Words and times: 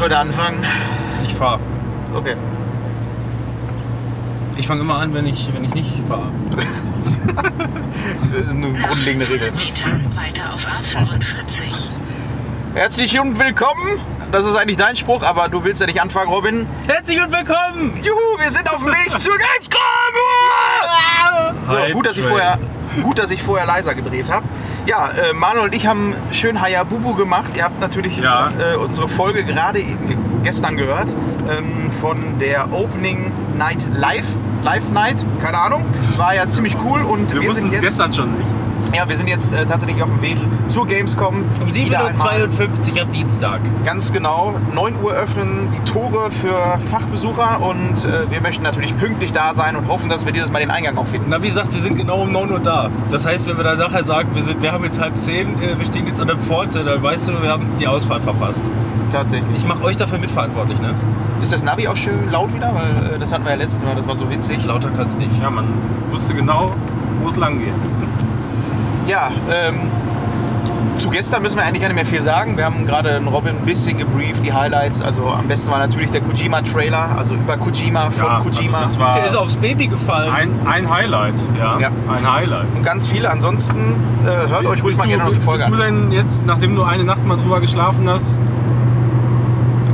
Heute 0.00 0.16
anfangen. 0.16 0.64
Ich 1.26 1.34
fahre. 1.34 1.60
Okay. 2.14 2.34
Ich 4.56 4.66
fange 4.66 4.80
immer 4.80 4.94
an, 4.94 5.12
wenn 5.12 5.26
ich, 5.26 5.52
wenn 5.52 5.62
ich 5.62 5.74
nicht 5.74 5.90
fahre. 6.08 6.30
Das 8.32 8.46
ist 8.46 8.50
eine 8.50 8.68
Nach 8.68 8.88
grundlegende 8.88 9.26
500 9.26 9.52
Regel. 9.52 9.66
Metern 9.66 10.16
weiter 10.16 10.54
auf 10.54 10.66
A45. 10.66 11.90
Herzlich 12.74 13.20
und 13.20 13.38
willkommen. 13.38 14.00
Das 14.32 14.46
ist 14.46 14.56
eigentlich 14.56 14.78
dein 14.78 14.96
Spruch, 14.96 15.22
aber 15.22 15.48
du 15.50 15.64
willst 15.64 15.80
ja 15.80 15.86
nicht 15.86 16.00
anfangen, 16.00 16.30
Robin. 16.30 16.66
Herzlich 16.86 17.20
und 17.22 17.30
willkommen! 17.32 18.00
Juhu, 18.02 18.38
wir 18.38 18.50
sind 18.50 18.70
auf 18.70 18.78
dem 18.78 18.86
Weg 18.86 19.18
zur 19.18 19.34
Gamescom! 19.34 19.80
So, 21.64 21.76
gut, 21.92 22.06
dass 22.06 22.16
ich 22.16 22.24
vorher, 22.24 22.58
gut, 23.02 23.18
dass 23.18 23.30
ich 23.30 23.42
vorher 23.42 23.66
leiser 23.66 23.94
gedreht 23.94 24.30
habe. 24.30 24.46
Ja, 24.86 25.08
äh, 25.10 25.32
Manuel 25.34 25.66
und 25.66 25.74
ich 25.74 25.86
haben 25.86 26.14
schön 26.30 26.60
Hayabubu 26.60 27.14
gemacht. 27.14 27.52
Ihr 27.56 27.64
habt 27.64 27.80
natürlich 27.80 28.18
Ja. 28.18 28.48
äh, 28.58 28.76
unsere 28.76 29.08
Folge 29.08 29.44
gerade 29.44 29.82
gestern 30.42 30.76
gehört 30.76 31.08
ähm, 31.48 31.90
von 32.00 32.38
der 32.38 32.72
Opening 32.72 33.32
Night 33.56 33.86
Live. 33.92 34.26
Live 34.62 34.90
Night, 34.90 35.24
keine 35.40 35.58
Ahnung. 35.58 35.86
War 36.16 36.34
ja 36.34 36.48
ziemlich 36.48 36.76
cool 36.84 37.02
und 37.02 37.32
Wir, 37.32 37.40
wir, 37.42 37.48
wussten 37.50 37.70
es 37.70 37.80
gestern 37.80 38.12
schon 38.12 38.36
nicht. 38.38 38.48
Ja, 38.94 39.08
wir 39.08 39.16
sind 39.16 39.28
jetzt 39.28 39.52
äh, 39.52 39.64
tatsächlich 39.66 40.02
auf 40.02 40.08
dem 40.08 40.20
Weg 40.22 40.36
zur 40.66 40.86
Gamescom. 40.86 41.44
Um 41.60 41.74
Wieder 41.74 42.06
einmal. 42.06 42.44
7.52 42.44 42.94
Uhr 42.94 43.02
am 43.02 43.12
Dienstag. 43.12 43.60
Ganz 43.84 44.12
genau. 44.12 44.54
9 44.74 45.02
Uhr 45.02 45.12
öffnen 45.12 45.68
die 45.72 45.90
Tore 45.90 46.30
für 46.30 46.78
Fachbesucher 46.90 47.60
und 47.60 48.04
äh, 48.04 48.30
wir 48.30 48.40
möchten 48.40 48.62
natürlich 48.62 48.96
pünktlich 48.96 49.32
da 49.32 49.54
sein 49.54 49.76
und 49.76 49.88
hoffen, 49.88 50.08
dass 50.08 50.24
wir 50.24 50.32
dieses 50.32 50.50
Mal 50.50 50.60
den 50.60 50.70
Eingang 50.70 50.98
auch 50.98 51.06
finden. 51.06 51.26
Na, 51.30 51.42
wie 51.42 51.48
gesagt, 51.48 51.72
wir 51.72 51.80
sind 51.80 51.96
genau 51.96 52.22
um 52.22 52.32
9 52.32 52.50
Uhr 52.50 52.60
da. 52.60 52.90
Das 53.10 53.26
heißt, 53.26 53.46
wenn 53.48 53.56
wir 53.56 53.64
dann 53.64 53.78
nachher 53.78 54.04
sagen, 54.04 54.30
wir, 54.34 54.42
sind, 54.42 54.60
wir 54.62 54.72
haben 54.72 54.84
jetzt 54.84 55.00
halb 55.00 55.16
10, 55.16 55.62
äh, 55.62 55.78
wir 55.78 55.86
stehen 55.86 56.06
jetzt 56.06 56.20
an 56.20 56.26
der 56.26 56.38
Pforte, 56.38 56.84
dann 56.84 57.02
weißt 57.02 57.28
du, 57.28 57.42
wir 57.42 57.50
haben 57.50 57.66
die 57.78 57.86
Ausfahrt 57.86 58.22
verpasst. 58.22 58.62
Tatsächlich. 59.10 59.56
Ich 59.56 59.66
mache 59.66 59.82
euch 59.82 59.96
dafür 59.96 60.18
mitverantwortlich, 60.18 60.80
ne? 60.80 60.94
Ist 61.42 61.52
das 61.52 61.64
Navi 61.64 61.88
auch 61.88 61.96
schön 61.96 62.30
laut 62.30 62.52
wieder? 62.54 62.72
Weil 62.74 63.14
äh, 63.14 63.18
das 63.18 63.32
hatten 63.32 63.44
wir 63.44 63.52
ja 63.52 63.56
letztes 63.56 63.82
Mal, 63.82 63.94
das 63.94 64.06
war 64.06 64.16
so 64.16 64.28
witzig. 64.30 64.64
Lauter 64.66 64.90
kann's 64.90 65.16
nicht. 65.16 65.30
Ja, 65.40 65.50
man 65.50 65.66
wusste 66.10 66.34
genau, 66.34 66.74
wo 67.22 67.28
es 67.28 67.36
lang 67.36 67.58
geht. 67.58 67.74
Ja, 69.10 69.32
ähm, 69.50 69.90
zu 70.94 71.10
gestern 71.10 71.42
müssen 71.42 71.56
wir 71.56 71.64
eigentlich 71.64 71.80
gar 71.80 71.88
nicht 71.88 71.96
mehr 71.96 72.06
viel 72.06 72.22
sagen. 72.22 72.56
Wir 72.56 72.64
haben 72.64 72.86
gerade 72.86 73.14
den 73.14 73.26
Robin 73.26 73.56
ein 73.56 73.64
bisschen 73.64 73.98
gebrieft, 73.98 74.44
die 74.44 74.52
Highlights. 74.52 75.02
Also 75.02 75.26
am 75.26 75.48
besten 75.48 75.72
war 75.72 75.78
natürlich 75.78 76.10
der 76.12 76.20
Kojima-Trailer, 76.20 77.16
also 77.16 77.34
über 77.34 77.56
Kojima, 77.56 78.10
von 78.10 78.26
Ja, 78.26 78.38
Kojima. 78.38 78.78
also 78.78 78.88
das 78.88 78.98
war 79.00 79.14
Der 79.16 79.26
ist 79.26 79.34
aufs 79.34 79.56
Baby 79.56 79.88
gefallen. 79.88 80.32
ein, 80.32 80.50
ein 80.64 80.88
Highlight, 80.88 81.40
ja. 81.58 81.80
Ja. 81.80 81.88
Ein 82.08 82.32
Highlight. 82.32 82.72
und 82.74 82.84
ganz 82.84 83.08
viele. 83.08 83.30
Ansonsten 83.32 83.96
äh, 84.24 84.48
hört 84.48 84.64
euch 84.66 84.82
ruhig 84.82 84.82
bist 84.84 84.98
mal 84.98 85.04
du, 85.04 85.10
gerne 85.10 85.24
noch 85.24 85.32
die 85.32 85.40
Folge 85.40 85.64
Bist 85.64 85.76
du 85.76 85.82
denn 85.82 86.12
jetzt, 86.12 86.46
nachdem 86.46 86.76
du 86.76 86.84
eine 86.84 87.02
Nacht 87.02 87.26
mal 87.26 87.36
drüber 87.36 87.60
geschlafen 87.60 88.08
hast, 88.08 88.38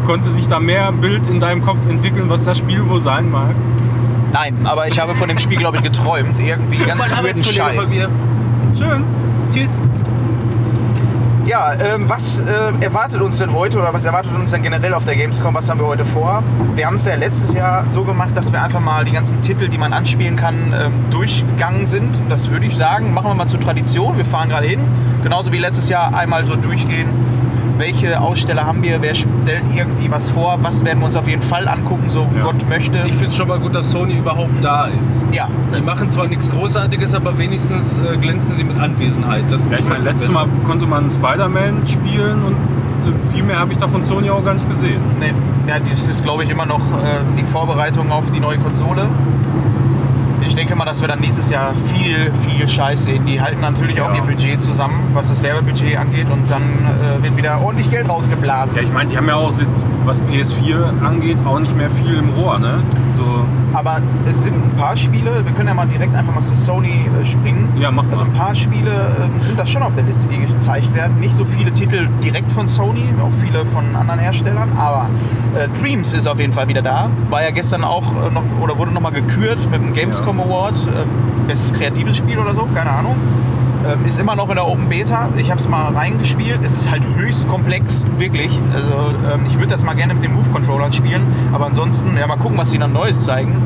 konnte 0.07 0.31
sich 0.31 0.47
da 0.47 0.61
mehr 0.61 0.93
Bild 0.93 1.27
in 1.27 1.41
deinem 1.41 1.63
Kopf 1.63 1.79
entwickeln, 1.89 2.29
was 2.29 2.45
das 2.45 2.59
Spiel 2.59 2.87
wohl 2.89 3.01
sein 3.01 3.31
mag? 3.31 3.55
Nein, 4.33 4.67
aber 4.67 4.89
ich 4.89 5.01
habe 5.01 5.15
von 5.15 5.29
dem 5.29 5.39
Spiel, 5.39 5.57
glaube 5.57 5.79
ich, 5.79 5.83
geträumt. 5.83 6.39
Irgendwie 6.39 6.77
ganz 6.79 6.99
mein 6.99 7.25
weirden 7.25 7.43
Scheiß. 7.43 7.77
von 7.87 7.95
mir. 7.95 8.09
Schön. 8.77 9.05
Tschüss. 9.51 9.81
Ja, 11.47 11.75
ähm, 11.75 12.09
was 12.09 12.41
äh, 12.41 12.85
erwartet 12.85 13.23
uns 13.23 13.39
denn 13.39 13.53
heute 13.53 13.79
oder 13.79 13.95
was 13.95 14.05
erwartet 14.05 14.35
uns 14.35 14.51
denn 14.51 14.63
generell 14.63 14.93
auf 14.93 15.05
der 15.05 15.15
Gamescom? 15.15 15.55
Was 15.55 15.71
haben 15.71 15.79
wir 15.79 15.87
heute 15.87 16.05
vor? 16.05 16.43
Wir 16.75 16.87
haben 16.87 16.97
es 16.97 17.05
ja 17.05 17.15
letztes 17.15 17.55
Jahr 17.55 17.89
so 17.89 18.05
gemacht, 18.05 18.37
dass 18.37 18.53
wir 18.53 18.61
einfach 18.61 18.81
mal 18.81 19.05
die 19.05 19.13
ganzen 19.13 19.41
Titel, 19.43 19.69
die 19.69 19.79
man 19.79 19.93
anspielen 19.93 20.35
kann, 20.35 20.75
ähm, 20.77 20.93
durchgegangen 21.11 21.87
sind. 21.87 22.21
Das 22.29 22.51
würde 22.51 22.67
ich 22.67 22.77
sagen, 22.77 23.15
machen 23.15 23.31
wir 23.31 23.35
mal 23.35 23.47
zur 23.47 23.61
Tradition. 23.61 24.17
Wir 24.17 24.25
fahren 24.25 24.49
gerade 24.49 24.67
hin. 24.67 24.81
Genauso 25.23 25.53
wie 25.53 25.59
letztes 25.59 25.89
Jahr 25.89 26.13
einmal 26.15 26.45
so 26.45 26.57
durchgehen. 26.57 27.09
Welche 27.77 28.21
Aussteller 28.21 28.65
haben 28.65 28.83
wir? 28.83 29.03
Wer 29.03 29.15
stellt 29.15 29.63
irgendwie 29.75 30.11
was 30.11 30.31
vor? 30.31 30.59
Was 30.63 30.85
werden 30.85 31.01
wir 31.01 31.07
uns 31.07 31.17
auf 31.17 31.29
jeden 31.29 31.43
Fall 31.43 31.69
angucken, 31.69 32.09
so 32.09 32.27
Ja. 32.37 32.45
Gott 32.45 32.69
möchte? 32.69 32.99
Ich 33.07 33.13
finde 33.13 33.27
es 33.29 33.37
schon 33.37 33.49
mal 33.49 33.59
gut, 33.59 33.75
dass 33.75 33.91
Sony 33.91 34.15
überhaupt 34.19 34.63
da 34.63 34.87
ist. 34.87 35.21
ja, 35.33 35.49
Die 35.77 35.83
machen 35.83 36.09
zwar 36.11 36.27
nichts 36.27 36.51
Großartiges, 36.51 37.15
aber 37.15 37.37
wenigstens 37.39 37.99
äh, 37.99 38.17
glänzen 38.17 38.57
sie 38.57 38.65
mit 38.65 38.79
Anwesenheit. 38.79 39.45
Das 39.51 39.71
Ja, 39.71 39.79
ich 39.79 39.89
meine, 39.89 40.05
letztes 40.05 40.31
Mal 40.31 40.47
konnte 40.65 40.87
man 40.87 41.11
Spider-Man 41.11 41.87
spielen 41.87 42.43
und 42.45 42.57
viel 43.33 43.43
mehr 43.45 43.59
habe 43.61 43.73
ich 43.73 43.79
da 43.79 43.87
von 43.87 44.05
Sony 44.05 44.31
auch 44.31 44.45
gar 44.45 44.55
nicht 44.55 44.69
gesehen. 44.69 45.01
Nee, 45.21 45.33
ja, 45.69 45.79
das 45.79 46.09
ist, 46.09 46.25
glaube 46.25 46.43
ich, 46.45 46.51
immer 46.51 46.67
noch 46.67 46.81
äh, 46.81 47.39
die 47.39 47.45
Vorbereitung 47.45 48.11
auf 48.11 48.31
die 48.31 48.41
neue 48.41 48.59
Konsole. 48.59 49.07
Ich 50.59 50.63
denke 50.63 50.75
mal, 50.75 50.87
dass 50.87 51.03
wir 51.03 51.09
dann 51.09 51.21
nächstes 51.21 51.51
Jahr 51.51 51.75
viel, 51.93 52.33
viel 52.33 52.67
Scheiß 52.67 53.03
sehen. 53.03 53.27
Die 53.27 53.39
halten 53.43 53.61
natürlich 53.61 54.01
auch 54.01 54.09
Ja. 54.09 54.17
ihr 54.17 54.23
Budget 54.23 54.59
zusammen, 54.59 55.11
was 55.13 55.29
das 55.29 55.43
Werbebudget 55.43 55.99
angeht. 55.99 56.31
Und 56.31 56.51
dann 56.51 56.63
äh, 56.63 57.23
wird 57.23 57.37
wieder 57.37 57.61
ordentlich 57.61 57.91
Geld 57.91 58.09
rausgeblasen. 58.09 58.75
Ja, 58.75 58.83
ich 58.83 58.91
meine, 58.91 59.11
die 59.11 59.19
haben 59.19 59.29
ja 59.29 59.35
auch, 59.37 59.53
was 60.07 60.23
PS4 60.23 61.05
angeht, 61.05 61.37
auch 61.45 61.59
nicht 61.59 61.77
mehr 61.77 61.91
viel 61.91 62.15
im 62.15 62.31
Rohr, 62.31 62.59
ne? 62.59 62.83
So, 63.13 63.45
Aber 63.75 64.01
es 64.25 64.45
sind 64.45 64.55
ein 64.55 64.75
paar 64.79 64.97
Spiele, 64.97 65.45
wir 65.45 65.53
können 65.53 65.69
ja 65.69 65.75
mal 65.75 65.87
direkt 65.87 66.15
einfach 66.17 66.35
mal 66.35 66.41
zu 66.41 66.57
Sony 66.57 67.05
äh, 67.21 67.25
springen. 67.25 67.75
ja, 67.79 67.91
mach 67.91 68.05
Also 68.11 68.25
ein 68.25 68.33
mal. 68.33 68.39
paar 68.47 68.55
Spiele 68.55 69.15
ähm, 69.25 69.39
sind 69.39 69.59
das 69.59 69.69
schon 69.69 69.83
auf 69.83 69.93
der 69.95 70.05
Liste, 70.05 70.27
die 70.27 70.39
gezeigt 70.41 70.95
werden. 70.95 71.19
Nicht 71.21 71.35
so 71.35 71.45
viele 71.45 71.71
Titel 71.73 72.09
direkt 72.25 72.51
von 72.51 72.67
Sony, 72.67 73.05
auch 73.21 73.29
viele 73.43 73.67
von 73.67 73.95
anderen 73.95 74.21
Herstellern. 74.21 74.73
Aber 74.79 75.11
äh, 75.55 75.69
Dreams 75.79 76.15
ist 76.15 76.27
auf 76.27 76.41
jeden 76.41 76.55
Fall 76.55 76.67
wieder 76.69 76.81
da. 76.81 77.11
War 77.29 77.43
ja 77.43 77.51
gestern 77.51 77.85
auch 77.85 78.05
äh, 78.27 78.31
noch 78.33 78.43
oder 78.63 78.79
wurde 78.79 78.91
nochmal 78.93 79.13
gekürt 79.13 79.59
mit 79.71 79.83
dem 79.83 79.93
Gamescom 79.93 80.46
Award. 80.47 80.75
Ähm, 80.89 81.47
bestes 81.47 81.73
kreatives 81.73 82.17
Spiel 82.17 82.39
oder 82.39 82.53
so, 82.55 82.67
keine 82.75 82.91
Ahnung. 82.91 83.17
Ähm, 83.87 84.05
ist 84.05 84.19
immer 84.19 84.35
noch 84.35 84.49
in 84.49 84.57
der 84.57 84.67
Open 84.67 84.89
Beta. 84.89 85.29
Ich 85.37 85.49
habe 85.51 85.61
es 85.61 85.69
mal 85.69 85.93
reingespielt. 85.95 86.59
Es 86.65 86.75
ist 86.77 86.91
halt 86.91 87.03
höchst 87.17 87.47
komplex, 87.49 88.05
wirklich. 88.19 88.51
Also 88.75 89.13
ähm, 89.33 89.41
ich 89.49 89.55
würde 89.55 89.69
das 89.69 89.85
mal 89.85 89.95
gerne 89.95 90.15
mit 90.15 90.25
den 90.25 90.35
Move-Controllern 90.35 90.93
spielen. 90.93 91.23
Aber 91.53 91.67
ansonsten, 91.67 92.17
ja, 92.17 92.27
mal 92.27 92.37
gucken, 92.37 92.59
was 92.59 92.71
sie 92.71 92.79
dann 92.79 92.93
Neues 92.93 93.21
zeigen. 93.21 93.63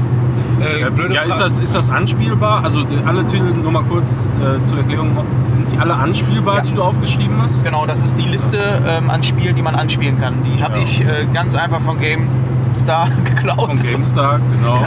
Äh, 0.61 0.91
blöde 0.91 1.15
Ja, 1.15 1.23
ist 1.23 1.41
das, 1.41 1.59
ist 1.59 1.75
das 1.75 1.89
anspielbar? 1.91 2.63
Also 2.65 2.85
die- 2.85 3.03
alle 3.07 3.25
Titel, 3.27 3.51
nur 3.55 3.73
mal 3.73 3.83
kurz 3.85 4.29
äh, 4.43 4.63
zur 4.65 4.79
Erklärung, 4.81 5.17
sind 5.49 5.71
die 5.71 5.79
alle 5.79 5.95
anspielbar, 5.95 6.57
Ja. 6.59 6.63
die 6.65 6.75
du 6.75 6.83
aufgeschrieben 6.83 7.41
hast? 7.41 7.65
Genau, 7.65 7.87
das 7.87 8.03
ist 8.03 8.19
die 8.19 8.29
Liste 8.29 8.59
ähm, 8.87 9.09
an 9.09 9.23
Spielen, 9.23 9.57
die 9.57 9.63
man 9.63 9.75
anspielen 9.75 10.21
kann. 10.21 10.35
Die 10.45 10.63
habe 10.63 10.77
Ja. 10.79 10.83
ich 10.85 11.01
äh, 11.01 11.27
ganz 11.33 11.55
einfach 11.55 11.81
von 11.81 11.97
GameStar 11.99 13.09
geklaut. 13.25 13.69
Von 13.69 13.77
GameStar, 13.77 14.39
genau. 14.55 14.85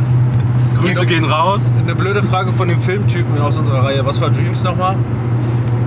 Ja. 0.85 0.93
Grüße 0.93 1.05
gehen 1.05 1.25
raus. 1.25 1.73
Eine 1.77 1.95
blöde 1.95 2.23
Frage 2.23 2.51
von 2.51 2.67
dem 2.67 2.79
Filmtypen 2.79 3.39
aus 3.39 3.57
unserer 3.57 3.83
Reihe. 3.83 4.05
Was 4.05 4.19
war 4.21 4.29
Dreams 4.29 4.63
nochmal? 4.63 4.95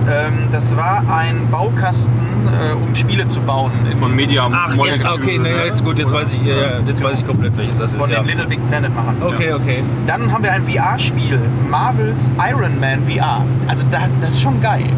Ähm, 0.09 0.47
das 0.51 0.75
war 0.77 1.03
ein 1.09 1.49
Baukasten, 1.51 2.15
äh, 2.47 2.73
um 2.75 2.95
Spiele 2.95 3.25
zu 3.25 3.41
bauen. 3.41 3.71
Von 3.99 4.15
Media 4.15 4.49
Ach, 4.49 4.73
jetzt, 4.85 5.03
okay, 5.05 5.37
nee, 5.37 5.49
ne? 5.51 5.65
jetzt 5.65 5.83
gut, 5.83 5.99
jetzt 5.99 6.13
weiß 6.13 6.33
ich, 6.33 6.43
ja, 6.45 6.55
ja, 6.55 6.79
jetzt 6.85 7.03
weiß 7.03 7.19
ich 7.19 7.27
komplett, 7.27 7.57
welches 7.57 7.77
das 7.77 7.91
ist. 7.91 7.99
von 7.99 8.09
Ja. 8.09 8.19
den 8.19 8.27
Little 8.27 8.47
Big 8.47 8.65
Planet 8.69 8.95
Machern. 8.95 9.17
Okay, 9.21 9.51
okay. 9.53 9.83
Dann 10.05 10.31
haben 10.31 10.43
wir 10.45 10.53
ein 10.53 10.65
VR-Spiel, 10.65 11.39
Marvels 11.69 12.31
Iron 12.49 12.79
Man 12.79 13.05
VR. 13.05 13.45
Also 13.67 13.83
da, 13.91 14.03
das 14.21 14.35
ist 14.35 14.41
schon 14.41 14.61
geil. 14.61 14.89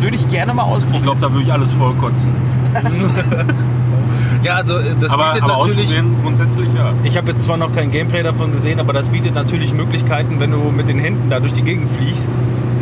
Würde 0.00 0.16
ich 0.16 0.26
gerne 0.28 0.54
mal 0.54 0.62
Ich 0.62 0.68
ausprobieren. 0.76 1.02
glaube, 1.02 1.20
da 1.20 1.30
würde 1.30 1.42
ich 1.42 1.52
alles 1.52 1.72
vollkotzen. 1.72 2.32
Ja, 4.44 4.56
also 4.56 4.76
äh, 4.78 4.94
das 5.00 5.12
Aber, 5.12 5.32
bietet 5.32 5.42
aber 5.44 5.56
natürlich. 5.58 5.94
grundsätzlich 6.22 6.68
ja. 6.74 6.92
Ich 7.02 7.16
habe 7.16 7.32
jetzt 7.32 7.44
zwar 7.44 7.56
noch 7.56 7.72
kein 7.72 7.90
Gameplay 7.90 8.22
davon 8.22 8.52
gesehen, 8.52 8.78
aber 8.80 8.92
das 8.92 9.08
bietet 9.08 9.34
natürlich 9.34 9.72
Möglichkeiten, 9.74 10.38
wenn 10.38 10.50
du 10.50 10.58
mit 10.70 10.88
den 10.88 10.98
Händen 10.98 11.30
da 11.30 11.40
durch 11.40 11.54
die 11.54 11.62
Gegend 11.62 11.88
fliegst, 11.90 12.28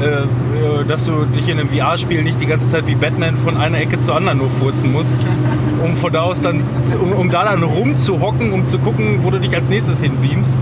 äh, 0.01 0.05
äh, 0.05 0.85
dass 0.87 1.05
du 1.07 1.25
dich 1.27 1.49
in 1.49 1.59
einem 1.61 1.69
VR-Spiel 1.69 2.23
nicht 2.25 2.41
die 2.41 2.47
ganze 2.47 2.69
Zeit 2.69 2.87
wie 2.89 2.95
Batman 2.97 3.35
von 3.37 3.57
einer 3.57 3.79
Ecke 3.79 3.99
zur 4.01 4.17
anderen 4.17 4.39
nur 4.39 4.51
furzen 4.51 4.91
musst, 4.93 5.17
um 5.85 5.95
von 5.97 6.13
da 6.13 6.23
aus 6.23 6.43
dann, 6.43 6.63
um, 7.01 7.13
um 7.13 7.31
da 7.31 7.45
dann 7.45 7.63
rumzuhocken, 7.63 8.53
um 8.53 8.65
zu 8.65 8.79
gucken, 8.79 9.19
wo 9.23 9.31
du 9.31 9.39
dich 9.39 9.55
als 9.55 9.69
nächstes 9.69 10.01
hinbeamst. 10.01 10.59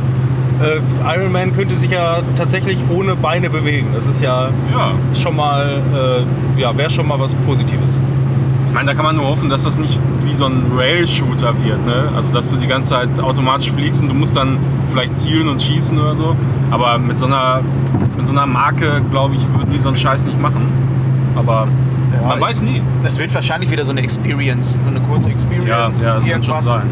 Äh, 0.63 0.81
Iron 1.17 1.33
Man 1.33 1.55
könnte 1.55 1.75
sich 1.75 1.91
ja 1.91 2.21
tatsächlich 2.37 2.85
ohne 2.91 3.17
Beine 3.17 3.49
bewegen. 3.49 3.89
Das 3.95 4.07
ist 4.07 4.21
ja 4.21 4.51
Ja. 4.71 4.93
schon 5.15 5.35
mal, 5.35 5.81
äh, 6.57 6.61
ja, 6.61 6.77
wäre 6.77 6.91
schon 6.91 7.09
mal 7.09 7.19
was 7.19 7.35
Positives. 7.37 7.99
Ich 8.71 8.75
meine, 8.75 8.87
da 8.87 8.95
kann 8.95 9.05
man 9.05 9.17
nur 9.17 9.27
hoffen, 9.27 9.49
dass 9.49 9.65
das 9.65 9.79
nicht 9.81 10.01
wie 10.23 10.33
so 10.33 10.47
ein 10.47 10.71
Rail-Shooter 10.77 11.55
wird. 11.65 11.85
Ne? 11.85 12.09
Also, 12.15 12.33
dass 12.33 12.51
du 12.51 12.57
die 12.57 12.69
ganze 12.69 12.91
Zeit 12.91 13.19
automatisch 13.19 13.73
fliegst 13.73 14.01
und 14.01 14.09
du 14.09 14.15
musst 14.15 14.37
dann 14.37 14.59
vielleicht 14.93 15.17
zielen 15.17 15.49
und 15.49 15.61
schießen 15.61 15.99
oder 15.99 16.15
so. 16.15 16.37
Aber 16.71 16.97
mit 16.99 17.19
so 17.19 17.27
einer, 17.27 17.63
mit 18.17 18.29
so 18.29 18.33
einer 18.33 18.47
Marke, 18.47 19.03
glaube 19.11 19.35
ich, 19.35 19.43
würden 19.53 19.71
die 19.73 19.79
so 19.79 19.89
einen 19.89 19.97
Scheiß 19.97 20.25
nicht 20.25 20.41
machen. 20.41 20.69
Aber 21.35 21.67
Ja, 22.15 22.29
man 22.29 22.41
weiß 22.41 22.63
nie. 22.63 22.81
Das 23.03 23.19
wird 23.19 23.35
wahrscheinlich 23.35 23.73
wieder 23.73 23.85
so 23.85 23.91
eine 23.91 24.03
Experience, 24.03 24.75
so 24.75 24.89
eine 24.89 25.01
kurze 25.01 25.31
Ja, 25.31 25.35
Experience. 25.35 26.03
ja 26.03 26.15
das 26.15 26.25
kann 26.25 26.43
schon 26.45 26.55
irgendwas. 26.55 26.65
sein. 26.65 26.91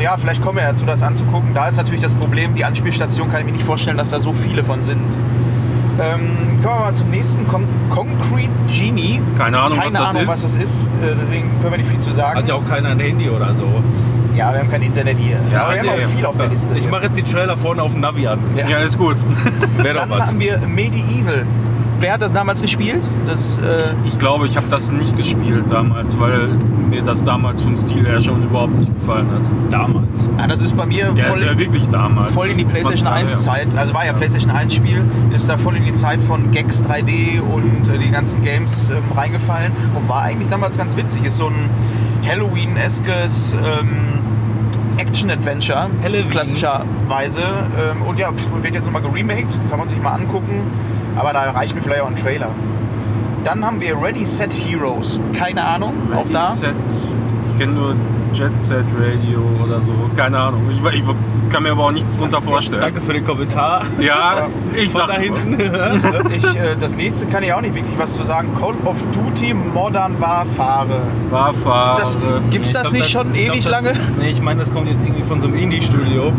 Äh, 0.00 0.02
ja, 0.02 0.16
vielleicht 0.16 0.42
kommen 0.42 0.58
wir 0.58 0.64
ja 0.64 0.74
zu, 0.74 0.84
das 0.84 1.04
anzugucken. 1.04 1.54
Da 1.54 1.68
ist 1.68 1.76
natürlich 1.76 2.00
das 2.02 2.16
Problem, 2.16 2.54
die 2.54 2.64
Anspielstation 2.64 3.28
kann 3.30 3.38
ich 3.40 3.46
mir 3.46 3.52
nicht 3.52 3.64
vorstellen, 3.64 3.96
dass 3.98 4.10
da 4.10 4.18
so 4.18 4.32
viele 4.32 4.64
von 4.64 4.82
sind. 4.82 4.98
Ähm, 6.00 6.60
kommen 6.62 6.78
wir 6.78 6.84
mal 6.86 6.94
zum 6.94 7.10
nächsten. 7.10 7.46
Con 7.46 7.66
Concrete 7.88 8.50
Genie. 8.68 9.20
Keine 9.36 9.58
Ahnung, 9.58 9.78
Keine 9.78 9.86
was 9.92 9.92
das 9.94 10.08
Ahnung, 10.08 10.22
ist. 10.22 10.28
was 10.28 10.42
das 10.42 10.54
ist. 10.56 10.86
Äh, 11.02 11.14
deswegen 11.20 11.50
können 11.58 11.72
wir 11.72 11.78
nicht 11.78 11.90
viel 11.90 11.98
zu 12.00 12.10
sagen. 12.12 12.38
Hat 12.38 12.48
ja 12.48 12.54
auch 12.54 12.64
keiner 12.64 12.90
ein 12.90 13.00
Handy 13.00 13.28
oder 13.28 13.54
so. 13.54 13.64
Ja, 14.34 14.52
wir 14.52 14.60
haben 14.60 14.70
kein 14.70 14.82
Internet 14.82 15.18
hier. 15.18 15.40
Ja, 15.52 15.62
Aber 15.64 15.72
wir 15.72 15.80
haben 15.80 15.86
nee, 15.98 16.04
auch 16.04 16.08
viel 16.10 16.26
auf 16.26 16.36
der 16.36 16.46
Liste. 16.46 16.74
Ich 16.76 16.82
hier. 16.82 16.90
mache 16.92 17.04
jetzt 17.04 17.18
die 17.18 17.24
Trailer 17.24 17.56
vorne 17.56 17.82
auf 17.82 17.92
dem 17.92 18.00
Navi 18.02 18.28
an. 18.28 18.38
Ja. 18.56 18.68
Ja, 18.68 18.78
ist 18.78 18.96
gut. 18.96 19.16
Wäre 19.78 19.94
doch 19.94 20.00
Dann 20.02 20.10
was. 20.10 20.26
haben 20.28 20.38
wir 20.38 20.58
Medieval. 20.68 21.44
wer 21.98 22.12
hat 22.12 22.22
das 22.22 22.32
damals 22.32 22.62
gespielt? 22.62 23.02
Das, 23.26 23.58
äh, 23.58 23.82
Ich 24.04 24.16
glaube, 24.18 24.46
ich 24.46 24.56
habe 24.56 24.66
das 24.70 24.92
nicht 24.92 25.16
gespielt 25.16 25.64
damals, 25.68 26.18
weil 26.20 26.50
mir 26.88 27.02
das 27.02 27.22
damals 27.22 27.60
vom 27.62 27.76
Stil 27.76 28.06
her 28.06 28.20
schon 28.20 28.42
überhaupt 28.42 28.78
nicht 28.78 28.92
gefallen 28.94 29.30
hat. 29.30 29.72
Damals. 29.72 30.28
ja, 30.38 30.46
das 30.46 30.60
ist 30.62 30.76
bei 30.76 30.86
mir 30.86 31.12
Ja, 31.14 31.24
voll, 31.24 31.38
ist 31.38 31.44
ja 31.44 31.58
wirklich 31.58 31.88
damals. 31.88 32.32
voll 32.32 32.48
in 32.48 32.58
die 32.58 32.64
PlayStation 32.64 33.06
20 33.06 33.06
Jahre 33.06 33.16
1 33.16 33.30
her. 33.30 33.38
Zeit, 33.38 33.76
also 33.76 33.94
war 33.94 34.06
ja 34.06 34.12
PlayStation 34.12 34.50
1 34.50 34.74
Spiel, 34.74 35.04
ist 35.34 35.48
da 35.48 35.56
voll 35.56 35.76
in 35.76 35.84
die 35.84 35.92
Zeit 35.92 36.22
von 36.22 36.50
Gex 36.50 36.84
3D 36.86 37.40
und 37.40 37.88
äh, 37.88 37.98
die 37.98 38.10
ganzen 38.10 38.42
Games 38.42 38.90
ähm, 38.90 39.16
reingefallen 39.16 39.72
und 39.94 40.08
war 40.08 40.22
eigentlich 40.22 40.48
damals 40.48 40.76
ganz 40.78 40.96
witzig. 40.96 41.24
Ist 41.24 41.36
so 41.36 41.46
ein 41.48 41.68
Halloween-eskes 42.26 43.54
ähm, 43.54 43.88
Action-Adventure, 44.96 45.88
Halloween. 46.02 46.30
klassischerweise. 46.30 47.40
Ähm, 47.40 48.02
und 48.02 48.18
ja, 48.18 48.30
wird 48.62 48.74
jetzt 48.74 48.84
nochmal 48.86 49.02
geremaked, 49.02 49.58
kann 49.70 49.78
man 49.78 49.88
sich 49.88 50.00
mal 50.02 50.12
angucken, 50.12 50.62
aber 51.16 51.32
da 51.32 51.50
reicht 51.50 51.74
mir 51.74 51.82
vielleicht 51.82 52.02
auch 52.02 52.08
ein 52.08 52.16
Trailer. 52.16 52.50
Dann 53.44 53.64
haben 53.64 53.80
wir 53.80 53.96
Ready 54.00 54.26
Set 54.26 54.52
Heroes, 54.52 55.18
keine 55.32 55.64
Ahnung, 55.64 55.94
auch 56.12 56.24
Ready, 56.24 56.32
da. 56.32 56.50
Set, 56.52 56.74
ich 57.44 57.58
kenne 57.58 57.72
nur 57.72 57.94
Jet 58.34 58.60
Set 58.60 58.84
Radio 59.00 59.40
oder 59.64 59.80
so, 59.80 59.92
keine 60.14 60.38
Ahnung. 60.38 60.68
Ich, 60.70 60.80
ich 60.94 61.02
kann 61.48 61.62
mir 61.62 61.72
aber 61.72 61.84
auch 61.86 61.92
nichts 61.92 62.16
drunter 62.18 62.42
vorstellen. 62.42 62.82
Danke 62.82 63.00
für 63.00 63.14
den 63.14 63.24
Kommentar. 63.24 63.84
Ja, 63.98 64.48
ich 64.76 64.90
Von 64.92 65.00
sag 65.00 65.08
da 65.08 65.14
hinten. 65.18 65.56
Ich, 66.30 66.44
äh, 66.44 66.76
das 66.78 66.96
nächste 66.96 67.26
kann 67.26 67.42
ich 67.42 67.52
auch 67.54 67.62
nicht 67.62 67.74
wirklich 67.74 67.98
was 67.98 68.12
zu 68.12 68.22
sagen. 68.22 68.50
Call 68.52 68.74
of 68.84 68.96
Duty 69.12 69.54
Modern 69.54 70.20
Warfare. 70.20 71.00
Warfare. 71.30 71.92
Ist 71.92 72.00
das, 72.02 72.18
gibt's 72.50 72.68
Ich 72.68 72.72
das 72.74 72.82
glaub, 72.82 72.92
nicht 72.92 73.08
schon 73.10 73.34
ich 73.34 73.44
glaub, 73.44 73.54
ewig 73.56 73.64
das- 73.64 73.72
lange? 73.72 73.92
Nee, 74.18 74.28
ich 74.30 74.42
meine, 74.42 74.60
das 74.60 74.70
kommt 74.72 74.88
jetzt 74.88 75.02
irgendwie 75.02 75.22
von 75.22 75.40
so 75.40 75.48
einem 75.48 75.56
Indie-Studio. 75.56 76.32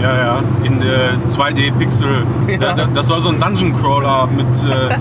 Ja, 0.00 0.14
ja, 0.16 0.42
in 0.62 0.82
äh, 0.82 1.16
2D-Pixel. 1.28 2.24
Ja. 2.60 2.74
Da- 2.74 2.86
Das 2.86 3.06
soll 3.06 3.20
so 3.20 3.30
ein 3.30 3.40
Dungeon 3.40 3.72
Crawler 3.74 4.26
mit, 4.26 4.46
äh, 4.64 4.96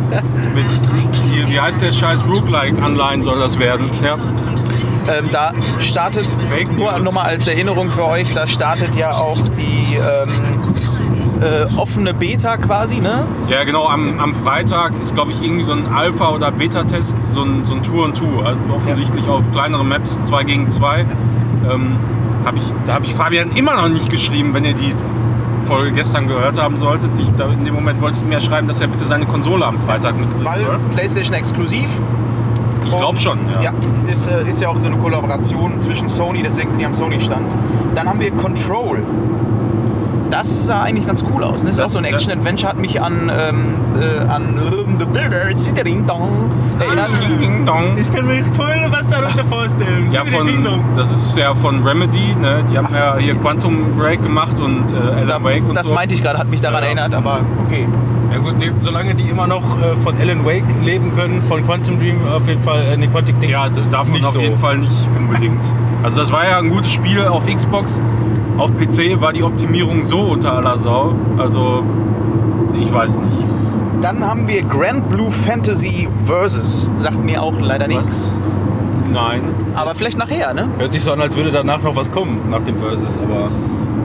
mit 0.56 1.14
hier, 1.26 1.48
wie 1.48 1.60
heißt 1.60 1.82
der 1.82 1.92
scheiß 1.92 2.24
Roguelike-Anleihen 2.28 3.22
soll 3.22 3.38
das 3.40 3.60
werden. 3.60 3.90
Ja. 4.04 4.16
Ähm, 5.08 5.30
da 5.32 5.52
startet, 5.78 6.26
Fake 6.50 6.76
nur 6.78 6.98
nochmal 7.00 7.26
als 7.26 7.46
Erinnerung 7.48 7.92
für 7.92 8.08
euch, 8.08 8.34
da 8.34 8.48
startet 8.48 8.96
ja 8.96 9.12
auch 9.12 9.38
die 9.50 9.96
ähm, 9.98 11.42
äh, 11.42 11.66
offene 11.78 12.14
Beta 12.14 12.58
quasi, 12.58 12.96
ne? 13.02 13.28
Ja, 13.50 13.64
genau, 13.66 13.88
am, 13.88 14.20
am 14.20 14.34
Freitag 14.34 14.94
ist, 15.00 15.14
glaube 15.14 15.32
ich, 15.32 15.42
irgendwie 15.44 15.64
so 15.64 15.74
ein 15.74 15.86
Alpha- 15.94 16.30
oder 16.30 16.50
Beta-Test, 16.52 17.18
so 17.34 17.44
ein, 17.44 17.66
so 17.66 17.76
ein 17.76 17.84
Tour 17.84 18.06
und 18.06 18.18
Tour. 18.18 18.46
Also 18.46 18.58
offensichtlich 18.76 19.28
auf 19.28 19.52
kleinere 19.52 19.84
Maps, 19.86 20.24
2 20.26 20.44
gegen 20.46 20.70
2. 20.70 21.02
Ähm, 21.70 21.98
hab 22.46 22.56
ich, 22.56 22.64
da 22.86 22.94
habe 22.94 23.06
ich 23.06 23.14
Fabian 23.14 23.52
immer 23.56 23.76
noch 23.76 23.90
nicht 23.90 24.10
geschrieben, 24.10 24.54
wenn 24.54 24.64
ihr 24.66 24.74
die 24.74 24.94
Folge 25.66 25.92
gestern 25.92 26.28
gehört 26.28 26.62
haben 26.62 26.78
solltet. 26.78 27.12
Ich, 27.18 27.30
da, 27.36 27.48
in 27.48 27.66
dem 27.66 27.74
Moment 27.74 28.02
wollte 28.02 28.20
ich 28.20 28.26
mir 28.26 28.40
schreiben, 28.40 28.68
dass 28.68 28.80
er 28.82 28.88
bitte 28.88 29.04
seine 29.04 29.26
Konsole 29.26 29.66
am 29.66 29.80
Freitag 29.80 30.18
mitbringen 30.18 30.46
Weil 30.46 30.60
soll. 30.60 30.80
PlayStation 30.94 31.34
exklusiv. 31.34 32.02
Ich 32.86 32.96
glaube 32.96 33.18
schon, 33.18 33.40
ja. 33.50 33.62
Ja, 33.64 33.74
ist, 34.08 34.28
äh, 34.28 34.48
ist 34.48 34.62
ja 34.62 34.70
auch 34.70 34.78
so 34.78 34.86
eine 34.86 34.98
Kollaboration 34.98 35.80
zwischen 35.80 36.08
Sony, 36.08 36.44
deswegen 36.44 36.70
sind 36.70 36.80
die 36.80 36.86
am 36.86 36.94
Sony-Stand. 36.94 37.52
Dann 37.96 38.08
haben 38.08 38.20
wir 38.20 38.30
Control. 38.32 39.00
Das 40.38 40.66
sah 40.66 40.82
eigentlich 40.84 41.08
ganz 41.08 41.24
cool 41.34 41.46
aus. 41.46 41.64
Ne? 41.64 41.70
Ist 41.70 41.80
Das- 41.80 41.86
auch 41.86 41.90
so 41.92 42.00
ein 42.00 42.04
Action-Adventure, 42.04 42.70
hat 42.70 42.78
mich 42.78 43.02
an, 43.02 43.32
ähm, 43.34 43.76
äh, 43.96 44.20
an 44.30 44.58
ähm, 44.58 44.98
The 45.00 45.06
Builder, 45.06 45.46
Ding 45.86 46.06
Dong 46.06 46.52
erinnert. 46.78 47.10
Ding 47.40 47.66
Dong. 47.66 47.98
Ich 47.98 48.12
kann 48.12 48.28
mir 48.28 48.44
voll 48.54 48.86
was 48.90 49.08
darunter 49.08 49.46
vorstellen. 49.46 50.12
Ja, 50.12 50.26
von, 50.26 50.50
das 50.94 51.10
ist 51.10 51.38
ja 51.38 51.56
von 51.56 51.88
Remedy, 51.88 52.36
ne? 52.36 52.66
Die 52.70 52.78
haben 52.78 52.94
ja 52.94 53.16
hier 53.18 53.36
Quantum 53.36 53.96
Break 53.96 54.22
gemacht 54.24 54.60
und 54.60 54.92
äh, 54.92 54.98
Alan 54.98 55.28
Da, 55.28 55.42
Wake 55.42 55.64
und 55.70 55.74
das 55.74 55.88
so. 55.88 55.94
meinte 55.94 56.14
ich 56.14 56.22
gerade, 56.22 56.38
hat 56.38 56.50
mich 56.50 56.60
daran 56.60 56.82
ja. 56.84 56.88
erinnert, 56.88 57.14
aber 57.16 57.40
okay. 57.66 57.88
Ja 58.36 58.42
gut, 58.42 58.62
die, 58.62 58.70
solange 58.82 59.16
die 59.16 59.30
immer 59.30 59.48
noch 59.48 59.82
äh, 59.82 59.96
von 59.96 60.18
Alan 60.20 60.44
Wake 60.44 60.66
leben 60.84 61.12
können, 61.12 61.42
von 61.42 61.64
Quantum 61.64 61.98
Dream 61.98 62.28
auf 62.28 62.46
jeden 62.50 62.62
Fall, 62.62 62.82
äh, 62.82 62.98
nee, 62.98 63.08
Quantic 63.08 63.40
Dings. 63.40 63.54
Ja, 63.54 63.70
davon 63.70 64.12
nicht 64.12 64.26
auf 64.26 64.34
so. 64.34 64.42
jeden 64.42 64.58
Fall 64.58 64.80
nicht 64.80 65.08
unbedingt. 65.18 65.66
Also 66.04 66.20
das 66.20 66.34
war 66.34 66.44
ja 66.44 66.58
ein 66.58 66.70
gutes 66.70 66.92
Spiel 66.92 67.26
auf 67.26 67.46
Xbox. 67.46 68.02
Auf 68.58 68.76
PC 68.76 69.22
war 69.22 69.32
die 69.32 69.42
Optimierung 69.42 70.04
so 70.04 70.20
unter 70.20 70.52
aller 70.52 70.78
Sau. 70.78 71.16
Also 71.38 71.82
ich 72.78 72.92
weiß 72.92 73.20
nicht. 73.20 73.38
Dann 74.02 74.22
haben 74.22 74.50
wir 74.50 74.64
Grand 74.64 75.08
Blue 75.08 75.32
Fantasy 75.32 76.10
Versus. 76.26 76.90
Sagt 76.98 77.24
mir 77.24 77.42
auch 77.42 77.58
leider 77.58 77.88
nichts. 77.88 78.44
Nein. 79.10 79.44
Aber 79.76 79.96
vielleicht 79.96 80.18
nachher, 80.18 80.54
ne? 80.54 80.68
Hört 80.78 80.92
sich 80.92 81.04
so 81.04 81.14
an, 81.14 81.22
als 81.22 81.38
würde 81.38 81.54
danach 81.54 81.82
noch 81.82 81.96
was 81.96 82.12
kommen, 82.12 82.42
nach 82.50 82.64
dem 82.64 82.78
Versus, 82.80 83.18
aber 83.18 83.48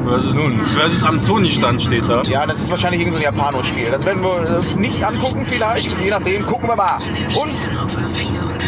Versus, 0.06 0.36
versus 0.74 1.04
am 1.04 1.18
Sony-Stand 1.18 1.82
steht 1.82 2.08
da. 2.08 2.22
Ja, 2.22 2.46
das 2.46 2.60
ist 2.60 2.70
wahrscheinlich 2.70 3.02
irgendein 3.02 3.22
so 3.22 3.28
ein 3.28 3.34
Japano-Spiel. 3.34 3.90
Das 3.90 4.04
werden 4.04 4.22
wir 4.22 4.58
uns 4.58 4.76
nicht 4.76 5.02
angucken 5.04 5.44
vielleicht. 5.44 5.96
Je 6.00 6.10
nachdem, 6.10 6.44
gucken 6.44 6.68
wir 6.68 6.76
mal. 6.76 6.98
Und 7.40 7.68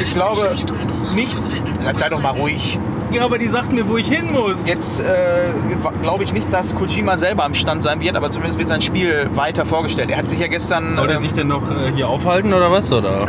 ich 0.02 0.14
glaube 0.14 0.54
nicht... 1.14 1.38
Sei 1.74 2.08
doch 2.08 2.20
mal 2.20 2.30
ruhig. 2.30 2.78
Ja, 3.12 3.24
aber 3.24 3.38
die 3.38 3.46
sagt 3.46 3.72
mir, 3.72 3.88
wo 3.88 3.98
ich 3.98 4.08
hin 4.08 4.32
muss. 4.32 4.66
Jetzt 4.66 5.00
äh, 5.00 5.52
glaube 6.00 6.24
ich 6.24 6.32
nicht, 6.32 6.50
dass 6.52 6.74
Kojima 6.74 7.18
selber 7.18 7.44
am 7.44 7.54
Stand 7.54 7.82
sein 7.82 8.00
wird, 8.00 8.16
aber 8.16 8.30
zumindest 8.30 8.58
wird 8.58 8.68
sein 8.68 8.80
Spiel 8.80 9.28
weiter 9.34 9.66
vorgestellt. 9.66 10.10
Er 10.10 10.18
hat 10.18 10.30
sich 10.30 10.38
ja 10.38 10.46
gestern... 10.46 10.94
Soll 10.94 11.08
der 11.08 11.16
ähm, 11.16 11.22
sich 11.22 11.34
denn 11.34 11.48
noch 11.48 11.70
äh, 11.70 11.92
hier 11.94 12.08
aufhalten 12.08 12.54
oder 12.54 12.70
was? 12.70 12.90
Oder 12.90 13.28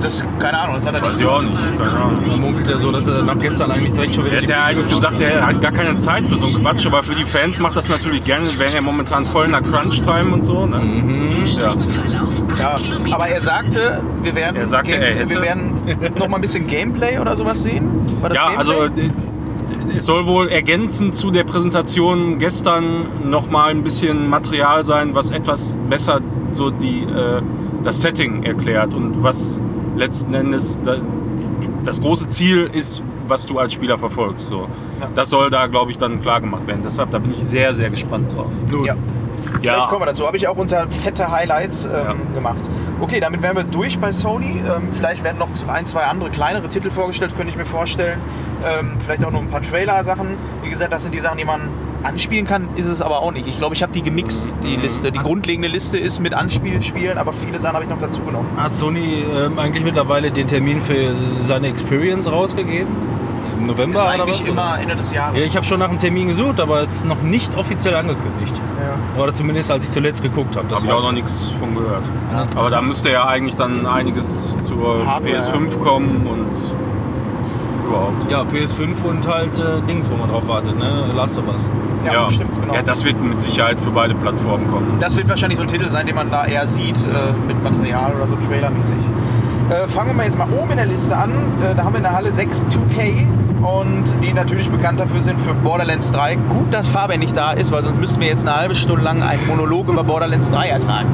das, 0.00 0.24
keine 0.38 0.58
Ahnung, 0.58 0.74
das 0.76 0.86
hat 0.86 0.94
er 0.94 1.02
Weiß 1.02 1.12
nicht 1.12 1.20
ich 1.22 1.26
auch 1.26 1.42
nicht. 1.42 1.78
Keine 1.78 1.92
Ahnung. 1.92 2.40
Munkelt 2.40 2.66
ja 2.68 2.78
so, 2.78 2.90
dass 2.92 3.06
er 3.06 3.22
nach 3.22 3.38
gestern 3.38 3.70
eigentlich 3.70 3.92
direkt 3.92 4.14
schon 4.14 4.24
wieder. 4.24 4.36
Er 4.36 4.42
hat 4.42 4.48
ja 4.48 4.64
eigentlich 4.64 4.88
gesagt, 4.88 5.20
er 5.20 5.46
hat 5.46 5.60
gar 5.60 5.72
keine 5.72 5.96
Zeit 5.98 6.26
für 6.26 6.36
so 6.36 6.46
einen 6.46 6.54
Quatsch, 6.62 6.86
aber 6.86 7.02
für 7.02 7.14
die 7.14 7.24
Fans 7.24 7.58
macht 7.58 7.76
das 7.76 7.88
natürlich 7.88 8.22
gerne. 8.24 8.46
Wir 8.50 8.58
wären 8.58 8.74
ja 8.74 8.80
momentan 8.80 9.24
voll 9.26 9.46
in 9.46 9.52
der 9.52 9.60
Crunch-Time 9.60 10.32
und 10.32 10.44
so. 10.44 10.66
Ne? 10.66 10.80
Ja. 11.60 11.74
Ja, 12.58 12.76
aber 13.12 13.26
er 13.28 13.40
sagte, 13.40 14.02
wir 14.22 14.34
werden, 14.34 14.56
Er 14.56 14.66
sagte, 14.68 14.92
er 14.96 15.14
hätte. 15.16 15.30
wir 15.30 15.42
werden 15.42 15.72
noch 16.18 16.28
mal 16.28 16.36
ein 16.36 16.40
bisschen 16.42 16.66
Gameplay 16.66 17.18
oder 17.18 17.36
sowas 17.36 17.62
sehen. 17.62 17.90
War 18.20 18.28
das 18.30 18.38
Ja, 18.38 18.48
also 18.56 18.72
Gameplay? 18.72 19.06
äh, 19.06 19.96
es 19.96 20.04
soll 20.04 20.26
wohl 20.26 20.48
ergänzend 20.48 21.14
zu 21.14 21.30
der 21.30 21.44
Präsentation 21.44 22.38
gestern 22.38 23.06
noch 23.24 23.50
mal 23.50 23.70
ein 23.70 23.82
bisschen 23.82 24.28
Material 24.28 24.84
sein, 24.84 25.14
was 25.14 25.30
etwas 25.30 25.76
besser 25.88 26.20
so 26.52 26.70
die, 26.70 27.02
äh, 27.02 27.40
das 27.82 28.00
Setting 28.00 28.42
erklärt 28.42 28.94
und 28.94 29.22
was 29.22 29.60
letzten 29.96 30.34
Endes 30.34 30.78
da, 30.82 30.96
das 31.84 32.00
große 32.00 32.28
Ziel 32.28 32.70
ist, 32.72 33.02
was 33.28 33.46
du 33.46 33.58
als 33.58 33.72
Spieler 33.72 33.98
verfolgst. 33.98 34.46
So. 34.46 34.62
Ja. 35.00 35.08
Das 35.14 35.30
soll 35.30 35.50
da, 35.50 35.66
glaube 35.66 35.90
ich, 35.90 35.98
dann 35.98 36.22
klar 36.22 36.40
gemacht 36.40 36.66
werden. 36.66 36.82
Deshalb 36.84 37.10
da 37.10 37.18
bin 37.18 37.32
ich 37.32 37.42
sehr, 37.44 37.74
sehr 37.74 37.90
gespannt 37.90 38.32
drauf. 38.34 38.50
ja. 38.84 38.94
Vielleicht 39.60 39.78
Ja, 39.78 39.86
kommen 39.86 40.02
wir 40.02 40.06
dazu. 40.06 40.26
Habe 40.26 40.36
ich 40.36 40.46
auch 40.48 40.56
unter 40.56 40.88
fette 40.90 41.30
Highlights 41.30 41.84
ähm, 41.86 41.90
Ja. 41.92 42.14
gemacht. 42.34 42.58
Okay, 43.00 43.20
damit 43.20 43.42
wären 43.42 43.56
wir 43.56 43.64
durch 43.64 43.98
bei 43.98 44.12
Sony. 44.12 44.60
Ähm, 44.66 44.88
vielleicht 44.92 45.24
werden 45.24 45.38
noch 45.38 45.48
ein, 45.68 45.86
zwei 45.86 46.02
andere 46.02 46.30
kleinere 46.30 46.68
Titel 46.68 46.90
vorgestellt, 46.90 47.34
könnte 47.36 47.50
ich 47.50 47.56
mir 47.56 47.64
vorstellen. 47.64 48.20
Ähm, 48.64 48.92
vielleicht 48.98 49.24
auch 49.24 49.30
noch 49.30 49.40
ein 49.40 49.48
paar 49.48 49.62
Trailer-Sachen. 49.62 50.26
Wie 50.62 50.70
gesagt, 50.70 50.92
das 50.92 51.04
sind 51.04 51.14
die 51.14 51.20
Sachen, 51.20 51.38
die 51.38 51.44
man 51.44 51.60
anspielen 52.06 52.46
kann, 52.46 52.68
ist 52.76 52.86
es 52.86 53.02
aber 53.02 53.20
auch 53.20 53.32
nicht. 53.32 53.48
Ich 53.48 53.58
glaube, 53.58 53.74
ich 53.74 53.82
habe 53.82 53.92
die 53.92 54.02
gemixt, 54.02 54.54
die 54.62 54.76
Liste. 54.76 55.12
Die 55.12 55.18
grundlegende 55.18 55.68
Liste 55.68 55.98
ist 55.98 56.20
mit 56.20 56.34
Anspielspielen, 56.34 57.18
aber 57.18 57.32
viele 57.32 57.58
Sachen 57.60 57.74
habe 57.74 57.84
ich 57.84 57.90
noch 57.90 57.98
dazu 57.98 58.22
genommen. 58.22 58.48
Hat 58.56 58.76
Sony 58.76 59.24
ähm, 59.24 59.58
eigentlich 59.58 59.84
mittlerweile 59.84 60.30
den 60.30 60.48
Termin 60.48 60.80
für 60.80 61.14
seine 61.46 61.68
Experience 61.68 62.30
rausgegeben? 62.30 62.88
Im 63.58 63.66
November 63.66 64.00
Ist 64.00 64.04
oder 64.04 64.12
eigentlich 64.14 64.40
was, 64.40 64.48
immer 64.48 64.72
oder? 64.72 64.80
Ende 64.82 64.96
des 64.96 65.12
Jahres. 65.12 65.38
Ja, 65.38 65.44
ich 65.44 65.56
habe 65.56 65.64
schon 65.64 65.78
nach 65.80 65.88
einem 65.88 65.98
Termin 65.98 66.28
gesucht, 66.28 66.60
aber 66.60 66.82
es 66.82 66.92
ist 66.96 67.04
noch 67.06 67.22
nicht 67.22 67.54
offiziell 67.56 67.94
angekündigt. 67.94 68.60
Ja. 68.78 69.22
Oder 69.22 69.32
zumindest 69.32 69.70
als 69.70 69.84
ich 69.84 69.90
zuletzt 69.90 70.22
geguckt 70.22 70.56
habe. 70.56 70.68
Das 70.68 70.78
habe 70.78 70.88
ich 70.88 70.92
auch 70.92 71.02
noch 71.02 71.12
nichts 71.12 71.50
von 71.58 71.74
gehört. 71.74 72.04
Ja. 72.32 72.46
Aber 72.54 72.70
da 72.70 72.82
müsste 72.82 73.10
ja 73.10 73.26
eigentlich 73.26 73.56
dann 73.56 73.86
einiges 73.86 74.48
zur 74.62 75.06
Hardware, 75.06 75.38
PS5 75.38 75.78
kommen 75.78 76.26
und 76.26 76.52
überhaupt. 77.86 78.30
Ja, 78.30 78.42
PS5 78.42 79.02
und 79.04 79.26
halt 79.26 79.58
äh, 79.58 79.80
Dings, 79.88 80.10
wo 80.10 80.16
man 80.16 80.30
drauf 80.30 80.46
wartet, 80.48 80.78
ne? 80.78 81.10
Last 81.14 81.38
of 81.38 81.46
Us. 81.48 81.70
Ja, 82.04 82.28
stimmt, 82.28 82.60
genau. 82.60 82.74
Ja, 82.74 82.82
das 82.82 83.04
wird 83.04 83.20
mit 83.22 83.40
Sicherheit 83.40 83.80
für 83.80 83.90
beide 83.90 84.14
Plattformen 84.14 84.66
kommen. 84.68 84.96
Das 85.00 85.16
wird 85.16 85.28
wahrscheinlich 85.28 85.56
so 85.56 85.62
ein 85.62 85.68
Titel 85.68 85.88
sein, 85.88 86.06
den 86.06 86.14
man 86.14 86.30
da 86.30 86.46
eher 86.46 86.66
sieht, 86.66 86.96
äh, 86.98 87.32
mit 87.46 87.62
Material 87.62 88.14
oder 88.14 88.28
so 88.28 88.36
trailermäßig. 88.36 88.96
Äh, 89.70 89.88
fangen 89.88 90.10
wir 90.10 90.14
mal 90.14 90.24
jetzt 90.26 90.38
mal 90.38 90.48
oben 90.52 90.70
in 90.70 90.76
der 90.76 90.86
Liste 90.86 91.16
an. 91.16 91.30
Äh, 91.60 91.74
da 91.74 91.84
haben 91.84 91.94
wir 91.94 91.98
in 91.98 92.04
der 92.04 92.14
Halle 92.14 92.30
6 92.30 92.66
2K 92.66 93.26
und 93.62 94.04
die 94.22 94.32
natürlich 94.32 94.70
bekannt 94.70 95.00
dafür 95.00 95.20
sind 95.20 95.40
für 95.40 95.54
Borderlands 95.54 96.12
3. 96.12 96.36
Gut, 96.48 96.72
dass 96.72 96.86
Fabian 96.86 97.18
nicht 97.18 97.36
da 97.36 97.52
ist, 97.52 97.72
weil 97.72 97.82
sonst 97.82 97.98
müssten 97.98 98.20
wir 98.20 98.28
jetzt 98.28 98.46
eine 98.46 98.56
halbe 98.56 98.76
Stunde 98.76 99.02
lang 99.02 99.22
einen 99.22 99.44
Monolog 99.46 99.88
über 99.88 100.04
Borderlands 100.04 100.50
3 100.50 100.68
ertragen. 100.68 101.08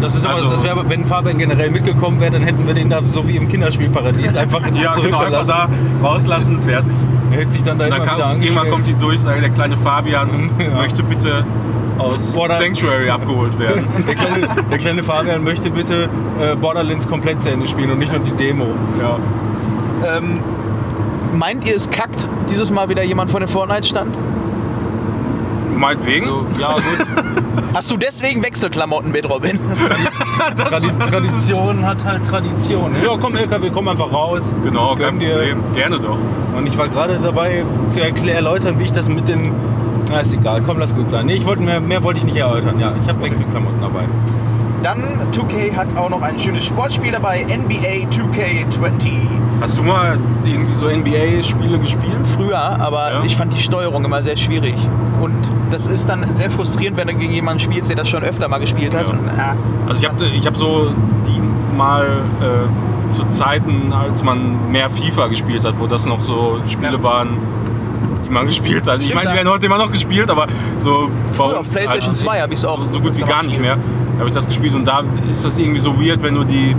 Das 0.00 0.14
ist 0.14 0.26
aber, 0.26 0.36
Also- 0.36 0.50
das 0.50 0.62
wäre, 0.64 0.88
wenn 0.88 1.04
Fabian 1.06 1.38
generell 1.38 1.70
mitgekommen 1.70 2.20
wäre, 2.20 2.30
dann 2.32 2.42
hätten 2.42 2.66
wir 2.66 2.74
den 2.74 2.90
da 2.90 3.00
so 3.06 3.26
wie 3.26 3.36
im 3.36 3.48
Kinderspielparadies 3.48 4.36
einfach 4.36 4.60
Ja, 4.74 4.94
genau, 4.94 5.18
einfach 5.18 5.46
da 5.46 5.68
rauslassen, 6.02 6.60
fertig. 6.62 6.92
er 7.32 7.38
hätte 7.38 7.52
sich 7.52 7.62
dann 7.64 7.78
da 7.78 7.86
Und 7.86 7.90
dann 7.92 8.02
immer 8.02 8.06
kam, 8.06 8.18
wieder 8.18 8.42
irgendwann 8.44 8.70
kommt 8.70 8.86
die 8.86 8.94
Durchsage, 8.94 9.40
der 9.40 9.50
kleine 9.50 9.76
Fabian 9.76 10.50
Ja. 10.58 10.76
möchte 10.80 11.02
bitte 11.02 11.44
aus 11.98 12.32
Border- 12.32 12.58
Sanctuary 12.58 13.08
abgeholt 13.08 13.58
werden. 13.58 13.84
der, 14.06 14.14
kleine, 14.14 14.48
der 14.70 14.78
kleine 14.78 15.02
Fabian 15.02 15.42
möchte 15.44 15.70
bitte 15.70 16.10
äh, 16.40 16.54
Borderlands 16.56 17.08
komplett 17.08 17.40
zu 17.40 17.50
Ende 17.50 17.66
spielen 17.66 17.90
und 17.90 17.98
nicht 17.98 18.12
nur 18.12 18.20
die 18.22 18.32
Demo. 18.32 18.66
ja. 19.00 19.16
Ähm, 20.18 20.40
meint 21.34 21.66
ihr, 21.66 21.74
es 21.74 21.88
kackt 21.88 22.26
dieses 22.50 22.70
Mal 22.70 22.88
wieder 22.90 23.02
jemand 23.02 23.30
von 23.30 23.40
den 23.40 23.48
Fortnite-Stand? 23.48 24.14
Meinetwegen. 25.74 26.26
So, 26.26 26.46
ja, 26.60 26.74
gut. 26.74 27.06
Hast 27.74 27.90
du 27.90 27.96
deswegen 27.96 28.42
Wechselklamotten 28.42 29.12
mit, 29.12 29.28
Robin? 29.28 29.58
Tradi 30.56 30.88
Tradition 31.10 31.86
hat 31.86 32.04
halt 32.04 32.24
Tradition. 32.24 32.94
Ja, 33.04 33.16
komm, 33.20 33.36
LKW, 33.36 33.70
komm 33.70 33.88
einfach 33.88 34.10
raus. 34.12 34.42
Genau, 34.62 34.94
kein 34.94 35.18
dir. 35.18 35.34
Problem. 35.34 35.62
Gerne 35.74 35.98
doch. 35.98 36.18
Und 36.56 36.66
ich 36.66 36.78
war 36.78 36.88
gerade 36.88 37.18
dabei 37.22 37.64
zu 37.90 38.00
erläutern, 38.00 38.78
wie 38.78 38.84
ich 38.84 38.92
das 38.92 39.08
mit 39.08 39.28
dem. 39.28 39.52
Na, 40.08 40.20
ist 40.20 40.32
egal, 40.32 40.62
komm, 40.62 40.78
lass 40.78 40.94
gut 40.94 41.10
sein. 41.10 41.26
Nee, 41.26 41.34
ich 41.34 41.44
wollte 41.44 41.62
mehr, 41.62 41.80
mehr 41.80 42.02
wollte 42.02 42.20
ich 42.20 42.24
nicht 42.24 42.36
erläutern. 42.36 42.78
Ja, 42.78 42.94
ich 43.02 43.08
habe 43.08 43.20
Wechselklamotten 43.20 43.80
dabei. 43.80 44.04
Dann 44.82 45.02
2K 45.32 45.74
hat 45.74 45.96
auch 45.96 46.10
noch 46.10 46.22
ein 46.22 46.38
schönes 46.38 46.64
Sportspiel 46.64 47.10
dabei, 47.10 47.44
NBA 47.44 48.08
2K20. 48.08 49.10
Hast 49.60 49.78
du 49.78 49.82
mal 49.82 50.18
irgendwie 50.44 50.74
so 50.74 50.86
NBA-Spiele 50.88 51.78
gespielt? 51.78 52.14
Früher, 52.24 52.58
aber 52.58 53.12
Ja. 53.14 53.22
ich 53.24 53.34
fand 53.36 53.54
die 53.54 53.60
Steuerung 53.60 54.04
immer 54.04 54.22
sehr 54.22 54.36
schwierig. 54.36 54.74
Und 55.20 55.34
das 55.70 55.86
ist 55.86 56.08
dann 56.08 56.32
sehr 56.34 56.50
frustrierend, 56.50 56.96
wenn 56.98 57.08
du 57.08 57.14
gegen 57.14 57.32
jemanden 57.32 57.60
spielst, 57.60 57.88
der 57.88 57.96
das 57.96 58.08
schon 58.08 58.22
öfter 58.22 58.48
mal 58.48 58.58
gespielt 58.58 58.94
hat. 58.94 59.06
Ja. 59.08 59.12
Und, 59.12 59.20
ah, 59.38 59.54
Also 59.88 60.02
ich 60.02 60.08
habe 60.08 60.24
ich 60.26 60.46
hab 60.46 60.56
so 60.56 60.92
die 61.26 61.40
mal 61.76 62.04
äh, 62.40 63.10
zu 63.10 63.24
Zeiten, 63.28 63.92
als 63.92 64.22
man 64.22 64.70
mehr 64.70 64.90
FIFA 64.90 65.28
gespielt 65.28 65.64
hat, 65.64 65.74
wo 65.78 65.86
das 65.86 66.04
noch 66.06 66.22
so 66.22 66.58
Spiele 66.66 66.92
Ja. 66.94 67.02
waren, 67.02 67.38
die 68.26 68.30
man 68.30 68.44
gespielt 68.52 68.86
hat. 68.86 69.00
Ich 69.00 69.14
meine, 69.14 69.28
die 69.28 69.32
da- 69.32 69.34
werden 69.36 69.48
heute 69.50 69.66
immer 69.66 69.78
noch 69.78 69.90
gespielt, 69.90 70.28
aber 70.30 70.46
so 70.78 71.08
Früher 71.32 71.60
auf 71.60 71.72
PlayStation 71.72 72.14
2 72.14 72.40
habe 72.42 72.52
ich 72.52 72.58
es 72.58 72.64
auch 72.66 72.80
so 72.90 73.00
gut 73.00 73.16
wie 73.16 73.22
gar 73.22 73.42
nicht 73.42 73.58
mehr. 73.60 73.78
habe 74.18 74.28
ich 74.28 74.34
das 74.34 74.46
gespielt 74.46 74.74
und 74.74 74.86
da 74.86 75.02
ist 75.30 75.44
das 75.44 75.58
irgendwie 75.58 75.78
so 75.80 75.98
weird, 76.00 76.22
wenn 76.22 76.34
du 76.34 76.44
die 76.44 76.74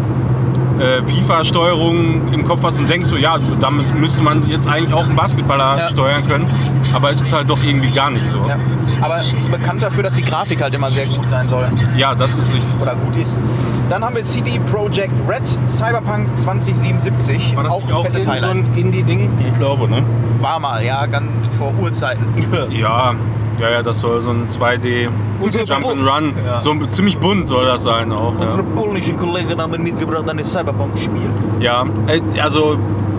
äh, 0.79 1.01
FIFA-Steuerung 1.03 2.31
im 2.33 2.45
Kopf 2.45 2.63
hast 2.63 2.79
und 2.79 2.89
denkst 2.89 3.07
so, 3.09 3.17
ja, 3.17 3.37
damit 3.59 3.93
müsste 3.95 4.21
man 4.23 4.43
jetzt 4.47 4.67
eigentlich 4.67 4.93
auch 4.93 5.05
einen 5.05 5.15
Basketballer 5.15 5.77
Ja. 5.77 5.87
steuern 5.87 6.25
können, 6.27 6.45
aber 6.93 7.09
es 7.11 7.21
ist 7.21 7.33
halt 7.33 7.49
doch 7.49 7.63
irgendwie 7.63 7.89
gar 7.91 8.09
nicht 8.11 8.25
so. 8.25 8.39
Ja. 8.43 8.57
Aber 9.01 9.19
bekannt 9.51 9.83
dafür, 9.83 10.03
dass 10.03 10.15
die 10.15 10.23
Grafik 10.23 10.61
halt 10.61 10.73
immer 10.73 10.89
sehr 10.89 11.05
gut 11.07 11.27
sein 11.29 11.47
soll. 11.47 11.67
Ja, 11.95 12.15
das 12.15 12.35
ist 12.37 12.51
richtig. 12.51 12.73
Oder 12.81 12.95
gut 12.95 13.15
ist. 13.17 13.39
Dann 13.89 14.03
haben 14.03 14.15
wir 14.15 14.23
CD 14.23 14.59
Projekt 14.59 15.13
Red 15.27 15.47
Cyberpunk 15.69 16.35
2077. 16.35 17.55
War 17.55 17.63
das 17.63 17.71
auch 17.73 17.91
auch 17.91 18.05
fettes 18.05 18.23
so 18.23 18.31
ein 18.31 18.65
Indie-Ding? 18.75 19.29
Ich 19.39 19.53
glaube, 19.57 19.87
ne? 19.89 20.03
War 20.41 20.59
mal, 20.59 20.83
ja, 20.83 21.05
ganz 21.05 21.25
vor 21.57 21.73
Urzeiten. 21.81 22.25
Ja, 22.69 23.13
ja, 23.59 23.69
ja, 23.69 23.81
das 23.83 23.99
soll 23.99 24.21
so 24.21 24.31
ein 24.31 24.47
2D 24.49 25.09
Unsere 25.39 25.63
Jump 25.65 25.85
and 25.87 26.07
Run, 26.07 26.33
Ja. 26.45 26.61
so 26.61 26.73
ziemlich 26.87 27.17
bunt 27.17 27.47
soll 27.47 27.65
das 27.65 27.83
sein 27.83 28.11
auch. 28.11 28.33
Unsere 28.39 28.57
Ja, 28.61 28.63
polnischen 28.75 29.15
Kollegen 29.17 29.59
haben 29.61 29.81
mitgebracht 29.81 30.29
ein 30.29 30.43
Cyberpunk-Spiel. 30.43 31.29
ja 31.59 31.85
also 32.41 32.77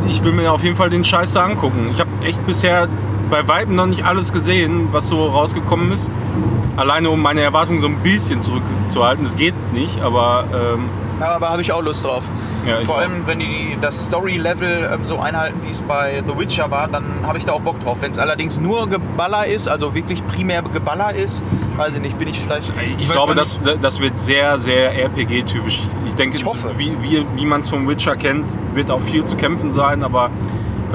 ich 0.09 0.23
will 0.25 0.33
mir 0.33 0.51
auf 0.53 0.63
jeden 0.65 0.77
Fall 0.77 0.91
den 0.91 1.05
Scheiß 1.05 1.33
da 1.35 1.45
angucken. 1.45 1.91
Ich 1.93 2.01
habe 2.01 2.11
echt 2.25 2.45
bisher 2.47 2.89
bei 3.31 3.47
Weitem 3.47 3.75
noch 3.75 3.87
nicht 3.87 4.05
alles 4.07 4.33
gesehen, 4.33 4.89
was 4.93 5.09
so 5.09 5.27
rausgekommen 5.27 5.93
ist. 5.93 6.11
Alleine 6.77 7.11
um 7.11 7.21
meine 7.21 7.41
Erwartungen 7.43 7.81
so 7.81 7.89
ein 7.89 7.99
bisschen 8.03 8.41
zurückzuhalten. 8.41 9.25
Es 9.25 9.37
geht 9.37 9.55
nicht, 9.73 10.01
aber 10.01 10.45
ähm, 10.55 10.85
aber 11.21 11.51
habe 11.51 11.63
ich 11.63 11.73
auch 11.73 11.83
Lust 11.83 12.05
drauf. 12.05 12.25
Ja, 12.67 12.81
ich 12.81 12.87
Vor 12.87 12.97
auch. 12.97 13.01
allem, 13.01 13.27
wenn 13.27 13.39
die 13.39 13.77
das 13.81 14.07
Story-Level 14.07 14.91
ähm, 14.93 15.05
so 15.05 15.19
einhalten, 15.19 15.59
wie 15.65 15.71
es 15.71 15.81
bei 15.83 16.23
The 16.27 16.39
Witcher 16.39 16.71
war, 16.71 16.89
dann 16.89 17.05
habe 17.23 17.39
ich 17.39 17.45
da 17.45 17.53
auch 17.53 17.61
Bock 17.61 17.81
drauf. 17.81 17.99
Wenn 18.01 18.11
es 18.11 18.19
allerdings 18.19 18.61
nur 18.61 18.89
Geballer 18.89 19.47
ist, 19.47 19.69
also 19.69 19.95
wirklich 19.95 20.27
primär 20.27 20.63
Geballer 20.63 21.15
ist, 21.15 21.43
weiß 21.77 21.95
ich 21.97 22.01
nicht, 22.03 22.19
bin 22.19 22.29
ich 22.29 22.39
vielleicht. 22.39 22.71
ich 22.99 23.09
weiß 23.09 23.15
glaube, 23.17 23.35
das, 23.35 23.61
das 23.81 24.01
wird 24.01 24.19
sehr, 24.19 24.59
sehr 24.59 24.93
RPG-typisch. 25.03 25.83
Ich 26.07 26.15
denke, 26.15 26.37
Ich 26.37 26.45
hoffe. 26.45 26.73
wie, 26.77 26.95
wie, 27.01 27.25
wie 27.37 27.47
man 27.47 27.61
es 27.61 27.69
vom 27.69 27.89
Witcher 27.89 28.17
kennt, 28.17 28.51
wird 28.75 28.91
auch 28.91 29.01
viel 29.01 29.25
zu 29.25 29.37
kämpfen 29.37 29.73
sein, 29.73 30.03
aber 30.03 30.31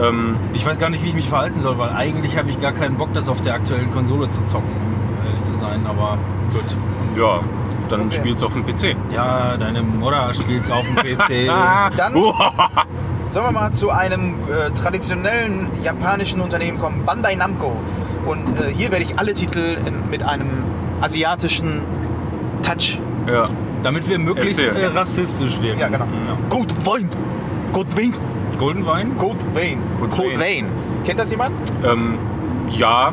ähm, 0.01 0.36
Ich 0.53 0.65
weiß 0.65 0.77
gar 0.80 0.89
nicht, 0.89 1.03
wie 1.03 1.10
ich 1.10 1.15
mich 1.15 1.30
verhalten 1.30 1.60
soll, 1.60 1.77
weil 1.77 1.89
eigentlich 1.92 2.38
habe 2.38 2.50
ich 2.50 2.60
gar 2.60 2.74
keinen 2.74 2.98
Bock, 2.98 3.13
das 3.13 3.30
auf 3.30 3.42
der 3.42 3.53
aktuellen 3.56 3.89
Konsole 3.92 4.30
zu 4.30 4.44
zocken, 4.46 4.70
ehrlich 5.44 5.54
zu 5.54 5.56
sein. 5.60 5.86
Aber 5.88 6.18
gut. 6.52 6.78
ja, 7.20 7.40
dann 7.90 8.02
Okay. 8.08 8.18
spielt 8.18 8.38
es 8.38 8.44
auf 8.44 8.54
dem 8.54 8.66
PC. 8.66 8.96
Ja, 9.14 9.58
deine 9.58 9.82
Mutter 9.84 10.34
spielt's 10.34 10.70
auf 10.72 10.86
dem 10.86 10.96
PC. 10.96 11.48
Dann 11.98 12.14
sollen 12.14 13.46
wir 13.48 13.52
mal 13.52 13.72
zu 13.72 13.90
einem 13.90 14.36
äh, 14.50 14.72
traditionellen 14.72 15.70
japanischen 15.84 16.40
Unternehmen 16.42 16.80
kommen, 16.80 17.04
Bandai 17.06 17.36
Namco. 17.36 17.74
Und 18.26 18.60
äh, 18.60 18.72
hier 18.74 18.92
werde 18.92 19.04
ich 19.06 19.20
alle 19.20 19.34
Titel 19.34 19.78
in, 19.86 20.10
mit 20.10 20.24
einem 20.24 20.50
asiatischen 21.02 21.82
Touch. 22.62 23.00
ja. 23.28 23.46
Damit 23.84 24.08
wir 24.08 24.18
möglichst 24.18 24.62
Erzähl. 24.62 24.82
äh, 24.82 24.86
rassistisch 24.98 25.60
wirken. 25.62 25.82
Ja, 25.82 25.90
genau. 25.90 26.06
Gold 26.50 26.74
Wein! 26.86 27.10
Gold 27.74 27.98
Wein! 27.98 28.14
Golden 28.58 28.86
Wein? 28.86 29.18
Gold 29.18 29.44
Vein. 29.54 29.78
Gold 30.00 30.12
Gold 30.12 30.40
Vein. 30.40 30.68
Kennt 31.04 31.20
das 31.20 31.32
jemand? 31.32 31.52
Ähm, 31.84 32.18
ja, 32.70 33.12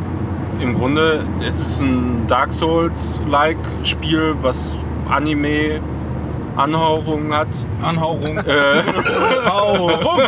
im 0.60 0.74
Grunde, 0.74 1.24
es 1.40 1.58
ist 1.60 1.80
ein 1.80 2.26
Dark 2.26 2.52
Souls-like 2.52 3.56
Spiel, 3.82 4.34
was 4.42 4.76
Anime-Anhauchungen 5.08 7.34
hat. 7.34 7.48
Anhauchung. 7.82 8.36
Äh, 8.38 8.40
Anhauchung. 9.40 10.20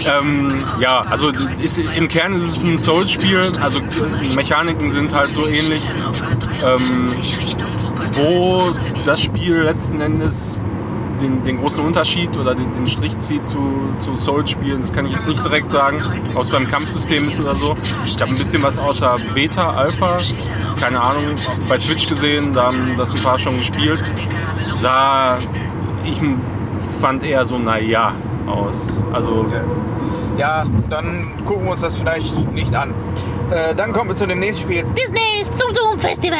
ähm, 0.00 0.64
ja, 0.80 1.02
also 1.02 1.30
ist, 1.60 1.78
im 1.96 2.08
Kern 2.08 2.32
ist 2.34 2.56
es 2.56 2.64
ein 2.64 2.76
Souls-Spiel, 2.78 3.52
also 3.60 3.80
Mechaniken 4.34 4.90
sind 4.90 5.14
halt 5.14 5.32
so 5.32 5.46
ähnlich. 5.46 5.84
Ähm, 6.62 7.08
wo 8.12 8.74
das 9.04 9.22
Spiel 9.22 9.62
letzten 9.62 10.00
Endes 10.00 10.58
den, 11.20 11.44
den 11.44 11.58
großen 11.58 11.84
Unterschied 11.84 12.36
oder 12.36 12.54
den, 12.54 12.72
den 12.74 12.86
Strich 12.86 13.18
zieht 13.18 13.46
zu, 13.46 13.94
zu 13.98 14.16
Souls-Spielen, 14.16 14.80
das 14.80 14.92
kann 14.92 15.06
ich 15.06 15.12
jetzt 15.12 15.28
nicht 15.28 15.44
direkt 15.44 15.70
sagen, 15.70 16.00
außer 16.34 16.52
beim 16.58 16.66
Kampfsystem 16.66 17.26
ist 17.26 17.40
oder 17.40 17.56
so. 17.56 17.76
Ich 18.04 18.20
habe 18.20 18.32
ein 18.32 18.38
bisschen 18.38 18.62
was 18.62 18.78
außer 18.78 19.16
Beta, 19.34 19.70
Alpha, 19.70 20.18
keine 20.78 21.00
Ahnung, 21.00 21.36
bei 21.68 21.78
Twitch 21.78 22.08
gesehen, 22.08 22.52
da 22.52 22.64
haben 22.64 22.94
das 22.96 23.14
ein 23.14 23.22
paar 23.22 23.38
schon 23.38 23.56
gespielt. 23.56 24.02
Sah, 24.76 25.38
ich 26.04 26.20
fand 27.00 27.22
eher 27.22 27.44
so, 27.44 27.58
naja, 27.58 28.14
aus. 28.46 29.04
Also, 29.12 29.46
Ja, 30.38 30.64
dann 30.88 31.44
gucken 31.44 31.64
wir 31.64 31.72
uns 31.72 31.82
das 31.82 31.96
vielleicht 31.96 32.52
nicht 32.52 32.74
an. 32.74 32.94
Äh, 33.50 33.74
dann 33.74 33.92
kommen 33.92 34.10
wir 34.10 34.14
zu 34.14 34.26
dem 34.26 34.38
nächsten 34.38 34.62
Spiel. 34.62 34.84
Disney's 34.96 35.54
Zum 35.56 35.74
Zum 35.74 35.98
Festival. 35.98 36.38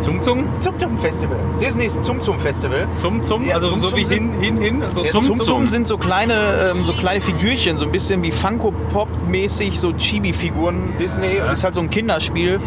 Zum 0.00 0.22
Zum? 0.22 0.60
Zum 0.60 0.78
Zum 0.78 0.98
Festival. 0.98 1.36
Disneys 1.60 2.00
Zum 2.00 2.20
Zum 2.20 2.38
Festival. 2.38 2.86
Zum 2.96 3.22
Zum? 3.22 3.44
Ja, 3.46 3.56
also 3.56 3.68
Zum 3.68 3.82
so 3.82 3.88
Zum 3.88 3.98
wie 3.98 4.04
hin, 4.04 4.32
hin, 4.40 4.56
hin? 4.56 4.82
Also 4.82 5.04
Ja, 5.04 5.10
zum, 5.10 5.20
Zum 5.22 5.36
zum, 5.38 5.46
Zum 5.46 5.66
sind 5.66 5.86
so 5.86 5.98
kleine, 5.98 6.70
ähm, 6.70 6.84
so 6.84 6.94
kleine 6.94 7.20
Figürchen, 7.20 7.76
so 7.76 7.84
ein 7.84 7.92
bisschen 7.92 8.22
wie 8.22 8.32
Funko 8.32 8.72
Pop 8.92 9.08
mäßig, 9.28 9.78
so 9.78 9.92
Chibi-Figuren 9.92 10.94
Disney. 10.98 11.40
Und 11.40 11.52
ist 11.52 11.64
halt 11.64 11.74
so 11.74 11.80
ein 11.80 11.90
Kinderspiel. 11.90 12.60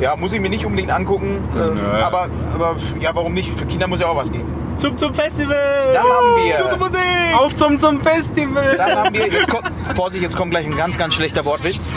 Ja, 0.00 0.14
muss 0.16 0.32
ich 0.32 0.40
mir 0.40 0.50
nicht 0.50 0.64
unbedingt 0.64 0.92
angucken. 0.92 1.38
Ähm, 1.56 1.78
aber, 2.00 2.28
aber 2.54 2.76
ja, 3.00 3.10
warum 3.14 3.34
nicht? 3.34 3.52
Für 3.52 3.66
Kinder 3.66 3.88
muss 3.88 4.00
ja 4.00 4.06
auch 4.06 4.16
was 4.16 4.30
geben. 4.30 4.46
Zum 4.78 4.96
Zum 4.96 5.12
Festival! 5.12 5.92
Dann 5.92 6.02
haben 6.04 6.36
wir- 6.44 6.56
Gute 6.62 6.78
Musik! 6.78 6.98
auf 7.36 7.54
zum, 7.54 7.78
zum 7.78 8.00
Festival! 8.00 8.76
Dann 8.76 8.96
haben 8.96 9.14
wir, 9.14 9.26
jetzt 9.26 9.48
kommt, 9.48 9.70
Vorsicht, 9.94 10.22
jetzt 10.22 10.36
kommt 10.36 10.52
gleich 10.52 10.66
ein 10.66 10.76
ganz, 10.76 10.96
ganz 10.96 11.14
schlechter 11.14 11.44
Wortwitz. 11.44 11.96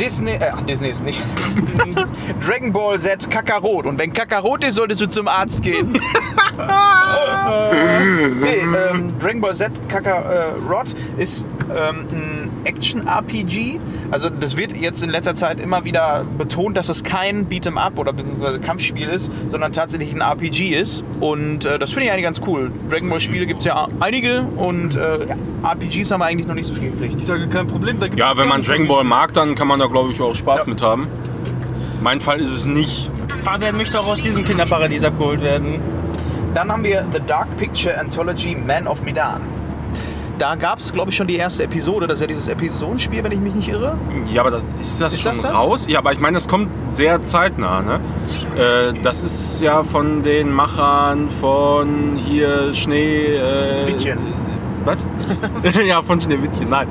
Disney, 0.00 0.32
äh, 0.32 0.50
Disney 0.66 0.88
ist 0.88 1.04
nicht. 1.04 1.20
Dragon 2.44 2.72
Ball 2.72 2.98
Z 2.98 3.28
Kakarot. 3.30 3.84
Und 3.84 3.98
wenn 3.98 4.14
Kakarot 4.14 4.64
ist, 4.64 4.76
solltest 4.76 5.02
du 5.02 5.08
zum 5.08 5.28
Arzt 5.28 5.62
gehen. 5.62 5.92
nee, 8.40 8.58
ähm, 8.60 9.18
Dragon 9.20 9.40
Ball 9.42 9.54
Z 9.54 9.70
Kakarot 9.88 10.86
ist 11.18 11.44
ähm, 11.70 12.06
ein 12.10 12.50
Action-RPG. 12.64 13.78
Also 14.10 14.28
das 14.28 14.56
wird 14.56 14.76
jetzt 14.76 15.02
in 15.02 15.10
letzter 15.10 15.34
Zeit 15.34 15.60
immer 15.60 15.84
wieder 15.84 16.24
betont, 16.38 16.76
dass 16.76 16.88
es 16.88 17.02
kein 17.02 17.48
Beat'em 17.48 17.76
Up 17.76 17.98
oder 17.98 18.12
beziehungsweise 18.12 18.60
Kampfspiel 18.60 19.08
ist, 19.08 19.30
sondern 19.48 19.72
tatsächlich 19.72 20.12
ein 20.14 20.20
RPG 20.20 20.74
ist. 20.74 21.02
Und 21.20 21.64
äh, 21.64 21.78
das 21.78 21.90
finde 21.92 22.06
ich 22.06 22.12
eigentlich 22.12 22.24
ganz 22.24 22.40
cool. 22.46 22.70
Dragon 22.90 23.08
Ball 23.08 23.20
Spiele 23.20 23.46
gibt 23.46 23.60
es 23.60 23.66
ja 23.66 23.88
einige 24.00 24.42
und 24.42 24.96
äh, 24.96 25.28
ja, 25.28 25.36
RPGs 25.70 26.10
haben 26.10 26.20
wir 26.20 26.26
eigentlich 26.26 26.46
noch 26.46 26.54
nicht 26.54 26.66
so 26.66 26.74
viel 26.74 26.90
gekriegt. 26.90 27.16
Ich 27.18 27.26
sage 27.26 27.46
kein 27.48 27.66
Problem. 27.66 27.98
Da 28.00 28.06
gibt 28.08 28.18
Ja, 28.18 28.32
es 28.32 28.38
wenn 28.38 28.48
man 28.48 28.62
Dragon 28.62 28.88
Ball 28.88 29.04
mag, 29.04 29.32
dann 29.34 29.54
kann 29.54 29.68
man 29.68 29.78
da 29.80 29.86
glaube 29.86 30.12
ich 30.12 30.20
auch 30.20 30.34
Spaß 30.34 30.62
Ja. 30.62 30.66
mit 30.68 30.82
haben. 30.82 31.06
Mein 32.02 32.20
Fall 32.20 32.40
ist 32.40 32.52
es 32.52 32.66
nicht. 32.66 33.10
Fabian 33.44 33.76
möchte 33.76 33.98
auch 34.00 34.06
aus 34.06 34.20
diesem 34.20 34.44
Kinderparadies 34.44 35.04
abgeholt 35.04 35.40
werden. 35.40 35.80
Dann 36.54 36.70
haben 36.70 36.84
wir 36.84 37.06
The 37.12 37.20
Dark 37.26 37.56
Picture 37.56 37.98
Anthology 37.98 38.54
Man 38.56 38.86
of 38.86 39.02
Medan. 39.02 39.42
Da 40.38 40.54
gab 40.56 40.78
es, 40.78 40.92
glaube 40.92 41.10
ich, 41.10 41.16
schon 41.16 41.26
die 41.26 41.36
erste 41.36 41.64
Episode. 41.64 42.06
Das 42.06 42.16
ist 42.16 42.20
ja 42.22 42.26
dieses 42.26 42.48
Episodenspiel, 42.48 43.22
wenn 43.22 43.32
ich 43.32 43.40
mich 43.40 43.54
nicht 43.54 43.68
irre. 43.68 43.96
Ja, 44.32 44.40
aber 44.40 44.50
das, 44.50 44.66
ist 44.80 45.00
das 45.00 45.14
Ist 45.14 45.22
schon 45.22 45.32
das 45.32 45.42
das? 45.42 45.56
raus? 45.56 45.86
Ja, 45.88 45.98
aber 45.98 46.12
ich 46.12 46.20
meine, 46.20 46.36
das 46.36 46.48
kommt 46.48 46.68
sehr 46.90 47.22
zeitnah. 47.22 47.82
Ne? 47.82 48.00
Äh, 48.56 49.02
das 49.02 49.22
ist 49.22 49.62
ja 49.62 49.82
von 49.82 50.22
den 50.22 50.52
Machern 50.52 51.28
von 51.40 52.16
hier 52.16 52.72
Schnee. 52.74 53.36
Äh, 53.36 53.88
Wittchen. 53.88 54.18
Was? 54.84 54.98
ja, 55.86 56.02
von 56.02 56.20
Schneewittchen, 56.20 56.68
nein. 56.68 56.88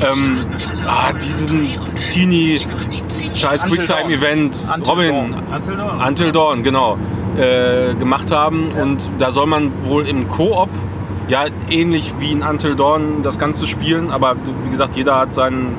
Ähm, 0.00 0.40
ah, 0.86 1.12
diesen 1.12 1.68
Teenie 2.08 2.60
scheiß 3.34 3.64
Quicktime-Event, 3.64 4.66
Until 4.74 4.92
Robin, 4.92 5.10
Dawn. 5.32 5.34
Until 5.54 5.76
Dawn. 5.76 6.00
Until 6.00 6.32
Dawn, 6.32 6.62
genau, 6.62 6.98
äh, 7.36 7.94
gemacht 7.94 8.30
haben. 8.30 8.70
Ja. 8.74 8.82
Und 8.82 9.10
da 9.18 9.30
soll 9.30 9.46
man 9.46 9.72
wohl 9.84 10.06
im 10.06 10.28
Koop, 10.28 10.70
ja 11.32 11.46
ähnlich 11.70 12.14
wie 12.20 12.30
in 12.30 12.42
Until 12.42 12.76
Dawn, 12.76 13.22
das 13.22 13.38
Ganze 13.38 13.66
spielen. 13.66 14.10
Aber 14.10 14.36
wie 14.64 14.70
gesagt, 14.70 14.94
jeder 14.96 15.18
hat 15.18 15.32
seinen 15.32 15.76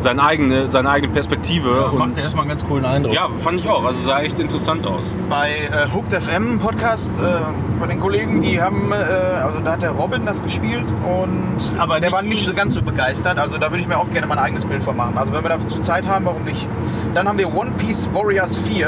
seine 0.00 0.22
eigene, 0.22 0.68
seine 0.68 0.90
eigene 0.90 1.12
Perspektive. 1.12 1.90
Macht 1.92 2.10
und 2.10 2.16
ja 2.16 2.22
erstmal 2.22 2.42
einen 2.42 2.50
ganz 2.50 2.64
coolen 2.64 2.84
Eindruck. 2.84 3.12
ja, 3.12 3.28
fand 3.38 3.58
ich 3.58 3.68
auch. 3.68 3.84
Also 3.84 4.00
sah 4.00 4.20
echt 4.20 4.38
interessant 4.38 4.86
aus. 4.86 5.16
Bei 5.28 5.50
äh, 5.50 5.92
Hooked 5.92 6.12
FM 6.12 6.60
Podcast, 6.60 7.12
äh, 7.20 7.40
bei 7.80 7.88
den 7.88 7.98
Kollegen, 7.98 8.40
die 8.40 8.60
haben, 8.62 8.92
äh, 8.92 8.94
also 8.94 9.58
da 9.58 9.72
hat 9.72 9.82
der 9.82 9.90
Robin 9.90 10.24
das 10.24 10.40
gespielt 10.40 10.86
und 11.04 11.58
Aber 11.78 11.98
der 11.98 12.10
nicht 12.10 12.12
war 12.12 12.22
nicht 12.22 12.44
so 12.44 12.54
ganz 12.54 12.74
so 12.74 12.82
begeistert. 12.82 13.40
Also 13.40 13.58
da 13.58 13.72
würde 13.72 13.80
ich 13.80 13.88
mir 13.88 13.98
auch 13.98 14.08
gerne 14.10 14.28
mein 14.28 14.38
eigenes 14.38 14.64
Bild 14.64 14.84
von 14.84 14.96
machen. 14.96 15.18
Also 15.18 15.32
wenn 15.32 15.42
wir 15.42 15.48
dazu 15.48 15.80
Zeit 15.80 16.06
haben, 16.06 16.24
warum 16.26 16.44
nicht? 16.44 16.68
Dann 17.14 17.26
haben 17.26 17.38
wir 17.38 17.52
One 17.52 17.72
Piece 17.76 18.08
Warriors 18.14 18.56
4. 18.56 18.86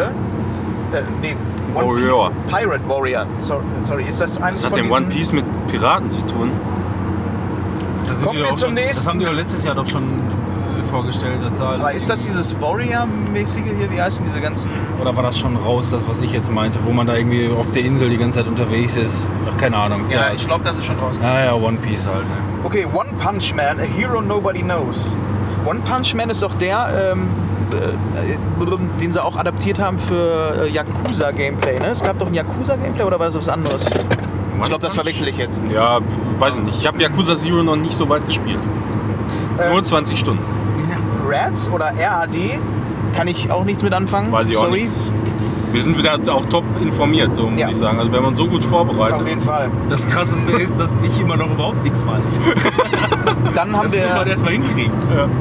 Äh, 0.92 1.02
nee, 1.20 1.36
Warrior. 1.74 2.30
Piece 2.30 2.58
Pirate 2.58 2.88
Warrior. 2.88 3.26
Sorry, 3.38 3.64
sorry, 3.84 4.04
ist 4.04 4.20
das 4.20 4.40
eines 4.40 4.62
Das 4.62 4.70
hat 4.70 4.78
von 4.78 4.88
den. 4.88 4.92
One 4.92 5.06
Piece 5.06 5.32
mit 5.32 5.44
Piraten 5.68 6.10
zu 6.10 6.22
tun. 6.22 6.50
Das, 8.08 8.22
Kommen 8.22 8.38
wir 8.38 8.48
zum 8.48 8.58
schon, 8.58 8.74
nächsten. 8.74 8.94
das 8.96 9.06
haben 9.06 9.18
die 9.20 9.24
doch 9.26 9.34
letztes 9.34 9.64
Jahr 9.64 9.74
doch 9.74 9.86
schon 9.86 10.02
äh, 10.04 10.84
vorgestellt. 10.90 11.38
Das 11.42 11.58
sah 11.58 11.74
Aber 11.74 11.92
ist 11.92 12.08
das 12.10 12.24
dieses 12.24 12.60
Warrior-mäßige 12.60 13.62
hier? 13.78 13.90
Wie 13.90 14.00
heißen 14.00 14.24
diese 14.26 14.40
ganzen... 14.40 14.70
Oder 15.00 15.14
war 15.14 15.22
das 15.22 15.38
schon 15.38 15.56
raus, 15.56 15.90
das 15.90 16.08
was 16.08 16.20
ich 16.20 16.32
jetzt 16.32 16.50
meinte, 16.50 16.80
wo 16.84 16.90
man 16.92 17.06
da 17.06 17.14
irgendwie 17.14 17.48
auf 17.48 17.70
der 17.70 17.84
Insel 17.84 18.08
die 18.08 18.16
ganze 18.16 18.40
Zeit 18.40 18.48
unterwegs 18.48 18.96
ist? 18.96 19.26
Ach, 19.48 19.56
keine 19.58 19.76
Ahnung. 19.76 20.02
Ja, 20.10 20.32
ich 20.34 20.44
glaube, 20.44 20.64
das 20.64 20.76
ist 20.76 20.86
schon 20.86 20.98
draußen. 20.98 21.22
Ja, 21.22 21.44
ja, 21.44 21.54
One 21.54 21.78
Piece 21.78 22.04
halt. 22.04 22.24
Ne? 22.24 22.34
Okay, 22.64 22.86
One 22.92 23.10
Punch 23.18 23.54
Man, 23.54 23.78
a 23.78 23.84
hero 23.84 24.20
nobody 24.20 24.60
knows. 24.62 25.06
One 25.64 25.80
Punch 25.80 26.14
Man 26.14 26.30
ist 26.30 26.42
doch 26.42 26.54
der, 26.54 27.12
ähm, 27.12 27.28
äh, 27.72 29.00
den 29.00 29.12
sie 29.12 29.22
auch 29.22 29.36
adaptiert 29.36 29.78
haben 29.78 29.98
für 29.98 30.64
äh, 30.64 30.70
Yakuza-Gameplay. 30.70 31.78
Ne? 31.78 31.86
Es 31.86 32.02
gab 32.02 32.18
doch 32.18 32.26
ein 32.26 32.34
Yakuza-Gameplay 32.34 33.04
oder 33.04 33.18
war 33.18 33.26
das 33.26 33.36
was 33.36 33.48
anderes? 33.48 33.86
Ich 33.86 34.66
glaube, 34.66 34.82
das 34.82 34.94
verwechsel 34.94 35.28
ich 35.28 35.38
jetzt. 35.38 35.60
Ja, 35.72 36.00
weiß 36.38 36.56
ich 36.56 36.62
nicht. 36.62 36.78
Ich 36.78 36.86
habe 36.86 37.00
Yakuza 37.00 37.36
Zero 37.36 37.62
noch 37.62 37.76
nicht 37.76 37.94
so 37.94 38.08
weit 38.08 38.26
gespielt. 38.26 38.58
Ähm, 39.58 39.72
Nur 39.72 39.82
20 39.82 40.18
Stunden. 40.18 40.44
RAD 41.26 41.70
oder 41.72 41.92
RAD 41.96 42.36
kann 43.14 43.28
ich 43.28 43.50
auch 43.50 43.64
nichts 43.64 43.82
mit 43.82 43.94
anfangen. 43.94 44.30
Weiß 44.32 44.48
ich 44.48 44.56
auch 44.56 44.64
Sorry. 44.64 44.80
nichts. 44.80 45.10
Wir 45.72 45.82
sind 45.82 45.96
wieder 45.96 46.18
auch 46.34 46.44
top 46.46 46.64
informiert, 46.80 47.34
so 47.34 47.48
muss 47.48 47.60
Ja. 47.60 47.68
ich 47.68 47.76
sagen. 47.76 47.98
Also 47.98 48.10
wir 48.10 48.18
haben 48.18 48.26
uns 48.26 48.38
so 48.38 48.46
gut 48.46 48.64
vorbereitet. 48.64 49.20
Auf 49.20 49.28
jeden 49.28 49.40
Fall. 49.40 49.70
Das 49.88 50.06
krasseste 50.06 50.52
ist, 50.56 50.78
dass 50.80 50.98
ich 51.02 51.20
immer 51.20 51.36
noch 51.36 51.50
überhaupt 51.50 51.82
nichts 51.84 52.04
weiß. 52.04 52.40
Dann 53.54 53.76
haben 53.76 53.84
Das 53.84 53.94
muss 53.94 54.14
man 54.14 54.24
wir, 54.24 54.32
erstmal 54.32 54.52
hinkriegen. 54.52 54.92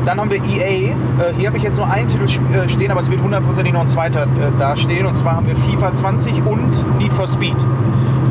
dann 0.05 0.19
haben 0.19 0.29
wir 0.31 0.37
EA. 0.43 0.65
Äh, 0.65 0.93
hier 1.37 1.47
habe 1.47 1.57
ich 1.57 1.63
jetzt 1.63 1.77
nur 1.77 1.87
einen 1.87 2.07
Titel 2.07 2.25
äh, 2.25 2.69
stehen, 2.69 2.91
aber 2.91 3.01
es 3.01 3.09
wird 3.09 3.21
hundertprozentig 3.21 3.73
noch 3.73 3.81
ein 3.81 3.87
zweiter 3.87 4.23
äh, 4.23 4.27
dastehen. 4.59 5.05
Und 5.05 5.15
zwar 5.15 5.35
haben 5.37 5.47
wir 5.47 5.55
FIFA 5.55 5.93
20 5.93 6.43
und 6.45 6.97
Need 6.97 7.13
for 7.13 7.27
Speed. 7.27 7.55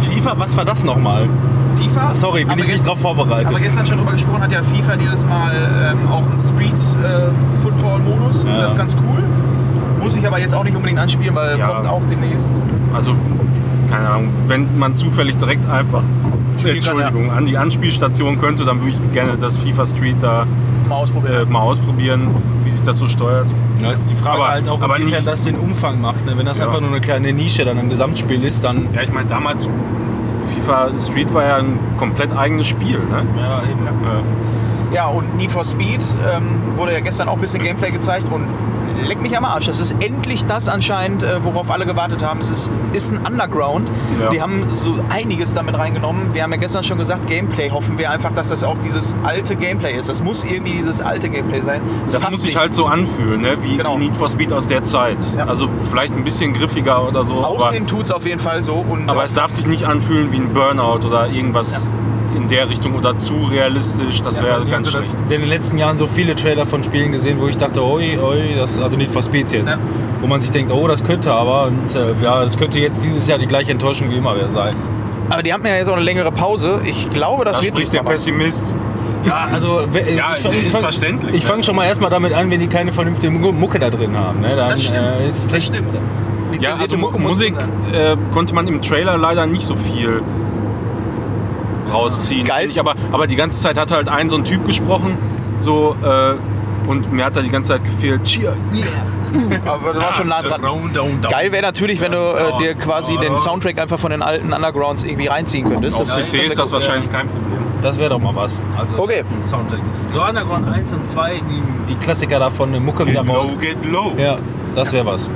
FIFA, 0.00 0.34
was 0.38 0.56
war 0.56 0.64
das 0.64 0.84
nochmal? 0.84 1.28
FIFA? 1.76 2.14
Sorry, 2.14 2.42
bin 2.44 2.52
Aber 2.52 2.60
ich 2.60 2.68
nicht 2.68 2.86
drauf 2.86 3.00
vorbereitet. 3.00 3.48
Aber 3.48 3.58
gestern 3.60 3.86
schon 3.86 3.98
drüber 3.98 4.12
gesprochen, 4.12 4.42
hat 4.42 4.52
ja 4.52 4.62
FIFA 4.62 4.96
dieses 4.96 5.24
Mal 5.24 5.92
ähm, 5.92 6.08
auch 6.10 6.26
einen 6.28 6.38
Street-Football-Modus. 6.38 8.44
Ja. 8.44 8.56
Das 8.58 8.72
ist 8.72 8.78
ganz 8.78 8.94
cool. 8.96 9.22
Muss 10.02 10.14
ich 10.16 10.26
aber 10.26 10.38
jetzt 10.38 10.54
auch 10.54 10.64
nicht 10.64 10.76
unbedingt 10.76 11.00
anspielen, 11.00 11.34
weil 11.34 11.58
Ja. 11.58 11.66
kommt 11.68 11.86
auch 11.88 12.02
demnächst. 12.10 12.52
Also, 12.94 13.14
keine 13.90 14.08
Ahnung, 14.08 14.30
wenn 14.46 14.78
man 14.78 14.94
zufällig 14.96 15.36
direkt 15.38 15.66
einfach 15.68 16.02
Spielen 16.58 16.76
Entschuldigung, 16.76 17.30
an 17.30 17.46
die 17.46 17.56
Anspielstation 17.56 18.38
könnte, 18.38 18.64
dann 18.64 18.80
würde 18.80 18.90
ich 18.90 19.12
gerne 19.12 19.36
das 19.38 19.56
FIFA 19.56 19.86
Street 19.86 20.16
da 20.20 20.44
Mal 20.88 20.96
ausprobieren. 20.96 21.34
äh, 21.42 21.44
mal 21.44 21.60
ausprobieren, 21.60 22.28
wie 22.64 22.70
sich 22.70 22.82
das 22.82 22.96
so 22.96 23.06
steuert. 23.06 23.46
Ja, 23.80 23.92
ist 23.92 24.10
die 24.10 24.14
Frage 24.16 24.38
Aber- 24.42 24.48
halt 24.48 24.68
auch, 24.68 24.80
aber 24.82 24.96
inwiefern 24.96 25.18
nicht- 25.18 25.26
das 25.28 25.44
den 25.44 25.56
Umfang 25.56 26.00
macht. 26.00 26.26
Ne? 26.26 26.32
Wenn 26.36 26.46
das 26.46 26.58
Ja. 26.58 26.66
einfach 26.66 26.80
nur 26.80 26.90
eine 26.90 27.00
kleine 27.00 27.32
Nische 27.32 27.64
dann 27.64 27.78
im 27.78 27.88
Gesamtspiel 27.88 28.42
ist, 28.42 28.64
dann. 28.64 28.88
Ja, 28.92 29.02
ich 29.02 29.12
meine, 29.12 29.28
damals 29.28 29.68
FIFA 30.54 30.88
Street 30.98 31.32
war 31.32 31.44
ja 31.44 31.56
ein 31.56 31.78
komplett 31.96 32.36
eigenes 32.36 32.66
Spiel. 32.66 32.98
Ne? 32.98 33.24
Ja, 33.36 33.62
eben. 33.62 33.84
Ja. 33.84 34.94
Ja, 34.94 35.06
und 35.08 35.36
Need 35.36 35.52
for 35.52 35.64
Speed 35.64 36.02
ähm, 36.34 36.76
wurde 36.76 36.94
ja 36.94 37.00
gestern 37.00 37.28
auch 37.28 37.34
ein 37.34 37.40
bisschen 37.40 37.62
Gameplay 37.62 37.90
gezeigt 37.90 38.24
und 38.32 38.46
leck 39.06 39.20
mich 39.20 39.36
am 39.36 39.44
Arsch. 39.44 39.66
Das 39.66 39.80
ist 39.80 39.94
endlich 40.00 40.44
das 40.46 40.68
anscheinend, 40.68 41.22
äh, 41.22 41.44
worauf 41.44 41.70
alle 41.70 41.86
gewartet 41.86 42.24
haben. 42.24 42.40
Es 42.40 42.50
ist, 42.50 42.70
ist 42.92 43.12
ein 43.12 43.26
Underground. 43.26 43.90
Ja. 44.20 44.30
Die 44.30 44.42
haben 44.42 44.66
so 44.70 44.96
einiges 45.08 45.54
damit 45.54 45.78
reingenommen. 45.78 46.34
Wir 46.34 46.42
haben 46.42 46.52
ja 46.52 46.58
gestern 46.58 46.84
schon 46.84 46.98
gesagt, 46.98 47.26
Gameplay 47.26 47.70
hoffen 47.70 47.98
wir 47.98 48.10
einfach, 48.10 48.32
dass 48.32 48.48
das 48.48 48.64
auch 48.64 48.78
dieses 48.78 49.14
alte 49.24 49.56
Gameplay 49.56 49.96
ist. 49.96 50.08
Das 50.08 50.22
muss 50.22 50.44
irgendwie 50.44 50.72
dieses 50.72 51.00
alte 51.00 51.28
Gameplay 51.28 51.60
sein. 51.60 51.80
Das 52.10 52.22
passt 52.22 52.32
muss 52.32 52.42
sich 52.42 52.56
halt 52.56 52.74
so 52.74 52.86
anfühlen, 52.86 53.40
ne? 53.40 53.56
wie, 53.62 53.76
Genau. 53.76 53.98
Need 53.98 54.16
for 54.16 54.28
Speed 54.28 54.52
aus 54.52 54.66
der 54.66 54.84
Zeit. 54.84 55.18
Ja. 55.36 55.46
Also 55.46 55.68
vielleicht 55.90 56.14
ein 56.14 56.24
bisschen 56.24 56.52
griffiger 56.52 57.06
oder 57.06 57.24
so. 57.24 57.34
Aussehen 57.34 57.86
tut 57.86 58.04
es 58.04 58.12
auf 58.12 58.26
jeden 58.26 58.40
Fall 58.40 58.62
so. 58.62 58.74
Und 58.74 59.08
aber 59.08 59.22
äh, 59.22 59.26
es 59.26 59.34
darf 59.34 59.50
sich 59.52 59.66
nicht 59.66 59.84
anfühlen 59.84 60.32
wie 60.32 60.38
ein 60.38 60.52
Burnout 60.52 61.06
oder 61.06 61.28
irgendwas 61.28 61.92
in 62.34 62.48
der 62.48 62.68
Richtung 62.68 62.94
oder 62.94 63.16
zu 63.16 63.34
realistisch. 63.50 64.20
Das 64.22 64.38
Ja, 64.38 64.44
wäre 64.44 64.58
nicht, 64.60 64.70
ganz 64.70 64.90
schlecht. 64.90 65.16
in 65.22 65.28
den 65.28 65.44
letzten 65.48 65.78
Jahren 65.78 65.96
so 65.98 66.06
viele 66.06 66.34
Trailer 66.36 66.64
von 66.66 66.84
Spielen 66.84 67.12
gesehen, 67.12 67.38
wo 67.40 67.48
ich 67.48 67.56
dachte, 67.56 67.82
oi, 67.82 68.18
oi, 68.18 68.54
das, 68.56 68.80
also 68.80 68.96
nicht 68.96 69.10
for 69.10 69.22
Speeds 69.22 69.52
jetzt. 69.52 69.68
Ja. 69.68 69.76
Wo 70.20 70.26
man 70.26 70.40
sich 70.40 70.50
denkt, 70.50 70.72
oh, 70.72 70.86
das 70.88 71.02
könnte 71.04 71.32
aber, 71.32 71.66
und 71.66 71.94
äh, 71.94 72.12
ja, 72.22 72.42
das 72.44 72.56
könnte 72.58 72.80
jetzt 72.80 73.02
dieses 73.04 73.26
Jahr 73.26 73.38
die 73.38 73.46
gleiche 73.46 73.70
Enttäuschung 73.72 74.10
wie 74.10 74.16
immer 74.16 74.34
wieder 74.36 74.50
sein. 74.50 74.74
aber 75.30 75.42
die 75.42 75.52
haben 75.52 75.64
ja 75.66 75.76
jetzt 75.76 75.88
auch 75.88 75.94
eine 75.94 76.04
längere 76.04 76.32
Pause. 76.32 76.80
Ich 76.84 77.08
glaube, 77.10 77.44
das 77.44 77.58
Da 77.58 77.64
wird 77.64 77.76
spricht 77.76 77.92
der. 77.92 78.02
Pessimist. 78.02 78.74
Ja, 79.24 79.48
also 79.52 79.82
we- 79.92 80.12
Ja, 80.14 80.34
ich 80.38 80.44
ist 80.44 80.52
ich 80.54 80.70
fang- 80.70 80.80
verständlich, 80.82 81.34
Ich 81.34 81.42
ne? 81.42 81.46
fange 81.48 81.62
schon 81.62 81.76
mal 81.76 81.86
erstmal 81.86 82.10
damit 82.10 82.32
an, 82.32 82.50
wenn 82.50 82.60
die 82.60 82.66
keine 82.68 82.92
vernünftige 82.92 83.32
Mu- 83.32 83.52
Mucke 83.52 83.78
da 83.78 83.90
drin 83.90 84.16
haben. 84.16 84.40
Ne? 84.40 84.54
Dann, 84.56 84.70
Das 84.70 84.82
stimmt. 84.82 85.18
Äh, 85.18 85.28
ist 85.28 85.52
das 85.52 85.64
stimmt. 85.64 85.94
Ja, 86.62 86.76
also 86.80 86.96
Musik 86.96 87.54
äh, 87.92 88.16
konnte 88.32 88.54
man 88.54 88.66
im 88.68 88.80
Trailer 88.80 89.18
leider 89.18 89.44
nicht 89.46 89.66
so 89.66 89.76
viel 89.76 90.22
rausziehen. 91.92 92.44
Geil. 92.44 92.68
aber, 92.78 92.94
aber 93.12 93.26
die 93.26 93.36
ganze 93.36 93.60
Zeit 93.60 93.78
hat 93.78 93.90
halt 93.90 94.08
ein 94.08 94.28
so 94.28 94.36
ein 94.36 94.44
Typ 94.44 94.66
gesprochen, 94.66 95.16
so 95.60 95.96
äh, 96.02 96.34
und 96.88 97.12
mir 97.12 97.24
hat 97.26 97.36
da 97.36 97.42
die 97.42 97.50
ganze 97.50 97.72
Zeit 97.72 97.84
gefehlt. 97.84 98.24
Cheer, 98.24 98.54
Aber 99.66 99.92
das 99.92 100.02
war 100.02 100.12
schon 100.14 100.28
nah 100.28 100.40
dran. 100.40 100.62
Down, 100.62 100.92
down, 100.94 101.20
down. 101.20 101.30
Geil 101.30 101.52
wäre 101.52 101.62
natürlich, 101.62 102.00
wenn 102.00 102.12
du 102.12 102.18
äh, 102.18 102.58
dir 102.62 102.74
quasi 102.74 103.18
den 103.18 103.36
Soundtrack 103.36 103.78
einfach 103.78 103.98
von 103.98 104.10
den 104.10 104.22
alten 104.22 104.52
Undergrounds 104.54 105.04
irgendwie 105.04 105.26
reinziehen 105.26 105.68
könntest. 105.68 106.00
Auf 106.00 106.08
PC 106.08 106.46
ist 106.46 106.58
das 106.58 106.72
wahrscheinlich 106.72 107.10
kein 107.10 107.28
Problem. 107.28 107.58
Das 107.82 107.98
wäre 107.98 108.10
doch 108.10 108.18
mal 108.18 108.34
was. 108.34 108.60
Also 108.78 108.98
Okay. 109.02 109.22
Soundtracks. 109.44 109.92
So 110.12 110.22
Underground 110.24 110.66
1 110.68 110.92
und 110.94 111.06
2, 111.06 111.34
die, 111.34 111.62
die 111.90 111.94
Klassiker 111.96 112.38
davon, 112.38 112.70
eine 112.70 112.80
Mucke 112.80 113.06
wieder 113.06 113.22
Get 113.22 113.30
raus. 113.30 113.50
low, 113.52 113.58
get 113.58 113.84
low. 113.84 114.12
Ja, 114.16 114.36
das 114.74 114.90
wäre 114.92 115.04
was. 115.06 115.28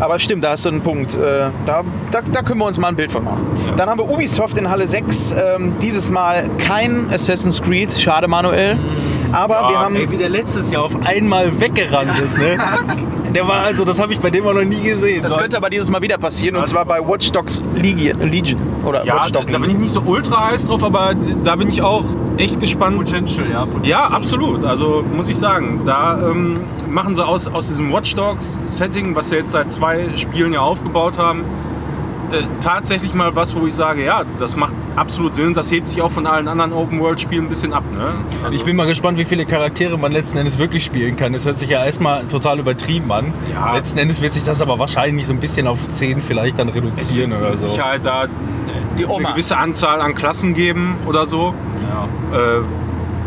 Aber 0.00 0.18
stimmt, 0.18 0.42
da 0.44 0.50
hast 0.50 0.64
du 0.64 0.70
einen 0.70 0.80
Punkt. 0.82 1.14
Äh, 1.14 1.50
da, 1.66 1.82
da, 2.10 2.20
da 2.20 2.42
können 2.42 2.58
wir 2.58 2.66
uns 2.66 2.78
mal 2.78 2.88
ein 2.88 2.96
Bild 2.96 3.12
von 3.12 3.24
machen. 3.24 3.46
Dann 3.76 3.88
haben 3.88 3.98
wir 3.98 4.10
Ubisoft 4.10 4.58
in 4.58 4.68
Halle 4.68 4.86
6. 4.86 5.32
Ähm, 5.56 5.74
dieses 5.80 6.10
Mal 6.10 6.50
kein 6.58 7.10
Assassin's 7.12 7.62
Creed. 7.62 7.92
Schade, 7.92 8.28
Manuel. 8.28 8.78
Aber 9.32 9.54
Ja, 9.54 9.68
wir 9.70 9.78
haben. 9.78 9.96
Ey, 9.96 10.10
wie 10.10 10.16
der 10.16 10.28
letztes 10.28 10.70
Jahr 10.70 10.84
auf 10.84 10.96
einmal 11.04 11.60
weggerannt 11.60 12.18
ist, 12.24 12.38
ne? 12.38 12.56
Der 13.34 13.48
war 13.48 13.62
also, 13.62 13.84
das 13.84 13.98
habe 13.98 14.12
ich 14.12 14.20
bei 14.20 14.30
dem 14.30 14.46
auch 14.46 14.52
noch 14.52 14.62
nie 14.62 14.80
gesehen. 14.80 15.24
das 15.24 15.36
könnte 15.36 15.56
aber 15.56 15.68
dieses 15.68 15.90
Mal 15.90 16.00
wieder 16.00 16.18
passieren. 16.18 16.54
Und 16.54 16.68
zwar 16.68 16.84
bei 16.84 17.00
Watch 17.00 17.32
Dogs 17.32 17.62
Legion. 17.74 18.60
Oder 18.84 19.04
Ja, 19.04 19.16
Watch 19.16 19.32
da, 19.32 19.40
bin 19.40 19.70
ich 19.70 19.78
nicht 19.78 19.92
so 19.92 20.00
ultra 20.00 20.48
heiß 20.48 20.66
drauf, 20.66 20.82
aber 20.82 21.14
da 21.42 21.56
bin 21.56 21.68
ich 21.68 21.82
auch 21.82 22.04
echt 22.36 22.60
gespannt. 22.60 22.96
Potential, 22.96 23.50
ja. 23.50 23.64
Potential. 23.64 23.88
Ja, 23.88 24.06
absolut. 24.08 24.64
Also 24.64 25.04
muss 25.14 25.28
ich 25.28 25.36
sagen, 25.36 25.82
da 25.84 26.30
ähm, 26.30 26.60
machen 26.88 27.14
sie 27.14 27.24
aus, 27.24 27.46
aus 27.48 27.68
diesem 27.68 27.92
Watch 27.92 28.14
Dogs 28.14 28.60
Setting, 28.64 29.14
was 29.16 29.28
sie 29.28 29.36
jetzt 29.36 29.52
seit 29.52 29.70
zwei 29.70 30.16
Spielen 30.16 30.52
ja 30.52 30.60
aufgebaut 30.60 31.18
haben, 31.18 31.44
äh, 32.40 32.42
tatsächlich 32.60 33.14
mal 33.14 33.34
was, 33.36 33.54
wo 33.54 33.66
ich 33.66 33.74
sage, 33.74 34.04
ja, 34.04 34.24
das 34.38 34.56
macht 34.56 34.74
absolut 34.96 35.34
Sinn 35.34 35.48
und 35.48 35.56
das 35.56 35.70
hebt 35.70 35.88
sich 35.88 36.00
auch 36.02 36.10
von 36.10 36.26
allen 36.26 36.48
anderen 36.48 36.72
Open 36.72 37.00
World 37.00 37.20
Spielen 37.20 37.44
ein 37.46 37.48
bisschen 37.48 37.72
ab. 37.72 37.84
Ne? 37.92 38.14
Also, 38.42 38.54
Ich 38.54 38.64
bin 38.64 38.76
mal 38.76 38.86
gespannt, 38.86 39.18
wie 39.18 39.24
viele 39.24 39.46
Charaktere 39.46 39.98
man 39.98 40.12
letzten 40.12 40.38
Endes 40.38 40.58
wirklich 40.58 40.84
spielen 40.84 41.16
kann. 41.16 41.32
Das 41.32 41.44
hört 41.46 41.58
sich 41.58 41.70
ja 41.70 41.84
erstmal 41.84 42.24
total 42.26 42.58
übertrieben 42.58 43.10
an. 43.12 43.32
Ja. 43.52 43.74
Letzten 43.74 43.98
Endes 43.98 44.20
wird 44.20 44.34
sich 44.34 44.44
das 44.44 44.60
aber 44.60 44.78
wahrscheinlich 44.78 45.26
so 45.26 45.32
ein 45.32 45.40
bisschen 45.40 45.66
auf 45.66 45.88
10 45.88 46.20
vielleicht 46.22 46.58
dann 46.58 46.68
reduzieren 46.68 47.32
oder 47.32 47.50
mit 47.50 47.62
so. 47.62 47.70
Sicherheit 47.70 48.04
da 48.04 48.26
Die 48.98 49.04
eine 49.04 49.12
Oma. 49.14 49.30
gewisse 49.32 49.56
Anzahl 49.56 50.00
an 50.00 50.14
Klassen 50.14 50.54
geben 50.54 50.96
oder 51.06 51.26
so. 51.26 51.54
Ja. 51.82 52.38
Äh, 52.38 52.62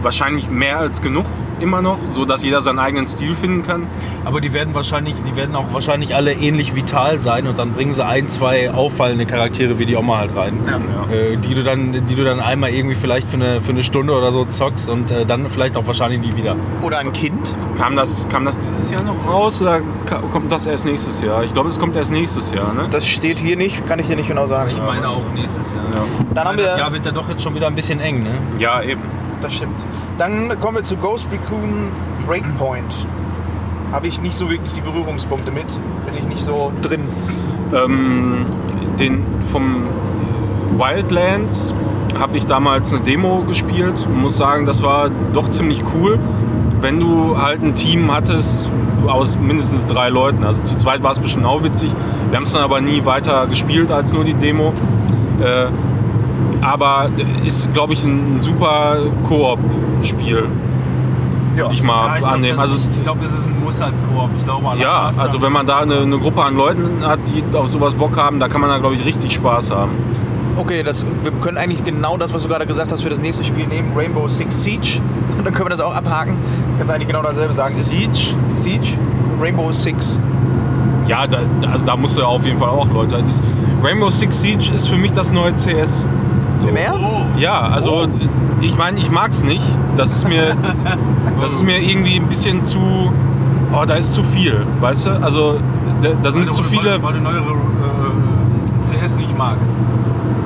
wahrscheinlich 0.02 0.50
mehr 0.50 0.80
als 0.80 1.02
genug 1.02 1.26
immer 1.62 1.82
noch, 1.82 2.00
so 2.12 2.26
dass 2.26 2.44
jeder 2.44 2.62
seinen 2.62 2.80
eigenen 2.80 3.08
Stil 3.08 3.34
finden 3.34 3.64
kann. 3.64 3.88
Aber 4.26 4.42
die 4.42 4.54
werden 4.54 4.76
wahrscheinlich, 4.76 5.16
die 5.28 5.36
werden 5.36 5.56
auch 5.56 5.74
wahrscheinlich 5.74 6.16
alle 6.16 6.34
ähnlich 6.34 6.76
vital 6.76 7.20
sein 7.20 7.48
und 7.48 7.58
dann 7.58 7.74
bringen 7.74 7.94
sie 7.94 8.06
ein, 8.06 8.28
zwei 8.30 8.72
auffallende 8.72 9.26
Charaktere 9.26 9.80
wie 9.80 9.86
die 9.86 9.96
Oma 9.96 10.18
halt 10.18 10.36
rein. 10.36 10.60
Ja. 10.68 11.16
Äh, 11.16 11.38
die, 11.38 11.56
du 11.56 11.64
dann, 11.64 12.06
die 12.08 12.16
du 12.16 12.24
dann 12.24 12.40
einmal 12.40 12.72
irgendwie 12.72 12.96
vielleicht 12.96 13.28
für 13.28 13.36
eine, 13.36 13.62
für 13.62 13.72
eine 13.72 13.84
Stunde 13.84 14.14
oder 14.14 14.32
so 14.32 14.46
zockst 14.46 14.90
und 14.90 15.12
äh, 15.12 15.26
dann 15.26 15.50
vielleicht 15.50 15.78
auch 15.78 15.88
wahrscheinlich 15.88 16.20
nie 16.20 16.36
wieder. 16.36 16.56
Oder 16.82 17.00
ein 17.00 17.14
Kind. 17.14 17.56
Kam 17.78 17.96
das, 17.96 18.28
kam 18.30 18.46
das 18.46 18.58
dieses 18.58 18.90
Jahr 18.90 19.04
noch 19.04 19.28
raus 19.28 19.62
oder 19.62 19.82
kommt 20.32 20.52
das 20.52 20.66
erst 20.66 20.86
nächstes 20.86 21.22
Jahr? 21.22 21.44
Ich 21.44 21.54
glaube, 21.54 21.70
es 21.70 21.80
kommt 21.80 21.96
erst 21.96 22.12
nächstes 22.12 22.52
Jahr. 22.52 22.74
Ne? 22.74 22.88
Das 22.90 23.08
steht 23.08 23.40
hier 23.40 23.58
nicht, 23.58 23.86
kann 23.88 24.00
ich 24.00 24.08
dir 24.08 24.16
nicht 24.16 24.28
genau 24.28 24.46
sagen. 24.46 24.72
Ich 24.72 24.82
meine 24.82 25.08
auch 25.10 25.32
nächstes 25.34 25.72
Jahr. 25.74 25.86
Ja. 25.86 26.02
Dann 26.34 26.46
haben 26.46 26.58
das 26.58 26.76
wir. 26.76 26.84
Jahr 26.84 26.92
wird 26.92 27.06
ja 27.06 27.12
doch 27.12 27.30
jetzt 27.30 27.44
schon 27.44 27.56
wieder 27.56 27.68
ein 27.68 27.76
bisschen 27.76 28.00
eng, 28.00 28.24
ne? 28.24 28.32
ja, 28.60 28.82
eben. 28.82 29.02
Das 29.42 29.54
stimmt. 29.54 29.76
Dann 30.18 30.60
kommen 30.60 30.78
wir 30.78 30.84
zu 30.84 30.98
Ghost 30.98 31.32
Recon 31.32 31.90
Breakpoint. 32.26 33.08
Habe 33.92 34.08
ich 34.08 34.22
nicht 34.22 34.36
so 34.36 34.50
wirklich 34.50 34.74
die 34.74 34.82
Berührungspunkte 34.82 35.52
mit. 35.52 35.68
Bin 36.06 36.16
ich 36.16 36.24
nicht 36.24 36.42
so 36.42 36.72
drin. 36.82 37.02
Ähm, 37.74 38.46
den 39.00 39.24
vom 39.52 39.84
äh, 39.84 40.80
Wildlands 40.80 41.74
habe 42.20 42.38
ich 42.38 42.48
damals 42.48 42.92
eine 42.92 43.02
Demo 43.02 43.44
gespielt 43.48 44.08
muss 44.10 44.38
sagen, 44.38 44.66
das 44.66 44.82
war 44.82 45.10
doch 45.34 45.50
ziemlich 45.50 45.84
cool. 45.94 46.18
wenn 46.82 47.00
du 47.00 47.38
halt 47.38 47.62
ein 47.64 47.76
Team 47.76 48.12
hattest 48.14 48.72
aus 49.08 49.38
mindestens 49.38 49.86
drei 49.86 50.10
Leuten. 50.10 50.44
Also 50.44 50.62
zu 50.64 50.76
zweit 50.76 51.04
war 51.04 51.12
es 51.12 51.20
bestimmt 51.20 51.46
auch 51.46 51.64
witzig. 51.64 51.92
Wir 52.30 52.38
haben 52.38 52.44
es 52.44 52.54
dann 52.54 52.64
aber 52.64 52.82
nie 52.82 53.06
weiter 53.06 53.48
gespielt 53.48 53.92
als 53.92 54.14
nur 54.14 54.24
die 54.24 54.34
Demo. 54.34 54.74
Äh, 55.40 55.68
aber 56.68 57.10
ist, 57.46 57.74
glaube 57.74 57.94
ich, 57.94 58.04
ein 58.04 58.38
super 58.42 58.98
Koop-Spiel. 59.28 60.48
Würde 61.56 61.74
ich 61.74 61.82
mal 61.82 62.08
Ja, 62.08 62.14
ich 62.16 62.20
glaube, 62.20 62.34
annehmen. 62.36 62.58
das, 62.58 62.72
Also, 62.72 62.90
ich 62.96 63.04
glaub, 63.04 63.22
das 63.22 63.32
ist 63.32 63.48
ein 63.48 63.64
Muss 63.64 63.82
als 63.82 64.04
Koop. 64.04 64.30
Ich 64.38 64.44
glaube, 64.44 64.66
ja, 64.78 65.12
also 65.18 65.42
wenn 65.42 65.52
man 65.52 65.66
da 65.66 65.80
eine, 65.80 66.02
eine 66.02 66.20
Gruppe 66.20 66.44
an 66.44 66.56
Leuten 66.56 67.04
hat, 67.06 67.20
die 67.28 67.44
auf 67.58 67.68
sowas 67.68 67.96
Bock 67.96 68.16
haben, 68.18 68.40
da 68.40 68.48
kann 68.48 68.62
man 68.62 68.70
da, 68.70 68.78
glaube 68.78 68.96
ich, 68.96 69.04
richtig 69.06 69.34
Spaß 69.34 69.72
haben. 69.72 69.92
Okay, 70.56 70.84
das, 70.84 71.06
wir 71.22 71.32
können 71.42 71.58
eigentlich 71.58 71.84
genau 71.84 72.18
das, 72.18 72.34
was 72.34 72.44
du 72.44 72.50
gerade 72.50 72.66
gesagt 72.66 72.92
hast, 72.92 73.02
für 73.02 73.10
das 73.10 73.20
nächste 73.20 73.44
Spiel 73.44 73.68
nehmen. 73.68 73.94
Rainbow 73.96 74.28
Six 74.28 74.64
Siege. 74.64 75.00
Dann 75.44 75.54
können 75.54 75.66
wir 75.66 75.70
das 75.70 75.80
auch 75.80 75.96
abhaken. 75.96 76.38
Kannst 76.78 76.92
eigentlich 76.94 77.08
genau 77.08 77.22
dasselbe 77.22 77.54
sagen. 77.54 77.74
Siege? 77.74 78.36
Siege? 78.54 78.98
Rainbow 79.42 79.72
Six. 79.72 80.20
Ja, 81.08 81.26
da, 81.28 81.40
also 81.72 81.86
da 81.86 81.96
musst 81.96 82.18
du 82.18 82.24
auf 82.24 82.44
jeden 82.46 82.58
Fall 82.58 82.70
auch 82.70 82.88
Leute. 82.92 83.18
Das 83.20 83.42
Rainbow 83.84 84.10
Six 84.10 84.42
Siege 84.42 84.72
ist 84.74 84.88
für 84.90 84.98
mich 84.98 85.14
das 85.14 85.32
neue 85.32 85.54
CS. 85.56 86.06
Im 86.64 86.76
Ernst? 86.76 87.16
Oh. 87.18 87.26
Ja, 87.38 87.62
also 87.62 88.08
ich 88.62 88.78
meine, 88.78 89.00
ich 89.00 89.12
mag's 89.12 89.44
nicht. 89.44 89.64
Das 89.96 90.12
ist 90.12 90.28
mir, 90.28 90.56
das 91.42 91.54
ist 91.54 91.64
mir 91.64 91.80
irgendwie 91.80 92.16
ein 92.16 92.28
bisschen 92.28 92.64
zu. 92.64 93.12
Oh, 93.74 93.84
da 93.86 93.96
ist 93.96 94.14
zu 94.14 94.24
viel, 94.24 94.66
weißt 94.80 95.08
du? 95.08 95.10
Also 95.22 95.60
da, 96.02 96.10
da 96.10 96.24
weil 96.24 96.32
sind 96.32 96.48
du, 96.48 96.54
zu 96.54 96.64
viele. 96.64 96.92
Weil, 96.92 97.04
weil 97.04 97.14
du 97.14 97.22
neuere 97.22 97.42
äh, 97.42 99.06
CS 99.06 99.16
nicht 99.18 99.38
magst. 99.38 99.76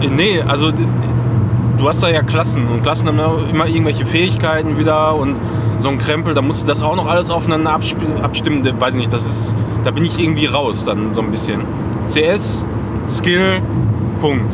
Nee, 0.09 0.41
also 0.41 0.71
du 0.71 1.87
hast 1.87 2.01
da 2.01 2.09
ja 2.09 2.23
Klassen 2.23 2.67
und 2.67 2.81
Klassen 2.81 3.07
haben 3.07 3.49
immer 3.49 3.67
irgendwelche 3.67 4.05
Fähigkeiten 4.05 4.77
wieder 4.77 5.15
und 5.15 5.35
so 5.77 5.89
ein 5.89 5.97
Krempel, 5.97 6.33
da 6.33 6.41
musst 6.41 6.63
du 6.63 6.67
das 6.67 6.83
auch 6.83 6.95
noch 6.95 7.07
alles 7.07 7.29
aufeinander 7.29 7.73
abstimmen. 7.73 8.63
Weiß 8.79 8.93
ich 8.93 8.99
nicht, 8.99 9.13
das 9.13 9.25
ist, 9.25 9.55
da 9.83 9.91
bin 9.91 10.05
ich 10.05 10.19
irgendwie 10.19 10.45
raus 10.45 10.85
dann 10.85 11.13
so 11.13 11.21
ein 11.21 11.31
bisschen. 11.31 11.61
CS, 12.07 12.65
Skill, 13.07 13.61
Punkt. 14.19 14.53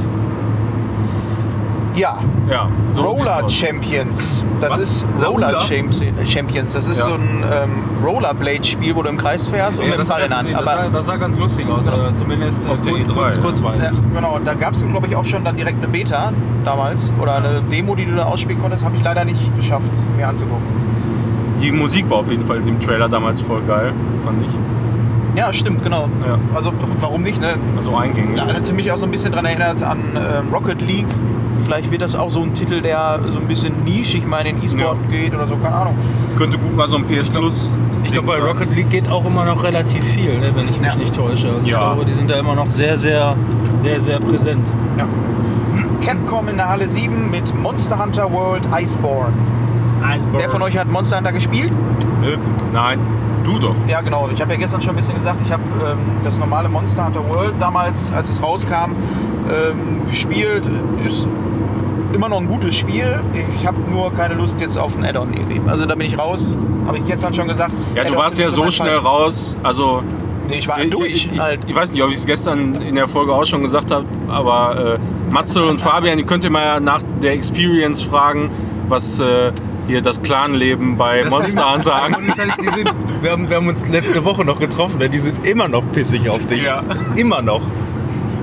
Ja. 1.97 2.17
Ja. 2.49 2.69
so 2.93 3.01
Roller. 3.01 3.49
Champions. 3.49 4.45
Das 4.60 4.71
Was? 4.73 4.79
ist 4.81 5.05
Roller? 5.23 5.60
Champions. 5.60 6.73
Das 6.73 6.88
ist 6.88 6.99
Ja. 6.99 7.05
so 7.05 7.13
ein 7.15 7.43
ähm, 7.51 8.05
Rollerblade-Spiel, 8.05 8.95
wo 8.95 9.01
du 9.03 9.10
im 9.10 9.17
Kreis 9.17 9.47
fährst 9.47 9.79
und 9.79 9.86
Ja, 9.86 9.91
mit 9.91 9.97
dem 9.97 10.01
das, 10.01 10.07
Ball 10.10 10.19
hat 10.21 10.25
in 10.27 10.31
er 10.31 10.38
Hand. 10.38 10.47
gesehen. 10.47 10.63
das, 10.65 10.73
sah, 10.73 10.79
Aber 10.81 10.89
das 10.91 11.05
sah 11.05 11.15
ganz 11.17 11.38
lustig 11.39 11.67
aus, 11.69 11.86
Genau. 11.86 12.07
äh, 12.07 12.15
zumindest 12.15 12.67
Auf 12.69 12.81
der 12.81 12.91
kurz, 12.93 13.07
E3, 13.07 13.13
kurz, 13.13 13.36
ja. 13.36 13.41
kurzweilig. 13.41 13.83
ja, 13.83 13.91
genau, 14.15 14.39
da 14.43 14.53
gab 14.53 14.73
es, 14.73 14.86
glaube 14.86 15.07
ich, 15.07 15.15
auch 15.15 15.25
schon 15.25 15.43
dann 15.43 15.55
direkt 15.55 15.77
eine 15.79 15.88
Beta 15.88 16.31
damals. 16.63 17.12
Oder 17.19 17.36
eine 17.38 17.62
Demo, 17.63 17.95
die 17.95 18.05
du 18.05 18.15
da 18.15 18.25
ausspielen 18.25 18.62
konntest. 18.62 18.86
Habe 18.86 18.95
ich 18.95 19.03
leider 19.03 19.25
nicht 19.25 19.55
geschafft, 19.57 19.91
mir 20.15 20.27
anzugucken. 20.27 20.63
Die 21.62 21.71
Musik 21.71 22.10
war 22.10 22.19
auf 22.19 22.29
jeden 22.29 22.45
Fall 22.45 22.57
in 22.57 22.65
dem 22.67 22.79
Trailer 22.79 23.10
damals 23.10 23.41
voll 23.41 23.62
geil, 23.67 23.91
fand 24.23 24.43
ich. 24.45 24.51
Ja, 25.36 25.51
stimmt, 25.53 25.83
genau. 25.83 26.10
Ja. 26.25 26.38
Also, 26.55 26.71
warum 26.99 27.21
nicht, 27.21 27.39
ne? 27.41 27.55
Also 27.75 27.95
eingängig. 27.95 28.38
Ja, 28.38 28.47
hatte 28.47 28.73
mich 28.73 28.91
auch 28.91 28.97
so 28.97 29.05
ein 29.05 29.12
bisschen 29.12 29.31
daran 29.31 29.45
erinnert 29.45 29.83
an 29.83 29.99
ähm, 30.15 30.51
Rocket 30.53 30.81
League. 30.81 31.07
Vielleicht 31.60 31.91
wird 31.91 32.02
das 32.02 32.15
auch 32.15 32.30
so 32.30 32.41
ein 32.41 32.54
Titel, 32.54 32.82
der 32.82 33.20
so 33.30 33.39
ein 33.39 33.48
bisschen 33.48 33.84
nischig 33.84 34.26
mal 34.26 34.46
in 34.46 34.56
den 34.58 34.63
E-Sport 34.65 34.98
geht 35.10 35.34
oder 35.34 35.48
so, 35.48 35.56
keine 35.58 35.76
Ahnung. 35.76 35.96
Könnte 36.38 36.58
gut 36.58 36.76
mal 36.76 36.88
so 36.88 36.98
ein 36.98 37.06
PS 37.06 37.30
Plus. 37.30 37.72
Ich 38.04 38.12
glaube, 38.12 38.28
bei 38.28 38.38
Rocket 38.39 38.74
League 38.76 38.89
geht 38.89 39.10
auch 39.10 39.26
immer 39.26 39.43
noch 39.46 39.63
relativ 39.63 40.04
viel, 40.04 40.39
ne, 40.39 40.52
wenn 40.56 40.67
ich 40.70 40.80
mich 40.80 40.89
Ja. 40.93 40.96
nicht 40.96 41.15
täusche. 41.15 41.50
Also 41.50 41.62
Ich 41.62 41.67
Ja. 41.70 41.80
glaube, 41.80 42.06
die 42.06 42.13
sind 42.13 42.30
da 42.32 42.36
immer 42.39 42.56
noch 42.56 42.70
sehr, 42.70 42.98
sehr, 42.98 43.36
sehr, 43.84 44.00
sehr 44.00 44.20
präsent. 44.20 44.72
Ja. 44.98 45.08
Capcom 46.06 46.48
in 46.48 46.58
der 46.58 46.70
Halle 46.70 46.88
7 46.88 47.30
mit 47.32 47.54
Monster 47.56 48.02
Hunter 48.02 48.32
World 48.32 48.67
Iceborne. 48.74 49.34
Wer 50.34 50.50
von 50.50 50.62
euch 50.62 50.78
hat 50.78 50.89
Monster 50.89 51.17
Hunter 51.17 51.34
gespielt? 51.34 51.72
Nö, 52.22 52.38
Nein, 52.72 53.00
du 53.47 53.60
doch. 53.60 53.75
Ja, 53.88 54.01
genau. 54.01 54.29
Ich 54.33 54.41
habe 54.41 54.53
ja 54.53 54.60
gestern 54.60 54.81
schon 54.81 54.91
ein 54.91 54.97
bisschen 54.97 55.15
gesagt, 55.15 55.39
ich 55.45 55.51
habe 55.51 55.63
ähm, 55.86 55.97
das 56.23 56.38
normale 56.39 56.69
Monster 56.69 57.05
Hunter 57.05 57.27
World 57.29 57.55
damals, 57.60 58.12
als 58.12 58.29
es 58.29 58.41
rauskam, 58.41 58.91
ähm, 59.49 60.05
gespielt. 60.05 60.69
Ist 61.03 61.27
immer 62.13 62.29
noch 62.29 62.39
ein 62.39 62.47
gutes 62.47 62.75
Spiel. 62.75 63.19
Ich 63.55 63.65
habe 63.65 63.77
nur 63.91 64.13
keine 64.13 64.36
Lust 64.36 64.60
jetzt 64.60 64.77
auf 64.77 64.97
ein 64.97 65.05
Add-on. 65.05 65.29
Also 65.67 65.86
da 65.86 65.95
bin 65.95 66.07
ich 66.07 66.17
raus. 66.17 66.55
Habe 66.86 66.97
ich 66.97 67.05
gestern 67.05 67.33
schon 67.33 67.47
gesagt. 67.47 67.73
Ja, 67.95 68.03
du 68.03 68.15
warst 68.15 68.39
ja 68.39 68.47
so 68.47 68.69
schnell 68.69 68.99
Fall. 69.01 69.12
raus. 69.12 69.57
Also 69.63 70.01
Nee, 70.49 70.60
ich 70.60 70.67
war 70.67 70.81
ich, 70.81 70.89
durch. 70.89 71.29
ich, 71.33 71.39
halt. 71.39 71.60
ich 71.67 71.75
weiß 71.75 71.91
nicht, 71.91 72.01
ob 72.03 72.10
ich 72.10 72.15
es 72.15 72.25
gestern 72.25 72.75
in 72.75 72.95
der 72.95 73.07
Folge 73.07 73.33
auch 73.33 73.43
schon 73.43 73.62
gesagt 73.62 73.91
habe, 73.91 74.05
aber 74.29 74.95
äh, 74.95 75.31
Matze 75.31 75.65
und 75.65 75.81
Fabian, 75.81 76.17
ihr 76.17 76.25
könnt 76.25 76.45
ihr 76.45 76.49
mal 76.49 76.79
nach 76.79 77.01
der 77.21 77.33
Experience 77.33 78.01
fragen, 78.01 78.49
was 78.88 79.19
äh, 79.19 79.51
hier 79.88 80.02
das 80.02 80.21
Clanleben 80.21 80.97
bei 80.97 81.26
Monster 81.26 81.73
Hunter 81.73 82.10
sind, 82.36 82.93
wir, 83.21 83.32
haben, 83.32 83.50
wir 83.50 83.56
haben 83.56 83.67
uns 83.67 83.88
letzte 83.88 84.23
Woche 84.26 84.45
noch 84.45 84.60
getroffen, 84.60 85.00
ne? 85.00 85.10
die 85.10 85.19
sind 85.19 85.45
immer 85.45 85.67
noch 85.67 85.89
pissig 85.91 86.30
auf 86.30 86.45
dich. 86.45 86.63
Ja. 86.63 86.84
Immer 87.15 87.41
noch. 87.41 87.62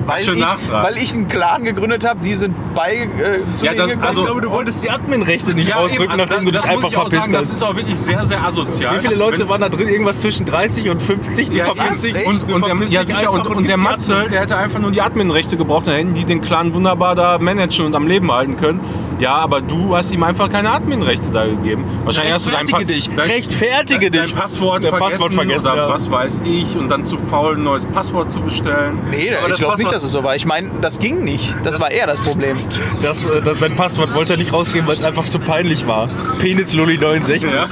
Weil, 0.05 0.23
schön 0.23 0.37
ich, 0.37 0.71
weil 0.71 0.97
ich 0.97 1.13
einen 1.13 1.27
Clan 1.27 1.63
gegründet 1.63 2.07
habe, 2.07 2.19
die 2.21 2.35
sind 2.35 2.53
bei 2.75 2.93
äh, 2.95 3.53
zu 3.53 3.65
Ja, 3.65 3.73
das- 3.73 3.87
gekommen. 3.87 4.03
also- 4.03 4.21
ich 4.21 4.25
glaube, 4.27 4.41
du 4.41 4.51
wolltest 4.51 4.83
die 4.83 4.89
Admin-Rechte 4.89 5.53
nicht 5.53 5.73
ausdrücken, 5.75 6.03
eben, 6.03 6.11
also 6.11 6.25
nachdem 6.25 6.45
du 6.45 6.51
das 6.51 6.61
dich 6.63 6.71
einfach 6.71 6.83
muss 6.83 6.91
ich 6.91 6.97
auch 6.97 7.01
verpisst 7.01 7.21
sagen, 7.21 7.31
Das 7.33 7.41
hast. 7.45 7.51
ist 7.51 7.63
auch 7.63 7.75
wirklich 7.75 7.99
sehr, 7.99 8.23
sehr 8.25 8.43
asozial. 8.43 8.95
Wie 8.95 8.99
viele 9.01 9.15
Leute 9.15 9.39
Wenn- 9.39 9.49
waren 9.49 9.61
da 9.61 9.69
drin? 9.69 9.87
Irgendwas 9.87 10.21
zwischen 10.21 10.45
30 10.45 10.89
und 10.89 11.01
50? 11.01 11.49
Du 11.49 11.57
Ja, 11.57 11.65
verpisst 11.65 12.05
dich. 12.05 12.25
und, 12.25 12.49
du 12.49 12.55
und, 12.55 12.65
der, 12.65 12.75
ja, 12.89 13.05
sicher, 13.05 13.31
und, 13.31 13.45
und 13.47 13.57
gibst 13.57 13.69
der 13.69 13.77
die 13.77 13.81
Matze, 13.83 14.25
der 14.31 14.41
hätte 14.41 14.57
einfach 14.57 14.79
nur 14.79 14.91
die 14.91 15.01
Adminrechte 15.01 15.57
gebraucht, 15.57 15.87
dann 15.87 15.95
hätten 15.95 16.13
die 16.13 16.25
den 16.25 16.41
Clan 16.41 16.73
wunderbar 16.73 17.15
da 17.15 17.37
managen 17.37 17.85
und 17.85 17.95
am 17.95 18.07
Leben 18.07 18.31
halten 18.31 18.57
können. 18.57 18.79
Ja, 19.17 19.35
aber 19.35 19.61
du 19.61 19.95
hast 19.95 20.11
ihm 20.11 20.23
einfach 20.23 20.49
keine 20.49 20.71
Adminrechte 20.71 21.31
da 21.31 21.45
gegeben. 21.45 21.85
Wahrscheinlich 22.03 22.33
hast 22.33 22.47
du 22.47 22.51
dein, 22.51 22.67
Pa- 22.67 22.77
Rechtfertige 22.79 22.85
dich. 22.85 23.09
dein, 23.15 23.29
Rechtfertige 23.29 24.11
dein 24.11 24.23
dich. 24.25 24.35
Passwort 24.35 24.83
Dein 24.83 24.89
vergessen, 24.91 25.11
Passwort 25.11 25.33
vergessen, 25.33 25.67
oder 25.71 25.75
ja. 25.77 25.89
was 25.89 26.11
weiß 26.11 26.41
ich 26.43 26.75
und 26.77 26.91
dann 26.91 27.05
zu 27.05 27.17
faul 27.17 27.55
ein 27.55 27.63
neues 27.63 27.85
Passwort 27.85 28.29
zu 28.29 28.41
bestellen. 28.41 28.99
nee, 29.09 29.33
Aber 29.33 29.49
ich 29.51 29.55
glaube 29.55 29.77
nicht, 29.77 29.83
Passwort- 29.85 29.93
dass 29.95 30.03
es 30.03 30.11
so 30.11 30.23
war. 30.23 30.35
Ich 30.35 30.45
meine, 30.45 30.69
das 30.81 30.99
ging 30.99 31.23
nicht. 31.23 31.55
Das 31.63 31.79
war 31.79 31.89
eher 31.89 32.05
das 32.05 32.21
Problem. 32.21 32.59
Das, 33.01 33.25
äh, 33.25 33.41
das, 33.41 33.59
sein 33.59 33.75
Passwort 33.75 34.13
wollte 34.13 34.33
er 34.33 34.37
nicht 34.37 34.53
rausgeben, 34.53 34.87
weil 34.87 34.95
es 34.95 35.03
einfach 35.03 35.27
zu 35.27 35.39
peinlich 35.39 35.87
war. 35.87 36.09
Penis 36.39 36.73
Lully 36.73 36.97
69. 36.97 37.51
Ja. 37.53 37.67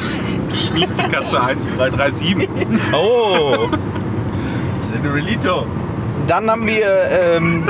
Miezekatze 0.73 1.41
1337. 1.41 2.49
Oh. 2.93 3.69
Generalito. 4.91 5.65
Dann 6.27 6.49
haben 6.49 6.65
wir, 6.65 6.87
ähm, 7.09 7.63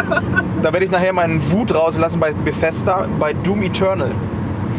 da 0.62 0.72
werde 0.72 0.86
ich 0.86 0.92
nachher 0.92 1.14
meinen 1.14 1.52
Wut 1.52 1.74
rauslassen 1.74 2.20
bei 2.20 2.34
Bethesda, 2.34 3.08
bei 3.20 3.34
Doom 3.34 3.64
Eternal. 3.64 4.12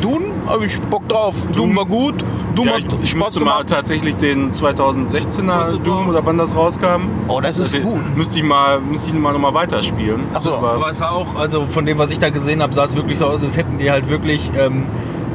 Doom, 0.01 0.23
habe 0.47 0.67
ich 0.67 0.81
Bock 0.83 1.09
drauf. 1.09 1.35
Doom, 1.55 1.77
war 1.77 1.87
gut. 1.87 2.15
Doom 2.55 2.67
Ja, 2.67 2.75
hat 2.75 2.81
ich, 3.03 3.11
Spaß 3.11 3.25
müsste 3.25 3.41
mal 3.41 3.51
gemacht. 3.53 3.69
tatsächlich 3.69 4.17
den 4.17 4.53
2016er 4.53 5.79
Doom 5.79 6.09
oder 6.09 6.25
wann 6.25 6.39
das 6.39 6.55
rauskam. 6.55 7.09
Oh, 7.29 7.41
das 7.41 7.59
ist 7.59 7.75
Also, 7.75 7.87
gut. 7.89 8.17
Müsste 8.17 8.39
ich 8.39 8.45
mal, 8.45 8.81
müsste 8.81 9.11
ich 9.11 9.17
mal 9.19 9.33
nochmal 9.33 9.55
weiterspielen. 9.55 10.21
Ach 10.35 10.43
so, 10.43 10.51
Das 10.51 10.63
war- 10.63 10.75
Aber 10.75 10.91
es 10.91 10.99
sah 10.99 11.11
auch, 11.11 11.35
also 11.37 11.65
von 11.67 11.87
dem, 11.87 11.99
was 11.99 12.11
ich 12.11 12.19
da 12.19 12.31
gesehen 12.31 12.63
habe, 12.63 12.73
sah 12.75 12.85
es 12.85 12.95
wirklich 12.97 13.19
so 13.19 13.27
aus, 13.27 13.43
als 13.43 13.57
hätten 13.57 13.79
die 13.79 13.91
halt 13.91 14.09
wirklich 14.09 14.51
ähm, 14.59 14.85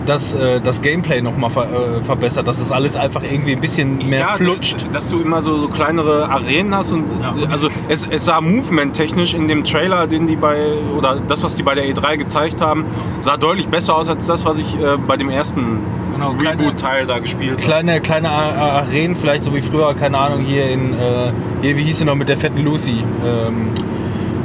das, 0.10 0.34
äh, 0.34 0.60
das 0.60 0.82
Gameplay 0.82 1.22
nochmal 1.22 1.50
ver 1.50 1.64
äh, 1.64 2.04
verbessert, 2.04 2.48
dass 2.48 2.60
es 2.60 2.72
alles 2.72 2.96
einfach 2.96 3.22
irgendwie 3.24 3.54
ein 3.54 3.62
bisschen 3.62 4.10
mehr 4.10 4.20
ja, 4.20 4.28
flutscht. 4.36 4.88
Dass 4.92 5.08
du 5.08 5.22
immer 5.22 5.42
so, 5.42 5.58
so 5.58 5.68
kleinere 5.68 6.28
Arenen 6.28 6.76
hast 6.76 6.92
und 6.92 7.06
Ja, 7.22 7.32
und 7.32 7.52
also 7.52 7.70
es, 7.88 8.08
es 8.10 8.26
sah 8.26 8.42
movement-technisch 8.42 9.34
in 9.34 9.48
dem 9.48 9.64
Trailer, 9.64 10.08
den 10.08 10.28
die 10.28 10.36
bei 10.36 10.78
oder 10.98 11.20
das, 11.28 11.44
was 11.44 11.56
die 11.56 11.64
bei 11.64 11.76
der 11.76 11.86
E3 11.86 12.18
gezeigt 12.18 12.62
haben, 12.62 12.86
sah 13.20 13.38
deutlich 13.38 13.68
besser 13.68 13.96
aus 13.96 14.10
als 14.10 14.26
das, 14.26 14.44
was 14.46 14.60
ich 14.60 14.76
äh, 14.80 14.98
bei 14.98 15.16
dem 15.18 15.30
ersten 15.30 15.80
Genau, 16.14 16.32
Reboot-Teil 16.32 17.06
da 17.06 17.20
gespielt 17.20 17.62
habe. 17.62 18.02
Kleine, 18.02 18.30
Arenen, 18.30 19.16
vielleicht 19.16 19.44
so 19.44 19.54
wie 19.54 19.62
früher, 19.62 19.94
keine 19.94 20.18
Ahnung, 20.18 20.44
hier 20.44 20.70
in, 20.70 20.94
äh, 20.94 21.32
hier, 21.62 21.78
wie 21.78 21.84
hieß 21.84 22.00
sie 22.00 22.06
noch 22.06 22.16
mit 22.16 22.28
der 22.28 22.36
fetten 22.36 22.62
Lucy? 22.64 23.04
Ähm, 23.26 23.70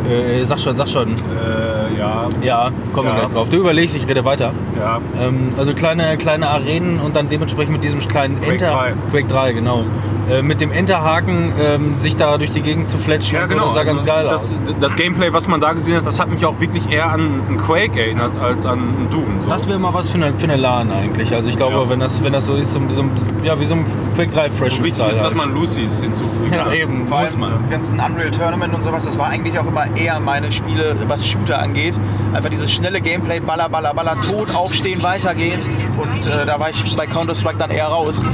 äh, 0.09 0.45
sag 0.45 0.59
schon, 0.59 0.77
sag 0.77 0.89
schon. 0.89 1.09
Äh, 1.11 1.99
ja, 1.99 2.29
Ja, 2.43 2.71
kommen 2.93 3.09
wir 3.09 3.15
Ja. 3.15 3.21
gleich 3.21 3.31
drauf. 3.35 3.49
Du 3.51 3.57
überlegst, 3.59 3.97
ich 3.97 4.07
rede 4.09 4.25
weiter. 4.25 4.53
ja. 4.79 5.01
Ähm, 5.21 5.55
also 5.59 5.75
kleine, 5.75 6.17
kleine 6.19 6.49
Arenen 6.49 7.01
und 7.01 7.17
dann 7.17 7.29
dementsprechend 7.29 7.73
mit 7.75 7.85
diesem 7.85 8.01
kleinen 8.01 8.37
Quake 8.41 8.53
Enter. 8.65 8.67
3. 8.73 8.93
Quake 9.11 9.27
3, 9.29 9.53
genau. 9.53 9.85
Äh, 10.31 10.41
mit 10.43 10.61
dem 10.61 10.73
Enterhaken 10.73 11.53
ähm, 11.61 11.95
sich 12.01 12.17
da 12.17 12.39
durch 12.39 12.51
die 12.51 12.63
Gegend 12.63 12.89
zu 12.89 12.97
fletschen 12.97 13.35
Ja, 13.37 13.43
und 13.43 13.49
so, 13.51 13.55
genau. 13.55 13.67
das 13.67 13.75
sah 13.75 13.85
ganz 13.85 14.05
geil 14.05 14.27
aus. 14.29 14.59
das, 14.65 14.75
das 14.81 14.97
Gameplay, 14.97 15.33
was 15.33 15.47
man 15.49 15.61
da 15.61 15.73
gesehen 15.75 15.97
hat, 15.97 16.07
das 16.07 16.19
hat 16.19 16.31
mich 16.31 16.47
auch 16.47 16.61
wirklich 16.61 16.91
eher 16.91 17.11
an 17.11 17.43
einen 17.47 17.57
Quake 17.59 18.01
erinnert 18.01 18.39
als 18.39 18.65
an 18.65 18.79
einen 18.79 19.11
Doom. 19.11 19.39
So. 19.39 19.49
Das 19.51 19.69
wäre 19.69 19.79
mal 19.79 19.93
was 19.93 20.11
für 20.11 20.17
eine, 20.17 20.33
für 20.39 20.45
eine 20.45 20.57
LAN 20.57 20.91
eigentlich. 20.91 21.35
Also 21.35 21.51
ich 21.51 21.57
glaube, 21.57 21.75
Ja. 21.75 21.89
wenn, 21.91 22.01
das, 22.01 22.25
wenn 22.25 22.33
das 22.33 22.47
so 22.47 22.55
ist, 22.57 22.73
so, 22.73 22.81
so, 22.89 23.05
ja, 23.43 23.59
wie 23.61 23.67
so 23.67 23.75
ein 23.75 23.85
Quake 24.15 24.31
3 24.31 24.49
Fresh 24.51 24.79
wichtig 24.79 24.95
Style 24.95 25.11
ist, 25.11 25.17
dass 25.19 25.25
halt. 25.27 25.37
man 25.37 25.53
Lucy's 25.55 26.01
hinzufügt. 26.01 26.55
Ja, 26.55 26.73
eben, 26.73 27.07
Vor 27.07 27.19
allem 27.19 27.41
man. 27.41 27.69
ganzen 27.71 28.01
Unreal 28.01 28.31
Tournament 28.31 28.73
und 28.75 28.83
sowas, 28.83 29.05
das 29.05 29.19
war 29.19 29.29
eigentlich 29.29 29.59
auch 29.59 29.67
immer 29.67 29.85
eher 29.97 30.19
meine 30.21 30.51
Spiele, 30.53 30.95
was 31.07 31.27
Shooter 31.27 31.59
angeht. 31.61 31.95
Einfach 32.33 32.49
dieses 32.49 32.73
schnelle 32.73 33.01
Gameplay, 33.01 33.41
baller, 33.41 33.69
baller, 33.69 33.93
baller, 33.93 34.19
tot, 34.21 34.55
aufstehen, 34.55 35.03
weiter 35.03 35.35
geht's. 35.35 35.69
Und 35.69 36.27
äh, 36.27 36.47
da 36.47 36.59
war 36.59 36.71
ich 36.71 36.97
bei 36.97 37.07
Counter-Strike 37.07 37.59
dann 37.59 37.71
eher 37.71 37.87
raus. 37.89 38.25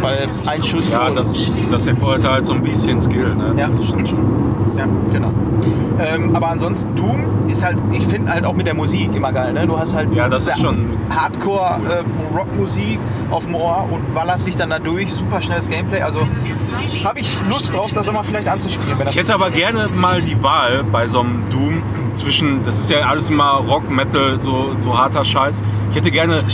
Weil 0.00 0.28
ein 0.46 0.62
Schuss 0.62 0.88
Ja, 0.88 1.08
tot. 1.08 1.16
Das, 1.32 1.50
das 1.70 1.86
erfordert 1.86 2.28
halt 2.30 2.46
so 2.46 2.52
ein 2.54 2.62
bisschen 2.62 3.00
Skill. 3.00 3.34
Ne? 3.34 3.54
Ja. 3.58 3.68
Das 3.68 3.86
stimmt 3.86 4.08
schon. 4.08 4.18
Ja, 4.76 4.86
genau. 5.12 5.32
Ähm, 5.98 6.36
aber 6.36 6.48
ansonsten 6.50 6.94
Doom 6.94 7.48
ist 7.48 7.64
halt, 7.64 7.78
ich 7.92 8.06
finde 8.06 8.30
halt 8.32 8.44
auch 8.44 8.52
mit 8.52 8.66
der 8.66 8.74
Musik 8.74 9.14
immer 9.14 9.32
geil. 9.32 9.52
Ne? 9.54 9.66
Du 9.66 9.78
hast 9.78 9.94
halt 9.94 10.12
Ja, 10.14 10.28
das 10.28 10.46
ist 10.46 10.60
schon- 10.60 10.84
Hardcore-Rockmusik, 11.10 12.98
auf 13.30 13.44
dem 13.44 13.54
Ohr 13.54 13.88
und 13.90 14.14
ballerst 14.14 14.46
dich 14.46 14.56
dann 14.56 14.70
da 14.70 14.78
durch. 14.78 15.12
Super 15.12 15.40
schnelles 15.40 15.68
Gameplay. 15.68 16.02
Also 16.02 16.20
habe 17.04 17.20
ich 17.20 17.38
Lust 17.48 17.72
drauf, 17.74 17.90
das 17.94 18.08
auch 18.08 18.12
mal 18.12 18.22
vielleicht 18.22 18.48
anzuspielen. 18.48 18.96
Ich 19.08 19.16
hätte 19.16 19.34
aber 19.34 19.50
gerne 19.50 19.84
mal 19.94 20.20
die 20.22 20.42
Wahl 20.42 20.84
bei 20.84 21.06
so 21.06 21.20
einem 21.20 21.44
Doom 21.50 21.82
zwischen, 22.16 22.62
das 22.64 22.78
ist 22.78 22.90
ja 22.90 23.00
alles 23.08 23.30
immer 23.30 23.62
Rock, 23.68 23.88
Metal, 23.90 24.36
so, 24.40 24.74
so 24.80 24.98
harter 24.98 25.22
Scheiß. 25.24 25.62
Ich 25.90 25.96
hätte 25.96 26.10
gerne 26.10 26.44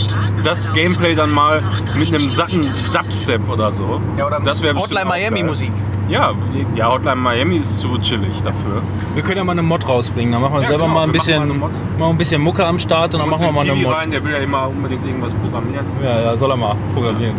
das 0.43 0.71
Gameplay 0.73 1.15
dann 1.15 1.31
mal 1.31 1.61
mit 1.95 2.09
einem 2.09 2.29
satten 2.29 2.69
Dubstep 2.93 3.49
oder 3.49 3.71
so. 3.71 3.99
ja, 4.17 4.27
oder 4.27 4.39
das 4.39 4.61
Hotline 4.63 5.05
Miami 5.05 5.39
geil. 5.39 5.47
Musik. 5.47 5.71
Ja, 6.09 6.33
ja, 6.75 6.91
Hotline 6.91 7.15
Miami 7.15 7.57
ist 7.57 7.79
zu 7.79 7.97
chillig 7.97 8.41
dafür. 8.43 8.81
Wir 9.15 9.23
können 9.23 9.37
ja 9.37 9.43
mal 9.43 9.53
eine 9.53 9.61
Mod 9.63 9.87
rausbringen. 9.87 10.33
Dann 10.33 10.41
machen 10.41 10.55
wir 10.55 10.61
Ja, 10.61 10.67
selber 10.67 10.83
genau, 10.83 10.95
mal 10.95 11.03
ein 11.07 11.13
wir 11.13 11.17
machen 11.19 11.25
bisschen, 11.25 11.37
mal 11.39 11.43
eine 11.43 11.53
Mod. 11.53 11.99
mal 11.99 12.09
ein 12.09 12.17
bisschen 12.17 12.41
Mucke 12.41 12.65
am 12.65 12.77
Start 12.79 13.13
und 13.13 13.21
dann 13.21 13.29
machen 13.29 13.41
wir 13.41 13.51
mal 13.53 13.61
eine 13.61 13.75
Mod. 13.75 13.95
rein, 13.95 14.11
der 14.11 14.23
will 14.23 14.33
ja 14.33 14.39
immer 14.39 14.67
unbedingt 14.67 15.05
irgendwas 15.05 15.33
programmieren. 15.33 15.85
Ja, 16.03 16.19
ja, 16.21 16.37
soll 16.37 16.51
er 16.51 16.57
mal 16.57 16.75
programmieren. 16.93 17.35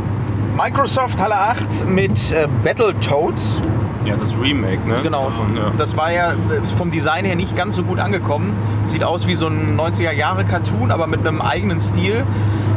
Microsoft 0.56 1.18
Halle 1.20 1.34
8 1.36 1.88
mit 1.88 2.32
äh, 2.32 2.48
Battletoads. 2.62 3.60
Ja, 4.04 4.16
das 4.16 4.34
Remake, 4.36 4.86
ne? 4.86 4.96
Genau. 5.02 5.24
Davon, 5.26 5.56
ja. 5.56 5.72
Das 5.78 5.96
war 5.96 6.12
ja 6.12 6.32
äh, 6.32 6.66
vom 6.76 6.90
Design 6.90 7.24
her 7.24 7.36
nicht 7.36 7.56
ganz 7.56 7.76
so 7.76 7.82
gut 7.82 7.98
angekommen. 7.98 8.52
Sieht 8.84 9.02
aus 9.02 9.26
wie 9.26 9.34
so 9.34 9.46
ein 9.46 9.78
90er-Jahre-Cartoon, 9.78 10.90
aber 10.90 11.06
mit 11.06 11.26
einem 11.26 11.40
eigenen 11.40 11.80
Stil. 11.80 12.24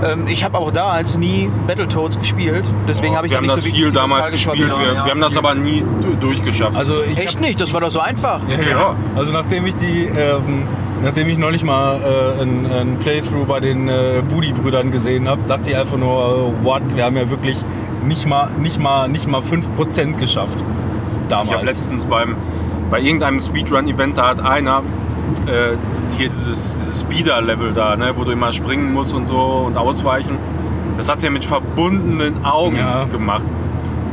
Ähm, 0.06 0.26
ich 0.28 0.44
habe 0.44 0.58
auch 0.58 0.72
damals 0.72 1.18
nie 1.18 1.50
Battletoads 1.68 2.20
gespielt. 2.20 2.66
Deswegen 2.88 3.16
habe 3.16 3.28
ich 3.28 3.32
wir 3.32 3.38
da 3.38 3.40
haben 3.40 3.46
nicht 3.46 3.58
das 3.58 3.64
so 3.64 3.70
viel 3.70 3.92
damals 3.92 4.32
gespielt. 4.32 4.70
Wir, 4.70 4.94
wir 4.94 5.06
haben 5.06 5.22
das 5.22 5.36
aber 5.38 5.56
nie 5.56 5.84
du- 6.02 6.16
durchgeschafft. 6.16 6.78
Also 6.78 7.04
ich 7.04 7.18
Echt 7.18 7.42
nicht? 7.42 7.60
Das 7.60 7.74
war 7.74 7.82
doch 7.82 7.92
so 7.92 8.00
einfach. 8.00 8.40
Ja, 8.48 8.56
ja. 8.70 8.96
Also 9.16 9.32
nachdem 9.34 9.66
ich 9.66 9.76
die, 9.76 10.06
ähm, 10.06 10.68
nachdem 11.02 11.28
ich 11.28 11.38
neulich 11.38 11.64
mal 11.64 12.00
äh, 12.38 12.42
ein, 12.42 12.66
ein 12.72 13.00
Playthrough 13.00 13.48
bei 13.48 13.60
den 13.60 13.88
äh, 13.88 14.22
Budi-Brüdern 14.30 14.92
gesehen 14.92 15.28
habe, 15.28 15.42
dachte 15.48 15.72
ich 15.72 15.76
einfach 15.76 15.98
nur, 15.98 16.54
äh, 16.62 16.66
what, 16.66 16.96
wir 16.96 17.04
haben 17.04 17.18
ja 17.18 17.30
wirklich 17.30 17.58
nicht 18.06 18.28
mal, 18.28 18.50
nicht 18.60 18.80
mal, 18.80 19.10
nicht 19.10 19.28
mal 19.28 19.42
5% 19.42 20.14
geschafft. 20.18 20.64
Damals. 21.30 21.50
Ich 21.50 21.56
habe 21.56 21.66
letztens 21.66 22.06
beim, 22.06 22.36
bei 22.90 23.00
irgendeinem 23.02 23.40
Speedrun-Event, 23.40 24.18
da 24.18 24.30
hat 24.30 24.42
einer 24.42 24.82
äh, 25.46 25.76
hier 26.16 26.30
dieses, 26.30 26.76
dieses 26.76 27.02
Speeder-Level 27.02 27.74
da, 27.74 27.96
ne, 27.96 28.14
wo 28.16 28.24
du 28.24 28.32
immer 28.32 28.52
springen 28.52 28.94
musst 28.94 29.14
und 29.14 29.28
so 29.28 29.64
und 29.68 29.78
ausweichen. 29.78 30.38
Das 30.96 31.10
hat 31.10 31.24
er 31.24 31.30
mit 31.32 31.46
verbundenen 31.46 32.44
Augen 32.46 32.78
Ja. 32.78 33.04
gemacht. 33.06 33.46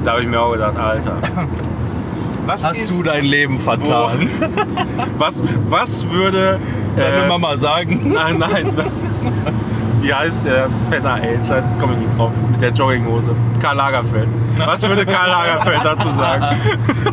Da 0.02 0.12
habe 0.12 0.22
ich 0.22 0.28
mir 0.28 0.40
auch 0.40 0.52
gedacht, 0.52 0.76
Alter, 0.76 1.16
Was 2.46 2.68
Hast 2.68 2.76
ist, 2.76 2.98
du 2.98 3.02
dein 3.02 3.24
Leben 3.24 3.58
vertan? 3.58 4.28
was, 5.18 5.42
was 5.68 6.10
würde. 6.10 6.60
Deine 6.94 7.24
äh, 7.24 7.28
Mama 7.28 7.56
sagen. 7.56 8.12
Nein, 8.14 8.36
nein. 8.38 8.70
Wie 10.04 10.12
heißt 10.12 10.44
der 10.44 10.68
Penner, 10.90 11.18
ey? 11.22 11.38
Scheiße, 11.42 11.68
jetzt 11.68 11.80
komme 11.80 11.94
ich 11.94 12.00
nicht 12.00 12.18
drauf. 12.18 12.30
Mit 12.50 12.60
der 12.60 12.72
Jogginghose. 12.72 13.34
Karl 13.58 13.78
Lagerfeld. 13.78 14.28
Was 14.58 14.82
würde 14.82 15.06
Karl 15.06 15.30
Lagerfeld 15.30 15.80
dazu 15.82 16.10
sagen? 16.10 16.60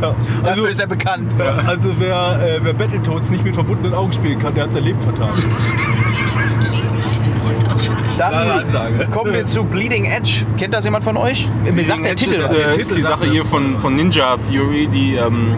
dafür 0.44 0.70
ist 0.70 0.82
er 0.82 0.88
bekannt. 0.88 1.34
Also 1.66 1.94
wer, 2.00 2.38
äh, 2.44 2.60
wer 2.62 2.74
Battletoads 2.74 3.30
nicht 3.30 3.46
mit 3.46 3.56
verbundenen 3.56 3.94
Augen 3.94 4.12
spielen 4.12 4.38
kann, 4.38 4.54
der 4.56 4.66
hat 4.66 4.74
sein 4.74 4.84
Leben 4.84 5.00
vertan. 5.00 5.42
Dann 8.18 9.10
kommen 9.10 9.34
wir 9.34 9.46
zu 9.46 9.64
Bleeding 9.64 10.04
Edge. 10.04 10.46
Kennt 10.58 10.74
das 10.74 10.84
jemand 10.84 11.06
von 11.06 11.16
euch? 11.16 11.48
Mir 11.64 11.86
sagt 11.86 12.04
der 12.04 12.18
Titel 12.18 12.34
ist, 12.34 12.50
was. 12.50 12.76
äh, 12.76 12.82
ist 12.82 12.94
die 12.94 13.02
Sache 13.02 13.26
hier 13.26 13.46
von, 13.46 13.80
von 13.80 13.96
Ninja 13.96 14.36
Theory, 14.36 14.88
die 14.88 15.16
ähm, 15.16 15.56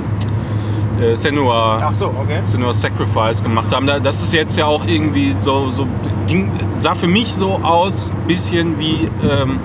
äh, 1.02 1.16
Senua, 1.16 1.80
Ach 1.84 1.96
so, 1.96 2.08
okay. 2.08 2.42
Senua 2.46 2.74
Sacrifice 2.74 3.42
gemacht 3.44 3.74
haben. 3.74 3.88
Da- 3.88 4.00
Das 4.00 4.22
ist 4.22 4.34
jetzt 4.34 4.58
ja 4.58 4.66
auch 4.66 4.86
irgendwie 4.86 5.36
so, 5.40 5.70
so 5.70 5.88
ging, 6.28 6.52
sah 6.78 6.96
für 6.96 7.08
mich 7.08 7.34
so 7.34 7.54
aus, 7.64 8.12
bisschen 8.28 8.78
wie 8.80 9.10
ähm, 9.28 9.60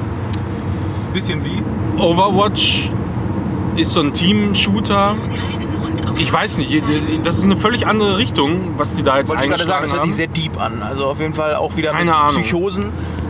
Bisschen 1.13 1.43
wie? 1.45 1.63
Overwatch 2.01 2.91
ist 3.77 3.93
so 3.93 4.01
ein 4.01 4.13
Team-Shooter. 4.13 5.17
Ich 6.17 6.33
weiß 6.33 6.59
nicht, 6.59 6.83
das 7.23 7.39
ist 7.39 7.45
eine 7.45 7.57
völlig 7.57 7.87
andere 7.87 8.19
Richtung, 8.19 8.75
was 8.77 8.95
die 8.95 9.03
da 9.03 9.19
jetzt 9.19 9.29
Wollte 9.31 9.45
ich 9.45 9.51
gerade 9.51 9.63
sagen, 9.65 9.85
eingeschlagen 9.85 9.85
das 9.85 9.93
hört 9.93 10.05
sich 10.05 10.15
sehr 10.17 10.27
deep 10.27 10.61
an. 10.61 10.83
Also 10.83 11.07
auf 11.07 11.21
jeden 11.21 11.33
Fall 11.33 11.55
auch 11.55 11.77
wieder 11.77 11.93
Keine 11.93 12.07
mit 12.07 12.15
Ahnung. 12.15 12.43
Psychosen. 12.43 12.87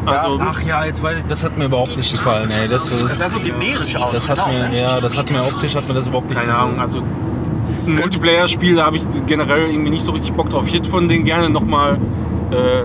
Also- 0.06 0.38
ja, 0.38 0.46
Ach 0.50 0.62
ja, 0.62 0.84
jetzt 0.86 1.02
weiß 1.02 1.18
ich, 1.18 1.24
das 1.24 1.44
hat 1.44 1.58
mir 1.58 1.66
überhaupt 1.66 1.96
nicht 1.96 2.12
gefallen, 2.12 2.50
ey. 2.50 2.66
Das, 2.68 2.88
das, 2.88 3.00
das 3.02 3.18
sah 3.18 3.28
so 3.28 3.38
generisch 3.40 3.94
aus. 3.96 4.12
das 4.12 4.28
hat 4.28 4.36
genau. 4.44 4.48
mir, 4.70 4.78
ja, 4.80 5.00
das 5.00 5.16
hat 5.18 5.30
mir 5.30 5.44
optisch 5.44 5.76
hat 5.76 5.86
mir 5.86 5.94
das 5.94 6.06
überhaupt 6.08 6.30
nicht 6.30 6.40
Keine 6.40 6.52
so- 6.52 6.58
Ahnung, 6.58 6.80
also 6.80 7.02
ist 7.72 7.86
ein 7.88 7.94
Multiplayer-Spiel, 7.96 8.76
da 8.76 8.86
habe 8.86 8.96
ich 8.96 9.04
generell 9.26 9.68
irgendwie 9.70 9.90
nicht 9.90 10.02
so 10.04 10.12
richtig 10.12 10.32
Bock 10.32 10.48
drauf. 10.50 10.64
Ich 10.66 10.74
hätte 10.74 10.88
von 10.88 11.08
denen 11.08 11.24
gerne 11.24 11.48
nochmal 11.50 11.94
äh, 12.50 12.84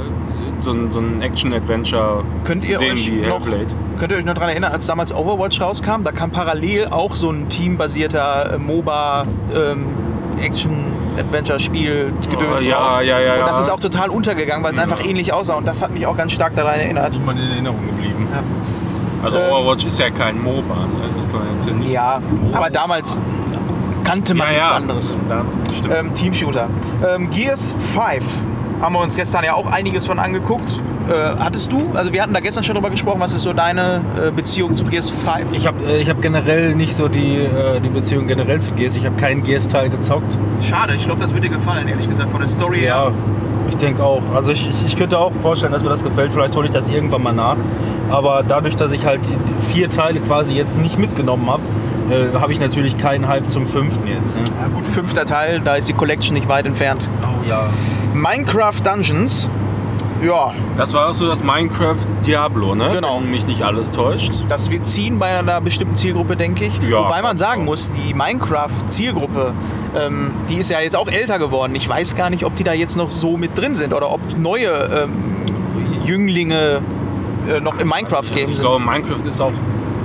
so 0.62 0.72
ein, 0.72 0.92
so 0.92 1.00
ein 1.00 1.22
Action-Adventure 1.22 2.24
Könnt 2.44 2.64
ihr 2.66 2.78
sehen 2.78 2.94
euch 2.94 3.12
wie 3.12 3.22
noch, 3.28 3.42
Hellblade. 3.46 3.76
könnt 3.98 4.12
ihr 4.12 4.18
euch 4.18 4.26
noch 4.26 4.34
daran 4.34 4.50
erinnern, 4.50 4.72
als 4.72 4.86
damals 4.86 5.14
Overwatch 5.14 5.60
rauskam, 5.62 6.04
da 6.04 6.12
kam 6.12 6.32
parallel 6.32 6.88
auch 6.90 7.16
so 7.16 7.30
ein 7.32 7.50
teambasierter 7.50 8.54
äh, 8.54 8.58
MOBA 8.58 9.26
ähm, 9.54 9.86
Action-Adventure-Spiel 10.40 12.14
Gedöns 12.30 12.66
Oh, 12.66 12.70
ja, 12.70 12.78
raus. 12.78 13.00
ja, 13.04 13.20
ja, 13.20 13.34
Und 13.42 13.48
das 13.48 13.58
ja. 13.58 13.62
ist 13.64 13.70
auch 13.70 13.80
total 13.80 14.10
untergegangen, 14.10 14.64
weil 14.64 14.74
es 14.74 14.80
einfach 14.80 15.06
ähnlich 15.06 15.34
aussah 15.34 15.56
und 15.56 15.68
das 15.68 15.82
hat 15.82 15.92
mich 15.94 16.06
auch 16.08 16.18
ganz 16.18 16.32
stark 16.32 16.56
daran 16.56 16.80
erinnert. 16.80 17.14
Nicht 17.14 17.26
mal 17.26 17.38
in 17.38 17.50
Erinnerung 17.52 17.86
geblieben. 17.86 18.28
Also 19.24 19.38
Ähm, 19.38 19.52
Overwatch 19.52 19.86
ist 19.86 20.00
ja 20.00 20.10
kein 20.10 20.42
MOBA, 20.42 20.76
ne? 20.76 21.10
das 21.18 21.30
kann 21.30 21.40
man 21.40 21.54
jetzt 21.56 21.68
ja 21.68 21.74
nicht. 21.74 21.92
Ja, 21.92 22.22
aber 22.52 22.70
damals 22.70 23.22
kannte 24.04 24.34
man 24.34 24.48
ja, 24.48 24.54
nichts 24.54 24.70
ja. 24.70 24.76
anderes. 24.76 25.18
Da, 25.30 25.46
stimmt. 25.74 25.94
Ähm, 25.98 26.14
Team-Shooter. 26.14 26.70
Ähm, 27.16 27.30
Gears 27.30 27.76
5 27.78 28.24
haben 28.82 28.94
wir 28.94 29.02
uns 29.02 29.16
gestern 29.16 29.44
ja 29.44 29.54
auch 29.54 29.72
einiges 29.72 30.06
von 30.06 30.20
angeguckt. 30.20 30.82
Äh, 31.08 31.36
hattest 31.40 31.72
du, 31.72 31.92
also 31.94 32.14
wir 32.14 32.22
hatten 32.22 32.34
da 32.34 32.40
gestern 32.40 32.64
schon 32.64 32.76
drüber 32.76 32.90
gesprochen, 32.90 33.20
was 33.20 33.34
ist 33.34 33.44
so 33.44 33.52
deine 33.52 34.02
äh, 34.22 34.32
Beziehung 34.32 34.74
zu 34.74 34.86
Gears 34.86 35.10
5? 35.10 35.52
Ich 35.52 35.68
habe 35.68 35.84
äh, 35.86 36.02
ich 36.02 36.10
hab 36.10 36.22
generell 36.22 36.76
nicht 36.76 36.96
so 36.96 37.08
die, 37.08 37.38
äh, 37.38 37.82
die 37.82 37.90
Beziehung 37.90 38.28
generell 38.28 38.62
zu 38.62 38.72
Gears. 38.72 38.96
Ich 38.96 39.06
habe 39.06 39.16
keinen 39.16 39.44
Gears-Teil 39.44 39.90
gezockt. 39.90 40.38
Schade, 40.62 40.96
ich 40.96 41.06
glaube, 41.06 41.20
das 41.20 41.34
wird 41.34 41.44
dir 41.44 41.50
gefallen, 41.50 41.88
ehrlich 41.88 42.08
gesagt, 42.08 42.32
von 42.32 42.40
der 42.40 42.48
Story 42.48 42.80
her. 42.80 43.12
Ja, 43.12 43.12
ich 43.70 43.78
denke 43.78 44.04
auch. 44.04 44.22
Also 44.34 44.52
ich, 44.52 44.70
ich, 44.70 44.86
ich 44.86 44.96
könnte 44.96 45.18
auch 45.18 45.34
vorstellen, 45.40 45.74
dass 45.74 45.84
mir 45.84 45.90
das 45.90 46.04
gefällt. 46.04 46.32
Vielleicht 46.32 46.56
hole 46.56 46.66
ich 46.66 46.72
das 46.72 46.90
irgendwann 46.90 47.24
mal 47.24 47.34
nach. 47.34 47.58
Aber 48.10 48.44
dadurch, 48.48 48.76
dass 48.76 48.92
ich 48.92 49.06
halt 49.06 49.22
die 49.26 49.74
vier 49.74 49.90
Teile 49.90 50.20
quasi 50.20 50.54
jetzt 50.54 50.80
nicht 50.80 51.00
mitgenommen 51.00 51.50
habe, 51.50 51.63
äh, 52.10 52.38
habe 52.38 52.52
ich 52.52 52.60
natürlich 52.60 52.98
keinen 52.98 53.28
Hype 53.28 53.50
zum 53.50 53.66
fünften 53.66 54.08
jetzt. 54.08 54.36
Ne? 54.36 54.44
Ja, 54.62 54.68
gut, 54.68 54.88
fünfter 54.88 55.26
Teil, 55.26 55.60
da 55.62 55.76
ist 55.76 55.88
die 55.90 55.94
Collection 55.94 56.34
nicht 56.34 56.48
weit 56.48 56.66
entfernt. 56.66 57.08
Oh 57.24 57.44
ja. 57.48 57.70
Minecraft 58.14 58.80
Dungeons. 58.84 59.50
Ja, 60.22 60.54
das 60.78 60.94
war 60.94 61.10
auch 61.10 61.14
so 61.14 61.28
das 61.28 61.44
Minecraft 61.44 61.98
Diablo, 62.26 62.76
ne? 62.76 62.90
Genau. 62.94 63.20
Wenn 63.20 63.30
mich 63.30 63.46
nicht 63.46 63.62
alles 63.64 63.92
täuscht. 63.92 64.32
das 64.48 64.72
wird 64.72 64.88
ziehen 64.88 65.20
bei 65.20 65.38
einer 65.38 65.60
bestimmten 65.60 65.96
Zielgruppe, 65.96 66.38
denke 66.38 66.64
ich. 66.66 66.80
Ja, 66.90 67.00
Wobei 67.04 67.22
man 67.22 67.38
sagen 67.38 67.66
muss, 67.66 67.92
die 67.92 68.14
Minecraft-Zielgruppe, 68.14 69.54
ähm, 69.98 70.32
die 70.48 70.56
ist 70.56 70.70
ja 70.70 70.80
jetzt 70.80 70.96
auch 70.96 71.10
älter 71.10 71.40
geworden. 71.40 71.76
Ich 71.76 71.90
weiß 71.90 72.16
gar 72.16 72.30
nicht, 72.30 72.46
ob 72.46 72.56
die 72.56 72.64
da 72.64 72.72
jetzt 72.72 72.96
noch 72.96 73.12
so 73.12 73.36
mit 73.36 73.58
drin 73.58 73.76
sind 73.76 73.94
oder 73.94 74.12
ob 74.14 74.22
neue 74.38 74.70
ähm, 74.70 75.12
Jünglinge 76.06 76.82
äh, 77.50 77.60
noch 77.60 77.78
im 77.80 77.90
Minecraft-Game 77.90 78.44
Also 78.44 78.52
ich 78.54 78.58
sind. 78.58 78.60
glaube, 78.62 78.80
Minecraft 78.84 79.26
ist 79.28 79.42
auch 79.42 79.52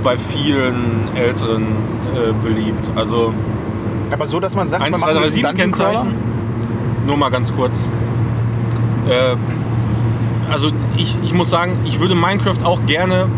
bei 0.02 0.16
vielen 0.16 1.08
Älteren 1.14 1.66
äh, 2.14 2.32
beliebt. 2.44 2.90
Also 2.94 3.32
Aber 4.10 4.26
so, 4.26 4.40
dass 4.40 4.54
man 4.54 4.66
sagt, 4.66 4.82
1, 4.84 4.92
man 4.92 5.00
2, 5.00 5.06
macht 5.06 5.16
3, 5.16 5.24
jetzt 5.24 5.34
7 5.34 5.48
Dungeon 5.48 5.70
Crawler? 5.72 5.90
Kennzeichen. 5.90 6.18
Nur 7.06 7.16
mal 7.16 7.30
ganz 7.30 7.54
kurz. 7.54 7.88
Äh, 9.08 9.36
also 10.50 10.70
ich, 10.96 11.18
ich 11.22 11.34
muss 11.34 11.50
sagen, 11.50 11.78
ich 11.84 12.00
würde 12.00 12.14
Minecraft 12.14 12.64
auch 12.64 12.84
gerne 12.86 13.28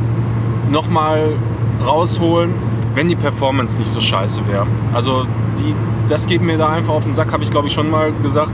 nochmal 0.71 1.35
rausholen, 1.85 2.55
wenn 2.95 3.09
die 3.09 3.17
Performance 3.17 3.79
nicht 3.79 3.91
so 3.91 4.01
scheiße 4.01 4.47
wäre. 4.47 4.67
Also 4.93 5.27
die, 5.59 5.75
das 6.09 6.27
geht 6.27 6.43
mir 6.43 6.59
da 6.59 6.69
einfach 6.69 6.95
auf 6.95 7.05
den 7.05 7.15
Sack, 7.15 7.33
habe 7.33 7.43
ich 7.43 7.51
glaube 7.51 7.69
ich 7.69 7.73
schon 7.73 7.91
mal 7.91 8.13
gesagt. 8.23 8.53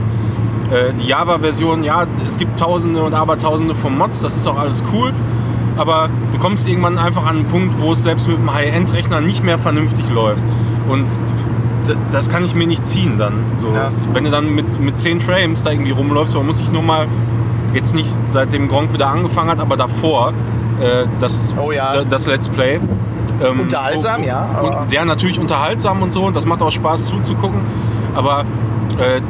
Äh, 0.71 0.93
die 0.99 1.07
Java-Version, 1.07 1.83
ja, 1.83 2.05
es 2.25 2.37
gibt 2.37 2.59
tausende 2.59 3.01
und 3.01 3.13
abertausende 3.13 3.75
von 3.75 3.97
Mods, 3.97 4.21
das 4.21 4.35
ist 4.35 4.47
auch 4.47 4.57
alles 4.57 4.83
cool. 4.93 5.13
Aber 5.77 6.09
du 6.33 6.39
kommst 6.39 6.67
irgendwann 6.67 6.97
einfach 6.97 7.23
an 7.25 7.37
einen 7.37 7.45
Punkt, 7.45 7.79
wo 7.79 7.91
es 7.91 8.03
selbst 8.03 8.27
mit 8.27 8.37
einem 8.37 8.53
High-End-Rechner 8.53 9.21
nicht 9.21 9.43
mehr 9.43 9.57
vernünftig 9.57 10.09
läuft. 10.09 10.43
Und 10.89 11.07
das 12.11 12.29
kann 12.29 12.43
ich 12.43 12.55
mir 12.55 12.67
nicht 12.67 12.85
ziehen 12.87 13.17
dann. 13.17 13.33
So, 13.55 13.67
Ja. 13.67 13.91
Wenn 14.13 14.23
du 14.23 14.29
dann 14.31 14.53
mit, 14.53 14.79
mit 14.79 14.99
10 14.99 15.19
Frames 15.21 15.63
da 15.63 15.71
irgendwie 15.71 15.91
rumläufst, 15.91 16.35
man 16.35 16.45
muss 16.45 16.57
sich 16.59 16.71
nur 16.71 16.81
mal, 16.81 17.07
jetzt 17.73 17.93
nicht 17.95 18.17
seitdem 18.27 18.67
Gronk 18.67 18.91
wieder 18.93 19.07
angefangen 19.07 19.49
hat, 19.49 19.59
aber 19.59 19.77
davor, 19.77 20.33
äh, 20.81 21.05
das, 21.19 21.53
Oh 21.61 21.71
ja. 21.71 21.93
da- 21.97 22.03
das 22.03 22.25
Let's 22.27 22.49
Play. 22.49 22.79
Ähm, 23.43 23.59
Unterhaltsam, 23.61 24.21
wo- 24.21 24.25
ja, 24.25 24.47
aber- 24.57 24.81
Und 24.81 24.91
der 24.91 25.05
natürlich 25.05 25.39
unterhaltsam 25.39 26.01
und 26.01 26.11
so 26.11 26.23
und 26.25 26.35
das 26.35 26.45
macht 26.45 26.61
auch 26.63 26.71
Spaß 26.71 27.05
zuzugucken. 27.05 27.61
Aber 28.15 28.45
äh, 28.97 29.21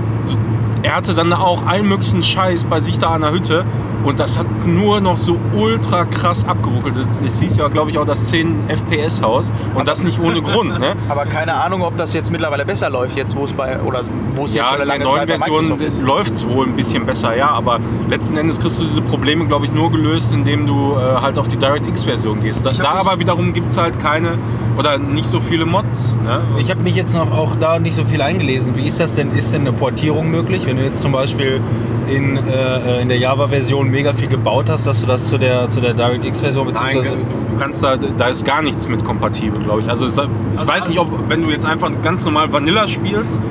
er 0.84 0.96
hatte 0.96 1.14
dann 1.14 1.34
auch 1.34 1.66
allen 1.66 1.88
möglichen 1.88 2.24
Scheiß 2.24 2.64
bei 2.66 2.80
sich 2.80 3.00
da 3.00 3.10
an 3.10 3.22
der 3.22 3.32
Hütte 3.32 3.66
Und 4.08 4.20
das 4.22 4.38
hat 4.38 4.48
nur 4.66 5.02
noch 5.02 5.18
so 5.18 5.38
ultra 5.54 6.06
krass 6.06 6.46
abgeruckelt. 6.48 6.96
Es- 6.98 7.08
Es 7.26 7.42
hieß 7.42 7.58
ja, 7.58 7.68
glaube 7.68 7.92
ich, 7.92 7.98
auch 7.98 8.06
das 8.06 8.28
10 8.28 8.56
FPS-Haus. 8.70 9.52
Und 9.76 9.88
das 9.88 10.04
nicht 10.04 10.20
ohne 10.20 10.42
Grund. 10.42 10.80
Ne? 10.80 10.94
Aber 11.10 11.26
keine 11.26 11.54
Ahnung, 11.56 11.82
ob 11.82 11.98
das 11.98 12.14
jetzt 12.14 12.32
mittlerweile 12.32 12.64
besser 12.66 12.90
läuft, 12.90 13.18
jetzt 13.18 13.36
wo 13.36 13.44
es 13.44 13.52
bei, 13.54 13.80
oder 13.82 14.02
wo 14.36 14.46
es 14.46 14.54
jetzt 14.54 14.64
Ja, 14.64 14.66
schon 14.72 14.82
eine 14.82 14.84
in 14.84 14.88
der 14.88 14.98
lange 15.00 15.04
neuen 15.04 15.18
Zeit 15.18 15.28
bei 15.28 15.38
Version 15.38 15.64
Microsoft 15.64 15.82
ist. 15.88 16.02
läuft 16.02 16.34
es 16.36 16.48
wohl 16.48 16.66
ein 16.68 16.76
bisschen 16.76 17.06
besser, 17.06 17.36
ja. 17.36 17.50
Aber 17.50 17.80
letzten 18.10 18.38
Endes 18.38 18.60
kriegst 18.60 18.80
du 18.80 18.84
diese 18.84 19.02
Probleme, 19.02 19.46
glaube 19.46 19.66
ich, 19.66 19.74
nur 19.74 19.92
gelöst, 19.92 20.32
indem 20.32 20.66
du 20.68 20.94
äh, 20.96 21.22
halt 21.22 21.38
auf 21.38 21.48
die 21.50 21.58
DirectX-Version 21.58 22.40
gehst. 22.40 22.66
Da, 22.66 22.72
Ich 22.72 22.80
hab 22.80 22.94
da 22.94 23.00
aber 23.10 23.20
wiederum 23.20 23.52
gibt 23.52 23.72
es 23.72 23.78
halt 23.78 24.00
keine 24.00 24.38
oder 24.78 24.98
nicht 24.98 25.26
so 25.26 25.40
viele 25.42 25.66
Mods. 25.66 26.18
Ne? 26.24 26.42
Ich 26.60 26.70
habe 26.70 26.82
mich 26.82 26.96
jetzt 26.96 27.14
noch 27.14 27.32
auch 27.32 27.56
da 27.60 27.78
nicht 27.80 27.96
so 27.96 28.06
viel 28.06 28.22
eingelesen. 28.22 28.76
Wie 28.78 28.86
ist 28.88 29.00
das 29.00 29.16
denn? 29.16 29.32
Ist 29.36 29.54
denn 29.54 29.62
eine 29.62 29.74
Portierung 29.74 30.30
möglich? 30.32 30.66
Wenn 30.66 30.78
du 30.78 30.84
jetzt 30.84 31.02
zum 31.02 31.12
Beispiel 31.12 31.60
in, 32.08 32.38
äh, 32.38 33.02
in 33.02 33.10
der 33.10 33.18
Java-Version 33.18 33.92
mega 33.98 34.14
viel 34.14 34.28
gebaut 34.28 34.70
hast, 34.70 34.86
dass 34.86 35.02
du 35.02 35.08
das 35.08 35.28
zu 35.28 35.40
der, 35.40 35.72
zu 35.72 35.82
der 35.82 35.96
DirectX-Version 35.96 36.68
Nein, 36.68 36.74
beziehungsweise 36.76 37.18
du, 37.18 37.24
du 37.50 37.60
kannst 37.60 37.84
da, 37.84 37.98
da 37.98 38.28
ist 38.28 38.46
gar 38.46 38.62
nichts 38.62 38.88
mit 38.88 39.04
kompatibel, 39.04 39.60
glaube 39.64 39.82
ich. 39.82 39.90
Also, 39.90 40.06
es, 40.06 40.20
ich 40.20 40.68
weiß 40.68 40.90
nicht, 40.90 41.00
ob 41.00 41.08
wenn 41.30 41.44
du 41.44 41.50
jetzt 41.50 41.66
einfach 41.66 41.90
ganz 42.04 42.24
normal 42.24 42.54
Vanilla 42.54 42.88
spielst, 42.88 43.42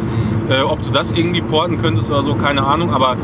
äh, 0.49 0.63
ob 0.63 0.83
du 0.83 0.91
das 0.91 1.11
irgendwie 1.13 1.41
porten 1.41 1.79
könntest 1.79 2.11
oder 2.11 2.23
so, 2.23 2.37
keine 2.37 2.65
Ahnung. 2.65 2.95
Aber 2.95 3.17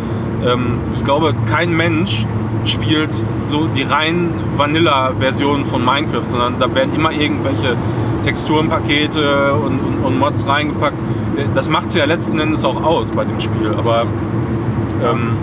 ähm, 0.44 0.78
ich 0.96 1.04
glaube, 1.04 1.32
kein 1.46 1.76
Mensch 1.76 2.26
spielt 2.64 3.14
so 3.46 3.68
die 3.68 3.84
rein 3.84 4.34
Vanilla-Version 4.56 5.64
von 5.66 5.84
Minecraft, 5.84 6.28
sondern 6.28 6.58
da 6.58 6.74
werden 6.74 6.92
immer 6.92 7.12
irgendwelche 7.12 7.76
Texturenpakete 8.24 9.54
und, 9.54 9.78
und, 9.78 10.04
und 10.04 10.18
Mods 10.18 10.44
reingepackt. 10.48 11.00
Das 11.54 11.68
macht 11.68 11.88
es 11.88 11.94
ja 11.94 12.04
letzten 12.04 12.40
Endes 12.40 12.64
auch 12.64 12.82
aus 12.82 13.12
bei 13.12 13.24
dem 13.24 13.38
Spiel. 13.38 13.72
Aber 13.78 14.06
ähm, 15.04 15.36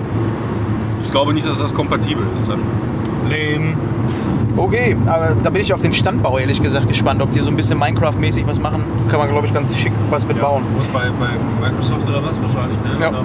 ich 1.09 1.13
glaube 1.13 1.33
nicht, 1.33 1.47
dass 1.47 1.57
das 1.57 1.73
kompatibel 1.73 2.23
ist. 2.35 2.47
Dann. 2.49 2.59
lame. 3.23 3.75
Okay, 4.55 4.95
aber 5.07 5.35
da 5.41 5.49
bin 5.49 5.63
ich 5.63 5.73
auf 5.73 5.81
den 5.81 5.91
Standbau 5.91 6.37
ehrlich 6.37 6.61
gesagt 6.61 6.87
gespannt, 6.87 7.19
ob 7.23 7.31
die 7.31 7.39
so 7.39 7.47
ein 7.49 7.55
bisschen 7.55 7.79
Minecraft-mäßig 7.79 8.45
was 8.45 8.59
machen. 8.59 8.83
Kann 9.09 9.17
man, 9.17 9.29
glaube 9.29 9.47
ich, 9.47 9.53
ganz 9.53 9.75
schick 9.75 9.91
was 10.11 10.27
mitbauen. 10.27 10.61
Ist 10.77 10.93
bei, 10.93 11.05
bei 11.19 11.67
Microsoft 11.67 12.07
oder 12.07 12.23
was 12.23 12.39
wahrscheinlich? 12.39 12.77
Ne? 12.83 12.99
Ja. 13.01 13.23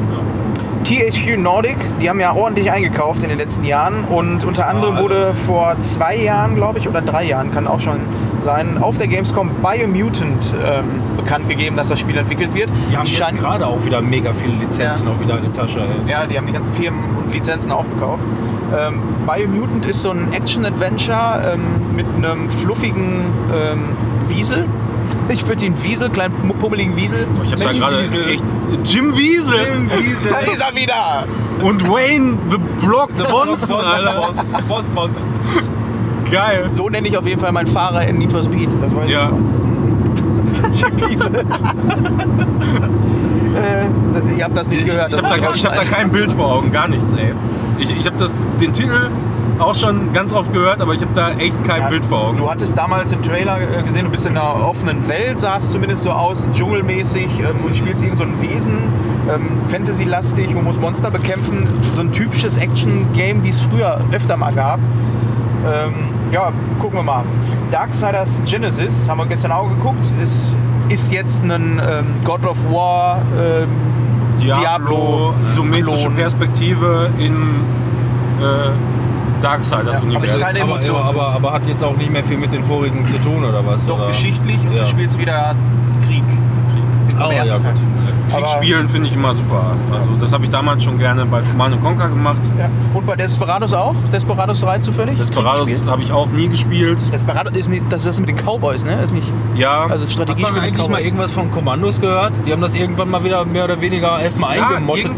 THQ 0.85 1.37
Nordic, 1.39 1.77
die 2.01 2.09
haben 2.09 2.21
ja 2.21 2.35
ordentlich 2.35 2.73
eingekauft 2.73 3.23
in 3.23 3.29
den 3.29 3.37
letzten 3.37 3.65
Jahren 3.65 4.05
und 4.05 4.47
unter 4.47 4.67
anderem 4.67 4.97
Ah, 4.97 5.03
wurde 5.03 5.35
vor 5.35 5.77
zwei 5.81 6.17
Jahren, 6.17 6.55
glaube 6.55 6.79
ich, 6.79 6.89
oder 6.89 7.03
drei 7.03 7.25
Jahren, 7.25 7.53
kann 7.53 7.67
auch 7.67 7.81
schon 7.81 7.99
sein, 8.45 8.79
auf 8.79 8.99
der 8.99 9.09
Gamescom 9.09 9.51
Biomutant 9.63 10.55
ähm, 10.65 10.85
bekannt 11.17 11.49
gegeben, 11.49 11.77
dass 11.77 11.89
das 11.89 11.99
Spiel 11.99 12.17
entwickelt 12.17 12.55
wird. 12.55 12.71
Die 12.91 12.97
haben 12.97 13.05
Schein- 13.07 13.35
jetzt 13.35 13.41
gerade 13.43 13.67
auch 13.67 13.85
wieder 13.85 14.01
mega 14.01 14.33
viele 14.33 14.53
Lizenzen 14.55 15.07
Ja. 15.09 15.13
auch 15.13 15.19
wieder 15.21 15.37
in 15.39 15.45
der 15.45 15.53
Tasche. 15.53 15.81
Ey. 15.81 16.11
Ja, 16.11 16.27
die 16.27 16.37
haben 16.37 16.47
die 16.47 16.53
ganzen 16.53 16.73
Firmen 16.75 17.01
und 17.17 17.33
Lizenzen 17.33 17.73
aufgekauft. 17.73 18.23
Ähm, 18.79 19.03
Biomutant 19.27 19.87
ist 19.87 20.03
so 20.03 20.11
ein 20.11 20.33
Action-Adventure 20.33 21.55
ähm, 21.55 21.97
mit 21.97 22.07
einem 22.17 22.49
fluffigen 22.51 23.25
ähm, 23.53 23.97
Wiesel. 24.29 24.67
Ich 25.29 25.47
würde 25.47 25.65
ihn 25.65 25.75
Wiesel, 25.83 26.11
kleinen 26.11 26.35
pummeligen 26.59 26.97
Wiesel. 26.97 27.27
Ich 27.45 27.53
habe 27.53 27.63
ja 27.63 27.73
gerade 27.73 27.99
Wiesel. 28.03 28.31
echt 28.31 28.45
Jim 28.85 29.17
Wiesel 29.17 29.89
Da 30.31 30.39
ist 30.39 30.61
er 30.63 30.75
wieder! 30.75 31.25
und 31.63 31.89
Wayne 31.89 32.37
the 32.51 32.59
Block 32.85 33.11
Bonson, 33.31 33.81
Alter. 33.81 34.15
Boss, 34.21 34.37
Boss 34.69 34.91
Bonson. 34.91 35.29
Geil. 36.31 36.69
So 36.71 36.89
nenne 36.89 37.09
ich 37.09 37.17
auf 37.17 37.27
jeden 37.27 37.41
Fall 37.41 37.53
meinen 37.53 37.67
Fahrer 37.67 38.05
in 38.07 38.19
Need 38.19 38.33
for 38.33 38.43
Speed. 38.43 38.71
Das 38.81 38.95
weiß 38.95 39.09
Ja. 39.09 39.31
ich. 39.31 41.11
Wiesel. 41.11 41.31
äh, 43.55 44.37
ihr 44.39 44.45
habt 44.45 44.57
das 44.57 44.69
nicht 44.69 44.85
gehört. 44.87 45.11
Ich 45.13 45.17
habe 45.23 45.29
da, 45.41 45.47
hab 45.47 45.77
da 45.77 45.85
kein 45.85 46.11
Bild 46.11 46.33
vor 46.33 46.53
Augen, 46.53 46.73
gar 46.73 46.89
nichts, 46.89 47.13
ey. 47.13 47.35
Ich, 47.79 47.95
ich 47.97 48.07
habe 48.07 48.17
den 48.61 48.73
Titel 48.73 49.11
auch 49.59 49.75
schon 49.75 50.13
ganz 50.13 50.33
oft 50.33 50.53
gehört, 50.53 50.81
aber 50.81 50.95
ich 50.95 51.01
habe 51.03 51.13
da 51.15 51.31
echt 51.33 51.63
kein 51.65 51.83
Ja, 51.83 51.89
Bild 51.89 52.05
vor 52.07 52.25
Augen. 52.29 52.39
Du 52.39 52.51
hattest 52.51 52.77
damals 52.77 53.13
im 53.13 53.23
Trailer 53.23 53.59
äh, 53.61 53.83
gesehen, 53.85 54.05
du 54.07 54.11
bist 54.11 54.27
in 54.27 54.37
einer 54.37 54.69
offenen 54.69 55.07
Welt, 55.09 55.39
sah 55.41 55.57
es 55.59 55.71
zumindest 55.71 56.03
so 56.03 56.11
aus, 56.11 56.45
dschungelmäßig 56.53 57.29
ähm, 57.41 57.65
und 57.65 57.77
spielst 57.77 58.03
irgend 58.03 58.19
so 58.19 58.25
ein 58.25 58.41
Wesen, 58.43 58.79
ähm, 59.33 59.63
Fantasy-lastig 59.65 60.55
und 60.57 60.65
musst 60.65 60.81
Monster 60.81 61.11
bekämpfen. 61.11 61.69
So 61.95 62.01
ein 62.01 62.11
typisches 62.11 62.57
Action-Game, 62.57 63.45
wie 63.45 63.51
es 63.51 63.61
früher 63.61 64.01
öfter 64.13 64.37
mal 64.37 64.53
gab. 64.53 64.81
Ähm, 65.67 65.95
ja, 66.33 66.53
gucken 66.79 66.99
wir 66.99 67.03
mal. 67.03 67.25
Darksiders 67.71 68.43
Genesis, 68.45 69.09
haben 69.09 69.19
wir 69.19 69.27
gestern 69.27 69.53
auch 69.53 69.69
geguckt, 69.69 70.05
ist, 70.23 70.57
ist 70.89 71.11
jetzt 71.13 71.43
ein 71.43 71.81
ähm, 71.87 72.07
God 72.25 72.45
of 72.47 72.63
War 72.71 73.23
ähm, 73.39 73.69
Diablo, 74.39 75.35
isometrische 75.49 76.03
Klon. 76.05 76.17
Perspektive 76.17 77.11
in 77.19 77.33
äh, 78.41 78.71
Darksiders 79.41 79.97
Ja, 79.99 80.03
Universum. 80.03 80.41
keine 80.41 80.61
aber, 80.63 80.71
Emotionen 80.71 81.07
aber, 81.07 81.23
aber, 81.29 81.35
aber 81.37 81.53
hat 81.53 81.67
jetzt 81.67 81.83
auch 81.85 81.97
nicht 81.97 82.11
mehr 82.11 82.25
viel 82.25 82.37
mit 82.39 82.53
den 82.53 82.63
vorigen 82.63 83.07
zu 83.07 83.19
tun 83.21 83.45
oder 83.45 83.65
was? 83.67 83.87
Doch 83.87 83.99
oder? 83.99 84.09
geschichtlich 84.09 84.59
und 84.67 84.73
Ja. 84.75 84.81
du 84.83 84.87
spielst 84.87 85.19
wieder 85.19 85.55
Krieg. 86.07 86.25
Krieg. 86.27 87.19
Vom 87.19 87.27
Oh, 87.29 87.31
ersten 87.31 87.55
ja, 87.57 87.61
Teil. 87.63 87.73
gut. 87.73 87.83
Kriegsspielen 88.35 88.89
finde 88.89 89.09
ich 89.09 89.15
immer 89.15 89.35
super. 89.35 89.77
Also 89.93 90.09
das 90.21 90.33
habe 90.33 90.45
ich 90.45 90.51
damals 90.51 90.83
schon 90.85 90.99
gerne 90.99 91.25
bei 91.27 91.41
Command 91.43 91.81
Conquer 91.83 92.09
gemacht. 92.09 92.41
Ja. 92.59 92.69
Und 92.93 93.07
bei 93.07 93.17
Desperados 93.17 93.73
auch? 93.73 93.95
Desperados 94.13 94.61
3 94.61 94.79
zufällig? 94.79 95.17
Desperados 95.19 95.85
habe 95.87 96.03
ich 96.03 96.13
auch 96.13 96.29
nie 96.29 96.49
gespielt. 96.49 97.01
Desperados 97.13 97.57
ist 97.57 97.69
nicht, 97.69 97.85
das 97.91 98.03
ist 98.03 98.09
das 98.09 98.21
mit 98.21 98.29
den 98.29 98.37
Cowboys, 98.37 98.85
ne? 98.85 98.97
Das 98.97 99.07
ist 99.07 99.15
nicht, 99.15 99.33
Ja, 99.55 99.87
also 99.87 100.05
Hat 100.05 100.13
Strategiespiel 100.13 100.55
man 100.55 100.65
mit 100.65 100.75
eigentlich 100.75 100.89
mal 100.89 101.01
irgendwas 101.01 101.33
von 101.33 101.51
Kommandos 101.51 102.01
gehört? 102.01 102.33
Die 102.47 102.53
haben 102.53 102.63
das 102.63 102.75
irgendwann 102.75 103.11
mal 103.11 103.23
wieder 103.25 103.45
mehr 103.45 103.65
oder 103.65 103.81
weniger 103.81 104.21
erstmal 104.21 104.57
Ja, 104.57 104.69
eingemottet. 104.69 105.13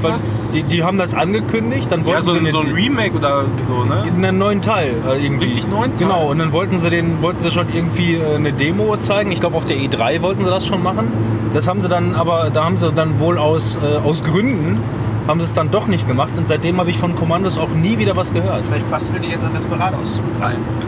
Die, 0.54 0.62
die 0.64 0.82
haben 0.82 0.98
das 0.98 1.14
angekündigt, 1.14 1.90
dann 1.90 2.04
wollten 2.04 2.18
ja 2.18 2.22
so, 2.22 2.34
sie 2.34 2.50
so 2.50 2.60
ein 2.60 2.72
Remake 2.72 3.16
oder 3.16 3.44
so, 3.64 3.84
ne? 3.84 4.02
einen 4.02 4.38
neuen 4.38 4.62
Teil 4.62 4.94
äh, 5.08 5.24
irgendwie. 5.24 5.46
Richtig 5.46 5.68
neuen 5.68 5.96
Teil? 5.96 6.08
Genau, 6.08 6.30
und 6.30 6.38
dann 6.38 6.52
wollten 6.52 6.78
sie 6.78 6.90
den, 6.90 7.22
wollten 7.22 7.40
sie 7.40 7.50
schon 7.50 7.72
irgendwie 7.72 8.14
äh, 8.16 8.36
eine 8.36 8.52
Demo 8.52 8.96
zeigen. 8.96 9.30
Ich 9.32 9.40
glaube 9.40 9.56
auf 9.56 9.64
der 9.64 9.76
E3 9.76 10.22
wollten 10.22 10.44
sie 10.44 10.50
das 10.50 10.66
schon 10.66 10.82
machen. 10.82 11.12
Das 11.52 11.68
haben 11.68 11.80
sie 11.80 11.88
dann 11.88 12.14
aber, 12.14 12.50
da 12.50 12.64
haben 12.64 12.76
sie 12.76 12.92
dann 12.92 13.05
wohl 13.18 13.38
aus, 13.38 13.76
äh, 13.82 13.96
aus 14.06 14.22
Gründen, 14.22 14.80
haben 15.26 15.40
sie 15.40 15.46
es 15.46 15.54
dann 15.54 15.72
doch 15.72 15.88
nicht 15.88 16.06
gemacht. 16.06 16.32
Und 16.36 16.46
seitdem 16.46 16.78
habe 16.78 16.88
ich 16.90 16.98
von 16.98 17.16
Kommandos 17.16 17.58
auch 17.58 17.70
nie 17.70 17.98
wieder 17.98 18.16
was 18.16 18.32
gehört. 18.32 18.64
Vielleicht 18.66 18.88
basteln 18.90 19.22
die 19.22 19.30
jetzt 19.30 19.44
an 19.44 19.52
Desperados. 19.54 20.20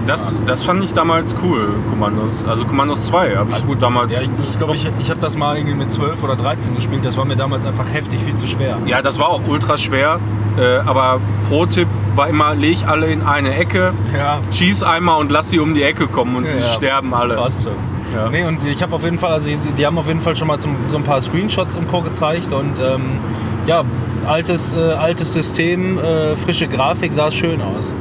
Das, 0.07 0.33
das 0.47 0.63
fand 0.63 0.85
ich 0.85 0.95
damals 0.95 1.35
cool, 1.43 1.75
Kommandos. 1.91 2.45
Also 2.45 2.65
Kommandos 2.65 3.07
2 3.07 3.37
habe 3.37 3.51
ich 3.51 3.67
gut 3.67 3.83
damals. 3.83 4.15
Ja, 4.15 4.21
ich 4.23 4.57
glaube, 4.57 4.75
ich, 4.77 4.83
glaub, 4.85 4.95
ich, 4.99 5.01
ich 5.01 5.11
habe 5.11 5.19
das 5.21 5.37
mal 5.37 5.57
irgendwie 5.57 5.75
mit 5.77 5.91
12 5.93 6.23
oder 6.23 6.37
13 6.37 6.75
gespielt. 6.77 7.05
Das 7.05 7.17
war 7.17 7.25
mir 7.25 7.35
damals 7.37 7.67
einfach 7.67 7.93
heftig 7.93 8.21
viel 8.23 8.37
zu 8.37 8.47
schwer. 8.47 8.79
Ja, 8.87 9.03
das 9.03 9.19
war 9.19 9.29
auch 9.29 9.43
ultra 9.49 9.77
schwer. 9.77 10.21
Äh, 10.57 10.79
aber 10.87 11.21
Pro-Tipp 11.49 11.89
war 12.15 12.29
immer, 12.29 12.55
leg 12.55 12.79
alle 12.87 13.07
in 13.09 13.23
eine 13.23 13.55
Ecke, 13.57 13.93
Ja, 14.17 14.41
schieß 14.51 14.83
einmal 14.83 15.19
und 15.21 15.31
lass 15.31 15.51
sie 15.51 15.59
um 15.61 15.75
die 15.75 15.83
Ecke 15.83 16.07
kommen 16.09 16.37
und 16.37 16.49
sie 16.49 16.59
Ja. 16.59 16.67
sterben 16.69 17.13
alle. 17.15 17.35
fast 17.37 17.65
schon. 17.65 17.73
Ja. 18.15 18.29
Nee, 18.31 18.45
und 18.45 18.65
ich 18.65 18.83
habe 18.83 18.95
auf 18.95 19.05
jeden 19.05 19.19
Fall, 19.19 19.33
also 19.33 19.49
die, 19.49 19.57
die 19.57 19.87
haben 19.87 19.99
auf 19.99 20.09
jeden 20.09 20.21
Fall 20.21 20.35
schon 20.35 20.49
mal 20.49 20.59
zum, 20.59 20.77
so 20.89 20.97
ein 20.97 21.05
paar 21.05 21.21
Screenshots 21.21 21.75
im 21.75 21.87
Co. 21.89 22.01
gezeigt 22.03 22.53
und 22.53 22.81
ähm, 22.81 23.19
ja, 23.67 23.85
altes, 24.27 24.75
äh, 24.75 24.79
altes 24.93 25.33
System, 25.35 25.99
äh, 25.99 26.35
frische 26.35 26.67
Grafik, 26.69 27.13
sah 27.13 27.31
schön 27.31 27.61
aus. 27.61 27.93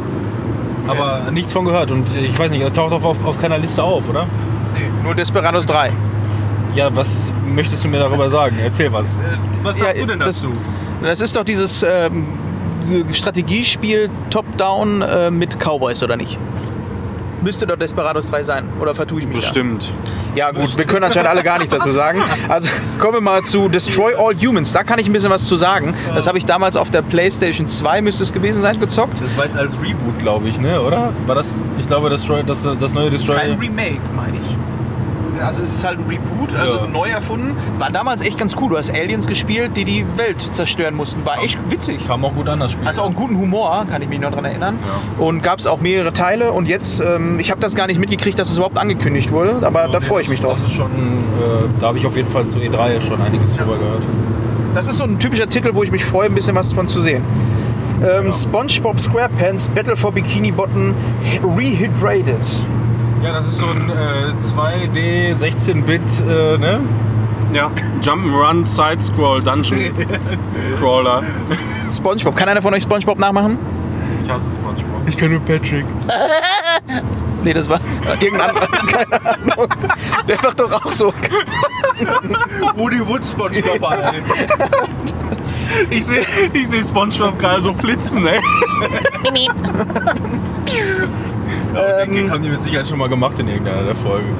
Aber 0.88 1.30
nichts 1.32 1.52
von 1.52 1.66
gehört 1.66 1.92
und 1.92 2.16
ich 2.16 2.38
weiß 2.40 2.52
nicht, 2.52 2.62
er 2.62 2.72
taucht 2.72 2.94
auf, 2.94 3.04
auf, 3.04 3.18
auf 3.26 3.38
keiner 3.38 3.58
Liste 3.58 3.84
auf, 3.84 4.08
oder? 4.10 4.26
Nee, 4.74 4.90
nur 5.04 5.14
Desperados 5.14 5.66
3. 5.66 5.92
Ja, 6.74 6.96
was 6.96 7.34
möchtest 7.46 7.84
du 7.84 7.90
mir 7.90 8.00
darüber 8.00 8.30
sagen? 8.30 8.56
Erzähl 8.64 8.92
was. 8.94 9.20
Was 9.64 9.80
sagst 9.80 9.96
ja, 9.98 10.02
du 10.02 10.08
denn 10.12 10.20
das- 10.20 10.42
dazu? 10.44 10.54
Das 11.04 11.22
ist 11.22 11.36
doch 11.36 11.44
dieses 11.44 11.84
ähm, 11.84 12.26
Strategiespiel 13.12 14.10
Top-Down 14.30 15.02
äh, 15.02 15.30
mit 15.32 15.60
Cowboys, 15.60 16.02
oder 16.04 16.16
nicht? 16.16 16.38
Müsste 17.42 17.68
doch 17.68 17.78
Desperados 17.78 18.28
3 18.28 18.44
sein. 18.44 18.66
Oder 18.80 18.96
vertue 18.96 19.22
ich 19.22 19.28
mich 19.28 19.38
Bestimmt. 19.38 19.92
da? 20.34 20.38
Ja 20.38 20.52
gut, 20.52 20.78
wir 20.78 20.86
können 20.86 21.04
anscheinend 21.04 21.30
alle 21.30 21.44
gar 21.44 21.60
nichts 21.60 21.74
dazu 21.74 21.92
sagen. 21.92 22.22
Also 22.48 22.68
kommen 23.00 23.14
wir 23.16 23.22
mal 23.22 23.44
zu 23.44 23.70
Destroy 23.70 24.14
All 24.16 24.36
Humans. 24.36 24.74
Da 24.74 24.84
kann 24.84 25.00
ich 25.00 25.08
ein 25.08 25.14
bisschen 25.14 25.30
was 25.30 25.46
zu 25.46 25.56
sagen. 25.56 25.96
Das 26.14 26.28
habe 26.28 26.38
ich 26.38 26.46
damals 26.46 26.78
auf 26.78 26.92
der 26.92 27.02
Playstation 27.02 27.68
2, 27.68 28.02
müsste 28.02 28.24
es 28.24 28.34
gewesen 28.34 28.62
sein, 28.62 28.80
gezockt. 28.80 29.22
Das 29.22 29.38
war 29.38 29.46
jetzt 29.46 29.58
als 29.58 29.74
Reboot, 29.82 30.20
glaube 30.20 30.48
ich, 30.48 30.60
ne? 30.60 30.82
Oder? 30.82 31.14
War 31.26 31.36
das? 31.36 31.56
Ich 31.80 31.88
glaube, 31.88 32.10
das, 32.10 32.26
das, 32.46 32.68
das 32.80 32.94
neue 32.94 33.10
Destroy. 33.10 33.36
Kein 33.36 33.60
Remake, 33.60 34.02
meine 34.16 34.38
ich. 34.38 34.77
Also 35.42 35.62
es 35.62 35.74
ist 35.74 35.86
halt 35.86 36.00
ein 36.00 36.06
Reboot, 36.08 36.54
also 36.56 36.78
Ja. 36.78 36.88
neu 36.88 37.10
erfunden. 37.10 37.56
War 37.80 37.90
damals 37.92 38.22
echt 38.22 38.38
ganz 38.38 38.56
cool. 38.60 38.70
Du 38.70 38.78
hast 38.78 38.90
Aliens 38.92 39.28
gespielt, 39.28 39.72
die 39.78 39.84
die 39.86 40.06
Welt 40.16 40.42
zerstören 40.42 40.96
mussten. 40.96 41.26
War 41.26 41.44
echt 41.44 41.58
witzig. 41.70 42.06
Kam 42.08 42.24
auch 42.26 42.34
gut 42.34 42.48
an 42.50 42.60
das 42.60 42.74
Spiel. 42.74 42.86
Hat 42.88 42.98
auch 43.00 43.06
einen 43.06 43.16
guten 43.16 43.38
Humor, 43.38 43.86
kann 43.90 44.02
ich 44.02 44.10
mich 44.10 44.20
noch 44.20 44.30
daran 44.32 44.46
erinnern. 44.46 44.78
Und 45.18 45.42
gab 45.44 45.60
es 45.60 45.68
auch 45.68 45.80
mehrere 45.80 46.14
Teile. 46.14 46.52
Und 46.52 46.68
jetzt, 46.68 47.00
ähm, 47.02 47.40
ich 47.40 47.52
habe 47.52 47.60
das 47.62 47.76
gar 47.76 47.88
nicht 47.88 48.00
mitgekriegt, 48.00 48.38
dass 48.40 48.50
es 48.50 48.56
überhaupt 48.58 48.78
angekündigt 48.78 49.32
wurde. 49.32 49.60
Aber 49.66 49.88
da 49.88 50.02
freue 50.02 50.22
ich 50.22 50.30
mich 50.30 50.42
drauf. 50.42 50.60
Das 50.60 50.70
ist 50.70 50.76
schon, 50.76 50.88
äh, 50.92 51.66
da 51.80 51.88
habe 51.88 51.98
ich 51.98 52.06
auf 52.06 52.16
jeden 52.16 52.30
Fall 52.30 52.46
zu 52.48 52.60
E3 52.60 53.02
schon 53.02 53.22
einiges 53.22 53.56
drüber 53.56 53.78
gehört. 53.78 54.04
Das 54.74 54.88
ist 54.88 54.98
so 54.98 55.04
ein 55.06 55.18
typischer 55.20 55.48
Titel, 55.50 55.72
wo 55.74 55.84
ich 55.84 55.92
mich 55.92 56.06
freue, 56.06 56.28
ein 56.28 56.36
bisschen 56.36 56.56
was 56.56 56.72
von 56.72 56.88
zu 56.88 57.00
sehen. 57.02 57.24
Ähm, 58.08 58.32
SpongeBob 58.32 59.00
SquarePants 59.00 59.70
Battle 59.70 59.98
for 59.98 60.12
Bikini 60.12 60.52
Bottom 60.52 60.94
Rehydrated. 61.58 62.46
Ja, 63.24 63.34
das 63.34 63.48
ist 63.48 63.58
so 63.58 63.68
ein 63.68 63.90
äh, 63.90 64.34
2D 64.54 65.36
16-Bit, 65.36 66.02
äh, 66.22 66.58
ne? 66.58 66.80
Ja. 67.54 67.72
Jump'n'Run 68.02 68.66
Side-Scroll 68.66 69.42
Dungeon 69.42 69.94
Crawler. 70.78 71.24
SpongeBob. 71.90 72.36
Kann 72.36 72.50
einer 72.50 72.62
von 72.62 72.74
euch 72.74 72.84
SpongeBob 72.84 73.20
nachmachen? 73.20 73.58
Ich 74.24 74.30
hasse 74.30 74.54
Spongebob. 74.54 75.08
Ich 75.08 75.18
kann 75.18 75.32
nur 75.32 75.40
Patrick. 75.42 75.86
Nee, 77.44 77.54
das 77.54 77.70
war 77.70 77.80
irgendein 78.20 78.50
anderer. 78.50 78.68
Keine 78.88 79.26
Ahnung. 79.26 79.68
Der 80.28 80.44
wird 80.44 80.60
doch 80.60 80.86
auch 80.86 80.92
so. 80.92 81.14
Woody 82.76 83.08
Wood 83.08 83.26
Spongebob, 83.26 83.90
Alter. 83.90 84.16
Ich 85.90 86.06
sehe 86.08 86.26
ich 86.52 86.68
seh 86.68 86.84
Spongebob 86.84 87.40
gerade 87.40 87.62
so 87.62 87.74
flitzen, 87.74 88.28
ey. 88.28 88.42
Den 92.06 92.14
Gag 92.14 92.30
haben 92.32 92.42
die 92.42 92.50
mit 92.50 92.64
Sicherheit 92.64 92.88
schon 92.88 93.00
mal 93.00 93.10
gemacht 93.10 93.40
in 93.40 93.48
irgendeiner 93.48 93.84
der 93.84 93.96
Folgen. 93.96 94.36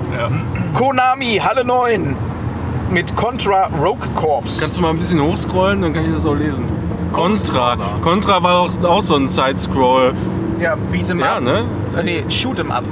Konami, 0.74 1.40
Halle 1.44 1.64
9. 1.64 2.16
Mit 2.90 3.16
Contra 3.16 3.68
Rogue 3.82 4.08
Corps. 4.16 4.60
Kannst 4.60 4.78
du 4.78 4.82
mal 4.82 4.90
ein 4.92 4.98
bisschen 4.98 5.22
hochscrollen, 5.22 5.82
dann 5.82 5.94
kann 5.94 6.06
ich 6.06 6.12
das 6.14 6.26
auch 6.26 6.36
lesen. 6.36 6.66
Contra. 7.12 7.78
Contra 8.02 8.42
war 8.42 8.60
auch, 8.60 8.84
auch 8.84 9.02
so 9.02 9.16
ein 9.16 9.28
Side-Scroll. 9.28 10.14
Ja, 10.60 10.76
Beat'em 10.92 11.20
Ja, 11.20 11.36
Up. 11.38 11.42
ne? 11.44 11.66
Äh, 11.98 12.04
nee, 12.04 12.24
Shoot'em 12.30 12.70
Up. 12.70 12.84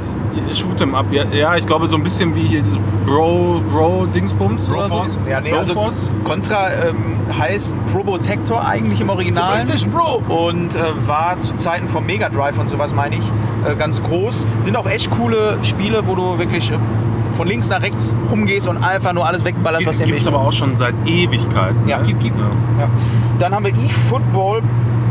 Shoot'em 0.51 0.93
up. 0.93 1.05
Ja, 1.11 1.23
ja, 1.25 1.55
ich 1.55 1.65
glaube 1.65 1.87
so 1.87 1.95
ein 1.95 2.03
bisschen 2.03 2.35
wie 2.35 2.41
hier 2.41 2.61
diese 2.61 2.79
Bro, 3.05 3.61
Bro 3.69 4.07
Dingsbums 4.07 4.69
oder 4.69 4.89
so. 4.89 4.95
Broforce? 4.95 5.19
Ja, 5.29 5.41
nee, 5.41 5.51
also 5.51 5.73
Broforce? 5.73 6.09
Contra 6.23 6.69
ähm, 6.71 7.17
heißt 7.37 7.77
Probotector 7.91 8.65
eigentlich 8.65 9.01
im 9.01 9.09
Original. 9.09 9.63
Bro! 9.91 10.23
und 10.27 10.75
äh, 10.75 10.79
war 11.05 11.39
zu 11.39 11.55
Zeiten 11.55 11.87
vom 11.87 12.05
Mega 12.05 12.29
Drive 12.29 12.57
und 12.57 12.69
sowas, 12.69 12.93
meine 12.93 13.15
ich, 13.15 13.31
äh, 13.65 13.75
ganz 13.75 14.01
groß. 14.01 14.45
Sind 14.59 14.75
auch 14.77 14.89
echt 14.89 15.09
coole 15.11 15.57
Spiele, 15.63 16.03
wo 16.05 16.15
du 16.15 16.37
wirklich 16.37 16.71
äh, 16.71 16.77
von 17.33 17.47
links 17.47 17.69
nach 17.69 17.81
rechts 17.81 18.13
rumgehst 18.31 18.67
und 18.67 18.77
einfach 18.83 19.13
nur 19.13 19.27
alles 19.27 19.45
wegballerst, 19.45 19.85
was 19.85 19.97
dir 19.97 20.05
Gibt 20.05 20.21
es 20.21 20.27
aber 20.27 20.39
auch 20.39 20.53
schon 20.53 20.75
seit 20.75 20.95
Ewigkeiten. 21.05 21.87
Ja, 21.87 21.99
ne? 21.99 22.05
gib, 22.07 22.19
gib. 22.19 22.33
Ja. 22.37 22.89
Dann 23.39 23.53
haben 23.53 23.65
wir 23.65 23.73
eFootball 23.73 24.61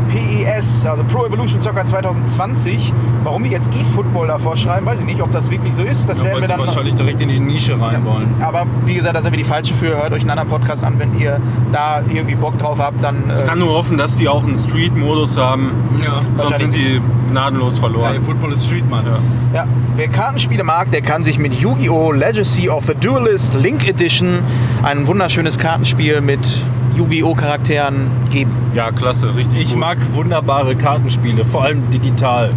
PES, 0.09 0.85
also 0.85 1.03
Pro 1.03 1.25
Evolution 1.25 1.61
Soccer 1.61 1.85
2020. 1.85 2.93
Warum 3.23 3.43
die 3.43 3.49
jetzt 3.49 3.75
eFootball 3.75 4.27
davor 4.27 4.55
schreiben, 4.57 4.85
weiß 4.85 4.99
ich 4.99 5.05
nicht, 5.05 5.21
ob 5.21 5.31
das 5.31 5.49
wirklich 5.49 5.73
so 5.73 5.83
ist. 5.83 6.07
Das 6.07 6.19
Da 6.19 6.25
werden 6.25 6.41
wir 6.41 6.47
dann. 6.47 6.59
wahrscheinlich 6.59 6.95
direkt 6.95 7.21
in 7.21 7.29
die 7.29 7.39
Nische 7.39 7.79
rein 7.79 8.05
wollen. 8.05 8.35
Aber 8.39 8.65
wie 8.85 8.95
gesagt, 8.95 9.15
da 9.15 9.21
sind 9.21 9.31
wir 9.31 9.37
die 9.37 9.43
falsche 9.43 9.73
für. 9.73 9.89
Hört 10.01 10.13
euch 10.13 10.21
einen 10.21 10.29
anderen 10.31 10.49
Podcast 10.49 10.83
an, 10.83 10.99
wenn 10.99 11.17
ihr 11.19 11.39
da 11.71 12.01
irgendwie 12.01 12.35
Bock 12.35 12.57
drauf 12.57 12.79
habt, 12.79 13.03
dann. 13.03 13.31
Ich 13.35 13.41
äh, 13.41 13.45
kann 13.45 13.59
nur 13.59 13.69
hoffen, 13.73 13.97
dass 13.97 14.15
die 14.15 14.27
auch 14.27 14.43
einen 14.43 14.57
Street-Modus 14.57 15.37
haben. 15.37 15.71
Ja. 16.03 16.21
Sonst 16.37 16.59
sind 16.59 16.75
die 16.75 17.01
gnadenlos 17.31 17.75
Ja, 17.75 17.81
verloren. 17.81 18.21
Football 18.21 18.51
ist 18.53 18.65
Street, 18.65 18.89
Mann. 18.89 19.05
Ja, 19.53 19.65
wer 19.95 20.07
Kartenspiele 20.07 20.63
mag, 20.63 20.91
der 20.91 21.01
kann 21.01 21.23
sich 21.23 21.37
mit 21.39 21.55
Yu-Gi-Oh! 21.55 22.11
Legacy 22.11 22.69
of 22.69 22.85
the 22.85 22.93
Duelist 22.93 23.53
Link 23.55 23.87
Edition 23.87 24.39
ein 24.83 25.07
wunderschönes 25.07 25.57
Kartenspiel 25.57 26.21
mit 26.21 26.65
Yu-Gi-Oh! 26.95 27.33
Charakteren 27.35 28.09
geben. 28.29 28.51
Ja, 28.73 28.91
klasse, 28.91 29.35
richtig 29.35 29.61
Ich 29.61 29.69
gut. 29.71 29.79
mag 29.79 29.97
wunderbare 30.13 30.75
Kartenspiele, 30.75 31.43
vor 31.43 31.63
allem 31.63 31.89
digital. 31.89 32.51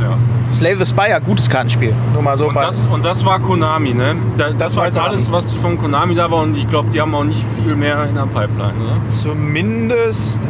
Ja. 0.00 0.18
Slave 0.50 0.84
the 0.84 0.86
Spire, 0.86 1.20
gutes 1.24 1.48
Kartenspiel. 1.48 1.94
Nur 2.12 2.22
mal 2.22 2.36
so 2.36 2.48
Und 2.48 2.56
das, 2.56 2.86
und 2.86 3.04
das 3.04 3.24
war 3.24 3.40
Konami, 3.40 3.94
ne? 3.94 4.16
Da, 4.36 4.50
das, 4.50 4.76
war 4.76 4.82
war 4.82 4.86
jetzt 4.88 4.98
alles, 4.98 5.32
was 5.32 5.52
von 5.52 5.78
Konami 5.78 6.14
da 6.14 6.30
war 6.30 6.42
und 6.42 6.56
ich 6.56 6.66
glaube, 6.66 6.90
die 6.90 7.00
haben 7.00 7.14
auch 7.14 7.24
nicht 7.24 7.44
viel 7.62 7.74
mehr 7.74 8.04
in 8.08 8.14
der 8.16 8.26
Pipeline, 8.26 8.74
oder? 8.82 9.06
zumindest 9.06 10.48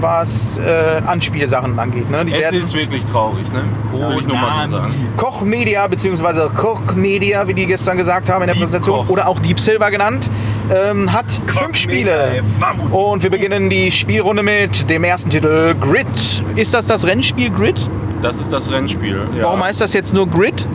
was 0.00 0.58
äh, 0.58 1.02
Anspielsachen 1.04 1.76
angeht. 1.78 2.08
Ne? 2.08 2.24
Die 2.24 2.32
Es 2.32 2.40
werden 2.40 2.58
ist 2.60 2.74
wirklich 2.74 3.04
traurig, 3.04 3.52
ne? 3.52 3.64
Will 3.92 4.18
ich 4.20 4.28
nur 4.28 4.36
mal 4.36 4.68
so 4.68 4.76
sagen. 4.76 4.94
Koch 5.16 5.42
Media 5.42 5.86
bzw. 5.88 6.48
Koch 6.54 6.94
Media, 6.94 7.46
wie 7.48 7.54
die 7.54 7.66
gestern 7.66 7.96
gesagt 7.96 8.30
haben 8.30 8.42
in 8.42 8.46
der 8.46 8.54
Deep 8.54 8.62
Präsentation, 8.62 9.00
Koch. 9.00 9.08
oder 9.10 9.28
auch 9.28 9.40
Deep 9.40 9.58
Silver 9.58 9.90
genannt, 9.90 10.30
ähm, 10.70 11.12
hat 11.12 11.40
fünf 11.46 11.76
Spiele. 11.76 12.42
Und 12.90 13.22
wir 13.22 13.30
beginnen 13.30 13.70
die 13.70 13.90
Spielrunde 13.90 14.42
mit 14.42 14.88
dem 14.90 15.04
ersten 15.04 15.30
Titel 15.30 15.74
Grid. 15.80 16.42
Ist 16.56 16.74
das 16.74 16.86
das 16.86 17.06
Rennspiel 17.06 17.50
Grid? 17.50 17.88
Das 18.22 18.40
ist 18.40 18.52
das 18.52 18.70
Rennspiel. 18.70 19.20
Ja. 19.36 19.44
Warum 19.44 19.62
heißt 19.62 19.80
das 19.80 19.92
jetzt 19.92 20.12
nur 20.12 20.28
Grid? 20.28 20.66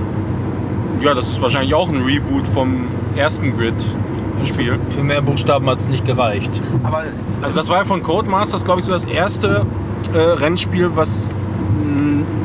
Ja, 1.02 1.14
das 1.14 1.28
ist 1.30 1.42
wahrscheinlich 1.42 1.74
auch 1.74 1.90
ein 1.90 2.02
Reboot 2.02 2.48
vom 2.48 2.88
ersten 3.16 3.58
Grid-Spiel. 3.58 4.80
Für 4.90 5.04
mehr 5.04 5.22
Buchstaben 5.22 5.70
hat 5.70 5.80
es 5.80 5.88
nicht 5.88 6.06
gereicht. 6.06 6.62
Aber 6.84 7.04
Also 7.42 7.60
das 7.60 7.70
war 7.70 7.80
ja 7.80 7.84
von 7.84 8.02
Codemasters, 8.02 8.64
glaube 8.64 8.80
ich, 8.80 8.86
so 8.86 8.94
das 8.94 9.04
erste 9.06 9.66
äh, 10.14 10.18
Rennspiel, 10.18 10.92
was 10.96 11.36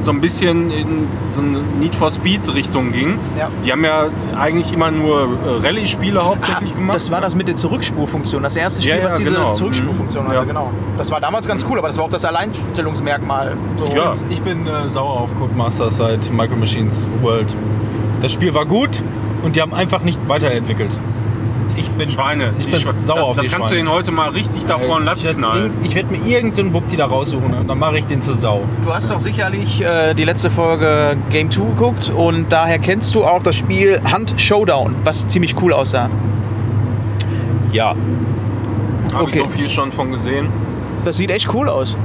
so 0.03 0.13
ein 0.13 0.21
bisschen 0.21 0.71
in 0.71 1.09
so 1.31 1.41
eine 1.41 1.59
Need 1.81 1.95
for 1.97 2.11
Speed 2.11 2.53
Richtung 2.55 2.93
ging. 2.93 3.19
Ja. 3.37 3.51
Die 3.65 3.73
haben 3.73 3.85
ja 3.85 4.07
eigentlich 4.39 4.73
immer 4.73 4.91
nur 4.91 5.23
äh, 5.23 5.67
Rallye-Spiele 5.67 6.25
hauptsächlich 6.25 6.75
gemacht. 6.75 6.97
das 6.97 7.11
war 7.11 7.21
das 7.21 7.35
mit 7.35 7.49
der 7.49 7.57
Zurückspurfunktion. 7.57 8.43
Das 8.43 8.55
erste 8.57 8.81
Spiel, 8.81 8.95
Ja, 8.97 9.01
ja, 9.01 9.07
was 9.07 9.17
diese 9.17 9.33
genau. 9.35 9.53
Zurückspurfunktion 9.55 10.25
Mhm. 10.25 10.29
hatte, 10.29 10.39
Ja. 10.39 10.45
genau. 10.45 10.71
Das 10.97 11.11
war 11.11 11.21
damals 11.21 11.49
ganz 11.49 11.65
cool, 11.69 11.79
aber 11.79 11.89
das 11.89 11.99
war 11.99 12.05
auch 12.05 12.11
das 12.11 12.25
Alleinstellungsmerkmal. 12.25 13.57
So. 13.77 13.87
Ja. 13.89 14.15
Ich 14.31 14.41
bin 14.43 14.67
äh, 14.67 14.89
sauer 14.89 15.21
auf 15.21 15.35
Codemasters 15.35 15.97
seit 15.97 16.33
Micro 16.33 16.57
Machines 16.57 17.07
World. 17.23 17.55
Das 18.21 18.33
Spiel 18.33 18.55
war 18.55 18.67
gut 18.67 19.03
und 19.43 19.57
die 19.57 19.61
haben 19.63 19.75
einfach 19.75 20.03
nicht 20.03 20.29
weiterentwickelt. 20.29 20.91
Ich 21.79 21.89
bin 21.91 22.09
Schweine. 22.09 22.53
Ich 22.59 22.67
bin 22.67 22.75
Schwe- 22.81 22.93
sauer 23.07 23.17
das, 23.17 23.25
auf 23.25 23.37
Das 23.37 23.45
die 23.47 23.51
kannst 23.53 23.71
du 23.71 23.75
Schweine. 23.75 23.89
den 23.91 23.93
heute 23.95 24.11
mal 24.11 24.31
richtig 24.31 24.65
da 24.67 24.79
vor 24.79 24.99
den 24.99 25.05
Latz 25.05 25.27
ich 25.27 25.37
knallen. 25.37 25.73
Ich 25.83 25.95
werde 25.95 26.11
mir 26.17 26.27
irgendeinen 26.27 26.73
Wuppdi 26.73 26.97
da 26.97 27.07
raussuchen 27.07 27.55
und 27.55 27.69
dann 27.69 27.79
mache 27.79 27.99
ich 27.99 28.07
den 28.07 28.21
zur 28.23 28.35
Sau. 28.35 28.63
Du 28.85 28.93
hast 28.93 29.11
doch 29.11 29.21
sicherlich 29.21 29.81
äh, 29.83 30.15
die 30.15 30.25
letzte 30.25 30.51
Folge 30.51 31.17
Game 31.31 31.51
2 31.51 31.63
geguckt 31.65 32.11
und 32.15 32.51
daher 32.51 32.79
kennst 32.79 33.15
du 33.15 33.25
auch 33.25 33.43
das 33.43 33.55
Spiel 33.57 34.01
Hunt 34.13 34.35
Showdown, 34.41 34.97
was 35.05 35.27
ziemlich 35.29 35.61
cool 35.63 35.73
aussah. 35.73 36.11
Ja. 37.73 37.95
Habe 39.13 39.23
okay. 39.25 39.31
ich 39.35 39.39
so 39.43 39.49
viel 39.49 39.69
schon 39.69 39.93
von 39.93 40.11
gesehen. 40.11 40.49
Das 41.05 41.17
sieht 41.17 41.31
echt 41.31 41.53
cool 41.55 41.69
aus. 41.69 41.97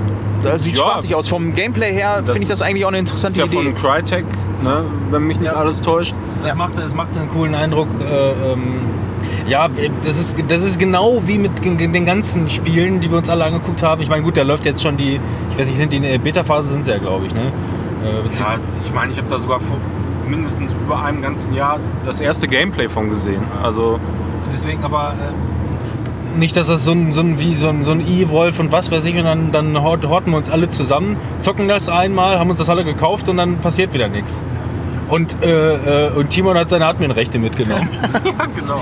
Das 0.43 0.63
sieht 0.63 0.75
Ja. 0.77 0.81
spaßig 0.81 1.15
aus. 1.15 1.27
Vom 1.27 1.53
Gameplay 1.53 1.93
her 1.93 2.17
Das 2.17 2.31
finde 2.31 2.41
ich 2.41 2.47
das 2.49 2.61
eigentlich 2.61 2.83
auch 2.85 2.89
eine 2.89 2.97
Das 3.01 3.11
interessante 3.11 3.41
ist 3.41 3.53
ja 3.53 3.59
Idee. 3.59 3.71
von 3.71 3.75
Crytek, 3.75 4.25
ne? 4.63 4.83
wenn 5.09 5.23
mich 5.23 5.39
nicht 5.39 5.51
Ja. 5.51 5.57
alles 5.57 5.81
täuscht. 5.81 6.13
Das, 6.41 6.49
Ja. 6.49 6.55
macht, 6.55 6.77
das 6.77 6.93
macht 6.93 7.17
einen 7.17 7.29
coolen 7.29 7.55
Eindruck. 7.55 7.87
Äh, 8.01 8.51
ähm, 8.51 8.63
ja, 9.47 9.67
das 10.03 10.19
ist, 10.19 10.35
das 10.47 10.61
ist 10.61 10.79
genau 10.79 11.21
wie 11.25 11.37
mit 11.37 11.51
den 11.63 12.05
ganzen 12.05 12.49
Spielen, 12.49 12.99
die 12.99 13.09
wir 13.11 13.17
uns 13.17 13.29
alle 13.29 13.45
angeguckt 13.45 13.83
haben. 13.83 14.01
Ich 14.01 14.09
meine, 14.09 14.23
gut, 14.23 14.37
da 14.37 14.43
läuft 14.43 14.65
jetzt 14.65 14.81
schon 14.81 14.97
die, 14.97 15.19
ich 15.49 15.57
weiß 15.57 15.67
nicht, 15.67 15.77
sind 15.77 15.91
die 15.91 15.97
in 15.97 16.03
der 16.03 16.17
Beta-Phase, 16.17 16.69
sind 16.69 16.85
sie 16.85 16.91
ja, 16.91 16.97
glaube 16.97 17.25
ich. 17.25 17.33
Ne? 17.33 17.51
Äh, 18.03 18.37
Ja, 18.39 18.57
ich 18.83 18.93
meine, 18.93 19.11
ich 19.11 19.17
habe 19.17 19.27
da 19.29 19.39
sogar 19.39 19.59
vor 19.59 19.77
mindestens 20.27 20.71
über 20.73 21.03
einem 21.03 21.21
ganzen 21.21 21.53
Jahr 21.53 21.79
das 22.05 22.21
erste 22.21 22.47
Gameplay 22.47 22.87
von 22.89 23.09
gesehen. 23.09 23.43
Also 23.61 23.99
Deswegen 24.51 24.83
aber 24.83 25.13
äh, 25.13 26.37
nicht, 26.39 26.55
dass 26.55 26.67
das 26.67 26.85
so 26.85 26.91
ein, 26.91 27.11
so 27.13 27.21
ein 27.21 27.39
wie 27.39 27.53
so 27.55 27.67
ein, 27.69 27.83
so 27.83 27.91
ein 27.91 27.99
E-Wolf 28.01 28.59
und 28.59 28.71
was 28.71 28.91
weiß 28.91 29.05
ich 29.05 29.15
und 29.15 29.23
dann, 29.23 29.51
dann 29.51 29.81
hort- 29.81 30.05
horten 30.07 30.31
wir 30.31 30.37
uns 30.37 30.49
alle 30.49 30.69
zusammen, 30.69 31.17
zocken 31.39 31.67
das 31.67 31.89
einmal, 31.89 32.39
haben 32.39 32.49
uns 32.49 32.59
das 32.59 32.69
alle 32.69 32.83
gekauft 32.83 33.29
und 33.29 33.37
dann 33.37 33.57
passiert 33.59 33.93
wieder 33.93 34.07
nichts. 34.07 34.41
Und, 35.09 35.43
äh, 35.43 36.07
äh, 36.07 36.11
und 36.13 36.29
Timon 36.29 36.57
hat 36.57 36.69
seine 36.69 36.85
Admin-Rechte 36.85 37.37
mitgenommen. 37.37 37.89
genau. 38.59 38.81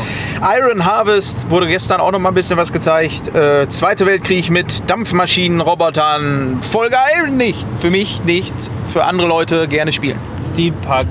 Iron 0.58 0.86
Harvest 0.86 1.50
wurde 1.50 1.68
gestern 1.68 2.00
auch 2.00 2.12
noch 2.12 2.20
mal 2.20 2.30
ein 2.30 2.36
bisschen 2.36 2.58
was 2.58 2.72
gezeigt. 2.72 3.34
Äh, 3.36 3.68
Zweite 3.70 4.06
Weltkrieg 4.06 4.50
mit 4.50 4.90
Dampfmaschinen, 4.90 5.62
Robotern. 5.62 6.60
Voll 6.62 6.90
geil, 6.90 7.32
nicht. 7.32 7.66
Für 7.72 7.90
mich 7.90 8.24
nicht. 8.24 8.54
Für 8.86 9.06
andere 9.06 9.28
Leute 9.28 9.68
gerne 9.68 9.92
spielen. 9.92 10.20
Steampunk. 10.52 11.10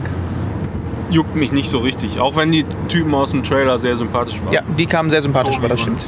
Juckt 1.11 1.35
mich 1.35 1.51
nicht 1.51 1.69
so 1.69 1.79
richtig, 1.79 2.21
auch 2.21 2.37
wenn 2.37 2.53
die 2.53 2.65
Typen 2.89 3.13
aus 3.15 3.33
dem 3.33 3.43
Trailer 3.43 3.81
sehr 3.81 3.97
sympathisch 3.97 4.41
waren. 4.45 4.53
Ja, 4.53 4.61
die 4.79 4.87
kamen 4.87 5.11
sehr 5.11 5.23
sympathisch 5.23 5.57
rüber, 5.57 5.69
das 5.69 5.81
stimmt. 5.81 6.05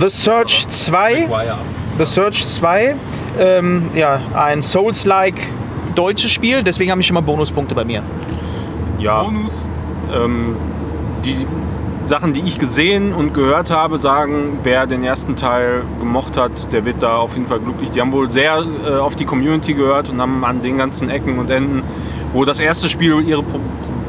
The 0.00 0.10
Search 0.10 0.66
2. 0.68 1.28
The 1.98 2.04
Search 2.04 2.46
2. 2.46 2.96
Ähm, 3.38 3.90
ja, 3.94 4.20
ein 4.34 4.60
Souls-like 4.62 5.40
deutsches 5.98 6.30
Spiel. 6.30 6.62
Deswegen 6.62 6.90
haben 6.90 7.00
ich 7.00 7.06
schon 7.06 7.14
mal 7.14 7.20
Bonuspunkte 7.20 7.74
bei 7.74 7.84
mir. 7.84 8.02
Ja, 8.98 9.24
ähm, 10.14 10.56
die 11.24 11.46
Sachen, 12.04 12.32
die 12.32 12.40
ich 12.40 12.58
gesehen 12.58 13.12
und 13.12 13.34
gehört 13.34 13.70
habe, 13.70 13.98
sagen, 13.98 14.60
wer 14.62 14.86
den 14.86 15.04
ersten 15.04 15.36
Teil 15.36 15.82
gemocht 16.00 16.38
hat, 16.38 16.72
der 16.72 16.86
wird 16.86 17.02
da 17.02 17.18
auf 17.18 17.34
jeden 17.34 17.48
Fall 17.48 17.60
glücklich. 17.60 17.90
Die 17.90 18.00
haben 18.00 18.12
wohl 18.12 18.30
sehr 18.30 18.64
äh, 18.86 18.94
auf 18.94 19.14
die 19.14 19.26
Community 19.26 19.74
gehört 19.74 20.08
und 20.08 20.20
haben 20.20 20.42
an 20.44 20.62
den 20.62 20.78
ganzen 20.78 21.10
Ecken 21.10 21.38
und 21.38 21.50
Enden, 21.50 21.82
wo 22.32 22.44
das 22.46 22.60
erste 22.60 22.88
Spiel 22.88 23.20
ihre 23.20 23.42
Pro 23.42 23.60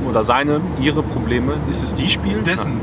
oder 0.08 0.24
seine, 0.24 0.62
ihre 0.82 1.04
Probleme, 1.04 1.54
ist 1.70 1.84
es 1.84 1.94
die 1.94 2.10
Spiel? 2.10 2.42
Dessen, 2.42 2.82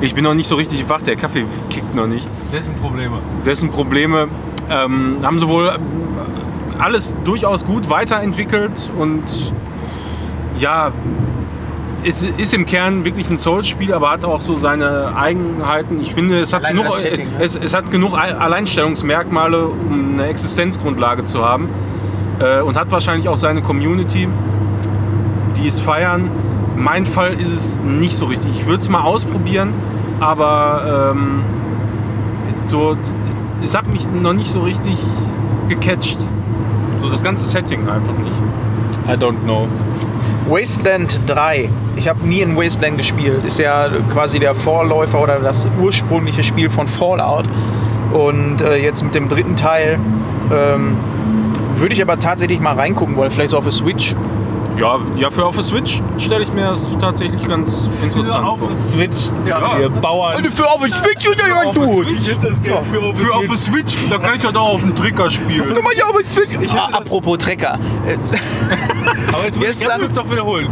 Ich 0.00 0.14
bin 0.14 0.22
noch 0.22 0.34
nicht 0.34 0.46
so 0.46 0.54
richtig 0.54 0.88
wach, 0.88 1.02
der 1.02 1.16
Kaffee 1.16 1.44
kickt 1.70 1.94
noch 1.94 2.06
nicht. 2.06 2.28
dessen 2.52 2.74
Probleme. 2.76 3.18
dessen 3.44 3.70
Probleme 3.70 4.28
ähm, 4.70 5.16
haben 5.22 5.40
sie 5.40 5.48
wohl 5.48 5.72
alles 6.78 7.16
durchaus 7.24 7.64
gut 7.64 7.88
weiterentwickelt 7.90 8.90
und 8.98 9.22
ja, 10.58 10.92
es 12.04 12.22
ist 12.22 12.52
im 12.52 12.66
Kern 12.66 13.04
wirklich 13.04 13.30
ein 13.30 13.38
Souls-Spiel, 13.38 13.94
aber 13.94 14.10
hat 14.10 14.24
auch 14.24 14.40
so 14.40 14.56
seine 14.56 15.14
Eigenheiten. 15.16 16.00
Ich 16.00 16.14
finde, 16.14 16.40
es 16.40 16.52
hat, 16.52 16.66
genug, 16.66 16.90
Setting, 16.90 17.26
ne? 17.30 17.36
es, 17.44 17.54
es 17.56 17.74
hat 17.74 17.90
genug 17.90 18.18
Al- 18.18 18.34
Alleinstellungsmerkmale, 18.34 19.66
um 19.66 20.14
eine 20.14 20.26
Existenzgrundlage 20.26 21.24
zu 21.24 21.44
haben 21.44 21.68
äh, 22.40 22.60
und 22.60 22.76
hat 22.76 22.90
wahrscheinlich 22.90 23.28
auch 23.28 23.36
seine 23.38 23.62
Community, 23.62 24.28
die 25.56 25.66
es 25.68 25.78
feiern. 25.78 26.30
Mein 26.76 27.06
Fall 27.06 27.34
ist 27.34 27.52
es 27.52 27.80
nicht 27.80 28.16
so 28.16 28.26
richtig. 28.26 28.50
Ich 28.58 28.66
würde 28.66 28.80
es 28.80 28.88
mal 28.88 29.02
ausprobieren, 29.02 29.72
aber 30.18 31.12
ähm, 31.14 31.42
so, 32.66 32.96
es 33.62 33.76
hat 33.76 33.86
mich 33.86 34.10
noch 34.10 34.32
nicht 34.32 34.50
so 34.50 34.60
richtig 34.60 34.98
gecatcht. 35.68 36.18
So 37.02 37.08
das 37.08 37.24
ganze 37.24 37.44
Setting 37.46 37.88
einfach 37.88 38.16
nicht. 38.18 38.36
I 39.08 39.16
don't 39.16 39.42
know. 39.42 39.66
Wasteland 40.48 41.20
3. 41.26 41.68
Ich 41.96 42.08
habe 42.08 42.24
nie 42.24 42.38
in 42.38 42.56
Wasteland 42.56 42.96
gespielt. 42.96 43.44
Ist 43.44 43.58
ja 43.58 43.88
quasi 44.12 44.38
der 44.38 44.54
Vorläufer 44.54 45.20
oder 45.20 45.40
das 45.40 45.68
ursprüngliche 45.80 46.44
Spiel 46.44 46.70
von 46.70 46.86
Fallout. 46.86 47.46
Und 48.12 48.60
äh, 48.60 48.76
jetzt 48.76 49.02
mit 49.02 49.16
dem 49.16 49.28
dritten 49.28 49.56
Teil 49.56 49.98
ähm, 50.52 50.96
würde 51.74 51.92
ich 51.92 52.00
aber 52.00 52.20
tatsächlich 52.20 52.60
mal 52.60 52.76
reingucken 52.76 53.16
wollen. 53.16 53.32
Vielleicht 53.32 53.50
so 53.50 53.58
auf 53.58 53.64
der 53.64 53.72
Switch. 53.72 54.14
Ja, 54.78 54.98
ja, 55.16 55.30
für 55.30 55.44
auf 55.44 55.54
der 55.54 55.64
Switch 55.64 56.00
stelle 56.18 56.42
ich 56.42 56.52
mir 56.52 56.68
das 56.68 56.90
tatsächlich 56.98 57.46
ganz 57.46 57.88
interessant 58.02 58.44
auf 58.46 58.58
vor. 58.58 58.68
der 58.68 58.76
Switch. 58.76 59.16
Ja. 59.46 59.78
Ihr 59.78 59.90
Bauern. 59.90 60.42
für 60.50 60.66
auf 60.68 60.80
der 60.80 60.90
Switch 60.92 61.26
ist 61.26 61.38
ja 61.46 61.62
Auf 61.68 61.74
der 61.76 61.84
gut. 61.86 62.06
Switch? 62.06 62.38
das 62.40 62.62
Geld 62.62 62.76
für 62.90 63.00
auf 63.00 63.18
Für 63.18 63.34
auf 63.34 63.46
der 63.46 63.56
Switch, 63.56 63.94
da 64.10 64.18
kann 64.18 64.36
ich 64.36 64.42
ja 64.42 64.50
da 64.52 64.60
auf 64.60 64.80
dem 64.80 64.94
Trigger 64.96 65.30
spielen. 65.30 65.76
Ja, 65.96 66.04
auf 66.06 66.16
der 66.16 66.30
Switch. 66.30 66.72
Ah, 66.74 66.88
apropos 66.92 67.38
Trecker. 67.38 67.78
Äh, 68.06 68.16
Aber 69.32 69.44
jetzt 69.44 69.58
muss 69.58 69.80
ich 69.80 69.86
ganz 69.86 70.00
kurz 70.00 70.16
noch 70.16 70.30
wiederholen. 70.30 70.68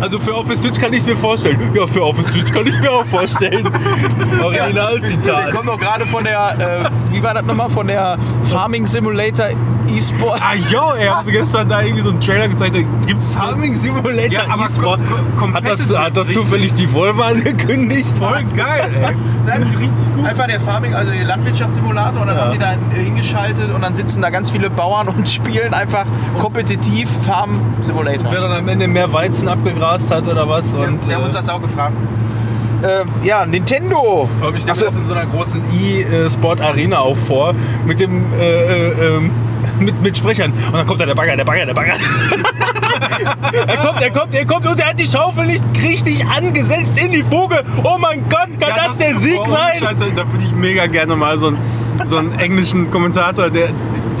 Also 0.00 0.18
für 0.18 0.34
auf 0.34 0.46
der 0.48 0.56
Switch 0.56 0.80
kann 0.80 0.92
ich 0.92 1.00
es 1.00 1.06
mir 1.06 1.16
vorstellen. 1.16 1.70
Ja, 1.74 1.86
für 1.86 2.02
auf 2.02 2.16
der 2.16 2.24
Switch 2.24 2.52
kann 2.52 2.66
ich 2.66 2.74
es 2.74 2.80
mir 2.80 2.90
auch 2.90 3.04
vorstellen. 3.04 3.68
Wir 4.32 4.44
Originalzitat. 4.44 5.52
kommen 5.52 5.66
doch 5.68 5.78
gerade 5.78 6.06
von 6.08 6.24
der, 6.24 6.88
äh, 6.88 7.14
wie 7.14 7.22
war 7.22 7.34
das 7.34 7.44
nochmal, 7.44 7.70
von 7.70 7.86
der 7.86 8.18
Farming 8.42 8.84
Simulator 8.86 9.50
E-Sport. 9.88 10.40
Ah 10.40 10.54
ja, 10.70 10.94
ey, 10.94 11.06
haben 11.08 11.24
sie 11.24 11.32
gestern 11.32 11.68
da 11.68 11.82
irgendwie 11.82 12.02
so 12.02 12.10
einen 12.10 12.20
Trailer 12.20 12.48
gezeigt, 12.48 12.76
gibt's 13.06 13.32
Farming 13.32 13.74
Simulator 13.74 14.30
Ja, 14.30 14.44
aber 14.48 14.66
E-Sport. 14.66 15.00
Hat 15.54 15.68
das, 15.68 15.98
hat 15.98 16.16
das 16.16 16.32
zufällig 16.32 16.74
die 16.74 16.92
Volvo 16.92 17.22
angekündigt? 17.22 18.06
voll 18.18 18.44
geil, 18.56 18.90
ey. 19.02 19.14
Nein, 19.46 19.62
richtig 19.62 20.14
gut. 20.14 20.24
Einfach 20.24 20.46
der 20.46 20.60
Farming, 20.60 20.94
also 20.94 21.10
der 21.10 21.24
Landwirtschaftssimulator 21.24 22.22
und 22.22 22.28
dann 22.28 22.36
Ja. 22.36 22.44
haben 22.44 22.52
die 22.52 22.58
da 22.58 22.72
äh, 22.74 23.04
hingeschaltet 23.04 23.72
und 23.74 23.82
dann 23.82 23.94
sitzen 23.94 24.22
da 24.22 24.30
ganz 24.30 24.50
viele 24.50 24.70
Bauern 24.70 25.08
und 25.08 25.28
spielen 25.28 25.74
einfach 25.74 26.04
kompetitiv 26.38 27.10
Farm 27.24 27.60
Simulator. 27.80 28.30
Wer 28.30 28.40
dann 28.42 28.52
am 28.52 28.68
Ende 28.68 28.86
mehr 28.88 29.12
Weizen 29.12 29.48
abgegrast 29.48 30.10
hat 30.10 30.28
oder 30.28 30.48
was. 30.48 30.72
Wir, 30.72 30.80
Und, 30.80 31.08
wir 31.08 31.16
haben 31.16 31.24
uns 31.24 31.34
äh, 31.34 31.38
das 31.38 31.48
auch 31.48 31.60
gefragt. 31.60 31.96
Äh, 32.82 33.04
ja, 33.26 33.46
Nintendo. 33.46 34.28
Ich 34.54 34.62
stelle 34.62 34.78
so. 34.78 34.84
das 34.86 34.96
in 34.96 35.04
so 35.04 35.14
einer 35.14 35.26
großen 35.26 35.62
E-Sport 35.72 36.60
Arena 36.60 36.98
auch 36.98 37.16
vor, 37.16 37.54
mit 37.86 38.00
dem, 38.00 38.24
äh, 38.34 38.88
äh, 38.88 39.16
ähm, 39.16 39.30
mit, 39.84 40.02
mit 40.02 40.16
Sprechern. 40.16 40.52
Und 40.52 40.74
dann 40.74 40.86
kommt 40.86 41.00
da 41.00 41.06
der 41.06 41.14
Bagger, 41.14 41.36
der 41.36 41.44
Bagger, 41.44 41.66
der 41.66 41.74
Bagger. 41.74 41.94
er 43.66 43.76
kommt, 43.78 44.02
er 44.02 44.10
kommt, 44.10 44.34
er 44.34 44.46
kommt 44.46 44.66
und 44.66 44.80
er 44.80 44.88
hat 44.88 45.00
die 45.00 45.04
Schaufel 45.04 45.46
nicht 45.46 45.64
richtig 45.80 46.24
angesetzt 46.24 46.98
in 46.98 47.12
die 47.12 47.22
Fuge. 47.22 47.62
Oh 47.82 47.98
mein 47.98 48.28
Gott, 48.28 48.58
kann 48.60 48.72
das, 48.76 48.98
der 48.98 49.14
Sieg 49.14 49.38
oh, 49.40 49.44
sein? 49.44 49.78
Scheiße, 49.78 50.12
da 50.14 50.30
würde 50.30 50.44
ich 50.44 50.52
mega 50.52 50.86
gerne 50.86 51.16
mal 51.16 51.36
so 51.38 51.48
einen, 51.48 51.58
so 52.04 52.18
einen 52.18 52.38
englischen 52.38 52.90
Kommentator, 52.90 53.50
der, 53.50 53.70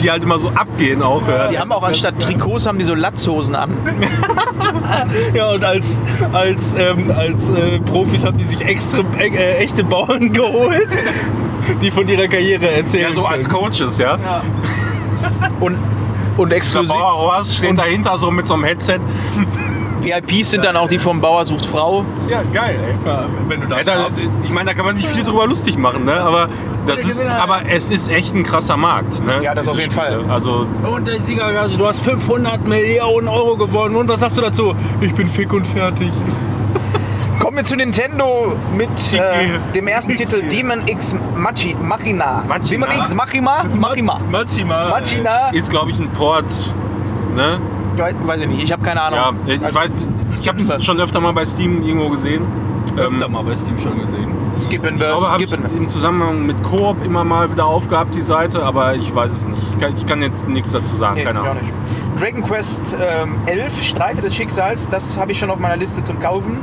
die 0.00 0.10
halt 0.10 0.24
immer 0.24 0.38
so 0.38 0.50
abgehen 0.50 1.02
auch. 1.02 1.26
Ja. 1.28 1.48
Die 1.48 1.58
haben 1.58 1.72
auch 1.72 1.82
anstatt 1.82 2.20
Trikots 2.20 2.66
haben 2.66 2.78
die 2.78 2.84
so 2.84 2.94
Latzhosen 2.94 3.54
an. 3.54 3.76
Ja, 5.34 5.50
und 5.50 5.64
als, 5.64 6.02
als, 6.32 6.74
ähm, 6.76 7.10
als 7.10 7.50
äh, 7.50 7.78
Profis 7.80 8.24
haben 8.24 8.36
die 8.36 8.44
sich 8.44 8.60
extra, 8.62 8.98
äh, 9.18 9.56
echte 9.56 9.84
Bauern 9.84 10.32
geholt, 10.32 10.88
die 11.80 11.90
von 11.90 12.08
ihrer 12.08 12.28
Karriere 12.28 12.70
erzählen. 12.70 13.08
ja, 13.08 13.14
so 13.14 13.24
als. 13.24 13.48
Coaches, 13.48 13.98
ja. 13.98 14.18
Und, 15.60 15.78
und 16.36 16.48
Der 16.50 16.58
exklusiv. 16.58 16.92
Bauer 16.92 17.24
Oas 17.26 17.54
steht 17.56 17.78
dahinter 17.78 18.16
so 18.18 18.30
mit 18.30 18.46
so 18.48 18.54
einem 18.54 18.64
Headset. 18.64 18.98
VIPs 20.00 20.50
sind 20.50 20.64
dann 20.64 20.76
auch 20.76 20.88
die 20.88 20.98
vom 20.98 21.20
Bauer 21.20 21.46
sucht 21.46 21.64
Frau. 21.66 22.04
Ja, 22.28 22.42
geil, 22.52 22.76
ey. 22.84 23.08
Ja, 23.08 23.24
wenn 23.46 23.60
du 23.60 23.68
das 23.68 23.78
Ja, 23.78 23.84
da, 23.94 24.04
hast. 24.06 24.12
ich 24.42 24.50
meine, 24.50 24.66
da 24.70 24.74
kann 24.74 24.84
man 24.84 24.96
sich 24.96 25.06
viel 25.06 25.22
drüber 25.22 25.46
lustig 25.46 25.78
machen, 25.78 26.04
ne? 26.04 26.14
Aber, 26.14 26.48
das 26.86 27.00
Der 27.02 27.10
ist, 27.10 27.18
Gewinner- 27.20 27.40
aber 27.40 27.60
es 27.68 27.88
ist 27.90 28.08
echt 28.08 28.34
ein 28.34 28.42
krasser 28.42 28.76
Markt. 28.76 29.24
Ne? 29.24 29.40
Ja, 29.44 29.54
das 29.54 29.68
auf 29.68 29.78
jeden 29.78 29.92
Fall. 29.92 30.14
Spiele. 30.14 30.32
Also, 30.32 30.66
Und 30.84 31.06
der 31.06 31.20
Siegergage, 31.22 31.76
du 31.78 31.86
hast 31.86 32.00
500 32.02 32.66
Millionen 32.66 33.28
Euro 33.28 33.56
gewonnen. 33.56 33.94
Und 33.94 34.08
was 34.08 34.18
sagst 34.20 34.38
du 34.38 34.42
dazu? 34.42 34.74
Ich 35.00 35.14
bin 35.14 35.28
fick 35.28 35.52
und 35.52 35.64
fertig. 35.68 36.10
Kommen 37.52 37.64
wir 37.66 37.68
zu 37.68 37.76
Nintendo 37.76 38.56
mit 38.74 38.88
äh, 39.12 39.58
dem 39.74 39.86
ersten 39.86 40.16
Titel 40.16 40.40
Demon 40.48 40.88
X 40.88 41.14
Machi, 41.36 41.76
Machina. 41.82 42.44
Machina. 42.48 42.86
Demon 42.86 42.88
X 42.98 43.12
Machima? 43.14 43.64
Machima. 43.64 44.18
Maxima. 44.30 44.88
Machina. 44.88 45.48
ist, 45.50 45.68
glaube 45.68 45.90
ich, 45.90 45.98
ein 45.98 46.08
Port. 46.12 46.46
Ne? 47.36 47.60
Weiß, 47.98 48.14
weiß 48.24 48.40
ich 48.40 48.46
nicht, 48.46 48.62
ich 48.62 48.72
habe 48.72 48.82
keine 48.82 49.02
Ahnung. 49.02 49.42
Ja, 49.46 49.54
ich 49.54 49.62
Also, 49.62 49.78
weiß, 49.78 50.00
ich 50.30 50.34
skippen 50.34 50.66
habe 50.66 50.78
es 50.78 50.84
schon 50.86 50.98
öfter 50.98 51.20
mal 51.20 51.32
bei 51.32 51.44
Steam 51.44 51.82
irgendwo 51.82 52.08
gesehen. 52.08 52.46
Öfter 52.96 53.26
Ähm, 53.26 53.32
mal 53.32 53.44
bei 53.44 53.54
Steam 53.54 53.76
schon 53.76 54.00
gesehen. 54.00 54.32
Skippen 54.56 54.94
ich 54.94 55.00
wir, 55.02 55.08
glaube, 55.08 55.20
ich 55.38 55.46
skippen 55.50 55.70
wir. 55.70 55.76
im 55.76 55.88
Zusammenhang 55.88 56.46
mit 56.46 56.62
Koop 56.62 57.04
immer 57.04 57.22
mal 57.22 57.52
wieder 57.52 57.66
aufgehabt, 57.66 58.14
die 58.14 58.22
Seite, 58.22 58.62
aber 58.64 58.94
ich 58.94 59.14
weiß 59.14 59.30
es 59.30 59.46
nicht. 59.46 59.62
Ich 59.72 59.78
kann, 59.78 59.94
ich 59.94 60.06
kann 60.06 60.22
jetzt 60.22 60.48
nichts 60.48 60.70
dazu 60.72 60.96
sagen, 60.96 61.16
Nee, 61.16 61.24
keine 61.24 61.40
Ahnung. 61.40 61.70
Dragon 62.18 62.42
Quest 62.44 62.96
ähm, 62.98 63.36
11, 63.44 63.82
Streite 63.82 64.22
des 64.22 64.34
Schicksals, 64.34 64.88
das 64.88 65.18
habe 65.18 65.32
ich 65.32 65.38
schon 65.38 65.50
auf 65.50 65.58
meiner 65.58 65.76
Liste 65.76 66.02
zum 66.02 66.18
Kaufen. 66.18 66.56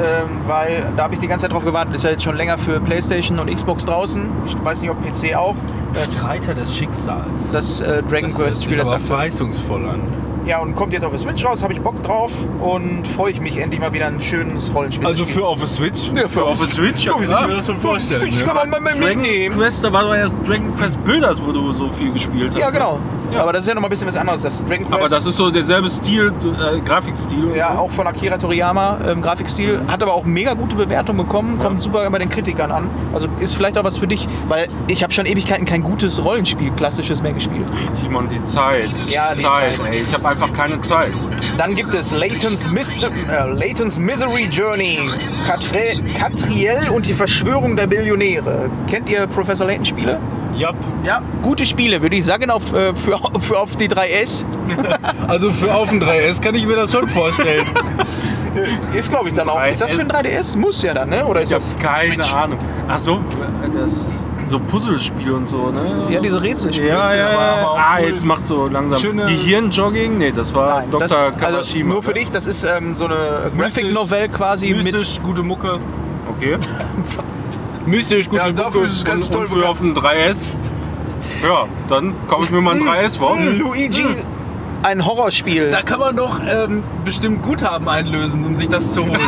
Ähm, 0.00 0.40
weil 0.46 0.92
da 0.96 1.04
habe 1.04 1.14
ich 1.14 1.20
die 1.20 1.28
ganze 1.28 1.44
Zeit 1.44 1.52
drauf 1.52 1.64
gewartet. 1.64 1.94
Ist 1.94 2.04
ja 2.04 2.10
jetzt 2.10 2.22
schon 2.24 2.36
länger 2.36 2.56
für 2.58 2.80
Playstation 2.80 3.38
und 3.38 3.54
Xbox 3.54 3.84
draußen. 3.84 4.22
Ich 4.46 4.56
weiß 4.64 4.80
nicht, 4.82 4.90
ob 4.90 4.96
PC 5.04 5.34
auch. 5.36 5.54
Das, 5.94 6.26
Reiter 6.26 6.54
des 6.54 6.74
Schicksals. 6.74 7.50
das 7.52 7.80
äh, 7.82 8.02
Dragon 8.02 8.32
Quest 8.32 8.64
Spiel, 8.64 8.78
das 8.78 8.90
aktuell- 8.90 9.06
verheißungsvoll 9.08 9.86
an. 9.88 10.00
Ja, 10.44 10.58
und 10.58 10.74
kommt 10.74 10.92
jetzt 10.92 11.04
auf 11.04 11.12
der 11.12 11.20
Switch 11.20 11.44
raus, 11.44 11.62
habe 11.62 11.72
ich 11.72 11.80
Bock 11.80 12.02
drauf 12.02 12.32
und 12.60 13.06
freue 13.06 13.30
ich 13.30 13.40
mich 13.40 13.58
endlich 13.58 13.80
mal 13.80 13.92
wieder 13.92 14.06
ein 14.08 14.18
schönes 14.18 14.74
Rollenspiel 14.74 15.06
Also 15.06 15.24
für 15.24 15.46
auf 15.46 15.60
der 15.60 15.68
Switch? 15.68 16.10
Ja, 16.16 16.26
für 16.26 16.42
Auf 16.44 16.58
der 16.58 16.66
Switch, 16.66 17.04
ja, 17.04 17.12
Ich 17.20 17.26
klar. 17.26 17.40
kann 17.42 17.50
mir 17.50 17.56
das 17.56 17.66
schon 17.66 17.78
vorstellen. 17.78 18.22
Switch 18.22 18.40
ne? 18.40 18.44
kann 18.46 18.56
man 18.56 18.70
mal 18.70 18.80
mit 18.80 18.94
Dragon 19.00 19.20
mitnehmen. 19.20 19.56
Quest, 19.56 19.84
da 19.84 19.92
war 19.92 20.02
doch 20.02 20.14
erst 20.14 20.36
Dragon 20.44 20.74
Quest 20.76 21.04
Builders, 21.04 21.40
wo 21.46 21.52
du 21.52 21.72
so 21.72 21.88
viel 21.90 22.12
gespielt 22.12 22.54
hast. 22.56 22.60
Ja, 22.60 22.70
ne? 22.72 22.98
Ja. 23.32 23.42
Aber 23.42 23.52
das 23.52 23.62
ist 23.62 23.68
ja 23.68 23.74
noch 23.74 23.80
mal 23.82 23.88
ein 23.88 23.90
bisschen 23.90 24.08
was 24.08 24.16
anderes. 24.16 24.42
Das 24.42 24.64
Dragon 24.64 24.86
Quest, 24.86 24.92
Aber 24.92 25.08
das 25.08 25.26
ist 25.26 25.36
so 25.36 25.50
derselbe 25.50 25.88
Stil, 25.90 26.32
so, 26.36 26.50
äh, 26.50 26.80
Grafikstil. 26.84 27.46
und 27.46 27.54
ja 27.54 27.72
so. 27.72 27.78
auch 27.80 27.90
von 27.90 28.06
Akira 28.06 28.36
Toriyama, 28.36 28.98
ähm, 29.06 29.22
Grafikstil, 29.22 29.80
hat 29.90 30.02
aber 30.02 30.12
auch 30.12 30.24
mega 30.24 30.54
gute 30.54 30.76
Bewertungen 30.76 31.18
bekommen, 31.24 31.58
kommt 31.58 31.82
super 31.82 32.08
bei 32.10 32.18
den 32.18 32.28
Kritikern 32.28 32.70
an. 32.70 32.90
Also 33.14 33.28
ist 33.40 33.54
vielleicht 33.54 33.78
auch 33.78 33.84
was 33.84 33.96
für 33.96 34.06
dich, 34.06 34.28
weil 34.48 34.68
ich 34.88 35.02
habe 35.02 35.12
schon 35.12 35.26
Ewigkeiten 35.26 35.64
kein 35.64 35.82
gutes 35.82 36.22
Rollenspiel, 36.22 36.70
klassisches 36.72 37.22
mehr 37.22 37.32
gespielt. 37.32 37.66
Ey, 37.76 37.94
Timon, 37.94 38.28
die 38.28 38.42
Zeit. 38.44 38.90
Ja, 39.08 39.32
die 39.32 39.42
Zeit, 39.42 39.76
Zeit. 39.76 39.86
ey. 39.92 40.02
Ich 40.02 40.12
habe 40.14 40.28
einfach 40.28 40.52
keine 40.52 40.80
Zeit. 40.80 41.14
Dann 41.56 41.74
gibt 41.74 41.94
es 41.94 42.10
Layton's, 42.12 42.68
Mister, 42.68 43.10
äh, 43.28 43.50
Layton's 43.52 43.98
Misery 43.98 44.48
Journey, 44.50 44.98
Catriel 45.46 46.90
und 46.90 47.06
die 47.06 47.14
Verschwörung 47.14 47.76
der 47.76 47.86
Billionäre. 47.86 48.70
Kennt 48.88 49.08
ihr 49.10 49.26
Professor 49.26 49.66
Layton 49.66 49.84
Spiele? 49.84 50.18
Jap. 50.62 50.76
Ja, 51.04 51.20
gute 51.42 51.66
Spiele, 51.66 52.00
würde 52.02 52.14
ich 52.16 52.24
sagen, 52.24 52.48
auf, 52.50 52.72
äh, 52.72 52.94
für, 52.94 53.18
für 53.40 53.58
auf 53.58 53.74
die 53.76 53.88
3S. 53.88 54.44
Also 55.28 55.50
für 55.50 55.74
auf 55.74 55.90
dem 55.90 56.00
3S 56.00 56.40
kann 56.40 56.54
ich 56.54 56.64
mir 56.66 56.76
das 56.76 56.92
schon 56.92 57.08
vorstellen. 57.08 57.66
Ist, 58.94 59.08
glaube 59.10 59.28
ich, 59.28 59.34
dann 59.34 59.48
auch. 59.48 59.58
3S. 59.58 59.70
Ist 59.70 59.80
das 59.82 59.92
für 59.92 60.00
ein 60.02 60.08
3DS? 60.08 60.56
Muss 60.58 60.82
ja 60.82 60.94
dann, 60.94 61.08
ne? 61.08 61.24
Oder 61.26 61.40
ist 61.42 61.50
Ich 61.50 61.56
das 61.56 61.76
keine 61.76 62.14
Switch? 62.22 62.32
Ahnung. 62.34 62.58
Ach 62.88 62.98
so, 62.98 63.20
das 63.72 64.30
so 64.46 64.58
Puzzlespiele 64.60 65.34
und 65.34 65.48
so, 65.48 65.70
ne? 65.70 66.06
Ja, 66.10 66.20
diese 66.20 66.42
Rätselspiele. 66.42 66.88
Ja, 66.90 67.14
ja, 67.14 67.26
aber- 67.30 67.42
ja. 67.42 67.74
Ah, 67.76 67.96
cool. 68.00 68.08
jetzt 68.10 68.24
macht 68.24 68.44
so 68.46 68.66
langsam 68.68 68.98
Schöne- 68.98 69.24
Gehirnjogging. 69.26 70.18
Nee, 70.18 70.32
das 70.32 70.54
war 70.54 70.80
Nein, 70.80 70.90
Dr. 70.90 71.08
das, 71.08 71.42
also 71.42 71.78
nur 71.78 72.02
für 72.02 72.12
dich, 72.12 72.30
das 72.30 72.46
ist 72.46 72.62
ähm, 72.64 72.94
so 72.94 73.06
eine 73.06 73.14
Graphic 73.56 73.56
Mystisch. 73.56 73.94
Novel 73.94 74.28
quasi 74.28 74.74
Mystisch, 74.74 75.20
gute 75.22 75.42
Mucke. 75.42 75.78
Okay. 76.36 76.58
Mystisch, 77.86 78.28
gute 78.28 78.42
Ja, 78.42 78.52
dafür 78.52 78.84
ist 78.84 78.92
es 78.92 79.04
ganz 79.04 79.28
toll 79.28 79.48
für 79.48 79.68
auf 79.68 79.78
dem 79.78 79.94
3S. 79.94 80.50
Ja, 81.42 81.64
dann 81.88 82.14
kaufe 82.28 82.44
ich 82.44 82.50
mir 82.50 82.60
mal 82.60 82.76
ein 82.76 82.82
3S 82.82 83.18
vor. 83.18 83.36
Luigi. 83.58 84.04
Ein 84.82 85.04
Horrorspiel. 85.04 85.70
Da 85.70 85.82
kann 85.82 86.00
man 86.00 86.16
doch 86.16 86.40
ähm, 86.40 86.82
bestimmt 87.04 87.42
Guthaben 87.42 87.88
einlösen, 87.88 88.44
um 88.44 88.56
sich 88.56 88.68
das 88.68 88.92
zu 88.92 89.06
holen. 89.06 89.20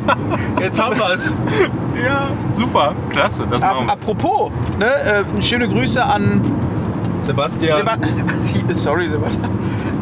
Jetzt 0.60 0.82
haben 0.82 0.98
wir 0.98 1.10
es. 1.14 1.32
Ja, 2.04 2.28
super. 2.52 2.94
Klasse. 3.10 3.46
Das 3.48 3.62
Ap 3.62 3.74
machen 3.76 3.86
wir. 3.86 3.92
apropos, 3.92 4.50
ne, 4.80 4.86
äh, 4.86 5.42
schöne 5.42 5.68
Grüße 5.68 6.04
an 6.04 6.40
Sebastian. 7.22 7.78
Seba 7.78 7.96
Sebastian. 8.10 8.68
Sorry, 8.74 9.06
Sebastian. 9.06 9.50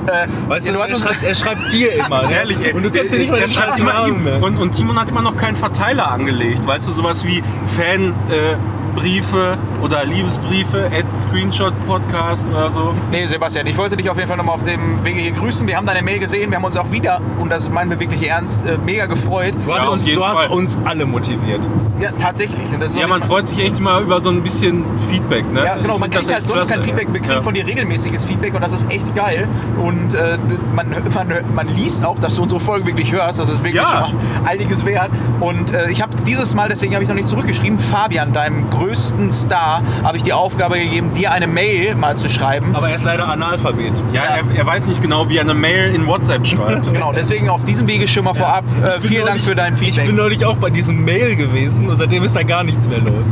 Äh, 0.07 0.27
Weißt 0.49 0.69
du, 0.69 0.73
du 0.73 0.79
er 0.79 0.85
hattest- 0.85 1.03
schreibt, 1.03 1.23
er 1.25 1.35
schreibt 1.35 1.73
dir 1.73 1.93
immer. 1.93 2.23
Ne? 2.29 2.33
Ehrlich, 2.33 2.59
ey. 2.65 2.73
Und 2.73 2.83
du 2.83 2.91
kannst 2.91 3.13
dir 3.13 3.19
nicht 3.19 3.31
mal 3.31 3.41
den 3.41 3.49
schreibt 3.49 3.79
immer 3.79 3.93
Namen. 3.93 4.43
Und, 4.43 4.57
und 4.59 4.73
Timon 4.73 4.99
hat 5.01 5.09
immer 5.09 5.23
noch 5.23 5.37
keinen 5.37 5.57
Verteiler 5.57 6.11
angelegt. 6.11 6.67
Weißt 6.67 6.87
du, 6.87 6.93
sowas 6.93 7.25
wie 7.25 7.43
Fanbriefe 7.77 8.15
äh, 8.31 8.57
Briefe 8.95 9.59
oder 9.83 10.05
Liebesbriefe, 10.05 10.87
at 10.87 11.21
Screenshot 11.21 11.73
Podcast 11.87 12.49
oder 12.49 12.71
so. 12.71 12.95
Nee, 13.11 13.27
Sebastian, 13.27 13.67
ich 13.67 13.77
wollte 13.77 13.97
dich 13.97 14.09
auf 14.09 14.17
jeden 14.17 14.29
Fall 14.29 14.37
nochmal 14.37 14.55
auf 14.55 14.63
dem 14.63 15.05
Wege 15.05 15.21
hier 15.21 15.33
grüßen. 15.33 15.67
Wir 15.67 15.77
haben 15.77 15.87
deine 15.87 16.03
Mail 16.03 16.19
gesehen, 16.19 16.51
wir 16.51 16.57
haben 16.57 16.65
uns 16.65 16.77
auch 16.77 16.91
wieder, 16.91 17.21
und 17.39 17.51
das 17.51 17.69
meinen 17.71 17.91
wir 17.91 18.01
wirklich 18.01 18.29
ernst, 18.29 18.65
äh, 18.67 18.79
mega 18.79 19.07
gefreut. 19.07 19.55
Du 19.65 19.75
hast, 19.75 19.83
Ja, 19.85 19.89
uns, 19.91 20.05
du 20.07 20.25
hast 20.25 20.49
uns 20.51 20.79
alle 20.85 21.05
motiviert. 21.07 21.69
Ja, 22.01 22.11
tatsächlich. 22.13 22.65
Und 22.73 22.81
das 22.81 22.91
ist 22.91 22.99
Ja, 23.01 23.07
man 23.09 23.23
freut 23.23 23.47
sich 23.47 23.59
echt 23.65 23.79
immer 23.79 23.99
über 24.01 24.21
so 24.21 24.31
ein 24.31 24.43
bisschen 24.43 24.85
Feedback. 25.11 25.51
Ne? 25.53 25.65
Ja, 25.65 25.77
genau, 25.77 25.99
man 25.99 26.11
kriegt 26.11 26.33
halt 26.33 26.47
sonst 26.47 26.69
kein 26.69 26.81
klasse, 26.81 26.83
Feedback, 26.85 27.13
wir 27.13 27.21
kriegen 27.21 27.35
ja. 27.35 27.41
von 27.41 27.55
dir 27.55 27.67
regelmäßiges 27.67 28.25
Feedback 28.25 28.55
und 28.55 28.63
das 28.63 28.73
ist 28.73 28.91
echt 28.91 29.15
geil. 29.15 29.49
Und 29.83 30.15
äh, 30.15 30.39
man, 30.75 30.89
man, 30.91 31.29
man 31.55 31.69
liest 31.69 32.05
auch, 32.05 32.19
dass 32.19 32.37
du 32.37 32.43
unsere 32.43 32.61
Folge 32.61 32.87
wirklich 32.87 33.13
hörst, 33.13 33.39
das 33.39 33.49
ist 33.49 33.59
wirklich 33.59 33.75
Ja. 33.75 34.09
mal 34.13 34.49
einiges 34.49 34.85
wert. 34.85 35.11
Und 35.41 35.73
äh, 35.73 35.91
ich 35.91 36.01
habe 36.01 36.17
dieses 36.27 36.55
Mal, 36.55 36.69
deswegen 36.69 36.95
habe 36.95 37.03
ich 37.03 37.09
noch 37.09 37.17
nicht 37.17 37.29
zurückgeschrieben, 37.29 37.79
Fabian, 37.79 38.33
deinem 38.33 38.71
größten 38.71 38.84
Star 38.95 39.83
habe 40.03 40.17
ich 40.17 40.23
die 40.23 40.33
Aufgabe 40.33 40.79
gegeben, 40.79 41.13
dir 41.15 41.33
eine 41.33 41.47
Mail 41.47 41.95
mal 41.95 42.17
zu 42.17 42.29
schreiben. 42.29 42.75
Aber 42.77 42.89
er 42.91 42.97
ist 42.97 43.05
leider 43.05 43.27
Analphabet. 43.29 44.03
Ja, 44.13 44.23
er, 44.23 44.57
er 44.57 44.67
weiß 44.67 44.87
nicht 44.89 45.01
genau, 45.01 45.29
wie 45.29 45.37
er 45.39 45.43
eine 45.43 45.55
Mail 45.55 45.95
in 45.95 46.07
WhatsApp 46.07 46.47
schreibt. 46.47 46.93
Genau, 46.95 47.13
deswegen 47.13 47.49
auf 47.49 47.65
diesem 47.65 47.89
Wege 47.89 48.07
schon 48.07 48.25
mal 48.25 48.35
vorab. 48.35 48.65
Äh, 48.83 49.01
vielen 49.01 49.23
Dank 49.27 49.29
neulich- 49.31 49.45
für 49.45 49.55
dein 49.55 49.77
Feedback. 49.77 50.05
Ich 50.05 50.11
bin 50.11 50.17
neulich 50.17 50.45
auch 50.45 50.57
bei 50.57 50.71
diesem 50.71 51.05
Mail 51.05 51.35
gewesen 51.37 51.89
und 51.89 51.97
seitdem 51.97 52.23
ist 52.23 52.37
da 52.37 52.43
gar 52.43 52.63
nichts 52.63 52.87
mehr 52.89 53.01
los. 53.01 53.27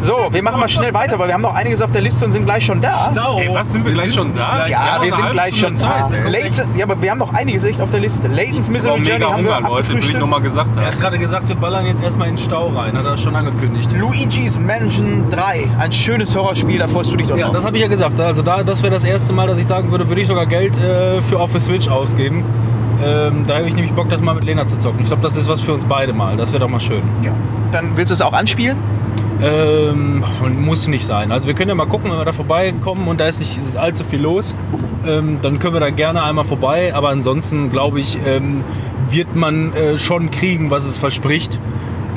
so, 0.00 0.28
wir 0.30 0.42
machen 0.42 0.58
mal 0.60 0.68
schnell 0.68 0.92
weiter, 0.94 1.18
weil 1.18 1.28
wir 1.28 1.34
haben 1.34 1.42
noch 1.42 1.54
einiges 1.54 1.82
auf 1.82 1.90
der 1.92 2.00
Liste 2.00 2.24
und 2.24 2.32
sind 2.32 2.44
gleich 2.46 2.64
schon 2.66 2.80
da. 2.80 3.10
Stau. 3.12 3.38
Ey, 3.38 3.48
was, 3.52 3.72
sind 3.72 3.84
wir 3.86 3.92
gleich 3.92 4.12
schon 4.12 4.34
da? 4.34 4.56
gleich 4.56 4.70
Ja, 4.70 4.98
wir 5.02 5.12
sind 5.12 5.30
gleich 5.30 5.58
schon 5.58 5.74
da. 5.76 6.10
Ey. 6.12 6.30
Layton, 6.30 6.74
ja, 6.74 6.84
aber 6.84 7.00
wir 7.00 7.10
haben 7.10 7.18
noch 7.18 7.32
einiges 7.32 7.64
echt 7.64 7.80
auf 7.80 7.90
der 7.90 8.00
Liste. 8.00 8.28
Layton's 8.28 8.66
Ich 8.68 8.72
Misery 8.72 8.96
Journey 8.96 9.12
mega 9.12 9.32
haben 9.32 9.44
wir 9.44 9.56
Hunger, 9.56 9.68
Leute, 9.68 9.88
will 9.90 9.98
ich 9.98 10.14
nochmal 10.18 10.40
gesagt 10.40 10.76
Er 10.76 10.82
haben. 10.82 10.92
hat 10.92 11.00
gerade 11.00 11.18
gesagt, 11.18 11.48
wir 11.48 11.56
ballern 11.56 11.86
jetzt 11.86 12.02
erstmal 12.02 12.28
in 12.28 12.36
den 12.36 12.42
Stau 12.42 12.68
rein. 12.68 12.96
Hat 12.96 13.04
er 13.04 13.16
schon 13.18 13.34
angekündigt. 13.36 13.90
Luigi's 13.92 14.58
Mansion 14.86 15.28
3, 15.30 15.68
ein 15.80 15.90
schönes 15.90 16.36
Horrorspiel, 16.36 16.78
da 16.78 16.86
freust 16.86 17.10
du 17.10 17.16
dich 17.16 17.26
doch 17.26 17.36
Ja, 17.36 17.46
drauf. 17.46 17.56
das 17.56 17.64
habe 17.66 17.76
ich 17.76 17.82
ja 17.82 17.88
gesagt. 17.88 18.20
Also 18.20 18.42
da, 18.42 18.62
das 18.62 18.84
wäre 18.84 18.94
das 18.94 19.02
erste 19.02 19.32
Mal, 19.32 19.48
dass 19.48 19.58
ich 19.58 19.66
sagen 19.66 19.90
würde, 19.90 20.08
würde 20.08 20.20
ich 20.20 20.28
sogar 20.28 20.46
Geld 20.46 20.78
äh, 20.78 21.20
für 21.20 21.38
der 21.44 21.60
Switch 21.60 21.88
ausgeben. 21.88 22.44
Ähm, 23.04 23.44
da 23.48 23.56
habe 23.56 23.66
ich 23.66 23.74
nämlich 23.74 23.92
Bock, 23.94 24.08
das 24.10 24.22
mal 24.22 24.34
mit 24.36 24.44
Lena 24.44 24.64
zu 24.64 24.78
zocken. 24.78 25.00
Ich 25.00 25.06
glaube, 25.08 25.22
das 25.22 25.36
ist 25.36 25.48
was 25.48 25.60
für 25.60 25.74
uns 25.74 25.84
beide 25.84 26.12
mal. 26.12 26.36
Das 26.36 26.52
wäre 26.52 26.60
doch 26.60 26.68
mal 26.68 26.78
schön. 26.78 27.02
ja. 27.20 27.34
Dann 27.72 27.96
willst 27.96 28.10
du 28.10 28.14
es 28.14 28.22
auch 28.22 28.32
anspielen? 28.32 28.76
Ähm, 29.42 30.22
muss 30.64 30.86
nicht 30.86 31.04
sein. 31.04 31.32
Also 31.32 31.48
wir 31.48 31.54
können 31.54 31.68
ja 31.70 31.74
mal 31.74 31.88
gucken, 31.88 32.10
wenn 32.12 32.18
wir 32.18 32.24
da 32.24 32.32
vorbeikommen 32.32 33.08
und 33.08 33.18
da 33.18 33.26
ist 33.26 33.40
nicht 33.40 33.58
allzu 33.76 34.04
viel 34.04 34.22
los, 34.22 34.54
ähm, 35.04 35.38
dann 35.42 35.58
können 35.58 35.74
wir 35.74 35.80
da 35.80 35.90
gerne 35.90 36.22
einmal 36.22 36.44
vorbei. 36.44 36.94
Aber 36.94 37.08
ansonsten 37.08 37.72
glaube 37.72 37.98
ich, 37.98 38.18
ähm, 38.24 38.62
wird 39.10 39.34
man 39.34 39.74
äh, 39.74 39.98
schon 39.98 40.30
kriegen, 40.30 40.70
was 40.70 40.84
es 40.86 40.96
verspricht. 40.96 41.58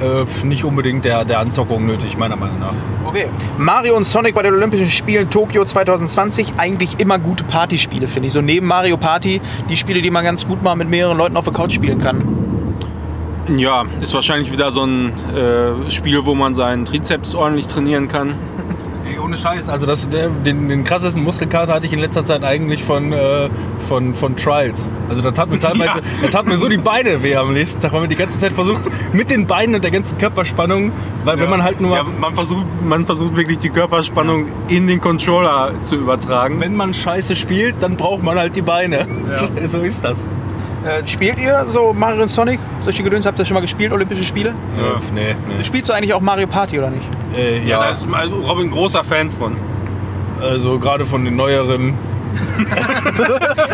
Äh, 0.01 0.45
nicht 0.45 0.63
unbedingt 0.63 1.03
der, 1.05 1.25
der 1.25 1.39
Anzockung 1.39 1.85
nötig, 1.85 2.17
meiner 2.17 2.35
Meinung 2.35 2.59
nach. 2.59 2.73
Okay. 3.05 3.27
Mario 3.57 3.97
und 3.97 4.05
Sonic 4.05 4.33
bei 4.33 4.43
den 4.43 4.53
Olympischen 4.53 4.87
Spielen 4.87 5.29
Tokio 5.29 5.65
2020, 5.65 6.53
eigentlich 6.57 6.99
immer 6.99 7.19
gute 7.19 7.43
Partyspiele, 7.43 8.07
finde 8.07 8.27
ich. 8.27 8.33
So 8.33 8.41
neben 8.41 8.65
Mario 8.65 8.97
Party, 8.97 9.41
die 9.69 9.77
Spiele, 9.77 10.01
die 10.01 10.11
man 10.11 10.23
ganz 10.23 10.47
gut 10.47 10.63
mal 10.63 10.75
mit 10.75 10.89
mehreren 10.89 11.17
Leuten 11.17 11.35
auf 11.35 11.43
der 11.43 11.53
Couch 11.53 11.73
spielen 11.73 11.99
kann. 12.01 12.23
Ja, 13.57 13.85
ist 13.99 14.13
wahrscheinlich 14.13 14.51
wieder 14.51 14.71
so 14.71 14.83
ein 14.83 15.11
äh, 15.35 15.89
Spiel, 15.89 16.25
wo 16.25 16.35
man 16.35 16.53
seinen 16.53 16.85
Trizeps 16.85 17.33
ordentlich 17.33 17.67
trainieren 17.67 18.07
kann. 18.07 18.35
Ohne 19.17 19.37
Scheiß, 19.37 19.69
also 19.69 19.85
das, 19.85 20.07
den, 20.09 20.43
den 20.43 20.83
krassesten 20.83 21.23
Muskelkater 21.23 21.73
hatte 21.73 21.87
ich 21.87 21.93
in 21.93 21.99
letzter 21.99 22.25
Zeit 22.25 22.43
eigentlich 22.43 22.83
von, 22.83 23.11
äh, 23.13 23.49
von, 23.87 24.13
von 24.13 24.35
Trials. 24.35 24.89
Also 25.09 25.21
da 25.21 25.31
tat 25.31 25.49
mir 25.49 25.59
teilweise, 25.59 25.83
Ja. 25.85 26.01
da 26.21 26.27
tat 26.27 26.45
mir 26.45 26.57
so 26.57 26.67
die 26.67 26.77
Beine 26.77 27.23
weh 27.23 27.35
am 27.35 27.53
nächsten 27.53 27.79
Tag, 27.81 27.93
weil 27.93 28.01
man 28.01 28.09
die 28.09 28.15
ganze 28.15 28.37
Zeit 28.39 28.53
versucht, 28.53 28.83
mit 29.13 29.29
den 29.31 29.47
Beinen 29.47 29.75
und 29.75 29.83
der 29.83 29.91
ganzen 29.91 30.17
Körperspannung, 30.17 30.91
weil 31.23 31.39
wenn 31.39 31.49
man 31.49 31.63
halt 31.63 31.81
nur, 31.81 31.95
Ja, 31.95 32.03
man, 32.19 32.35
versucht, 32.35 32.65
man 32.83 33.05
versucht 33.05 33.35
wirklich 33.35 33.59
die 33.59 33.69
Körperspannung 33.69 34.47
in 34.67 34.87
den 34.87 34.99
Controller 35.01 35.71
zu 35.83 35.95
übertragen. 35.95 36.59
wenn 36.59 36.75
man 36.75 36.93
Scheiße 36.93 37.35
spielt, 37.35 37.75
dann 37.81 37.95
braucht 37.95 38.23
man 38.23 38.37
halt 38.37 38.55
die 38.55 38.61
Beine. 38.61 39.07
so 39.67 39.79
ist 39.79 40.03
das. 40.03 40.27
Äh, 40.85 41.05
spielt 41.05 41.39
ihr 41.39 41.65
so 41.67 41.93
Mario 41.93 42.21
und 42.21 42.29
Sonic? 42.29 42.59
Solche 42.79 43.03
Gedöns 43.03 43.25
habt 43.25 43.37
ihr 43.39 43.45
schon 43.45 43.55
mal 43.55 43.61
gespielt, 43.61 43.91
Olympische 43.91 44.23
Spiele? 44.23 44.49
Ja. 44.77 44.99
nee, 45.13 45.35
nee. 45.47 45.63
Spielst 45.63 45.89
du 45.89 45.93
eigentlich 45.93 46.13
auch 46.13 46.21
Mario 46.21 46.47
Party 46.47 46.77
oder 46.79 46.89
nicht? 46.89 47.05
Äh, 47.35 47.59
ja, 47.59 47.65
ja, 47.65 47.79
da 47.79 47.89
ist 47.89 48.07
Robin 48.07 48.67
ein 48.67 48.71
großer 48.71 49.03
Fan 49.03 49.29
von. 49.29 49.55
also 50.41 50.79
gerade 50.79 51.03
von 51.05 51.25
den 51.25 51.35
neueren. 51.35 51.97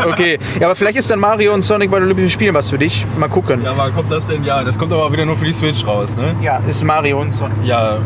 Okay, 0.08 0.38
ja, 0.60 0.68
aber 0.68 0.76
vielleicht 0.76 0.98
ist 0.98 1.10
dann 1.12 1.20
Mario 1.20 1.54
und 1.54 1.62
Sonic 1.64 1.90
bei 1.92 1.98
den 1.98 2.06
Olympischen 2.06 2.30
Spielen 2.30 2.54
was 2.54 2.70
für 2.70 2.78
dich. 2.78 3.06
Mal 3.18 3.28
gucken. 3.28 3.64
Ja, 3.64 3.74
wann 3.76 3.94
kommt 3.94 4.12
das 4.12 4.28
denn? 4.28 4.44
Ja, 4.44 4.64
das 4.64 4.78
kommt 4.78 4.94
aber 4.94 5.12
wieder 5.12 5.26
nur 5.26 5.36
für 5.36 5.46
die 5.46 5.52
Switch 5.54 5.86
raus, 5.86 6.16
ne? 6.16 6.36
Ja, 6.42 6.58
ist 6.68 6.84
Mario 6.84 7.20
und 7.22 7.34
Sonic. 7.34 7.58
Ja, 7.64 7.96
äh, 7.96 8.00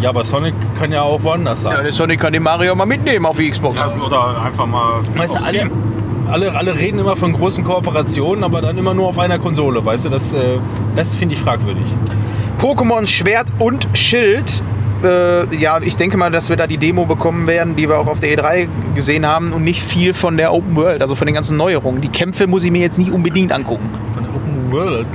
ja, 0.00 0.10
aber 0.10 0.24
Sonic 0.24 0.54
kann 0.78 0.92
ja 0.92 1.02
auch 1.02 1.22
woanders 1.22 1.62
sein. 1.62 1.72
Ja, 1.72 1.82
der 1.82 1.92
Sonic 1.92 2.20
kann 2.20 2.32
den 2.32 2.42
Mario 2.42 2.74
mal 2.74 2.84
mitnehmen 2.86 3.24
auf 3.26 3.36
die 3.36 3.50
Xbox. 3.50 3.80
Ja, 3.80 3.88
oder 3.94 4.42
einfach 4.42 4.66
mal 4.66 5.00
Weißt 5.14 5.36
du, 5.36 5.38
alle, 5.44 5.58
Steam. 5.58 5.70
Alle, 6.30 6.54
alle 6.54 6.74
reden 6.74 6.98
immer 6.98 7.16
von 7.16 7.32
großen 7.32 7.64
Kooperationen, 7.64 8.44
aber 8.44 8.60
dann 8.60 8.78
immer 8.78 8.94
nur 8.94 9.08
auf 9.08 9.18
einer 9.18 9.38
Konsole, 9.38 9.84
weißt 9.84 10.06
du? 10.06 10.08
Das, 10.08 10.32
äh, 10.32 10.58
das 10.94 11.14
finde 11.14 11.34
ich 11.34 11.40
fragwürdig. 11.40 11.84
Pokémon 12.58 13.06
Schwert 13.06 13.48
und 13.58 13.88
Schild. 13.94 14.62
Äh, 15.02 15.54
ja, 15.56 15.80
ich 15.82 15.96
denke 15.96 16.16
mal, 16.16 16.30
dass 16.30 16.48
wir 16.50 16.56
da 16.56 16.66
die 16.66 16.76
Demo 16.76 17.06
bekommen 17.06 17.46
werden, 17.46 17.74
die 17.74 17.88
wir 17.88 17.98
auch 17.98 18.06
auf 18.06 18.20
der 18.20 18.36
E3 18.36 18.68
gesehen 18.94 19.26
haben 19.26 19.52
und 19.52 19.62
nicht 19.62 19.82
viel 19.82 20.12
von 20.14 20.36
der 20.36 20.52
Open 20.52 20.76
World, 20.76 21.00
also 21.02 21.16
von 21.16 21.26
den 21.26 21.34
ganzen 21.34 21.56
Neuerungen. 21.56 22.00
Die 22.00 22.08
Kämpfe 22.08 22.46
muss 22.46 22.64
ich 22.64 22.70
mir 22.70 22.82
jetzt 22.82 22.98
nicht 22.98 23.10
unbedingt 23.10 23.50
angucken. 23.52 23.88
Von 24.12 24.24
der 24.24 24.34
Open 24.34 24.72
World. 24.72 25.06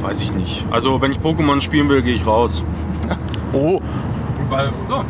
Weiß 0.00 0.20
ich 0.20 0.32
nicht. 0.34 0.66
Also, 0.70 1.00
wenn 1.00 1.12
ich 1.12 1.18
Pokémon 1.18 1.60
spielen 1.60 1.88
will, 1.88 2.02
gehe 2.02 2.14
ich 2.14 2.26
raus. 2.26 2.64
Oh, 3.52 3.80
Weil, 4.48 4.70
So. 4.88 5.04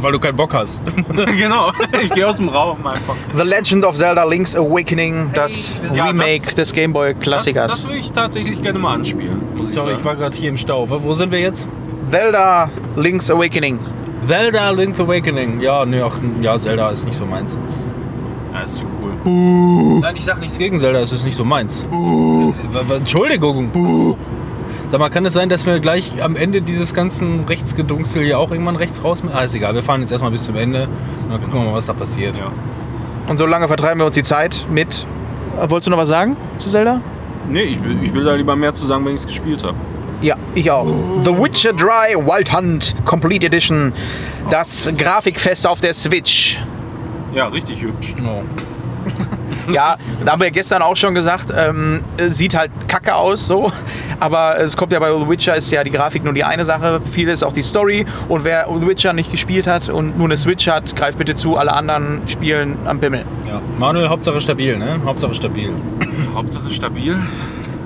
Weil 0.00 0.12
du 0.12 0.18
keinen 0.18 0.36
Bock 0.36 0.54
hast. 0.54 0.82
genau. 1.38 1.72
Ich 2.02 2.12
gehe 2.12 2.26
aus 2.28 2.36
dem 2.36 2.48
Raum 2.48 2.86
einfach. 2.86 3.14
The 3.36 3.42
Legend 3.42 3.84
of 3.84 3.96
Zelda 3.96 4.24
Link's 4.24 4.54
Awakening, 4.56 5.30
das 5.34 5.74
Ja, 5.94 6.06
Remake 6.06 6.42
das- 6.44 6.54
des 6.54 6.72
Game 6.72 6.92
Boy 6.92 7.14
Das, 7.14 7.22
Klassikers. 7.22 7.70
das 7.72 7.84
würde 7.84 7.98
ich 7.98 8.12
tatsächlich 8.12 8.62
gerne 8.62 8.78
mal 8.78 8.94
anspielen. 8.94 9.40
Muss 9.56 9.68
ich 9.68 9.74
Sorry, 9.74 9.88
sagen. 9.88 9.98
ich 9.98 10.04
war 10.04 10.16
gerade 10.16 10.36
hier 10.36 10.48
im 10.50 10.56
Stau. 10.56 10.88
Wo 10.88 11.14
sind 11.14 11.32
wir 11.32 11.40
jetzt? 11.40 11.66
Zelda 12.08 12.70
Link's 12.96 13.30
Awakening. 13.30 13.78
Zelda 14.26 14.70
Link's 14.70 15.00
Awakening. 15.00 15.60
Ja, 15.60 15.84
nee, 15.84 16.00
ach, 16.00 16.16
ja, 16.40 16.58
Zelda 16.58 16.90
ist 16.90 17.04
nicht 17.04 17.16
so 17.18 17.26
meins. 17.26 17.56
Ja, 18.52 18.60
ist 18.60 18.76
zu 18.76 18.84
cool. 19.02 20.00
Nein, 20.00 20.14
ich 20.16 20.24
sag 20.24 20.38
nichts 20.40 20.58
gegen 20.58 20.78
Zelda, 20.78 21.00
es 21.00 21.10
ist 21.12 21.24
nicht 21.24 21.36
so 21.36 21.44
meins. 21.44 21.86
W- 21.90 22.52
w- 22.88 22.94
Entschuldigung. 22.94 23.70
Sag 24.92 25.00
mal, 25.00 25.08
kann 25.08 25.24
es 25.24 25.32
sein, 25.32 25.48
dass 25.48 25.64
wir 25.64 25.80
gleich 25.80 26.22
am 26.22 26.36
Ende 26.36 26.60
dieses 26.60 26.92
ganzen 26.92 27.44
Rechtsgedungsel 27.46 28.24
hier 28.24 28.38
auch 28.38 28.50
irgendwann 28.50 28.76
rechts 28.76 29.02
raus 29.02 29.22
mit? 29.22 29.32
Ah, 29.34 29.42
ist 29.42 29.54
egal, 29.54 29.74
wir 29.74 29.82
fahren 29.82 30.02
jetzt 30.02 30.10
erstmal 30.10 30.30
bis 30.30 30.44
zum 30.44 30.54
Ende 30.54 30.82
und 30.82 31.30
dann 31.30 31.40
gucken 31.40 31.60
wir 31.60 31.70
mal, 31.70 31.72
was 31.72 31.86
da 31.86 31.94
passiert. 31.94 32.36
Ja. 32.36 32.52
Und 33.26 33.38
so 33.38 33.46
lange 33.46 33.68
vertreiben 33.68 33.98
wir 34.00 34.04
uns 34.04 34.16
die 34.16 34.22
Zeit 34.22 34.66
mit. 34.68 35.06
Wolltest 35.56 35.86
du 35.86 35.92
noch 35.92 35.96
was 35.96 36.10
sagen 36.10 36.36
zu 36.58 36.68
Zelda? 36.68 37.00
Nee, 37.48 37.62
ich 37.62 37.82
will, 37.82 38.02
ich 38.02 38.12
will 38.12 38.24
da 38.24 38.34
lieber 38.34 38.54
mehr 38.54 38.74
zu 38.74 38.84
sagen, 38.84 39.06
wenn 39.06 39.14
ich 39.14 39.20
es 39.20 39.26
gespielt 39.26 39.64
habe. 39.64 39.76
Ja, 40.20 40.36
ich 40.54 40.70
auch. 40.70 40.84
The 41.24 41.30
Witcher 41.38 41.72
3 41.72 42.26
Wild 42.26 42.54
Hunt 42.54 42.94
Complete 43.06 43.46
Edition. 43.46 43.94
Das 44.50 44.94
Grafikfest 44.98 45.66
auf 45.66 45.80
der 45.80 45.94
Switch. 45.94 46.60
Ja, 47.32 47.46
richtig 47.46 47.80
hübsch. 47.80 48.14
Oh. 48.22 48.42
Ja, 49.72 49.96
da 50.24 50.32
haben 50.32 50.42
wir 50.42 50.50
gestern 50.50 50.82
auch 50.82 50.96
schon 50.96 51.14
gesagt, 51.14 51.52
ähm, 51.56 52.02
es 52.16 52.36
sieht 52.36 52.54
halt 52.56 52.70
kacke 52.88 53.14
aus 53.14 53.46
so. 53.46 53.72
Aber 54.20 54.58
es 54.58 54.76
kommt 54.76 54.92
ja 54.92 54.98
bei 54.98 55.08
The 55.16 55.28
Witcher 55.28 55.56
ist 55.56 55.70
ja 55.70 55.84
die 55.84 55.90
Grafik 55.90 56.24
nur 56.24 56.32
die 56.34 56.44
eine 56.44 56.64
Sache. 56.64 57.00
Viel 57.12 57.28
ist 57.28 57.42
auch 57.42 57.52
die 57.52 57.62
Story. 57.62 58.06
Und 58.28 58.44
wer 58.44 58.66
The 58.68 58.86
Witcher 58.86 59.12
nicht 59.12 59.30
gespielt 59.30 59.66
hat 59.66 59.88
und 59.88 60.16
nur 60.18 60.26
eine 60.26 60.36
Switch 60.36 60.68
hat, 60.68 60.94
greift 60.96 61.18
bitte 61.18 61.34
zu. 61.34 61.56
Alle 61.56 61.72
anderen 61.72 62.20
spielen 62.26 62.76
am 62.86 63.00
Pimmel. 63.00 63.24
Ja. 63.46 63.60
Manuel, 63.78 64.08
Hauptsache 64.08 64.40
stabil, 64.40 64.76
ne? 64.78 65.00
Hauptsache 65.04 65.34
stabil. 65.34 65.70
Hauptsache 66.34 66.70
stabil. 66.70 67.16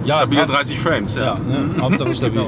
Ja, 0.04 0.18
Stabile 0.18 0.42
Haupt- 0.42 0.52
30 0.52 0.78
Frames, 0.78 1.16
ja. 1.16 1.24
Ja, 1.24 1.34
ne? 1.34 1.70
Hauptsache 1.80 2.14
stabil. 2.14 2.46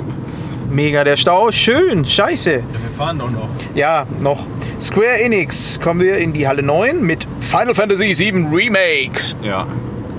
Mega 0.70 1.02
der 1.02 1.16
Stau. 1.16 1.50
Schön. 1.50 2.04
Scheiße. 2.04 2.50
Wir 2.52 2.90
fahren 2.96 3.18
doch 3.18 3.30
noch. 3.30 3.48
Ja, 3.74 4.04
noch. 4.20 4.46
Square 4.80 5.20
Enix 5.22 5.80
kommen 5.82 6.00
wir 6.00 6.18
in 6.18 6.32
die 6.32 6.46
Halle 6.46 6.62
9 6.62 7.00
mit 7.02 7.26
Final 7.48 7.72
Fantasy 7.72 8.14
VII 8.14 8.46
Remake. 8.52 9.22
Ja, 9.42 9.66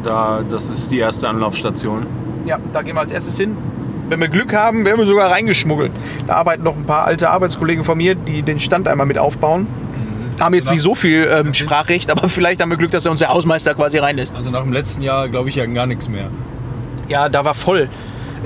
da, 0.04 0.44
das 0.50 0.68
ist 0.68 0.92
die 0.92 0.98
erste 0.98 1.30
Anlaufstation. 1.30 2.08
Ja, 2.44 2.58
da 2.74 2.82
gehen 2.82 2.96
wir 2.96 3.02
als 3.02 3.12
erstes 3.12 3.38
hin. 3.38 3.56
Wenn 4.10 4.20
wir 4.20 4.30
Glück 4.30 4.52
haben, 4.56 4.84
werden 4.84 4.98
wir 4.98 5.06
sogar 5.06 5.30
reingeschmuggelt. 5.30 5.92
Da 6.26 6.34
arbeiten 6.38 6.64
noch 6.64 6.76
ein 6.76 6.86
paar 6.86 7.06
alte 7.06 7.30
Arbeitskollegen 7.30 7.84
von 7.84 8.00
mir, 8.00 8.16
die 8.16 8.42
den 8.42 8.60
Stand 8.60 8.88
einmal 8.88 9.06
mit 9.06 9.20
aufbauen. 9.20 9.68
Haben 10.40 10.56
jetzt 10.56 10.72
nicht 10.72 10.82
so 10.82 10.96
viel 10.96 11.30
ähm, 11.32 11.54
Sprachrecht, 11.54 12.10
aber 12.10 12.30
vielleicht 12.30 12.62
haben 12.62 12.70
wir 12.72 12.78
Glück, 12.78 12.90
dass 12.90 13.06
er 13.06 13.12
uns 13.12 13.20
der 13.20 13.30
Hausmeister 13.30 13.76
quasi 13.76 14.00
reinlässt. 14.00 14.36
Also 14.36 14.50
nach 14.50 14.64
dem 14.64 14.74
letzten 14.74 15.04
Jahr 15.04 15.30
glaube 15.30 15.50
ich 15.50 15.56
ja 15.56 15.68
gar 15.68 15.86
nichts 15.86 16.10
mehr. 16.10 16.32
Ja, 17.10 17.30
da 17.30 17.46
war 17.46 17.54
voll. 17.54 17.90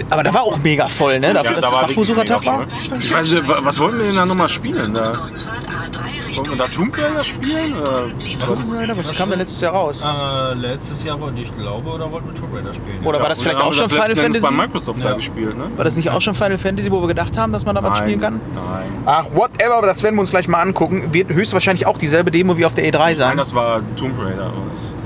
Aber 0.09 0.23
da 0.23 0.33
war 0.33 0.41
auch 0.43 0.57
mega 0.57 0.87
voll, 0.87 1.19
ne? 1.19 1.33
Dafür, 1.33 1.51
Ja, 1.51 1.61
dass 1.61 1.69
da 1.69 1.73
war 1.75 1.87
Fachbesuchertag 1.87 2.45
war. 2.45 2.61
voll. 2.61 2.77
Ich 2.99 3.13
weiß 3.13 3.31
nicht, 3.31 3.47
wa- 3.47 3.59
was 3.61 3.79
wollten 3.79 3.99
wir 3.99 4.05
denn 4.07 4.15
da 4.15 4.25
nochmal 4.25 4.49
spielen? 4.49 4.93
Da, 4.93 5.11
Ausfahrt 5.23 5.67
A3 5.67 6.35
wollten 6.37 6.49
wir 6.51 6.57
da 6.57 6.67
Tomb 6.67 6.97
Raider 6.97 7.23
spielen? 7.23 7.77
Oder? 7.77 8.09
Tomb 8.39 8.59
Raider, 8.73 8.97
was 8.97 9.13
kam 9.15 9.29
denn 9.29 9.39
letztes 9.39 9.61
Jahr 9.61 9.73
raus? 9.73 10.03
Äh, 10.03 10.53
letztes 10.55 11.03
Jahr 11.03 11.19
wollte 11.19 11.41
ich 11.41 11.51
glaube, 11.55 11.87
oder 11.89 12.11
wollten 12.11 12.27
wir 12.29 12.33
Tomb 12.35 12.53
Raider 12.55 12.73
spielen? 12.73 13.03
Oder 13.05 13.19
war 13.21 13.29
das 13.29 13.41
vielleicht 13.41 13.59
auch 13.61 13.71
schon 13.73 13.83
das 13.83 13.93
Final 13.93 14.15
Fantasy? 14.15 14.39
bei 14.45 14.51
Microsoft 14.51 15.03
da 15.05 15.09
Ja. 15.09 15.15
gespielt, 15.15 15.57
ne? 15.57 15.65
War 15.75 15.85
das 15.85 15.95
nicht 15.95 16.09
auch 16.09 16.21
schon 16.21 16.33
Final 16.33 16.57
Fantasy, 16.57 16.91
wo 16.91 17.01
wir 17.01 17.07
gedacht 17.07 17.37
haben, 17.37 17.53
dass 17.53 17.65
man 17.65 17.75
da 17.75 17.83
was 17.83 17.97
spielen 17.99 18.19
kann? 18.19 18.39
Nein. 18.55 19.03
Ach, 19.05 19.25
whatever, 19.35 19.81
das 19.83 20.01
werden 20.01 20.15
wir 20.15 20.21
uns 20.21 20.31
gleich 20.31 20.47
mal 20.47 20.59
angucken. 20.61 21.13
Wird 21.13 21.29
höchstwahrscheinlich 21.31 21.85
auch 21.85 21.97
dieselbe 21.99 22.31
Demo 22.31 22.57
wie 22.57 22.65
auf 22.65 22.73
der 22.73 22.85
E3 22.85 22.97
Nein, 22.97 23.15
sein. 23.15 23.37
das 23.37 23.53
war 23.53 23.81
Tomb 23.95 24.13
Raider. 24.19 24.51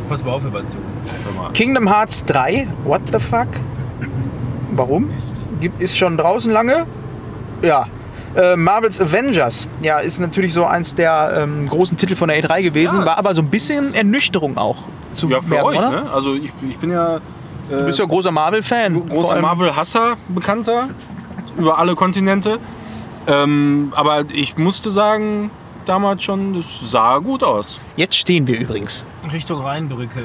Pass 0.07 0.23
mal 0.23 0.31
auf. 0.31 0.43
Kingdom 1.53 1.89
Hearts 1.93 2.23
3, 2.25 2.67
what 2.85 3.01
the 3.11 3.19
fuck? 3.19 3.47
Warum? 4.77 5.09
Gibt, 5.59 5.81
ist 5.81 5.97
schon 5.97 6.17
draußen 6.17 6.51
lange? 6.51 6.85
Ja. 7.61 7.85
Äh, 8.35 8.55
Marvel's 8.55 9.01
Avengers, 9.01 9.67
ja, 9.81 9.97
ist 9.99 10.19
natürlich 10.19 10.53
so 10.53 10.65
eins 10.65 10.93
der 10.93 11.33
ähm, 11.43 11.67
großen 11.67 11.97
Titel 11.97 12.15
von 12.15 12.27
der 12.29 12.43
E3 12.43 12.61
gewesen, 12.61 12.99
Ja. 12.99 13.05
war 13.05 13.17
aber 13.17 13.33
so 13.33 13.41
ein 13.41 13.49
bisschen 13.49 13.93
Ernüchterung 13.95 14.57
auch 14.57 14.77
zu 15.13 15.27
Ja, 15.29 15.39
für 15.41 15.49
merken, 15.55 15.67
euch, 15.67 15.77
oder? 15.79 15.89
ne? 15.89 16.03
Also 16.13 16.35
ich, 16.35 16.51
ich 16.69 16.77
bin 16.77 16.91
ja, 16.91 17.15
äh, 17.17 17.19
Du 17.69 17.85
bist 17.85 17.97
ja 17.97 18.05
großer 18.05 18.31
Marvel-Fan. 18.31 19.09
Großer 19.09 19.41
Marvel-Hasser, 19.41 20.17
bekannter 20.29 20.89
über 21.57 21.79
alle 21.79 21.95
Kontinente. 21.95 22.59
Ähm, 23.25 23.91
aber 23.95 24.25
ich 24.31 24.57
musste 24.57 24.91
sagen, 24.91 25.49
damals 25.85 26.21
schon, 26.21 26.53
es 26.55 26.91
sah 26.91 27.17
gut 27.17 27.43
aus. 27.43 27.79
Jetzt 27.95 28.15
stehen 28.17 28.45
wir 28.45 28.59
übrigens. 28.59 29.05
Richtung 29.33 29.61
Rheinbrücke. 29.61 30.23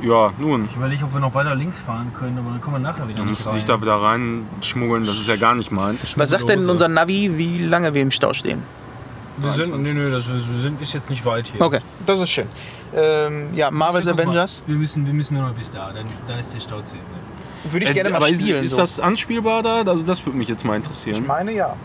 Ja, 0.00 0.32
nun. 0.38 0.66
Ich 0.66 0.76
überlege, 0.76 1.04
ob 1.04 1.12
wir 1.12 1.20
noch 1.20 1.34
weiter 1.34 1.54
links 1.54 1.80
fahren 1.80 2.12
können, 2.14 2.38
aber 2.38 2.50
dann 2.50 2.60
kommen 2.60 2.76
wir 2.76 2.80
nachher 2.80 3.08
wieder 3.08 3.18
Dann 3.18 3.28
musst 3.28 3.46
du 3.46 3.50
dich 3.50 3.64
da 3.64 3.80
wieder 3.80 3.96
reinschmuggeln, 4.00 5.04
das 5.04 5.16
ist 5.16 5.28
ja 5.28 5.36
gar 5.36 5.54
nicht 5.54 5.72
meins. 5.72 6.16
Was 6.16 6.30
sagt 6.30 6.48
denn 6.48 6.68
unser 6.68 6.88
Navi, 6.88 7.32
wie 7.36 7.58
lange 7.64 7.94
wir 7.94 8.02
im 8.02 8.10
Stau 8.10 8.32
stehen? 8.32 8.62
wir 9.40 9.52
sind, 9.52 9.82
nee, 9.82 9.92
nee, 9.94 10.10
das, 10.10 10.28
wir 10.28 10.38
sind, 10.58 10.80
ist 10.82 10.94
jetzt 10.94 11.10
nicht 11.10 11.24
weit 11.24 11.46
hier. 11.48 11.60
Okay, 11.60 11.80
das 12.06 12.20
ist 12.20 12.30
schön. 12.30 12.48
Ähm, 12.94 13.50
ja, 13.54 13.70
Marvel's 13.70 14.06
mal, 14.06 14.14
Avengers 14.14 14.62
Wir 14.66 14.76
müssen, 14.76 15.06
wir 15.06 15.12
müssen 15.12 15.34
nur 15.36 15.46
noch 15.48 15.54
bis 15.54 15.70
da, 15.70 15.92
dann, 15.92 16.06
da 16.26 16.38
ist 16.38 16.52
der 16.54 16.60
Stau 16.60 16.80
zu 16.80 16.94
Ende. 16.94 17.72
würde 17.72 17.86
ich 17.86 17.92
gerne 17.92 18.10
mal 18.10 18.14
Äh, 18.16 18.18
aber 18.18 18.30
ist, 18.30 18.40
spielen. 18.40 18.64
ist 18.64 18.72
so. 18.72 18.78
das 18.78 18.98
anspielbar 18.98 19.62
da? 19.62 19.82
Also 19.82 20.04
das 20.04 20.24
würde 20.24 20.38
mich 20.38 20.48
jetzt 20.48 20.64
mal 20.64 20.72
ich 20.72 20.78
interessieren. 20.78 21.24
meine 21.26 21.52
ja. 21.52 21.76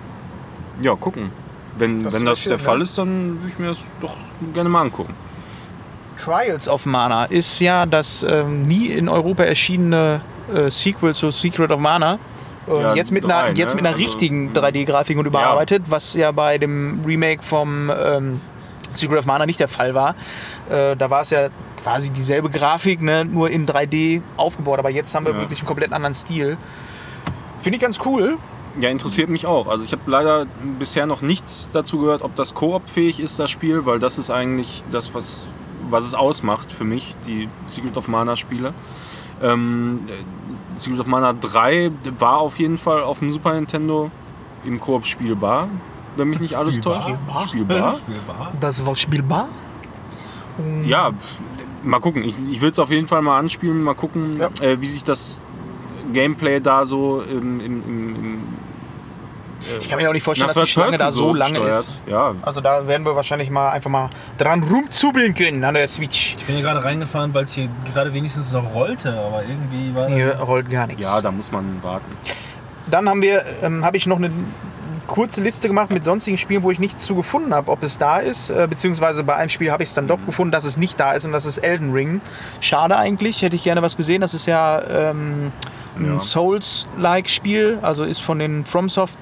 Ja, 0.82 0.96
gucken. 0.96 1.32
Wenn 1.78 2.02
Das 2.04 2.14
wenn 2.14 2.26
das 2.26 2.40
schön, 2.40 2.50
der 2.52 2.58
ne? 2.58 2.64
Fall 2.64 2.82
ist, 2.82 2.98
dann 2.98 3.40
würde 3.40 3.48
ich 3.50 3.60
mir 3.60 3.68
das 3.68 3.80
doch 4.02 4.16
gerne 4.54 4.70
mal 4.70 4.82
angucken. 4.82 5.14
Trials 6.24 6.68
of 6.68 6.86
Mana 6.86 7.26
ist 7.26 7.60
ja 7.60 7.86
das 7.86 8.24
ähm, 8.28 8.64
nie 8.64 8.88
in 8.88 9.10
Europa 9.10 9.44
erschienene 9.44 10.22
äh, 10.54 10.70
Sequel 10.70 11.14
zu 11.14 11.32
Secret 11.32 11.72
of 11.72 11.80
Mana. 11.80 12.20
Und 12.66 12.82
Ja, 12.82 12.96
jetzt 12.96 13.12
mit, 13.12 13.26
drei, 13.26 13.34
einer, 13.36 13.58
jetzt 13.58 13.72
ne? 13.72 13.82
mit 13.82 13.86
einer 13.86 13.96
Also, 13.96 14.04
richtigen 14.08 14.54
3D-Grafik 14.54 15.18
und 15.18 15.26
überarbeitet, 15.26 15.84
was 15.90 16.14
ja 16.14 16.32
bei 16.32 16.58
dem 16.58 17.04
Remake 17.06 17.44
vom 17.44 17.92
ähm, 17.92 18.40
Secret 18.94 19.20
of 19.20 19.26
Mana 19.26 19.46
nicht 19.46 19.60
der 19.60 19.68
Fall 19.68 19.94
war. 19.96 20.16
Äh, 20.70 20.96
da 20.96 21.10
war 21.10 21.22
es 21.24 21.32
ja 21.32 21.50
quasi 21.82 22.10
dieselbe 22.12 22.50
Grafik, 22.50 23.02
ne, 23.02 23.26
nur 23.26 23.50
in 23.50 23.66
3D 23.68 24.22
aufgebaut. 24.38 24.80
Aber 24.80 24.90
jetzt 24.90 25.14
haben 25.14 25.26
wir 25.26 25.34
Ja. 25.34 25.40
wirklich 25.40 25.60
einen 25.60 25.68
komplett 25.68 25.92
anderen 25.92 26.16
Stil. 26.16 26.58
Finde 27.60 27.76
ich 27.78 27.82
ganz 27.82 28.00
cool. 28.06 28.38
Ja, 28.80 28.90
interessiert 28.90 29.30
mich 29.30 29.46
auch. 29.46 29.68
Also 29.68 29.84
ich 29.84 29.92
habe 29.92 30.02
leider 30.08 30.46
bisher 30.80 31.06
noch 31.06 31.22
nichts 31.22 31.70
dazu 31.74 32.00
gehört, 32.00 32.22
ob 32.24 32.36
das 32.36 32.54
Koop-fähig 32.54 33.20
ist, 33.20 33.38
das 33.40 33.52
Spiel, 33.52 33.86
weil 33.86 34.00
das 34.00 34.18
ist 34.18 34.32
eigentlich 34.32 34.84
das, 34.90 35.14
was, 35.14 35.48
was 35.94 36.06
es 36.06 36.14
ausmacht 36.16 36.72
für 36.74 36.84
mich, 36.84 37.16
die 37.26 37.48
Secret 37.68 37.96
of 37.96 38.10
Mana 38.10 38.36
Spiele. 38.36 38.74
Ähm, 39.42 40.02
äh, 40.08 40.80
Secret 40.80 41.00
of 41.00 41.06
Mana 41.08 41.32
3 41.34 41.92
war 42.20 42.38
auf 42.40 42.60
jeden 42.60 42.78
Fall 42.78 43.04
auf 43.04 43.20
dem 43.20 43.30
Super 43.32 43.54
Nintendo 43.54 44.12
im 44.66 44.80
Koop 44.80 45.06
spielbar, 45.06 45.70
wenn 46.18 46.30
mich 46.30 46.40
nicht 46.42 46.56
alles 46.56 46.76
Spielbar? 46.76 47.06
täuscht. 47.06 47.50
Spielbar. 47.50 47.98
Spielbar. 47.98 48.52
Das 48.60 48.86
war 48.86 48.96
spielbar. 48.96 49.48
Ja, 50.86 51.12
pf, 51.12 51.40
mal 51.84 52.00
gucken. 52.00 52.24
Ich, 52.24 52.36
ich 52.52 52.62
will 52.62 52.70
es 52.70 52.80
auf 52.80 52.92
jeden 52.92 53.08
Fall 53.08 53.22
mal 53.22 53.40
anspielen, 53.40 53.82
mal 53.84 53.96
gucken, 53.96 54.40
Ja. 54.40 54.50
äh, 54.62 54.80
wie 54.80 54.88
sich 54.88 55.04
das 55.04 55.42
Gameplay 56.14 56.60
da 56.60 56.86
so 56.86 57.22
im, 57.22 57.60
im, 57.60 57.84
im, 57.88 58.16
im 58.16 58.42
Ich 59.80 59.90
kann 59.90 60.00
mir 60.00 60.10
auch 60.10 60.14
nicht 60.14 60.24
vorstellen, 60.24 60.50
dass 60.50 60.58
die 60.58 60.68
Schlange 60.68 60.98
da 60.98 61.12
so 61.12 61.34
lange 61.34 61.56
steuert. 61.56 61.76
ist. 61.86 61.96
Ja, 62.08 62.36
Also 62.42 62.62
da 62.62 62.88
werden 62.88 63.06
wir 63.06 63.16
wahrscheinlich 63.16 63.50
mal 63.50 63.70
einfach 63.72 63.90
mal 63.90 64.10
dran 64.38 64.64
rumzubeln 64.64 65.34
können 65.34 65.64
an 65.64 65.74
der 65.76 65.88
Switch. 65.88 66.36
Ich 66.38 66.46
bin 66.46 66.56
hier 66.56 66.64
gerade 66.64 66.84
reingefahren, 66.84 67.34
weil 67.34 67.46
es 67.46 67.54
hier 67.54 67.70
gerade 67.94 68.14
wenigstens 68.14 68.52
noch 68.52 68.74
rollte, 68.74 69.14
aber 69.14 69.44
irgendwie 69.44 69.94
war 69.96 70.08
Hier 70.10 70.36
rollt 70.36 70.70
gar 70.70 70.88
nichts. 70.88 71.04
ja, 71.04 71.22
da 71.22 71.32
muss 71.32 71.52
man 71.52 71.82
warten. 71.82 72.12
Dann 72.88 73.08
haben 73.08 73.22
wir, 73.22 73.44
ähm, 73.62 73.84
habe 73.86 73.98
ich 73.98 74.06
noch 74.08 74.18
eine 74.18 74.30
kurze 75.08 75.42
Liste 75.42 75.68
gemacht 75.68 75.92
mit 75.92 76.04
sonstigen 76.06 76.38
Spielen, 76.38 76.64
wo 76.64 76.72
ich 76.72 76.80
nichts 76.80 77.04
zu 77.06 77.16
gefunden 77.16 77.54
habe, 77.54 77.70
ob 77.72 77.84
es 77.84 77.98
da 77.98 78.20
ist, 78.20 78.50
äh, 78.50 78.68
beziehungsweise 78.70 79.24
bei 79.24 79.36
einem 79.36 79.50
Spiel 79.50 79.72
habe 79.72 79.84
ich 79.84 79.90
es 79.90 79.96
dann 79.96 80.08
doch 80.08 80.20
gefunden, 80.26 80.52
dass 80.52 80.64
es 80.64 80.78
nicht 80.78 81.00
da 81.00 81.12
ist 81.14 81.26
und 81.26 81.34
das 81.34 81.46
ist 81.46 81.58
Elden 81.60 81.92
Ring. 81.92 82.22
Schade 82.62 82.96
eigentlich, 82.98 83.42
hätte 83.42 83.56
ich 83.56 83.64
gerne 83.64 83.82
was 83.82 83.98
gesehen. 83.98 84.22
Das 84.22 84.34
ist 84.34 84.46
ja 84.46 84.82
ähm, 85.12 85.52
ein 85.98 86.14
Ja. 86.14 86.20
Souls-like 86.20 87.30
Spiel, 87.30 87.80
also 87.82 88.04
ist 88.04 88.22
von 88.22 88.40
den 88.40 88.66
FromSoft 88.66 89.18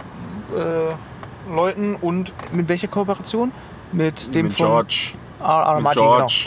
äh, 0.56 1.54
Leuten 1.54 1.96
und 1.96 2.34
mit 2.54 2.70
welcher 2.70 2.88
Kooperation? 2.88 3.52
Mit 3.92 4.34
dem 4.34 4.48
mit 4.48 4.58
von 4.58 4.68
George. 4.68 5.14
R. 5.42 5.48
R. 5.48 5.74
Mit 5.76 5.84
Martin, 5.84 6.02
George. 6.02 6.46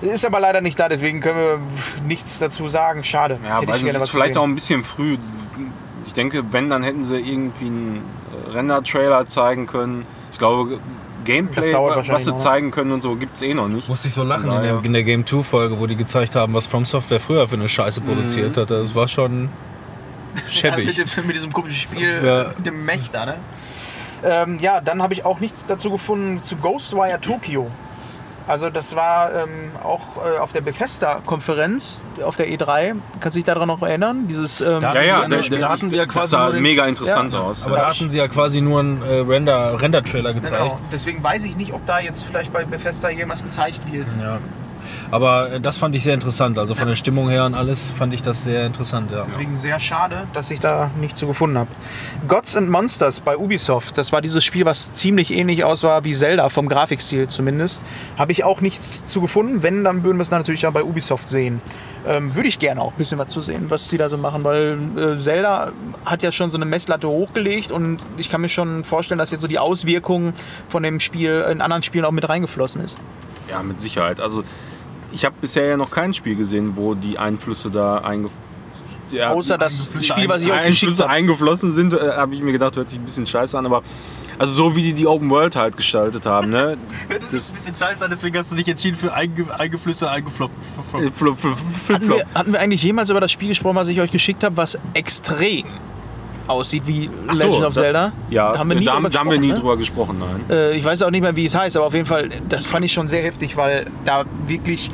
genau. 0.00 0.14
Ist 0.14 0.24
aber 0.24 0.40
leider 0.40 0.60
nicht 0.60 0.78
da, 0.78 0.88
deswegen 0.88 1.20
können 1.20 1.38
wir 1.38 1.58
nichts 2.06 2.38
dazu 2.38 2.68
sagen. 2.68 3.02
Schade. 3.02 3.38
Ja, 3.42 3.60
Hätte 3.60 3.68
weiß 3.68 3.82
ich 3.82 3.88
ist 3.88 4.10
vielleicht 4.10 4.28
gesehen. 4.28 4.42
auch 4.42 4.44
ein 4.44 4.54
bisschen 4.54 4.84
früh. 4.84 5.16
Ich 6.04 6.12
denke, 6.12 6.44
wenn, 6.52 6.70
dann 6.70 6.82
hätten 6.82 7.02
sie 7.02 7.16
irgendwie 7.16 7.66
einen 7.66 8.02
äh, 8.48 8.50
Render-Trailer 8.52 9.26
zeigen 9.26 9.66
können. 9.66 10.06
Ich 10.32 10.38
glaube, 10.38 10.80
Gameplay, 11.24 11.56
was 11.56 11.66
sie 12.24 12.30
noch, 12.30 12.36
ne? 12.36 12.42
zeigen 12.42 12.70
können 12.70 12.92
und 12.92 13.02
so, 13.02 13.16
gibt 13.16 13.36
es 13.36 13.42
eh 13.42 13.54
noch 13.54 13.68
nicht. 13.68 13.88
Musste 13.88 14.08
ich 14.08 14.14
so 14.14 14.22
lachen 14.22 14.50
in 14.50 14.62
der, 14.62 14.84
in 14.84 14.92
der 14.92 15.02
Game 15.02 15.26
2 15.26 15.42
Folge, 15.42 15.80
wo 15.80 15.86
die 15.86 15.96
gezeigt 15.96 16.36
haben, 16.36 16.54
was 16.54 16.66
From 16.66 16.84
Software 16.84 17.20
früher 17.20 17.48
für 17.48 17.56
eine 17.56 17.68
Scheiße 17.68 18.00
produziert 18.00 18.56
hat. 18.56 18.70
Das 18.70 18.94
war 18.94 19.08
schon 19.08 19.48
schäbig. 20.50 20.96
Mit, 20.98 21.26
mit 21.26 21.36
diesem 21.36 21.52
komischen 21.52 21.76
Spiel, 21.78 22.20
Ja. 22.24 22.42
äh, 22.42 22.48
mit 22.56 22.66
dem 22.66 22.84
Mech 22.84 23.10
da, 23.10 23.26
ne? 23.26 23.34
Ähm, 24.24 24.58
ja, 24.60 24.80
dann 24.80 25.02
habe 25.02 25.12
ich 25.14 25.24
auch 25.24 25.40
nichts 25.40 25.66
dazu 25.66 25.90
gefunden 25.90 26.42
zu 26.42 26.56
Ghostwire 26.56 27.20
Tokyo. 27.20 27.68
Also 28.48 28.70
das 28.70 28.94
war 28.94 29.34
ähm, 29.34 29.72
auch 29.82 30.24
äh, 30.24 30.38
auf 30.38 30.52
der 30.52 30.60
Bethesda-Konferenz 30.60 32.00
auf 32.24 32.36
der 32.36 32.46
E3. 32.48 32.94
Kannst 33.20 33.34
du 33.36 33.38
dich 33.40 33.44
daran 33.44 33.66
noch 33.66 33.82
erinnern? 33.82 34.26
Dieses, 34.28 34.60
ähm, 34.60 34.80
Da 34.80 34.94
Ja, 34.94 35.02
ja, 35.02 35.28
Da- 35.28 35.40
da 35.40 35.68
hatten 35.68 35.90
sie 35.90 35.96
ja 35.96 36.04
das 36.06 36.14
quasi 36.14 36.30
sah 36.30 36.50
mega 36.50 36.86
interessant 36.86 37.32
Ja, 37.32 37.40
aus. 37.40 37.66
Aber 37.66 37.76
ja. 37.76 37.82
da 37.82 37.88
hatten 37.90 38.08
sie 38.08 38.18
ja 38.18 38.28
quasi 38.28 38.60
nur 38.60 38.80
einen 38.80 39.02
äh, 39.02 39.14
Render- 39.20 39.80
Render-Trailer 39.80 40.32
gezeigt. 40.32 40.62
genau. 40.62 40.78
Deswegen 40.92 41.22
weiß 41.24 41.42
ich 41.44 41.56
nicht, 41.56 41.72
ob 41.72 41.84
da 41.86 41.98
jetzt 42.00 42.22
vielleicht 42.24 42.52
bei 42.52 42.64
Bethesda 42.64 43.10
irgendwas 43.10 43.42
gezeigt 43.42 43.80
wird. 43.92 44.06
Ja. 44.22 44.38
Aber 45.10 45.52
äh, 45.52 45.60
das 45.60 45.78
fand 45.78 45.94
ich 45.96 46.02
sehr 46.02 46.14
interessant. 46.14 46.58
Also 46.58 46.74
von 46.74 46.88
der 46.88 46.96
Stimmung 46.96 47.28
her 47.28 47.44
und 47.44 47.54
alles 47.54 47.90
fand 47.90 48.14
ich 48.14 48.22
das 48.22 48.42
sehr 48.42 48.66
interessant. 48.66 49.10
Ja. 49.10 49.24
Deswegen 49.24 49.56
sehr 49.56 49.78
schade, 49.78 50.26
dass 50.32 50.50
ich 50.50 50.60
da 50.60 50.90
nichts 51.00 51.20
zu 51.20 51.26
gefunden 51.26 51.58
habe. 51.58 51.70
Gods 52.28 52.56
and 52.56 52.70
Monsters 52.70 53.20
bei 53.20 53.36
Ubisoft, 53.36 53.98
das 53.98 54.12
war 54.12 54.20
dieses 54.20 54.44
Spiel, 54.44 54.64
was 54.64 54.92
ziemlich 54.92 55.32
ähnlich 55.32 55.64
aussah 55.64 56.04
wie 56.04 56.14
Zelda, 56.14 56.48
vom 56.48 56.68
Grafikstil 56.68 57.28
zumindest. 57.28 57.84
Habe 58.16 58.32
ich 58.32 58.44
auch 58.44 58.60
nichts 58.60 59.04
zu 59.04 59.20
gefunden. 59.20 59.62
Wenn, 59.62 59.84
dann 59.84 60.04
würden 60.04 60.18
wir 60.18 60.22
es 60.22 60.30
natürlich 60.30 60.62
ja 60.62 60.70
bei 60.70 60.82
Ubisoft 60.82 61.28
sehen. 61.28 61.60
Ähm, 62.06 62.34
Würde 62.34 62.48
ich 62.48 62.58
gerne 62.58 62.80
auch 62.80 62.92
ein 62.92 62.98
bisschen 62.98 63.18
was 63.18 63.28
zu 63.28 63.40
sehen, 63.40 63.66
was 63.68 63.88
sie 63.88 63.98
da 63.98 64.08
so 64.08 64.16
machen, 64.16 64.44
weil 64.44 64.78
äh, 64.96 65.18
Zelda 65.18 65.72
hat 66.04 66.22
ja 66.22 66.30
schon 66.30 66.50
so 66.50 66.58
eine 66.58 66.64
Messlatte 66.64 67.08
hochgelegt 67.08 67.72
und 67.72 67.98
ich 68.16 68.30
kann 68.30 68.40
mir 68.40 68.48
schon 68.48 68.84
vorstellen, 68.84 69.18
dass 69.18 69.32
jetzt 69.32 69.40
so 69.40 69.48
die 69.48 69.58
Auswirkungen 69.58 70.32
von 70.68 70.84
dem 70.84 71.00
Spiel 71.00 71.44
in 71.50 71.60
anderen 71.60 71.82
Spielen 71.82 72.04
auch 72.04 72.12
mit 72.12 72.28
reingeflossen 72.28 72.80
ist. 72.84 72.98
Ja, 73.50 73.62
mit 73.62 73.80
Sicherheit. 73.80 74.20
Also 74.20 74.44
ich 75.12 75.24
habe 75.24 75.34
bisher 75.40 75.66
ja 75.66 75.76
noch 75.76 75.90
kein 75.90 76.12
Spiel 76.14 76.36
gesehen, 76.36 76.72
wo 76.76 76.94
die 76.94 77.18
Einflüsse 77.18 77.70
da 77.70 77.98
eingeflossen 77.98 78.46
ja, 79.12 79.30
Außer 79.30 79.56
das 79.56 79.88
Spiel, 80.00 80.28
was 80.28 80.42
ich 80.42 80.50
euch 80.50 80.56
geschickt 80.56 80.66
Einflüsse 80.66 81.04
habe. 81.04 81.12
eingeflossen 81.12 81.72
sind, 81.72 81.92
äh, 81.94 82.16
habe 82.16 82.34
ich 82.34 82.40
mir 82.40 82.50
gedacht, 82.50 82.76
hört 82.76 82.90
sich 82.90 82.98
ein 82.98 83.04
bisschen 83.04 83.24
scheiße 83.26 83.56
an, 83.56 83.64
aber 83.64 83.84
also 84.36 84.52
so 84.52 84.74
wie 84.74 84.82
die 84.82 84.92
die 84.94 85.06
Open 85.06 85.30
World 85.30 85.54
halt 85.54 85.76
gestaltet 85.76 86.26
haben, 86.26 86.50
ne? 86.50 86.76
Das 87.08 87.32
ist 87.32 87.52
ein 87.52 87.54
bisschen 87.56 87.76
scheiße, 87.76 88.08
deswegen 88.10 88.36
hast 88.36 88.50
du 88.50 88.56
dich 88.56 88.66
entschieden 88.66 88.96
für 88.96 89.14
einge 89.14 89.46
Eingeflüsse 89.56 90.10
eingefloppt. 90.10 90.52
Äh, 90.94 91.10
Hatten 91.92 92.08
wir, 92.08 92.26
hatten 92.34 92.52
wir 92.52 92.60
eigentlich 92.60 92.82
jemals 92.82 93.08
über 93.08 93.20
das 93.20 93.30
Spiel 93.30 93.50
gesprochen, 93.50 93.76
was 93.76 93.86
ich 93.86 94.00
euch 94.00 94.10
geschickt 94.10 94.42
habe, 94.42 94.56
was 94.56 94.76
extrem 94.94 95.66
aussieht 96.48 96.82
wie 96.86 97.10
so, 97.32 97.38
Legend 97.46 97.64
of 97.64 97.74
das- 97.74 97.84
Zelda? 97.84 98.12
Ja, 98.30 98.52
da 98.52 98.58
haben 98.58 98.68
wir 98.70 98.76
nie, 98.76 98.84
da, 98.84 98.94
drüber, 98.94 99.10
da 99.10 99.18
haben 99.20 99.30
wir 99.30 99.38
nie 99.38 99.48
gesprochen, 99.48 99.60
drüber 99.62 99.76
gesprochen, 99.76 100.18
nein. 100.18 100.44
ne? 100.48 100.54
äh, 100.72 100.76
Ich 100.76 100.84
weiß 100.84 101.02
auch 101.02 101.10
nicht 101.10 101.22
mehr, 101.22 101.34
wie 101.36 101.44
es 101.46 101.54
heißt, 101.54 101.76
aber 101.76 101.86
auf 101.86 101.94
jeden 101.94 102.06
Fall, 102.06 102.28
das 102.48 102.66
fand 102.66 102.84
ich 102.84 102.92
schon 102.92 103.08
sehr 103.08 103.22
heftig, 103.22 103.56
weil 103.56 103.86
da 104.04 104.24
wirklich 104.46 104.90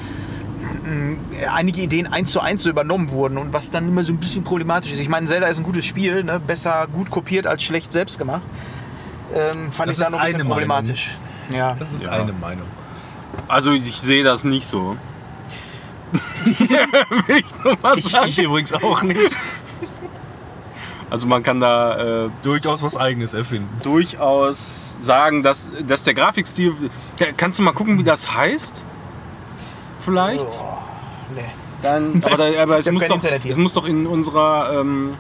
mh, 0.85 1.17
einige 1.55 1.81
Ideen 1.83 2.07
eins 2.07 2.31
zu 2.31 2.41
eins 2.41 2.63
so 2.63 2.71
übernommen 2.71 3.11
wurden 3.11 3.39
und 3.39 3.53
was 3.53 3.71
dann 3.71 3.89
immer 3.89 4.05
so 4.05 4.13
ein 4.13 4.19
bisschen 4.19 4.45
problematisch 4.45 4.93
ist. 4.93 4.99
Ich 5.01 5.09
meine, 5.09 5.27
Zelda 5.27 5.47
ist 5.49 5.59
ein 5.59 5.65
gutes 5.65 5.85
Spiel, 5.85 6.25
ne? 6.25 6.41
besser 6.45 6.87
gut 6.93 7.11
kopiert 7.11 7.47
als 7.47 7.63
schlecht 7.63 7.93
selbst 7.93 8.19
gemacht. 8.19 8.43
Ähm, 9.35 9.73
fand 9.73 9.89
Das 9.91 9.99
ich 9.99 10.05
da 10.05 10.11
noch 10.11 10.19
ein 10.19 10.27
bisschen 10.27 10.41
eine 10.43 10.49
problematisch. 10.51 11.15
Ja. 11.53 11.75
Das 11.79 11.93
ist 11.93 12.03
Ja. 12.03 12.11
eine 12.11 12.33
Meinung. 12.33 12.67
Also 13.49 13.73
ich 13.73 13.99
sehe 13.99 14.25
das 14.25 14.45
nicht 14.45 14.67
so. 14.67 14.97
Will 17.27 17.37
ich 17.39 17.65
nur 17.65 17.77
mal 17.83 17.99
Ich, 17.99 18.09
sagen. 18.09 18.29
ich 18.29 18.39
übrigens 18.39 18.73
auch 18.75 19.03
nicht. 19.03 19.19
Also 21.13 21.27
man 21.27 21.43
kann 21.43 21.61
da 21.61 22.25
äh, 22.25 22.31
Durchaus 22.43 22.83
was 22.83 22.97
Eigenes 22.97 23.35
erfinden. 23.35 23.69
durchaus 23.83 24.97
sagen, 24.99 25.43
dass, 25.43 25.69
dass 25.87 26.05
der 26.05 26.15
Grafikstil. 26.15 26.73
Kannst 27.37 27.59
du 27.59 27.63
mal 27.63 27.73
gucken, 27.73 27.99
wie 27.99 28.03
das 28.03 28.35
heißt? 28.35 28.83
Vielleicht? 29.99 30.49
Oh, 30.49 30.79
nee. 31.35 31.43
Dann, 31.83 32.23
aber, 32.25 32.37
da, 32.39 32.63
aber 32.63 32.79
es, 32.79 32.91
muss 32.91 33.07
doch, 33.07 33.23
es 33.23 33.57
muss 33.59 33.75
doch 33.75 33.87
in 33.87 34.07
unserer. 34.07 34.81
Ähm, 34.81 35.13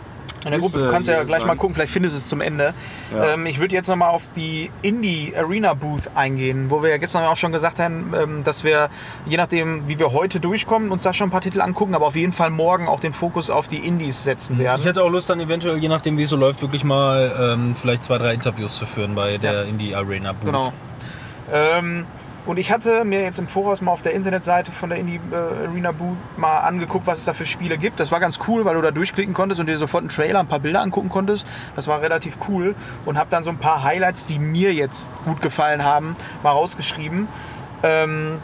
In 0.44 0.50
der 0.50 0.60
Gruppe, 0.60 0.78
du 0.78 0.90
kannst 0.90 1.08
ja 1.08 1.22
gleich 1.24 1.44
mal 1.44 1.56
gucken, 1.56 1.74
vielleicht 1.74 1.92
findest 1.92 2.14
du 2.14 2.18
es 2.18 2.26
zum 2.26 2.40
Ende. 2.40 2.74
Ja. 3.14 3.34
Ähm, 3.34 3.46
ich 3.46 3.60
würde 3.60 3.74
jetzt 3.74 3.88
nochmal 3.88 4.10
auf 4.10 4.28
die 4.34 4.70
Indie 4.82 5.32
Arena 5.36 5.74
Booth 5.74 6.10
eingehen, 6.14 6.70
wo 6.70 6.82
wir 6.82 6.90
ja 6.90 6.96
gestern 6.96 7.24
auch 7.24 7.36
schon 7.36 7.52
gesagt 7.52 7.78
haben, 7.78 8.12
ähm, 8.20 8.44
dass 8.44 8.64
wir, 8.64 8.88
je 9.26 9.36
nachdem, 9.36 9.88
wie 9.88 9.98
wir 9.98 10.12
heute 10.12 10.40
durchkommen, 10.40 10.90
uns 10.90 11.02
da 11.02 11.12
schon 11.12 11.28
ein 11.28 11.30
paar 11.30 11.40
Titel 11.40 11.60
angucken, 11.60 11.94
aber 11.94 12.06
auf 12.06 12.16
jeden 12.16 12.32
Fall 12.32 12.50
morgen 12.50 12.88
auch 12.88 13.00
den 13.00 13.12
Fokus 13.12 13.50
auf 13.50 13.68
die 13.68 13.78
Indies 13.78 14.24
setzen 14.24 14.58
werden. 14.58 14.80
Ich 14.80 14.86
hätte 14.86 15.02
auch 15.02 15.10
Lust, 15.10 15.30
dann 15.30 15.40
eventuell, 15.40 15.78
je 15.78 15.88
nachdem 15.88 16.18
wie 16.18 16.22
es 16.22 16.30
so 16.30 16.36
läuft, 16.36 16.62
wirklich 16.62 16.84
mal 16.84 17.52
ähm, 17.54 17.74
vielleicht 17.74 18.04
zwei, 18.04 18.18
drei 18.18 18.34
Interviews 18.34 18.76
zu 18.76 18.86
führen 18.86 19.14
bei 19.14 19.38
der 19.38 19.64
Indie 19.64 19.94
Arena 19.94 20.32
Booth. 20.32 20.46
Genau. 20.46 20.72
Und 22.44 22.58
ich 22.58 22.72
hatte 22.72 23.04
mir 23.04 23.22
jetzt 23.22 23.38
im 23.38 23.46
Voraus 23.46 23.80
mal 23.80 23.92
auf 23.92 24.02
der 24.02 24.12
Internetseite 24.14 24.72
von 24.72 24.90
der 24.90 24.98
Indie 24.98 25.20
äh, 25.30 25.66
Arena 25.66 25.92
Booth 25.92 26.16
mal 26.36 26.58
angeguckt, 26.58 27.06
was 27.06 27.20
es 27.20 27.24
da 27.24 27.34
für 27.34 27.46
Spiele 27.46 27.78
gibt. 27.78 28.00
Das 28.00 28.10
war 28.10 28.18
ganz 28.18 28.40
cool, 28.48 28.64
weil 28.64 28.74
du 28.74 28.82
da 28.82 28.90
durchklicken 28.90 29.32
konntest 29.32 29.60
und 29.60 29.68
dir 29.68 29.78
sofort 29.78 30.02
einen 30.02 30.08
Trailer, 30.08 30.40
ein 30.40 30.48
paar 30.48 30.58
Bilder 30.58 30.80
angucken 30.80 31.08
konntest. 31.08 31.46
Das 31.76 31.86
war 31.86 32.02
relativ 32.02 32.36
cool. 32.48 32.74
Und 33.04 33.16
habe 33.16 33.30
dann 33.30 33.44
so 33.44 33.50
ein 33.50 33.58
paar 33.58 33.84
Highlights, 33.84 34.26
die 34.26 34.40
mir 34.40 34.74
jetzt 34.74 35.08
gut 35.24 35.40
gefallen 35.40 35.84
haben, 35.84 36.16
mal 36.42 36.50
rausgeschrieben. 36.50 37.28
Ähm, 37.84 38.40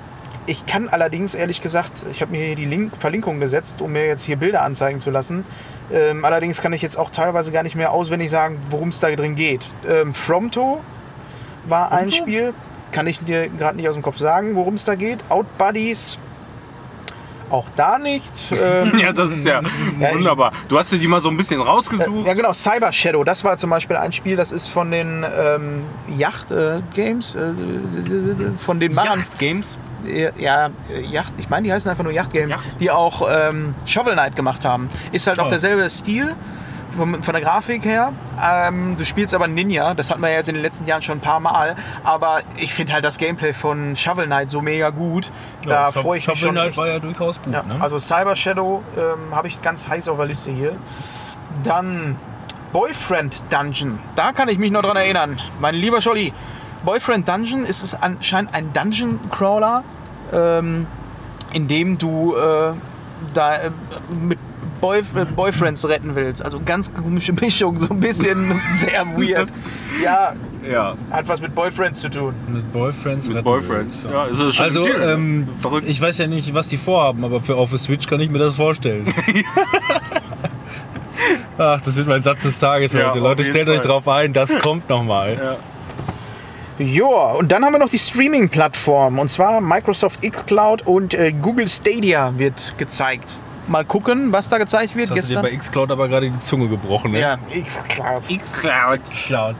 ich 0.47 0.65
kann 0.65 0.89
allerdings, 0.89 1.35
ehrlich 1.35 1.61
gesagt, 1.61 2.07
ich 2.11 2.23
habe 2.23 2.31
mir 2.31 2.47
hier 2.47 2.57
die 2.57 2.65
Link 2.65 2.93
Verlinkung 2.99 3.41
gesetzt, 3.41 3.83
um 3.83 3.93
mir 3.93 4.07
jetzt 4.07 4.23
hier 4.23 4.37
Bilder 4.37 4.63
anzeigen 4.63 5.01
zu 5.01 5.11
lassen. 5.11 5.45
Ähm, 5.93 6.25
allerdings 6.25 6.63
kann 6.63 6.73
ich 6.73 6.83
jetzt 6.83 6.97
auch 6.97 7.11
teilweise 7.11 7.51
gar 7.51 7.65
nicht 7.65 7.75
mehr 7.75 7.93
auswendig 7.93 8.31
sagen, 8.31 8.61
worum 8.71 8.89
es 8.89 9.01
da 9.01 9.11
drin 9.11 9.35
geht. 9.35 9.67
Ähm, 9.87 10.15
Fromto 10.15 10.81
war 11.67 11.93
ein 11.93 12.13
Spiel, 12.13 12.55
kann 12.93 13.07
ich 13.07 13.19
dir 13.25 13.49
gerade 13.49 13.77
nicht 13.77 13.89
aus 13.89 13.95
dem 13.95 14.03
Kopf 14.03 14.19
sagen, 14.19 14.55
worum 14.55 14.75
es 14.75 14.85
da 14.85 14.95
geht. 14.95 15.19
Outbuddies, 15.29 16.19
auch 17.51 17.67
da 17.77 17.99
nicht. 17.99 18.33
Ähm, 18.53 18.99
Ja, 18.99 19.13
das 19.13 19.31
ist 19.31 19.45
ja, 19.47 19.61
Ja, 19.99 20.09
ich- 20.11 20.15
wunderbar. 20.17 20.53
Du 20.69 20.79
hast 20.79 20.93
dir 20.93 20.99
die 20.99 21.09
mal 21.09 21.21
so 21.21 21.29
ein 21.31 21.37
bisschen 21.37 21.61
rausgesucht. 21.61 22.27
ja, 22.27 22.35
genau, 22.35 22.53
Cyber 22.53 22.93
Shadow, 22.93 23.25
das 23.25 23.45
war 23.45 23.57
zum 23.57 23.71
Beispiel 23.71 23.97
ein 23.97 24.13
Spiel, 24.13 24.37
das 24.37 24.53
ist 24.53 24.69
von 24.69 24.91
den 24.91 25.25
ähm, 25.37 25.85
Yacht 26.17 26.51
äh, 26.51 26.81
Games, 26.95 27.35
äh, 27.35 27.53
von 28.59 28.81
den 28.81 28.95
Machern. 28.95 29.25
Games. 29.39 29.79
Ja, 30.39 30.67
äh, 30.91 31.01
Yacht, 31.11 31.33
ich 31.39 31.49
meine, 31.51 31.67
die 31.67 31.73
heißen 31.73 31.91
einfach 31.91 32.05
nur 32.05 32.13
Yacht 32.13 32.33
Games, 32.33 32.51
Yacht. 32.53 32.65
die 32.81 32.91
auch 32.91 33.29
ähm, 33.31 33.75
Shovel 33.85 34.13
Knight 34.13 34.37
gemacht 34.37 34.65
haben. 34.65 34.89
Ist 35.13 35.27
halt 35.27 35.41
auch 35.41 35.47
Oh. 35.47 35.51
derselbe 35.51 35.89
Stil 35.91 36.35
von, 36.99 37.23
von 37.23 37.33
der 37.33 37.43
Grafik 37.43 37.85
her. 37.85 38.13
Ähm, 38.43 38.97
du 38.97 39.05
spielst 39.07 39.35
aber 39.35 39.49
Ninja, 39.49 39.95
das 39.95 40.11
hatten 40.11 40.21
wir 40.21 40.29
ja 40.29 40.37
jetzt 40.37 40.49
in 40.49 40.55
den 40.55 40.63
letzten 40.63 40.87
Jahren 40.87 41.01
schon 41.01 41.19
ein 41.19 41.23
paar 41.23 41.41
Mal. 41.41 41.75
Aber 42.05 42.41
ich 42.57 42.75
finde 42.75 42.93
halt 42.93 43.05
das 43.05 43.17
Gameplay 43.17 43.55
von 43.55 43.97
Shovel 43.97 44.27
Knight 44.27 44.51
so 44.51 44.61
mega 44.61 44.91
gut. 44.91 45.31
da 45.65 45.91
freue 45.91 46.19
ich 46.19 46.29
mich 46.29 46.39
schon. 46.39 46.57
echt. 46.57 46.77
war 46.77 46.89
ja 46.89 46.99
durchaus 46.99 47.41
gut. 47.41 47.55
Ja, 47.55 47.63
ne? 47.63 47.77
Also 47.81 47.99
Cyber 47.99 48.37
Shadow 48.37 48.83
ähm, 48.97 49.35
habe 49.35 49.49
ich 49.49 49.63
ganz 49.63 49.89
heiß 49.89 50.09
auf 50.09 50.19
der 50.19 50.27
Liste 50.27 50.51
hier. 50.51 50.77
Dann 51.65 52.19
Boyfriend 52.73 53.43
Dungeon. 53.49 53.99
Da 54.15 54.33
kann 54.33 54.49
ich 54.49 54.59
mich 54.59 54.71
noch 54.71 54.83
dran 54.83 54.97
erinnern. 54.97 55.41
Mein 55.61 55.75
lieber 55.75 56.03
Scholli, 56.03 56.33
Boyfriend 56.85 57.27
Dungeon 57.27 57.65
ist 57.65 57.83
es 57.83 57.95
anscheinend 57.95 58.55
ein 58.55 58.73
Dungeon 58.73 59.31
Crawler, 59.31 59.85
ähm, 60.33 60.87
in 61.53 61.67
dem 61.67 61.97
du 61.97 62.37
äh, 62.37 62.73
da 63.33 63.55
äh, 63.55 63.71
mit 64.11 64.39
Boy, 64.81 65.03
Boyfriends 65.37 65.87
retten 65.89 66.15
willst. 66.15 66.45
Also 66.45 66.61
ganz 66.65 66.93
komische 66.93 67.33
Mischung, 67.33 67.79
so 67.81 67.89
ein 67.91 68.01
bisschen 68.01 68.61
sehr 68.81 69.07
weird. 69.17 69.49
Ja, 70.03 70.35
Ja, 70.69 70.95
hat 71.11 71.29
was 71.29 71.41
mit 71.41 71.55
Boyfriends 71.55 72.01
zu 72.01 72.11
tun. 72.11 72.35
mit 72.49 72.71
Boyfriends. 72.73 73.27
mit 73.29 73.37
retten 73.39 73.45
Boyfriends. 73.45 74.05
will. 74.05 74.13
Ja, 74.13 74.25
ist 74.27 74.55
schon 74.55 74.65
Also, 74.65 74.87
ähm, 74.87 75.49
verrückt. 75.59 75.87
ich 75.89 76.01
weiß 76.01 76.19
ja 76.19 76.27
nicht, 76.27 76.55
was 76.55 76.69
die 76.69 76.77
vorhaben, 76.77 77.25
aber 77.25 77.41
für 77.41 77.57
auf 77.57 77.71
der 77.71 77.79
Switch 77.79 78.07
kann 78.07 78.21
ich 78.21 78.31
mir 78.31 78.39
das 78.39 78.57
vorstellen. 78.57 79.13
Ach, 81.59 81.81
das 81.81 81.97
wird 81.97 82.07
mein 82.07 82.23
Satz 82.23 82.43
des 82.43 82.59
Tages 82.61 82.93
Ja, 82.93 83.09
heute. 83.11 83.19
Leute, 83.19 83.45
stellt 83.45 83.69
euch 83.69 83.79
Fall. 83.79 83.87
drauf 83.89 84.07
ein, 84.09 84.33
das 84.33 84.57
kommt 84.61 84.89
nochmal. 84.89 85.37
ja. 85.43 85.57
Ja, 86.81 87.33
und 87.33 87.51
dann 87.51 87.65
haben 87.65 87.73
wir 87.73 87.81
noch 87.81 87.89
die 87.89 87.99
Streaming-Plattform. 87.99 89.19
Und 89.19 89.29
zwar 89.29 89.61
Microsoft 89.61 90.23
xCloud 90.23 90.83
und 90.87 91.13
äh, 91.13 91.33
Google 91.33 91.67
Stadia 91.67 92.33
wird 92.37 92.75
gezeigt. 92.79 93.41
Mal 93.69 93.85
gucken, 93.85 94.33
was 94.33 94.49
da 94.49 94.59
gezeigt 94.59 94.97
wird. 94.97 95.11
Jetzt 95.11 95.19
hast 95.25 95.31
du 95.33 95.37
dir 95.37 95.43
bei 95.43 95.57
xCloud 95.57 95.91
aber 95.93 96.09
gerade 96.09 96.31
die 96.31 96.39
Zunge 96.39 96.69
gebrochen, 96.69 97.13
ne? 97.13 97.21
ja, 97.21 97.37
xCloud. 97.37 98.23
Xcloud. 98.43 99.01
xCloud. 99.11 99.57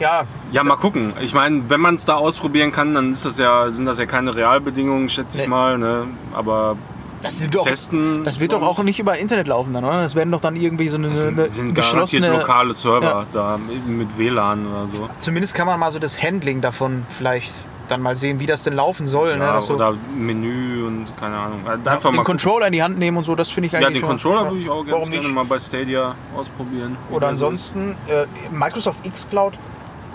Ja, 0.00 0.22
Ja, 0.50 0.64
mal 0.64 0.76
gucken. 0.76 1.12
Ich 1.20 1.34
meine, 1.34 1.68
wenn 1.68 1.80
man 1.80 1.94
es 1.96 2.04
da 2.04 2.14
ausprobieren 2.14 2.72
kann, 2.72 2.94
dann 2.94 3.10
ist 3.10 3.24
das 3.24 3.38
ja, 3.38 3.70
sind 3.70 3.86
das 3.86 3.98
ja 3.98 4.06
keine 4.06 4.34
Realbedingungen, 4.34 5.08
schätze 5.08 5.38
ich 5.38 5.44
Nee. 5.44 5.50
mal. 5.50 5.78
Ne? 5.78 6.06
Aber 6.32 6.76
das, 7.22 7.38
sind 7.38 7.54
doch, 7.54 7.64
testen. 7.64 8.24
das 8.24 8.38
wird 8.40 8.52
doch 8.52 8.62
auch 8.62 8.82
nicht 8.82 8.98
über 8.98 9.16
Internet 9.18 9.46
laufen 9.48 9.72
dann, 9.72 9.84
oder? 9.84 10.02
Das 10.02 10.14
werden 10.14 10.30
doch 10.32 10.40
dann 10.40 10.56
irgendwie 10.56 10.88
so 10.88 10.96
eine, 10.98 11.08
Das 11.10 11.22
eine 11.22 11.48
sind 11.48 11.74
garantiert 11.74 11.76
geschlossene... 11.76 12.30
lokale 12.30 12.74
Server 12.74 13.02
Ja. 13.02 13.26
da 13.32 13.58
mit 13.86 14.18
WLAN 14.18 14.66
oder 14.66 14.86
so. 14.88 15.08
Zumindest 15.18 15.54
kann 15.54 15.66
man 15.66 15.78
mal 15.80 15.90
so 15.92 15.98
das 16.00 16.20
Handling 16.22 16.60
davon 16.60 17.06
vielleicht 17.08 17.52
dann 17.88 18.00
mal 18.00 18.16
sehen, 18.16 18.40
wie 18.40 18.46
das 18.46 18.62
denn 18.62 18.72
laufen 18.74 19.06
soll. 19.06 19.36
ne? 19.36 19.44
Ja, 19.44 19.52
Dass 19.54 19.66
so, 19.66 19.74
oder 19.74 19.94
Menü 20.16 20.84
und 20.86 21.06
keine 21.18 21.36
Ahnung. 21.36 21.60
Einfach 21.66 21.82
den 21.84 21.90
mal 21.92 22.00
gucken. 22.00 22.24
Controller 22.24 22.66
in 22.68 22.72
die 22.72 22.82
Hand 22.82 22.98
nehmen 22.98 23.16
und 23.18 23.24
so, 23.24 23.34
das 23.34 23.50
finde 23.50 23.66
ich 23.66 23.72
Ja, 23.72 23.80
eigentlich 23.80 23.94
den 23.94 24.00
schon- 24.00 24.08
Controller 24.10 24.42
ja. 24.44 24.50
würde 24.50 24.60
ich 24.62 24.70
auch 24.70 24.86
ganz 24.86 25.10
gerne 25.10 25.28
mal 25.28 25.44
bei 25.44 25.58
Stadia 25.58 26.14
ausprobieren. 26.36 26.96
Oder 27.10 27.28
der 27.28 27.36
so 27.36 27.46
ist. 27.50 27.72
ansonsten, 27.74 27.96
äh, 28.08 28.26
Microsoft 28.50 29.04
xCloud, 29.10 29.58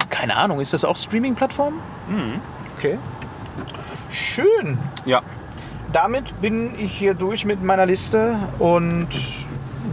keine 0.09 0.35
Ahnung, 0.37 0.59
ist 0.59 0.73
das 0.73 0.83
auch 0.83 0.97
Streaming-Plattform? 0.97 1.75
Mhm. 2.07 2.41
Okay. 2.77 2.97
Schön. 4.09 4.77
Ja, 5.05 5.21
Damit 5.91 6.39
bin 6.39 6.71
ich 6.79 6.91
hier 6.91 7.15
durch 7.15 7.45
mit 7.45 7.63
meiner 7.63 7.87
Liste 7.87 8.37
und 8.59 9.07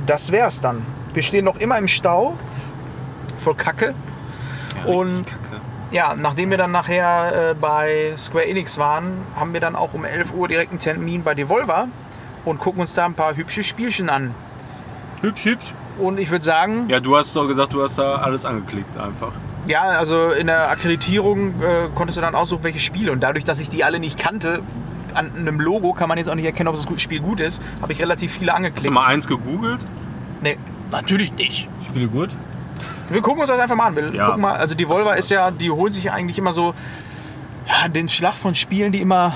das 0.05 0.31
wär's 0.31 0.61
dann. 0.61 0.85
Wir 1.15 1.23
stehen 1.23 1.47
noch 1.47 1.57
immer 1.57 1.79
im 1.79 1.89
Stau. 1.89 2.37
Voll 3.43 3.55
Kacke. 3.55 3.95
ja 4.87 4.93
Und- 4.93 5.27
kacke. 5.27 5.46
Ja, 5.93 6.15
nachdem 6.17 6.51
wir 6.51 6.59
dann 6.59 6.73
nachher 6.73 7.51
äh, 7.51 7.55
bei 7.55 8.13
Square 8.19 8.47
Enix 8.47 8.77
waren, 8.77 9.19
haben 9.37 9.53
wir 9.53 9.61
dann 9.61 9.77
auch 9.77 9.95
um 9.95 10.05
11 10.05 10.33
Uhr 10.35 10.49
direkt 10.49 10.71
einen 10.73 10.81
Termin 10.81 11.23
bei 11.23 11.35
Devolver 11.35 11.89
und 12.45 12.59
gucken 12.59 12.81
uns 12.81 12.95
da 12.95 13.05
ein 13.05 13.15
paar 13.15 13.37
hübsche 13.37 13.63
Spielchen 13.63 14.11
an. 14.11 14.35
Hübsch, 15.23 15.45
hübsch. 15.45 15.75
Und 15.99 16.19
ich 16.21 16.31
würde 16.31 16.45
sagen, 16.45 16.89
Ja, 16.89 17.01
du 17.01 17.17
hast 17.17 17.35
doch 17.37 17.47
gesagt, 17.47 17.73
du 17.73 17.83
hast 17.83 17.99
da 17.99 18.17
alles 18.17 18.45
angeklickt 18.45 18.97
einfach. 18.97 19.33
Ja, 19.67 19.83
also 19.83 20.31
in 20.31 20.47
der 20.49 20.71
Akkreditierung 20.71 21.61
äh, 21.63 21.89
konntest 21.95 22.17
du 22.19 22.21
dann 22.21 22.35
aussuchen, 22.35 22.63
welche 22.65 22.81
Spiele. 22.81 23.13
Und 23.13 23.21
dadurch, 23.21 23.45
dass 23.45 23.61
ich 23.61 23.69
die 23.69 23.83
alle 23.83 23.99
nicht 23.99 24.19
kannte, 24.19 24.61
an 25.15 25.33
einem 25.37 25.59
Logo 25.61 25.93
kann 25.93 26.09
man 26.09 26.19
jetzt 26.19 26.29
auch 26.29 26.35
nicht 26.35 26.45
erkennen, 26.45 26.69
ob 26.69 26.77
das 26.77 26.87
Spiel 27.01 27.21
gut 27.21 27.41
ist, 27.41 27.63
habe 27.81 27.93
ich 27.93 28.01
relativ 28.01 28.33
viele 28.33 28.51
Hast 28.53 28.59
angeklickt. 28.59 28.87
du 28.87 28.91
mal 28.91 29.07
eins 29.07 29.27
gegoogelt? 29.27 29.87
Nee, 30.43 30.59
natürlich 30.91 31.33
nicht. 31.33 31.69
Spiele 31.89 32.09
gut. 32.09 32.31
Wir 33.11 33.23
gucken 33.23 33.41
uns 33.41 33.51
das 33.51 33.59
einfach 33.59 33.77
mal 33.77 33.87
an. 33.87 33.97
Wir 33.97 34.15
Ja. 34.15 34.27
gucken 34.27 34.43
mal, 34.43 34.55
also 34.57 34.75
Devolver 34.75 35.17
ist 35.17 35.31
ja, 35.31 35.51
die 35.51 35.71
holen 35.71 35.93
sich 35.93 36.05
ja 36.05 36.13
eigentlich 36.13 36.39
immer 36.39 36.53
so 36.53 36.75
ja, 37.69 37.89
den 37.89 38.09
Schlag 38.09 38.35
von 38.35 38.55
Spielen, 38.55 38.93
die 38.93 39.01
immer 39.01 39.35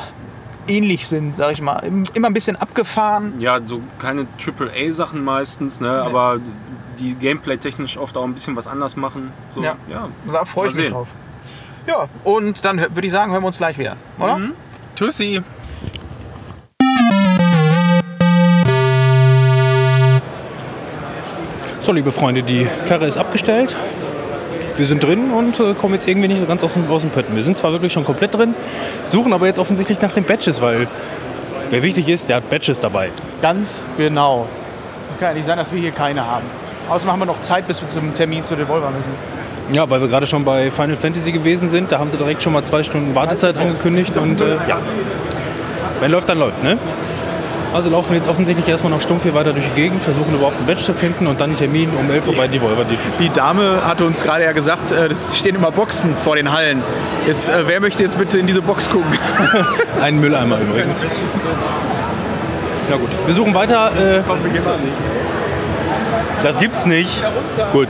ähnlich 0.68 1.08
sind, 1.08 1.34
sag 1.36 1.52
ich 1.52 1.60
mal. 1.60 1.78
Im- 1.80 2.04
Immer 2.14 2.28
ein 2.28 2.34
bisschen 2.34 2.56
abgefahren. 2.56 3.40
Ja, 3.40 3.58
so 3.64 3.80
keine 3.98 4.26
AAA-Sachen 4.38 5.24
meistens, 5.24 5.80
ne? 5.80 5.90
aber 6.02 6.38
die 6.98 7.14
Gameplay-technisch 7.14 7.96
oft 7.96 8.16
auch 8.16 8.24
ein 8.24 8.34
bisschen 8.34 8.54
was 8.56 8.66
anders 8.68 8.94
machen. 8.96 9.32
So, 9.48 9.62
Ja. 9.62 9.74
ja. 9.88 10.08
Da 10.32 10.44
freue 10.44 10.68
ich 10.68 10.74
mich 10.76 10.84
sehen. 10.84 10.92
drauf. 10.92 11.08
Ja, 11.86 12.08
und 12.24 12.64
dann 12.64 12.78
würde 12.78 13.06
ich 13.06 13.12
sagen, 13.12 13.32
hören 13.32 13.42
wir 13.42 13.46
uns 13.48 13.58
gleich 13.58 13.78
wieder, 13.78 13.96
oder? 14.18 14.36
Mhm. 14.38 14.52
Tschüssi. 14.94 15.42
So, 21.91 21.95
liebe 21.95 22.12
Freunde, 22.12 22.45
die 22.45 22.68
Karre 22.86 23.09
ist 23.09 23.18
abgestellt. 23.18 23.74
Wir 24.76 24.86
sind 24.86 25.03
drin 25.03 25.32
und 25.32 25.59
äh, 25.59 25.74
kommen 25.74 25.95
jetzt 25.95 26.07
irgendwie 26.07 26.28
nicht 26.28 26.38
so 26.38 26.47
ganz 26.47 26.62
aus 26.62 26.74
dem, 26.74 26.88
aus 26.88 27.03
dem 27.03 27.11
Pötten. 27.11 27.34
Wir 27.34 27.43
sind 27.43 27.57
zwar 27.57 27.72
wirklich 27.72 27.93
schon 27.93 28.05
komplett 28.05 28.32
drin, 28.32 28.55
suchen 29.11 29.32
aber 29.32 29.49
jetzt 29.49 29.59
offensichtlich 29.59 30.01
nach 30.01 30.12
den 30.12 30.22
Badges, 30.22 30.61
weil 30.61 30.86
wer 31.68 31.82
wichtig 31.82 32.09
ist, 32.09 32.28
der 32.28 32.36
hat 32.36 32.49
Badges 32.49 32.78
dabei. 32.78 33.11
Ganz 33.43 33.82
genau. 33.97 34.47
Kann 35.18 35.30
ja 35.30 35.34
nicht 35.34 35.47
sein, 35.47 35.59
dass 35.59 35.72
wir 35.72 35.80
hier 35.80 35.91
keine 35.91 36.24
haben. 36.24 36.45
Außerdem 36.88 37.11
haben 37.11 37.18
wir 37.18 37.26
noch 37.26 37.41
Zeit, 37.41 37.66
bis 37.66 37.80
wir 37.80 37.88
zum 37.88 38.14
Termin 38.14 38.45
zu 38.45 38.55
Devolver 38.55 38.93
müssen. 38.93 39.11
Ja, 39.72 39.91
weil 39.91 40.01
wir 40.01 40.07
gerade 40.07 40.28
schon 40.28 40.45
bei 40.45 40.70
Final 40.70 40.97
Fantasy 40.97 41.32
gewesen 41.32 41.70
sind. 41.70 41.91
Da 41.91 41.99
haben 41.99 42.12
sie 42.12 42.18
direkt 42.18 42.41
schon 42.41 42.53
mal 42.53 42.62
zwei 42.62 42.84
Stunden 42.84 43.16
Wartezeit 43.16 43.57
angekündigt 43.57 44.16
und 44.16 44.41
äh, 44.41 44.59
ja. 44.68 44.78
Wenn 45.99 46.12
läuft, 46.12 46.28
dann 46.28 46.38
läuft, 46.38 46.62
ne? 46.62 46.78
Also 47.72 47.88
laufen 47.88 48.10
wir 48.10 48.16
jetzt 48.16 48.28
offensichtlich 48.28 48.66
erstmal 48.66 48.90
noch 48.90 49.00
stumpf 49.00 49.22
hier 49.22 49.34
weiter 49.34 49.52
durch 49.52 49.64
die 49.64 49.80
Gegend, 49.80 50.02
versuchen 50.02 50.34
überhaupt 50.34 50.56
einen 50.56 50.66
Badge 50.66 50.82
zu 50.82 50.92
finden 50.92 51.28
und 51.28 51.40
dann 51.40 51.50
einen 51.50 51.58
Termin 51.58 51.90
um 51.90 52.10
11 52.10 52.26
Uhr 52.26 52.36
bei 52.36 52.48
Devolver. 52.48 52.84
Die 53.20 53.30
Dame 53.30 53.86
hatte 53.86 54.04
uns 54.04 54.22
gerade 54.24 54.42
ja 54.42 54.52
gesagt, 54.52 54.90
äh, 54.90 55.06
es 55.06 55.38
stehen 55.38 55.54
immer 55.54 55.70
Boxen 55.70 56.16
vor 56.16 56.34
den 56.34 56.52
Hallen. 56.52 56.82
Jetzt, 57.28 57.48
äh, 57.48 57.68
wer 57.68 57.80
möchte 57.80 58.02
jetzt 58.02 58.18
bitte 58.18 58.38
in 58.38 58.48
diese 58.48 58.60
Box 58.60 58.88
gucken? 58.88 59.06
Ein 60.00 60.20
Mülleimer 60.20 60.58
übrigens. 60.60 61.04
Na 62.88 62.96
gut, 62.96 63.10
wir 63.24 63.34
suchen 63.34 63.54
weiter. 63.54 63.92
Äh, 63.92 64.22
das 66.42 66.58
gibt's 66.58 66.86
nicht. 66.86 67.22
Gut. 67.72 67.88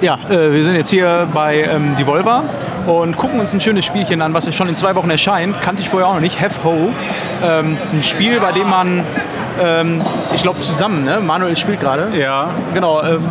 Ja, 0.00 0.18
äh, 0.30 0.50
wir 0.50 0.64
sind 0.64 0.76
jetzt 0.76 0.88
hier 0.88 1.28
bei 1.34 1.62
ähm, 1.62 1.94
Devolver 1.94 2.44
und 2.86 3.16
gucken 3.16 3.40
uns 3.40 3.52
ein 3.52 3.60
schönes 3.60 3.84
Spielchen 3.84 4.22
an, 4.22 4.34
was 4.34 4.46
ja 4.46 4.52
schon 4.52 4.68
in 4.68 4.76
zwei 4.76 4.94
Wochen 4.94 5.10
erscheint. 5.10 5.60
Kannte 5.62 5.82
ich 5.82 5.88
vorher 5.88 6.08
auch 6.08 6.14
noch 6.14 6.20
nicht. 6.20 6.40
Have 6.40 6.64
Ho. 6.64 6.90
Ähm, 7.42 7.76
ein 7.92 8.02
Spiel, 8.02 8.40
bei 8.40 8.52
dem 8.52 8.68
man, 8.68 9.04
ähm, 9.62 10.02
ich 10.34 10.42
glaube 10.42 10.58
zusammen, 10.58 11.04
ne? 11.04 11.20
Manuel 11.20 11.56
spielt 11.56 11.80
gerade. 11.80 12.08
Ja, 12.16 12.50
Genau, 12.74 13.02
ähm, 13.02 13.24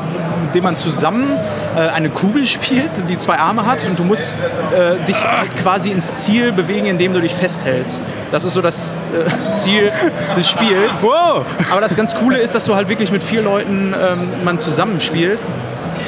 mit 0.46 0.56
dem 0.56 0.64
man 0.64 0.78
zusammen 0.78 1.38
äh, 1.76 1.82
eine 1.90 2.10
Kugel 2.10 2.48
spielt, 2.48 2.90
die 3.08 3.18
zwei 3.18 3.38
Arme 3.38 3.66
hat 3.66 3.86
und 3.88 4.00
du 4.00 4.04
musst 4.04 4.36
äh, 4.74 5.04
dich 5.06 5.16
halt 5.16 5.56
quasi 5.56 5.92
ins 5.92 6.16
Ziel 6.16 6.52
bewegen, 6.52 6.88
indem 6.88 7.14
du 7.14 7.22
dich 7.22 7.34
festhältst. 7.34 8.02
Das 8.32 8.44
ist 8.44 8.54
so 8.54 8.62
das 8.62 8.96
äh, 9.14 9.54
Ziel 9.54 9.92
des 10.36 10.50
Spiels. 10.50 11.04
Wow. 11.04 11.46
Aber 11.72 11.82
das 11.82 11.96
ganz 11.96 12.16
Coole 12.16 12.38
ist, 12.38 12.56
dass 12.56 12.66
du 12.66 12.76
halt 12.76 12.90
wirklich 12.90 13.12
mit 13.12 13.22
vier 13.22 13.42
Leuten 13.42 13.94
ähm, 13.94 14.44
man 14.44 14.60
zusammenspielt. 14.60 15.40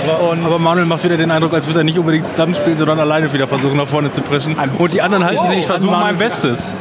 Aber, 0.04 0.46
aber 0.46 0.60
Manuel 0.60 0.86
macht 0.86 1.04
wieder 1.04 1.18
den 1.18 1.32
Eindruck, 1.32 1.54
als 1.54 1.68
würde 1.68 1.82
er 1.82 1.84
nicht 1.84 2.00
unbedingt 2.00 2.28
zusammenspielen, 2.28 2.78
sondern 2.78 3.00
alleine 3.00 3.32
wieder 3.32 3.48
versuchen, 3.48 3.78
nach 3.78 3.88
vorne 3.88 4.12
zu 4.12 4.22
preschen. 4.22 4.56
Und 4.78 4.94
die 4.94 5.02
anderen 5.02 5.26
halten 5.26 5.48
sich 5.48 5.60
ich 5.60 5.64
an 5.64 5.68
versuche 5.68 5.92
Manuel 5.92 6.14
mein 6.14 6.18
Bestes. 6.18 6.74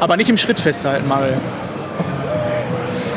Aber 0.00 0.16
nicht 0.16 0.28
im 0.28 0.38
Schritt 0.38 0.58
festhalten, 0.58 1.06
Mario. 1.08 1.34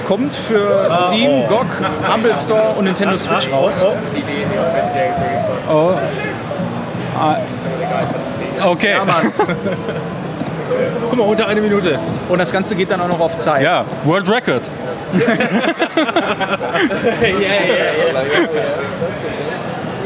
Kommt 0.07 0.35
für 0.35 0.87
Steam, 1.07 1.47
GOG, 1.47 1.65
Humble 2.13 2.35
Store 2.35 2.75
und 2.77 2.85
Nintendo 2.85 3.17
Switch 3.17 3.49
raus. 3.51 3.83
Oh. 5.67 5.93
Ah. 7.17 7.37
Okay. 8.65 8.91
Ja, 8.91 9.05
Mann. 9.05 9.31
Guck 11.09 11.17
mal, 11.17 11.23
unter 11.23 11.47
eine 11.47 11.61
Minute. 11.61 11.97
Und 12.29 12.39
das 12.39 12.51
Ganze 12.51 12.75
geht 12.75 12.91
dann 12.91 13.01
auch 13.01 13.07
noch 13.07 13.19
auf 13.19 13.37
Zeit. 13.37 13.63
Ja, 13.63 13.85
World 14.03 14.29
Record. 14.29 14.69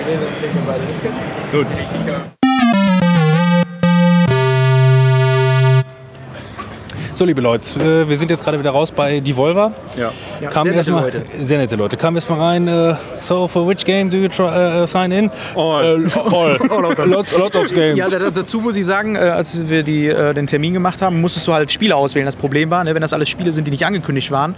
They 0.10 0.18
didn't 0.18 0.41
think 0.41 0.55
about 0.55 0.82
it. 0.82 1.51
Good. 1.51 2.38
So, 7.20 7.26
liebe 7.26 7.41
Leute, 7.41 7.82
äh, 7.82 8.07
wir 8.07 8.15
sind 8.15 8.32
jetzt 8.32 8.45
gerade 8.45 8.57
wieder 8.59 8.70
raus 8.72 8.93
bei 8.93 9.20
Devolver. 9.20 9.74
Ja. 9.97 10.09
Ja, 10.39 10.49
Kam 10.51 10.67
sehr 10.67 10.78
nette 10.78 10.89
mal, 10.91 11.01
Leute. 11.03 11.26
Sehr 11.41 11.57
nette 11.57 11.76
Leute. 11.76 11.97
Kam 11.97 12.15
erst 12.15 12.30
mal 12.30 12.39
rein. 12.39 12.65
Äh, 12.70 12.95
so, 13.20 13.45
for 13.45 13.67
which 13.67 13.84
game 13.84 14.09
do 14.09 14.15
you 14.15 14.30
try, 14.30 14.45
äh, 14.84 14.88
sign 14.88 15.11
in? 15.11 15.30
All. 15.53 16.05
Äh, 16.05 16.09
all. 16.17 16.57
a, 16.97 17.03
lot, 17.03 17.30
lot 17.38 17.55
of 17.57 17.74
games. 17.74 17.97
Ja, 17.97 18.07
da- 18.07 18.30
dazu 18.30 18.61
muss 18.61 18.78
ich 18.78 18.86
sagen, 18.86 19.17
äh, 19.17 19.20
als 19.20 19.67
wir 19.67 19.84
die, 19.84 20.07
äh, 20.07 20.34
den 20.34 20.47
Termin 20.47 20.72
gemacht 20.72 21.01
haben, 21.01 21.20
musstest 21.20 21.45
du 21.45 21.51
halt 21.51 21.70
Spiele 21.70 21.93
auswählen. 21.93 22.26
Das 22.26 22.38
Problem 22.38 22.70
war, 22.70 22.86
ne, 22.86 22.95
wenn 22.95 23.01
das 23.01 23.11
alles 23.11 23.28
Spiele 23.28 23.51
sind, 23.51 23.65
die 23.67 23.72
nicht 23.72 23.86
angekündigt 23.86 24.32
waren, 24.32 24.55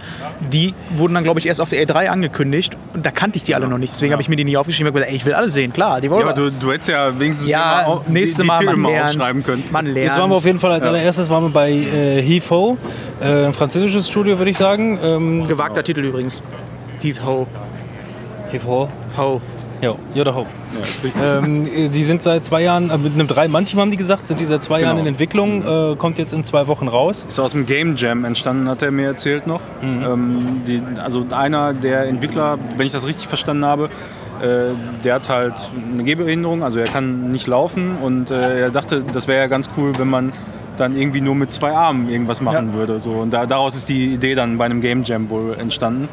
die 0.52 0.72
wurden 0.94 1.14
dann, 1.14 1.24
glaube 1.24 1.40
ich, 1.40 1.46
erst 1.46 1.60
auf 1.60 1.70
der 1.70 1.84
E3 1.84 2.10
angekündigt. 2.10 2.76
Und 2.94 3.04
da 3.04 3.10
kannte 3.10 3.38
ich 3.38 3.42
die 3.42 3.56
alle 3.56 3.66
noch 3.66 3.78
nicht. 3.78 3.92
Deswegen 3.92 4.12
habe 4.12 4.22
ich 4.22 4.28
mir 4.28 4.36
die 4.36 4.44
nicht 4.44 4.56
aufgeschrieben. 4.56 4.86
Ich 4.86 4.90
habe 4.92 4.98
gesagt, 5.00 5.10
ey, 5.10 5.16
ich 5.16 5.26
will 5.26 5.34
alle 5.34 5.48
sehen, 5.48 5.72
klar. 5.72 6.00
Die 6.00 6.06
Ja, 6.06 6.12
aber 6.14 6.32
du, 6.32 6.48
du 6.52 6.70
hättest 6.70 6.90
ja 6.90 7.18
wenigstens 7.18 7.48
ja, 7.48 7.80
immer 7.80 7.88
au- 7.88 8.04
nächstes 8.06 8.36
die, 8.36 8.42
die 8.42 8.46
Mal 8.46 8.64
man 8.66 8.78
mal 8.78 9.02
aufschreiben 9.02 9.42
können. 9.42 9.64
Man 9.72 9.86
lernt. 9.86 9.98
Jetzt 10.10 10.16
waren 10.20 10.30
wir 10.30 10.36
auf 10.36 10.44
jeden 10.44 10.60
Fall 10.60 10.70
als 10.70 10.84
allererstes 10.84 11.28
waren 11.28 11.42
wir 11.42 11.50
bei 11.50 11.72
äh, 11.72 12.20
HeFo, 12.52 12.76
äh, 13.22 13.46
ein 13.46 13.54
französisches 13.54 14.08
Studio, 14.08 14.36
würde 14.36 14.50
ich 14.50 14.58
sagen. 14.58 14.98
Ähm, 15.10 15.46
Gewagter 15.48 15.82
Titel 15.82 16.00
übrigens. 16.04 16.42
Heath 17.00 17.24
Ho. 17.24 17.46
HeFo. 18.50 18.90
Ho. 19.16 19.40
Ja, 19.80 19.94
Yoda 20.14 20.34
Ho. 20.34 20.46
Ja, 20.74 20.80
ist 20.82 21.02
richtig. 21.02 21.22
Ähm, 21.24 21.66
äh, 21.66 21.88
die 21.88 22.04
sind 22.04 22.22
seit 22.22 22.44
zwei 22.44 22.62
Jahren, 22.62 22.90
äh, 22.90 22.98
mit 22.98 23.14
einem 23.14 23.26
Drei-Mann-Team 23.26 23.80
haben 23.80 23.90
die 23.90 23.96
gesagt, 23.96 24.28
sind 24.28 24.38
die 24.38 24.44
seit 24.44 24.62
zwei 24.62 24.80
Genau. 24.80 24.90
Jahren 24.90 24.98
in 25.00 25.06
Entwicklung, 25.06 25.62
äh, 25.92 25.96
kommt 25.96 26.18
jetzt 26.18 26.34
in 26.34 26.44
zwei 26.44 26.66
Wochen 26.66 26.88
raus. 26.88 27.24
Ist 27.26 27.40
aus 27.40 27.52
dem 27.52 27.64
Game 27.64 27.96
Jam 27.96 28.26
entstanden, 28.26 28.68
hat 28.68 28.82
er 28.82 28.90
mir 28.90 29.06
erzählt 29.06 29.46
noch. 29.46 29.62
Ähm, 29.82 30.60
die, 30.66 30.82
also 31.02 31.24
einer 31.30 31.72
der 31.72 32.04
Entwickler, 32.04 32.58
wenn 32.76 32.86
ich 32.86 32.92
das 32.92 33.06
richtig 33.06 33.28
verstanden 33.28 33.64
habe, 33.64 33.84
äh, 34.42 34.74
der 35.02 35.14
hat 35.14 35.30
halt 35.30 35.54
eine 35.90 36.04
Gehbehinderung, 36.04 36.62
also 36.62 36.78
er 36.78 36.86
kann 36.86 37.32
nicht 37.32 37.46
laufen 37.46 37.96
und 38.02 38.30
äh, 38.30 38.60
er 38.64 38.70
dachte, 38.70 39.02
das 39.10 39.26
wäre 39.26 39.40
ja 39.40 39.46
ganz 39.46 39.70
cool, 39.78 39.92
wenn 39.98 40.08
man 40.10 40.32
dann 40.76 40.96
irgendwie 40.96 41.20
nur 41.20 41.34
mit 41.34 41.52
zwei 41.52 41.72
Armen 41.72 42.08
irgendwas 42.08 42.40
machen 42.40 42.72
würde. 42.72 43.00
So. 43.00 43.12
Und 43.12 43.32
da, 43.32 43.46
daraus 43.46 43.74
ist 43.74 43.88
die 43.88 44.14
Idee 44.14 44.34
dann 44.34 44.58
bei 44.58 44.64
einem 44.64 44.80
Game 44.80 45.02
Jam 45.02 45.30
wohl 45.30 45.54
entstanden. 45.58 46.08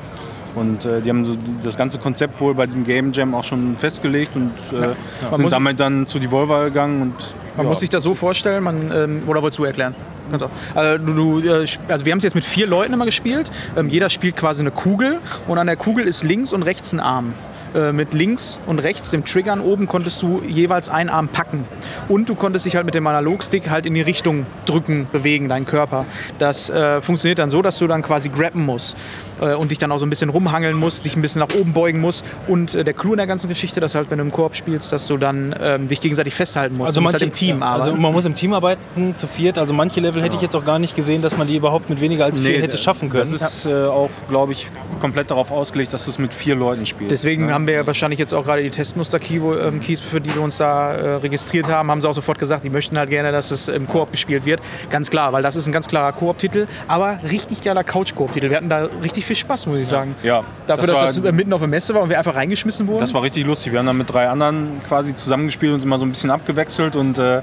Und 0.56 0.86
äh, 0.86 1.02
die 1.02 1.10
haben 1.10 1.26
so 1.26 1.38
das 1.62 1.78
ganze 1.78 2.00
Konzept 2.00 2.40
wohl 2.42 2.56
bei 2.56 2.66
diesem 2.66 2.84
Game 2.84 3.12
Jam 3.12 3.34
auch 3.36 3.44
schon 3.44 3.78
festgelegt 3.78 4.36
und 4.36 4.52
äh, 4.72 4.96
Man 5.30 5.36
sind 5.36 5.52
damit 5.52 5.80
dann 5.80 6.08
zu 6.08 6.20
Devolver 6.20 6.66
gegangen. 6.66 7.02
Und, 7.02 7.16
Man 7.56 7.66
ja. 7.66 7.70
muss 7.70 7.80
sich 7.80 7.90
das 7.90 8.04
so 8.04 8.16
vorstellen, 8.16 8.64
man, 8.64 8.92
ähm, 8.94 9.24
oder 9.28 9.42
wolltest 9.42 9.60
du 9.60 9.66
erklären? 9.66 9.96
Kannst 10.30 10.46
auch. 10.46 10.50
Also, 10.76 11.06
du, 11.06 11.14
du, 11.14 11.48
äh, 11.48 11.66
also 11.88 12.06
wir 12.06 12.12
haben 12.12 12.18
es 12.18 12.24
jetzt 12.24 12.36
mit 12.36 12.46
vier 12.46 12.68
Leuten 12.68 12.94
immer 12.94 13.06
gespielt. 13.06 13.52
Ähm, 13.78 13.90
jeder 13.90 14.10
spielt 14.10 14.36
quasi 14.36 14.62
eine 14.62 14.72
Kugel 14.72 15.20
und 15.48 15.58
an 15.58 15.68
der 15.68 15.76
Kugel 15.76 16.08
ist 16.08 16.24
links 16.24 16.52
und 16.52 16.64
rechts 16.64 16.94
ein 16.94 17.00
Arm. 17.00 17.34
Äh, 17.76 17.92
mit 17.92 18.14
links 18.16 18.58
und 18.66 18.80
rechts 18.80 19.12
dem 19.12 19.26
Triggern 19.26 19.62
oben 19.62 19.86
konntest 19.86 20.24
du 20.24 20.42
jeweils 20.48 20.90
einen 20.90 21.10
Arm 21.10 21.28
packen. 21.28 21.66
Und 22.08 22.28
du 22.28 22.34
konntest 22.34 22.66
dich 22.66 22.76
halt 22.76 22.86
mit 22.86 22.96
dem 22.96 23.06
Analogstick 23.06 23.70
halt 23.70 23.86
in 23.86 23.94
die 23.94 24.02
Richtung 24.02 24.48
drücken, 24.66 25.08
bewegen, 25.12 25.50
deinen 25.50 25.66
Körper. 25.66 26.06
Das 26.40 26.72
äh, 26.72 27.00
funktioniert 27.02 27.38
dann 27.38 27.52
so, 27.52 27.62
dass 27.62 27.78
du 27.78 27.86
dann 27.86 28.02
quasi 28.02 28.30
grabben 28.30 28.66
musst 28.66 28.98
äh, 29.40 29.54
und 29.54 29.70
dich 29.70 29.78
dann 29.78 29.92
auch 29.92 30.00
so 30.00 30.06
ein 30.08 30.10
bisschen 30.10 30.30
rumhangeln 30.30 30.76
musst, 30.76 31.06
dich 31.06 31.16
ein 31.16 31.22
bisschen 31.22 31.40
nach 31.40 31.54
oben 31.56 31.74
beugen 31.74 32.02
musst. 32.02 32.26
Und 32.48 32.74
äh, 32.74 32.84
der 32.84 32.96
Clou 32.96 33.12
in 33.12 33.18
der 33.18 33.28
ganzen 33.28 33.50
Geschichte, 33.50 33.80
dass 33.80 33.94
halt, 33.94 34.10
wenn 34.10 34.18
du 34.18 34.24
im 34.24 34.32
Koop 34.32 34.56
spielst, 34.56 34.92
dass 34.92 35.06
du 35.06 35.18
dann 35.18 35.56
ähm, 35.62 35.88
dich 35.88 36.02
gegenseitig 36.02 36.34
festhalten 36.34 36.76
musst. 36.76 36.98
du 36.98 37.02
musst 37.02 37.14
halt 37.14 37.24
im 37.24 37.32
Team 37.34 37.62
arbeiten. 37.62 37.90
Also 37.92 38.02
man 38.02 38.14
muss 38.14 38.26
im 38.26 38.34
Team 38.34 38.54
arbeiten, 38.54 39.16
zu 39.16 39.28
viert. 39.28 39.60
Also 39.60 39.76
manche 39.76 40.00
Level 40.00 40.24
hätte 40.24 40.36
ich 40.36 40.42
jetzt 40.42 40.56
auch 40.56 40.66
gar 40.66 40.80
nicht 40.80 40.96
gesehen, 40.96 41.22
dass 41.22 41.38
man 41.38 41.48
die 41.48 41.56
überhaupt 41.56 41.90
mit 41.90 42.02
weniger 42.02 42.26
als 42.26 42.40
vier 42.40 42.50
Nee, 42.50 42.62
hätte 42.62 42.80
schaffen 42.80 43.10
können. 43.10 43.32
Das 43.32 43.32
ist 43.32 43.66
äh, 43.68 43.86
auch, 43.86 44.10
glaube 44.28 44.54
ich, 44.54 44.68
komplett 45.00 45.30
darauf 45.30 45.52
ausgelegt, 45.52 45.94
dass 45.94 46.06
du 46.06 46.12
es 46.12 46.18
mit 46.18 46.34
vier 46.34 46.56
Leuten 46.56 46.88
spielst. 46.88 47.12
Deswegen 47.12 47.46
ne? 47.46 47.59
Haben 47.60 47.68
wir 47.68 47.74
ja 47.74 47.86
wahrscheinlich 47.88 48.20
jetzt 48.20 48.34
auch 48.34 48.46
gerade 48.46 48.64
die 48.64 48.70
Testmuster-Keys, 48.70 50.00
für 50.00 50.22
die 50.22 50.34
wir 50.34 50.42
uns 50.42 50.58
da 50.58 50.94
äh, 50.94 51.16
registriert 51.16 51.68
haben, 51.68 51.92
haben 51.92 52.00
sie 52.00 52.08
auch 52.08 52.14
sofort 52.14 52.40
gesagt, 52.40 52.64
die 52.64 52.70
möchten 52.70 52.98
halt 52.98 53.10
gerne, 53.10 53.34
dass 53.34 53.52
es 53.52 53.68
im 53.68 53.86
Koop 53.86 54.12
gespielt 54.12 54.46
wird. 54.46 54.62
Ganz 54.90 55.10
klar, 55.10 55.34
weil 55.34 55.44
das 55.44 55.58
ist 55.58 55.68
ein 55.68 55.74
ganz 55.74 55.88
klarer 55.88 56.14
Koop-Titel, 56.14 56.68
aber 56.88 57.20
richtig 57.30 57.62
geiler 57.62 57.84
Couch-Koop-Titel. 57.84 58.50
Wir 58.50 58.56
hatten 58.56 58.70
da 58.70 58.88
richtig 59.04 59.26
viel 59.26 59.36
Spaß, 59.36 59.68
muss 59.68 59.80
ich 59.80 59.88
sagen. 59.90 60.16
Ja, 60.24 60.44
Dafür, 60.68 60.88
das 60.88 61.02
dass 61.02 61.22
das 61.22 61.34
mitten 61.34 61.52
auf 61.52 61.60
der 61.60 61.68
Messe 61.68 61.94
war 61.94 62.02
und 62.02 62.10
wir 62.10 62.18
einfach 62.18 62.36
reingeschmissen 62.36 62.88
wurden. 62.88 63.00
Das 63.00 63.14
war 63.14 63.24
richtig 63.24 63.46
lustig. 63.46 63.74
Wir 63.74 63.80
haben 63.80 63.88
dann 63.88 63.98
mit 63.98 64.12
drei 64.12 64.30
anderen 64.30 64.82
quasi 64.88 65.14
zusammengespielt 65.14 65.74
und 65.74 65.84
immer 65.84 66.00
so 66.00 66.06
ein 66.06 66.12
bisschen 66.12 66.32
abgewechselt 66.32 66.96
und 66.96 67.18
äh, 67.18 67.42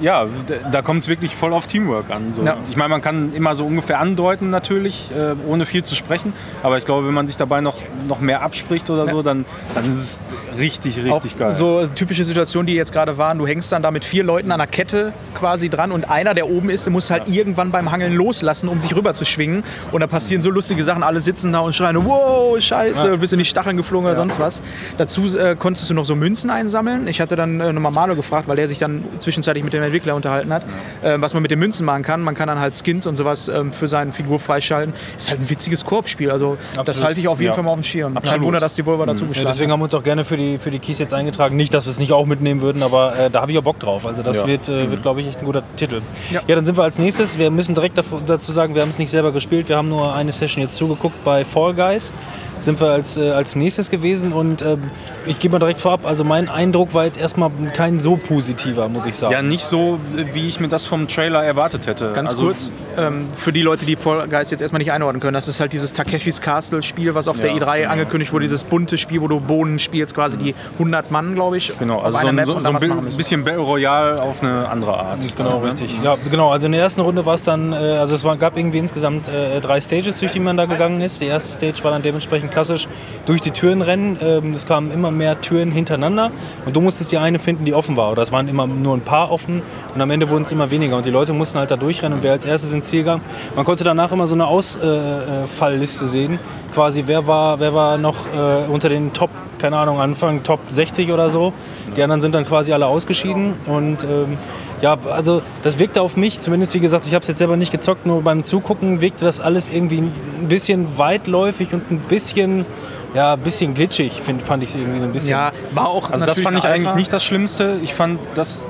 ja, 0.00 0.26
da 0.70 0.82
kommt 0.82 1.02
es 1.02 1.08
wirklich 1.08 1.34
voll 1.34 1.52
auf 1.52 1.66
Teamwork 1.66 2.10
an. 2.10 2.32
So. 2.32 2.42
Ja. 2.42 2.56
Ich 2.68 2.76
meine, 2.76 2.90
man 2.90 3.00
kann 3.00 3.34
immer 3.34 3.54
so 3.54 3.64
ungefähr 3.64 4.00
andeuten 4.00 4.50
natürlich, 4.50 5.10
äh, 5.10 5.34
ohne 5.48 5.66
viel 5.66 5.84
zu 5.84 5.94
sprechen. 5.94 6.32
Aber 6.62 6.78
ich 6.78 6.84
glaube, 6.84 7.06
wenn 7.06 7.14
man 7.14 7.26
sich 7.26 7.36
dabei 7.36 7.60
noch, 7.60 7.76
noch 8.06 8.20
mehr 8.20 8.42
abspricht 8.42 8.90
oder 8.90 9.06
so, 9.06 9.22
dann, 9.22 9.44
dann 9.74 9.88
ist 9.88 9.96
es 9.96 10.24
richtig, 10.58 10.98
richtig 10.98 11.34
auch 11.34 11.38
geil. 11.38 11.52
so 11.52 11.86
typische 11.86 12.24
Situationen, 12.24 12.66
die 12.66 12.74
jetzt 12.74 12.92
gerade 12.92 13.18
waren. 13.18 13.38
Du 13.38 13.46
hängst 13.46 13.70
dann 13.72 13.82
da 13.82 13.90
mit 13.90 14.04
vier 14.04 14.24
Leuten 14.24 14.52
an 14.52 14.58
der 14.58 14.66
Kette 14.66 15.12
quasi 15.34 15.68
dran 15.68 15.92
und 15.92 16.10
einer, 16.10 16.34
der 16.34 16.48
oben 16.48 16.70
ist, 16.70 16.86
der 16.86 16.92
muss 16.92 17.10
halt 17.10 17.28
irgendwann 17.28 17.70
beim 17.70 17.90
Hangeln 17.92 18.14
loslassen, 18.14 18.68
um 18.68 18.80
sich 18.80 18.94
rüber 18.94 19.14
zu 19.14 19.24
schwingen. 19.24 19.64
Und 19.92 20.00
da 20.00 20.06
passieren 20.06 20.42
so 20.42 20.50
lustige 20.50 20.84
Sachen. 20.84 21.02
Alle 21.02 21.20
sitzen 21.20 21.52
da 21.52 21.60
und 21.60 21.74
schreien, 21.74 22.04
wow, 22.04 22.60
scheiße, 22.60 23.10
du 23.10 23.18
bist 23.18 23.32
in 23.32 23.38
die 23.38 23.44
Stacheln 23.44 23.76
geflogen 23.76 24.06
oder 24.06 24.16
sonst 24.16 24.40
was. 24.40 24.62
Dazu 24.98 25.26
äh, 25.36 25.56
konntest 25.58 25.88
du 25.88 25.94
noch 25.94 26.04
so 26.04 26.16
Münzen 26.16 26.50
einsammeln. 26.50 27.06
Ich 27.06 27.20
hatte 27.20 27.36
dann 27.36 27.60
äh, 27.60 27.72
nochmal 27.72 27.92
Malo 27.92 28.16
gefragt, 28.16 28.48
weil 28.48 28.56
der 28.56 28.68
sich 28.68 28.78
dann 28.78 29.04
zwischenzeitlich 29.18 29.64
mit 29.64 29.72
dem 29.72 29.83
Entwickler 29.84 30.14
unterhalten 30.14 30.52
hat, 30.52 30.62
äh, 31.02 31.16
was 31.18 31.34
man 31.34 31.42
mit 31.42 31.50
den 31.50 31.58
Münzen 31.58 31.84
machen 31.84 32.02
kann. 32.02 32.20
Man 32.22 32.34
kann 32.34 32.48
dann 32.48 32.60
halt 32.60 32.74
Skins 32.76 33.06
und 33.06 33.16
sowas 33.16 33.48
ähm, 33.48 33.72
für 33.72 33.88
seine 33.88 34.12
Figur 34.12 34.38
freischalten. 34.38 34.94
Ist 35.16 35.30
halt 35.30 35.40
ein 35.40 35.50
witziges 35.50 35.84
Koop-Spiel. 35.84 36.30
Also 36.30 36.56
das 36.72 36.78
Absolut. 36.80 37.04
halte 37.06 37.20
ich 37.20 37.28
auf 37.28 37.38
jeden 37.40 37.50
Ja. 37.50 37.54
Fall 37.54 37.64
mal 37.64 37.70
auf 37.70 37.76
dem 37.78 37.84
Schirm. 37.84 38.14
Kein 38.14 38.22
Absolut. 38.22 38.46
Wunder, 38.46 38.60
dass 38.60 38.74
die 38.74 38.84
Volvo 38.86 39.04
dazu 39.04 39.24
Ja, 39.24 39.28
geschlagen 39.28 39.48
deswegen 39.48 39.72
haben 39.72 39.80
wir 39.80 39.84
uns 39.84 39.94
auch 39.94 40.02
gerne 40.02 40.24
für 40.24 40.36
die, 40.36 40.58
für 40.58 40.70
die 40.70 40.78
Keys 40.78 40.98
jetzt 40.98 41.14
eingetragen. 41.14 41.56
Nicht, 41.56 41.72
dass 41.74 41.86
wir 41.86 41.90
es 41.90 41.98
nicht 41.98 42.12
auch 42.12 42.26
mitnehmen 42.26 42.60
würden, 42.60 42.82
aber 42.82 43.16
äh, 43.18 43.30
da 43.30 43.40
habe 43.42 43.52
ich 43.52 43.58
auch 43.58 43.62
Bock 43.62 43.78
drauf. 43.78 44.06
Also 44.06 44.22
das 44.22 44.38
Ja. 44.38 44.46
wird, 44.46 44.68
äh, 44.68 44.90
wird 44.90 45.02
glaube 45.02 45.20
ich, 45.20 45.28
echt 45.28 45.40
ein 45.40 45.44
guter 45.46 45.62
Titel. 45.76 46.00
Ja. 46.30 46.40
Ja. 46.46 46.54
dann 46.56 46.66
sind 46.66 46.76
wir 46.76 46.84
als 46.84 46.98
nächstes. 46.98 47.38
Wir 47.38 47.50
müssen 47.50 47.74
direkt 47.74 47.98
dazu 48.26 48.52
sagen, 48.52 48.74
wir 48.74 48.82
haben 48.82 48.90
es 48.90 48.98
nicht 48.98 49.10
selber 49.10 49.32
gespielt. 49.32 49.68
Wir 49.68 49.76
haben 49.76 49.88
nur 49.88 50.14
eine 50.14 50.32
Session 50.32 50.62
jetzt 50.62 50.76
zugeguckt 50.76 51.22
bei 51.24 51.44
Fall 51.44 51.74
Guys. 51.74 52.12
Sind 52.60 52.80
wir 52.80 52.88
als, 52.88 53.16
äh, 53.16 53.30
als 53.30 53.56
nächstes 53.56 53.90
gewesen 53.90 54.32
und 54.32 54.62
ähm, 54.62 54.82
ich 55.26 55.38
gebe 55.38 55.52
mal 55.52 55.58
direkt 55.58 55.80
vorab, 55.80 56.06
also 56.06 56.24
mein 56.24 56.48
Eindruck 56.48 56.94
war 56.94 57.04
jetzt 57.04 57.18
erstmal 57.18 57.50
kein 57.74 58.00
so 58.00 58.16
positiver, 58.16 58.88
muss 58.88 59.04
ich 59.06 59.14
sagen. 59.16 59.32
ja, 59.32 59.42
nicht 59.42 59.64
so, 59.64 59.98
wie 60.32 60.48
ich 60.48 60.60
mir 60.60 60.68
das 60.68 60.84
vom 60.86 61.08
Trailer 61.08 61.44
erwartet 61.44 61.86
hätte. 61.86 62.12
Ganz 62.12 62.30
Also, 62.30 62.44
kurz, 62.46 62.72
ähm, 62.96 63.26
für 63.36 63.52
die 63.52 63.62
Leute, 63.62 63.84
die 63.84 63.96
Fall 63.96 64.26
Guys 64.28 64.50
jetzt 64.50 64.60
erstmal 64.60 64.78
nicht 64.78 64.92
einordnen 64.92 65.20
können, 65.20 65.34
das 65.34 65.48
ist 65.48 65.60
halt 65.60 65.72
dieses 65.72 65.92
Takeshis 65.92 66.40
Castle 66.40 66.82
Spiel, 66.82 67.14
was 67.14 67.28
auf 67.28 67.38
der 67.40 67.50
Ja, 67.50 67.56
E3 67.56 67.78
genau. 67.80 67.90
angekündigt 67.92 68.32
wurde, 68.32 68.44
dieses 68.44 68.64
bunte 68.64 68.96
Spiel, 68.98 69.20
wo 69.20 69.28
du 69.28 69.40
Bohnen 69.40 69.78
spielst, 69.78 70.14
quasi 70.14 70.38
die 70.38 70.54
100 70.74 71.10
Mann, 71.10 71.34
glaube 71.34 71.56
ich, 71.58 71.72
Genau, 71.78 72.00
also 72.00 72.18
so 72.18 72.26
ein, 72.28 72.44
so, 72.44 72.60
so 72.60 72.68
ein 72.70 73.04
bisschen 73.16 73.44
Battle 73.44 73.60
Royale 73.60 74.22
auf 74.22 74.42
eine 74.42 74.68
andere 74.68 74.96
Art. 74.98 75.18
Genau, 75.36 75.60
Ne? 75.60 75.66
richtig. 75.66 75.98
Ja, 76.02 76.16
genau. 76.30 76.50
Also 76.50 76.66
in 76.66 76.72
der 76.72 76.80
ersten 76.82 77.00
Runde 77.00 77.26
war 77.26 77.34
es 77.34 77.42
dann, 77.44 77.72
äh, 77.72 77.76
also 77.76 78.14
es 78.14 78.24
war, 78.24 78.36
gab 78.36 78.56
irgendwie 78.56 78.78
insgesamt 78.78 79.28
äh, 79.28 79.60
drei 79.60 79.80
Stages, 79.80 80.18
durch 80.20 80.32
die 80.32 80.40
man 80.40 80.56
da 80.56 80.66
gegangen 80.66 81.00
ist. 81.00 81.20
Die 81.20 81.26
erste 81.26 81.52
Stage 81.54 81.82
war 81.84 81.90
dann 81.92 82.02
dementsprechend 82.02 82.43
klassisch 82.50 82.88
durch 83.26 83.40
die 83.40 83.50
Türen 83.50 83.82
rennen. 83.82 84.16
Ähm, 84.20 84.54
es 84.54 84.66
kamen 84.66 84.90
immer 84.90 85.10
mehr 85.10 85.40
Türen 85.40 85.70
hintereinander 85.70 86.30
und 86.64 86.74
du 86.74 86.80
musstest 86.80 87.12
die 87.12 87.18
eine 87.18 87.38
finden, 87.38 87.64
die 87.64 87.74
offen 87.74 87.96
war. 87.96 88.12
Oder 88.12 88.22
es 88.22 88.32
waren 88.32 88.48
immer 88.48 88.66
nur 88.66 88.96
ein 88.96 89.00
paar 89.00 89.30
offen 89.30 89.62
und 89.94 90.00
am 90.00 90.10
Ende 90.10 90.28
wurden 90.30 90.44
es 90.44 90.52
immer 90.52 90.70
weniger 90.70 90.96
und 90.96 91.06
die 91.06 91.10
Leute 91.10 91.32
mussten 91.32 91.58
halt 91.58 91.70
da 91.70 91.76
durchrennen 91.76 92.18
und 92.18 92.22
wer 92.22 92.32
als 92.32 92.46
erstes 92.46 92.72
ins 92.72 92.88
Ziel 92.88 93.04
kam. 93.04 93.20
Man 93.54 93.64
konnte 93.64 93.84
danach 93.84 94.12
immer 94.12 94.26
so 94.26 94.34
eine 94.34 94.46
Ausfallliste 94.46 96.06
sehen, 96.06 96.38
quasi 96.72 97.04
wer 97.06 97.26
war, 97.26 97.60
wer 97.60 97.74
war 97.74 97.98
noch 97.98 98.26
äh, 98.26 98.70
unter 98.70 98.88
den 98.88 99.12
Top, 99.12 99.30
keine 99.58 99.76
Ahnung, 99.76 100.00
Anfang 100.00 100.42
Top 100.42 100.60
60 100.68 101.12
oder 101.12 101.30
so. 101.30 101.52
Die 101.96 102.02
anderen 102.02 102.20
sind 102.20 102.34
dann 102.34 102.44
quasi 102.44 102.72
alle 102.72 102.86
ausgeschieden 102.86 103.54
und 103.66 104.02
ähm, 104.02 104.38
ja, 104.84 104.98
also 105.10 105.40
das 105.62 105.78
wirkte 105.78 106.02
auf 106.02 106.16
mich, 106.18 106.40
zumindest 106.40 106.74
wie 106.74 106.78
gesagt, 106.80 107.06
ich 107.06 107.14
habe 107.14 107.22
es 107.22 107.28
jetzt 107.28 107.38
selber 107.38 107.56
nicht 107.56 107.72
gezockt, 107.72 108.04
nur 108.04 108.20
beim 108.22 108.44
Zugucken 108.44 109.00
wirkte 109.00 109.24
das 109.24 109.40
alles 109.40 109.70
irgendwie 109.70 109.98
ein 109.98 110.12
bisschen 110.48 110.98
weitläufig 110.98 111.72
und 111.72 111.90
ein 111.90 111.98
bisschen, 112.00 112.66
ja, 113.14 113.32
ein 113.32 113.40
bisschen 113.40 113.72
glitschig, 113.72 114.20
find, 114.22 114.42
fand 114.42 114.62
ich 114.62 114.68
es 114.70 114.74
irgendwie 114.76 114.98
so 115.00 115.06
ein 115.06 115.12
bisschen. 115.12 115.30
ja, 115.30 115.52
war 115.72 115.88
auch 115.88 116.10
Also 116.10 116.26
das 116.26 116.38
fand 116.40 116.58
ich 116.58 116.64
eigentlich 116.64 116.88
Alpha. 116.88 116.98
nicht 116.98 117.12
das 117.12 117.24
Schlimmste. 117.24 117.78
Ich 117.82 117.94
fand, 117.94 118.18
das, 118.34 118.68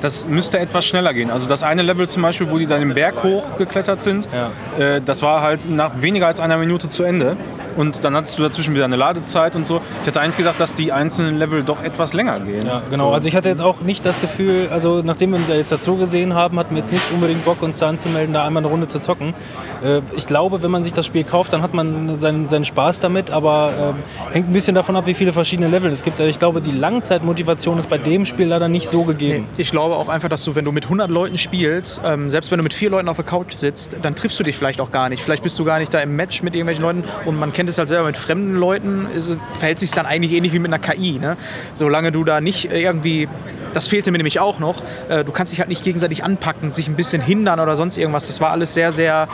das 0.00 0.26
müsste 0.26 0.58
etwas 0.58 0.84
schneller 0.84 1.14
gehen. 1.14 1.30
Also 1.30 1.46
das 1.46 1.62
eine 1.62 1.82
Level 1.82 2.08
zum 2.08 2.22
Beispiel, 2.22 2.50
wo 2.50 2.58
die 2.58 2.66
dann 2.66 2.80
den 2.80 2.94
Berg 2.94 3.22
hochgeklettert 3.22 4.02
sind, 4.02 4.26
Ja. 4.34 4.84
äh, 4.84 5.00
das 5.00 5.22
war 5.22 5.42
halt 5.42 5.70
nach 5.70 5.92
weniger 6.02 6.26
als 6.26 6.40
einer 6.40 6.58
Minute 6.58 6.88
zu 6.88 7.04
Ende. 7.04 7.36
Und 7.76 8.04
dann 8.04 8.14
hattest 8.16 8.38
du 8.38 8.42
dazwischen 8.42 8.74
wieder 8.74 8.84
eine 8.84 8.96
Ladezeit 8.96 9.54
und 9.56 9.66
so. 9.66 9.80
Ich 10.02 10.08
hatte 10.08 10.20
eigentlich 10.20 10.36
gedacht, 10.36 10.58
dass 10.58 10.74
die 10.74 10.92
einzelnen 10.92 11.36
Level 11.36 11.62
doch 11.62 11.82
etwas 11.82 12.12
länger 12.12 12.40
gehen. 12.40 12.66
Ja, 12.66 12.82
genau. 12.90 13.12
Also 13.12 13.28
ich 13.28 13.36
hatte 13.36 13.48
jetzt 13.48 13.60
auch 13.62 13.80
nicht 13.82 14.04
das 14.04 14.20
Gefühl, 14.20 14.68
also 14.70 15.02
nachdem 15.04 15.32
wir 15.32 15.56
jetzt 15.56 15.72
dazu 15.72 15.96
gesehen 15.96 16.34
haben, 16.34 16.58
hatten 16.58 16.74
wir 16.74 16.82
jetzt 16.82 16.92
nicht 16.92 17.04
unbedingt 17.12 17.44
Bock, 17.44 17.62
uns 17.62 17.78
da 17.78 17.88
anzumelden, 17.88 18.34
da 18.34 18.44
einmal 18.44 18.62
eine 18.62 18.70
Runde 18.70 18.88
zu 18.88 19.00
zocken. 19.00 19.34
Äh, 19.84 20.00
Ich 20.16 20.26
glaube, 20.26 20.62
wenn 20.62 20.70
man 20.70 20.82
sich 20.82 20.92
das 20.92 21.06
Spiel 21.06 21.24
kauft, 21.24 21.52
dann 21.52 21.62
hat 21.62 21.74
man 21.74 22.18
seinen, 22.18 22.48
seinen 22.48 22.64
Spaß 22.64 23.00
damit, 23.00 23.30
aber 23.30 23.94
ähm, 23.94 24.32
hängt 24.32 24.48
ein 24.50 24.52
bisschen 24.52 24.74
davon 24.74 24.96
ab, 24.96 25.06
wie 25.06 25.14
viele 25.14 25.32
verschiedene 25.32 25.68
Level 25.68 25.90
es 25.92 26.02
gibt. 26.02 26.18
Also 26.20 26.30
Ich 26.30 26.38
glaube, 26.38 26.60
die 26.60 26.70
Langzeitmotivation 27.10 27.78
ist 27.78 27.88
bei 27.88 27.98
dem 27.98 28.26
Spiel 28.26 28.46
leider 28.48 28.68
nicht 28.68 28.88
so 28.88 29.04
gegeben. 29.04 29.46
Ich 29.56 29.70
glaube 29.70 29.96
auch 29.96 30.08
einfach, 30.08 30.28
dass 30.28 30.44
du, 30.44 30.54
wenn 30.54 30.64
du 30.64 30.72
mit 30.72 30.84
100 30.84 31.10
Leuten 31.10 31.38
spielst, 31.38 32.00
ähm, 32.04 32.30
selbst 32.30 32.50
wenn 32.50 32.58
du 32.58 32.62
mit 32.64 32.74
vier 32.74 32.90
Leuten 32.90 33.08
auf 33.08 33.16
der 33.16 33.24
Couch 33.24 33.52
sitzt, 33.54 33.96
dann 34.02 34.14
triffst 34.16 34.38
du 34.40 34.42
dich 34.44 34.56
vielleicht 34.56 34.80
auch 34.80 34.90
gar 34.90 35.08
nicht. 35.08 35.22
Vielleicht 35.22 35.42
bist 35.42 35.58
du 35.58 35.64
gar 35.64 35.78
nicht 35.78 35.92
da 35.94 36.00
im 36.00 36.16
Match 36.16 36.42
mit 36.42 36.54
irgendwelchen 36.54 36.82
Leuten 36.82 37.04
und 37.24 37.38
man 37.38 37.52
kennt 37.52 37.65
es 37.68 37.78
halt 37.78 37.88
selber 37.88 38.06
mit 38.06 38.16
fremden 38.16 38.54
Leuten, 38.54 39.06
ist, 39.14 39.36
verhält 39.54 39.78
sich 39.78 39.90
dann 39.90 40.06
eigentlich 40.06 40.32
ähnlich 40.32 40.52
wie 40.52 40.58
mit 40.58 40.72
einer 40.72 40.78
KI. 40.78 41.18
Ne? 41.18 41.36
Solange 41.74 42.12
du 42.12 42.24
da 42.24 42.40
nicht 42.40 42.70
irgendwie, 42.72 43.28
das 43.76 43.88
fehlte 43.88 44.10
mir 44.10 44.16
nämlich 44.16 44.40
auch 44.40 44.58
noch, 44.58 44.82
äh, 45.10 45.22
du 45.22 45.32
kannst 45.32 45.52
dich 45.52 45.60
halt 45.60 45.68
nicht 45.68 45.84
gegenseitig 45.84 46.24
anpacken, 46.24 46.72
sich 46.72 46.88
ein 46.88 46.96
bisschen 46.96 47.20
hindern 47.20 47.60
oder 47.60 47.76
sonst 47.76 47.98
irgendwas. 47.98 48.26
Das 48.26 48.40
war 48.40 48.50
alles 48.50 48.72
sehr, 48.72 48.90
sehr 48.90 49.28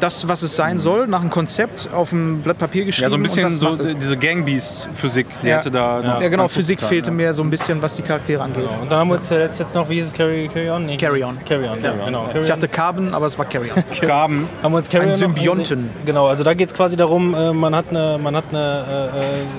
das, 0.00 0.28
was 0.28 0.42
es 0.42 0.54
sein 0.54 0.78
soll, 0.78 1.06
nach 1.06 1.20
einem 1.20 1.30
Konzept 1.30 1.88
auf 1.92 2.10
dem 2.10 2.42
Blatt 2.42 2.58
Papier 2.58 2.84
geschrieben. 2.84 3.04
Ja, 3.04 3.10
so 3.10 3.16
ein 3.16 3.22
bisschen 3.22 3.50
so 3.50 3.76
diese 3.76 4.16
Gangbeast-Physik, 4.16 5.26
die 5.42 5.48
Ja. 5.48 5.56
hätte 5.58 5.70
da. 5.70 6.02
noch 6.02 6.20
Ja, 6.20 6.28
genau, 6.28 6.48
Physik 6.48 6.78
getan, 6.78 6.88
fehlte 6.90 7.10
ja. 7.10 7.16
mir 7.16 7.34
so 7.34 7.42
ein 7.42 7.50
bisschen, 7.50 7.80
was 7.82 7.96
die 7.96 8.02
Charaktere 8.02 8.42
angeht. 8.42 8.68
Genau. 8.68 8.82
Und 8.82 8.92
dann 8.92 8.98
haben 9.00 9.08
wir 9.08 9.16
uns 9.16 9.30
ja 9.30 9.38
jetzt, 9.38 9.58
jetzt 9.58 9.74
noch, 9.74 9.88
wie 9.88 9.94
hieß 9.94 10.06
es, 10.08 10.12
Carry, 10.12 10.48
carry 10.52 10.70
On? 10.70 10.84
Nee. 10.84 10.96
Carry 10.96 11.24
On. 11.24 11.38
Carry 11.44 11.68
On, 11.68 11.80
ja. 11.80 11.92
genau. 11.92 12.24
Carry 12.26 12.42
Ich 12.42 12.48
dachte 12.48 12.68
Carbon, 12.68 13.14
aber 13.14 13.26
es 13.26 13.38
war 13.38 13.46
Carry 13.46 13.70
On. 13.72 13.82
Graben. 14.00 14.48
haben 14.62 14.72
wir 14.72 14.78
uns 14.78 14.88
Carry 14.88 15.04
Ein 15.04 15.08
On 15.08 15.12
noch 15.12 15.18
Symbionten. 15.18 15.90
Genau, 16.04 16.26
also 16.26 16.44
da 16.44 16.54
geht 16.54 16.68
es 16.68 16.74
quasi 16.74 16.96
darum, 16.96 17.34
äh, 17.34 17.52
man 17.52 17.74
hat 17.74 17.86
eine, 17.90 18.18
man 18.22 18.36
hat 18.36 18.44
eine 18.50 19.12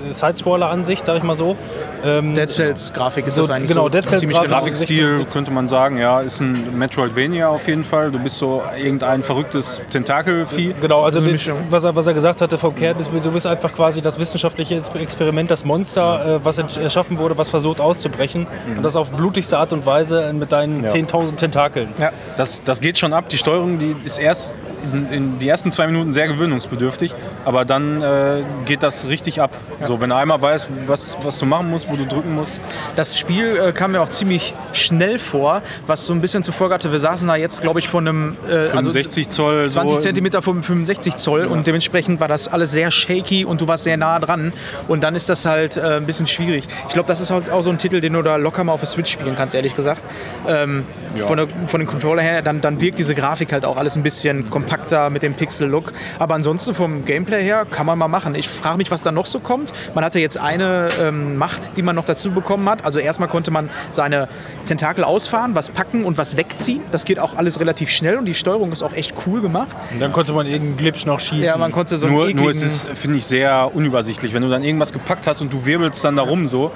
äh, 0.05 0.09
äh, 0.09 0.13
Sidescroller-Ansicht, 0.13 1.05
sag 1.05 1.17
ich 1.17 1.23
mal 1.23 1.36
so. 1.36 1.55
Ähm, 2.04 2.34
Dead 2.36 2.50
Cells 2.50 2.91
Grafik 2.93 3.28
ist 3.28 3.36
So, 3.36 3.41
das 3.41 3.50
eigentlich 3.52 3.70
genau, 3.70 3.84
so. 3.84 3.89
Dead 3.89 4.06
Cells 4.06 4.22
ziemlich 4.22 4.38
Grafik. 4.38 4.50
genau. 4.50 4.62
Grafikstil 4.62 5.26
könnte 5.32 5.52
man 5.52 5.68
sagen, 5.68 5.98
ja, 5.98 6.22
ist 6.22 6.39
ein 6.41 6.78
Metroidvania 6.78 7.48
auf 7.50 7.68
jeden 7.68 7.84
Fall. 7.84 8.12
Du 8.12 8.20
bist 8.20 8.38
so 8.38 8.62
irgendein 8.82 9.24
verrücktes 9.24 9.82
Tentakelvieh. 9.89 10.74
Genau, 10.82 11.02
also 11.02 11.20
den- 11.22 11.39
was 11.70 11.84
er, 11.84 11.95
was 11.95 12.08
er 12.08 12.14
gesagt 12.14 12.41
hatte, 12.41 12.58
verkehrt 12.58 13.00
ist, 13.00 13.10
du 13.24 13.32
bist 13.32 13.48
einfach 13.48 13.74
quasi 13.74 14.02
das 14.02 14.20
wissenschaftliche 14.20 14.82
Experiment, 15.00 15.50
das 15.52 15.66
Monster, 15.66 16.36
äh, 16.38 16.45
was 16.45 16.58
erschaffen 16.58 17.18
wurde, 17.18 17.38
was 17.38 17.50
versucht 17.50 17.80
auszubrechen. 17.80 18.48
Und 18.76 18.84
das 18.84 18.95
auf 18.95 19.12
blutigste 19.12 19.58
Art 19.58 19.74
und 19.74 19.86
Weise 19.86 20.32
mit 20.34 20.52
deinen 20.52 20.84
10.000 20.86 21.36
Tentakeln. 21.38 21.89
Ja. 22.00 22.12
Das, 22.38 22.64
das 22.64 22.80
geht 22.82 22.98
schon 22.98 23.14
ab. 23.14 23.30
Die 23.30 23.38
Steuerung, 23.38 23.80
die 23.80 23.95
ist 24.04 24.18
erst 24.20 24.54
in, 24.94 25.12
in 25.12 25.40
die 25.40 25.48
ersten 25.48 25.72
zwei 25.72 25.88
Minuten 25.88 26.14
sehr 26.14 26.28
gewöhnungsbedürftig, 26.28 27.14
aber 27.46 27.66
dann 27.66 28.02
äh, 28.02 28.44
geht 28.66 28.84
das 28.84 29.08
richtig 29.08 29.42
ab. 29.42 29.52
So, 29.84 30.02
wenn 30.02 30.10
du 30.10 30.16
einmal 30.16 30.42
weißt, 30.42 30.70
was, 30.88 31.18
was 31.22 31.40
du 31.40 31.46
machen 31.46 31.70
musst, 31.70 31.90
wo 31.90 31.96
du 31.96 32.06
drücken 32.06 32.34
musst. 32.34 32.62
Das 32.96 33.18
Spiel 33.18 33.58
äh, 33.58 33.72
kam 33.72 33.92
mir 33.92 34.02
auch 34.02 34.10
ziemlich 34.10 34.54
schnell 34.74 35.20
vor, 35.20 35.62
was 35.86 36.06
so 36.06 36.14
ein 36.14 36.22
bisschen 36.22 36.44
zur 36.44 36.54
Folge 36.54 36.74
hatte. 36.74 36.92
Wir 36.92 37.00
saßen 37.00 37.28
da 37.28 37.36
jetzt, 37.36 37.62
glaube 37.62 37.80
ich, 37.80 37.88
von 37.88 38.08
einem 38.08 38.38
äh, 38.50 38.54
also 38.54 38.90
65 38.90 39.30
Zoll. 39.30 39.70
20 39.70 39.96
so, 39.96 40.02
Zentimeter 40.02 40.42
vom 40.42 40.64
65 40.64 41.16
Zoll 41.16 41.46
und 41.46 41.68
dementsprechend 41.68 42.20
war 42.20 42.28
das 42.28 42.48
alles 42.48 42.72
sehr 42.72 42.92
shaky 42.92 43.46
und 43.46 43.62
du 43.62 43.68
warst 43.68 43.84
sehr 43.84 43.98
nah 43.98 44.20
dran 44.20 44.54
und 44.88 45.04
dann 45.04 45.16
ist 45.16 45.30
das 45.30 45.46
halt 45.46 45.78
äh, 45.78 45.98
ein 45.98 46.06
bisschen 46.06 46.28
schwierig. 46.28 46.66
Ich 46.88 46.94
glaube, 46.94 47.08
das 47.08 47.22
ist 47.22 47.30
halt 47.30 47.50
auch 47.50 47.62
so 47.62 47.70
ein 47.70 47.78
Titel, 47.78 48.02
den 48.02 48.14
du 48.14 48.22
da 48.22 48.36
locker 48.36 48.64
mal 48.64 48.74
auf 48.74 48.80
der 48.80 48.88
Switch 48.88 49.12
spielen 49.12 49.36
kannst, 49.36 49.56
ehrlich 49.56 49.76
gesagt. 49.76 50.04
Ähm, 50.48 50.86
von, 51.16 51.38
der, 51.38 51.48
von 51.68 51.80
den 51.80 51.88
Controller 51.88 52.22
her, 52.22 52.42
dann, 52.42 52.62
dann 52.62 52.80
wirkt 52.82 53.00
diese 53.00 53.16
Grafik 53.16 53.52
halt 53.52 53.66
auch 53.66 53.78
alles 53.78 53.96
ein 53.96 54.04
bisschen 54.04 54.50
kompakter 54.78 55.09
mit 55.09 55.23
dem 55.23 55.34
Pixel-Look. 55.34 55.93
Aber 56.19 56.36
ansonsten 56.36 56.73
vom 56.73 57.05
Gameplay 57.05 57.43
her 57.43 57.65
kann 57.69 57.86
man 57.86 57.97
mal 57.97 58.07
machen. 58.07 58.36
Ich 58.36 58.47
frage 58.47 58.78
mich, 58.78 58.91
was 58.91 59.01
da 59.01 59.11
noch 59.11 59.25
so 59.25 59.39
kommt. 59.39 59.73
Man 59.95 60.03
hatte 60.03 60.19
jetzt 60.19 60.38
eine 60.38 60.89
ähm, 61.01 61.38
Macht, 61.38 61.78
die 61.78 61.82
man 61.82 61.95
noch 61.95 62.05
dazu 62.05 62.32
bekommen 62.32 62.69
hat. 62.69 62.86
Also 62.86 62.99
erstmal 62.99 63.30
konnte 63.30 63.51
man 63.51 63.69
seine 63.91 64.28
Tentakel 64.65 65.03
ausfahren, 65.03 65.55
was 65.55 65.69
packen 65.69 66.05
und 66.05 66.17
was 66.17 66.38
wegziehen. 66.38 66.82
Das 66.91 67.05
geht 67.05 67.19
auch 67.19 67.36
alles 67.36 67.59
relativ 67.59 67.89
schnell 67.89 68.17
und 68.17 68.25
die 68.25 68.34
Steuerung 68.34 68.71
ist 68.71 68.84
auch 68.84 68.93
echt 68.93 69.13
cool 69.25 69.41
gemacht. 69.41 69.75
Und 69.91 70.01
dann 70.01 70.13
konnte 70.13 70.34
man 70.34 70.45
irgendeinen 70.45 70.78
Glitch 70.78 71.05
noch 71.05 71.19
schießen. 71.19 71.43
Ja, 71.43 71.57
man 71.57 71.71
konnte 71.71 71.97
so 71.97 72.07
Nur, 72.07 72.32
nur 72.34 72.51
ist 72.51 72.63
es, 72.63 72.88
finde 72.93 73.17
ich, 73.17 73.25
sehr 73.25 73.71
unübersichtlich. 73.73 74.34
Wenn 74.34 74.43
du 74.43 74.49
dann 74.49 74.63
irgendwas 74.63 74.93
gepackt 74.93 75.28
hast 75.28 75.41
und 75.41 75.51
du 75.51 75.65
wirbelst 75.65 76.03
dann 76.03 76.15
da 76.15 76.23
rum 76.23 76.47
so. 76.47 76.71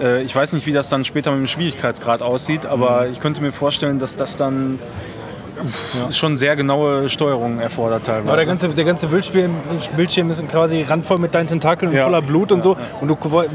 Äh, 0.00 0.22
ich 0.22 0.34
weiß 0.34 0.52
nicht, 0.52 0.66
wie 0.66 0.72
das 0.72 0.88
dann 0.88 1.04
später 1.04 1.30
mit 1.32 1.40
dem 1.40 1.46
Schwierigkeitsgrad 1.46 2.22
aussieht, 2.22 2.66
aber 2.66 3.08
ich 3.08 3.20
könnte 3.20 3.42
mir 3.42 3.52
vorstellen, 3.52 3.98
dass 3.98 4.16
das 4.16 4.36
dann 4.36 4.78
uff, 5.62 6.14
schon 6.14 6.36
sehr 6.36 6.56
genaue 6.56 7.08
Steuerung 7.08 7.58
erfordert 7.60 8.04
teilweise. 8.04 8.28
Aber 8.28 8.36
der 8.36 8.46
ganze, 8.46 8.68
der 8.68 8.84
ganze 8.84 9.06
Bildschirm, 9.08 9.54
Bildschirm 9.96 10.30
ist 10.30 10.46
quasi 10.48 10.82
randvoll 10.82 11.18
mit 11.18 11.34
deinen 11.34 11.46
Tentakeln 11.46 11.90
und 11.90 11.96
Ja. 11.96 12.04
voller 12.04 12.22
Blut 12.22 12.52
und 12.52 12.62
so. 12.62 12.76
Und 13.00 13.08
du, 13.08 13.14
äh, 13.14 13.46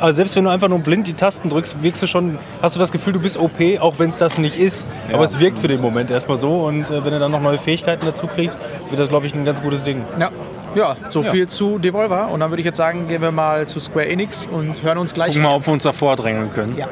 also 0.00 0.16
selbst 0.16 0.36
wenn 0.36 0.44
du 0.44 0.50
einfach 0.50 0.68
nur 0.68 0.78
blind 0.80 1.06
die 1.06 1.14
Tasten 1.14 1.48
drückst, 1.48 1.82
wirkst 1.82 2.02
du 2.02 2.06
schon, 2.06 2.38
hast 2.60 2.76
du 2.76 2.80
das 2.80 2.92
Gefühl, 2.92 3.12
du 3.12 3.20
bist 3.20 3.36
OP, 3.38 3.78
auch 3.80 3.98
wenn 3.98 4.10
es 4.10 4.18
das 4.18 4.38
nicht 4.38 4.56
ist. 4.56 4.86
Aber 5.12 5.24
es 5.24 5.38
wirkt 5.38 5.58
für 5.58 5.68
den 5.68 5.80
Moment 5.80 6.10
erstmal 6.10 6.36
so. 6.36 6.60
Und 6.66 6.90
äh, 6.90 7.04
wenn 7.04 7.12
du 7.12 7.18
dann 7.18 7.30
noch 7.32 7.40
neue 7.42 7.58
Fähigkeiten 7.58 8.04
dazu 8.06 8.26
kriegst, 8.26 8.58
wird 8.90 9.00
das, 9.00 9.08
glaube 9.08 9.26
ich, 9.26 9.34
ein 9.34 9.44
ganz 9.44 9.62
gutes 9.62 9.84
Ding. 9.84 10.04
Ja. 10.18 10.30
Ja, 10.74 10.96
so 11.10 11.22
viel 11.22 11.46
zu 11.48 11.78
Devolver. 11.78 12.30
Und 12.30 12.40
dann 12.40 12.50
würde 12.50 12.60
ich 12.62 12.66
jetzt 12.66 12.78
sagen, 12.78 13.06
gehen 13.06 13.20
wir 13.20 13.30
mal 13.30 13.68
zu 13.68 13.78
Square 13.78 14.08
Enix 14.08 14.48
und 14.50 14.82
hören 14.82 14.96
uns 14.96 15.12
gleich. 15.12 15.28
Gucken 15.28 15.42
mal, 15.42 15.54
ob 15.54 15.66
wir 15.66 15.72
uns 15.74 15.82
da 15.82 15.92
vordrängeln 15.92 16.50
können. 16.50 16.78
Ja. 16.78 16.86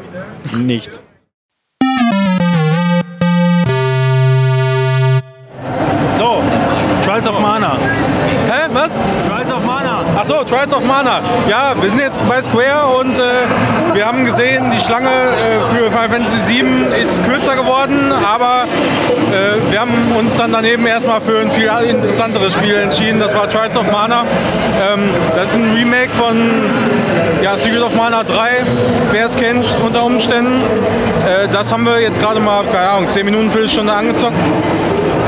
Nicht. 0.55 1.01
Trials 7.21 7.37
of 7.37 7.43
Mana. 7.43 7.77
Hä, 8.49 8.69
was? 8.73 8.99
Trials 9.27 9.53
of 9.53 9.63
Mana. 9.67 10.05
Achso, 10.19 10.43
Trials 10.43 10.73
of 10.73 10.83
Mana. 10.85 11.21
Ja, 11.51 11.75
wir 11.79 11.91
sind 11.91 12.01
jetzt 12.01 12.19
bei 12.27 12.41
Square 12.41 12.99
und 12.99 13.19
äh, 13.19 13.23
wir 13.93 14.07
haben 14.07 14.25
gesehen, 14.25 14.71
die 14.71 14.81
Schlange 14.81 15.11
äh, 15.11 15.75
für 15.75 15.91
Final 15.91 16.09
Fantasy 16.09 16.39
VII 16.49 16.99
ist 16.99 17.23
kürzer 17.25 17.57
geworden, 17.57 18.11
aber 18.27 18.65
äh, 18.65 19.71
wir 19.71 19.81
haben 19.81 19.93
uns 20.19 20.35
dann 20.39 20.53
daneben 20.53 20.87
erstmal 20.87 21.21
für 21.21 21.41
ein 21.41 21.51
viel 21.51 21.69
interessanteres 21.91 22.55
Spiel 22.55 22.75
entschieden. 22.75 23.21
Das 23.21 23.35
war 23.35 23.47
Trials 23.47 23.77
of 23.77 23.91
Mana. 23.91 24.25
Ähm, 24.81 25.11
das 25.37 25.51
ist 25.51 25.57
ein 25.57 25.75
Remake 25.77 26.11
von 26.13 26.39
ja, 27.43 27.55
Secret 27.59 27.83
of 27.83 27.95
Mana 27.95 28.25
3, 28.25 28.65
wer 29.11 29.27
es 29.27 29.37
kennt 29.37 29.67
unter 29.85 30.07
Umständen. 30.07 30.63
Äh, 30.63 31.49
das 31.53 31.71
haben 31.71 31.85
wir 31.85 32.01
jetzt 32.01 32.19
gerade 32.19 32.41
mal, 32.41 32.65
keine 32.65 32.89
Ahnung, 32.89 33.09
10 33.09 33.27
Minuten, 33.27 33.51
Viertelstunde 33.51 33.93
angezockt. 33.93 34.39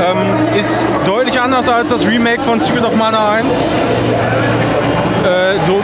Ähm, 0.03 0.57
ist 0.59 0.83
deutlich 1.05 1.39
anders 1.39 1.69
als 1.69 1.89
das 1.91 2.05
Remake 2.05 2.41
von 2.41 2.59
Secret 2.59 2.83
of 2.83 2.95
Mana 2.95 3.33
1 3.33 3.45
äh, 5.23 5.53
so, 5.65 5.81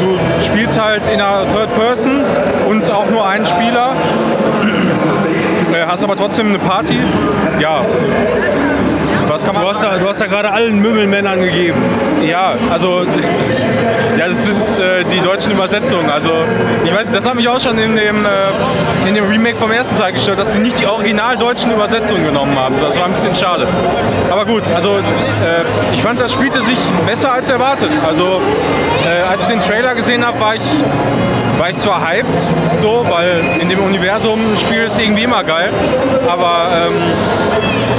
du 0.00 0.44
spielst 0.44 0.80
halt 0.80 1.02
in 1.08 1.20
einer 1.20 1.44
Third 1.52 1.74
Person 1.74 2.20
und 2.68 2.90
auch 2.90 3.08
nur 3.10 3.26
einen 3.26 3.46
Spieler. 3.46 3.92
Äh, 5.72 5.86
hast 5.86 6.04
aber 6.04 6.16
trotzdem 6.16 6.48
eine 6.48 6.58
Party. 6.58 6.98
Ja. 7.58 7.84
Kann 9.44 9.54
man 9.54 9.64
Du 9.64 9.70
hast, 9.70 9.82
da, 9.82 9.98
du 9.98 10.08
hast 10.08 10.20
da 10.20 10.26
gerade 10.26 10.50
allen 10.50 10.80
Mümmelmännern 10.80 11.40
gegeben. 11.40 11.82
ja, 12.22 12.54
also 12.70 13.04
ja, 14.18 14.28
das 14.28 14.44
sind 14.44 14.56
äh, 14.56 15.04
die 15.04 15.20
deutschen 15.20 15.52
Übersetzungen. 15.52 16.10
Also 16.10 16.30
ich 16.84 16.92
weiß, 16.92 17.12
das 17.12 17.26
hat 17.26 17.34
mich 17.34 17.48
auch 17.48 17.60
schon 17.60 17.78
in 17.78 17.94
dem, 17.94 18.24
äh, 18.24 19.08
in 19.08 19.14
dem 19.14 19.28
Remake 19.28 19.56
vom 19.56 19.70
ersten 19.70 19.94
Teil 19.96 20.12
gestört, 20.12 20.38
dass 20.38 20.52
sie 20.52 20.58
nicht 20.58 20.78
die 20.78 20.86
original 20.86 21.36
deutschen 21.36 21.70
Übersetzungen 21.70 22.24
genommen 22.24 22.58
haben. 22.58 22.74
Das 22.80 22.96
war 22.96 23.04
ein 23.04 23.12
bisschen 23.12 23.34
schade. 23.34 23.66
Aber 24.30 24.44
gut, 24.44 24.62
also 24.74 24.96
äh, 24.96 25.02
ich 25.94 26.02
fand, 26.02 26.20
das 26.20 26.32
spielte 26.32 26.60
sich 26.62 26.78
besser 27.06 27.32
als 27.32 27.48
erwartet. 27.48 27.90
Also 28.06 28.40
äh, 29.06 29.30
als 29.30 29.42
ich 29.42 29.48
den 29.48 29.60
Trailer 29.60 29.94
gesehen 29.94 30.26
habe, 30.26 30.40
war 30.40 30.54
ich 30.56 30.62
war 31.58 31.70
ich 31.70 31.78
zwar 31.78 32.06
hyped, 32.06 32.26
so, 32.80 33.04
weil 33.08 33.42
in 33.60 33.68
dem 33.68 33.80
Universum 33.82 34.38
ein 34.52 34.56
Spiel 34.56 34.84
ist 34.84 34.96
irgendwie 34.96 35.24
immer 35.24 35.42
geil, 35.42 35.70
aber 36.28 36.68
ähm, 36.72 36.92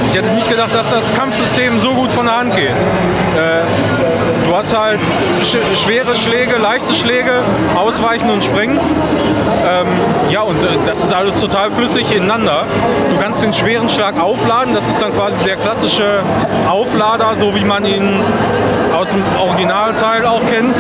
ich 0.10 0.16
hätte 0.18 0.30
nicht 0.30 0.50
gedacht, 0.50 0.74
dass 0.74 0.90
das 0.90 1.14
Kampfsystem 1.30 1.80
so 1.80 1.94
gut 1.94 2.12
von 2.12 2.26
der 2.26 2.38
Hand 2.38 2.56
geht. 2.56 2.70
Äh, 2.70 4.48
du 4.48 4.56
hast 4.56 4.76
halt 4.76 5.00
sch 5.44 5.58
schwere 5.76 6.16
Schläge, 6.16 6.56
leichte 6.58 6.96
Schläge, 6.96 7.44
Ausweichen 7.76 8.32
und 8.32 8.44
Springen. 8.44 8.80
Ähm, 9.64 9.88
ja, 10.32 10.42
und 10.42 10.58
äh, 10.64 10.78
das 10.88 11.04
ist 11.04 11.14
alles 11.14 11.40
total 11.40 11.70
flüssig 11.70 12.12
ineinander. 12.16 12.64
Du 13.12 13.22
kannst 13.22 13.44
den 13.44 13.54
schweren 13.54 13.90
Schlag 13.90 14.20
aufladen, 14.20 14.74
das 14.74 14.90
ist 14.90 15.00
dann 15.04 15.14
quasi 15.14 15.44
der 15.46 15.58
klassische 15.58 16.22
Auflader, 16.68 17.36
so 17.36 17.54
wie 17.54 17.64
man 17.64 17.86
ihn 17.86 18.24
aus 18.98 19.12
dem 19.12 19.22
Originalteil 19.40 20.26
auch 20.26 20.44
kennt. 20.48 20.76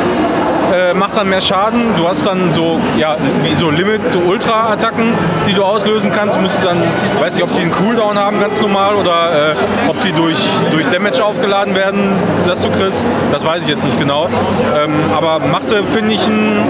Äh, 0.89 0.93
macht 0.93 1.17
dann 1.17 1.29
mehr 1.29 1.41
Schaden. 1.41 1.95
Du 1.97 2.07
hast 2.07 2.25
dann 2.25 2.53
so, 2.53 2.79
ja, 2.97 3.17
wie 3.43 3.53
so 3.55 3.69
Limit, 3.69 4.11
so 4.11 4.19
Ultra-Attacken, 4.19 5.13
die 5.47 5.53
du 5.53 5.63
auslösen 5.63 6.11
kannst. 6.11 6.37
Du 6.37 6.41
musst 6.41 6.63
dann, 6.63 6.83
weiß 7.19 7.35
nicht, 7.35 7.43
ob 7.43 7.53
die 7.53 7.61
einen 7.61 7.71
Cooldown 7.71 8.17
haben, 8.17 8.39
ganz 8.39 8.59
normal, 8.61 8.95
oder 8.95 9.51
äh, 9.51 9.89
ob 9.89 9.99
die 10.01 10.11
durch, 10.11 10.37
durch 10.71 10.87
Damage 10.87 11.23
aufgeladen 11.23 11.75
werden, 11.75 12.11
das 12.45 12.61
du 12.61 12.69
kriegst. 12.69 13.05
Das 13.31 13.45
weiß 13.45 13.63
ich 13.63 13.69
jetzt 13.69 13.85
nicht 13.85 13.97
genau. 13.99 14.27
Ähm, 14.75 14.93
aber 15.15 15.39
machte, 15.39 15.83
finde 15.91 16.13
ich, 16.13 16.25
einen, 16.25 16.63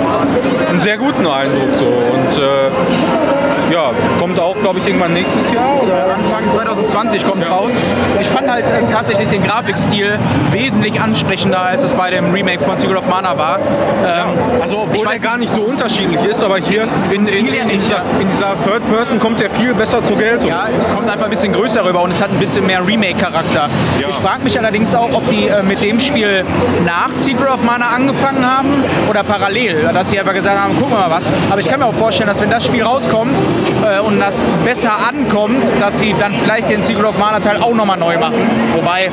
einen 0.69 0.79
sehr 0.79 0.97
guten 0.97 1.25
Eindruck 1.25 1.73
so. 1.73 1.85
Und 1.85 2.37
äh, 2.37 3.28
Ja, 3.71 3.91
kommt 4.19 4.39
auch, 4.39 4.55
glaube 4.59 4.79
ich, 4.79 4.87
irgendwann 4.87 5.13
nächstes 5.13 5.51
Jahr. 5.51 5.81
Oder? 5.83 6.15
Anfang 6.15 6.49
2020 6.49 7.25
kommt 7.25 7.43
es 7.43 7.49
raus. 7.49 7.73
Ich 8.19 8.27
fand 8.27 8.49
halt 8.49 8.69
äh, 8.69 8.81
tatsächlich 8.91 9.27
den 9.27 9.43
Grafikstil 9.43 10.17
wesentlich 10.51 10.99
ansprechender, 10.99 11.61
als 11.61 11.83
es 11.83 11.93
bei 11.93 12.09
dem 12.09 12.31
Remake 12.33 12.63
von 12.63 12.77
Secret 12.77 12.97
of 12.97 13.07
Mana 13.07 13.37
war. 13.37 13.59
Ähm, 13.59 14.61
Also 14.61 14.79
obwohl 14.79 15.05
der 15.07 15.19
gar 15.19 15.37
nicht 15.37 15.51
so 15.51 15.61
unterschiedlich 15.61 16.23
ist, 16.25 16.43
aber 16.43 16.57
hier 16.57 16.87
in, 17.11 17.25
in, 17.27 17.45
ja 17.53 17.61
in, 17.61 17.67
nicht, 17.67 17.81
dieser, 17.83 17.95
ja. 17.97 18.03
in 18.19 18.27
dieser 18.29 18.55
Third 18.63 18.87
Person 18.91 19.19
kommt 19.19 19.39
der 19.39 19.49
viel 19.49 19.73
besser 19.73 20.03
zur 20.03 20.17
Geltung. 20.17 20.49
Ja, 20.49 20.65
es 20.75 20.89
kommt 20.89 21.09
einfach 21.09 21.25
ein 21.25 21.29
bisschen 21.31 21.53
größer 21.53 21.85
rüber 21.85 22.01
und 22.01 22.11
es 22.11 22.21
hat 22.21 22.31
ein 22.31 22.39
bisschen 22.39 22.65
mehr 22.65 22.85
Remake-Charakter. 22.85 23.69
Ich 23.99 24.15
frage 24.15 24.43
mich 24.43 24.57
allerdings 24.57 24.93
auch, 24.95 25.09
ob 25.13 25.29
die 25.29 25.47
äh, 25.47 25.61
mit 25.63 25.83
dem 25.83 25.99
Spiel 25.99 26.43
nach 26.85 27.11
Secret 27.11 27.49
of 27.49 27.63
Mana 27.63 27.87
angefangen 27.95 28.45
haben 28.45 28.83
oder 29.09 29.23
parallel, 29.23 29.89
dass 29.93 30.09
sie 30.09 30.19
einfach 30.19 30.33
gesagt 30.33 30.57
haben, 30.59 30.75
gucken 30.75 30.91
wir 30.93 31.07
mal 31.07 31.11
was. 31.11 31.29
Aber 31.49 31.59
ich 31.59 31.67
kann 31.67 31.79
mir 31.79 31.85
auch 31.85 31.93
vorstellen, 31.93 32.27
dass 32.27 32.41
wenn 32.41 32.49
das 32.49 32.65
Spiel 32.65 32.83
rauskommt 32.83 33.37
äh, 33.84 33.99
und 33.99 34.19
das 34.19 34.44
besser 34.65 34.91
ankommt, 35.07 35.69
dass 35.80 35.99
sie 35.99 36.15
dann 36.19 36.34
vielleicht 36.40 36.69
den 36.69 36.81
Secret 36.81 37.06
of 37.06 37.18
Mana 37.18 37.40
Teil 37.40 37.57
auch 37.61 37.73
nochmal 37.73 37.98
neu 37.98 38.18
machen. 38.18 38.36
Wobei, 38.73 39.11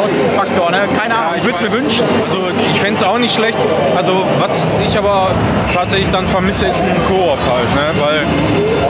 Kostenfaktor, 0.00 0.70
ne? 0.70 0.88
Keine 0.96 1.16
Ahnung, 1.16 1.34
ich 1.36 1.44
würde 1.44 1.56
es 1.56 1.62
mir 1.62 1.72
wünschen. 1.72 2.04
Also 2.22 2.38
ich 2.72 2.80
fände 2.80 2.96
es 2.96 3.02
auch 3.02 3.18
nicht 3.18 3.34
schlecht. 3.34 3.58
Also 3.96 4.24
was 4.38 4.66
ich 4.86 4.96
aber 4.98 5.30
tatsächlich 5.72 6.10
dann 6.10 6.26
vermisse, 6.26 6.66
ist 6.66 6.82
ein 6.82 7.04
Koop 7.06 7.38
halt, 7.50 7.74
ne? 7.74 8.00
Weil, 8.00 8.22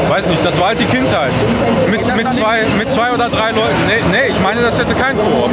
weiß 0.09 0.27
nicht, 0.27 0.45
das 0.45 0.59
war 0.61 0.69
halt 0.69 0.81
die 0.81 0.87
Kindheit. 0.87 1.33
Mit, 1.91 2.01
mit, 2.17 2.33
zwei, 2.33 2.63
mit 2.79 2.91
zwei 2.91 3.13
oder 3.13 3.29
drei 3.29 3.51
Leuten. 3.51 3.77
Nee, 3.87 4.03
nee 4.11 4.31
ich 4.31 4.41
meine, 4.41 4.61
das 4.61 4.79
hätte 4.79 4.95
kein 4.95 5.17
Koop. 5.17 5.51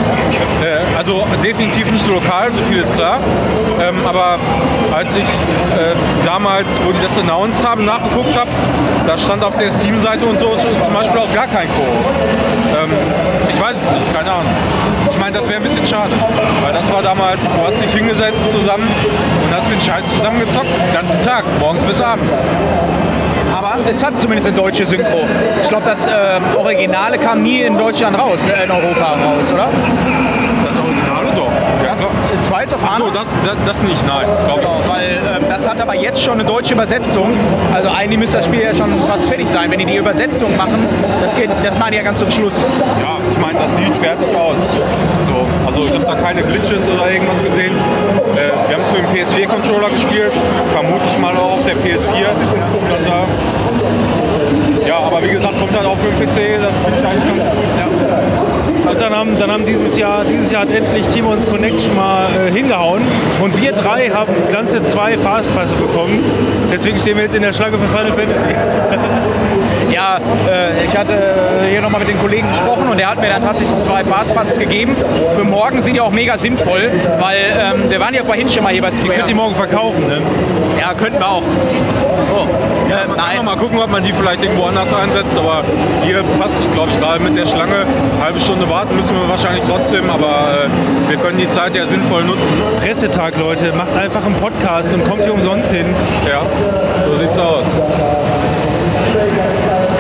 Äh, 0.61 0.97
also 0.97 1.25
definitiv 1.43 1.91
nicht 1.91 2.07
lokal, 2.07 2.51
so 2.53 2.61
viel 2.63 2.79
ist 2.79 2.93
klar. 2.93 3.19
Ähm, 3.81 3.95
aber 4.05 4.37
als 4.93 5.15
ich 5.15 5.23
äh, 5.23 5.95
damals, 6.25 6.79
wo 6.85 6.91
die 6.91 7.01
das 7.01 7.17
announced 7.17 7.65
haben, 7.65 7.85
nachgeguckt 7.85 8.37
habe, 8.37 8.49
da 9.07 9.17
stand 9.17 9.43
auf 9.43 9.55
der 9.55 9.71
Steam-Seite 9.71 10.25
und 10.25 10.39
so 10.39 10.55
zum 10.83 10.93
Beispiel 10.93 11.19
auch 11.19 11.33
gar 11.33 11.47
kein 11.47 11.67
Koop. 11.67 11.87
Ähm, 12.83 12.91
ich 13.49 13.59
weiß 13.59 13.77
es 13.77 13.91
nicht, 13.91 14.13
keine 14.13 14.31
Ahnung. 14.31 14.53
Ich 15.09 15.17
meine, 15.17 15.37
das 15.37 15.47
wäre 15.47 15.57
ein 15.57 15.63
bisschen 15.63 15.85
schade, 15.85 16.11
weil 16.63 16.73
das 16.73 16.91
war 16.91 17.01
damals, 17.01 17.41
du 17.51 17.61
hast 17.65 17.81
dich 17.81 17.93
hingesetzt 17.93 18.51
zusammen 18.51 18.87
und 19.43 19.55
hast 19.55 19.71
den 19.71 19.81
Scheiß 19.81 20.03
zusammengezockt, 20.15 20.67
den 20.67 20.93
ganzen 20.93 21.21
Tag, 21.21 21.43
morgens 21.59 21.83
bis 21.83 22.01
abends. 22.01 22.33
Aber 23.63 23.77
es 23.87 24.03
hat 24.03 24.19
zumindest 24.19 24.47
eine 24.47 24.57
deutsche 24.57 24.85
Synchro. 24.87 25.19
Ich 25.61 25.69
glaube, 25.69 25.85
das 25.85 26.07
äh, 26.07 26.11
Originale 26.57 27.19
kam 27.19 27.43
nie 27.43 27.61
in 27.61 27.77
Deutschland 27.77 28.17
raus, 28.17 28.39
äh, 28.47 28.63
in 28.63 28.71
Europa 28.71 29.11
raus, 29.13 29.51
oder? 29.53 29.67
Das 30.65 30.79
Originale 30.79 31.27
doch. 31.35 31.51
Das, 31.85 32.03
äh, 32.03 32.07
Trials 32.49 32.73
of 32.73 32.83
Achso, 32.83 32.99
Mana? 33.05 33.11
das, 33.13 33.37
das, 33.45 33.55
das 33.65 33.83
nicht, 33.83 34.07
nein, 34.07 34.25
glaube 34.45 34.61
ich 34.61 34.65
Genau, 34.67 34.77
nicht. 34.79 34.89
weil 34.89 35.37
ähm, 35.37 35.45
das 35.47 35.69
hat 35.69 35.79
aber 35.79 35.93
jetzt 35.95 36.23
schon 36.23 36.33
eine 36.39 36.45
deutsche 36.45 36.73
Übersetzung. 36.73 37.37
Also 37.71 37.89
eigentlich 37.89 38.17
müsste 38.17 38.37
das 38.37 38.47
Spiel 38.47 38.61
ja 38.61 38.73
schon 38.73 38.89
fast 39.07 39.25
fertig 39.25 39.47
sein. 39.47 39.69
Wenn 39.69 39.77
die 39.77 39.85
die 39.85 39.97
Übersetzung 39.97 40.57
machen, 40.57 40.87
das, 41.21 41.35
geht, 41.35 41.49
das 41.63 41.77
machen 41.77 41.91
die 41.91 41.97
ja 41.97 42.03
ganz 42.03 42.17
zum 42.17 42.31
Schluss. 42.31 42.65
Ja, 42.99 43.17
ich 43.31 43.37
meine, 43.37 43.59
das 43.59 43.75
sieht 43.77 43.95
fertig 43.97 44.27
aus. 44.35 44.57
So, 45.27 45.45
also 45.67 45.85
ich 45.87 45.93
habe 45.93 46.05
da 46.05 46.15
keine 46.15 46.41
Glitches 46.41 46.87
oder 46.87 47.11
irgendwas 47.11 47.43
gesehen. 47.43 47.73
Äh, 48.35 48.69
wir 48.69 48.75
haben 48.75 48.83
es 48.83 48.91
mit 48.91 49.01
dem 49.01 49.09
PS4-Controller 49.09 49.89
gespielt, 49.89 50.31
vermute 50.71 51.03
ich 51.07 51.17
mal 51.17 51.35
auch 51.35 51.59
der 51.65 51.75
PS4. 51.75 52.25
Dann 52.89 53.05
da. 53.05 53.27
Ja, 54.87 54.97
aber 54.97 55.23
wie 55.23 55.29
gesagt, 55.29 55.59
kommt 55.59 55.75
halt 55.75 55.85
auch 55.85 55.97
für 55.97 56.09
den 56.09 56.27
PC, 56.27 56.61
das 56.61 56.73
finde 56.83 56.99
ich 56.99 57.07
eigentlich 57.07 57.27
ganz 57.27 57.49
gut. 57.55 58.89
Und 58.91 58.99
dann 58.99 59.15
haben, 59.15 59.37
dann 59.37 59.51
haben 59.51 59.65
dieses 59.65 59.95
Jahr, 59.97 60.25
dieses 60.25 60.51
Jahr 60.51 60.63
hat 60.63 60.71
endlich 60.71 61.07
Timons 61.07 61.47
Connection 61.47 61.95
mal 61.95 62.25
äh, 62.25 62.51
hingehauen. 62.51 63.03
Und 63.41 63.61
wir 63.61 63.71
drei 63.73 64.09
haben 64.09 64.33
ganze 64.51 64.83
zwei 64.85 65.17
Fastpässe 65.17 65.75
bekommen. 65.75 66.23
Deswegen 66.71 66.99
stehen 66.99 67.17
wir 67.17 67.23
jetzt 67.23 67.35
in 67.35 67.41
der 67.41 67.53
Schlange 67.53 67.77
für 67.77 67.87
Final 67.87 68.11
Fantasy. 68.11 68.55
Ja, 69.91 70.17
äh, 70.17 70.85
ich 70.85 70.95
hatte 70.95 71.13
äh, 71.13 71.69
hier 71.69 71.81
nochmal 71.81 71.99
mit 71.99 72.09
den 72.09 72.19
Kollegen 72.19 72.49
gesprochen 72.49 72.87
und 72.89 72.97
der 72.97 73.09
hat 73.09 73.19
mir 73.19 73.29
dann 73.29 73.43
tatsächlich 73.43 73.77
zwei 73.79 74.03
Fastpasses 74.03 74.57
gegeben. 74.57 74.95
Für 75.35 75.43
morgen 75.43 75.81
sind 75.81 75.95
die 75.95 76.01
auch 76.01 76.11
mega 76.11 76.37
sinnvoll, 76.37 76.89
weil 77.19 77.37
ähm, 77.59 77.89
wir 77.89 77.99
waren 77.99 78.13
ja 78.13 78.23
vorhin 78.23 78.49
schon 78.49 78.63
mal 78.63 78.71
hier 78.71 78.81
bei 78.81 78.91
Square. 78.91 79.17
Könnt 79.17 79.29
ihr 79.29 79.35
morgen 79.35 79.55
verkaufen, 79.55 80.07
ne? 80.07 80.21
ja, 80.79 80.93
könnten 80.93 81.19
wir 81.19 81.27
auch. 81.27 81.43
Oh. 82.33 82.47
Äh, 82.89 83.07
Man 83.07 83.17
kann 83.17 83.17
nein. 83.17 83.35
noch 83.37 83.43
mal 83.43 83.57
gucken, 83.57 83.79
ob 83.79 83.91
man 83.91 84.03
die 84.03 84.13
vielleicht 84.13 84.43
irgendwo 84.43 84.65
anders 84.65 84.93
einsetzt, 84.93 85.37
aber 85.37 85.63
hier 86.03 86.23
passt 86.39 86.61
es, 86.61 86.71
glaube 86.71 86.89
ich, 86.91 86.99
gerade 86.99 87.19
mit 87.19 87.37
der 87.37 87.45
Schlange. 87.45 87.85
Halbe 88.21 88.39
Stunde 88.39 88.69
warten 88.69 88.95
müssen 88.95 89.15
wir 89.15 89.29
wahrscheinlich 89.29 89.63
trotzdem, 89.67 90.09
aber 90.09 90.65
äh, 90.65 91.09
wir 91.09 91.17
können 91.17 91.37
die 91.37 91.49
Zeit 91.49 91.75
ja 91.75 91.85
sinnvoll 91.85 92.23
nutzen. 92.23 92.53
Pressetag, 92.79 93.37
Leute. 93.37 93.73
Macht 93.73 93.95
einfach 93.95 94.25
einen 94.25 94.35
Podcast 94.35 94.93
und 94.93 95.07
kommt 95.07 95.23
hier 95.23 95.33
umsonst 95.33 95.71
hin. 95.71 95.85
Ja, 96.27 96.41
so 97.07 97.17
sieht's 97.17 97.37
aus. 97.37 97.65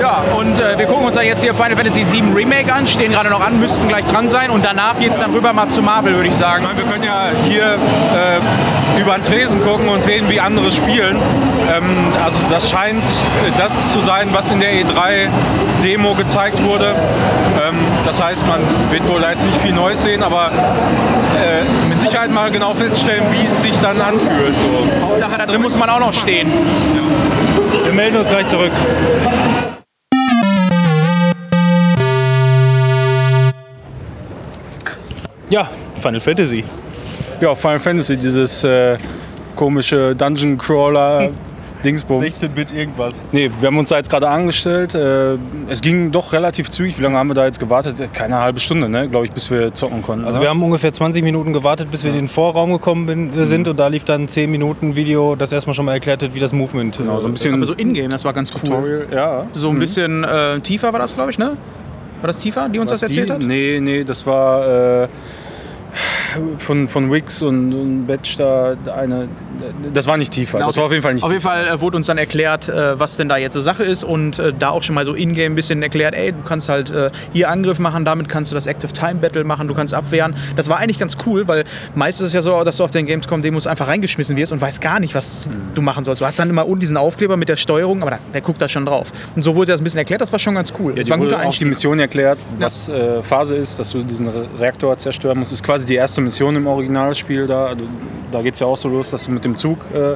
Ja, 0.01 0.23
und 0.35 0.59
äh, 0.59 0.63
wir 0.81 0.87
gucken 0.87 1.05
uns 1.05 1.15
dann 1.15 1.25
jetzt 1.27 1.43
hier 1.43 1.53
Final 1.53 1.75
Fantasy 1.75 2.03
VII 2.11 2.33
Remake 2.33 2.73
an, 2.73 2.87
stehen 2.87 3.11
gerade 3.11 3.29
noch 3.29 3.45
an, 3.45 3.59
müssten 3.59 3.87
gleich 3.87 4.03
dran 4.05 4.27
sein 4.29 4.49
und 4.49 4.65
danach 4.65 4.97
geht 4.97 5.11
es 5.11 5.19
dann 5.19 5.31
rüber 5.31 5.53
mal 5.53 5.67
zu 5.67 5.83
Marvel, 5.83 6.15
würde 6.15 6.29
ich 6.29 6.35
sagen. 6.35 6.63
Ich 6.63 6.67
meine, 6.67 6.79
wir 6.79 6.91
können 6.91 7.03
ja 7.03 7.29
hier 7.47 7.75
äh, 7.75 8.99
über 8.99 9.13
den 9.13 9.23
Tresen 9.23 9.63
gucken 9.63 9.89
und 9.89 10.03
sehen, 10.03 10.27
wie 10.27 10.39
andere 10.39 10.71
spielen. 10.71 11.17
Ähm, 11.71 11.83
also 12.23 12.39
das 12.49 12.67
scheint 12.67 13.03
äh, 13.03 13.51
das 13.59 13.93
zu 13.93 14.01
sein, 14.01 14.29
was 14.31 14.49
in 14.49 14.59
der 14.59 14.73
E3-Demo 14.73 16.15
gezeigt 16.15 16.63
wurde. 16.63 16.95
Ähm, 17.63 17.75
das 18.03 18.19
heißt, 18.19 18.47
man 18.47 18.61
wird 18.89 19.07
wohl 19.07 19.21
da 19.21 19.29
jetzt 19.29 19.45
nicht 19.45 19.61
viel 19.61 19.73
Neues 19.73 20.01
sehen, 20.01 20.23
aber 20.23 20.47
äh, 20.47 21.89
mit 21.89 22.01
Sicherheit 22.01 22.31
mal 22.31 22.49
genau 22.49 22.73
feststellen, 22.73 23.25
wie 23.29 23.45
es 23.45 23.61
sich 23.61 23.79
dann 23.81 24.01
anfühlt. 24.01 24.55
So. 24.59 25.05
Hauptsache, 25.05 25.37
da 25.37 25.45
drin 25.45 25.61
muss 25.61 25.77
man 25.77 25.91
auch 25.91 25.99
noch 25.99 26.13
stehen. 26.13 26.51
Wir 27.83 27.93
melden 27.93 28.17
uns 28.17 28.29
gleich 28.29 28.47
zurück. 28.47 28.71
Ja, 35.51 35.69
Final 36.01 36.21
Fantasy. 36.21 36.63
Ja, 37.41 37.53
Final 37.53 37.79
Fantasy, 37.79 38.15
dieses 38.15 38.63
äh, 38.63 38.97
komische 39.57 40.15
Dungeon 40.15 40.57
Crawler. 40.57 41.29
Dingsbums. 41.83 42.23
16-Bit 42.23 42.71
irgendwas. 42.73 43.19
Nee, 43.31 43.49
wir 43.59 43.67
haben 43.67 43.77
uns 43.77 43.89
da 43.89 43.97
jetzt 43.97 44.09
gerade 44.09 44.29
angestellt. 44.29 44.93
Äh, 44.93 45.37
es 45.67 45.81
ging 45.81 46.11
doch 46.11 46.31
relativ 46.31 46.69
zügig. 46.69 46.97
Wie 46.97 47.01
lange 47.01 47.17
haben 47.17 47.27
wir 47.27 47.33
da 47.33 47.45
jetzt 47.45 47.59
gewartet? 47.59 48.13
Keine 48.13 48.37
halbe 48.37 48.59
Stunde, 48.59 48.87
ne? 48.87 49.09
glaube 49.09 49.25
ich, 49.25 49.31
bis 49.31 49.49
wir 49.49 49.73
zocken 49.73 50.03
konnten. 50.03 50.25
Also 50.25 50.37
ne? 50.37 50.45
wir 50.45 50.49
haben 50.49 50.63
ungefähr 50.63 50.93
20 50.93 51.23
Minuten 51.23 51.51
gewartet, 51.51 51.89
bis 51.91 52.03
wir 52.03 52.11
in 52.11 52.17
den 52.17 52.27
Vorraum 52.27 52.71
gekommen 52.71 53.07
bin, 53.07 53.37
äh, 53.37 53.45
sind 53.45 53.67
und 53.67 53.77
da 53.77 53.87
lief 53.87 54.05
dann 54.05 54.27
10 54.27 54.49
Minuten 54.49 54.95
Video, 54.95 55.35
das 55.35 55.51
erstmal 55.51 55.73
schon 55.73 55.85
mal 55.85 55.93
erklärt 55.93 56.21
hat, 56.23 56.33
wie 56.33 56.39
das 56.39 56.53
Movement 56.53 56.97
genau, 56.97 57.19
so 57.19 57.27
ein 57.27 57.33
bisschen 57.33 57.55
Aber 57.55 57.65
so 57.65 57.73
in-game, 57.73 58.11
das 58.11 58.23
war 58.23 58.33
ganz 58.33 58.51
cool. 58.53 58.61
Tutorial. 58.61 59.07
Ja. 59.11 59.47
So 59.53 59.69
ein 59.69 59.79
bisschen 59.79 60.23
äh, 60.23 60.59
tiefer 60.61 60.93
war 60.93 60.99
das, 60.99 61.15
glaube 61.15 61.31
ich, 61.31 61.39
ne? 61.39 61.57
War 62.21 62.27
das 62.27 62.37
tiefer, 62.37 62.69
die 62.69 62.77
uns 62.77 62.91
Was 62.91 62.99
das 62.99 63.09
erzählt 63.09 63.29
die? 63.29 63.33
hat? 63.33 63.41
Nee, 63.41 63.79
nee, 63.81 64.03
das 64.03 64.27
war 64.27 65.03
äh, 65.03 65.07
von, 66.57 66.87
von 66.87 67.11
Wix 67.11 67.41
und, 67.41 67.73
und 67.73 68.05
Batch 68.07 68.37
da 68.37 68.75
eine. 68.95 69.27
Das 69.93 70.07
war 70.07 70.17
nicht 70.17 70.31
tiefer. 70.31 70.59
Na, 70.59 70.67
das 70.67 70.77
war 70.77 70.85
auf 70.85 70.91
jeden 70.91 71.03
Fall 71.03 71.13
nicht 71.13 71.23
Auf 71.23 71.31
jeden 71.31 71.41
tiefer. 71.41 71.53
Fall 71.53 71.67
äh, 71.67 71.81
wurde 71.81 71.97
uns 71.97 72.07
dann 72.07 72.17
erklärt, 72.17 72.69
äh, 72.69 72.99
was 72.99 73.17
denn 73.17 73.29
da 73.29 73.37
jetzt 73.37 73.53
so 73.53 73.61
Sache 73.61 73.83
ist 73.83 74.03
und 74.03 74.39
äh, 74.39 74.53
da 74.57 74.69
auch 74.69 74.83
schon 74.83 74.95
mal 74.95 75.05
so 75.05 75.13
in-game 75.13 75.53
ein 75.53 75.55
bisschen 75.55 75.81
erklärt, 75.83 76.15
ey, 76.15 76.31
du 76.31 76.41
kannst 76.43 76.69
halt 76.69 76.93
hier 77.33 77.49
Angriff 77.49 77.79
machen, 77.79 78.05
damit 78.05 78.29
kannst 78.29 78.51
du 78.51 78.55
das 78.55 78.65
Active 78.65 78.91
Time 78.93 79.15
Battle 79.15 79.43
machen, 79.43 79.67
du 79.67 79.73
kannst 79.73 79.93
abwehren. 79.93 80.35
Das 80.55 80.69
war 80.69 80.77
eigentlich 80.77 80.99
ganz 80.99 81.15
cool, 81.25 81.47
weil 81.47 81.63
meistens 81.95 82.27
ist 82.27 82.29
es 82.29 82.33
ja 82.33 82.41
so, 82.41 82.63
dass 82.63 82.77
du 82.77 82.83
auf 82.83 82.91
den 82.91 83.05
Gamescom-Demos 83.05 83.67
einfach 83.67 83.87
reingeschmissen 83.87 84.35
wirst 84.37 84.51
und 84.51 84.61
weißt 84.61 84.81
gar 84.81 84.99
nicht, 84.99 85.15
was 85.15 85.49
du 85.75 85.81
machen 85.81 86.03
sollst. 86.03 86.21
Du 86.21 86.25
hast 86.25 86.39
dann 86.39 86.49
immer 86.49 86.65
unten 86.67 86.79
diesen 86.81 86.97
Aufkleber 86.97 87.37
mit 87.37 87.49
der 87.49 87.57
Steuerung, 87.57 88.01
aber 88.01 88.11
da, 88.11 88.19
der 88.33 88.41
guckt 88.41 88.61
da 88.61 88.67
schon 88.69 88.85
drauf. 88.85 89.11
Und 89.35 89.43
so 89.43 89.55
wurde 89.55 89.71
das 89.71 89.81
ein 89.81 89.83
bisschen 89.83 89.99
erklärt, 89.99 90.21
das 90.21 90.31
war 90.31 90.39
schon 90.39 90.55
ganz 90.55 90.73
cool. 90.79 90.93
Ja, 90.93 90.99
das 90.99 91.09
war 91.09 91.17
ein 91.17 91.21
guter 91.21 91.45
auch 91.45 91.53
die. 91.53 91.65
Mission 91.65 91.99
erklärt, 91.99 92.37
was 92.59 92.89
äh, 92.89 93.21
Phase 93.23 93.55
ist, 93.55 93.79
dass 93.79 93.91
du 93.91 94.03
diesen 94.03 94.27
Re 94.27 94.47
Reaktor 94.59 94.97
zerstören 94.97 95.39
musst. 95.39 95.51
Das 95.51 95.59
ist 95.59 95.63
quasi 95.63 95.85
die 95.85 95.95
erste 95.95 96.20
Mission 96.21 96.55
im 96.55 96.67
Originalspiel. 96.67 97.47
Da, 97.47 97.65
also, 97.67 97.85
da 98.31 98.41
geht 98.41 98.53
es 98.55 98.59
ja 98.59 98.67
auch 98.67 98.77
so 98.77 98.87
los, 98.89 99.09
dass 99.09 99.23
du 99.23 99.31
mit 99.31 99.43
dem 99.45 99.57
Zug 99.57 99.79
äh, 99.93 100.15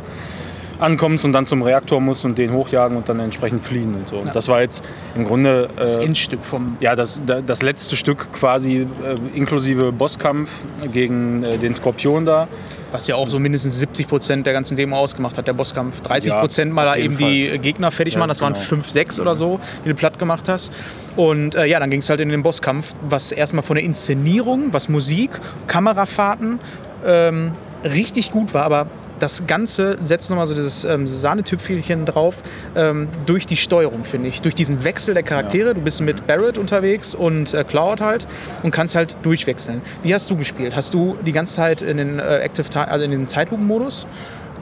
ankommst 0.80 1.23
und 1.23 1.32
dann 1.32 1.45
zum 1.45 1.61
Reaktor 1.61 2.02
musst 2.02 2.26
und 2.26 2.38
den 2.38 2.52
hochjagen 2.53 2.98
und 2.98 3.07
dann 3.07 3.19
entsprechend 3.19 3.64
fliehen 3.64 3.95
und 3.95 4.07
so. 4.07 4.18
Und 4.18 4.36
Das 4.36 4.48
war 4.49 4.61
jetzt 4.61 4.84
im 5.15 5.23
Grunde 5.23 5.69
Das 5.77 5.95
äh, 5.95 6.03
Endstück 6.03 6.44
vom 6.44 6.76
ja, 6.82 6.95
das, 6.95 7.22
da- 7.26 7.41
das 7.41 7.61
letzte 7.61 7.95
Stück 7.95 8.32
quasi 8.34 8.80
äh, 9.03 9.38
inklusive 9.38 9.91
Bosskampf 9.91 10.49
gegen 10.91 11.44
äh, 11.44 11.57
den 11.57 11.73
Skorpion 11.76 12.26
da. 12.26 12.48
Was 12.95 13.07
ja 13.07 13.15
auch 13.15 13.30
so 13.30 13.39
mindestens 13.39 13.77
70 13.80 14.07
Prozent 14.07 14.45
der 14.45 14.53
ganzen 14.53 14.77
Demo 14.77 14.95
ausgemacht 14.95 15.38
hat, 15.38 15.47
der 15.47 15.53
Bosskampf. 15.53 15.99
30 15.99 16.34
Prozent 16.34 16.72
mal 16.73 16.88
auf 16.88 16.95
da 16.95 16.99
eben 16.99 17.17
die 17.17 17.57
Gegner 17.59 17.91
fertig 17.91 18.13
Ja, 18.13 18.19
machen. 18.19 18.30
Das 18.30 18.39
waren 18.39 18.53
genau. 18.53 18.65
5, 18.65 18.88
6 18.89 19.19
oder 19.19 19.35
so, 19.35 19.59
die 19.84 19.89
du 19.89 19.95
platt 19.95 20.17
gemacht 20.17 20.47
hast. 20.47 20.72
Und 21.17 21.55
äh, 21.55 21.65
ja, 21.65 21.80
dann 21.81 21.89
ging 21.89 21.99
es 21.99 22.09
halt 22.09 22.22
in 22.22 22.30
den 22.30 22.41
Bosskampf, 22.41 22.93
was 23.01 23.34
erstmal 23.34 23.63
von 23.63 23.76
der 23.76 23.84
Inszenierung, 23.84 24.72
was 24.72 24.88
Musik, 24.88 25.31
Kamerafahrten 25.67 26.59
ähm, 27.05 27.51
richtig 27.84 28.31
gut 28.31 28.53
war. 28.53 28.63
Aber 28.63 28.88
das 29.19 29.47
Ganze 29.47 29.97
setzt 30.03 30.29
nochmal 30.29 30.47
so 30.47 30.53
dieses 30.53 30.83
ähm, 30.83 31.07
Sahnetüpfelchen 31.07 32.05
drauf 32.05 32.43
ähm, 32.75 33.07
durch 33.25 33.45
die 33.45 33.57
Steuerung, 33.57 34.03
finde 34.03 34.29
ich. 34.29 34.41
Durch 34.41 34.55
diesen 34.55 34.83
Wechsel 34.83 35.13
der 35.13 35.23
Charaktere. 35.23 35.73
Du 35.73 35.81
bist 35.81 36.01
mit 36.01 36.27
Barrett 36.27 36.57
unterwegs 36.57 37.15
und 37.15 37.53
äh, 37.53 37.63
Cloud 37.63 38.01
halt 38.01 38.27
und 38.63 38.71
kannst 38.71 38.95
halt 38.95 39.15
durchwechseln. 39.23 39.81
Wie 40.03 40.13
hast 40.13 40.29
du 40.29 40.35
gespielt? 40.35 40.75
Hast 40.75 40.93
du 40.93 41.17
die 41.25 41.31
ganze 41.31 41.55
Zeit 41.55 41.81
in 41.81 41.97
den, 41.97 42.19
äh, 42.19 42.39
Active 42.39 42.69
Time, 42.69 42.87
also 42.87 43.05
in 43.05 43.11
den 43.11 43.27
Zeitlupenmodus 43.27 44.05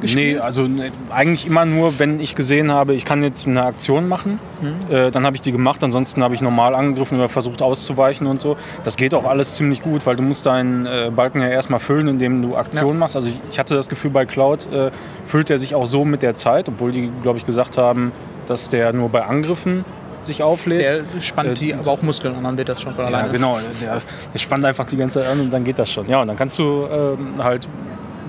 Nee, 0.04 0.38
also 0.38 0.68
ne, 0.68 0.92
eigentlich 1.12 1.46
immer 1.48 1.66
nur, 1.66 2.00
wenn 2.00 2.20
ich 2.20 2.36
gesehen 2.36 2.72
habe, 2.72 2.94
ich 2.94 3.06
kann 3.06 3.24
jetzt 3.24 3.48
eine 3.48 3.64
Aktion 3.64 4.08
machen, 4.08 4.40
Mhm. 4.62 4.94
äh, 4.94 5.12
dann 5.12 5.26
habe 5.26 5.36
ich 5.36 5.42
die 5.42 5.52
gemacht. 5.52 5.84
Ansonsten 5.84 6.24
habe 6.24 6.34
ich 6.36 6.42
normal 6.42 6.76
angegriffen 6.76 7.18
oder 7.20 7.30
versucht 7.30 7.62
auszuweichen 7.62 8.28
und 8.28 8.42
so. 8.42 8.58
Das 8.84 8.96
geht 8.98 9.14
auch 9.14 9.26
alles 9.26 9.56
ziemlich 9.56 9.82
gut, 9.82 10.06
weil 10.06 10.16
du 10.16 10.24
musst 10.24 10.46
deinen 10.46 10.86
äh, 10.86 11.12
Balken 11.16 11.42
ja 11.42 11.48
erstmal 11.48 11.80
füllen, 11.80 12.08
indem 12.08 12.42
du 12.42 12.56
Aktionen 12.56 13.00
machst. 13.00 13.16
Also 13.16 13.28
ich, 13.28 13.40
ich 13.50 13.60
hatte 13.60 13.76
das 13.76 13.90
Gefühl, 13.90 14.12
bei 14.12 14.26
Cloud 14.26 14.68
äh, 14.72 14.92
füllt 15.26 15.50
er 15.50 15.58
sich 15.58 15.76
auch 15.76 15.86
so 15.86 16.06
mit 16.06 16.22
der 16.22 16.36
Zeit, 16.36 16.70
obwohl 16.70 16.92
die, 16.92 17.12
glaube 17.22 17.38
ich, 17.38 17.46
gesagt 17.46 17.78
haben, 17.78 18.12
dass 18.48 18.70
der 18.70 18.94
nur 18.94 19.10
bei 19.10 19.24
Angriffen 19.26 19.86
sich 20.24 20.42
auflädt. 20.42 20.82
Der 20.82 21.22
spannt 21.22 21.50
Äh, 21.50 21.54
die 21.56 21.74
aber 21.74 21.92
auch 21.92 22.02
Muskeln 22.02 22.34
an, 22.36 22.44
dann 22.46 22.58
wird 22.58 22.70
das 22.70 22.82
schon 22.82 22.94
von 22.96 23.04
Ja, 23.04 23.10
alleine. 23.10 23.32
genau. 23.32 23.58
Der, 23.82 24.02
der 24.34 24.40
spannt 24.40 24.64
einfach 24.64 24.86
die 24.86 24.96
ganze 24.96 25.20
Zeit 25.20 25.30
an 25.30 25.40
und 25.42 25.52
dann 25.52 25.66
geht 25.66 25.78
das 25.80 25.92
schon. 25.92 26.08
Ja, 26.08 26.22
und 26.22 26.28
dann 26.28 26.38
kannst 26.38 26.58
du 26.60 26.86
ähm, 26.90 27.44
halt 27.44 27.68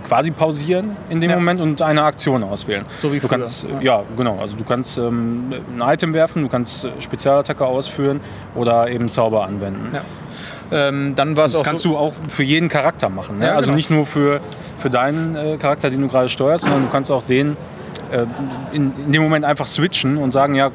quasi 0.05 0.31
pausieren 0.31 0.97
in 1.11 1.21
dem 1.21 1.31
Ja. 1.31 1.37
Moment 1.37 1.61
und 1.61 1.83
eine 1.83 2.05
Aktion 2.05 2.45
auswählen. 2.45 2.85
So 3.01 3.11
wie 3.13 3.19
du 3.19 3.27
früher, 3.27 3.39
kannst, 3.39 3.65
ja. 3.65 3.81
ja. 3.81 4.03
genau. 4.17 4.39
Also 4.39 4.57
du 4.57 4.65
kannst 4.65 4.99
ähm, 4.99 5.53
ein 5.79 5.95
Item 5.95 6.15
werfen, 6.15 6.43
du 6.43 6.49
kannst 6.49 6.85
äh, 6.85 6.91
Spezialattacke 7.01 7.65
ausführen 7.65 8.21
oder 8.55 8.89
eben 8.89 9.11
Zauber 9.11 9.45
anwenden. 9.45 9.95
Ja. 9.95 10.03
Ähm, 10.71 11.15
dann 11.17 11.37
war 11.37 11.45
Das 11.45 11.63
kannst 11.63 11.83
so, 11.83 11.91
du 11.91 11.97
auch 11.97 12.13
für 12.29 12.43
jeden 12.43 12.69
Charakter 12.69 13.09
machen. 13.09 13.39
Ne? 13.39 13.53
Also 13.53 13.67
genau. 13.67 13.77
nicht 13.77 13.91
nur 13.91 14.07
für, 14.07 14.41
für 14.79 14.91
deinen 14.91 15.35
äh, 15.35 15.57
Charakter, 15.57 15.91
den 15.91 16.01
du 16.01 16.09
gerade 16.09 16.29
steuerst, 16.29 16.65
sondern 16.65 16.83
du 16.85 16.91
kannst 16.91 17.11
auch 17.11 17.23
den 17.25 17.57
äh, 18.11 18.27
in, 18.73 18.93
in 19.07 19.13
dem 19.13 19.23
Moment 19.23 19.45
einfach 19.45 19.67
switchen 19.67 20.17
und 20.17 20.33
sagen, 20.33 20.55
ja, 20.55 20.71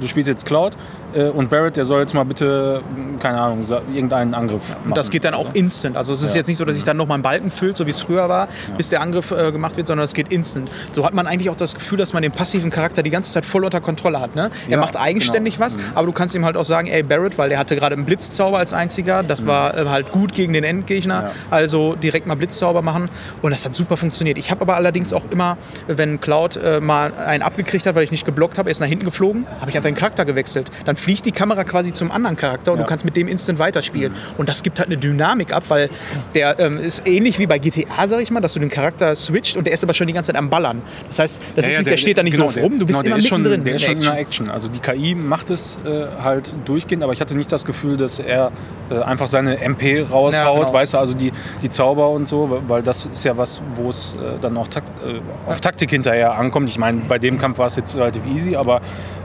du 0.00 0.06
spielst 0.06 0.28
jetzt 0.28 0.46
Cloud 0.46 0.76
und 1.20 1.50
Barrett, 1.50 1.76
der 1.76 1.84
soll 1.84 2.00
jetzt 2.00 2.14
mal 2.14 2.24
bitte, 2.24 2.82
mh, 2.94 3.18
keine 3.20 3.40
Ahnung, 3.40 3.60
irgendeinen 3.92 4.34
Angriff 4.34 4.68
machen. 4.70 4.88
Und 4.90 4.96
das 4.96 5.10
geht 5.10 5.24
dann 5.24 5.34
auch 5.34 5.54
instant. 5.54 5.96
Also 5.96 6.12
es 6.12 6.22
ist 6.22 6.34
Ja. 6.34 6.38
jetzt 6.40 6.48
nicht 6.48 6.58
so, 6.58 6.64
dass 6.64 6.74
sich 6.74 6.84
dann 6.84 6.96
nochmal 6.96 7.18
ein 7.18 7.22
Balken 7.22 7.50
füllt, 7.50 7.76
so 7.76 7.86
wie 7.86 7.90
es 7.90 8.00
früher 8.00 8.28
war, 8.28 8.48
bis 8.76 8.88
der 8.88 9.00
Angriff 9.02 9.30
äh, 9.30 9.52
gemacht 9.52 9.76
wird, 9.76 9.86
sondern 9.86 10.04
es 10.04 10.14
geht 10.14 10.28
instant. 10.32 10.70
So 10.92 11.04
hat 11.04 11.14
man 11.14 11.26
eigentlich 11.26 11.50
auch 11.50 11.56
das 11.56 11.74
Gefühl, 11.74 11.98
dass 11.98 12.12
man 12.12 12.22
den 12.22 12.32
passiven 12.32 12.70
Charakter 12.70 13.02
die 13.02 13.10
ganze 13.10 13.32
Zeit 13.32 13.44
voll 13.44 13.64
unter 13.64 13.80
Kontrolle 13.80 14.20
hat. 14.20 14.34
Ne? 14.34 14.50
Er 14.66 14.70
Ja, 14.72 14.76
macht 14.78 14.96
eigenständig 14.96 15.60
was, 15.60 15.76
aber 15.94 16.06
du 16.06 16.12
kannst 16.12 16.34
ihm 16.34 16.44
halt 16.44 16.56
auch 16.56 16.64
sagen, 16.64 16.88
ey 16.88 17.02
Barrett, 17.02 17.38
weil 17.38 17.48
der 17.50 17.58
hatte 17.58 17.76
gerade 17.76 17.94
einen 17.94 18.04
Blitzzauber 18.04 18.58
als 18.58 18.72
einziger, 18.72 19.22
das 19.22 19.46
war 19.46 19.76
äh, 19.76 19.86
halt 19.88 20.10
gut 20.12 20.32
gegen 20.32 20.52
den 20.52 20.64
Endgegner, 20.64 21.22
Ja. 21.24 21.30
also 21.50 21.94
direkt 21.94 22.26
mal 22.26 22.34
Blitzzauber 22.36 22.82
machen 22.82 23.08
und 23.42 23.50
das 23.52 23.64
hat 23.64 23.74
super 23.74 23.96
funktioniert. 23.96 24.38
Ich 24.38 24.50
habe 24.50 24.62
aber 24.62 24.76
allerdings 24.76 25.12
auch 25.12 25.24
immer, 25.30 25.56
wenn 25.86 26.20
Cloud 26.20 26.56
äh, 26.56 26.80
mal 26.80 27.12
einen 27.14 27.42
abgekriegt 27.42 27.86
hat, 27.86 27.94
weil 27.94 28.04
ich 28.04 28.10
nicht 28.10 28.24
geblockt 28.24 28.58
habe, 28.58 28.68
er 28.68 28.72
ist 28.72 28.80
nach 28.80 28.86
hinten 28.86 29.04
geflogen, 29.04 29.46
habe 29.60 29.70
ich 29.70 29.76
einfach 29.76 29.88
den 29.88 29.94
Charakter 29.96 30.24
gewechselt. 30.24 30.70
Dann 30.84 30.96
fliegt 31.02 31.26
die 31.26 31.32
Kamera 31.32 31.64
quasi 31.64 31.92
zum 31.92 32.10
anderen 32.10 32.36
Charakter 32.36 32.72
und 32.72 32.78
Ja. 32.78 32.84
du 32.84 32.88
kannst 32.88 33.04
mit 33.04 33.16
dem 33.16 33.28
instant 33.28 33.58
weiterspielen. 33.58 34.12
Und 34.38 34.48
das 34.48 34.62
gibt 34.62 34.78
halt 34.78 34.88
eine 34.88 34.96
Dynamik 34.98 35.52
ab, 35.52 35.64
weil 35.68 35.90
der 36.34 36.58
ähm, 36.58 36.78
ist 36.78 37.06
ähnlich 37.06 37.38
wie 37.38 37.46
bei 37.46 37.58
GTA, 37.58 38.08
sag 38.08 38.20
ich 38.20 38.30
mal, 38.30 38.40
dass 38.40 38.54
du 38.54 38.60
den 38.60 38.70
Charakter 38.70 39.14
switcht 39.16 39.56
und 39.56 39.66
der 39.66 39.74
ist 39.74 39.82
aber 39.82 39.94
schon 39.94 40.06
die 40.06 40.12
ganze 40.12 40.28
Zeit 40.32 40.36
am 40.38 40.48
Ballern. 40.50 40.82
Das 41.08 41.18
heißt, 41.18 41.42
das 41.56 41.66
ist 41.66 41.76
nicht, 41.76 41.86
der, 41.90 41.96
steht 41.96 42.18
da 42.18 42.22
nicht 42.22 42.32
genau, 42.32 42.46
doof 42.46 42.56
rum, 42.56 42.78
du 42.78 42.86
bist 42.86 43.00
genau, 43.02 43.14
immer 43.14 43.16
der 43.16 43.18
ist 43.18 43.28
schon, 43.28 43.42
mittendrin. 43.42 43.64
Der 43.64 43.74
ist 43.74 43.82
schon 43.82 44.00
der 44.00 44.08
in 44.10 44.14
der 44.14 44.18
Action. 44.20 44.48
Also 44.50 44.68
die 44.68 44.78
KI 44.78 45.14
macht 45.14 45.50
es 45.50 45.78
äh, 45.84 46.06
halt 46.22 46.54
durchgehend, 46.64 47.02
aber 47.04 47.12
ich 47.12 47.20
hatte 47.20 47.36
nicht 47.36 47.50
das 47.52 47.64
Gefühl, 47.64 47.96
dass 47.96 48.18
er 48.18 48.52
äh, 48.90 48.98
einfach 49.00 49.26
seine 49.26 49.58
MP 49.60 50.02
raushaut, 50.02 50.32
Ja, 50.34 50.60
genau. 50.66 50.72
weißt 50.72 50.94
du, 50.94 50.98
also 50.98 51.14
die, 51.14 51.32
die 51.62 51.70
Zauber 51.70 52.10
und 52.10 52.28
so, 52.28 52.62
weil 52.68 52.82
das 52.82 53.06
ist 53.06 53.24
ja 53.24 53.36
was, 53.36 53.60
wo 53.74 53.88
es 53.88 54.14
äh, 54.14 54.38
dann 54.40 54.56
auch 54.56 54.68
Takt, 54.68 54.88
äh, 55.06 55.20
auf 55.50 55.60
Taktik 55.60 55.90
hinterher 55.90 56.38
ankommt. 56.38 56.68
Ich 56.68 56.78
meine, 56.78 57.00
bei 57.08 57.18
dem 57.18 57.38
Kampf 57.38 57.58
war 57.58 57.66
es 57.66 57.76
jetzt 57.76 57.96
relativ 57.96 58.22
easy, 58.26 58.54
aber 58.56 58.80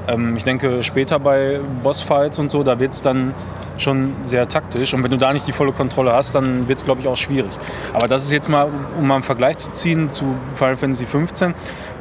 ähm, 0.07 0.35
ich 0.35 0.43
denke, 0.43 0.83
später 0.83 1.19
bei 1.19 1.59
Bossfights 1.83 2.39
und 2.39 2.51
so, 2.51 2.63
da 2.63 2.79
wird 2.79 2.93
es 2.93 3.01
dann 3.01 3.33
schon 3.77 4.15
sehr 4.25 4.47
taktisch. 4.47 4.95
Und 4.95 5.03
wenn 5.03 5.11
du 5.11 5.17
da 5.17 5.31
nicht 5.33 5.45
die 5.47 5.51
volle 5.51 5.71
Kontrolle 5.71 6.11
hast, 6.11 6.33
dann 6.33 6.67
wird 6.67 6.79
es, 6.79 6.85
glaube 6.85 6.99
ich, 7.01 7.07
auch 7.07 7.15
schwierig. 7.17 7.51
Aber 7.93 8.07
das 8.07 8.23
ist 8.23 8.31
jetzt 8.31 8.49
mal, 8.49 8.67
um 8.97 9.05
mal 9.05 9.15
einen 9.15 9.23
Vergleich 9.23 9.57
zu 9.59 9.71
ziehen 9.71 10.09
zu 10.11 10.33
Final 10.55 10.75
Fantasy 10.77 11.05
15, 11.05 11.53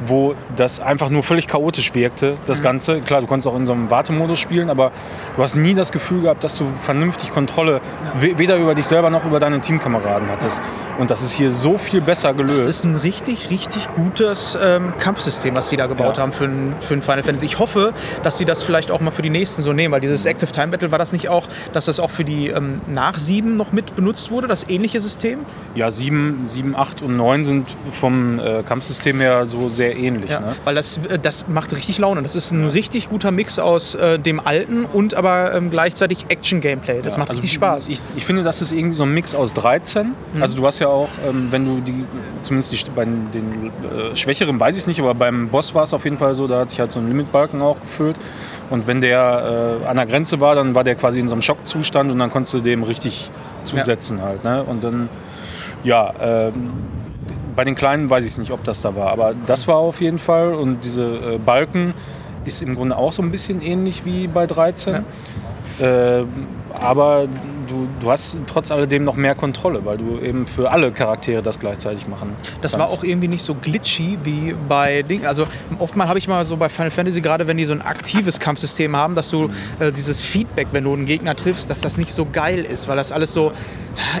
wo 0.07 0.33
das 0.55 0.79
einfach 0.79 1.09
nur 1.09 1.21
völlig 1.21 1.47
chaotisch 1.47 1.93
wirkte, 1.93 2.33
das 2.47 2.63
Ganze. 2.63 2.99
Klar, 3.01 3.21
du 3.21 3.27
konntest 3.27 3.47
auch 3.47 3.55
in 3.55 3.67
so 3.67 3.73
einem 3.73 3.91
Wartemodus 3.91 4.39
spielen, 4.39 4.71
aber 4.71 4.91
du 5.35 5.43
hast 5.43 5.53
nie 5.55 5.75
das 5.75 5.91
Gefühl 5.91 6.21
gehabt, 6.23 6.43
dass 6.43 6.55
du 6.55 6.65
vernünftig 6.81 7.29
Kontrolle 7.31 7.79
we- 8.19 8.39
weder 8.39 8.57
über 8.57 8.73
dich 8.73 8.85
selber 8.87 9.11
noch 9.11 9.23
über 9.25 9.39
deine 9.39 9.61
Teamkameraden 9.61 10.29
hattest. 10.29 10.59
Und 10.97 11.11
das 11.11 11.21
ist 11.21 11.33
hier 11.33 11.51
so 11.51 11.77
viel 11.77 12.01
besser 12.01 12.33
gelöst. 12.33 12.65
Das 12.65 12.77
ist 12.77 12.85
ein 12.85 12.95
richtig, 12.95 13.51
richtig 13.51 13.87
gutes 13.91 14.57
ähm, 14.59 14.93
Kampfsystem, 14.97 15.53
was 15.53 15.69
die 15.69 15.77
da 15.77 15.85
gebaut 15.85 16.17
Ja. 16.17 16.23
haben 16.23 16.33
für 16.33 16.45
ein, 16.45 16.75
für 16.81 16.95
ein 16.95 17.03
Final 17.03 17.21
Fantasy. 17.21 17.45
Ich 17.45 17.59
hoffe, 17.59 17.93
dass 18.23 18.37
sie 18.37 18.45
das 18.45 18.63
vielleicht 18.63 18.91
auch 18.91 19.01
mal 19.01 19.11
für 19.11 19.21
die 19.21 19.29
nächsten 19.29 19.61
so 19.61 19.73
nehmen, 19.73 19.93
weil 19.93 20.01
dieses 20.01 20.25
Active 20.25 20.51
Time 20.51 20.67
Battle 20.69 20.91
war 20.91 20.99
das 20.99 21.13
nicht 21.13 21.29
auch, 21.29 21.47
dass 21.73 21.85
das 21.85 21.99
auch 21.99 22.09
für 22.09 22.23
die 22.23 22.47
ähm, 22.49 22.81
nach 22.87 23.17
7 23.19 23.55
noch 23.55 23.71
mit 23.71 23.95
benutzt 23.95 24.31
wurde, 24.31 24.47
das 24.47 24.69
ähnliche 24.69 24.99
System? 24.99 25.39
ja, 25.75 25.91
7, 25.91 26.45
7, 26.47 26.75
8 26.75 27.01
und 27.03 27.15
9 27.17 27.45
sind 27.45 27.77
vom 27.93 28.39
äh, 28.39 28.63
Kampfsystem 28.63 29.19
her 29.19 29.45
so 29.47 29.69
sehr 29.69 29.95
ähnlich. 29.97 30.29
Ja, 30.31 30.39
Ne? 30.39 30.55
weil 30.65 30.75
das, 30.75 30.97
äh, 31.09 31.19
das 31.19 31.47
macht 31.47 31.73
richtig 31.75 31.97
Laune. 31.97 32.21
Das 32.23 32.35
ist 32.35 32.51
ein 32.51 32.67
richtig 32.67 33.09
guter 33.09 33.31
Mix 33.31 33.59
aus 33.59 33.95
äh, 33.95 34.17
dem 34.19 34.39
alten 34.39 34.85
und 34.85 35.13
aber 35.15 35.53
ähm, 35.53 35.69
gleichzeitig 35.69 36.25
Action-Gameplay. 36.29 37.01
Das 37.01 37.13
Ja, 37.15 37.19
macht 37.19 37.29
also 37.29 37.41
richtig 37.41 37.55
Spaß. 37.55 37.87
Ich, 37.89 38.01
ich 38.15 38.25
finde, 38.25 38.43
das 38.43 38.61
ist 38.61 38.71
irgendwie 38.71 38.95
so 38.95 39.03
ein 39.03 39.13
Mix 39.13 39.33
aus 39.35 39.53
13. 39.53 40.13
Also 40.39 40.55
du 40.57 40.65
hast 40.65 40.79
ja 40.79 40.87
auch, 40.87 41.09
ähm, 41.27 41.47
wenn 41.51 41.65
du 41.65 41.81
die, 41.81 42.03
zumindest 42.43 42.71
die, 42.71 42.77
bei 42.95 43.05
den 43.05 43.71
äh, 43.83 44.15
Schwächeren 44.15 44.59
weiß 44.59 44.77
ich 44.77 44.87
nicht, 44.87 44.99
aber 44.99 45.13
beim 45.13 45.49
Boss 45.49 45.73
war 45.75 45.83
es 45.83 45.93
auf 45.93 46.03
jeden 46.03 46.17
Fall 46.17 46.35
so, 46.35 46.47
da 46.47 46.59
hat 46.61 46.69
sich 46.69 46.79
halt 46.79 46.91
so 46.91 46.99
ein 46.99 47.07
Limitbalken 47.07 47.61
auch 47.61 47.77
gefüllt. 47.87 48.17
Und 48.69 48.85
wenn 48.85 49.01
der 49.01 49.79
äh, 49.83 49.87
an 49.87 49.95
der 49.97 50.05
Grenze 50.05 50.39
war, 50.39 50.55
dann 50.55 50.75
war 50.75 50.83
der 50.83 50.95
quasi 50.95 51.19
in 51.19 51.27
so 51.27 51.35
einem 51.35 51.41
Schockzustand 51.41 52.11
und 52.11 52.19
dann 52.19 52.29
konntest 52.29 52.53
du 52.53 52.59
dem 52.59 52.83
richtig 52.83 53.31
zusetzen 53.63 54.21
halt. 54.21 54.43
Ne? 54.43 54.63
Und 54.63 54.83
dann, 54.83 55.09
ja, 55.83 56.13
ähm, 56.19 56.73
bei 57.55 57.63
den 57.63 57.75
Kleinen 57.75 58.09
weiß 58.09 58.25
ich 58.25 58.31
es 58.31 58.37
nicht, 58.37 58.51
ob 58.51 58.63
das 58.63 58.81
da 58.81 58.95
war, 58.95 59.11
aber 59.11 59.33
das 59.45 59.67
war 59.67 59.77
auf 59.77 60.01
jeden 60.01 60.19
Fall. 60.19 60.53
Und 60.53 60.83
diese 60.83 61.03
äh, 61.03 61.37
Balken 61.43 61.93
ist 62.45 62.61
im 62.61 62.75
Grunde 62.75 62.97
auch 62.97 63.13
so 63.13 63.21
ein 63.21 63.31
bisschen 63.31 63.61
ähnlich 63.61 64.05
wie 64.05 64.27
bei 64.27 64.45
13. 64.45 65.03
Äh, 65.79 66.23
aber 66.79 67.27
du, 68.07 68.11
hast 68.11 68.37
trotz 68.47 68.71
alledem 68.71 69.03
noch 69.03 69.15
mehr 69.15 69.35
Kontrolle, 69.35 69.83
weil 69.85 69.97
du 69.97 70.19
eben 70.19 70.47
für 70.47 70.71
alle 70.71 70.91
Charaktere 70.91 71.41
das 71.41 71.59
gleichzeitig 71.59 72.07
machen 72.07 72.29
Das 72.61 72.73
war 72.73 72.87
kannst. 72.87 72.95
auch 72.97 73.03
irgendwie 73.03 73.27
nicht 73.27 73.43
so 73.43 73.53
glitchy 73.53 74.17
wie 74.23 74.55
bei 74.67 75.01
Ding. 75.03 75.25
Also 75.25 75.45
oftmal 75.79 76.07
habe 76.07 76.19
ich 76.19 76.27
mal 76.27 76.43
so 76.45 76.57
bei 76.57 76.69
Final 76.69 76.91
Fantasy, 76.91 77.21
gerade 77.21 77.47
wenn 77.47 77.57
die 77.57 77.65
so 77.65 77.73
ein 77.73 77.81
aktives 77.81 78.39
Kampfsystem 78.39 78.95
haben, 78.95 79.15
dass 79.15 79.29
du 79.29 79.49
äh, 79.79 79.91
dieses 79.91 80.21
Feedback, 80.21 80.67
wenn 80.71 80.83
du 80.83 80.93
einen 80.93 81.05
Gegner 81.05 81.35
triffst, 81.35 81.69
dass 81.69 81.81
das 81.81 81.97
nicht 81.97 82.13
so 82.13 82.25
geil 82.31 82.59
ist, 82.63 82.87
weil 82.87 82.95
das 82.97 83.11
alles 83.11 83.33
so 83.33 83.51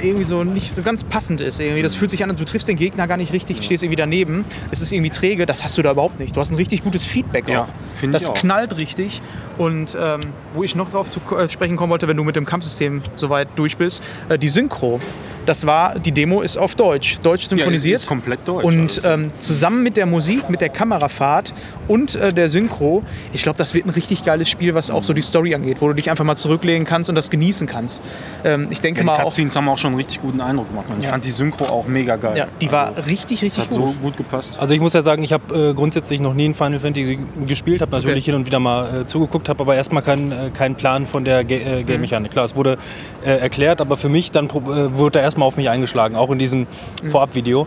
irgendwie 0.01 0.23
so 0.23 0.43
nicht 0.43 0.73
so 0.73 0.81
ganz 0.81 1.03
passend 1.03 1.39
ist. 1.41 1.59
Irgendwie. 1.59 1.83
Das 1.83 1.95
fühlt 1.95 2.09
sich 2.11 2.23
an, 2.23 2.35
du 2.35 2.45
triffst 2.45 2.67
den 2.67 2.75
Gegner 2.77 3.07
gar 3.07 3.17
nicht 3.17 3.31
richtig, 3.33 3.63
stehst 3.63 3.83
irgendwie 3.83 3.95
daneben. 3.95 4.43
Es 4.71 4.81
ist 4.81 4.91
irgendwie 4.91 5.11
träge, 5.11 5.45
das 5.45 5.63
hast 5.63 5.77
du 5.77 5.81
da 5.81 5.91
überhaupt 5.91 6.19
nicht. 6.19 6.35
Du 6.35 6.39
hast 6.41 6.51
ein 6.51 6.55
richtig 6.55 6.83
gutes 6.83 7.05
Feedback 7.05 7.47
Ja, 7.47 7.63
auch. 7.63 7.67
finde 7.99 8.17
ich 8.17 8.23
Das 8.23 8.31
auch. 8.31 8.35
knallt 8.39 8.79
richtig. 8.79 9.21
Und 9.57 9.97
ähm, 9.99 10.19
wo 10.53 10.63
ich 10.63 10.75
noch 10.75 10.89
drauf 10.89 11.09
zu 11.09 11.19
äh, 11.35 11.49
sprechen 11.49 11.77
kommen 11.77 11.91
wollte, 11.91 12.07
wenn 12.07 12.17
du 12.17 12.23
mit 12.23 12.35
dem 12.35 12.45
Kampfsystem 12.45 13.01
soweit 13.15 13.47
durch 13.55 13.76
bist, 13.77 14.03
äh, 14.29 14.37
die 14.37 14.49
Synchro. 14.49 14.99
Das 15.47 15.65
war, 15.65 15.97
die 15.97 16.11
Demo 16.11 16.41
ist 16.41 16.57
auf 16.57 16.75
Deutsch, 16.75 17.17
deutsch 17.23 17.43
ja, 17.43 17.49
synchronisiert. 17.49 17.95
ist 17.99 18.05
komplett 18.05 18.39
deutsch. 18.45 18.65
Und 18.65 19.01
ähm, 19.05 19.31
zusammen 19.39 19.81
mit 19.81 19.97
der 19.97 20.05
Musik, 20.05 20.49
mit 20.49 20.61
der 20.61 20.69
Kamerafahrt 20.69 21.53
und 21.87 22.15
äh, 22.15 22.33
der 22.33 22.49
Synchro, 22.49 23.03
ich 23.33 23.43
glaube, 23.43 23.57
das 23.57 23.73
wird 23.73 23.85
ein 23.85 23.91
richtig 23.91 24.23
geiles 24.25 24.49
Spiel, 24.49 24.75
was 24.75 24.91
auch 24.91 25.03
so 25.05 25.13
die 25.13 25.21
Story 25.21 25.55
angeht, 25.55 25.77
wo 25.79 25.87
du 25.87 25.93
dich 25.93 26.09
einfach 26.11 26.25
mal 26.25 26.35
zurücklegen 26.35 26.85
kannst 26.85 27.09
und 27.09 27.15
das 27.15 27.29
genießen 27.29 27.65
kannst. 27.65 28.01
Ähm, 28.43 28.67
ich 28.69 28.81
denke 28.81 28.99
ja, 28.99 29.03
die 29.03 29.05
mal 29.07 29.15
auch, 29.15 29.23
Cutscenes 29.23 29.55
haben 29.55 29.69
auch 29.69 29.77
schon 29.77 29.91
einen 29.91 29.97
richtig 29.97 30.21
guten 30.21 30.41
Eindruck 30.41 30.67
gemacht. 30.69 30.87
Und 30.89 30.97
ich 30.99 31.05
Ja. 31.05 31.11
fand 31.11 31.23
die 31.23 31.31
Synchro 31.31 31.63
auch 31.65 31.87
mega 31.87 32.17
geil. 32.17 32.37
ja, 32.37 32.47
die 32.59 32.69
war 32.71 32.93
richtig, 33.07 33.37
Das 33.39 33.43
richtig 33.43 33.63
hat 33.63 33.69
gut. 33.69 33.77
so 33.77 33.95
gut 34.01 34.17
gepasst. 34.17 34.59
Also 34.59 34.73
ich 34.73 34.81
muss 34.81 34.91
ja 34.91 35.01
sagen, 35.01 35.23
ich 35.23 35.31
habe 35.31 35.69
äh, 35.69 35.73
grundsätzlich 35.73 36.19
noch 36.19 36.33
nie 36.33 36.49
ein 36.49 36.55
Final 36.55 36.79
Fantasy 36.79 37.19
gespielt, 37.45 37.81
habe 37.81 37.91
natürlich 37.91 38.17
Okay. 38.25 38.31
hin 38.31 38.35
und 38.35 38.45
wieder 38.45 38.59
mal 38.59 39.03
äh, 39.03 39.05
zugeguckt, 39.05 39.47
habe 39.47 39.61
aber 39.63 39.75
erstmal 39.75 40.01
keinen 40.03 40.31
äh, 40.33 40.49
keinen 40.53 40.75
Plan 40.75 41.05
von 41.05 41.23
der 41.23 41.45
Ga 41.45 41.55
äh, 41.55 41.83
Game-Mechanik. 41.83 42.31
Klar, 42.31 42.43
es 42.45 42.55
wurde 42.55 42.77
äh, 43.23 43.29
erklärt, 43.37 43.79
aber 43.79 43.95
für 43.95 44.09
mich 44.09 44.31
dann 44.31 44.47
äh, 44.47 44.51
wurde 44.53 45.19
er 45.19 45.23
erstmal 45.23 45.36
auf 45.43 45.57
mich 45.57 45.69
eingeschlagen, 45.69 46.15
auch 46.15 46.31
in 46.31 46.39
diesem 46.39 46.67
Vorabvideo. 47.07 47.65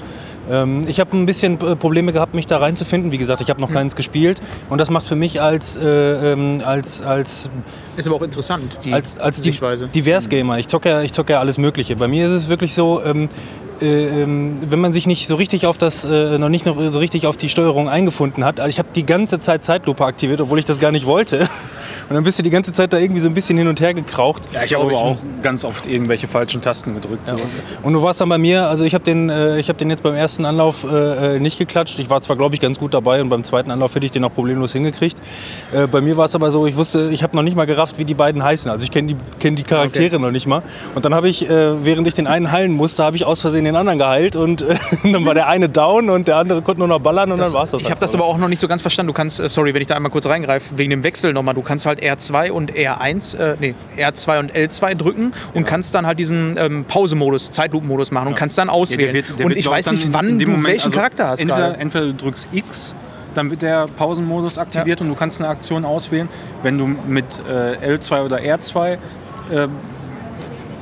Ähm, 0.50 0.84
ich 0.86 1.00
habe 1.00 1.16
ein 1.16 1.26
bisschen 1.26 1.60
äh, 1.60 1.76
Probleme 1.76 2.12
gehabt, 2.12 2.34
mich 2.34 2.46
da 2.46 2.58
reinzufinden. 2.58 3.12
Wie 3.12 3.18
gesagt, 3.18 3.40
ich 3.40 3.50
habe 3.50 3.60
noch 3.60 3.70
keins 3.70 3.94
gespielt 3.94 4.40
und 4.68 4.78
das 4.78 4.90
macht 4.90 5.06
für 5.06 5.16
mich 5.16 5.40
als, 5.40 5.76
äh, 5.76 5.82
ähm, 5.84 6.62
als, 6.64 7.02
als 7.02 7.50
Ist 7.96 8.06
aber 8.06 8.16
auch 8.16 8.22
interessant, 8.22 8.78
die 8.84 8.92
als, 8.92 9.18
als 9.18 9.38
Sichtweise. 9.38 9.88
Divers-Gamer. 9.88 10.58
Ich 10.58 10.68
zocke 10.68 10.88
ja, 10.88 11.02
ich 11.02 11.12
zocke 11.12 11.34
ja 11.34 11.40
alles 11.40 11.58
Mögliche. 11.58 11.96
Bei 11.96 12.08
mir 12.08 12.26
ist 12.26 12.32
es 12.32 12.48
wirklich 12.48 12.74
so, 12.74 13.02
ähm, 13.04 13.28
äh, 13.80 14.22
ähm, 14.22 14.56
wenn 14.68 14.80
man 14.80 14.92
sich 14.92 15.06
nicht 15.06 15.26
so 15.26 15.36
richtig 15.36 15.66
auf 15.66 15.78
das, 15.78 16.04
äh, 16.04 16.38
noch 16.38 16.48
nicht 16.48 16.66
noch 16.66 16.76
so 16.90 16.98
richtig 16.98 17.26
auf 17.26 17.36
die 17.36 17.48
Steuerung 17.48 17.88
eingefunden 17.88 18.44
hat. 18.44 18.60
Also 18.60 18.70
ich 18.70 18.78
habe 18.78 18.88
die 18.94 19.06
ganze 19.06 19.38
Zeit 19.38 19.64
Zeitlupe 19.64 20.04
aktiviert, 20.04 20.40
obwohl 20.40 20.58
ich 20.58 20.64
das 20.64 20.80
gar 20.80 20.92
nicht 20.92 21.06
wollte. 21.06 21.46
Und 22.10 22.16
dann 22.16 22.24
bist 22.24 22.40
du 22.40 22.42
die 22.42 22.50
ganze 22.50 22.72
Zeit 22.72 22.92
da 22.92 22.98
irgendwie 22.98 23.20
so 23.20 23.28
ein 23.28 23.34
bisschen 23.34 23.56
hin 23.56 23.68
und 23.68 23.80
her 23.80 23.94
gekraucht. 23.94 24.42
Ja, 24.52 24.64
ich 24.64 24.74
habe 24.74 24.84
aber 24.84 24.98
auch 24.98 25.18
ganz 25.44 25.64
oft 25.64 25.86
irgendwelche 25.86 26.26
falschen 26.26 26.60
Tasten 26.60 26.96
gedrückt. 26.96 27.28
So. 27.28 27.36
Und 27.84 27.92
du 27.92 28.02
warst 28.02 28.20
dann 28.20 28.28
bei 28.28 28.36
mir, 28.36 28.66
also 28.66 28.82
ich 28.82 28.94
habe 28.94 29.04
den, 29.04 29.30
äh, 29.30 29.60
ich 29.60 29.68
hab 29.68 29.78
den 29.78 29.90
jetzt 29.90 30.02
beim 30.02 30.16
ersten 30.16 30.44
Anlauf 30.44 30.82
äh, 30.82 31.36
äh, 31.36 31.38
nicht 31.38 31.56
geklatscht. 31.56 32.00
Ich 32.00 32.10
war 32.10 32.20
zwar, 32.20 32.34
glaube 32.34 32.56
ich, 32.56 32.60
ganz 32.60 32.80
gut 32.80 32.94
dabei 32.94 33.20
und 33.20 33.28
beim 33.28 33.44
zweiten 33.44 33.70
Anlauf 33.70 33.94
hätte 33.94 34.06
ich 34.06 34.10
den 34.10 34.24
auch 34.24 34.34
problemlos 34.34 34.72
hingekriegt. 34.72 35.18
Äh, 35.72 35.86
bei 35.86 36.00
mir 36.00 36.16
war 36.16 36.24
es 36.24 36.34
aber 36.34 36.50
so, 36.50 36.66
ich 36.66 36.74
wusste, 36.74 37.10
ich 37.12 37.22
habe 37.22 37.36
noch 37.36 37.44
nicht 37.44 37.54
mal 37.54 37.66
gerafft, 37.66 37.96
wie 37.96 38.04
die 38.04 38.14
beiden 38.14 38.42
heißen. 38.42 38.68
Also 38.72 38.82
ich 38.82 38.90
kenne 38.90 39.14
die, 39.14 39.16
kenn 39.38 39.54
die 39.54 39.62
Charaktere 39.62 40.18
noch 40.18 40.32
nicht 40.32 40.48
mal. 40.48 40.64
Und 40.96 41.04
dann 41.04 41.14
habe 41.14 41.28
ich, 41.28 41.48
äh, 41.48 41.84
während 41.84 42.08
ich 42.08 42.14
den 42.14 42.26
einen 42.26 42.50
heilen 42.50 42.72
musste, 42.72 43.04
habe 43.04 43.14
ich 43.14 43.24
aus 43.24 43.40
Versehen 43.40 43.64
den 43.64 43.76
anderen 43.76 44.00
geheilt 44.00 44.34
und 44.34 44.62
äh, 44.62 44.74
dann 45.04 45.24
war 45.24 45.34
der 45.34 45.46
eine 45.46 45.68
down 45.68 46.10
und 46.10 46.26
der 46.26 46.38
andere 46.38 46.60
konnte 46.62 46.80
nur 46.80 46.88
noch 46.88 46.98
ballern 46.98 47.30
und 47.30 47.38
dann 47.38 47.52
war 47.52 47.62
es 47.62 47.70
das. 47.70 47.82
Ich 47.82 47.88
habe 47.88 48.00
das 48.00 48.16
aber 48.16 48.24
auch 48.24 48.36
noch 48.36 48.48
nicht 48.48 48.60
so 48.60 48.66
ganz 48.66 48.82
verstanden. 48.82 49.06
Du 49.06 49.14
kannst, 49.14 49.38
äh, 49.38 49.48
sorry, 49.48 49.74
wenn 49.74 49.80
ich 49.80 49.86
da 49.86 49.94
einmal 49.94 50.10
kurz 50.10 50.26
reingreife, 50.26 50.76
wegen 50.76 50.90
dem 50.90 51.04
Wechsel 51.04 51.32
nochmal, 51.32 51.54
du 51.54 51.62
kannst 51.62 51.86
halt 51.86 51.99
R2 52.00 52.50
und 52.50 52.72
R1, 52.72 53.36
äh, 53.36 53.56
nee, 53.60 53.74
R2 53.96 54.40
und 54.40 54.52
L2 54.52 54.94
drücken 54.94 55.32
und 55.54 55.64
kannst 55.64 55.94
dann 55.94 56.06
halt 56.06 56.18
diesen 56.18 56.56
ähm, 56.58 56.84
Pause-Modus, 56.84 57.52
Zeitlupen-Modus 57.52 58.10
machen 58.10 58.28
und 58.28 58.34
kannst 58.34 58.58
dann 58.58 58.68
auswählen. 58.68 59.24
und 59.42 59.56
ich 59.56 59.68
weiß 59.68 59.90
nicht, 59.92 60.12
wann 60.12 60.38
du 60.38 60.64
welchen 60.64 60.90
Charakter 60.90 61.28
hast. 61.28 61.40
also 61.40 61.52
Entweder, 61.52 61.78
entweder 61.78 62.06
du 62.06 62.14
drückst 62.14 62.48
X, 62.52 62.94
dann 63.34 63.50
wird 63.50 63.62
der 63.62 63.86
Pausenmodus 63.86 64.58
aktiviert 64.58 65.00
und 65.00 65.08
du 65.08 65.14
kannst 65.14 65.38
eine 65.38 65.48
Aktion 65.48 65.84
auswählen. 65.84 66.28
Wenn 66.62 66.78
du 66.78 66.86
mit 66.86 67.24
äh, 67.48 67.94
L2 67.94 68.24
oder 68.24 68.38
R2 68.38 68.98
äh, 69.50 69.68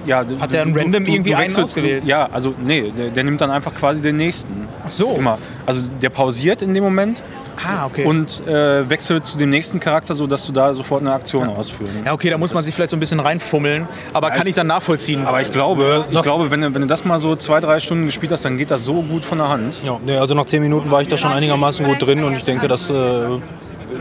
ja, 0.07 0.25
Hat 0.41 0.53
der 0.55 0.63
ein 0.63 0.75
random 0.75 1.05
irgendwie 1.05 1.35
einen 1.35 1.55
ausgewählt? 1.55 2.05
Du, 2.05 2.09
ja, 2.09 2.29
also 2.33 2.55
nee, 2.65 2.91
der, 2.97 3.11
der 3.11 3.25
nimmt 3.25 3.43
dann 3.43 3.51
einfach 3.51 3.75
quasi 3.75 4.01
den 4.01 4.17
nächsten. 4.17 4.67
Ach 4.87 4.91
so. 4.91 5.11
Immer. 5.11 5.39
Also 5.67 5.83
der 6.01 6.09
pausiert 6.09 6.63
in 6.63 6.73
dem 6.73 6.83
Moment 6.83 7.23
Ah, 7.65 7.87
okay. 7.87 8.05
und 8.05 8.47
äh, 8.47 8.89
wechselt 8.89 9.27
zu 9.27 9.39
dem 9.39 9.51
nächsten 9.51 9.81
Charakter, 9.81 10.15
sodass 10.15 10.47
du 10.47 10.53
da 10.53 10.73
sofort 10.73 11.01
eine 11.03 11.13
Aktion 11.13 11.49
ausführen 11.49 11.89
ja, 12.05 12.13
okay, 12.13 12.31
da 12.31 12.39
muss 12.39 12.55
man 12.55 12.63
sich 12.63 12.75
vielleicht 12.75 12.91
so 12.91 12.97
ein 12.97 13.01
bisschen 13.01 13.21
reinfummeln, 13.21 13.89
aber 14.13 14.31
kann 14.31 14.47
ich 14.47 14.55
dann 14.55 14.67
nachvollziehen. 14.67 15.27
Aber 15.27 15.41
ich 15.41 15.53
glaube, 15.53 16.07
ich 16.11 16.23
glaube 16.23 16.51
wenn, 16.51 16.61
du, 16.61 16.75
wenn 16.75 16.83
du 16.83 16.89
das 16.89 17.05
mal 17.05 17.19
so 17.19 17.37
zwei, 17.37 17.61
drei 17.61 17.81
Stunden 17.81 18.07
gespielt 18.07 18.33
hast, 18.33 18.45
dann 18.45 18.57
geht 18.57 18.71
das 18.71 18.85
so 18.85 19.03
gut 19.03 19.25
von 19.25 19.39
der 19.39 19.49
Hand. 19.49 19.77
Ja, 19.85 19.99
nee, 20.05 20.17
also 20.17 20.35
nach 20.35 20.47
zehn 20.47 20.63
Minuten 20.63 20.91
war 20.91 21.03
ich 21.03 21.09
da 21.09 21.17
schon 21.17 21.33
einigermaßen 21.33 21.85
gut 21.87 22.01
drin 22.01 22.25
und 22.25 22.35
ich 22.35 22.45
denke, 22.45 22.69
das 22.69 22.91
äh, 22.91 22.95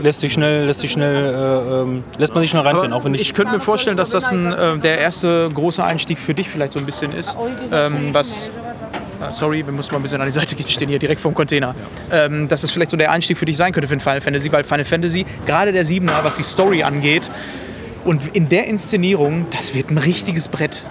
lässt 0.02 0.20
sich 0.20 0.32
schnell, 0.32 0.66
lässt 0.66 0.80
sich 0.80 0.92
schnell, 0.92 1.34
äh, 1.34 1.82
ähm, 1.82 2.04
lässt 2.18 2.34
man 2.34 2.42
sich 2.42 2.50
schnell 2.50 2.62
reinfinden, 2.62 2.92
auch 2.92 3.04
wenn 3.04 3.14
ich, 3.14 3.22
ich 3.22 3.34
könnte 3.34 3.52
mir 3.52 3.60
vorstellen, 3.60 3.96
dass 3.96 4.10
das 4.10 4.32
ein, 4.32 4.52
äh, 4.52 4.78
der 4.78 4.98
erste 4.98 5.48
große 5.52 5.82
Einstieg 5.82 6.18
für 6.18 6.34
dich 6.34 6.48
vielleicht 6.48 6.72
so 6.72 6.78
ein 6.78 6.86
bisschen 6.86 7.12
ist. 7.12 7.36
Ähm, 7.72 8.12
was, 8.12 8.50
sorry, 9.30 9.64
wir 9.64 9.72
müssen 9.72 9.92
mal 9.92 9.98
ein 9.98 10.02
bisschen 10.02 10.20
an 10.20 10.26
die 10.26 10.32
Seite 10.32 10.54
gehen, 10.54 10.66
ich 10.66 10.74
stehe 10.74 10.88
hier 10.88 10.98
direkt 10.98 11.20
vom 11.20 11.34
Container. 11.34 11.74
Ähm, 12.10 12.48
dass 12.48 12.62
das 12.62 12.70
vielleicht 12.70 12.90
so 12.90 12.96
der 12.96 13.10
Einstieg 13.10 13.36
für 13.38 13.44
dich 13.44 13.56
sein 13.56 13.72
könnte 13.72 13.88
für 13.88 13.94
ein 13.94 14.00
Final 14.00 14.20
Fantasy, 14.20 14.52
weil 14.52 14.64
Final 14.64 14.84
Fantasy, 14.84 15.26
gerade 15.46 15.72
der 15.72 15.84
Siebener, 15.84 16.20
was 16.22 16.36
die 16.36 16.42
Story 16.44 16.82
angeht, 16.82 17.30
und 18.04 18.34
in 18.34 18.48
der 18.48 18.66
Inszenierung, 18.66 19.46
das 19.50 19.74
wird 19.74 19.90
ein 19.90 19.98
richtiges 19.98 20.48
Brett. 20.48 20.82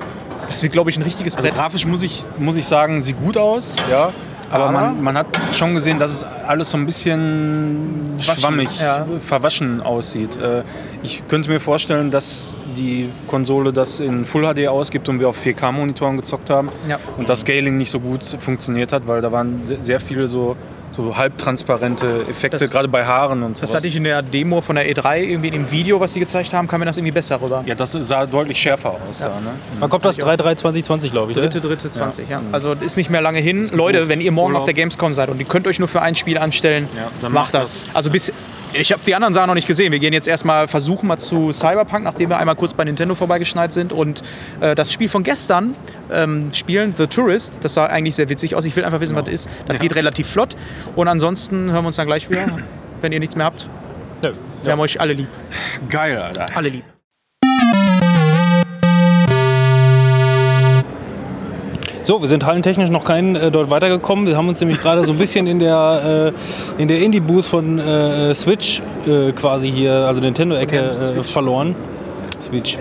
Das 0.49 0.61
wird, 0.61 0.71
glaube 0.73 0.89
ich, 0.89 0.97
ein 0.97 1.03
richtiges 1.03 1.35
Also 1.35 1.47
Brett. 1.47 1.57
grafisch 1.57 1.85
muss 1.85 2.03
ich, 2.03 2.23
muss 2.37 2.55
ich 2.57 2.65
sagen, 2.65 3.01
sieht 3.01 3.17
gut 3.17 3.37
aus, 3.37 3.75
ja. 3.89 4.11
Aber, 4.49 4.71
man, 4.71 5.03
man 5.03 5.17
hat 5.17 5.27
schon 5.53 5.73
gesehen, 5.75 5.99
dass 5.99 6.11
es 6.11 6.23
alles 6.47 6.71
so 6.71 6.77
ein 6.77 6.85
bisschen 6.85 8.05
schwammig, 8.19 8.69
ja. 8.79 9.05
verwaschen 9.19 9.81
aussieht. 9.81 10.37
Äh, 10.37 10.63
Ich 11.03 11.21
könnte 11.27 11.49
mir 11.49 11.59
vorstellen, 11.59 12.11
dass 12.11 12.57
die 12.75 13.09
Konsole 13.27 13.71
das 13.73 13.99
in 13.99 14.25
Full 14.25 14.43
HD 14.53 14.67
ausgibt 14.67 15.09
und 15.09 15.19
wir 15.19 15.29
auf 15.29 15.37
4K-Monitoren 15.45 16.17
gezockt 16.17 16.49
haben 16.49 16.69
Ja. 16.87 16.97
und 17.17 17.27
das 17.29 17.41
Scaling 17.41 17.77
nicht 17.77 17.91
so 17.91 17.99
gut 17.99 18.23
funktioniert 18.39 18.93
hat, 18.93 19.07
weil 19.07 19.21
da 19.21 19.31
waren 19.31 19.65
se- 19.65 19.77
sehr 19.81 19.99
viele 19.99 20.27
so, 20.27 20.55
so 20.91 21.15
halbtransparente 21.15 22.25
Effekte, 22.29 22.57
Das- 22.57 22.69
gerade 22.71 22.87
bei 22.87 23.05
Haaren 23.05 23.43
und 23.43 23.57
so. 23.57 23.61
Das 23.61 23.73
hatte 23.75 23.87
ich 23.87 23.95
in 23.95 24.03
der 24.03 24.21
Demo 24.21 24.61
von 24.61 24.75
der 24.75 24.89
E3 24.89 25.19
irgendwie 25.21 25.47
in 25.47 25.53
dem 25.53 25.71
Video, 25.71 25.99
was 25.99 26.13
sie 26.13 26.19
gezeigt 26.19 26.53
haben, 26.53 26.67
kam 26.67 26.79
mir 26.79 26.85
das 26.85 26.97
irgendwie 26.97 27.11
besser 27.11 27.39
rüber. 27.41 27.63
Ja, 27.65 27.75
das 27.75 27.91
sah 27.91 28.25
deutlich 28.25 28.57
schärfer 28.59 28.95
aus 29.07 29.19
da. 29.19 29.27
Ne? 29.27 29.33
wann 29.79 29.89
kommt 29.89 30.05
das 30.05 30.17
3.3.2020, 30.19 31.11
glaube 31.11 31.31
ich. 31.31 31.37
ne? 31.37 31.43
Dritte, 31.43 31.61
dritte, 31.61 31.89
20, 31.89 32.29
ja. 32.29 32.41
Also 32.51 32.73
ist 32.73 32.97
nicht 32.97 33.09
mehr 33.09 33.21
lange 33.21 33.39
hin. 33.39 33.67
Leute, 33.73 34.07
wenn 34.09 34.21
ihr 34.21 34.31
morgen 34.31 34.49
Urlaub. 34.53 34.61
auf 34.61 34.65
der 34.65 34.73
Gamescom 34.73 35.13
seid 35.13 35.29
und 35.29 35.39
ihr 35.39 35.45
könnt 35.45 35.67
euch 35.67 35.79
nur 35.79 35.87
für 35.87 36.01
ein 36.01 36.15
Spiel 36.15 36.37
anstellen, 36.37 36.87
Ja, 36.95 37.03
dann 37.21 37.31
macht 37.31 37.53
macht 37.53 37.53
das. 37.53 37.85
Also 37.93 38.09
bis 38.09 38.31
ich 38.73 38.91
habe 38.91 39.01
die 39.05 39.15
anderen 39.15 39.33
Sachen 39.33 39.47
noch 39.47 39.55
nicht 39.55 39.67
gesehen. 39.67 39.91
Wir 39.91 39.99
gehen 39.99 40.13
jetzt 40.13 40.27
erstmal 40.27 40.67
versuchen 40.67 41.07
mal 41.07 41.17
zu 41.17 41.51
Cyberpunk, 41.51 42.03
nachdem 42.03 42.29
wir 42.29 42.37
einmal 42.37 42.55
kurz 42.55 42.73
bei 42.73 42.83
Nintendo 42.83 43.15
vorbeigeschneit 43.15 43.73
sind 43.73 43.93
und 43.93 44.21
äh, 44.59 44.75
das 44.75 44.91
Spiel 44.91 45.09
von 45.09 45.23
gestern 45.23 45.75
ähm, 46.11 46.53
spielen, 46.53 46.93
The 46.97 47.07
Tourist. 47.07 47.59
Das 47.61 47.73
sah 47.73 47.85
eigentlich 47.85 48.15
sehr 48.15 48.29
witzig 48.29 48.55
aus. 48.55 48.65
Ich 48.65 48.75
will 48.75 48.85
einfach 48.85 48.99
wissen, 48.99 49.15
was 49.15 49.25
das 49.25 49.33
ist. 49.33 49.49
Das 49.67 49.79
geht 49.79 49.95
relativ 49.95 50.27
flott. 50.27 50.55
Und 50.95 51.07
ansonsten 51.07 51.71
hören 51.71 51.83
wir 51.83 51.87
uns 51.87 51.95
dann 51.95 52.07
gleich 52.07 52.29
wieder, 52.29 52.59
wenn 53.01 53.11
ihr 53.11 53.19
nichts 53.19 53.35
mehr 53.35 53.45
habt. 53.45 53.69
Wir 54.63 54.71
haben 54.71 54.79
euch 54.79 54.99
alle 54.99 55.13
lieb. 55.13 55.27
Geil, 55.89 56.17
Alter. 56.17 56.45
Alle 56.55 56.69
lieb. 56.69 56.96
So, 62.07 62.21
wir 62.21 62.29
sind 62.29 62.45
hallentechnisch 62.45 62.89
noch 62.89 63.03
kein 63.03 63.35
äh, 63.35 63.51
dort 63.51 63.69
weitergekommen. 63.69 64.27
Wir 64.27 64.37
haben 64.37 64.47
uns 64.47 64.61
nämlich 64.61 64.79
gerade 64.79 65.03
so 65.03 65.11
ein 65.11 65.17
bisschen 65.17 65.45
in 65.45 65.59
der, 65.59 66.33
äh, 66.77 66.81
in 66.81 66.87
der 66.87 67.01
Indie-Booth 67.01 67.43
von 67.43 67.79
äh, 67.79 68.33
Switch 68.33 68.81
äh, 69.05 69.33
quasi 69.33 69.69
hier, 69.69 69.91
also 69.91 70.21
Nintendo-Ecke, 70.21 71.17
äh, 71.17 71.23
verloren. 71.23 71.75
Switch. 72.41 72.77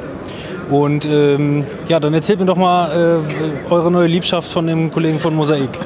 Und 0.71 1.05
ähm, 1.05 1.65
ja, 1.87 2.01
dann 2.01 2.13
erzählt 2.13 2.41
mir 2.41 2.47
doch 2.47 2.57
mal 2.57 3.21
äh, 3.69 3.71
eure 3.73 3.91
neue 3.91 4.09
Liebschaft 4.09 4.51
von 4.51 4.67
dem 4.67 4.91
Kollegen 4.91 5.19
von 5.19 5.35
Mosaik. 5.35 5.69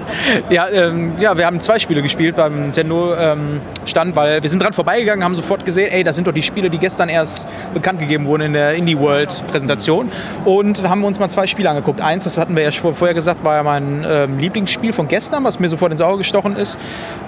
Ja, 0.48 0.69
ähm, 0.69 1.12
ja, 1.20 1.36
wir 1.36 1.47
haben 1.47 1.61
zwei 1.61 1.78
Spiele 1.78 2.02
gespielt 2.02 2.36
beim 2.36 2.61
Nintendo 2.61 3.15
ähm, 3.16 3.61
Stand, 3.85 4.15
weil 4.16 4.43
wir 4.43 4.48
sind 4.51 4.62
dran 4.62 4.73
vorbeigegangen, 4.73 5.24
haben 5.24 5.35
sofort 5.35 5.65
gesehen, 5.65 5.90
ey, 5.90 6.05
das 6.05 6.16
sind 6.16 6.27
doch 6.27 6.32
die 6.32 6.43
Spiele, 6.43 6.70
die 6.70 6.78
gestern 6.78 7.09
erst 7.09 7.47
bekannt 7.74 8.01
gegeben 8.01 8.27
wurden 8.27 8.43
in 8.43 8.52
der 8.52 8.74
Indie 8.74 8.98
World 8.98 9.43
Präsentation. 9.51 10.11
Und 10.44 10.85
da 10.85 10.89
haben 10.89 11.01
wir 11.01 11.07
uns 11.09 11.19
mal 11.19 11.28
zwei 11.28 11.47
Spiele 11.47 11.69
angeguckt. 11.70 12.01
Eins, 12.01 12.24
das 12.24 12.36
hatten 12.39 12.57
wir 12.57 12.62
ja 12.65 12.70
vor- 12.73 12.94
vorher 12.94 13.15
gesagt, 13.15 13.44
war 13.44 13.57
ja 13.57 13.62
mein 13.62 14.05
ähm, 14.09 14.39
Lieblingsspiel 14.39 14.93
von 14.93 15.09
gestern, 15.09 15.43
was 15.44 15.59
mir 15.59 15.69
sofort 15.69 15.93
ins 15.93 16.01
Auge 16.01 16.19
gestochen 16.19 16.57
ist. 16.57 16.78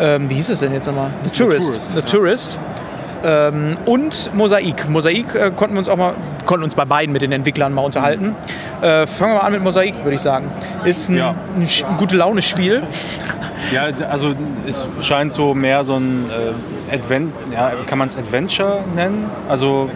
Ähm, 0.01 0.29
wie 0.31 0.35
hieß 0.35 0.51
es 0.51 0.61
denn 0.61 0.73
jetzt 0.73 0.87
nochmal? 0.87 1.11
The 1.25 1.31
Tourist. 1.31 1.67
Tourist, 1.69 1.91
The 1.93 1.99
ja. 1.99 2.07
Ähm, 3.25 3.77
und 3.87 4.35
Mosaik. 4.35 4.89
Mosaik 4.89 5.35
äh, 5.35 5.51
konnten 5.55 5.75
wir 5.75 5.79
uns 5.79 5.89
auch 5.89 5.97
mal, 5.97 6.15
konnten 6.47 6.65
uns 6.65 6.75
bei 6.75 6.85
beiden 6.85 7.13
mit 7.13 7.23
den 7.23 7.33
Entwicklern 7.33 7.73
mal 7.73 7.83
unterhalten. 7.83 8.35
Äh, 8.81 9.07
fangen 9.07 9.33
wir 9.33 9.39
mal 9.39 9.47
an 9.47 9.53
mit 9.53 9.63
Mosaik, 9.63 9.95
würde 10.03 10.15
ich 10.17 10.21
sagen. 10.23 10.51
Ist 10.85 11.09
ein, 11.09 11.17
Ja. 11.17 11.35
ein, 11.57 11.63
ein 11.63 11.97
gute 11.99 12.17
Laune-Spiel. 12.17 12.83
Ja, 13.73 13.89
also 14.11 14.35
es 14.67 14.87
scheint 15.01 15.33
so 15.33 15.55
mehr 15.55 15.85
so 15.85 15.97
ein 15.97 16.29
äh, 16.91 16.95
Advent, 16.95 17.33
ja, 17.53 17.73
kann 17.87 17.99
man 17.99 18.09
es 18.09 18.17
Adventure 18.19 18.81
nennen? 18.95 19.31
Also 19.49 19.89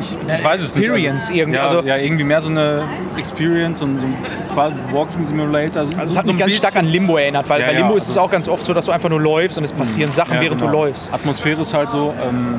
ich, 0.00 0.18
ich 0.38 0.44
weiß 0.44 0.62
es 0.62 0.74
nicht. 0.74 0.84
Experience 0.84 1.28
also, 1.28 1.38
irgendwie, 1.40 1.58
Ja, 1.58 1.66
also- 1.68 1.82
ja, 1.86 1.96
irgendwie 1.96 2.24
mehr 2.24 2.40
so 2.40 2.50
eine 2.50 2.82
Experience 3.16 3.82
und 3.82 3.96
so 3.98 4.06
ein 4.06 4.14
Walking 4.92 5.22
Simulator. 5.22 5.80
Also 5.82 5.92
es 5.92 6.16
hat 6.16 6.26
so 6.26 6.32
mich 6.32 6.42
ein 6.42 6.46
ganz 6.48 6.58
stark 6.58 6.76
an 6.76 6.86
Limbo 6.86 7.16
erinnert, 7.16 7.48
weil 7.48 7.60
Ja, 7.60 7.66
bei 7.68 7.72
ja, 7.74 7.78
Limbo 7.80 7.96
ist 7.96 8.04
es 8.04 8.10
also- 8.10 8.20
auch 8.22 8.30
ganz 8.30 8.48
oft 8.48 8.64
so, 8.66 8.74
dass 8.74 8.86
du 8.86 8.92
einfach 8.92 9.08
nur 9.08 9.20
läufst 9.20 9.58
und 9.58 9.64
es 9.64 9.72
passieren 9.72 10.12
Sachen, 10.12 10.34
Ja, 10.34 10.40
während 10.42 10.60
genau. 10.60 10.72
du 10.72 10.78
läufst. 10.78 11.12
Atmosphäre 11.12 11.60
ist 11.60 11.74
halt 11.74 11.90
so, 11.90 12.12
ähm, 12.22 12.56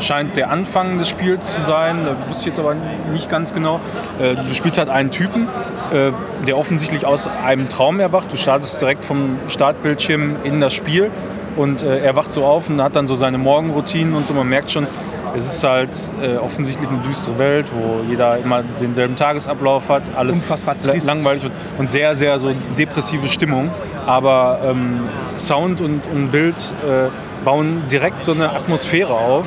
scheint 0.00 0.36
der 0.36 0.50
Anfang 0.50 0.98
des 0.98 1.08
Spiels 1.08 1.54
zu 1.54 1.60
sein, 1.60 2.04
da 2.04 2.14
wusste 2.28 2.42
ich 2.42 2.46
jetzt 2.46 2.60
aber 2.60 2.76
nicht 3.12 3.28
ganz 3.28 3.52
genau. 3.52 3.80
Äh, 4.20 4.36
du 4.36 4.54
spielst 4.54 4.78
halt 4.78 4.88
einen 4.88 5.10
Typen, 5.10 5.48
äh, 5.92 6.12
der 6.46 6.56
offensichtlich 6.56 7.04
aus 7.04 7.28
einem 7.44 7.68
Traum 7.68 7.98
erwacht. 7.98 8.32
Du 8.32 8.36
startest 8.36 8.80
direkt 8.80 9.04
vom 9.04 9.38
Startbildschirm 9.48 10.36
in 10.44 10.60
das 10.60 10.72
Spiel 10.72 11.10
und 11.56 11.82
äh, 11.82 11.98
er 11.98 12.14
wacht 12.14 12.32
so 12.32 12.44
auf 12.44 12.70
und 12.70 12.80
hat 12.80 12.94
dann 12.94 13.08
so 13.08 13.16
seine 13.16 13.38
Morgenroutinen 13.38 14.14
und 14.14 14.24
so. 14.28 14.34
Man 14.34 14.48
merkt 14.48 14.70
schon, 14.70 14.86
es 15.36 15.46
ist 15.46 15.64
halt 15.64 15.90
äh, 16.22 16.36
offensichtlich 16.36 16.88
eine 16.88 16.98
düstere 16.98 17.38
Welt, 17.38 17.66
wo 17.72 18.00
jeder 18.08 18.38
immer 18.38 18.62
denselben 18.62 19.16
Tagesablauf 19.16 19.88
hat, 19.88 20.14
alles 20.16 20.36
Unfassbar 20.36 20.78
trist. 20.78 21.06
langweilig 21.06 21.44
wird 21.44 21.52
und 21.78 21.88
sehr, 21.90 22.16
sehr 22.16 22.38
so 22.38 22.52
depressive 22.76 23.26
Stimmung. 23.28 23.70
Aber 24.06 24.60
ähm, 24.64 25.00
Sound 25.38 25.80
und, 25.80 26.06
und 26.06 26.30
Bild 26.30 26.56
äh, 26.56 27.08
bauen 27.44 27.82
direkt 27.90 28.24
so 28.24 28.32
eine 28.32 28.50
Atmosphäre 28.52 29.12
auf, 29.12 29.46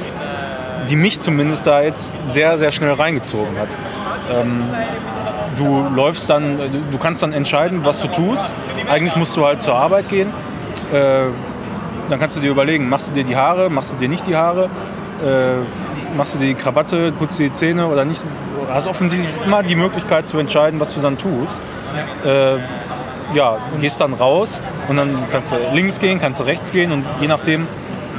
die 0.89 0.95
mich 0.95 1.19
zumindest 1.19 1.67
da 1.67 1.81
jetzt 1.81 2.17
sehr, 2.27 2.57
sehr 2.57 2.71
schnell 2.71 2.93
reingezogen 2.93 3.57
hat. 3.59 3.69
Ähm, 4.33 4.63
du 5.57 5.85
läufst 5.95 6.29
dann, 6.29 6.57
du 6.91 6.97
kannst 6.97 7.21
dann 7.23 7.33
entscheiden, 7.33 7.83
was 7.83 8.01
du 8.01 8.07
tust. 8.07 8.55
Eigentlich 8.89 9.15
musst 9.15 9.35
du 9.37 9.45
halt 9.45 9.61
zur 9.61 9.75
Arbeit 9.75 10.09
gehen. 10.09 10.29
Äh, 10.91 11.27
dann 12.09 12.19
kannst 12.19 12.35
du 12.35 12.41
dir 12.41 12.51
überlegen, 12.51 12.89
machst 12.89 13.09
du 13.09 13.13
dir 13.13 13.23
die 13.23 13.37
Haare, 13.37 13.69
machst 13.69 13.93
du 13.93 13.97
dir 13.97 14.09
nicht 14.09 14.27
die 14.27 14.35
Haare, 14.35 14.69
äh, 15.21 16.15
machst 16.15 16.35
du 16.35 16.39
die 16.39 16.53
Krawatte, 16.53 17.11
putzt 17.11 17.39
dir 17.39 17.49
die 17.49 17.53
Zähne 17.53 17.87
oder 17.87 18.05
nicht. 18.05 18.23
Du 18.23 18.73
hast 18.73 18.87
offensichtlich 18.87 19.29
immer 19.45 19.63
die 19.63 19.75
Möglichkeit 19.75 20.27
zu 20.27 20.37
entscheiden, 20.37 20.79
was 20.79 20.93
du 20.93 21.01
dann 21.01 21.17
tust. 21.17 21.61
Äh, 22.25 22.57
ja, 23.33 23.57
gehst 23.79 24.01
dann 24.01 24.13
raus 24.13 24.61
und 24.87 24.97
dann 24.97 25.17
kannst 25.31 25.51
du 25.51 25.55
links 25.73 25.99
gehen, 25.99 26.19
kannst 26.19 26.39
du 26.39 26.43
rechts 26.43 26.71
gehen 26.71 26.91
und 26.91 27.05
je 27.19 27.27
nachdem, 27.27 27.67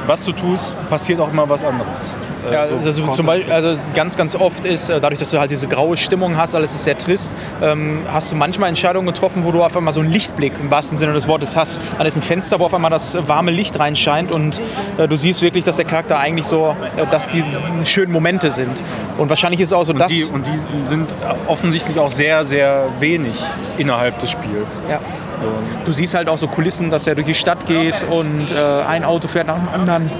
was 0.06 0.24
du 0.24 0.32
tust, 0.32 0.74
passiert 0.90 1.20
auch 1.20 1.30
immer 1.30 1.48
was 1.48 1.62
anderes. 1.64 2.14
äh, 2.48 2.52
Ja, 2.52 2.68
so 2.68 2.76
also 2.76 3.06
zum 3.08 3.26
Beispiel, 3.26 3.52
also 3.52 3.80
ganz, 3.94 4.16
ganz 4.16 4.34
oft 4.34 4.64
ist, 4.64 4.88
äh, 4.88 5.00
dadurch, 5.00 5.20
dass 5.20 5.30
du 5.30 5.38
halt 5.38 5.50
diese 5.50 5.68
graue 5.68 5.96
Stimmung 5.96 6.36
hast, 6.36 6.54
alles 6.54 6.74
ist 6.74 6.84
sehr 6.84 6.98
trist, 6.98 7.36
ähm, 7.62 8.02
hast 8.08 8.32
du 8.32 8.36
manchmal 8.36 8.68
Entscheidungen 8.68 9.06
getroffen, 9.06 9.44
wo 9.44 9.52
du 9.52 9.62
auf 9.62 9.76
einmal 9.76 9.92
so 9.94 10.00
einen 10.00 10.10
Lichtblick 10.10 10.52
im 10.60 10.70
wahrsten 10.70 10.98
Sinne 10.98 11.12
des 11.12 11.28
Wortes 11.28 11.56
hast. 11.56 11.80
Dann 11.98 12.06
ist 12.06 12.16
ein 12.16 12.22
Fenster, 12.22 12.58
wo 12.58 12.66
auf 12.66 12.74
einmal 12.74 12.90
das 12.90 13.14
äh, 13.14 13.28
warme 13.28 13.50
Licht 13.50 13.78
reinscheint 13.78 14.30
und 14.30 14.60
äh, 14.98 15.06
du 15.08 15.16
siehst 15.16 15.42
wirklich, 15.42 15.64
dass 15.64 15.76
der 15.76 15.84
Charakter 15.84 16.18
eigentlich 16.18 16.46
so, 16.46 16.76
äh, 16.96 17.06
dass 17.10 17.28
die 17.30 17.44
schönen 17.84 18.12
Momente 18.12 18.50
sind. 18.50 18.80
Und 19.18 19.28
wahrscheinlich 19.28 19.60
ist 19.60 19.72
auch 19.72 19.84
so 19.84 19.92
Und 19.92 19.98
das. 19.98 20.08
die, 20.08 20.24
und 20.24 20.46
die 20.46 20.84
sind 20.84 21.14
offensichtlich 21.46 21.98
auch 21.98 22.10
sehr, 22.10 22.44
sehr 22.44 22.86
wenig 22.98 23.40
innerhalb 23.78 24.18
des 24.20 24.30
Spiels. 24.30 24.82
Ja. 24.90 25.00
Du 25.84 25.92
siehst 25.92 26.14
halt 26.14 26.28
auch 26.28 26.38
so 26.38 26.46
Kulissen, 26.48 26.90
dass 26.90 27.06
er 27.06 27.14
durch 27.14 27.26
die 27.26 27.34
Stadt 27.34 27.66
geht 27.66 28.02
und 28.08 28.52
äh, 28.52 28.56
ein 28.56 29.04
Auto 29.04 29.28
fährt 29.28 29.46
nach 29.46 29.58
dem 29.58 29.68
anderen. 29.68 30.10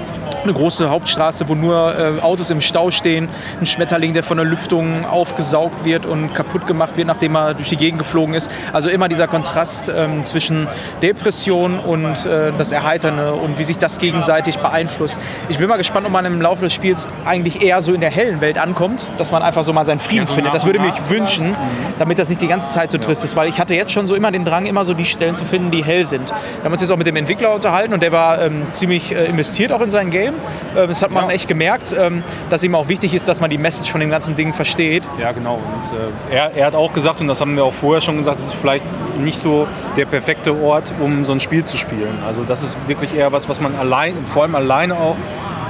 Eine 0.43 0.53
große 0.53 0.89
Hauptstraße, 0.89 1.47
wo 1.47 1.55
nur 1.55 1.95
äh, 1.97 2.21
Autos 2.21 2.49
im 2.49 2.59
Stau 2.59 2.91
stehen. 2.91 3.29
Ein 3.61 3.65
Schmetterling, 3.65 4.13
der 4.13 4.23
von 4.23 4.35
der 4.35 4.45
Lüftung 4.45 5.05
aufgesaugt 5.05 5.85
wird 5.85 6.05
und 6.05 6.33
kaputt 6.33 6.67
gemacht 6.67 6.97
wird, 6.97 7.07
nachdem 7.07 7.35
er 7.35 7.53
durch 7.53 7.69
die 7.69 7.77
Gegend 7.77 7.99
geflogen 7.99 8.33
ist. 8.33 8.51
Also 8.73 8.89
immer 8.89 9.07
dieser 9.07 9.27
Kontrast 9.27 9.89
ähm, 9.89 10.23
zwischen 10.25 10.67
Depression 11.01 11.79
und 11.79 12.25
äh, 12.25 12.51
das 12.57 12.73
Erheiternde 12.73 13.33
und 13.33 13.57
wie 13.57 13.63
sich 13.63 13.77
das 13.77 13.99
gegenseitig 13.99 14.59
beeinflusst. 14.59 15.19
Ich 15.47 15.59
bin 15.59 15.69
mal 15.69 15.77
gespannt, 15.77 16.05
ob 16.05 16.11
man 16.11 16.25
im 16.25 16.41
Laufe 16.41 16.63
des 16.65 16.73
Spiels 16.73 17.07
eigentlich 17.23 17.61
eher 17.61 17.81
so 17.81 17.93
in 17.93 18.01
der 18.01 18.11
hellen 18.11 18.41
Welt 18.41 18.57
ankommt, 18.57 19.07
dass 19.17 19.31
man 19.31 19.41
einfach 19.43 19.63
so 19.63 19.71
mal 19.71 19.85
seinen 19.85 20.01
Frieden 20.01 20.23
Ja, 20.23 20.25
so 20.25 20.33
findet. 20.33 20.53
Das 20.53 20.65
würde 20.65 20.79
mich 20.79 20.93
wünschen, 21.07 21.55
damit 21.99 22.19
das 22.19 22.27
nicht 22.27 22.41
die 22.41 22.47
ganze 22.47 22.69
Zeit 22.73 22.91
so 22.91 22.97
trist 22.97 23.23
ist, 23.23 23.37
weil 23.37 23.47
ich 23.47 23.59
hatte 23.59 23.75
jetzt 23.75 23.93
schon 23.93 24.05
so 24.05 24.13
immer 24.13 24.31
den 24.31 24.43
Drang, 24.43 24.65
immer 24.65 24.83
so 24.83 24.93
die 24.93 25.05
Stellen 25.05 25.37
zu 25.37 25.45
finden, 25.45 25.71
die 25.71 25.85
hell 25.85 26.03
sind. 26.03 26.29
Wir 26.29 26.65
haben 26.65 26.73
uns 26.73 26.81
jetzt 26.81 26.91
auch 26.91 26.97
mit 26.97 27.07
dem 27.07 27.15
Entwickler 27.15 27.53
unterhalten 27.53 27.93
und 27.93 28.03
der 28.03 28.11
war 28.11 28.41
ähm, 28.41 28.67
ziemlich 28.71 29.13
äh, 29.13 29.25
investiert 29.25 29.71
auch 29.71 29.81
in 29.81 29.89
sein 29.89 30.09
Game. 30.09 30.32
Ähm, 30.75 30.87
das 30.87 31.01
hat 31.01 31.11
man 31.11 31.29
echt 31.29 31.47
gemerkt, 31.47 31.93
ähm, 31.97 32.23
dass 32.49 32.63
ihm 32.63 32.75
auch 32.75 32.87
wichtig 32.87 33.13
ist, 33.13 33.27
dass 33.27 33.39
man 33.39 33.49
die 33.49 33.57
Message 33.57 33.91
von 33.91 34.01
dem 34.01 34.09
ganzen 34.09 34.35
Ding 34.35 34.53
versteht. 34.53 35.03
Ja, 35.19 35.31
genau. 35.31 35.55
Und 35.55 36.31
äh, 36.31 36.35
er, 36.35 36.55
er 36.55 36.65
hat 36.67 36.75
auch 36.75 36.93
gesagt, 36.93 37.21
und 37.21 37.27
das 37.27 37.41
haben 37.41 37.55
wir 37.55 37.63
auch 37.63 37.73
vorher 37.73 38.01
schon 38.01 38.17
gesagt, 38.17 38.39
es 38.39 38.47
ist 38.47 38.55
vielleicht 38.55 38.85
nicht 39.17 39.37
so 39.37 39.67
der 39.97 40.05
perfekte 40.05 40.55
Ort, 40.61 40.93
um 40.99 41.25
so 41.25 41.33
ein 41.33 41.39
Spiel 41.39 41.63
zu 41.63 41.77
spielen. 41.77 42.19
Also 42.25 42.43
das 42.43 42.63
ist 42.63 42.77
wirklich 42.87 43.15
eher 43.15 43.31
was, 43.31 43.49
was 43.49 43.59
man 43.59 43.75
allein, 43.75 44.15
vor 44.25 44.43
allem 44.43 44.55
alleine 44.55 44.95
auch 44.95 45.17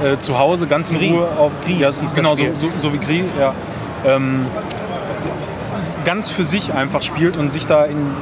äh, 0.04 0.18
zu 0.18 0.38
Hause 0.38 0.66
ganz 0.66 0.90
in 0.90 0.98
Gris. 0.98 1.10
Ruhe 1.10 1.28
auf 1.38 1.52
Gris 1.64 1.80
ja, 1.80 1.90
genau 2.14 2.34
so, 2.34 2.46
so, 2.56 2.68
so 2.80 2.92
wie 2.92 2.98
Gris, 2.98 3.24
ja. 3.38 3.54
Ähm, 4.06 4.46
ganz 6.04 6.30
für 6.30 6.44
sich 6.44 6.72
einfach 6.74 7.02
spielt 7.02 7.36
und 7.36 7.52
sich 7.52 7.66
da 7.66 7.84
in 7.84 8.12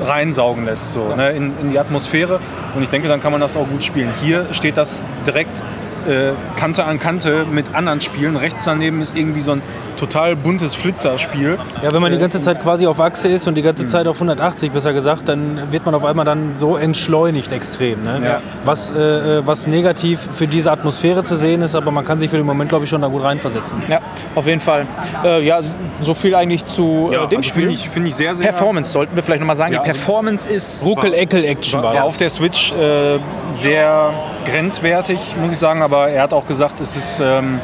reinsaugen 0.00 0.64
lässt, 0.64 0.92
so, 0.92 1.14
ne, 1.14 1.30
in, 1.30 1.52
in 1.60 1.70
die 1.70 1.78
Atmosphäre. 1.78 2.40
Und 2.74 2.82
ich 2.82 2.88
denke, 2.88 3.08
dann 3.08 3.20
kann 3.20 3.32
man 3.32 3.40
das 3.40 3.56
auch 3.56 3.68
gut 3.68 3.84
spielen. 3.84 4.10
Hier 4.22 4.46
steht 4.52 4.76
das 4.76 5.02
direkt 5.26 5.62
äh, 6.08 6.32
Kante 6.56 6.84
an 6.84 6.98
Kante 6.98 7.44
mit 7.50 7.74
anderen 7.74 8.00
Spielen. 8.00 8.36
Rechts 8.36 8.64
daneben 8.64 9.00
ist 9.00 9.16
irgendwie 9.16 9.40
so 9.40 9.52
ein 9.52 9.62
total 9.96 10.36
buntes 10.36 10.74
Flitzerspiel. 10.74 11.58
Ja, 11.82 11.92
wenn 11.92 12.02
man 12.02 12.12
die 12.12 12.18
ganze 12.18 12.40
Zeit 12.42 12.60
quasi 12.60 12.86
auf 12.86 13.00
Achse 13.00 13.28
ist 13.28 13.46
und 13.46 13.54
die 13.54 13.62
ganze 13.62 13.86
Zeit 13.86 14.06
auf 14.06 14.16
180 14.16 14.70
besser 14.70 14.92
gesagt, 14.92 15.28
dann 15.28 15.72
wird 15.72 15.84
man 15.86 15.94
auf 15.94 16.04
einmal 16.04 16.24
dann 16.24 16.54
so 16.56 16.76
entschleunigt 16.76 17.52
extrem. 17.52 18.02
Ne? 18.02 18.20
Ja. 18.24 18.40
Was, 18.64 18.90
äh, 18.90 19.46
was 19.46 19.66
negativ 19.66 20.20
für 20.32 20.46
diese 20.46 20.70
Atmosphäre 20.72 21.22
zu 21.22 21.36
sehen 21.36 21.62
ist, 21.62 21.74
aber 21.74 21.90
man 21.90 22.04
kann 22.04 22.18
sich 22.18 22.30
für 22.30 22.36
den 22.36 22.46
Moment, 22.46 22.68
glaube 22.68 22.84
ich, 22.84 22.90
schon 22.90 23.02
da 23.02 23.08
gut 23.08 23.22
reinversetzen. 23.22 23.82
Ja, 23.88 24.00
auf 24.34 24.46
jeden 24.46 24.60
Fall. 24.60 24.86
Äh, 25.24 25.44
ja, 25.44 25.60
so 26.00 26.14
viel 26.14 26.34
eigentlich 26.34 26.64
zu 26.64 27.10
äh, 27.12 27.28
dem 27.28 27.38
also 27.38 27.42
Spiel. 27.42 27.62
finde 27.62 27.74
ich, 27.74 27.88
finde 27.88 28.08
ich 28.08 28.14
sehr, 28.14 28.34
sehr 28.34 28.46
Performance 28.46 28.90
sollten 28.90 29.16
wir 29.16 29.22
vielleicht 29.22 29.40
nochmal 29.40 29.56
sagen. 29.56 29.74
Ja, 29.74 29.82
die 29.82 29.90
also- 29.90 29.98
Performance 29.98 30.48
ist 30.48 30.84
Ruckel-Eckel-Action 30.84 31.82
war, 31.82 31.94
war 31.94 32.04
war 32.04 32.04
auf 32.04 32.16
der 32.16 32.30
Switch 32.30 32.72
äh, 32.72 33.18
sehr 33.54 34.12
grenzwertig, 34.44 35.36
muss 35.40 35.52
ich 35.52 35.58
sagen, 35.58 35.82
aber 35.82 35.93
er 35.94 36.22
hat 36.22 36.32
auch 36.32 36.46
gesagt, 36.46 36.80
es 36.80 36.96
ist 36.96 37.20
ähm, 37.20 37.60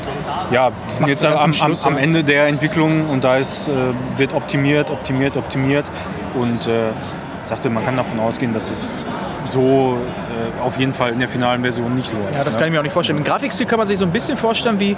ja, 0.50 0.70
wir 0.70 0.90
sind 0.90 1.08
jetzt 1.08 1.24
am, 1.24 1.52
am, 1.60 1.74
am. 1.84 1.98
Ende 1.98 2.24
der 2.24 2.46
Entwicklung 2.46 3.08
und 3.08 3.24
da 3.24 3.36
ist, 3.36 3.68
äh, 3.68 3.72
wird 4.16 4.32
optimiert, 4.34 4.90
optimiert, 4.90 5.36
optimiert 5.36 5.84
und 6.34 6.66
äh, 6.66 6.90
sagte, 7.44 7.70
man 7.70 7.84
kann 7.84 7.96
davon 7.96 8.18
ausgehen, 8.20 8.52
dass 8.52 8.70
es 8.70 8.86
so 9.48 9.98
äh, 10.30 10.62
auf 10.62 10.78
jeden 10.78 10.94
Fall 10.94 11.12
in 11.12 11.18
der 11.18 11.28
finalen 11.28 11.62
Version 11.62 11.94
nicht 11.94 12.12
läuft. 12.12 12.34
Ja, 12.34 12.44
das 12.44 12.54
ne? 12.54 12.58
kann 12.58 12.68
ich 12.68 12.72
mir 12.72 12.78
auch 12.78 12.84
nicht 12.84 12.92
vorstellen. 12.92 13.18
Im 13.18 13.24
Grafikstil 13.24 13.66
kann 13.66 13.78
man 13.78 13.86
sich 13.86 13.98
so 13.98 14.04
ein 14.04 14.12
bisschen 14.12 14.36
vorstellen 14.36 14.78
wie 14.80 14.96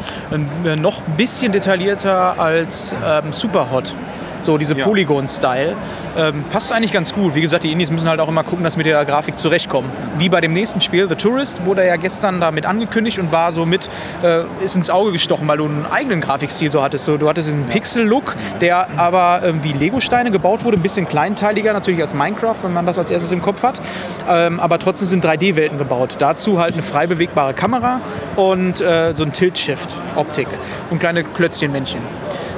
äh, 0.64 0.76
noch 0.76 0.98
ein 1.06 1.16
bisschen 1.16 1.52
detaillierter 1.52 2.38
als 2.38 2.94
ähm, 3.04 3.32
Superhot. 3.32 3.94
So 4.43 4.59
diese 4.59 4.74
Ja. 4.77 4.85
Polygon-Style. 4.85 5.74
Ähm, 6.19 6.44
passt 6.52 6.70
eigentlich 6.73 6.93
ganz 6.93 7.12
gut. 7.14 7.35
Wie 7.35 7.40
gesagt, 7.40 7.64
die 7.64 7.73
Indies 7.73 7.90
müssen 7.90 8.09
halt 8.09 8.20
auch 8.20 8.28
immer 8.28 8.44
gucken, 8.44 8.64
dass 8.64 8.74
sie 8.74 8.78
mit 8.78 8.86
der 8.86 9.05
Grafik 9.05 9.39
zurechtkommen. 9.39 9.90
Wie 10.19 10.28
bei 10.28 10.40
dem 10.40 10.52
nächsten 10.52 10.81
Spiel, 10.81 11.09
The 11.09 11.14
Tourist, 11.14 11.64
wurde 11.64 11.86
ja 11.86 11.97
gestern 11.97 12.40
damit 12.40 12.66
angekündigt 12.66 13.19
und 13.19 13.32
war 13.32 13.52
so 13.52 13.64
mit, 13.64 13.89
äh, 14.23 14.43
ist 14.64 14.77
ins 14.77 14.90
Auge 14.90 15.12
gestochen, 15.12 15.48
weil 15.48 15.59
du 15.59 15.64
einen 15.64 15.86
eigenen 15.90 16.20
Grafikstil 16.20 16.70
so 16.70 16.82
hattest. 16.82 17.05
So, 17.05 17.16
du 17.16 17.28
hattest 17.28 17.48
diesen 17.48 17.66
Pixel-Look, 17.66 18.36
der 18.60 18.89
aber 18.98 19.43
ähm, 19.44 19.60
wie 19.62 19.73
Lego-Steine 19.73 20.31
gebaut 20.31 20.64
wurde, 20.64 20.77
ein 20.77 20.82
bisschen 20.82 21.06
kleinteiliger 21.09 21.73
natürlich 21.73 22.02
als 22.02 22.14
Minecraft, 22.14 22.56
wenn 22.62 22.73
man 22.73 22.85
das 22.86 22.98
als 22.98 23.10
erstes 23.10 23.32
im 23.32 23.40
Kopf 23.43 23.62
hat. 23.62 23.81
Ähm, 24.28 24.60
aber 24.60 24.78
trotzdem 24.78 25.09
sind 25.09 25.24
3D-Welten 25.24 25.78
gebaut. 25.78 26.16
Dazu 26.19 26.59
halt 26.59 26.74
eine 26.74 26.82
frei 26.82 27.06
bewegbare 27.06 27.55
Kamera 27.55 28.01
und 28.36 28.81
äh, 28.81 29.14
so 29.14 29.23
ein 29.23 29.32
Tilt-Shift-Optik 29.32 30.48
und 30.90 30.98
kleine 30.98 31.24
Klötzchenmännchen. 31.24 32.01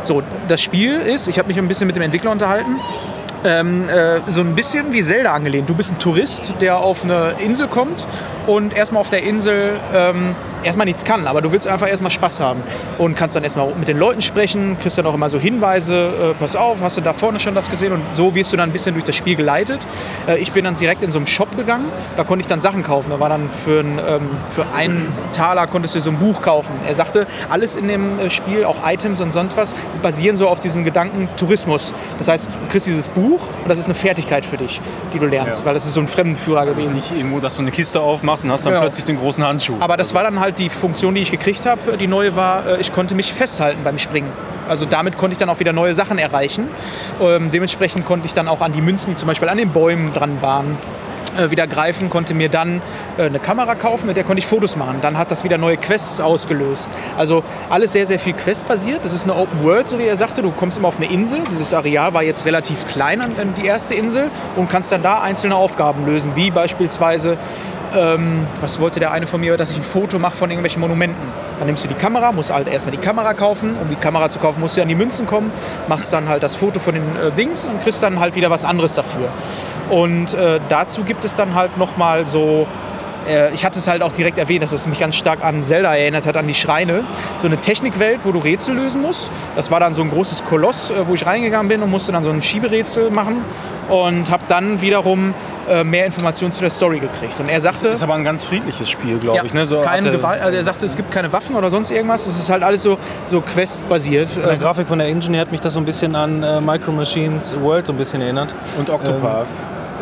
So, 0.05 0.23
das 0.49 0.61
Spiel 0.61 1.01
ist, 1.01 1.29
ich 1.29 1.39
habe 1.39 1.49
mich 1.49 1.59
ein 1.59 1.67
bisschen 1.67 1.87
mit 1.87 1.97
dem 1.97 2.03
Entwickler 2.03 2.31
unterhalten, 2.31 2.79
ähm, 3.43 3.89
äh, 3.89 4.21
so 4.31 4.41
ein 4.41 4.55
bisschen 4.55 4.93
wie 4.93 5.03
Zelda 5.03 5.33
angelehnt. 5.33 5.69
Du 5.69 5.75
bist 5.75 5.93
ein 5.93 5.99
Tourist, 5.99 6.53
der 6.61 6.79
auf 6.79 7.05
eine 7.05 7.37
Insel 7.39 7.69
kommt 7.69 8.07
und 8.47 8.77
erstmal 8.77 9.01
auf 9.01 9.11
der 9.11 9.23
Insel 9.23 9.81
ähm, 9.95 10.35
erstmal 10.65 10.87
nichts 10.87 11.05
kann, 11.05 11.27
aber 11.27 11.41
du 11.43 11.53
willst 11.53 11.67
einfach 11.67 11.89
erstmal 11.89 12.11
Spaß 12.11 12.41
haben 12.41 12.63
und 12.99 13.15
kannst 13.17 13.37
dann 13.37 13.45
erstmal 13.45 13.73
mit 13.75 13.89
den 13.89 13.99
Leuten 13.99 14.23
sprechen, 14.23 14.77
kriegst 14.81 14.99
dann 14.99 15.07
auch 15.07 15.15
immer 15.15 15.29
so 15.29 15.39
Hinweise, 15.39 16.33
äh, 16.33 16.35
pass 16.35 16.57
auf, 16.57 16.79
hast 16.83 16.97
du 16.97 17.01
da 17.01 17.13
vorne 17.13 17.41
schon 17.41 17.55
das 17.55 17.71
gesehen 17.71 17.93
und 17.93 18.03
so 18.15 18.35
wirst 18.35 18.53
du 18.53 18.57
dann 18.57 18.71
ein 18.71 18.73
bisschen 18.73 18.95
durch 18.95 19.05
das 19.05 19.15
Spiel 19.17 19.37
geleitet. 19.37 19.87
Äh, 20.27 20.39
ich 20.39 20.53
bin 20.53 20.65
dann 20.65 20.77
direkt 20.77 21.03
in 21.03 21.11
so 21.11 21.19
einen 21.19 21.27
Shop 21.27 21.57
gegangen, 21.57 21.87
da 22.17 22.25
konnte 22.25 22.43
ich 22.43 22.47
dann 22.47 22.61
Sachen 22.61 22.83
kaufen. 22.83 23.11
Da 23.11 23.21
war 23.21 23.29
dann 23.29 23.49
für, 23.65 23.81
ein, 23.81 23.99
ähm, 24.09 24.31
für 24.55 24.67
einen 24.75 25.13
Taler 25.33 25.67
konntest 25.67 25.95
du 25.95 26.01
so 26.01 26.11
ein 26.11 26.19
Buch 26.19 26.43
kaufen. 26.43 26.73
Er 26.87 26.95
sagte, 26.95 27.27
alles 27.49 27.77
in 27.77 27.89
dem 27.89 28.19
äh, 28.19 28.31
Spiel, 28.31 28.65
auch 28.65 28.77
Items 28.87 29.21
und 29.21 29.33
sonst 29.33 29.57
was, 29.57 29.75
basieren 30.03 30.37
so 30.37 30.49
auf 30.49 30.61
diesem 30.61 30.85
Gedanken 30.85 31.29
Tourismus. 31.37 31.93
Das 32.19 32.29
heißt, 32.29 32.47
du 32.47 32.71
kriegst 32.71 32.87
dieses 32.87 33.09
Buch 33.09 33.41
und 33.63 33.69
das 33.69 33.79
ist 33.79 33.87
eine 33.87 33.95
Fertigkeit 33.95 34.45
für 34.47 34.57
dich, 34.57 34.81
die 35.13 35.19
du 35.19 35.27
lernst, 35.27 35.61
Ja. 35.61 35.67
weil 35.67 35.75
das 35.75 35.85
ist 35.87 35.95
so 35.95 36.01
ein 36.01 36.09
Fremdenführer 36.09 36.65
ist 36.67 36.77
gewesen. 36.77 36.95
nicht 36.95 37.11
irgendwo, 37.17 37.41
dass 37.41 37.57
du 37.57 37.63
eine 37.63 37.71
Kiste 37.71 38.01
aufmachst 38.01 38.45
und 38.45 38.53
hast 38.53 38.65
dann 38.67 38.73
Genau. 38.75 38.83
plötzlich 38.83 39.05
den 39.05 39.19
großen 39.19 39.45
Handschuh. 39.45 39.75
Aber 39.81 39.97
das 39.97 40.15
war 40.15 40.23
dann 40.25 40.41
halt 40.41 40.54
die 40.59 40.69
Funktion, 40.69 41.15
die 41.15 41.23
ich 41.23 41.31
gekriegt 41.31 41.67
habe. 41.67 41.97
Die 41.97 42.07
neue 42.07 42.37
war, 42.37 42.67
äh, 42.67 42.81
ich 42.81 42.93
konnte 42.93 43.15
mich 43.15 43.33
festhalten 43.33 43.83
beim 43.85 43.99
Springen. 43.99 44.31
Also 44.69 44.87
damit 44.87 45.19
konnte 45.19 45.33
ich 45.33 45.39
dann 45.39 45.51
auch 45.51 45.61
wieder 45.61 45.73
neue 45.73 45.95
Sachen 45.95 46.19
erreichen. 46.19 46.69
Ähm, 47.21 47.51
dementsprechend 47.51 48.05
konnte 48.05 48.27
ich 48.27 48.35
dann 48.35 48.49
auch 48.49 48.61
an 48.61 48.73
die 48.73 48.81
Münzen, 48.81 49.11
die 49.11 49.17
zum 49.17 49.29
Beispiel 49.29 49.49
an 49.49 49.59
den 49.59 49.71
Bäumen 49.71 50.13
dran 50.13 50.41
waren, 50.41 50.79
äh, 51.37 51.51
wieder 51.51 51.67
greifen, 51.67 52.11
konnte 52.11 52.35
mir 52.35 52.49
dann 52.49 52.81
äh, 53.19 53.25
eine 53.25 53.39
Kamera 53.39 53.75
kaufen, 53.75 54.07
mit 54.07 54.17
der 54.17 54.25
konnte 54.25 54.39
ich 54.39 54.47
Fotos 54.47 54.77
machen. 54.77 54.99
Dann 55.03 55.19
hat 55.19 55.31
das 55.31 55.45
wieder 55.45 55.59
neue 55.59 55.77
Quests 55.77 56.21
ausgelöst. 56.21 56.91
Also 57.19 57.43
alles 57.69 57.93
sehr, 57.93 58.07
sehr 58.07 58.19
viel 58.19 58.35
Quest-basiert. 58.35 59.05
Das 59.05 59.13
ist 59.13 59.25
eine 59.25 59.35
Open 59.35 59.65
World, 59.65 59.89
so 59.89 59.99
wie 59.99 60.05
er 60.05 60.17
sagte. 60.17 60.43
Du 60.43 60.51
kommst 60.51 60.79
immer 60.79 60.89
auf 60.89 60.97
eine 60.97 61.11
Insel. 61.11 61.41
Dieses 61.51 61.75
Areal 61.75 62.15
war 62.15 62.23
jetzt 62.23 62.47
relativ 62.47 62.87
klein, 62.89 63.21
an, 63.21 63.33
an 63.41 63.55
die 63.55 63.67
erste 63.67 63.95
Insel, 63.95 64.31
und 64.57 64.69
kannst 64.71 64.93
dann 64.93 65.03
da 65.03 65.21
einzelne 65.21 65.57
Aufgaben 65.57 66.07
lösen, 66.07 66.33
wie 66.37 66.51
beispielsweise 66.51 67.37
ähm, 67.95 68.47
was 68.61 68.81
wollte 68.81 69.01
der 69.01 69.13
eine 69.13 69.27
von 69.27 69.41
mir, 69.41 69.57
dass 69.57 69.71
ich 69.71 69.77
ein 69.77 69.83
Foto 69.83 70.19
mache 70.19 70.37
von 70.37 70.51
irgendwelchen 70.51 70.81
Monumenten. 70.81 71.23
Dann 71.59 71.67
nimmst 71.67 71.85
du 71.85 71.89
die 71.89 71.95
Kamera, 71.95 72.33
musst 72.33 72.53
halt 72.53 72.69
erstmal 72.69 72.95
die 72.95 73.01
Kamera 73.01 73.35
kaufen. 73.35 73.77
Um 73.81 73.89
die 73.89 73.97
Kamera 73.97 74.29
zu 74.29 74.39
kaufen, 74.39 74.61
musst 74.61 74.77
du 74.77 74.83
an 74.83 74.89
die 74.89 74.95
Münzen 74.95 75.27
kommen, 75.27 75.53
machst 75.89 76.13
dann 76.13 76.29
halt 76.29 76.43
das 76.43 76.55
Foto 76.55 76.81
von 76.81 76.95
den 76.95 77.05
äh, 77.17 77.31
Dings 77.31 77.65
und 77.65 77.83
kriegst 77.83 78.03
dann 78.03 78.21
halt 78.21 78.35
wieder 78.35 78.51
was 78.51 78.65
anderes 78.65 78.95
dafür. 78.95 79.29
Und 79.91 80.35
äh, 80.35 80.61
dazu 80.69 81.05
gibt 81.05 81.25
es 81.25 81.37
dann 81.37 81.55
halt 81.55 81.77
nochmal 81.79 82.27
so 82.27 82.67
ich 83.55 83.65
hatte 83.65 83.79
es 83.79 83.89
halt 83.89 84.03
auch 84.03 84.13
direkt 84.13 84.39
erwähnt, 84.39 84.63
dass 84.63 84.73
es 84.73 84.87
mich 84.87 84.99
ganz 84.99 85.17
stark 85.17 85.45
an 85.45 85.63
Zelda 85.63 85.95
erinnert 85.95 86.27
hat, 86.27 86.37
an 86.37 86.47
die 86.47 86.55
Schreine. 86.55 87.05
So 87.39 87.47
eine 87.47 87.59
Technikwelt, 87.59 88.21
wo 88.25 88.33
du 88.33 88.39
Rätsel 88.39 88.75
lösen 88.75 89.03
musst. 89.03 89.31
Das 89.57 89.71
war 89.71 89.81
dann 89.81 89.95
so 89.95 90.03
ein 90.03 90.11
großes 90.11 90.45
Koloss, 90.45 90.91
äh, 90.91 91.07
wo 91.07 91.15
ich 91.15 91.27
reingegangen 91.27 91.69
bin 91.69 91.83
und 91.83 91.91
musste 91.91 92.13
dann 92.13 92.23
so 92.23 92.31
ein 92.31 92.43
Schieberätsel 92.43 93.11
machen 93.11 93.43
und 93.89 94.31
habe 94.31 94.45
dann 94.49 94.81
wiederum 94.81 95.35
äh, 95.69 95.85
mehr 95.85 96.07
Informationen 96.07 96.53
zu 96.53 96.61
der 96.61 96.71
Story 96.71 96.99
gekriegt. 96.99 97.39
Und 97.39 97.49
er 97.49 97.61
sagte, 97.61 97.89
ist 97.89 98.03
aber 98.03 98.15
ein 98.15 98.25
ganz 98.25 98.45
friedliches 98.45 98.91
Spiel, 98.91 99.19
glaube 99.19 99.39
ja, 99.39 99.45
ich. 99.45 99.55
Ne? 99.55 99.67
So 99.67 99.81
keine 99.81 100.11
Gewalt, 100.11 100.43
also 100.43 100.57
er 100.57 100.65
sagte, 100.65 100.87
es 100.87 100.97
gibt 100.97 101.11
keine 101.11 101.33
Waffen 101.33 101.55
oder 101.57 101.71
sonst 101.71 101.91
irgendwas. 101.91 102.27
Es 102.27 102.39
ist 102.39 102.51
halt 102.51 102.63
alles 102.63 102.83
so, 102.83 102.99
so 103.27 103.41
Quest-basiert. 103.41 104.31
Von 104.31 104.43
der 104.43 104.53
Äh, 104.53 104.57
Grafik 104.57 104.89
von 104.89 104.99
der 104.99 105.09
Engine 105.09 105.39
hat 105.39 105.53
mich 105.53 105.61
das 105.61 105.75
so 105.75 105.81
ein 105.81 105.85
bisschen 105.85 106.15
an 106.15 106.43
äh, 106.43 106.61
Micro 106.61 106.93
Machines 106.93 107.55
World 107.61 107.87
so 107.87 107.93
ein 107.93 107.97
bisschen 107.97 108.21
erinnert. 108.21 108.55
Und 108.79 108.91
Octopath. 108.91 109.49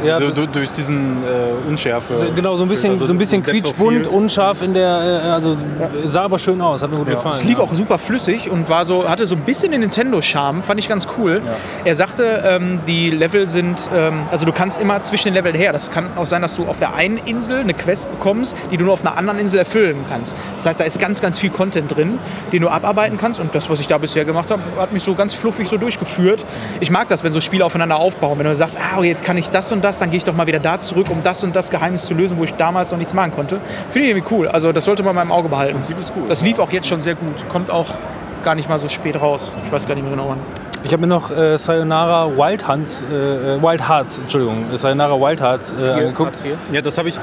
Ja, 0.04 0.18
das- 0.18 0.34
du- 0.34 0.46
durch 0.46 0.70
diesen 0.70 1.22
äh, 1.22 1.68
Unschärfe. 1.68 2.14
Genau, 2.34 2.56
so 2.56 2.64
ein 2.64 2.68
bisschen, 2.68 2.92
Also 2.92 3.06
so 3.06 3.12
ein 3.14 3.18
bisschen 3.18 3.42
quietschbunt, 3.42 4.06
unscharf 4.06 4.62
in 4.62 4.74
der, 4.74 5.22
äh, 5.24 5.28
also 5.30 5.56
sah 6.04 6.22
aber 6.24 6.38
schön 6.38 6.60
aus, 6.60 6.82
hat 6.82 6.90
mir 6.90 6.96
gut 6.98 7.06
gefallen. 7.08 7.34
Es 7.34 7.44
lief 7.44 7.58
ja. 7.58 7.64
auch 7.64 7.72
super 7.74 7.98
flüssig 7.98 8.50
und 8.50 8.68
war 8.68 8.84
so, 8.84 9.08
hatte 9.08 9.26
so 9.26 9.34
ein 9.34 9.42
bisschen 9.42 9.72
den 9.72 9.80
Nintendo-Charme, 9.80 10.62
fand 10.62 10.80
ich 10.80 10.88
ganz 10.88 11.06
cool. 11.18 11.42
Er 11.84 11.94
sagte, 11.94 12.42
ähm, 12.46 12.80
die 12.86 13.10
Level 13.10 13.46
sind, 13.46 13.88
ähm, 13.94 14.22
also 14.30 14.44
du 14.46 14.52
kannst 14.52 14.80
immer 14.80 15.00
zwischen 15.02 15.28
den 15.28 15.34
Leveln 15.34 15.54
her. 15.54 15.72
Das 15.72 15.90
kann 15.90 16.06
auch 16.16 16.26
sein, 16.26 16.42
dass 16.42 16.56
du 16.56 16.66
auf 16.66 16.78
der 16.78 16.94
einen 16.94 17.18
Insel 17.18 17.60
eine 17.60 17.74
Quest 17.74 18.10
bekommst, 18.10 18.56
die 18.70 18.76
du 18.76 18.84
nur 18.84 18.94
auf 18.94 19.04
einer 19.04 19.16
anderen 19.16 19.38
Insel 19.38 19.58
erfüllen 19.58 20.04
kannst. 20.08 20.36
Das 20.56 20.66
heißt, 20.66 20.80
da 20.80 20.84
ist 20.84 20.98
ganz, 20.98 21.20
ganz 21.20 21.38
viel 21.38 21.50
Content 21.50 21.94
drin, 21.94 22.18
den 22.52 22.62
du 22.62 22.68
abarbeiten 22.68 23.18
kannst. 23.18 23.40
Und 23.40 23.54
das, 23.54 23.68
was 23.70 23.80
ich 23.80 23.86
da 23.86 23.98
bisher 23.98 24.24
gemacht 24.24 24.50
habe, 24.50 24.62
hat 24.78 24.92
mich 24.92 25.02
so 25.02 25.14
ganz 25.14 25.34
fluffig 25.34 25.68
so 25.68 25.76
durchgeführt. 25.76 26.44
Ich 26.80 26.90
mag 26.90 27.08
das, 27.08 27.24
wenn 27.24 27.32
so 27.32 27.40
Spiele 27.40 27.64
aufeinander 27.64 27.96
aufbauen. 27.96 28.38
Wenn 28.38 28.46
du 28.46 28.54
sagst, 28.54 28.78
ah, 28.78 29.02
jetzt 29.02 29.24
kann 29.24 29.36
ich 29.36 29.48
das 29.50 29.72
und 29.72 29.82
das, 29.84 29.91
dann 29.98 30.10
gehe 30.10 30.18
ich 30.18 30.24
doch 30.24 30.34
mal 30.34 30.46
wieder 30.46 30.60
da 30.60 30.80
zurück, 30.80 31.08
um 31.10 31.22
das 31.22 31.42
und 31.44 31.54
das 31.54 31.70
Geheimnis 31.70 32.04
zu 32.04 32.14
lösen, 32.14 32.38
wo 32.38 32.44
ich 32.44 32.54
damals 32.54 32.90
noch 32.90 32.98
nichts 32.98 33.14
machen 33.14 33.32
konnte. 33.32 33.58
Finde 33.92 34.08
ich 34.08 34.14
irgendwie 34.14 34.34
cool. 34.34 34.48
Also 34.48 34.72
das 34.72 34.84
sollte 34.84 35.02
man 35.02 35.14
mal 35.14 35.22
im 35.22 35.32
Auge 35.32 35.48
behalten. 35.48 35.80
Das 36.28 36.42
lief 36.42 36.58
auch 36.58 36.70
jetzt 36.70 36.88
schon 36.88 37.00
sehr 37.00 37.14
gut. 37.14 37.34
Kommt 37.48 37.70
auch 37.70 37.88
gar 38.44 38.54
nicht 38.54 38.68
mal 38.68 38.78
so 38.78 38.88
spät 38.88 39.20
raus. 39.20 39.52
Ich 39.66 39.72
weiß 39.72 39.86
gar 39.86 39.94
nicht 39.94 40.04
mehr 40.04 40.12
genau 40.12 40.28
wann. 40.28 40.38
Ich 40.84 40.92
habe 40.92 41.02
mir 41.02 41.06
noch 41.06 41.30
äh, 41.30 41.56
Sayonara 41.58 42.28
Wild 42.36 42.66
Hearts, 42.66 43.04
äh, 43.08 43.14
äh, 43.14 43.62
Wild 43.62 43.88
Hearts, 43.88 44.18
Entschuldigung, 44.18 44.64
Sayonara 44.74 45.14
Wild 45.14 45.40
Hearts 45.40 45.74
äh, 45.74 45.90
angeguckt. 45.90 46.42
Ja, 46.72 46.80
das 46.80 46.98
habe 46.98 47.08
ich. 47.08 47.18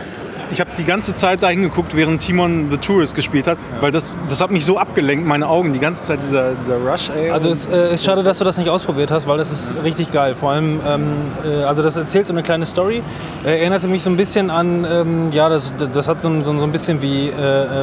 Ich 0.51 0.59
habe 0.59 0.71
die 0.77 0.83
ganze 0.83 1.13
Zeit 1.13 1.43
da 1.43 1.49
hingeguckt, 1.49 1.95
während 1.95 2.21
Timon 2.23 2.69
The 2.71 2.77
Tourist 2.77 3.13
gespielt 3.13 3.47
hat, 3.47 3.57
weil 3.81 3.91
das, 3.91 4.11
das 4.27 4.41
hat 4.41 4.49
mich 4.49 4.65
so 4.65 4.77
abgelenkt, 4.79 5.27
meine 5.27 5.47
Augen, 5.47 5.73
die 5.73 5.79
ganze 5.79 6.03
Zeit 6.05 6.21
dieser, 6.23 6.53
dieser 6.53 6.77
Rush, 6.77 7.09
ey. 7.09 7.29
Also 7.29 7.49
es 7.49 7.67
äh, 7.67 7.93
ist 7.93 8.03
schade, 8.03 8.23
dass 8.23 8.39
du 8.39 8.45
das 8.45 8.57
nicht 8.57 8.69
ausprobiert 8.69 9.11
hast, 9.11 9.27
weil 9.27 9.37
das 9.37 9.51
ist 9.51 9.75
richtig 9.83 10.11
geil. 10.11 10.33
Vor 10.33 10.51
allem, 10.51 10.79
ähm, 10.87 11.03
äh, 11.45 11.63
also 11.63 11.83
das 11.83 11.95
erzählt 11.97 12.25
so 12.25 12.33
eine 12.33 12.41
kleine 12.41 12.65
Story. 12.65 13.03
Äh, 13.45 13.59
erinnerte 13.59 13.87
mich 13.87 14.01
so 14.01 14.09
ein 14.09 14.17
bisschen 14.17 14.49
an, 14.49 14.85
ähm, 14.89 15.31
ja, 15.31 15.49
das, 15.49 15.71
das 15.93 16.07
hat 16.07 16.19
so, 16.21 16.29
ein- 16.29 16.43
so, 16.43 16.57
so 16.57 16.65
ein 16.65 16.71
bisschen 16.71 17.01
wie 17.03 17.27
äh, 17.29 17.31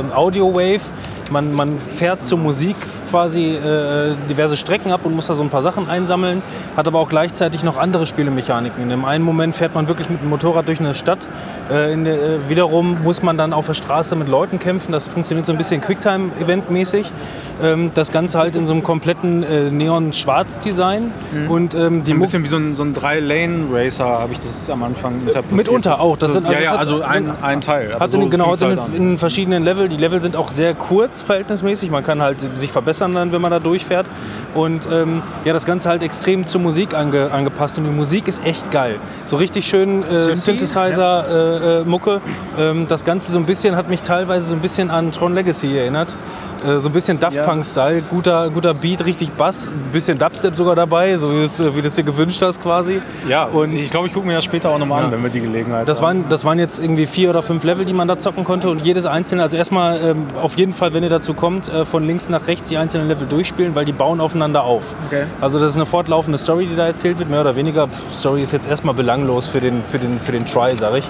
ähm, 0.00 0.12
Audio 0.12 0.52
Wave. 0.52 0.80
Man, 1.30 1.52
man 1.52 1.78
fährt 1.78 2.24
zur 2.24 2.38
Musik 2.38 2.76
quasi 3.10 3.50
äh, 3.54 4.14
diverse 4.28 4.56
Strecken 4.56 4.92
ab 4.92 5.00
und 5.04 5.14
muss 5.14 5.26
da 5.26 5.34
so 5.34 5.42
ein 5.42 5.48
paar 5.50 5.62
Sachen 5.62 5.88
einsammeln, 5.88 6.42
hat 6.76 6.86
aber 6.86 6.98
auch 6.98 7.08
gleichzeitig 7.08 7.62
noch 7.62 7.76
andere 7.78 8.06
Spielemechaniken. 8.06 8.82
In 8.82 8.90
dem 8.90 9.04
einen 9.04 9.24
Moment 9.24 9.54
fährt 9.56 9.74
man 9.74 9.88
wirklich 9.88 10.10
mit 10.10 10.20
dem 10.22 10.28
Motorrad 10.28 10.68
durch 10.68 10.80
eine 10.80 10.94
Stadt. 10.94 11.26
Äh, 11.70 11.96
der, 11.96 12.14
äh, 12.14 12.48
wiederum 12.48 13.02
muss 13.02 13.22
man 13.22 13.36
dann 13.38 13.52
auf 13.52 13.66
der 13.66 13.74
Straße 13.74 14.14
mit 14.16 14.28
Leuten 14.28 14.58
kämpfen. 14.58 14.92
Das 14.92 15.06
funktioniert 15.06 15.46
so 15.46 15.52
ein 15.52 15.58
bisschen 15.58 15.80
Quicktime-Event-mäßig. 15.80 17.10
Ähm, 17.62 17.90
das 17.94 18.12
Ganze 18.12 18.38
halt 18.38 18.54
in 18.56 18.66
so 18.66 18.72
einem 18.72 18.82
kompletten 18.82 19.42
äh, 19.42 19.70
Neon-Schwarz-Design. 19.70 21.12
Und 21.48 21.74
ähm, 21.74 22.02
die 22.02 22.08
so 22.10 22.14
ein 22.14 22.20
bisschen 22.20 22.44
wie 22.44 22.48
so 22.48 22.56
ein, 22.56 22.76
so 22.76 22.82
ein 22.82 22.94
Drei-Lane-Racer 22.94 24.04
habe 24.04 24.32
ich 24.32 24.40
das 24.40 24.68
am 24.70 24.82
Anfang 24.82 25.20
interpretiert. 25.20 25.52
mitunter 25.52 26.00
auch. 26.00 26.16
Das 26.16 26.32
sind- 26.32 26.46
also 26.46 26.58
ja, 26.58 26.64
ja, 26.64 26.76
also 26.76 27.02
ein, 27.02 27.30
ein 27.42 27.60
Teil. 27.60 27.96
Hat 27.98 28.10
so 28.10 28.20
in, 28.20 28.30
genau, 28.30 28.52
hat 28.52 28.60
in, 28.60 28.66
halt 28.80 28.92
in 28.94 29.18
verschiedenen 29.18 29.64
Level. 29.64 29.88
Die 29.88 29.96
Level 29.96 30.20
sind 30.22 30.36
auch 30.36 30.50
sehr 30.50 30.74
kurz 30.74 31.15
verhältnismäßig. 31.22 31.90
Man 31.90 32.04
kann 32.04 32.22
halt 32.22 32.46
sich 32.56 32.72
verbessern 32.72 33.12
dann, 33.12 33.32
wenn 33.32 33.40
man 33.40 33.50
da 33.50 33.58
durchfährt. 33.58 34.06
Und 34.54 34.88
ähm, 34.90 35.22
ja, 35.44 35.52
das 35.52 35.64
Ganze 35.64 35.88
halt 35.88 36.02
extrem 36.02 36.46
zur 36.46 36.60
Musik 36.60 36.94
ange, 36.94 37.30
angepasst. 37.30 37.78
Und 37.78 37.84
die 37.84 37.90
Musik 37.90 38.28
ist 38.28 38.44
echt 38.44 38.70
geil. 38.70 38.98
So 39.24 39.36
richtig 39.36 39.66
schön 39.66 40.02
äh, 40.02 40.34
Synthesizer-Mucke. 40.34 42.20
ähm, 42.58 42.86
das 42.88 43.04
Ganze 43.04 43.32
so 43.32 43.38
ein 43.38 43.46
bisschen 43.46 43.76
hat 43.76 43.88
mich 43.88 44.02
teilweise 44.02 44.46
so 44.46 44.54
ein 44.54 44.60
bisschen 44.60 44.90
an 44.90 45.12
Tron 45.12 45.34
Legacy 45.34 45.76
erinnert. 45.76 46.16
Äh, 46.64 46.78
so 46.80 46.88
ein 46.88 46.92
bisschen 46.92 47.18
Daft 47.20 47.42
Punk-Style. 47.42 48.02
Guter, 48.10 48.50
guter 48.50 48.74
Beat, 48.74 49.04
richtig 49.04 49.32
Bass. 49.32 49.68
Ein 49.70 49.92
bisschen 49.92 50.18
Dubstep 50.18 50.56
sogar 50.56 50.74
dabei, 50.76 51.16
so 51.16 51.30
wie, 51.32 51.42
es, 51.42 51.58
wie 51.60 51.80
du 51.82 51.86
es 51.88 51.94
dir 51.94 52.02
gewünscht 52.04 52.40
hast 52.42 52.62
quasi. 52.62 53.00
Ja, 53.28 53.44
Und- 53.44 53.56
und 53.72 53.76
ich 53.76 53.90
glaube, 53.90 54.06
ich 54.08 54.14
gucke 54.14 54.26
mir 54.26 54.34
das 54.34 54.44
später 54.44 54.70
auch 54.70 54.78
nochmal 54.78 55.00
Ja. 55.00 55.06
an, 55.06 55.12
wenn 55.12 55.22
wir 55.22 55.30
die 55.30 55.40
Gelegenheit 55.40 55.88
Das 55.88 55.98
haben. 55.98 56.20
waren, 56.20 56.28
das 56.28 56.44
waren 56.44 56.58
jetzt 56.58 56.78
irgendwie 56.80 57.06
vier 57.06 57.30
oder 57.30 57.42
fünf 57.42 57.64
Level, 57.64 57.84
die 57.84 57.92
man 57.92 58.08
da 58.08 58.18
zocken 58.18 58.44
konnte 58.44 58.68
und 58.70 58.82
jedes 58.84 59.06
einzelne, 59.06 59.42
also 59.42 59.56
erstmal 59.56 60.00
ähm, 60.02 60.26
auf 60.42 60.56
jeden 60.56 60.72
Fall, 60.72 60.94
wenn 60.94 61.02
ihr 61.02 61.10
dazu 61.10 61.34
kommt, 61.34 61.68
äh, 61.68 61.84
von 61.84 62.06
links 62.06 62.28
nach 62.28 62.46
rechts 62.46 62.68
die 62.68 62.76
einzelnen 62.78 63.08
Level 63.08 63.26
durchspielen, 63.26 63.74
weil 63.74 63.84
die 63.84 63.92
bauen 63.92 64.20
aufeinander 64.20 64.62
auf. 64.64 64.82
Okay. 65.08 65.24
Also 65.40 65.58
das 65.58 65.70
ist 65.72 65.76
eine 65.76 65.86
fortlaufende 65.86 66.38
Story, 66.38 66.66
die 66.66 66.76
da 66.76 66.86
erzählt 66.86 67.18
wird, 67.18 67.30
mehr 67.30 67.40
oder 67.42 67.56
weniger. 67.56 67.86
Pff, 67.88 68.14
Story 68.14 68.42
ist 68.42 68.52
jetzt 68.52 68.68
erstmal 68.68 68.94
belanglos 68.94 69.46
für 69.46 69.60
den, 69.60 69.82
für 69.86 69.98
den, 69.98 70.18
für 70.20 70.32
den 70.32 70.44
Try, 70.46 70.74
sag 70.76 70.94
ich. 70.96 71.08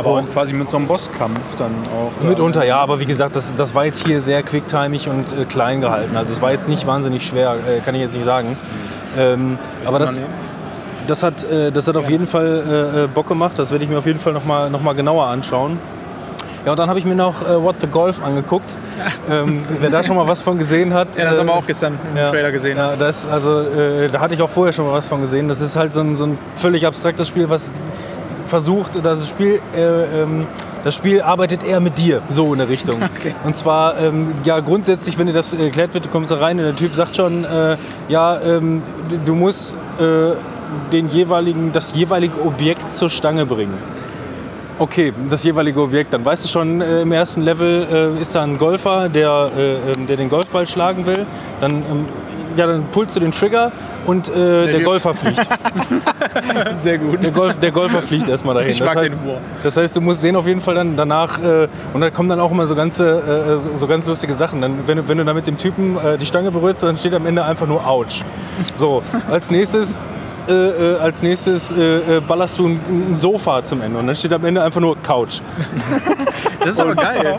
Aber 0.00 0.20
auch 0.20 0.28
quasi 0.30 0.52
mit 0.52 0.70
so 0.70 0.76
einem 0.76 0.86
Bosskampf 0.86 1.56
dann 1.58 1.72
auch. 1.94 2.24
Mitunter, 2.24 2.64
ja, 2.64 2.78
aber 2.78 3.00
wie 3.00 3.06
gesagt, 3.06 3.36
das, 3.36 3.54
das 3.54 3.74
war 3.74 3.84
jetzt 3.84 4.06
hier 4.06 4.20
sehr 4.20 4.42
quicktimig 4.42 5.08
und 5.08 5.32
äh, 5.32 5.44
klein 5.44 5.80
gehalten. 5.80 6.16
Also 6.16 6.32
es 6.32 6.42
war 6.42 6.52
jetzt 6.52 6.68
nicht 6.68 6.86
wahnsinnig 6.86 7.24
schwer, 7.26 7.54
äh, 7.54 7.80
kann 7.80 7.94
ich 7.94 8.00
jetzt 8.00 8.14
nicht 8.14 8.24
sagen. 8.24 8.56
Ähm, 9.18 9.58
aber 9.84 9.98
das, 9.98 10.20
das 11.06 11.22
hat, 11.22 11.44
äh, 11.44 11.70
das 11.72 11.88
hat 11.88 11.96
auf 11.96 12.08
jeden 12.08 12.26
Fall 12.26 12.92
äh, 12.96 13.04
äh, 13.04 13.06
Bock 13.08 13.28
gemacht. 13.28 13.52
Das 13.56 13.70
werde 13.70 13.84
ich 13.84 13.90
mir 13.90 13.98
auf 13.98 14.06
jeden 14.06 14.20
Fall 14.20 14.32
nochmal 14.32 14.70
noch 14.70 14.82
mal 14.82 14.94
genauer 14.94 15.26
anschauen. 15.26 15.78
Ja, 16.64 16.72
und 16.72 16.78
dann 16.78 16.90
habe 16.90 16.98
ich 16.98 17.06
mir 17.06 17.14
noch 17.14 17.42
äh, 17.42 17.62
What 17.62 17.76
the 17.80 17.86
Golf 17.86 18.22
angeguckt. 18.22 18.76
Ähm, 19.30 19.62
wer 19.78 19.88
da 19.88 20.02
schon 20.02 20.16
mal 20.16 20.26
was 20.26 20.42
von 20.42 20.58
gesehen 20.58 20.92
hat. 20.92 21.16
Ja, 21.16 21.24
das 21.24 21.38
haben 21.38 21.46
wir 21.46 21.54
äh, 21.54 21.58
auch 21.58 21.66
gestern 21.66 21.98
im 22.10 22.16
ja, 22.18 22.30
Trailer 22.30 22.50
gesehen. 22.50 22.76
Ja, 22.76 22.96
das, 22.96 23.26
also, 23.26 23.60
äh, 23.60 24.08
da 24.08 24.20
hatte 24.20 24.34
ich 24.34 24.42
auch 24.42 24.48
vorher 24.48 24.72
schon 24.72 24.84
mal 24.84 24.92
was 24.92 25.06
von 25.06 25.22
gesehen. 25.22 25.48
Das 25.48 25.60
ist 25.60 25.76
halt 25.76 25.94
so 25.94 26.00
ein, 26.00 26.16
so 26.16 26.24
ein 26.24 26.38
völlig 26.56 26.86
abstraktes 26.86 27.28
Spiel, 27.28 27.48
was 27.48 27.72
versucht, 28.50 29.02
das 29.04 29.28
Spiel, 29.28 29.60
äh, 29.74 29.80
ähm, 30.22 30.46
das 30.84 30.94
Spiel 30.94 31.22
arbeitet 31.22 31.62
eher 31.62 31.80
mit 31.80 31.98
dir, 31.98 32.20
so 32.30 32.52
in 32.52 32.58
der 32.58 32.68
Richtung. 32.68 33.00
Und 33.44 33.56
zwar, 33.56 33.98
ähm, 33.98 34.32
ja, 34.44 34.60
grundsätzlich, 34.60 35.18
wenn 35.18 35.26
dir 35.26 35.32
das 35.32 35.54
erklärt 35.54 35.94
wird, 35.94 36.04
du 36.06 36.08
kommst 36.10 36.30
da 36.30 36.36
rein 36.36 36.58
und 36.58 36.64
der 36.64 36.76
Typ 36.76 36.94
sagt 36.94 37.16
schon, 37.16 37.44
äh, 37.44 37.76
ja, 38.08 38.38
ähm, 38.40 38.82
du- 39.08 39.18
du 39.24 39.34
musst 39.34 39.74
äh, 39.98 40.32
den 40.92 41.08
jeweiligen, 41.10 41.72
das 41.72 41.94
jeweilige 41.94 42.40
Objekt 42.44 42.92
zur 42.92 43.10
Stange 43.10 43.44
bringen. 43.46 43.74
Okay, 44.78 45.12
das 45.28 45.44
jeweilige 45.44 45.80
Objekt. 45.82 46.12
Dann 46.14 46.24
weißt 46.24 46.44
du 46.44 46.48
schon, 46.48 46.80
äh, 46.80 47.02
im 47.02 47.12
ersten 47.12 47.42
Level 47.42 48.14
äh, 48.16 48.22
ist 48.22 48.34
da 48.34 48.42
ein 48.42 48.56
Golfer, 48.56 49.08
der, 49.10 49.50
äh, 49.56 49.74
ähm, 49.92 50.06
der 50.06 50.16
den 50.16 50.28
Golfball 50.30 50.66
schlagen 50.66 51.04
will. 51.06 51.26
Dann, 51.60 51.72
ähm, 51.72 52.06
ja, 52.56 52.66
dann 52.66 52.84
pulst 52.90 53.16
du 53.16 53.20
den 53.20 53.32
Trigger 53.32 53.72
und 54.06 54.28
äh, 54.28 54.32
der, 54.32 54.72
wirft. 54.72 54.84
Golfer 54.84 55.14
fliegt. 55.14 55.40
Sehr 56.80 56.98
gut. 56.98 57.22
Der, 57.22 57.30
Golf, 57.30 57.58
der 57.58 57.70
Golfer 57.70 58.02
fliegt 58.02 58.28
erstmal 58.28 58.54
dahin. 58.54 58.72
Ich 58.72 58.78
das, 58.78 58.88
mag 58.88 58.96
heißt, 58.96 59.14
den 59.14 59.20
Humor. 59.20 59.38
das 59.62 59.76
heißt, 59.76 59.96
du 59.96 60.00
musst 60.00 60.22
den 60.22 60.36
auf 60.36 60.46
jeden 60.46 60.60
Fall 60.60 60.74
dann 60.74 60.96
danach, 60.96 61.38
äh, 61.40 61.68
und 61.92 62.00
da 62.00 62.10
kommen 62.10 62.28
dann 62.28 62.40
auch 62.40 62.50
immer 62.50 62.66
so, 62.66 62.74
ganze, 62.74 63.18
äh, 63.18 63.58
so, 63.58 63.76
so 63.76 63.86
ganz 63.86 64.06
lustige 64.06 64.34
Sachen. 64.34 64.60
Dann, 64.60 64.86
wenn, 64.86 64.98
du, 64.98 65.08
wenn 65.08 65.18
du 65.18 65.24
dann 65.24 65.36
mit 65.36 65.46
dem 65.46 65.56
Typen 65.56 65.96
äh, 65.96 66.18
die 66.18 66.26
Stange 66.26 66.50
berührst, 66.50 66.82
dann 66.82 66.96
steht 66.98 67.14
am 67.14 67.26
Ende 67.26 67.44
einfach 67.44 67.66
nur 67.66 67.86
Ouch. 67.86 68.22
So, 68.74 69.02
als 69.30 69.50
nächstes 69.50 70.00
äh, 70.48 70.52
äh, 70.52 70.98
als 70.98 71.22
nächstes 71.22 71.70
äh, 71.70 72.16
äh, 72.16 72.20
ballerst 72.26 72.58
du 72.58 72.66
ein, 72.66 72.80
ein 73.10 73.16
Sofa 73.16 73.64
zum 73.64 73.82
Ende 73.82 73.98
und 73.98 74.06
dann 74.06 74.16
steht 74.16 74.32
am 74.32 74.44
Ende 74.44 74.62
einfach 74.62 74.80
nur 74.80 74.96
Couch. 75.00 75.40
Das 76.60 76.70
ist 76.70 76.80
aber 76.80 76.94
geil. 76.94 77.38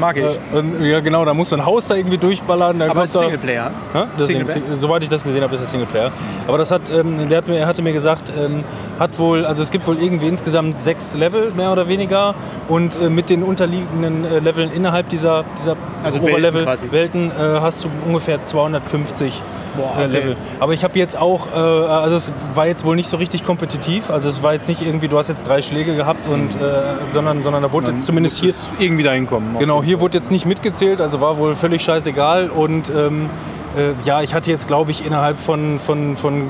Mag 0.00 0.16
ich. 0.16 0.24
äh, 0.24 0.56
und, 0.56 0.82
ja 0.84 1.00
genau, 1.00 1.24
da 1.24 1.34
musst 1.34 1.52
du 1.52 1.56
ein 1.56 1.64
Haus 1.64 1.86
da 1.86 1.94
irgendwie 1.94 2.18
durchballern. 2.18 2.80
Aber 2.82 3.04
ist 3.04 3.14
da, 3.14 3.20
Singleplayer. 3.20 3.70
Ist 4.16 4.26
Singleplayer? 4.26 4.54
Sing- 4.66 4.76
soweit 4.80 5.02
ich 5.02 5.08
das 5.08 5.22
gesehen 5.22 5.42
habe, 5.42 5.54
ist 5.54 5.60
das 5.60 5.70
Singleplayer. 5.70 6.10
Aber 6.48 6.58
das 6.58 6.70
hat, 6.70 6.90
ähm, 6.90 7.28
der 7.28 7.38
hat 7.38 7.46
mir, 7.48 7.58
er 7.58 7.66
hatte 7.66 7.82
mir 7.82 7.92
gesagt, 7.92 8.32
ähm, 8.36 8.64
hat 9.00 9.18
wohl, 9.18 9.46
also 9.46 9.62
es 9.62 9.70
gibt 9.70 9.86
wohl 9.86 9.98
irgendwie 9.98 10.28
insgesamt 10.28 10.78
sechs 10.78 11.14
Level, 11.14 11.52
mehr 11.56 11.72
oder 11.72 11.88
weniger. 11.88 12.34
Und 12.68 12.96
äh, 12.96 13.08
mit 13.08 13.30
den 13.30 13.42
unterliegenden 13.42 14.26
äh, 14.26 14.38
Leveln 14.40 14.70
innerhalb 14.70 15.08
dieser, 15.08 15.44
dieser 15.58 15.74
Also 16.04 16.20
Oberlevel 16.20 16.66
Welten. 16.66 16.92
Welten 16.92 17.30
äh, 17.30 17.60
hast 17.60 17.82
du 17.82 17.88
ungefähr 18.06 18.44
250 18.44 19.42
Boah, 19.74 19.84
äh, 19.84 20.04
okay. 20.04 20.06
Level. 20.06 20.36
Aber 20.60 20.74
ich 20.74 20.84
habe 20.84 20.98
jetzt 20.98 21.16
auch, 21.16 21.46
äh, 21.46 21.56
also 21.56 22.16
es 22.16 22.30
war 22.54 22.66
jetzt 22.66 22.84
wohl 22.84 22.94
nicht 22.94 23.08
so 23.08 23.16
richtig 23.16 23.42
kompetitiv. 23.42 24.10
Also 24.10 24.28
es 24.28 24.42
war 24.42 24.52
jetzt 24.52 24.68
nicht 24.68 24.82
irgendwie, 24.82 25.08
du 25.08 25.16
hast 25.16 25.28
jetzt 25.28 25.48
drei 25.48 25.62
Schläge 25.62 25.96
gehabt 25.96 26.26
und, 26.26 26.54
äh, 26.56 26.82
sondern, 27.10 27.42
sondern 27.42 27.62
da 27.62 27.72
wurde 27.72 27.92
jetzt 27.92 28.04
zumindest 28.04 28.38
hier, 28.38 28.52
irgendwie 28.78 29.02
dahin 29.02 29.26
kommen. 29.26 29.56
Genau, 29.58 29.82
hier 29.82 30.00
wurde 30.00 30.18
jetzt 30.18 30.30
nicht 30.30 30.44
mitgezählt, 30.44 31.00
also 31.00 31.22
war 31.22 31.38
wohl 31.38 31.56
völlig 31.56 31.82
scheißegal. 31.82 32.50
Und 32.50 32.90
ähm, 32.90 33.30
äh, 33.78 33.92
ja, 34.04 34.20
ich 34.20 34.34
hatte 34.34 34.50
jetzt, 34.50 34.66
glaube 34.66 34.90
ich, 34.90 35.06
innerhalb 35.06 35.38
von, 35.38 35.78
von, 35.78 36.18
von 36.18 36.48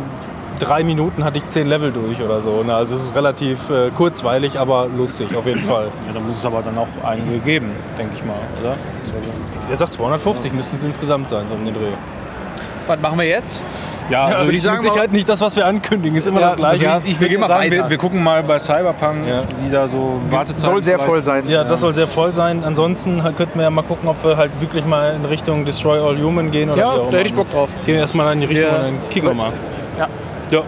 drei 0.60 0.84
Minuten 0.84 1.24
hatte 1.24 1.38
ich 1.38 1.46
zehn 1.48 1.66
Level 1.66 1.90
durch 1.92 2.20
oder 2.22 2.40
so. 2.40 2.62
Ne? 2.62 2.74
Also 2.74 2.94
es 2.94 3.04
ist 3.04 3.14
relativ 3.16 3.68
äh, 3.70 3.90
kurzweilig, 3.90 4.58
aber 4.58 4.86
lustig 4.86 5.34
auf 5.36 5.46
jeden 5.46 5.62
Fall. 5.62 5.86
Ja, 6.06 6.12
da 6.14 6.20
muss 6.20 6.36
es 6.36 6.46
aber 6.46 6.62
dann 6.62 6.78
auch 6.78 6.88
einige 7.04 7.38
geben, 7.38 7.72
denke 7.98 8.14
ich 8.14 8.24
mal, 8.24 8.36
oder? 8.60 8.74
Er 9.68 9.76
sagt 9.76 9.94
250 9.94 10.52
müssten 10.52 10.76
es 10.76 10.84
insgesamt 10.84 11.28
sein, 11.28 11.46
so 11.48 11.54
um 11.54 11.64
den 11.64 11.74
Dreh. 11.74 11.92
Was 12.86 12.98
machen 13.00 13.18
wir 13.18 13.26
jetzt? 13.26 13.62
Ja, 14.08 14.24
also 14.24 14.40
würde 14.40 14.50
ich, 14.50 14.56
ich 14.56 14.62
sagen, 14.64 14.78
Mit 14.78 14.84
Sicherheit 14.90 15.12
nicht 15.12 15.28
das, 15.28 15.40
was 15.40 15.54
wir 15.54 15.64
ankündigen, 15.64 16.16
ist 16.18 16.26
immer 16.26 16.40
Ja, 16.40 16.48
das 16.48 16.56
Gleiche. 16.56 16.90
also 16.90 17.06
ich- 17.06 17.20
wir 17.20 17.28
gehen 17.28 17.38
mal 17.40 17.46
sagen, 17.46 17.60
weiter. 17.70 17.84
wir, 17.84 17.90
wir 17.90 17.98
gucken 17.98 18.20
mal 18.20 18.42
bei 18.42 18.58
Cyberpunk, 18.58 19.28
Ja. 19.28 19.42
wie 19.62 19.70
da 19.70 19.86
so 19.86 20.20
Wartezeiten 20.28 20.58
Soll 20.58 20.82
sehr 20.82 20.94
vielleicht 20.94 21.08
voll 21.08 21.18
sein. 21.20 21.44
Ja, 21.48 21.62
das 21.62 21.78
soll 21.80 21.94
sehr 21.94 22.08
voll 22.08 22.32
sein. 22.32 22.64
Ansonsten 22.66 23.22
könnten 23.36 23.54
wir 23.60 23.62
ja 23.62 23.70
mal 23.70 23.82
gucken, 23.82 24.08
ob 24.08 24.24
wir 24.24 24.36
halt 24.36 24.50
wirklich 24.60 24.84
mal 24.84 25.14
in 25.14 25.24
Richtung 25.26 25.64
Destroy 25.64 25.98
All 26.00 26.20
Human 26.20 26.50
gehen. 26.50 26.70
Oder 26.70 26.80
Ja, 26.80 26.96
da 26.96 27.16
hätte 27.18 27.28
ich 27.28 27.34
Bock 27.34 27.48
drauf. 27.50 27.68
Gehen 27.86 27.94
wir 27.94 28.00
erstmal 28.00 28.32
in 28.32 28.40
die 28.40 28.46
Richtung 28.46 28.66
Ja. 28.68 28.76
und 28.78 28.84
dann 28.86 29.08
kicken 29.10 29.28
wir 29.28 29.34
mal. 29.34 29.52
Ja. 30.50 30.58
Ja. 30.58 30.64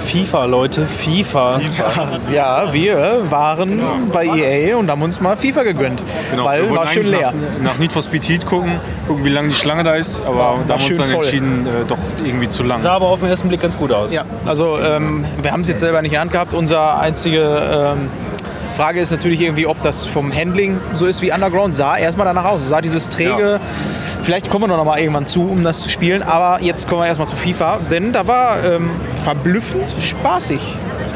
FIFA, 0.00 0.44
Leute, 0.46 0.86
FIFA. 0.86 1.60
Ja, 2.32 2.72
wir 2.72 3.22
waren 3.28 3.82
bei 4.12 4.24
EA 4.26 4.76
und 4.76 4.90
haben 4.90 5.02
uns 5.02 5.20
mal 5.20 5.36
FIFA 5.36 5.62
gegönnt. 5.64 6.00
Genau. 6.30 6.44
Weil 6.44 6.70
war 6.70 6.86
schön 6.86 7.06
leer. 7.08 7.32
Nach, 7.62 7.72
nach 7.72 7.78
Need 7.78 7.92
for 7.92 8.02
Speed 8.02 8.26
Heat 8.28 8.46
gucken, 8.46 8.80
gucken, 9.06 9.24
wie 9.24 9.28
lange 9.28 9.48
die 9.48 9.54
Schlange 9.54 9.82
da 9.82 9.94
ist. 9.94 10.22
Aber 10.24 10.38
War- 10.38 10.58
da 10.66 10.68
war 10.70 10.78
haben 10.78 10.82
wir 10.84 10.88
uns 10.88 10.96
dann 10.98 11.06
voll. 11.08 11.24
entschieden, 11.24 11.66
äh, 11.66 11.84
doch 11.86 11.98
irgendwie 12.24 12.48
zu 12.48 12.62
lang. 12.62 12.80
Sah 12.80 12.92
aber 12.94 13.06
auf 13.08 13.20
den 13.20 13.28
ersten 13.28 13.48
Blick 13.48 13.60
ganz 13.60 13.76
gut 13.76 13.92
aus. 13.92 14.12
Ja, 14.12 14.24
also 14.46 14.78
ähm, 14.78 15.24
wir 15.42 15.52
haben 15.52 15.60
es 15.62 15.68
jetzt 15.68 15.80
selber 15.80 16.00
nicht 16.00 16.10
in 16.10 16.14
der 16.14 16.20
Hand 16.22 16.32
gehabt. 16.32 16.54
Unsere 16.54 16.98
einzige 16.98 17.94
ähm, 17.94 18.08
Frage 18.76 19.00
ist 19.00 19.10
natürlich 19.10 19.40
irgendwie, 19.42 19.66
ob 19.66 19.80
das 19.82 20.06
vom 20.06 20.32
Handling 20.34 20.78
so 20.94 21.04
ist 21.06 21.20
wie 21.20 21.32
Underground. 21.32 21.74
Sah 21.74 21.96
erstmal 21.98 22.26
danach 22.26 22.44
aus. 22.46 22.66
Sah 22.68 22.80
dieses 22.80 23.08
träge. 23.08 23.60
Vielleicht 24.26 24.50
kommen 24.50 24.68
wir 24.68 24.76
noch 24.76 24.84
mal 24.84 24.98
irgendwann 24.98 25.24
zu, 25.24 25.42
um 25.42 25.62
das 25.62 25.78
zu 25.82 25.88
spielen. 25.88 26.20
Aber 26.24 26.60
jetzt 26.60 26.88
kommen 26.88 27.02
wir 27.02 27.06
erstmal 27.06 27.28
zu 27.28 27.36
FIFA. 27.36 27.78
Denn 27.88 28.10
da 28.12 28.26
war 28.26 28.56
ähm, 28.64 28.90
verblüffend 29.22 29.84
spaßig, 30.02 30.58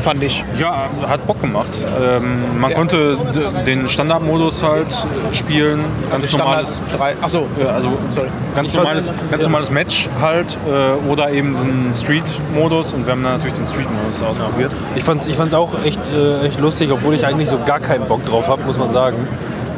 fand 0.04 0.22
ich. 0.22 0.44
Ja, 0.60 0.84
hat 1.08 1.26
Bock 1.26 1.40
gemacht. 1.40 1.70
Ähm, 2.00 2.60
man 2.60 2.70
Ja. 2.70 2.76
konnte 2.76 3.18
den 3.66 3.88
Standardmodus 3.88 4.62
halt 4.62 4.86
spielen, 5.32 5.80
ganz 6.08 6.22
Also 6.22 6.38
normales, 6.38 6.82
drei. 6.96 7.16
Achso, 7.20 7.48
ja, 7.58 7.72
also 7.74 7.90
sorry. 8.10 8.28
ganz 8.54 8.70
Ich 8.70 8.76
normales, 8.76 9.12
ganz 9.28 9.42
normales 9.42 9.70
Match 9.72 10.08
halt 10.20 10.56
äh, 10.68 11.10
oder 11.10 11.30
eben 11.32 11.52
diesen 11.52 11.92
Street-Modus 11.92 12.92
und 12.92 13.06
wir 13.06 13.10
haben 13.12 13.24
dann 13.24 13.32
natürlich 13.38 13.54
den 13.56 13.66
Street-Modus 13.66 14.22
ausprobiert. 14.22 14.70
Ich 14.94 15.02
fand's, 15.02 15.26
ich 15.26 15.34
fand's 15.34 15.54
auch 15.54 15.70
echt, 15.84 15.98
äh, 16.14 16.46
echt 16.46 16.60
lustig, 16.60 16.92
obwohl 16.92 17.14
ich 17.14 17.26
eigentlich 17.26 17.48
so 17.48 17.58
gar 17.66 17.80
keinen 17.80 18.04
Bock 18.06 18.24
drauf 18.24 18.46
habe, 18.46 18.62
muss 18.62 18.78
man 18.78 18.92
sagen. 18.92 19.16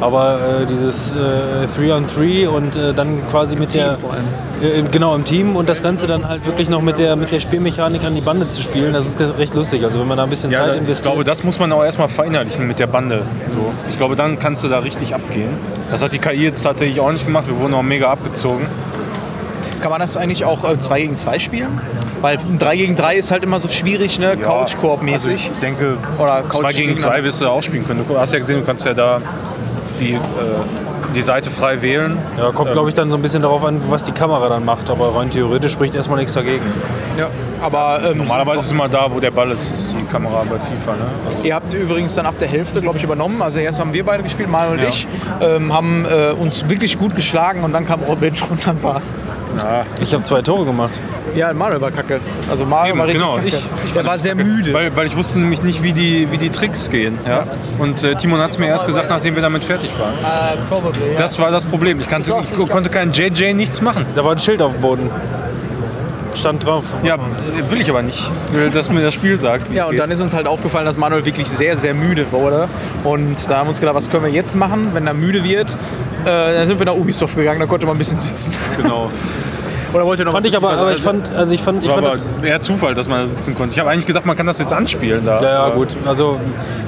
Aber 0.03 0.37
äh, 0.63 0.65
dieses 0.65 1.13
3-on-3 1.13 2.47
und 2.47 2.75
äh, 2.75 2.93
dann 2.93 3.19
quasi 3.29 3.55
mit 3.55 3.73
der. 3.73 3.93
vor 3.97 4.11
allem. 4.13 4.23
Äh, 4.61 4.81
genau, 4.91 5.15
im 5.15 5.23
Team 5.23 5.55
und 5.55 5.69
das 5.69 5.81
Ganze 5.81 6.07
dann 6.07 6.27
halt 6.27 6.45
wirklich 6.45 6.69
noch 6.69 6.81
mit 6.81 6.99
der, 6.99 7.15
mit 7.15 7.31
der 7.31 7.39
Spielmechanik 7.39 8.03
an 8.03 8.13
die 8.13 8.21
Bande 8.21 8.47
zu 8.49 8.61
spielen, 8.61 8.91
das 8.93 9.05
ist 9.05 9.19
recht 9.37 9.53
lustig. 9.53 9.83
Also, 9.85 9.99
wenn 10.01 10.07
man 10.07 10.17
da 10.17 10.23
ein 10.23 10.29
bisschen 10.29 10.51
Ja, 10.51 10.59
Zeit 10.59 10.67
da, 10.67 10.73
ich 10.73 10.79
investiert. 10.81 11.05
glaube, 11.05 11.23
das 11.23 11.43
muss 11.43 11.57
man 11.59 11.71
auch 11.71 11.83
erstmal 11.83 12.09
verinnerlichen 12.09 12.67
mit 12.67 12.79
der 12.79 12.87
Bande. 12.87 13.21
So. 13.49 13.71
Ich 13.89 13.97
glaube, 13.97 14.15
dann 14.15 14.39
kannst 14.39 14.63
du 14.63 14.67
da 14.67 14.79
richtig 14.79 15.15
abgehen. 15.15 15.49
Das 15.89 16.01
hat 16.01 16.11
die 16.13 16.19
KI 16.19 16.43
jetzt 16.43 16.61
tatsächlich 16.63 16.99
auch 16.99 17.11
nicht 17.11 17.25
gemacht. 17.25 17.47
Wir 17.47 17.57
wurden 17.59 17.73
auch 17.73 17.81
mega 17.81 18.09
abgezogen. 18.11 18.65
Kann 19.81 19.91
man 19.91 19.99
das 20.01 20.15
eigentlich 20.17 20.45
auch 20.45 20.77
2 20.77 21.01
gegen 21.01 21.15
2 21.17 21.39
spielen? 21.39 21.79
Weil 22.21 22.37
3 22.57 22.75
gegen 22.77 22.95
3 22.95 23.15
ist 23.17 23.31
halt 23.31 23.43
immer 23.43 23.59
so 23.59 23.67
schwierig, 23.67 24.17
ne? 24.17 24.29
Also 24.29 24.41
Couch-Koop-mäßig. 24.43 25.51
ich 25.53 25.59
denke, 25.59 25.97
Oder 26.19 26.41
Couch 26.43 26.61
2 26.61 26.73
gegen 26.73 26.97
2 26.97 27.23
wirst 27.25 27.41
du 27.41 27.47
auch 27.49 27.61
spielen 27.61 27.85
können. 27.85 28.05
Du 28.07 28.17
hast 28.17 28.31
ja 28.31 28.39
gesehen, 28.39 28.61
du 28.61 28.65
kannst 28.65 28.85
ja 28.85 28.93
da 28.93 29.19
die, 29.99 30.13
äh, 30.13 30.19
die 31.15 31.21
Seite 31.21 31.49
frei 31.51 31.81
wählen. 31.81 32.17
ja, 32.37 32.51
kommt, 32.51 32.71
glaube 32.71 32.89
ich, 32.89 32.95
dann 32.95 33.09
so 33.09 33.15
ein 33.15 33.21
bisschen 33.21 33.41
darauf 33.41 33.63
an, 33.63 33.79
was 33.89 34.05
die 34.05 34.11
Kamera 34.11 34.49
dann 34.49 34.65
macht. 34.65 34.89
Aber 34.89 35.15
rein 35.15 35.29
theoretisch 35.29 35.71
spricht 35.73 35.95
erstmal 35.95 36.19
nichts 36.19 36.33
dagegen. 36.33 36.63
ja. 37.17 37.27
Aber 37.61 38.01
ähm, 38.11 38.17
Normalerweise 38.17 38.59
ist 38.65 38.71
immer 38.71 38.89
da, 38.89 39.07
wo 39.09 39.21
der 39.21 39.31
Ball 39.31 39.49
ist, 39.51 39.71
ist 39.73 39.95
die 39.97 40.03
Kamera 40.11 40.43
bei 40.49 40.57
FIFA. 40.57 40.91
Ne? 40.97 41.05
Also, 41.25 41.43
Ihr 41.47 41.55
habt 41.55 41.73
übrigens 41.73 42.13
dann 42.13 42.25
ab 42.25 42.33
der 42.37 42.49
Hälfte, 42.49 42.81
glaube 42.81 42.97
ich, 42.97 43.05
übernommen. 43.05 43.41
Also 43.41 43.59
erst 43.59 43.79
haben 43.79 43.93
wir 43.93 44.03
beide 44.03 44.21
gespielt, 44.21 44.49
Manuel 44.51 44.79
und 44.79 44.83
Ja. 44.83 44.89
ich, 44.89 45.07
ähm, 45.39 45.71
haben 45.71 46.03
äh, 46.05 46.31
uns 46.33 46.67
wirklich 46.67 46.99
gut 46.99 47.15
geschlagen 47.15 47.63
und 47.63 47.71
dann 47.71 47.85
kam 47.85 48.01
Robin 48.01 48.33
und 48.49 48.67
dann 48.67 48.83
war... 48.83 49.01
ja, 49.57 49.85
Ich 50.01 50.13
habe 50.13 50.23
zwei 50.23 50.41
Tore 50.41 50.65
gemacht. 50.65 50.91
Ja, 51.35 51.53
Manuel 51.53 51.81
war 51.81 51.91
kacke. 51.91 52.19
Also 52.49 52.65
Manuel 52.65 52.89
Eben, 52.89 52.99
war 52.99 53.05
richtig 53.07 53.21
genau. 53.21 53.35
kacke. 53.35 53.47
Ich- 53.47 53.69
ich 53.85 53.93
Der 53.93 54.05
war 54.05 54.17
sehr 54.19 54.35
müde. 54.35 54.73
weil, 54.73 54.95
weil 54.95 55.07
ich 55.07 55.15
wusste 55.15 55.39
nämlich 55.39 55.63
nicht, 55.63 55.83
wie 55.83 55.93
die, 55.93 56.31
wie 56.31 56.37
die 56.37 56.49
Tricks 56.49 56.89
gehen. 56.89 57.17
Ja? 57.27 57.45
Und 57.79 58.03
äh, 58.03 58.15
Timon 58.15 58.39
hat 58.39 58.51
es 58.51 58.57
mir 58.57 58.67
erst 58.67 58.85
gesagt, 58.85 59.09
nachdem 59.09 59.35
wir 59.35 59.41
damit 59.41 59.63
fertig 59.63 59.89
waren. 59.99 60.13
Das 61.17 61.39
war 61.39 61.51
das 61.51 61.65
Problem. 61.65 61.99
Ich, 61.99 62.07
kannte, 62.07 62.33
ich 62.41 62.69
konnte 62.69 62.89
kein 62.89 63.11
JJ 63.11 63.53
nichts 63.53 63.81
machen. 63.81 64.05
Da 64.15 64.23
war 64.23 64.31
ein 64.33 64.39
Schild 64.39 64.61
auf 64.61 64.73
dem 64.73 64.81
Boden. 64.81 65.09
Stand 66.37 66.65
drauf. 66.65 66.85
Ja, 67.03 67.17
will 67.69 67.81
ich 67.81 67.89
aber 67.89 68.01
nicht. 68.01 68.31
Ich 68.53 68.59
will, 68.59 68.69
dass 68.69 68.89
mir 68.89 69.01
das 69.01 69.13
Spiel 69.13 69.37
sagt, 69.39 69.71
Ja, 69.73 69.85
und 69.85 69.91
geht. 69.91 69.99
dann 69.99 70.11
ist 70.11 70.19
uns 70.21 70.33
halt 70.33 70.47
aufgefallen, 70.47 70.85
dass 70.85 70.97
Manuel 70.97 71.25
wirklich 71.25 71.47
sehr, 71.49 71.77
sehr 71.77 71.93
müde 71.93 72.31
wurde. 72.31 72.67
Und 73.03 73.49
da 73.49 73.57
haben 73.57 73.67
wir 73.67 73.69
uns 73.69 73.79
gedacht, 73.79 73.95
was 73.95 74.09
können 74.09 74.23
wir 74.25 74.31
jetzt 74.31 74.55
machen, 74.55 74.89
wenn 74.93 75.07
er 75.07 75.13
müde 75.13 75.43
wird? 75.43 75.67
Äh, 76.23 76.25
dann 76.25 76.67
sind 76.67 76.79
wir 76.79 76.85
nach 76.85 76.95
Ubisoft 76.95 77.35
gegangen, 77.35 77.59
da 77.59 77.65
konnte 77.65 77.85
man 77.85 77.95
ein 77.95 77.99
bisschen 77.99 78.17
sitzen. 78.17 78.51
genau. 78.77 79.09
Oder 79.93 80.05
wollt 80.05 80.19
ihr 80.19 80.25
noch 80.25 80.31
Fand 80.31 80.45
was 80.45 80.51
ich 80.51 80.57
aber, 80.57 80.71
aber 80.71 80.93
ich 80.93 81.01
sagen? 81.01 81.23
fand, 81.23 81.35
also 81.37 81.53
ich 81.53 81.61
fand, 81.61 81.83
ich 81.83 81.89
War 81.89 81.95
fand 81.95 82.07
aber 82.07 82.15
das, 82.15 82.43
eher 82.43 82.61
Zufall, 82.61 82.93
dass 82.93 83.07
man 83.07 83.21
da 83.21 83.27
sitzen 83.27 83.55
konnte. 83.55 83.73
Ich 83.73 83.79
habe 83.79 83.89
eigentlich 83.89 84.07
gedacht, 84.07 84.25
man 84.25 84.35
kann 84.35 84.47
das 84.47 84.59
jetzt 84.59 84.73
anspielen 84.73 85.25
da. 85.25 85.41
Ja, 85.41 85.49
ja, 85.49 85.63
Aber 85.63 85.75
gut. 85.75 85.89
Also 86.07 86.39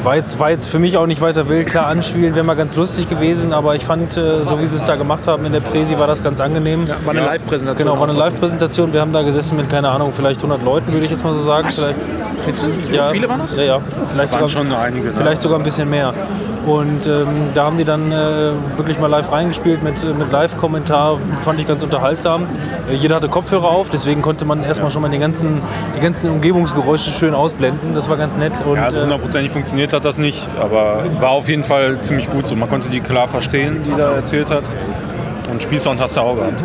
war 0.03 0.15
jetzt, 0.15 0.39
war 0.39 0.49
jetzt 0.49 0.67
für 0.67 0.79
mich 0.79 0.97
auch 0.97 1.05
nicht 1.07 1.21
weiter 1.21 1.47
wild. 1.49 1.67
Klar, 1.67 1.87
anspielen 1.87 2.35
wäre 2.35 2.45
mal 2.45 2.55
ganz 2.55 2.75
lustig 2.75 3.09
gewesen, 3.09 3.53
aber 3.53 3.75
ich 3.75 3.85
fand, 3.85 4.17
äh, 4.17 4.43
so 4.43 4.59
wie 4.59 4.65
sie 4.65 4.75
es 4.75 4.85
da 4.85 4.95
gemacht 4.95 5.27
haben 5.27 5.45
in 5.45 5.51
der 5.51 5.59
Präsi, 5.59 5.97
war 5.99 6.07
das 6.07 6.23
ganz 6.23 6.39
angenehm. 6.41 6.87
War 7.05 7.11
eine 7.15 7.25
Live-Präsentation. 7.25 7.87
Genau, 7.87 7.99
war 7.99 8.09
eine 8.09 8.17
Live-Präsentation. 8.17 8.93
Wir 8.93 9.01
haben 9.01 9.13
da 9.13 9.21
gesessen 9.21 9.57
mit, 9.57 9.69
keine 9.69 9.89
Ahnung, 9.89 10.11
vielleicht 10.15 10.39
100 10.39 10.63
Leuten, 10.63 10.91
würde 10.91 11.05
ich 11.05 11.11
jetzt 11.11 11.23
mal 11.23 11.33
so 11.33 11.43
sagen. 11.43 11.67
Vielleicht, 11.71 12.65
Ja. 12.91 13.05
Viele 13.05 13.29
waren 13.29 13.39
das? 13.39 13.55
Ja, 13.55 13.63
ja. 13.63 13.79
Vielleicht 14.11 14.33
waren 14.33 14.47
sogar, 14.47 14.63
schon 14.65 14.73
einige. 14.73 15.11
vielleicht 15.11 15.41
sogar 15.41 15.59
ein 15.59 15.63
bisschen 15.63 15.89
mehr. 15.89 16.13
Und 16.65 17.05
ähm, 17.05 17.27
da 17.53 17.65
haben 17.65 17.77
die 17.77 17.85
dann 17.85 18.11
äh, 18.11 18.51
wirklich 18.75 18.99
mal 18.99 19.07
live 19.07 19.31
reingespielt 19.31 19.83
mit, 19.83 20.03
äh, 20.03 20.07
mit 20.07 20.31
Live-Kommentar. 20.31 21.19
Fand 21.41 21.59
ich 21.59 21.67
ganz 21.67 21.83
unterhaltsam. 21.83 22.47
Äh, 22.89 22.95
jeder 22.95 23.15
hatte 23.15 23.29
Kopfhörer 23.29 23.69
auf, 23.69 23.89
deswegen 23.89 24.21
konnte 24.21 24.45
man 24.45 24.63
erstmal 24.63 24.89
schon 24.89 25.01
mal 25.01 25.09
die 25.09 25.19
ganzen, 25.19 25.61
die 25.95 26.01
ganzen 26.01 26.29
Umgebungsgeräusche 26.29 27.11
schön 27.11 27.35
ausblenden. 27.35 27.93
Das 27.93 28.09
war 28.09 28.17
ganz 28.17 28.37
nett. 28.37 28.53
Und, 28.65 28.77
Ja, 28.77 28.85
also 28.85 28.99
äh, 28.99 29.03
hundertprozentig 29.03 29.51
funktioniert 29.51 29.93
hat 29.93 30.05
das 30.05 30.17
nicht, 30.17 30.47
aber 30.59 31.03
war 31.19 31.31
auf 31.31 31.49
jeden 31.49 31.63
Fall 31.63 32.01
ziemlich 32.01 32.29
gut 32.31 32.47
so. 32.47 32.55
Man 32.55 32.69
konnte 32.69 32.89
die 32.89 32.99
klar 32.99 33.27
verstehen, 33.27 33.83
die 33.85 33.95
da 33.95 34.13
erzählt 34.13 34.49
hat. 34.49 34.63
Und 35.49 35.61
Spielsound 35.61 36.01
hast 36.01 36.15
du 36.17 36.21
auch 36.21 36.35
gehabt. 36.35 36.59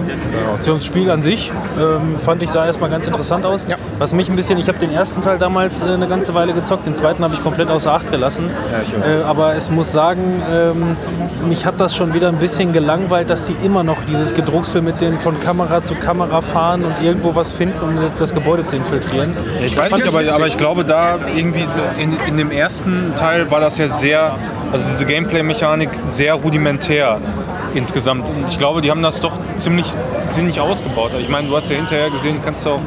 Zum 0.63 0.81
Spiel 0.81 1.11
an 1.11 1.23
sich 1.23 1.53
ähm, 1.79 2.19
fand 2.19 2.43
ich 2.43 2.51
sah 2.51 2.67
erstmal 2.67 2.91
ganz 2.91 3.07
interessant 3.07 3.45
aus. 3.45 3.67
Ja. 3.69 3.77
Was 3.99 4.13
mich 4.13 4.29
ein 4.29 4.37
bisschen, 4.37 4.59
ich 4.59 4.69
habe 4.69 4.79
den 4.79 4.91
ersten 4.91 5.21
Teil 5.21 5.39
damals 5.39 5.83
äh, 5.83 5.87
eine 5.87 6.09
ganze 6.09 6.35
Weile 6.35 6.53
gezockt, 6.53 6.87
den 6.87 6.95
zweiten 6.95 7.23
habe 7.23 7.35
ich 7.35 7.43
komplett 7.43 7.69
außer 7.69 7.93
Acht 7.93 8.11
gelassen. 8.11 8.51
ich 8.87 8.97
auch. 8.97 9.07
äh, 9.07 9.23
aber 9.23 9.55
es 9.55 9.71
muss 9.71 9.93
sagen, 9.93 10.43
ähm, 10.51 10.97
mich 11.49 11.67
hat 11.67 11.81
das 11.81 11.95
schon 11.95 12.15
wieder 12.15 12.29
ein 12.29 12.39
bisschen 12.39 12.73
gelangweilt, 12.73 13.31
dass 13.31 13.47
die 13.47 13.57
immer 13.65 13.83
noch 13.83 13.99
dieses 14.09 14.35
Gedrucksel 14.35 14.83
mit 14.83 15.01
den 15.01 15.19
von 15.19 15.39
Kamera 15.41 15.83
zu 15.83 15.95
Kamera 15.95 16.41
fahren 16.41 16.85
und 16.85 16.95
irgendwo 17.05 17.35
was 17.35 17.53
finden, 17.53 17.79
um 17.83 17.99
das 18.19 18.33
Gebäude 18.33 18.65
zu 18.65 18.77
infiltrieren. 18.77 19.37
Ich 19.65 19.75
Das 19.75 19.85
weiß 19.85 19.97
nicht, 19.97 20.09
aber, 20.09 20.35
aber 20.35 20.47
ich 20.47 20.57
glaube, 20.57 20.85
da 20.85 21.19
irgendwie 21.35 21.67
in, 21.99 22.17
in 22.29 22.37
dem 22.37 22.51
ersten 22.51 23.13
Teil 23.17 23.51
war 23.51 23.61
das 23.61 23.79
ja 23.79 23.89
sehr, 23.89 24.37
also 24.73 24.87
diese 24.87 25.05
Gameplay-Mechanik 25.05 25.91
sehr 26.07 26.35
rudimentär 26.35 27.19
insgesamt. 27.75 28.29
Und 28.29 28.49
ich 28.49 28.59
glaube, 28.59 28.81
die 28.81 28.91
haben 28.91 29.03
das 29.03 29.21
doch 29.21 29.39
ziemlich 29.57 29.87
sinnig 30.27 30.61
ausgebaut. 30.61 31.13
Ich 31.19 31.29
meine, 31.29 31.49
du 31.49 31.57
hast 31.57 31.69
ja 31.69 31.77
hinterher 31.77 32.11
gesehen, 32.11 32.37
du 32.37 32.43
kannst 32.43 32.67
auch 32.67 32.81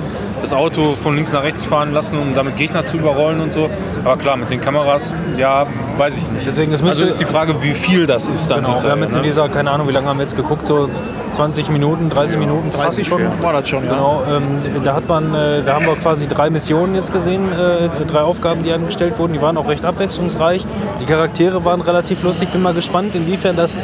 das 0.44 0.52
Auto 0.52 0.95
von 1.02 1.15
links 1.15 1.32
nach 1.32 1.44
rechts 1.44 1.64
fahren 1.64 1.94
lassen, 1.94 2.20
um 2.20 2.36
damit 2.36 2.57
Gegner 2.57 2.86
zu 2.86 2.98
überrollen 2.98 3.40
und 3.40 3.53
so. 3.53 3.70
Aber 4.03 4.18
klar, 4.18 4.36
mit 4.36 4.52
den 4.52 4.60
Kameras, 4.60 5.15
ja, 5.38 5.65
weiß 5.98 6.18
ich 6.18 6.30
nicht. 6.30 6.45
Deswegen, 6.45 6.74
es 6.74 6.84
also 6.84 7.06
ist 7.06 7.20
die 7.20 7.26
Frage, 7.26 7.64
wie 7.64 7.74
viel 7.74 8.06
das 8.06 8.28
ist 8.28 8.52
dann 8.52 8.65
Genau, 8.65 8.84
wir 8.84 8.91
haben 8.91 9.02
jetzt 9.02 9.15
in 9.15 9.22
ne? 9.22 9.28
dieser, 9.28 9.48
keine 9.48 9.72
Ahnung, 9.72 9.88
wie 9.88 9.94
lange 9.94 10.07
haben 10.07 10.18
wir 10.18 10.24
jetzt 10.24 10.36
geguckt, 10.36 10.65
so 10.65 10.90
20 11.32 11.70
Minuten, 11.70 12.10
30 12.10 12.38
Minuten, 12.38 12.72
fast 12.72 12.98
30 12.98 13.07
schon. 13.07 13.22
war 13.41 13.53
das 13.53 13.70
schon, 13.70 13.86
ja. 13.86 13.91
Genau, 13.91 14.22
ähm, 14.30 14.84
da 14.84 14.95
hat 14.95 15.07
man, 15.07 15.34
äh, 15.34 15.64
da 15.65 15.76
haben 15.76 15.86
wir 15.86 15.95
quasi 15.95 16.28
drei 16.28 16.49
Missionen 16.49 16.94
jetzt 16.94 17.14
gesehen, 17.14 17.45
äh, 17.53 18.06
drei 18.06 18.20
Aufgaben, 18.20 18.64
die 18.64 18.74
angestellt 18.74 19.18
wurden. 19.18 19.32
Die 19.32 19.41
waren 19.41 19.57
auch 19.57 19.70
recht 19.70 19.86
abwechslungsreich. 19.86 20.65
Die 20.99 21.06
Charaktere 21.06 21.64
waren 21.64 21.80
relativ 21.80 22.22
lustig. 22.24 22.49
Bin 22.49 22.61
mal 22.61 22.74
gespannt, 22.74 23.15
inwiefern 23.15 23.56
das, 23.56 23.76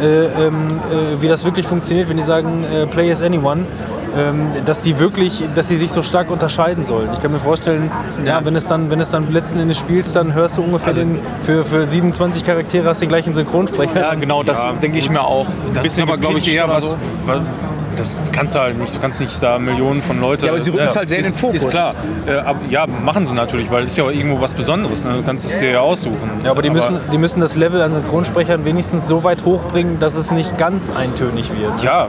äh, 0.00 0.24
ähm, 0.24 0.80
äh, 0.90 1.22
wie 1.22 1.28
das 1.28 1.44
wirklich 1.44 1.66
funktioniert, 1.66 2.08
wenn 2.08 2.16
die 2.16 2.24
sagen 2.24 2.64
äh, 2.64 2.86
Play 2.86 3.12
as 3.12 3.22
anyone. 3.22 3.64
Ähm, 4.18 4.50
dass 4.64 4.82
die 4.82 4.98
wirklich, 4.98 5.44
dass 5.54 5.68
sie 5.68 5.76
sich 5.76 5.92
so 5.92 6.02
stark 6.02 6.30
unterscheiden 6.30 6.84
sollen. 6.84 7.08
Ich 7.14 7.20
kann 7.20 7.30
mir 7.30 7.38
vorstellen, 7.38 7.90
ja. 8.24 8.40
wenn 8.44 8.56
es 8.56 8.66
dann, 8.66 8.90
wenn 8.90 9.00
es 9.00 9.10
dann 9.10 9.32
letzten 9.32 9.60
Endes 9.60 9.78
spielst, 9.78 10.16
dann 10.16 10.34
hörst 10.34 10.56
du 10.58 10.62
ungefähr 10.62 10.92
den, 10.92 11.20
für, 11.44 11.64
für 11.64 11.88
27 11.88 12.44
Charaktere 12.44 12.88
hast 12.88 13.00
du 13.00 13.06
den 13.06 13.10
gleichen 13.10 13.34
Synchronsprecher. 13.34 14.00
Ja, 14.00 14.14
genau, 14.14 14.42
das 14.42 14.64
Ja. 14.64 14.72
denke 14.72 14.98
ich 14.98 15.08
mir 15.08 15.22
auch. 15.22 15.46
Ein 15.46 15.74
Das 15.74 15.86
ist 15.86 16.00
aber, 16.00 16.18
glaube 16.18 16.38
ich, 16.38 16.54
eher 16.54 16.68
was. 16.68 16.90
so. 16.90 16.96
was 17.26 17.40
das 17.98 18.12
kannst 18.32 18.54
du 18.54 18.60
halt 18.60 18.78
nicht. 18.78 18.94
Du 18.94 19.00
kannst 19.00 19.20
nicht 19.20 19.42
da 19.42 19.58
Millionen 19.58 20.02
von 20.02 20.20
Leuten. 20.20 20.44
Ja, 20.44 20.52
aber 20.52 20.60
sie 20.60 20.70
rücken 20.70 20.86
es 20.86 20.96
halt 20.96 21.08
sehr 21.08 21.18
in 21.18 21.24
den 21.24 21.34
ist, 21.34 21.40
Fokus. 21.40 21.64
Ist 21.64 21.70
klar. 21.70 21.94
Äh, 22.26 22.32
aber, 22.34 22.58
ja, 22.70 22.86
machen 22.86 23.26
sie 23.26 23.34
natürlich, 23.34 23.70
weil 23.70 23.84
es 23.84 23.90
ist 23.90 23.96
ja 23.96 24.04
auch 24.04 24.10
irgendwo 24.10 24.40
was 24.40 24.54
Besonderes. 24.54 25.04
Ne? 25.04 25.14
Du 25.14 25.22
kannst 25.22 25.50
es 25.50 25.58
dir 25.58 25.70
ja 25.72 25.80
aussuchen. 25.80 26.30
Ja, 26.44 26.52
aber 26.52 26.62
die 26.62 26.70
müssen, 26.70 26.98
die 27.12 27.18
müssen 27.18 27.40
das 27.40 27.56
Level 27.56 27.82
an 27.82 27.92
Synchronsprechern 27.94 28.64
wenigstens 28.64 29.08
so 29.08 29.24
weit 29.24 29.44
hochbringen, 29.44 29.98
dass 29.98 30.14
es 30.14 30.30
nicht 30.30 30.56
ganz 30.58 30.90
eintönig 30.90 31.50
wird. 31.58 31.82
Ja, 31.82 32.08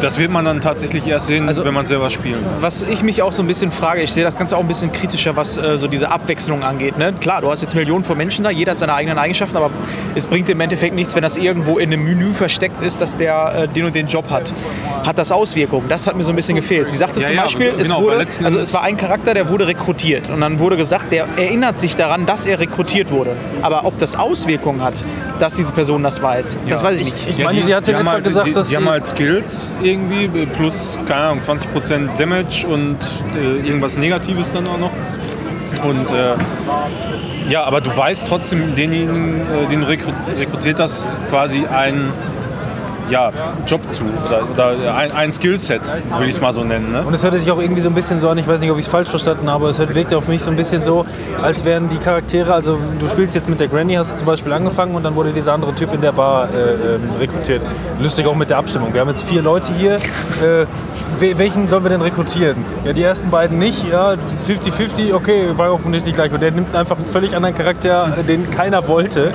das 0.00 0.18
wird 0.18 0.30
man 0.30 0.44
dann 0.44 0.60
tatsächlich 0.60 1.06
erst 1.06 1.26
sehen, 1.26 1.48
Also- 1.48 1.64
wenn 1.64 1.74
man 1.74 1.86
selber 1.86 2.08
kann. 2.08 2.20
Was 2.60 2.82
ich 2.82 3.02
mich 3.02 3.22
auch 3.22 3.32
so 3.32 3.42
ein 3.42 3.46
bisschen 3.46 3.70
frage, 3.72 4.02
ich 4.02 4.12
sehe 4.12 4.24
das 4.24 4.36
Ganze 4.36 4.56
auch 4.56 4.60
ein 4.60 4.68
bisschen 4.68 4.92
kritischer, 4.92 5.36
was 5.36 5.56
äh, 5.56 5.78
so 5.78 5.86
diese 5.88 6.10
Abwechslung 6.10 6.62
angeht. 6.62 6.98
Ne? 6.98 7.12
Klar, 7.20 7.40
du 7.40 7.50
hast 7.50 7.60
jetzt 7.62 7.74
Millionen 7.74 8.04
von 8.04 8.16
Menschen 8.16 8.44
da, 8.44 8.50
jeder 8.50 8.72
hat 8.72 8.78
seine 8.78 8.94
eigenen 8.94 9.18
Eigenschaften, 9.18 9.56
aber 9.56 9.70
es 10.14 10.26
bringt 10.26 10.48
im 10.48 10.60
Endeffekt 10.60 10.94
nichts, 10.94 11.14
wenn 11.14 11.22
das 11.22 11.36
irgendwo 11.36 11.78
in 11.78 11.92
einem 11.92 12.04
Menü 12.04 12.32
versteckt 12.34 12.82
ist, 12.82 13.00
dass 13.00 13.16
der 13.16 13.54
äh, 13.54 13.68
den 13.68 13.84
und 13.86 13.94
den 13.94 14.06
Job 14.06 14.30
hat. 14.30 14.52
Hat 15.04 15.18
das 15.18 15.32
Auswirkungen? 15.32 15.86
Das 15.88 16.06
hat 16.06 16.16
mir 16.16 16.24
so 16.24 16.30
ein 16.30 16.36
bisschen 16.36 16.56
gefehlt. 16.56 16.88
Sie 16.88 16.96
sagte 16.96 17.20
Ja, 17.20 17.26
zum 17.26 17.34
ja, 17.36 17.42
Beispiel, 17.42 17.68
es, 17.78 17.88
genau, 17.88 18.06
weil 18.06 18.18
wurde, 18.18 18.26
also 18.44 18.58
es 18.58 18.72
war 18.74 18.82
ein 18.82 18.96
Charakter, 18.96 19.34
der 19.34 19.48
wurde 19.48 19.66
rekrutiert 19.66 20.28
und 20.30 20.40
dann 20.40 20.58
wurde 20.58 20.76
gesagt, 20.76 21.12
der 21.12 21.26
erinnert 21.36 21.78
sich 21.78 21.96
daran, 21.96 22.26
dass 22.26 22.46
er 22.46 22.58
rekrutiert 22.60 23.10
wurde. 23.10 23.30
Aber 23.62 23.84
ob 23.84 23.98
das 23.98 24.16
Auswirkungen 24.16 24.82
hat, 24.82 24.94
dass 25.38 25.54
diese 25.54 25.72
Person 25.72 26.02
das 26.02 26.20
weiß, 26.22 26.58
das 26.68 26.82
weiß 26.82 26.98
ich 26.98 27.12
nicht. 27.14 27.28
Ich 27.28 27.44
meine, 27.44 27.62
sie 27.62 27.74
hat 27.74 27.86
haben 27.88 28.00
etwa 28.00 28.12
halt, 28.12 28.24
gesagt, 28.24 28.46
die, 28.46 28.52
dass 28.52 28.68
die 28.68 28.76
haben 28.76 28.84
sie- 28.84 28.90
halt 28.90 29.06
Skills 29.06 29.72
irgendwie, 29.90 30.46
plus, 30.46 30.98
keine 31.06 31.22
Ahnung, 31.22 31.40
20% 31.40 32.16
Damage 32.16 32.66
und 32.66 32.98
äh, 33.34 33.66
irgendwas 33.66 33.96
Negatives 33.96 34.52
dann 34.52 34.68
auch 34.68 34.78
noch. 34.78 34.92
Und 35.84 36.10
äh, 36.10 36.34
ja, 37.48 37.64
aber 37.64 37.80
du 37.80 37.94
weißt 37.96 38.28
trotzdem, 38.28 38.74
denjenigen, 38.74 39.40
äh, 39.40 39.66
den 39.68 39.82
rekru 39.82 40.12
rekrutiert 40.38 40.78
das 40.78 41.06
quasi 41.28 41.66
ein 41.66 42.12
ja, 43.10 43.30
Job 43.66 43.80
zu 43.90 44.04
oder, 44.04 44.42
oder 44.72 44.94
ein, 44.96 45.12
ein 45.12 45.32
Skillset, 45.32 45.80
will 46.18 46.28
ich 46.28 46.36
es 46.36 46.40
mal 46.40 46.52
so 46.52 46.62
nennen. 46.64 46.92
Ne? 46.92 47.02
Und 47.02 47.12
es 47.14 47.22
hörte 47.24 47.38
sich 47.38 47.50
auch 47.50 47.60
irgendwie 47.60 47.80
so 47.80 47.88
ein 47.88 47.94
bisschen 47.94 48.20
so 48.20 48.28
an, 48.28 48.38
ich 48.38 48.46
weiß 48.46 48.60
nicht, 48.60 48.70
ob 48.70 48.78
ich 48.78 48.86
es 48.86 48.90
falsch 48.90 49.08
verstanden 49.08 49.50
habe, 49.50 49.68
es 49.68 49.78
hört- 49.78 49.94
wirkte 49.94 50.16
auf 50.16 50.28
mich 50.28 50.42
so 50.42 50.50
ein 50.50 50.56
bisschen 50.56 50.82
so, 50.82 51.04
als 51.42 51.64
wären 51.64 51.88
die 51.88 51.96
Charaktere, 51.98 52.54
also 52.54 52.78
du 52.98 53.08
spielst 53.08 53.34
jetzt 53.34 53.48
mit 53.48 53.60
der 53.60 53.68
Granny, 53.68 53.94
hast 53.94 54.12
du 54.12 54.16
zum 54.18 54.26
Beispiel 54.26 54.52
angefangen 54.52 54.94
und 54.94 55.02
dann 55.04 55.14
wurde 55.16 55.30
dieser 55.32 55.52
andere 55.54 55.74
Typ 55.74 55.92
in 55.94 56.00
der 56.00 56.12
Bar 56.12 56.48
äh, 56.54 56.94
ähm, 56.94 57.00
rekrutiert. 57.18 57.62
Lustig 58.00 58.26
auch 58.26 58.36
mit 58.36 58.50
der 58.50 58.58
Abstimmung. 58.58 58.92
Wir 58.94 59.00
haben 59.00 59.08
jetzt 59.08 59.24
vier 59.28 59.42
Leute 59.42 59.72
hier. 59.76 59.96
Äh, 59.96 60.66
we- 61.18 61.36
welchen 61.38 61.66
sollen 61.68 61.82
wir 61.84 61.90
denn 61.90 62.02
rekrutieren? 62.02 62.56
Ja, 62.84 62.92
die 62.92 63.02
ersten 63.02 63.30
beiden 63.30 63.58
nicht, 63.58 63.90
ja, 63.90 64.14
50-50, 64.46 65.12
okay, 65.14 65.48
war 65.56 65.72
offensichtlich 65.72 66.14
gleich. 66.14 66.32
Und 66.32 66.40
der 66.42 66.50
nimmt 66.52 66.74
einfach 66.74 66.96
einen 66.96 67.06
völlig 67.06 67.34
anderen 67.36 67.54
Charakter, 67.54 68.12
äh, 68.18 68.22
den 68.22 68.50
keiner 68.50 68.86
wollte. 68.88 69.32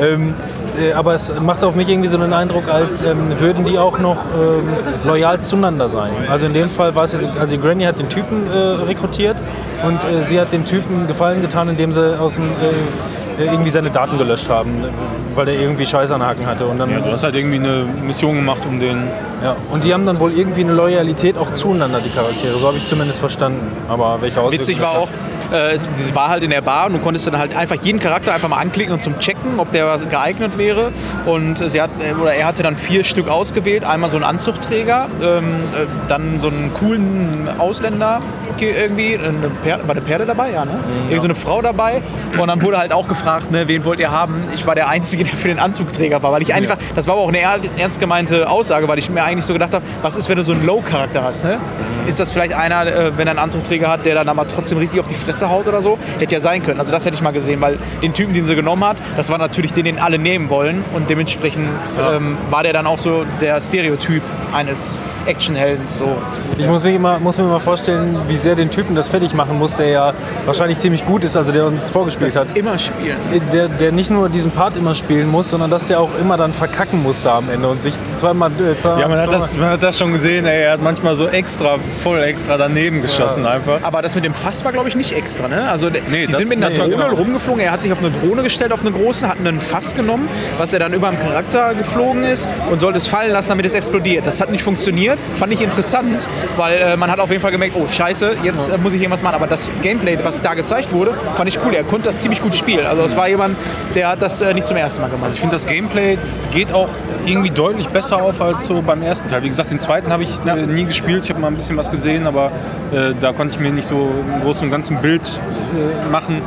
Ähm, 0.00 0.30
äh, 0.30 0.53
aber 0.94 1.14
es 1.14 1.32
macht 1.40 1.62
auf 1.64 1.74
mich 1.74 1.88
irgendwie 1.88 2.08
so 2.08 2.18
einen 2.18 2.32
Eindruck, 2.32 2.68
als 2.68 3.00
ähm, 3.02 3.18
würden 3.38 3.64
die 3.64 3.78
auch 3.78 3.98
noch 3.98 4.16
ähm, 4.34 4.68
loyal 5.04 5.40
zueinander 5.40 5.88
sein. 5.88 6.10
Also 6.30 6.46
in 6.46 6.54
dem 6.54 6.70
Fall 6.70 6.94
war 6.94 7.04
es 7.04 7.12
jetzt, 7.12 7.26
also 7.38 7.58
Granny 7.58 7.84
hat 7.84 7.98
den 7.98 8.08
Typen 8.08 8.46
äh, 8.52 8.56
rekrutiert 8.84 9.36
und 9.86 10.02
äh, 10.04 10.22
sie 10.22 10.40
hat 10.40 10.52
dem 10.52 10.64
Typen 10.66 11.06
Gefallen 11.06 11.42
getan, 11.42 11.68
indem 11.68 11.92
sie 11.92 12.18
aus 12.18 12.34
dem, 12.34 12.44
äh, 12.44 13.42
äh, 13.42 13.46
irgendwie 13.46 13.70
seine 13.70 13.90
Daten 13.90 14.16
gelöscht 14.18 14.48
haben, 14.48 14.70
äh, 14.70 15.36
weil 15.36 15.48
er 15.48 15.54
irgendwie 15.60 15.84
Scheiße 15.86 16.14
an 16.14 16.22
Haken 16.22 16.46
hatte. 16.46 16.66
Und 16.66 16.78
dann, 16.78 16.90
Ja, 16.90 16.98
du 17.00 17.10
hast 17.10 17.24
halt 17.24 17.34
irgendwie 17.34 17.56
eine 17.56 17.84
Mission 18.06 18.36
gemacht, 18.36 18.62
um 18.68 18.78
den. 18.80 19.02
ja. 19.42 19.56
Und 19.72 19.82
die 19.84 19.92
haben 19.92 20.06
dann 20.06 20.20
wohl 20.20 20.32
irgendwie 20.32 20.60
eine 20.62 20.72
Loyalität 20.72 21.36
auch 21.36 21.50
zueinander, 21.50 22.00
die 22.00 22.10
Charaktere. 22.10 22.58
So 22.58 22.66
habe 22.68 22.76
ich 22.76 22.84
es 22.84 22.88
zumindest 22.88 23.18
verstanden. 23.20 23.72
Aber 23.88 24.18
welche 24.20 24.40
Auswirkungen 24.40 24.60
Witzig 24.60 24.80
war 24.80 24.92
hat- 24.94 24.98
auch, 25.00 25.08
äh, 25.52 25.72
es, 25.72 25.88
sie 25.94 26.14
war 26.14 26.28
halt 26.28 26.42
in 26.42 26.50
der 26.50 26.60
Bar 26.60 26.86
und 26.86 26.94
du 26.94 26.98
konntest 26.98 27.26
dann 27.26 27.38
halt 27.38 27.56
einfach 27.56 27.76
jeden 27.82 27.98
Charakter 27.98 28.32
einfach 28.34 28.48
mal 28.48 28.58
anklicken 28.58 28.94
und 28.94 29.02
zum 29.02 29.18
Checken, 29.18 29.58
ob 29.58 29.70
der 29.72 29.98
geeignet 30.10 30.58
wäre. 30.58 30.92
Und 31.26 31.60
äh, 31.60 31.68
sie 31.70 31.80
hat, 31.82 31.90
äh, 32.00 32.14
oder 32.20 32.34
er 32.34 32.46
hatte 32.46 32.62
dann 32.62 32.76
vier 32.76 33.04
Stück 33.04 33.28
ausgewählt. 33.28 33.84
Einmal 33.84 34.10
so 34.10 34.16
einen 34.16 34.24
Anzugträger, 34.24 35.06
ähm, 35.22 35.44
äh, 35.74 35.86
dann 36.08 36.38
so 36.38 36.48
einen 36.48 36.72
coolen 36.74 37.48
Ausländer 37.58 38.20
ge- 38.56 38.74
irgendwie, 38.78 39.16
eine 39.18 39.50
Perle, 39.62 39.82
war 39.84 39.90
eine 39.90 40.00
Perle 40.00 40.26
dabei? 40.26 40.50
Ja, 40.52 40.64
ne? 40.64 40.72
Irgendwie 41.04 41.18
so 41.20 41.24
eine 41.26 41.34
Frau 41.34 41.60
dabei. 41.62 42.02
Und 42.38 42.48
dann 42.48 42.62
wurde 42.62 42.78
halt 42.78 42.92
auch 42.92 43.08
gefragt, 43.08 43.50
ne, 43.50 43.68
wen 43.68 43.84
wollt 43.84 44.00
ihr 44.00 44.10
haben? 44.10 44.34
Ich 44.54 44.66
war 44.66 44.74
der 44.74 44.88
Einzige, 44.88 45.24
der 45.24 45.36
für 45.36 45.48
den 45.48 45.58
Anzugträger 45.58 46.22
war, 46.22 46.32
weil 46.32 46.42
ich 46.42 46.52
einfach, 46.54 46.76
das 46.96 47.06
war 47.06 47.14
aber 47.14 47.22
auch 47.22 47.28
eine 47.28 47.38
er- 47.40 47.58
ernst 47.78 48.00
gemeinte 48.00 48.48
Aussage, 48.50 48.88
weil 48.88 48.98
ich 48.98 49.10
mir 49.10 49.22
eigentlich 49.24 49.44
so 49.44 49.52
gedacht 49.52 49.74
habe, 49.74 49.84
was 50.02 50.16
ist, 50.16 50.28
wenn 50.28 50.36
du 50.36 50.42
so 50.42 50.52
einen 50.52 50.64
Low-Charakter 50.66 51.22
hast, 51.22 51.44
ne? 51.44 51.58
Ist 52.06 52.20
das 52.20 52.30
vielleicht 52.30 52.52
einer, 52.54 52.84
wenn 53.16 53.26
er 53.26 53.30
einen 53.30 53.38
Anzugträger 53.38 53.88
hat, 53.88 54.04
der 54.04 54.14
dann 54.14 54.28
aber 54.28 54.46
trotzdem 54.46 54.78
richtig 54.78 55.00
auf 55.00 55.06
die 55.06 55.14
Fresse 55.14 55.33
haut 55.42 55.66
oder 55.68 55.82
so? 55.82 55.98
Hätte 56.18 56.34
ja 56.34 56.40
sein 56.40 56.62
können. 56.62 56.78
Also 56.80 56.92
das 56.92 57.04
hätte 57.04 57.14
ich 57.14 57.22
mal 57.22 57.32
gesehen, 57.32 57.60
weil 57.60 57.78
den 58.02 58.12
Typen, 58.12 58.34
den 58.34 58.44
sie 58.44 58.54
genommen 58.54 58.84
hat, 58.84 58.96
das 59.16 59.30
war 59.30 59.38
natürlich 59.38 59.72
den, 59.72 59.84
den 59.84 59.98
alle 59.98 60.18
nehmen 60.18 60.50
wollen 60.50 60.84
und 60.94 61.08
dementsprechend 61.10 61.68
ähm, 62.12 62.36
war 62.50 62.62
der 62.62 62.72
dann 62.72 62.86
auch 62.86 62.98
so 62.98 63.24
der 63.40 63.60
Stereotyp 63.60 64.22
eines 64.54 65.00
Actionheldens. 65.26 65.96
So. 65.98 66.16
Ich 66.58 66.66
muss, 66.66 66.84
mich 66.84 66.94
immer, 66.94 67.18
muss 67.18 67.38
mir 67.38 67.44
mal 67.44 67.58
vorstellen, 67.58 68.16
wie 68.28 68.36
sehr 68.36 68.54
den 68.54 68.70
Typen 68.70 68.94
das 68.94 69.08
fertig 69.08 69.34
machen 69.34 69.58
muss, 69.58 69.76
der 69.76 69.88
ja 69.88 70.12
wahrscheinlich 70.46 70.78
ziemlich 70.78 71.04
gut 71.06 71.24
ist, 71.24 71.36
also 71.36 71.50
der 71.50 71.66
uns 71.66 71.90
vorgespielt 71.90 72.36
hat. 72.36 72.56
Immer 72.56 72.78
spielen. 72.78 73.16
Der, 73.52 73.68
der 73.68 73.90
nicht 73.92 74.10
nur 74.10 74.28
diesen 74.28 74.50
Part 74.50 74.76
immer 74.76 74.94
spielen 74.94 75.30
muss, 75.30 75.50
sondern 75.50 75.70
dass 75.70 75.88
der 75.88 76.00
auch 76.00 76.10
immer 76.20 76.36
dann 76.36 76.52
verkacken 76.52 77.02
muss 77.02 77.22
da 77.22 77.38
am 77.38 77.48
Ende 77.50 77.68
und 77.68 77.80
sich 77.82 77.94
zweimal. 78.16 78.50
Äh, 78.50 78.78
zweimal 78.78 79.00
Ja, 79.00 79.08
man 79.08 79.18
hat, 79.18 79.24
zweimal- 79.24 79.40
das, 79.40 79.56
man 79.56 79.70
hat 79.70 79.82
das 79.82 79.98
schon 79.98 80.12
gesehen, 80.12 80.46
ey, 80.46 80.62
er 80.64 80.72
hat 80.72 80.82
manchmal 80.82 81.14
so 81.14 81.26
extra, 81.26 81.76
voll 82.02 82.22
extra 82.22 82.56
daneben 82.58 83.00
geschossen 83.02 83.46
einfach. 83.46 83.78
Aber 83.82 84.02
das 84.02 84.14
mit 84.14 84.24
dem 84.24 84.34
Fass 84.34 84.64
war, 84.64 84.72
glaube 84.72 84.88
ich, 84.88 84.94
nicht 84.94 85.12
extra. 85.24 85.48
Ne? 85.48 85.68
Also 85.70 85.88
die 85.88 86.00
Nee, 86.10 86.26
das- 86.26 86.36
sind 86.36 86.48
mit 86.50 86.58
einer 86.58 86.68
nee, 86.68 86.76
Drohne 86.78 86.96
genau. 86.96 87.14
rumgeflogen. 87.14 87.60
Er 87.62 87.72
hat 87.72 87.82
sich 87.82 87.92
auf 87.92 88.00
eine 88.00 88.10
Drohne 88.10 88.42
gestellt, 88.42 88.72
auf 88.72 88.82
eine 88.82 88.90
große, 88.92 89.26
hat 89.26 89.38
einen 89.38 89.60
Fass 89.60 89.94
genommen, 89.94 90.28
was 90.58 90.72
er 90.74 90.78
dann 90.80 90.92
über 90.92 91.08
dem 91.08 91.18
Charakter 91.18 91.74
geflogen 91.74 92.24
ist 92.24 92.48
und 92.70 92.78
sollte 92.78 92.98
es 92.98 93.06
fallen 93.06 93.32
lassen, 93.32 93.48
damit 93.48 93.64
es 93.66 93.72
explodiert. 93.74 94.26
Das 94.26 94.40
hat 94.40 94.50
nicht 94.50 94.62
funktioniert. 94.62 95.18
Fand 95.38 95.52
ich 95.52 95.62
interessant, 95.62 96.26
weil 96.56 96.76
äh, 96.78 96.96
man 96.96 97.10
hat 97.10 97.20
auf 97.20 97.30
jeden 97.30 97.40
Fall 97.40 97.52
gemerkt, 97.52 97.74
oh 97.76 97.86
scheiße, 97.90 98.36
jetzt 98.42 98.68
äh, 98.68 98.76
muss 98.78 98.92
ich 98.92 99.00
irgendwas 99.00 99.22
machen. 99.22 99.36
Aber 99.36 99.46
das 99.46 99.68
Gameplay, 99.82 100.18
was 100.22 100.42
da 100.42 100.52
gezeigt 100.54 100.92
wurde, 100.92 101.12
fand 101.36 101.48
ich 101.48 101.58
cool. 101.64 101.74
Er 101.74 101.84
konnte 101.84 102.08
das 102.08 102.20
ziemlich 102.20 102.42
gut 102.42 102.54
spielen. 102.54 102.84
Also 102.86 103.02
es 103.04 103.16
war 103.16 103.28
jemand, 103.28 103.56
der 103.94 104.08
hat 104.08 104.20
das 104.20 104.40
äh, 104.42 104.52
nicht 104.52 104.66
zum 104.66 104.76
ersten 104.76 105.00
Mal 105.00 105.08
gemacht. 105.08 105.24
Also 105.24 105.34
ich 105.36 105.40
finde, 105.40 105.56
das 105.56 105.66
Gameplay 105.66 106.18
geht 106.52 106.72
auch 106.72 106.88
irgendwie 107.26 107.50
deutlich 107.50 107.88
besser 107.88 108.20
auf 108.22 108.42
als 108.42 108.66
so 108.66 108.82
beim 108.82 109.02
ersten 109.02 109.28
Teil. 109.28 109.42
Wie 109.42 109.48
gesagt, 109.48 109.70
den 109.70 109.80
zweiten 109.80 110.12
habe 110.12 110.22
ich 110.22 110.38
äh, 110.44 110.66
nie 110.66 110.84
gespielt. 110.84 111.24
Ich 111.24 111.30
habe 111.30 111.40
mal 111.40 111.46
ein 111.48 111.54
bisschen 111.56 111.76
was 111.78 111.90
gesehen, 111.90 112.26
aber 112.26 112.50
äh, 112.92 113.14
da 113.18 113.32
konnte 113.32 113.54
ich 113.54 113.60
mir 113.60 113.70
nicht 113.72 113.88
so 113.88 114.10
im 114.36 114.42
Großen 114.42 114.66
und 114.66 114.70
Ganzen 114.70 114.98
Bild 114.98 115.13
äh, 115.22 116.10
machen, 116.10 116.40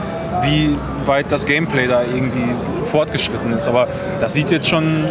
wie 0.43 0.75
weit 1.05 1.31
das 1.31 1.45
Gameplay 1.45 1.87
da 1.87 2.01
irgendwie 2.01 2.53
fortgeschritten 2.85 3.53
ist. 3.53 3.67
Aber 3.67 3.87
das 4.19 4.33
sieht 4.33 4.51
jetzt 4.51 4.67
schon 4.67 5.05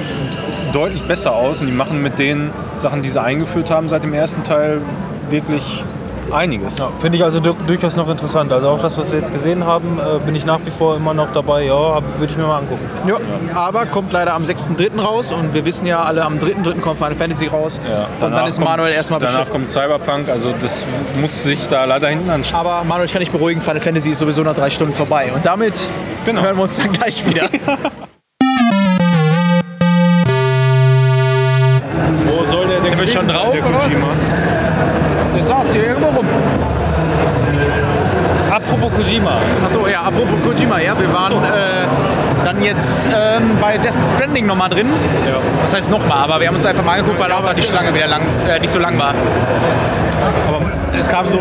deutlich 0.73 1.03
besser 1.05 1.33
aus 1.33 1.61
und 1.61 1.67
die 1.67 1.73
machen 1.73 2.03
mit 2.03 2.19
den 2.19 2.51
Sachen, 2.79 3.03
die 3.03 3.09
sie 3.09 3.21
eingeführt 3.21 3.71
haben 3.71 3.89
seit 3.89 4.05
dem 4.05 4.15
ersten 4.15 4.45
Teil, 4.45 4.81
wirklich 5.31 5.85
einiges. 6.33 6.83
Finde 7.01 7.19
ich 7.19 7.25
also 7.25 7.41
du 7.41 7.55
durchaus 7.67 7.97
noch 7.97 8.09
interessant. 8.09 8.53
Also 8.53 8.69
auch 8.69 8.81
das, 8.81 8.97
was 8.99 9.11
wir 9.11 9.19
jetzt 9.19 9.33
gesehen 9.33 9.65
haben, 9.67 9.99
äh, 9.99 10.19
bin 10.25 10.35
ich 10.35 10.45
nach 10.47 10.61
wie 10.65 10.71
vor 10.71 10.97
immer 10.97 11.15
noch 11.15 11.29
dabei. 11.33 11.65
Ja, 11.65 12.01
würde 12.19 12.31
ich 12.33 12.37
mir 12.37 12.47
mal 12.47 12.59
angucken. 12.59 12.85
Ja, 13.07 13.17
aber 13.55 13.87
kommt 13.87 14.13
leider 14.13 14.35
am 14.35 14.43
6.3. 14.43 15.01
raus 15.01 15.33
und 15.33 15.55
wir 15.55 15.65
wissen 15.65 15.87
ja 15.87 16.03
alle, 16.03 16.25
am 16.25 16.39
3.3. 16.39 16.81
kommt 16.81 16.99
Final 16.99 17.15
Fantasy 17.15 17.47
raus. 17.47 17.81
Ja, 17.91 18.01
und 18.05 18.07
dann 18.21 18.33
danach 18.33 18.47
ist 18.49 18.57
kommt- 18.59 18.69
Manuel 18.71 18.93
erstmal 18.93 19.21
Danach 19.21 19.33
beschäftigt. 19.47 19.53
kommt 19.57 19.69
Cyberpunk, 19.69 20.29
also 20.29 20.53
das 20.61 20.85
muss 21.21 21.43
sich 21.43 21.69
da 21.69 21.85
leider 21.85 22.09
hinten 22.09 22.31
anstellen. 22.31 22.61
Aber 22.61 22.85
Manuel, 22.85 23.07
ich 23.07 23.13
kann 23.13 23.21
dich 23.21 23.31
beruhigen, 23.31 23.61
Final 23.61 23.81
Fantasy 23.81 24.11
ist 24.11 24.19
sowieso 24.19 24.43
nach 24.43 24.55
drei 24.55 24.71
Stunden 24.71 24.95
vorbei. 24.95 25.31
Und 25.35 25.45
damit 25.47 25.75
Genau. 26.25 26.43
hören 26.43 26.57
wir 26.57 26.63
uns 26.65 26.77
dann 26.77 26.93
gleich 26.93 27.25
wieder. 27.27 27.49
Wo 32.27 32.45
soll 32.45 32.67
der 32.69 32.81
denn 32.81 32.91
Sind 32.91 33.01
wir 33.01 33.07
schon 33.07 33.29
drauf, 33.29 33.53
der 33.53 33.65
oder? 33.67 33.79
Kojima? 33.79 34.07
Der 34.09 34.26
saß 35.57 35.73
hier 35.73 35.87
irgendwo 35.89 36.09
rum. 36.09 36.27
Apropos 38.51 38.91
Kojima. 38.95 39.37
Achso, 39.65 39.87
ja, 39.87 40.01
apropos 40.01 40.35
Kojima, 40.45 40.79
ja, 40.81 40.99
wir 40.99 41.13
waren 41.13 41.33
äh, 41.33 42.45
dann 42.45 42.63
jetzt 42.63 43.07
ähm, 43.07 43.57
bei 43.61 43.77
Death 43.77 43.93
Stranding 44.17 44.47
nochmal 44.47 44.71
drin. 44.71 44.89
Ja. 45.27 45.39
Das 45.63 45.75
heißt 45.75 45.91
nochmal, 45.91 46.25
aber 46.25 46.41
wir 46.41 46.49
haben 46.49 46.55
uns 46.57 46.65
einfach 46.65 46.85
mal 46.85 46.99
angeguckt, 46.99 47.19
weil 47.19 47.33
auch 47.33 47.43
was 47.43 47.57
nicht 47.57 47.73
lange 47.73 47.95
wieder 47.95 48.07
lang, 48.07 48.23
äh, 48.49 48.59
nicht 48.61 48.73
so 48.73 48.79
lang 48.79 48.99
war. 48.99 49.15
Aber 50.49 50.61
es 50.99 51.09
kam 51.09 51.29
so, 51.29 51.39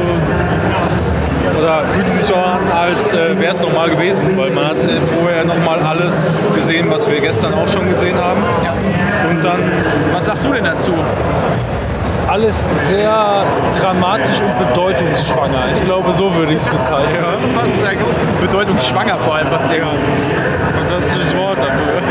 oder 1.58 1.84
fühlte 1.94 2.12
sich 2.12 2.26
so 2.26 2.36
an, 2.36 2.60
als 2.74 3.14
äh, 3.14 3.40
wäre 3.40 3.54
es 3.54 3.62
nochmal 3.62 3.90
gewesen, 3.90 4.38
weil 4.38 4.50
man 4.50 4.68
hat 4.68 4.78
äh, 4.78 5.00
vorher 5.22 5.46
nochmal 5.46 5.80
alles 5.80 6.38
gesehen, 6.54 6.90
was 6.90 7.10
wir 7.10 7.22
gestern 7.22 7.54
auch 7.54 7.68
schon 7.68 7.88
gesehen 7.90 8.18
haben. 8.18 8.44
Ja. 8.64 8.74
Und 9.30 9.44
dann, 9.44 9.60
Was 10.14 10.26
sagst 10.26 10.46
du 10.46 10.52
denn 10.52 10.66
dazu? 10.66 10.94
Alles 12.28 12.68
sehr 12.88 13.46
dramatisch 13.80 14.42
und 14.42 14.58
bedeutungsschwanger. 14.58 15.64
Ich 15.76 15.84
glaube, 15.84 16.12
so 16.14 16.34
würde 16.34 16.54
ich 16.54 16.60
es 16.60 16.68
bezeichnen. 16.68 17.24
Passt 17.54 17.76
sehr 17.80 17.96
gut. 17.96 18.42
Bedeutungsschwanger 18.42 19.20
vor 19.20 19.36
allem, 19.36 19.52
was 19.52 19.68
der 19.68 19.86
fantastisches 20.76 21.36
Wort 21.36 21.60
dafür. 21.60 22.02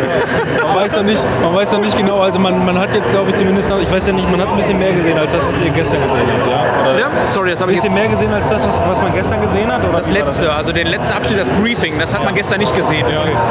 Man 0.85 0.91
weiß 0.91 0.97
ja 0.97 1.03
nicht, 1.03 1.25
man 1.43 1.55
weiß 1.55 1.73
ja 1.73 1.79
nicht 1.79 1.97
genau, 1.97 2.19
also 2.21 2.39
man, 2.39 2.63
man 2.67 2.79
hat 2.79 2.93
jetzt 2.95 3.09
glaube 3.11 3.31
ich 3.31 3.37
zumindest 3.37 3.71
noch, 3.71 3.81
ich 3.81 3.91
weiß 3.91 4.07
ja 4.07 4.13
nicht, 4.13 4.31
man 4.31 4.39
hat 4.39 4.49
ein 4.51 4.57
bisschen 4.59 4.79
mehr 4.79 4.93
gesehen 4.93 5.17
als 5.19 5.33
das, 5.33 5.47
was 5.47 5.59
ihr 5.59 5.71
gestern 5.71 6.03
gesehen 6.03 6.21
habt, 6.31 6.47
ja? 6.47 6.91
Oder 6.91 6.99
Ja, 6.99 7.07
sorry, 7.27 7.53
das 7.53 7.61
habe 7.63 7.71
Ein 7.73 7.77
ich 7.77 7.81
bisschen 7.83 7.97
jetzt. 7.97 8.03
mehr 8.03 8.11
gesehen 8.13 8.33
als 8.35 8.49
das, 8.51 8.69
was, 8.87 9.01
man 9.01 9.15
gestern 9.15 9.41
gesehen 9.41 9.73
hat? 9.73 9.83
Oder 9.83 9.99
Das 10.01 10.11
letzte, 10.11 10.53
also 10.55 10.73
den 10.73 10.87
letzten 10.89 11.15
Abschnitt, 11.15 11.41
das 11.41 11.51
Briefing, 11.53 11.99
das 11.99 12.13
hat 12.15 12.23
man 12.23 12.35
gestern 12.35 12.59
nicht 12.59 12.77
gesehen. 12.77 13.07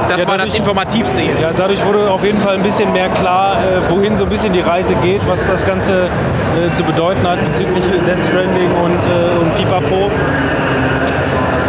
Das 0.10 0.22
Ja, 0.22 0.28
war 0.28 0.38
das 0.38 0.54
Informativste 0.54 1.22
jetzt. 1.22 1.42
Ja, 1.42 1.50
dadurch 1.56 1.84
wurde 1.86 2.12
auf 2.12 2.24
jeden 2.24 2.40
Fall 2.40 2.54
ein 2.56 2.62
bisschen 2.64 2.94
mehr 2.94 3.10
klar, 3.10 3.56
äh, 3.56 3.90
wohin 3.92 4.16
so 4.16 4.26
ein 4.26 4.30
bisschen 4.30 4.54
die 4.54 4.62
Reise 4.62 4.94
geht, 4.96 5.28
was 5.28 5.48
das 5.48 5.66
Ganze 5.66 6.04
äh, 6.06 6.72
zu 6.74 6.84
bedeuten 6.84 7.28
hat 7.28 7.40
bezüglich 7.52 7.84
Death 8.06 8.20
Stranding 8.30 8.70
und, 8.84 9.06
äh, 9.06 9.40
und 9.42 9.56
Pipapo. 9.56 10.12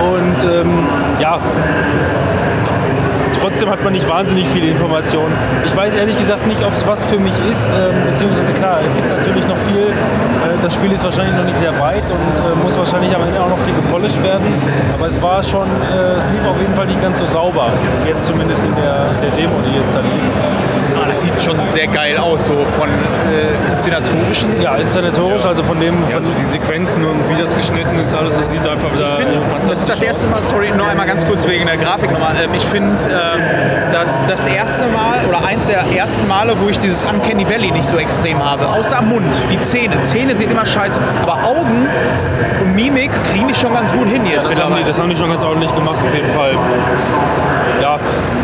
Und 0.03 0.45
ähm, 0.45 0.87
ja, 1.21 1.39
trotzdem 3.55 3.71
hat 3.71 3.85
man 3.85 3.93
nicht 3.93 4.09
wahnsinnig 4.09 4.49
viele 4.49 4.67
Informationen. 4.67 5.33
Ich 5.65 5.77
weiß 5.77 5.95
ehrlich 5.95 6.17
gesagt 6.17 6.45
nicht, 6.45 6.61
ob 6.65 6.73
es 6.73 6.85
was 6.89 7.05
für 7.05 7.21
mich 7.21 7.35
ist, 7.49 7.69
ähm, 7.69 7.95
beziehungsweise 8.11 8.53
klar, 8.53 8.81
es 8.85 8.93
gibt 8.97 9.09
natürlich 9.09 9.47
noch 9.47 9.57
viel. 9.59 9.91
Äh, 9.91 10.59
das 10.61 10.75
Spiel 10.75 10.91
ist 10.91 11.05
wahrscheinlich 11.05 11.37
noch 11.37 11.45
nicht 11.45 11.61
sehr 11.61 11.79
weit 11.79 12.03
und 12.11 12.19
äh, 12.19 12.65
muss 12.65 12.77
wahrscheinlich 12.77 13.15
am 13.15 13.23
Ende 13.23 13.41
auch 13.41 13.49
noch 13.49 13.59
viel 13.61 13.75
gepolished 13.75 14.21
werden. 14.25 14.47
Aber 14.93 15.07
es 15.07 15.23
war 15.23 15.41
schon, 15.41 15.69
äh, 15.69 16.19
es 16.19 16.29
lief 16.31 16.45
auf 16.45 16.59
jeden 16.61 16.75
Fall 16.75 16.87
nicht 16.87 17.01
ganz 17.01 17.21
so 17.21 17.27
sauber. 17.27 17.69
Jetzt 18.05 18.27
zumindest 18.27 18.65
in 18.65 18.75
der, 18.75 19.07
in 19.15 19.21
der 19.21 19.31
Demo, 19.31 19.55
die 19.65 19.79
jetzt 19.79 19.95
da 19.95 20.01
lief. 20.01 20.54
Das 21.15 21.23
sieht 21.23 21.41
schon 21.41 21.57
sehr 21.71 21.87
geil 21.87 22.19
aus, 22.19 22.47
so 22.47 22.55
von 22.77 22.89
äh, 22.89 23.73
inszenatorischen. 23.73 24.61
Ja, 24.61 24.75
inszenatorisch, 24.75 25.45
also 25.45 25.63
von 25.63 25.79
dem, 25.79 25.95
von, 26.07 26.17
Also 26.17 26.31
die 26.37 26.45
Sequenzen 26.45 27.05
und 27.05 27.31
wie 27.31 27.41
das 27.41 27.55
geschnitten 27.55 27.97
ist, 28.01 28.13
alles, 28.13 28.41
das 28.41 28.51
sieht 28.51 28.67
einfach 28.67 28.93
wieder 28.93 29.17
so 29.25 29.69
Das 29.69 29.79
ist 29.79 29.89
das 29.89 30.03
erste 30.03 30.27
Mal, 30.27 30.43
sorry, 30.43 30.73
nur 30.77 30.89
einmal 30.89 31.07
ganz 31.07 31.25
kurz 31.25 31.47
wegen 31.47 31.67
der 31.67 31.77
Grafik 31.77 32.11
nochmal. 32.11 32.35
Ähm, 32.43 32.51
ich 32.53 32.65
finde, 32.65 32.97
ähm, 33.05 33.43
das, 33.93 34.25
das 34.27 34.45
erste 34.47 34.87
Mal 34.87 35.21
oder 35.29 35.45
eins 35.47 35.69
der 35.69 35.85
ersten 35.97 36.27
Male, 36.27 36.57
wo 36.61 36.69
ich 36.69 36.81
dieses 36.81 37.07
Uncanny 37.07 37.49
Valley 37.49 37.71
nicht 37.71 37.89
so 37.89 37.97
extrem 37.97 38.45
habe. 38.45 38.67
Außer 38.67 38.99
am 38.99 39.09
Mund, 39.09 39.41
die 39.53 39.61
Zähne. 39.61 40.03
Zähne 40.03 40.35
sehen 40.35 40.51
immer 40.51 40.67
scheiße. 40.67 40.99
Aber 41.23 41.47
Augen 41.47 41.87
und 42.61 42.75
Mimik 42.75 43.13
kriegen 43.31 43.47
die 43.47 43.55
schon 43.55 43.73
ganz 43.73 43.93
gut 43.93 44.09
hin 44.09 44.27
jetzt 44.27 44.47
Das 44.47 44.61
haben, 44.61 44.75
die, 44.75 44.83
das 44.83 44.99
haben 44.99 45.11
die 45.11 45.17
schon 45.17 45.31
ganz 45.31 45.45
ordentlich 45.45 45.73
gemacht, 45.77 45.99
auf 46.05 46.13
jeden 46.13 46.31
Fall. 46.31 46.57
Ja, 47.81 47.99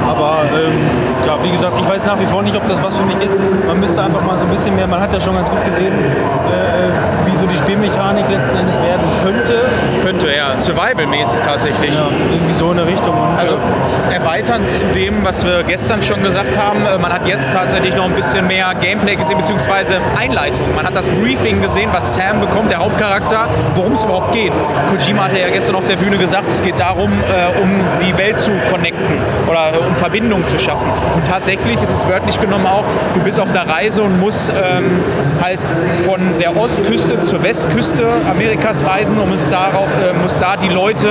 aber 0.08 0.42
ähm, 0.52 0.78
ja, 1.26 1.42
wie 1.42 1.50
gesagt, 1.50 1.74
ich 1.80 1.88
weiß 1.88 2.04
nach 2.04 2.18
wie 2.18 2.26
vor 2.26 2.42
nicht, 2.42 2.56
ob 2.60 2.68
das 2.68 2.82
was 2.82 2.96
für 2.96 3.04
mich 3.04 3.20
ist. 3.20 3.36
Man 3.66 3.80
müsste 3.80 4.02
einfach 4.02 4.22
mal 4.22 4.38
so 4.38 4.44
ein 4.44 4.50
bisschen 4.50 4.74
mehr, 4.76 4.86
man 4.86 5.00
hat 5.00 5.12
ja 5.12 5.20
schon 5.20 5.34
ganz 5.34 5.50
gut 5.50 5.64
gesehen, 5.64 5.94
äh, 5.94 7.19
so 7.40 7.46
die 7.46 7.56
Spielmechanik 7.56 8.28
letzten 8.28 8.56
Endes 8.58 8.76
werden 8.76 9.06
könnte. 9.24 9.54
Könnte, 10.02 10.28
ja. 10.34 10.58
Survival-mäßig 10.58 11.40
tatsächlich. 11.40 11.94
Ja, 11.94 12.08
irgendwie 12.30 12.52
so 12.52 12.70
in 12.70 12.78
eine 12.78 12.86
Richtung. 12.86 13.14
Und, 13.16 13.38
Also 13.38 13.54
äh, 13.54 14.14
erweiternd 14.14 14.68
zu 14.68 14.84
dem, 14.94 15.24
was 15.24 15.44
wir 15.44 15.62
gestern 15.62 16.02
schon 16.02 16.22
gesagt 16.22 16.58
haben, 16.58 16.84
äh, 16.84 16.98
man 16.98 17.12
hat 17.12 17.26
jetzt 17.26 17.50
tatsächlich 17.52 17.96
noch 17.96 18.04
ein 18.04 18.14
bisschen 18.14 18.46
mehr 18.46 18.74
Gameplay 18.78 19.16
gesehen, 19.16 19.38
beziehungsweise 19.38 19.98
Einleitung. 20.18 20.64
Man 20.76 20.86
hat 20.86 20.94
das 20.94 21.08
Briefing 21.08 21.62
gesehen, 21.62 21.88
was 21.92 22.14
Sam 22.14 22.40
bekommt, 22.40 22.70
der 22.70 22.78
Hauptcharakter, 22.78 23.46
worum 23.74 23.94
es 23.94 24.04
überhaupt 24.04 24.32
geht. 24.32 24.52
Kojima 24.90 25.24
hatte 25.24 25.38
ja 25.38 25.48
gestern 25.48 25.76
auf 25.76 25.86
der 25.86 25.96
Bühne 25.96 26.18
gesagt, 26.18 26.48
es 26.50 26.60
geht 26.60 26.78
darum, 26.78 27.10
äh, 27.10 27.62
um 27.62 27.70
die 28.02 28.16
Welt 28.18 28.38
zu 28.38 28.50
connecten 28.70 29.18
oder 29.48 29.80
um 29.88 29.96
Verbindungen 29.96 30.46
zu 30.46 30.58
schaffen. 30.58 30.86
Und 31.14 31.24
tatsächlich 31.24 31.80
ist 31.80 31.90
es 31.90 32.06
wörtlich 32.06 32.38
genommen 32.38 32.66
auch, 32.66 32.84
du 33.14 33.20
bist 33.20 33.40
auf 33.40 33.50
der 33.52 33.66
Reise 33.66 34.02
und 34.02 34.20
musst 34.20 34.50
ähm, 34.50 35.00
halt 35.40 35.60
von 36.04 36.38
der 36.38 36.56
Ostküste 36.56 37.20
zur 37.30 37.42
Westküste 37.44 38.04
Amerikas 38.28 38.84
reisen, 38.84 39.16
um 39.20 39.30
es 39.32 39.48
darauf, 39.48 39.86
äh, 40.02 40.12
muss 40.20 40.36
da 40.40 40.56
die 40.56 40.68
Leute 40.68 41.06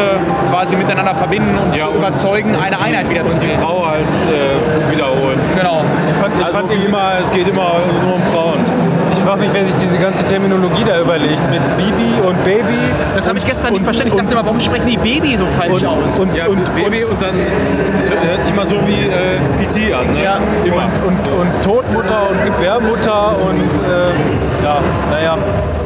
quasi 0.51 0.75
miteinander 0.75 1.15
verbinden 1.15 1.57
und 1.57 1.73
Ja, 1.73 1.85
zu 1.85 1.91
und- 1.91 1.95
überzeugen, 1.95 2.55
eine 2.57 2.77
Einheit 2.77 3.09
wieder 3.09 3.25
zu 3.25 3.37
Die 3.37 3.45
bilden. 3.45 3.61
Frau 3.61 3.87
halt 3.87 4.03
äh, 4.03 4.91
wiederholen. 4.91 5.39
Genau. 5.55 5.81
ich 6.09 6.15
fand, 6.17 6.33
ich 6.37 6.41
Also 6.45 6.57
fand 6.57 6.71
immer, 6.73 7.13
es 7.23 7.31
geht 7.31 7.47
immer 7.47 7.71
nur 8.03 8.15
um 8.15 8.23
Frauen. 8.33 8.59
Ich 9.19 9.25
frage 9.25 9.41
mich, 9.41 9.49
wer 9.53 9.65
sich 9.65 9.75
diese 9.75 9.97
ganze 9.97 10.23
Terminologie 10.25 10.83
da 10.85 10.99
überlegt. 11.01 11.41
Mit 11.49 11.61
Bibi 11.77 12.21
und 12.25 12.41
Baby. 12.43 12.79
Das 13.15 13.27
habe 13.27 13.37
ich 13.37 13.45
gestern 13.45 13.71
nicht 13.73 13.79
und- 13.81 13.85
verstanden. 13.85 14.13
Ich 14.15 14.21
dachte 14.21 14.33
immer, 14.33 14.45
warum 14.45 14.59
sprechen 14.59 14.87
die 14.87 14.97
Baby 14.97 15.35
so 15.37 15.45
falsch 15.57 15.71
und, 15.71 15.85
aus? 15.85 16.17
und, 16.19 16.35
Ja, 16.35 16.47
und, 16.47 16.63
Baby 16.75 17.03
und 17.03 17.21
dann 17.21 17.35
das 17.99 18.09
hört 18.09 18.43
sich 18.45 18.55
mal 18.55 18.65
so 18.65 18.75
wie 18.87 19.07
äh, 19.07 19.37
PT 19.65 19.93
an, 19.93 20.13
ne? 20.13 20.23
Ja. 20.23 20.35
immer. 20.63 20.87
und, 21.05 21.29
und 21.29 21.61
Todmutter 21.63 22.29
und 22.29 22.45
Gebärmutter 22.45 23.35
und 23.41 23.59
äh, 23.59 24.63
ja, 24.63 24.77
naja, 25.11 25.37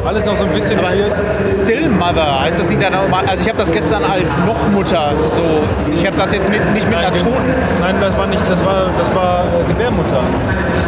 alles 0.04 0.24
noch 0.26 0.36
so 0.36 0.44
ein 0.44 0.50
bisschen 0.50 0.78
Aber 0.78 0.88
weird. 0.88 1.12
Still 1.48 1.88
Mother 1.88 2.40
heißt 2.42 2.58
das 2.60 2.68
nicht 2.68 2.82
dann 2.82 2.92
normal? 2.92 3.24
Also 3.28 3.42
ich 3.42 3.48
habe 3.48 3.58
das 3.58 3.70
gestern 3.72 4.04
als 4.04 4.38
Nochmutter 4.46 5.12
so. 5.30 5.92
Ich 5.94 6.06
habe 6.06 6.16
das 6.16 6.32
jetzt 6.32 6.50
mit, 6.50 6.60
nicht 6.74 6.86
mit 6.88 6.96
einer 6.98 7.10
Nein, 7.10 7.18
toten. 7.18 7.54
nein, 7.80 7.96
das 8.00 8.16
war 8.18 8.26
nicht, 8.26 8.42
das 8.48 8.64
war, 8.64 8.86
das 8.98 9.14
war 9.14 9.44
äh, 9.44 9.64
Gebärmutter. 9.68 10.20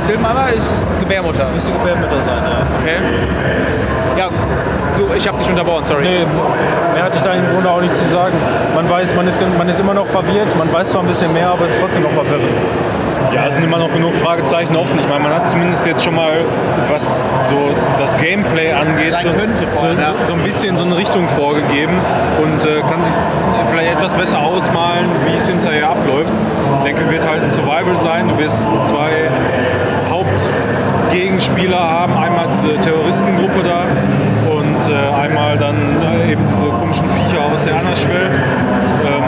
Still 0.05 0.19
Mother 0.19 0.53
ist 0.55 0.81
Gebärmutter. 1.01 1.49
Müsste 1.53 1.71
Gebärmutter 1.73 2.21
sein, 2.21 2.36
ja. 2.37 2.67
Okay. 2.81 2.97
Ja, 4.17 4.29
du, 4.97 5.15
ich 5.15 5.29
habe 5.29 5.39
dich 5.39 5.49
unterbrochen, 5.49 5.85
sorry. 5.85 6.05
Nee, 6.05 6.27
mehr 6.95 7.05
hatte 7.05 7.17
ich 7.17 7.23
da 7.23 7.33
im 7.35 7.47
Grunde 7.53 7.71
auch 7.71 7.81
nicht 7.81 7.95
zu 7.95 8.05
sagen. 8.07 8.35
Man 8.75 8.89
weiß, 8.89 9.15
man 9.15 9.27
ist, 9.27 9.39
man 9.59 9.69
ist 9.69 9.79
immer 9.79 9.95
noch 9.95 10.07
verwirrt, 10.07 10.57
man 10.57 10.73
weiß 10.73 10.91
zwar 10.91 11.03
ein 11.03 11.09
bisschen 11.09 11.33
mehr, 11.33 11.51
aber 11.51 11.67
es 11.67 11.73
ist 11.73 11.81
trotzdem 11.81 12.05
noch 12.05 12.13
verwirrend. 12.13 12.49
Ja, 13.33 13.47
es 13.47 13.55
sind 13.55 13.65
immer 13.65 13.79
noch 13.79 13.91
genug 13.91 14.15
Fragezeichen 14.15 14.77
offen. 14.77 14.99
Ich 14.99 15.09
meine, 15.09 15.23
man 15.23 15.35
hat 15.35 15.49
zumindest 15.49 15.85
jetzt 15.85 16.03
schon 16.05 16.15
mal, 16.15 16.45
was 16.91 17.29
so 17.45 17.71
das 17.99 18.17
Gameplay 18.17 18.73
angeht, 18.73 19.15
so, 19.21 19.29
allem, 19.29 19.99
ja. 19.99 20.07
so, 20.07 20.13
so 20.27 20.35
ein 20.35 20.43
bisschen 20.43 20.77
so 20.77 20.85
eine 20.85 20.97
Richtung 20.97 21.29
vorgegeben 21.29 21.93
und 22.43 22.65
äh, 22.65 22.81
kann 22.89 23.03
sich 23.03 23.13
vielleicht 23.69 23.93
etwas 23.93 24.13
besser 24.15 24.41
ausmalen, 24.41 25.07
wie 25.27 25.37
es 25.37 25.47
hinterher 25.47 25.91
abläuft. 25.91 26.33
Ich 26.79 26.85
denke, 26.85 27.11
wird 27.11 27.29
halt 27.29 27.43
ein 27.43 27.51
Survival 27.51 27.97
sein. 27.99 28.29
Du 28.29 28.39
wirst 28.39 28.71
zwei 28.89 29.29
Hauptgegenspieler 31.07 31.79
haben. 31.79 32.17
Einmal 32.17 32.49
diese 32.53 32.79
Terroristengruppe 32.81 33.63
da 33.63 33.85
und 34.51 34.91
äh, 34.91 35.21
einmal 35.21 35.57
dann 35.57 35.77
äh, 36.03 36.33
eben 36.33 36.45
diese 36.47 36.67
komischen 36.67 37.05
Viecher 37.11 37.43
aus 37.43 37.65
der 37.65 37.77
Anderswelt. 37.77 38.35
Ähm, 38.35 39.23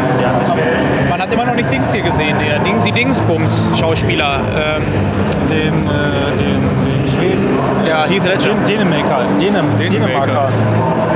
Man 1.08 1.20
hat 1.20 1.32
immer 1.32 1.44
noch 1.44 1.54
nicht 1.54 1.70
Dings 1.70 1.92
hier 1.92 2.02
gesehen, 2.02 2.36
der 2.38 2.58
Dingsy 2.60 2.90
Dingsbums 2.92 3.68
Schauspieler. 3.78 4.40
Ähm, 4.56 4.82
Den, 5.48 5.86
äh, 5.86 6.36
den, 6.36 6.60
den 6.60 7.07
Schweden, 7.18 7.58
ja, 7.86 8.04
Heath 8.04 8.26
Ledger. 8.26 8.50
den 8.54 8.64
Dänemarker, 8.66 9.20
Dänem, 9.40 9.66
Dänemarker. 9.78 10.48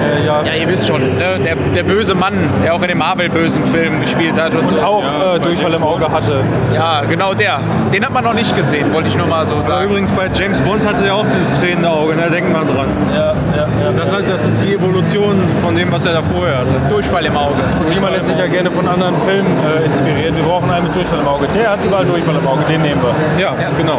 Äh, 0.03 0.27
ja, 0.27 0.43
Ja, 0.45 0.55
ihr 0.61 0.69
wisst 0.69 0.87
schon, 0.87 1.01
ne? 1.01 1.39
der, 1.45 1.55
der 1.55 1.83
böse 1.85 2.15
Mann, 2.15 2.35
der 2.65 2.75
auch 2.75 2.83
in 2.83 2.89
dem 2.89 2.99
Marvel-bösen 2.99 3.65
Film 3.67 4.01
gespielt 4.01 4.41
hat 4.41 4.53
und 4.55 4.69
so. 4.69 4.81
auch 4.81 5.03
Ja, 5.05 5.37
äh, 5.37 5.39
Durchfall 5.41 5.75
im 5.75 5.83
Auge 5.85 6.11
hatte. 6.11 6.41
Ja, 6.75 7.03
genau 7.09 7.35
der. 7.35 7.61
Den 7.93 8.05
hat 8.05 8.13
man 8.13 8.25
noch 8.25 8.35
nicht 8.35 8.55
gesehen, 8.57 8.93
wollte 8.93 9.09
ich 9.09 9.17
nur 9.17 9.27
mal 9.29 9.47
so 9.47 9.55
aber 9.55 9.63
sagen. 9.63 9.85
übrigens 9.91 10.11
bei 10.11 10.29
James 10.35 10.61
Bond 10.63 10.85
hatte 10.87 11.07
er 11.07 11.15
auch 11.15 11.27
dieses 11.27 11.53
tränende 11.53 11.89
Auge, 11.89 12.15
ne? 12.17 12.23
denkt 12.33 12.53
mal 12.53 12.65
dran. 12.65 12.89
Ja, 13.15 13.19
ja, 13.57 13.67
ja. 13.85 13.93
Das, 13.95 14.13
halt, 14.13 14.29
das 14.29 14.45
ist 14.47 14.59
die 14.65 14.75
Evolution 14.75 15.37
von 15.63 15.77
dem, 15.77 15.93
was 15.93 16.05
er 16.05 16.15
da 16.15 16.23
vorher 16.23 16.59
hatte. 16.59 16.75
Durchfall 16.89 17.25
im 17.27 17.37
Auge. 17.37 17.55
Kojima 17.87 18.09
lässt 18.09 18.27
sich 18.29 18.39
ja 18.39 18.47
gerne 18.49 18.71
von 18.71 18.89
anderen 18.89 19.17
Filmen 19.19 19.47
äh, 19.81 19.85
inspirieren. 19.87 20.35
Wir 20.37 20.43
brauchen 20.45 20.69
einen 20.71 20.87
mit 20.87 20.97
Durchfall 20.97 21.21
im 21.21 21.29
Auge. 21.29 21.47
Der 21.55 21.71
hat 21.71 21.79
überall 21.85 22.05
Durchfall 22.07 22.35
im 22.37 22.47
Auge, 22.49 22.65
den 22.69 22.83
nehmen 22.83 23.01
wir. 23.03 23.41
Ja, 23.43 23.53
genau. 23.77 23.99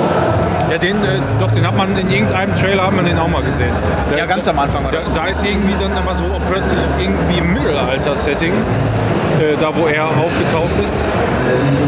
Ja, 0.73 0.79
den, 0.79 1.03
äh, 1.03 1.19
doch, 1.37 1.51
den 1.51 1.67
hat 1.67 1.77
man 1.77 1.95
in 1.95 2.09
irgendeinem 2.09 2.55
Trailer 2.55 2.87
hat 2.87 2.93
man 2.93 3.05
den 3.05 3.19
auch 3.19 3.27
mal 3.27 3.43
gesehen. 3.43 3.69
Da, 4.09 4.17
Ja, 4.17 4.25
ganz 4.25 4.47
am 4.47 4.57
Anfang 4.57 4.83
war 4.83 4.91
da, 4.91 4.97
das. 4.97 5.13
da 5.13 5.27
ist 5.27 5.43
irgendwie 5.45 5.75
dann 5.79 5.95
aber 5.95 6.15
so 6.15 6.23
plötzlich 6.49 6.79
irgendwie 6.97 7.37
im 7.37 7.53
Mittelalter-Setting, 7.53 8.53
äh, 8.53 9.55
da 9.61 9.69
wo 9.75 9.85
er 9.85 10.05
aufgetaucht 10.05 10.75
ist. 10.83 11.05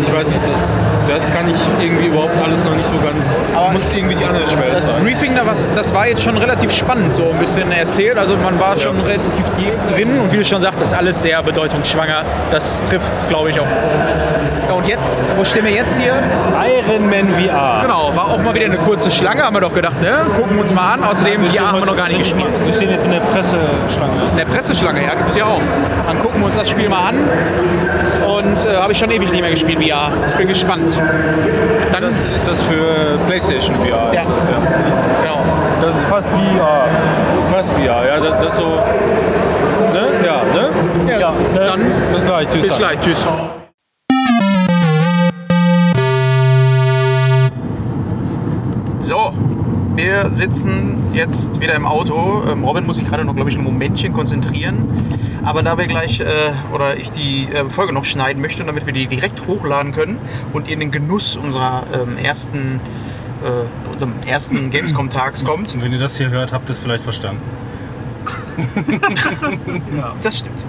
Ich 0.03 0.13
weiß 0.13 0.29
nicht, 0.29 0.43
das, 0.47 0.69
das 1.07 1.31
kann 1.31 1.49
ich 1.49 1.59
irgendwie 1.83 2.05
überhaupt 2.09 2.39
alles 2.39 2.63
noch 2.63 2.75
nicht 2.75 2.85
so 2.87 2.93
ganz. 3.03 3.39
Aber 3.55 3.71
muss 3.71 3.91
irgendwie 3.91 4.13
die 4.13 4.23
andere 4.25 4.45
Schwelle 4.45 4.73
Das 4.75 4.85
sein. 4.85 5.01
Briefing, 5.03 5.33
da 5.33 5.47
was, 5.47 5.73
das 5.73 5.91
war 5.91 6.07
jetzt 6.07 6.21
schon 6.21 6.37
relativ 6.37 6.71
spannend, 6.71 7.15
so 7.15 7.31
ein 7.31 7.39
bisschen 7.39 7.71
erzählt. 7.71 8.19
Also 8.19 8.37
man 8.37 8.59
war 8.59 8.77
schon 8.77 8.99
relativ 9.01 9.45
drin 9.89 10.19
und 10.21 10.31
wie 10.31 10.37
du 10.37 10.45
schon 10.45 10.61
sagtest, 10.61 10.93
alles 10.93 11.23
sehr 11.23 11.41
bedeutungsschwanger. 11.41 12.21
Das 12.51 12.83
trifft, 12.83 13.27
glaube 13.29 13.49
ich, 13.49 13.59
auf 13.59 13.67
Punkt. 13.67 14.09
Ja, 14.67 14.73
und 14.73 14.87
jetzt, 14.87 15.23
wo 15.37 15.43
stehen 15.43 15.63
wir 15.65 15.71
jetzt 15.71 15.99
hier? 15.99 16.13
Iron 16.13 17.09
Man 17.09 17.27
VR. 17.29 17.81
Genau, 17.83 18.15
war 18.15 18.31
auch 18.31 18.41
mal 18.41 18.53
wieder 18.55 18.65
eine 18.65 18.77
kurze 18.77 19.11
Schlange, 19.11 19.43
haben 19.43 19.55
wir 19.55 19.61
doch 19.61 19.73
gedacht, 19.73 20.01
ne? 20.01 20.25
Gucken 20.35 20.55
wir 20.55 20.61
uns 20.61 20.73
mal 20.73 20.93
an. 20.93 21.03
Außerdem, 21.03 21.47
stehen 21.47 21.61
VR 21.61 21.71
haben 21.71 21.79
wir 21.79 21.85
noch 21.85 21.95
gar 21.95 22.07
nicht 22.07 22.19
gespielt. 22.19 22.47
Wir 22.65 22.73
stehen 22.73 22.89
jetzt 22.89 23.05
in 23.05 23.11
der 23.11 23.19
Presseschlange. 23.19 24.13
In 24.31 24.37
der 24.37 24.45
Presseschlange, 24.45 25.03
ja, 25.03 25.13
gibt 25.13 25.29
es 25.29 25.37
ja 25.37 25.45
auch. 25.45 25.61
Dann 26.07 26.19
gucken 26.19 26.39
wir 26.39 26.47
uns 26.47 26.57
das 26.57 26.69
Spiel 26.69 26.89
mal 26.89 27.09
an. 27.09 27.15
Und 28.27 28.65
äh, 28.65 28.75
habe 28.75 28.91
ich 28.91 28.97
schon 28.97 29.11
ewig 29.11 29.31
nicht 29.31 29.41
mehr 29.41 29.51
gespielt, 29.51 29.79
VR. 29.79 30.11
Ich 30.31 30.37
bin 30.37 30.47
gespannt. 30.47 30.97
Dann, 31.91 32.01
Das 32.01 32.23
ist 32.23 32.47
das 32.47 32.61
für 32.61 33.17
PlayStation 33.27 33.75
VR. 33.75 34.13
Ja. 34.13 34.21
Ist 34.21 34.29
das, 34.29 34.39
ja. 34.39 35.21
genau. 35.21 35.39
Das 35.81 35.95
ist 35.95 36.05
fast 36.05 36.29
VR. 36.29 36.85
Fast 37.51 37.71
VR, 37.73 38.05
ja. 38.07 38.19
Das, 38.19 38.45
das 38.45 38.55
so. 38.55 38.79
Ne? 39.93 40.07
Ja, 40.25 40.41
ne? 40.53 40.69
Ja, 41.19 41.31
ne? 41.31 41.65
dann 41.67 41.81
bis 42.13 42.25
gleich. 42.25 42.49
Tschüss. 42.49 42.61
bis 42.63 42.71
dann. 42.71 42.79
gleich. 42.79 42.99
Tschüss. 43.01 43.25
So, 49.06 49.32
wir 49.95 50.32
sitzen 50.34 51.14
jetzt 51.14 51.61
wieder 51.61 51.76
im 51.76 51.86
Auto. 51.86 52.41
Ähm, 52.49 52.64
Robin 52.64 52.88
muss 52.88 52.95
sich 52.95 53.06
gerade 53.07 53.23
noch, 53.23 53.36
glaube 53.36 53.52
ich, 53.52 53.56
ein 53.56 53.64
Momentchen 53.64 54.14
konzentrieren. 54.14 54.88
Aber 55.44 55.61
da 55.61 55.77
wir 55.77 55.86
gleich 55.86 56.22
äh, 56.22 56.26
oder 56.73 56.98
ich 56.98 57.11
die 57.11 57.48
äh, 57.53 57.69
Folge 57.69 57.94
noch 57.94 58.03
schneiden 58.03 58.41
möchte, 58.41 58.64
damit 58.64 58.88
wir 58.88 58.94
die 58.94 59.06
direkt 59.06 59.45
hochladen 59.45 59.91
können 59.91 60.18
und 60.53 60.69
ihr 60.69 60.73
in 60.73 60.80
den 60.80 60.90
Genuss 60.90 61.38
unserer 61.38 61.84
ähm, 61.94 62.18
ersten, 62.18 62.82
äh, 63.44 63.91
unserem 63.91 64.14
ersten 64.26 64.69
Gamescom-Tags 64.72 65.45
kommt. 65.45 65.76
Und 65.76 65.84
wenn 65.84 65.94
ihr 65.94 65.99
das 65.99 66.18
hier 66.18 66.32
hört, 66.32 66.52
habt 66.52 66.68
ihr 66.68 66.73
es 66.73 66.80
vielleicht 66.80 67.03
verstanden. 67.03 67.44
Das 70.23 70.40
stimmt. 70.40 70.65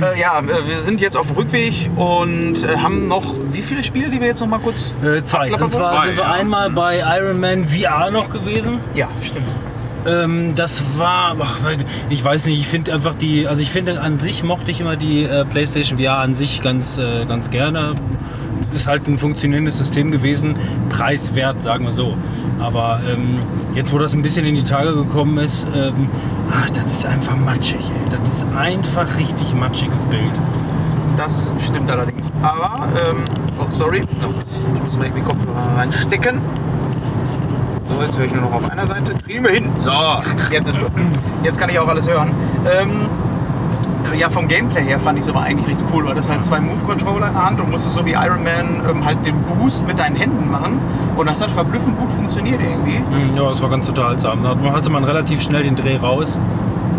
Äh, 0.00 0.20
ja, 0.20 0.40
äh, 0.40 0.68
wir 0.68 0.78
sind 0.78 1.00
jetzt 1.00 1.16
auf 1.16 1.28
dem 1.28 1.36
Rückweg 1.36 1.90
und 1.96 2.62
äh, 2.64 2.76
haben 2.76 3.06
noch 3.06 3.34
wie 3.52 3.62
viele 3.62 3.82
Spiele, 3.84 4.10
die 4.10 4.20
wir 4.20 4.28
jetzt 4.28 4.40
noch 4.40 4.48
mal 4.48 4.58
kurz. 4.58 4.94
Äh, 5.02 5.22
zwei. 5.24 5.52
Und 5.54 5.70
zwar 5.70 5.92
wollen? 5.92 6.06
sind 6.08 6.16
wir 6.16 6.26
einmal 6.26 6.70
bei 6.70 6.98
Iron 6.98 7.40
Man 7.40 7.66
VR 7.66 8.10
noch 8.10 8.30
gewesen. 8.30 8.80
Ja, 8.94 9.08
stimmt. 9.22 9.46
Ähm, 10.06 10.54
das 10.54 10.98
war, 10.98 11.36
ach, 11.40 11.58
ich 12.10 12.22
weiß 12.22 12.46
nicht, 12.46 12.60
ich 12.60 12.68
finde 12.68 12.92
einfach 12.92 13.14
die, 13.14 13.46
also 13.46 13.62
ich 13.62 13.70
finde 13.70 14.00
an 14.00 14.18
sich 14.18 14.42
mochte 14.42 14.70
ich 14.70 14.80
immer 14.80 14.96
die 14.96 15.24
äh, 15.24 15.44
PlayStation 15.44 15.98
VR 15.98 16.18
an 16.18 16.34
sich 16.34 16.62
ganz, 16.62 16.98
äh, 16.98 17.24
ganz 17.24 17.50
gerne. 17.50 17.94
Ist 18.74 18.88
halt 18.88 19.06
ein 19.06 19.18
funktionierendes 19.18 19.78
System 19.78 20.10
gewesen, 20.10 20.56
preiswert, 20.88 21.62
sagen 21.62 21.84
wir 21.84 21.92
so. 21.92 22.16
Aber 22.58 23.00
ähm, 23.08 23.38
jetzt, 23.74 23.92
wo 23.92 23.98
das 23.98 24.14
ein 24.14 24.22
bisschen 24.22 24.44
in 24.46 24.56
die 24.56 24.64
Tage 24.64 24.94
gekommen 24.94 25.38
ist, 25.38 25.64
ähm, 25.74 26.08
ach, 26.50 26.68
das 26.70 26.84
ist 26.86 27.06
einfach 27.06 27.36
matschig, 27.36 27.90
ey. 27.90 28.10
Das 28.10 28.32
ist 28.32 28.46
einfach 28.56 29.06
richtig 29.16 29.54
matschiges 29.54 30.04
Bild. 30.06 30.40
Das 31.16 31.54
stimmt 31.58 31.88
allerdings. 31.88 32.32
Aber, 32.42 32.88
ähm, 33.08 33.18
oh, 33.60 33.66
sorry. 33.70 34.02
So, 34.20 34.34
ich 34.74 34.82
muss 34.82 34.98
mal 34.98 35.04
irgendwie 35.04 35.22
Kopfhörer 35.22 35.76
reinstecken. 35.76 36.40
So, 37.88 38.02
jetzt 38.02 38.18
höre 38.18 38.26
ich 38.26 38.32
nur 38.32 38.42
noch 38.42 38.54
auf 38.54 38.70
einer 38.70 38.86
Seite. 38.86 39.14
Kriegen 39.24 39.44
wir 39.44 39.52
hin. 39.52 39.70
So, 39.76 39.90
jetzt 40.50 40.68
ist. 40.68 40.80
Jetzt 41.44 41.60
kann 41.60 41.70
ich 41.70 41.78
auch 41.78 41.88
alles 41.88 42.08
hören. 42.08 42.32
Ähm, 42.66 43.06
Ja, 44.18 44.28
vom 44.30 44.46
Gameplay 44.48 44.82
her 44.82 44.98
fand 44.98 45.18
ich 45.18 45.24
es 45.24 45.28
aber 45.30 45.40
eigentlich 45.42 45.66
recht 45.66 45.80
cool, 45.92 46.04
weil 46.06 46.14
das 46.14 46.28
halt 46.28 46.44
zwei 46.44 46.60
Move-Controller 46.60 47.28
in 47.28 47.32
der 47.34 47.44
Hand 47.46 47.60
und 47.60 47.70
musstest 47.70 47.94
so 47.94 48.04
wie 48.04 48.12
Iron 48.12 48.44
Man 48.44 48.82
ähm, 48.88 49.04
halt 49.04 49.24
den 49.24 49.40
Boost 49.42 49.86
mit 49.86 49.98
deinen 49.98 50.14
Händen 50.16 50.50
machen. 50.50 50.78
Und 51.16 51.28
das 51.28 51.40
hat 51.40 51.50
verblüffend 51.50 51.96
gut 51.98 52.12
funktioniert 52.12 52.60
irgendwie. 52.60 52.98
Hm, 52.98 53.32
Ja, 53.34 53.50
es 53.50 53.62
war 53.62 53.70
ganz 53.70 53.88
unterhaltsam. 53.88 54.42
Da 54.42 54.56
hatte 54.72 54.90
man 54.90 55.04
relativ 55.04 55.42
schnell 55.42 55.62
den 55.62 55.74
Dreh 55.74 55.96
raus. 55.96 56.38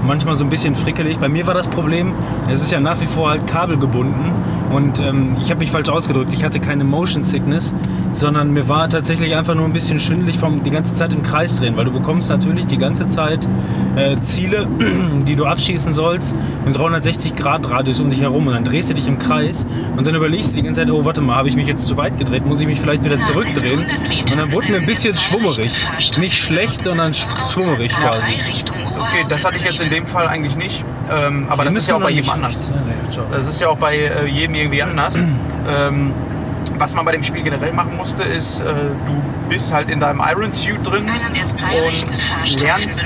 Manchmal 0.06 0.36
so 0.38 0.44
ein 0.46 0.50
bisschen 0.50 0.76
frickelig. 0.76 1.18
Bei 1.18 1.30
mir 1.30 1.48
war 1.48 1.54
das 1.54 1.68
Problem, 1.68 2.14
es 2.50 2.62
ist 2.62 2.72
ja 2.72 2.80
nach 2.80 3.00
wie 3.02 3.06
vor 3.06 3.30
halt 3.30 3.48
kabelgebunden. 3.48 4.32
Und 4.72 5.00
ähm, 5.00 5.38
ich 5.40 5.50
habe 5.52 5.60
mich 5.60 5.72
falsch 5.72 5.90
ausgedrückt. 5.90 6.34
Ich 6.34 6.44
hatte 6.44 6.60
keine 6.60 6.84
Motion 6.84 7.24
Sickness, 7.24 7.74
sondern 8.12 8.52
mir 8.52 8.68
war 8.68 8.90
tatsächlich 8.90 9.36
einfach 9.36 9.56
nur 9.56 9.66
ein 9.66 9.74
bisschen 9.74 10.00
schwindelig 10.00 10.38
vom 10.38 10.64
die 10.64 10.70
ganze 10.72 10.94
Zeit 10.96 11.14
im 11.14 11.24
Kreis 11.24 11.56
drehen. 11.58 11.78
Weil 11.78 11.86
du 11.86 11.92
bekommst 11.92 12.30
natürlich 12.30 12.66
die 12.68 12.78
ganze 12.78 13.08
Zeit 13.08 13.48
äh, 13.96 14.18
Ziele, 14.22 14.68
die 15.28 15.36
du 15.36 15.46
abschießen 15.46 15.94
sollst, 15.94 16.36
im 16.66 16.74
360-Grad-Radius 16.74 18.00
um 18.00 18.10
dich 18.10 18.22
herum. 18.22 18.48
Und 18.48 18.54
dann 18.54 18.64
drehst 18.66 18.90
du 18.90 18.94
dich 18.94 19.08
im 19.08 19.20
Kreis 19.20 19.66
und 19.98 20.06
dann 20.08 20.16
überlegst 20.16 20.52
du 20.52 20.56
die 20.58 20.64
ganze 20.64 20.82
Zeit, 20.82 20.92
oh 20.92 21.06
warte 21.06 21.22
mal, 21.22 21.36
habe 21.36 21.48
ich 21.50 21.56
mich 21.56 21.68
jetzt 21.68 21.86
zu 21.86 21.96
weit 21.98 22.18
gedreht? 22.18 22.46
Muss 22.46 22.60
ich 22.62 22.68
mich 22.68 22.80
vielleicht 22.82 23.04
wieder 23.04 23.20
zurückdrehen? 23.22 23.80
Und 24.32 24.38
dann 24.38 24.52
wurde 24.52 24.72
mir 24.72 24.78
ein 24.78 24.86
bisschen 24.86 25.18
schwummerig. 25.18 25.72
Nicht 26.18 26.36
schlecht, 26.38 26.82
sondern 26.82 27.14
sch- 27.14 27.28
schwummerig 27.52 27.96
quasi. 27.96 28.20
Okay, 28.98 29.26
das 29.30 29.46
hatte 29.46 29.58
ich 29.58 29.64
jetzt 29.64 29.80
in 29.82 29.90
dem 29.96 30.06
Fall 30.06 30.28
eigentlich 30.28 30.56
nicht. 30.56 30.84
Ähm, 31.12 31.48
aber 31.50 31.66
das 31.66 31.74
ist 31.74 31.88
ja 31.88 31.96
auch 31.96 32.02
bei 32.02 32.12
jedem 32.12 32.30
anders. 32.30 32.72
Das 33.32 33.48
ist 33.48 33.62
ja 33.62 33.70
auch 33.70 33.78
bei 33.78 33.96
äh, 33.96 34.26
jedem 34.28 34.56
irgendwie 34.56 34.84
anders. 34.84 35.18
ähm, 35.68 36.14
was 36.78 36.94
man 36.94 37.06
bei 37.06 37.14
dem 37.14 37.24
Spiel 37.24 37.44
generell 37.44 37.72
machen 37.72 37.96
musste, 37.96 38.24
ist, 38.24 38.60
äh, 38.60 38.64
du 38.66 39.24
bist 39.50 39.74
halt 39.74 39.90
in 39.90 40.00
deinem 40.00 40.22
Iron 40.26 40.54
Suit 40.54 40.86
drin 40.86 41.10
und 41.10 42.60
lernst 42.60 43.04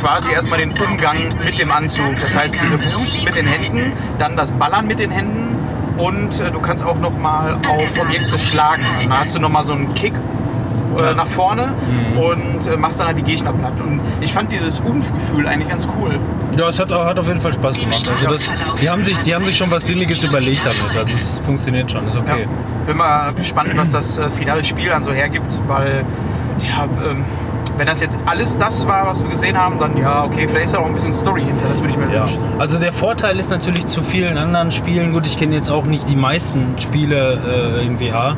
quasi 0.00 0.32
erstmal 0.32 0.60
den 0.60 0.72
Umgang 0.78 1.18
mit 1.44 1.58
dem 1.58 1.70
Anzug. 1.70 2.14
Das 2.20 2.36
heißt, 2.36 2.54
diese 2.60 2.78
Boost 2.78 3.22
mit 3.24 3.36
den 3.36 3.46
Händen, 3.46 3.92
dann 4.18 4.36
das 4.36 4.50
Ballern 4.50 4.86
mit 4.86 4.98
den 4.98 5.10
Händen 5.10 5.56
und 5.98 6.40
äh, 6.40 6.50
du 6.50 6.60
kannst 6.60 6.84
auch 6.84 6.98
noch 6.98 7.16
mal 7.16 7.54
auf 7.54 7.98
Objekte 7.98 8.38
schlagen. 8.38 8.84
Und 9.02 9.10
da 9.10 9.20
hast 9.20 9.34
du 9.34 9.40
noch 9.40 9.50
mal 9.50 9.62
so 9.62 9.72
einen 9.72 9.94
Kick 9.94 10.14
äh, 11.00 11.14
nach 11.14 11.26
vorne 11.26 11.72
und 12.16 12.66
äh, 12.66 12.76
machst 12.76 13.00
dann 13.00 13.08
halt 13.08 13.18
die 13.18 13.22
Gegner 13.22 13.52
platt. 13.52 13.74
Und 13.80 14.00
ich 14.20 14.32
fand 14.32 14.52
dieses 14.52 14.80
Umfgefühl 14.80 15.46
eigentlich 15.46 15.68
ganz 15.68 15.86
cool. 15.98 16.18
Ja, 16.56 16.68
es 16.68 16.78
hat, 16.78 16.90
hat 16.92 17.18
auf 17.18 17.28
jeden 17.28 17.40
Fall 17.40 17.52
Spaß 17.54 17.78
gemacht. 17.78 18.08
Also 18.08 18.32
das, 18.32 18.50
die, 18.80 18.88
haben 18.88 19.04
sich, 19.04 19.18
die 19.18 19.34
haben 19.34 19.44
sich 19.44 19.56
schon 19.56 19.70
was 19.70 19.86
Sinniges 19.86 20.22
überlegt 20.24 20.62
damit. 20.64 20.96
Also 20.96 21.12
es 21.12 21.38
funktioniert 21.40 21.90
schon, 21.90 22.06
ist 22.08 22.16
okay. 22.16 22.42
Ja. 22.42 22.86
Bin 22.86 22.96
mal 22.96 23.32
gespannt, 23.34 23.70
was 23.76 23.90
das 23.90 24.18
äh, 24.18 24.30
finale 24.30 24.64
Spiel 24.64 24.88
dann 24.88 25.02
so 25.02 25.12
hergibt, 25.12 25.58
weil 25.66 26.04
ja, 26.60 26.84
ähm, 27.08 27.24
wenn 27.76 27.86
das 27.86 28.00
jetzt 28.00 28.18
alles 28.26 28.56
das 28.56 28.86
war, 28.88 29.06
was 29.06 29.22
wir 29.22 29.30
gesehen 29.30 29.58
haben, 29.58 29.78
dann 29.78 29.96
ja, 29.96 30.24
okay, 30.24 30.46
vielleicht 30.48 30.66
ist 30.66 30.74
da 30.74 30.78
auch 30.78 30.86
ein 30.86 30.94
bisschen 30.94 31.12
Story 31.12 31.42
hinter, 31.44 31.66
das 31.68 31.80
würde 31.80 31.90
ich 31.92 31.96
mir 31.98 32.12
Ja. 32.14 32.22
wünschen. 32.22 32.38
Also 32.58 32.78
der 32.78 32.92
Vorteil 32.92 33.38
ist 33.38 33.50
natürlich 33.50 33.86
zu 33.86 34.02
vielen 34.02 34.38
anderen 34.38 34.72
Spielen, 34.72 35.12
gut, 35.12 35.26
ich 35.26 35.38
kenne 35.38 35.54
jetzt 35.54 35.70
auch 35.70 35.84
nicht 35.84 36.08
die 36.08 36.16
meisten 36.16 36.74
Spiele 36.78 37.76
äh, 37.80 37.86
in 37.86 37.98
VR, 37.98 38.36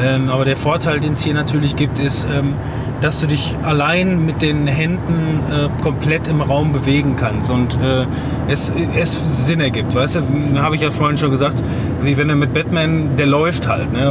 ähm, 0.00 0.28
aber 0.28 0.44
der 0.44 0.56
Vorteil, 0.56 1.00
den 1.00 1.12
es 1.12 1.20
hier 1.22 1.34
natürlich 1.34 1.76
gibt, 1.76 1.98
ist, 1.98 2.26
ähm, 2.30 2.54
dass 3.00 3.20
du 3.20 3.26
dich 3.26 3.56
allein 3.62 4.24
mit 4.24 4.40
den 4.40 4.66
Händen 4.66 5.40
äh, 5.50 5.68
komplett 5.82 6.28
im 6.28 6.40
Raum 6.40 6.72
bewegen 6.72 7.16
kannst 7.16 7.50
und 7.50 7.76
äh, 7.76 8.06
es, 8.48 8.72
es 8.98 9.46
Sinn 9.46 9.60
ergibt, 9.60 9.94
weißt 9.94 10.16
du, 10.16 10.60
habe 10.62 10.76
ich 10.76 10.82
ja 10.82 10.90
vorhin 10.90 11.18
schon 11.18 11.30
gesagt, 11.30 11.62
wie 12.02 12.16
wenn 12.16 12.28
du 12.28 12.34
mit 12.34 12.52
Batman, 12.52 13.16
der 13.16 13.26
läuft 13.26 13.68
halt, 13.68 13.92
ne? 13.92 14.10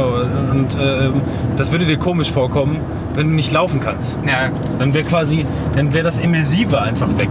und 0.52 0.74
äh, 0.74 1.10
das 1.56 1.72
würde 1.72 1.86
dir 1.86 1.96
komisch 1.96 2.30
vorkommen, 2.30 2.78
wenn 3.14 3.28
du 3.30 3.34
nicht 3.34 3.52
laufen 3.52 3.80
kannst. 3.80 4.18
Ja, 4.26 4.50
Dann 4.78 4.94
wäre 4.94 5.04
quasi, 5.04 5.46
dann 5.76 5.92
wäre 5.92 6.04
das 6.04 6.18
Immersive 6.18 6.80
einfach 6.80 7.08
weg. 7.18 7.30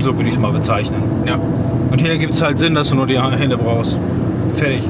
so 0.00 0.16
würde 0.16 0.28
ich 0.28 0.34
es 0.34 0.40
mal 0.40 0.52
bezeichnen. 0.52 1.02
ja. 1.26 1.38
Und 1.90 2.02
hier 2.02 2.18
gibt 2.18 2.34
es 2.34 2.42
halt 2.42 2.58
Sinn, 2.58 2.74
dass 2.74 2.90
du 2.90 2.96
nur 2.96 3.06
die 3.06 3.18
Hände 3.18 3.56
brauchst. 3.56 3.98
Fertig. 4.56 4.84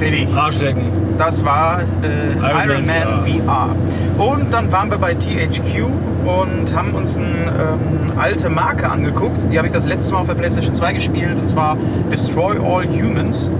Fertig. 0.00 0.28
Arschlecken. 0.34 0.82
Das 1.18 1.44
war 1.44 1.82
äh, 2.02 2.32
Iron, 2.32 2.84
Iron 2.84 2.86
Man 2.86 3.26
VR. 3.26 3.76
Und 4.18 4.52
dann 4.52 4.72
waren 4.72 4.90
wir 4.90 4.98
bei 4.98 5.14
THQ 5.14 5.84
und 6.24 6.74
haben 6.74 6.92
uns 6.94 7.18
eine 7.18 7.26
ähm, 7.26 8.12
alte 8.16 8.48
Marke 8.48 8.88
angeguckt. 8.88 9.36
Die 9.50 9.58
habe 9.58 9.68
ich 9.68 9.74
das 9.74 9.86
letzte 9.86 10.14
Mal 10.14 10.20
auf 10.20 10.26
der 10.26 10.34
PlayStation 10.34 10.72
2 10.72 10.94
gespielt, 10.94 11.36
und 11.38 11.46
zwar 11.46 11.76
Destroy 12.10 12.56
All 12.56 12.86
Humans. 12.86 13.50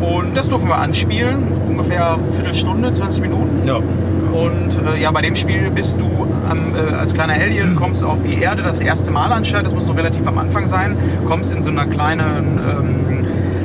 Und 0.00 0.36
das 0.36 0.48
durften 0.48 0.68
wir 0.68 0.76
anspielen, 0.76 1.44
ungefähr 1.68 2.14
eine 2.14 2.32
Viertelstunde, 2.34 2.92
20 2.92 3.22
Minuten. 3.22 3.62
Ja. 3.66 3.76
Und 3.76 4.86
äh, 4.86 5.00
ja, 5.00 5.10
bei 5.10 5.22
dem 5.22 5.36
Spiel 5.36 5.70
bist 5.70 6.00
du 6.00 6.26
am, 6.48 6.74
äh, 6.74 6.94
als 6.94 7.14
kleiner 7.14 7.34
Alien, 7.34 7.76
kommst 7.76 8.02
auf 8.04 8.22
die 8.22 8.40
Erde 8.40 8.62
das 8.62 8.80
erste 8.80 9.10
Mal 9.10 9.32
anscheinend, 9.32 9.66
das 9.66 9.74
muss 9.74 9.86
noch 9.86 9.96
relativ 9.96 10.26
am 10.26 10.38
Anfang 10.38 10.66
sein, 10.66 10.96
kommst 11.26 11.52
in 11.52 11.62
so 11.62 11.70
einer 11.70 11.86
kleinen 11.86 12.58
ähm, 12.58 13.21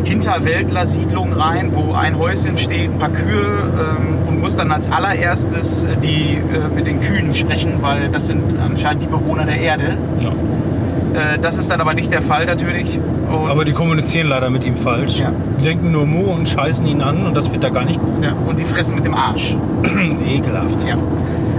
Hinterwäldler-Siedlung 0.08 1.34
rein, 1.34 1.72
wo 1.74 1.94
ein 1.94 2.18
Häuschen 2.18 2.58
steht, 2.58 2.92
ein 2.92 3.00
paar 3.00 3.10
Kühe 3.10 3.46
ähm, 3.80 4.28
und 4.28 4.40
musst 4.42 4.58
dann 4.58 4.72
als 4.72 4.92
allererstes 4.92 5.84
äh, 5.84 5.98
die 5.98 6.36
äh, 6.38 6.74
mit 6.74 6.88
den 6.88 7.00
Kühen 7.00 7.34
sprechen, 7.34 7.74
weil 7.82 8.10
das 8.10 8.28
sind 8.28 8.42
anscheinend 8.64 9.04
die 9.04 9.08
Bewohner 9.08 9.46
der 9.46 9.60
Erde. 9.60 9.98
ja. 10.22 10.30
Äh, 10.30 11.40
das 11.40 11.58
ist 11.58 11.72
dann 11.72 11.82
aber 11.82 11.94
nicht 11.94 12.12
der 12.12 12.22
Fall 12.22 12.46
natürlich. 12.46 13.00
Und, 13.32 13.50
Aber 13.50 13.66
die 13.66 13.72
kommunizieren 13.72 14.28
leider 14.28 14.50
mit 14.50 14.64
ihm 14.66 14.78
falsch. 14.78 15.20
Ja. 15.20 15.32
Die 15.60 15.64
denken 15.64 15.92
nur 15.92 16.06
Mu 16.06 16.32
und 16.32 16.48
scheißen 16.48 16.86
ihn 16.86 17.02
an 17.02 17.26
und 17.26 17.36
das 17.36 17.52
wird 17.52 17.64
da 17.64 17.70
gar 17.70 17.86
nicht 17.86 18.00
gut. 18.02 18.24
ja, 18.26 18.34
und 18.46 18.60
die 18.60 18.64
fressen 18.66 18.96
mit 18.96 19.06
dem 19.06 19.16
Arsch. 19.16 19.58
Ekelhaft. 20.28 20.88
Ja. 20.88 20.96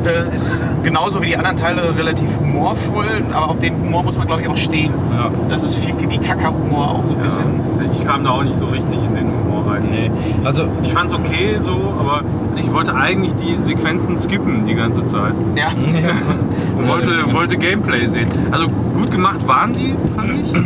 Äh, 0.05 0.35
ist 0.35 0.66
genauso 0.83 1.20
wie 1.23 1.27
die 1.27 1.37
anderen 1.37 1.57
Teile 1.57 1.97
relativ 1.97 2.39
humorvoll, 2.39 3.07
aber 3.33 3.51
auf 3.51 3.59
den 3.59 3.75
Humor 3.81 4.03
muss 4.05 4.16
man 4.16 4.27
glaube 4.27 4.43
ich 4.43 4.49
auch 4.49 4.57
stehen. 4.57 4.93
Ja. 5.16 5.31
Das 5.49 5.62
ist 5.62 5.75
viel 5.75 5.95
wie 6.09 6.19
Kaka-Humor 6.19 6.91
auch 6.91 7.07
so 7.07 7.15
ein 7.15 7.23
bisschen. 7.23 7.45
Ich 7.95 8.05
kam 8.05 8.25
da 8.25 8.31
auch 8.31 8.45
nicht 8.45 8.55
so 8.57 8.66
richtig 8.66 8.97
in 9.03 9.15
den 9.15 9.27
Humor 9.27 9.73
rein. 9.73 9.89
Nee. 9.91 10.11
Also, 10.45 10.65
Ich 10.83 10.93
fand's 10.93 11.12
okay 11.12 11.57
so, 11.59 11.95
aber 11.99 12.23
ich 12.57 12.73
wollte 12.73 12.95
eigentlich 12.95 13.35
die 13.35 13.57
Sequenzen 13.57 14.19
skippen 14.19 14.65
die 14.65 14.75
ganze 14.75 15.05
Zeit. 15.05 15.35
Ja. 15.55 15.69
Und 16.79 16.89
wollte, 16.89 17.33
wollte 17.33 17.57
Gameplay 17.57 18.07
sehen. 18.07 18.29
Also 18.51 18.69
gut 18.69 19.11
gemacht 19.11 19.47
waren 19.47 19.73
die, 19.73 19.95
fand 20.16 20.41
ich. 20.43 20.53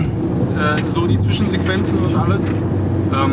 Äh, 0.53 0.83
so 0.93 1.07
die 1.07 1.19
Zwischensequenzen 1.19 1.99
und 1.99 2.15
alles. 2.15 2.51
Ähm, 2.51 3.31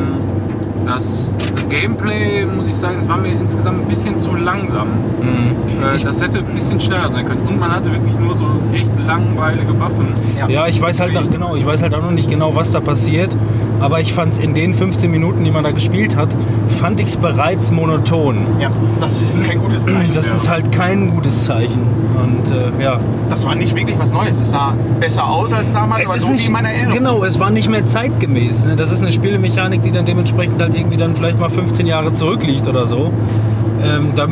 das, 0.90 1.36
das 1.56 1.70
Gameplay, 1.70 2.46
muss 2.46 2.68
ich 2.68 2.74
sagen, 2.76 2.98
es 2.98 3.08
war 3.08 3.18
mir 3.18 3.32
insgesamt 3.32 3.82
ein 3.84 3.88
bisschen 3.88 4.18
zu 4.18 4.36
langsam. 4.36 4.88
mh. 5.22 5.96
Äh, 5.96 6.04
das 6.04 6.22
hätte 6.22 6.40
ein 6.40 6.46
bisschen 6.46 6.80
schneller 6.80 7.10
sein 7.10 7.26
können. 7.26 7.46
Und 7.48 7.60
man 7.60 7.72
hatte 7.72 7.92
wirklich 7.92 8.18
nur 8.20 8.34
so 8.34 8.46
echt 8.74 8.92
langweilige 9.06 9.80
Waffen. 9.80 10.08
Ja, 10.48 10.68
ich 10.68 10.82
weiß 10.82 11.00
halt 11.00 11.18
auch, 11.18 11.30
genau, 11.30 11.56
ich 11.56 11.66
weiß 11.66 11.84
halt 11.84 11.94
auch 11.94 12.02
noch 12.02 12.12
nicht 12.12 12.30
genau, 12.30 12.56
was 12.56 12.72
da 12.72 12.80
passiert. 12.80 13.36
Aber 13.80 14.00
ich 14.00 14.14
fand 14.14 14.34
es 14.34 14.40
in 14.40 14.54
den 14.54 14.74
15 14.74 15.10
Minuten, 15.10 15.44
die 15.44 15.52
man 15.52 15.64
da 15.64 15.72
gespielt 15.72 16.16
hat, 16.16 16.36
fand 16.80 17.00
ich 17.00 17.08
es 17.08 17.18
bereits 17.18 17.72
monoton. 17.72 18.46
ja, 18.60 18.70
das 19.00 19.22
ist 19.22 19.44
kein 19.44 19.60
gutes 19.60 19.86
Zeichen. 19.86 20.14
Das 20.14 20.28
ja. 20.28 20.34
ist 20.36 20.50
halt 20.50 20.72
kein 20.72 21.10
gutes 21.12 21.46
Zeichen. 21.46 21.82
Und 22.22 22.52
äh, 22.52 22.84
ja, 22.84 23.00
das 23.30 23.46
war 23.46 23.56
nicht 23.56 23.76
wirklich 23.76 23.98
was 23.98 24.12
Neues. 24.12 24.40
Es 24.42 24.52
sah 24.52 24.76
besser 25.00 25.28
aus 25.28 25.54
als 25.54 25.72
damals, 25.72 26.10
aber 26.10 26.20
so 26.20 26.34
wie 26.34 26.46
in 26.46 26.52
meiner 26.52 26.70
Erinnerung. 26.70 26.98
Genau, 26.98 27.24
es 27.24 27.40
war 27.40 27.50
nicht 27.50 27.70
mehr 27.70 27.86
zeitgemäß. 27.86 28.66
Ne? 28.66 28.76
Das 28.76 28.92
ist 28.92 29.02
eine 29.02 29.12
Spielemechanik, 29.12 29.82
die 29.82 29.92
dann 29.92 30.06
dementsprechend 30.06 30.62
halt 30.62 30.76
irgendwie 30.76 30.98
dann 30.98 31.16
vielleicht 31.16 31.40
mal 31.40 31.50
15 31.50 31.88
Jahre 31.88 32.14
zurückliegt 32.14 32.68
oder 32.68 32.86
so. 32.88 33.12
Ähm, 33.82 34.10
da 34.16 34.28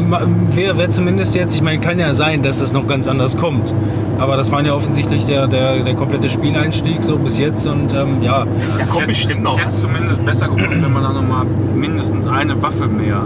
wäre 0.51 0.77
wär 0.77 0.89
zumindest 0.89 1.33
jetzt, 1.35 1.55
ich 1.55 1.61
meine, 1.61 1.79
kann 1.79 1.99
ja 1.99 2.13
sein, 2.13 2.43
dass 2.43 2.59
es 2.59 2.73
noch 2.73 2.85
ganz 2.87 3.07
anders 3.07 3.37
kommt. 3.37 3.73
Aber 4.19 4.35
das 4.35 4.51
war 4.51 4.61
ja 4.65 4.73
offensichtlich 4.73 5.25
der, 5.25 5.47
der, 5.47 5.83
der 5.83 5.93
komplette 5.95 6.27
Spieleinstieg 6.29 7.01
so 7.03 7.17
bis 7.17 7.37
jetzt 7.37 7.65
und 7.67 7.93
ähm, 7.93 8.21
ja. 8.21 8.39
Ja, 8.39 8.45
Ich 8.79 8.87
kommt 8.87 8.95
hätte- 9.01 9.07
bestimmt 9.07 9.43
noch 9.43 9.53
Ich 9.53 9.59
hätte 9.59 9.69
es 9.69 9.79
zumindest 9.81 10.25
besser 10.25 10.47
gefunden, 10.49 10.83
wenn 10.83 10.91
man 10.91 11.03
da 11.03 11.13
nochmal 11.13 11.45
mindestens 11.75 12.27
eine 12.27 12.61
Waffe 12.61 12.87
mehr 12.87 13.21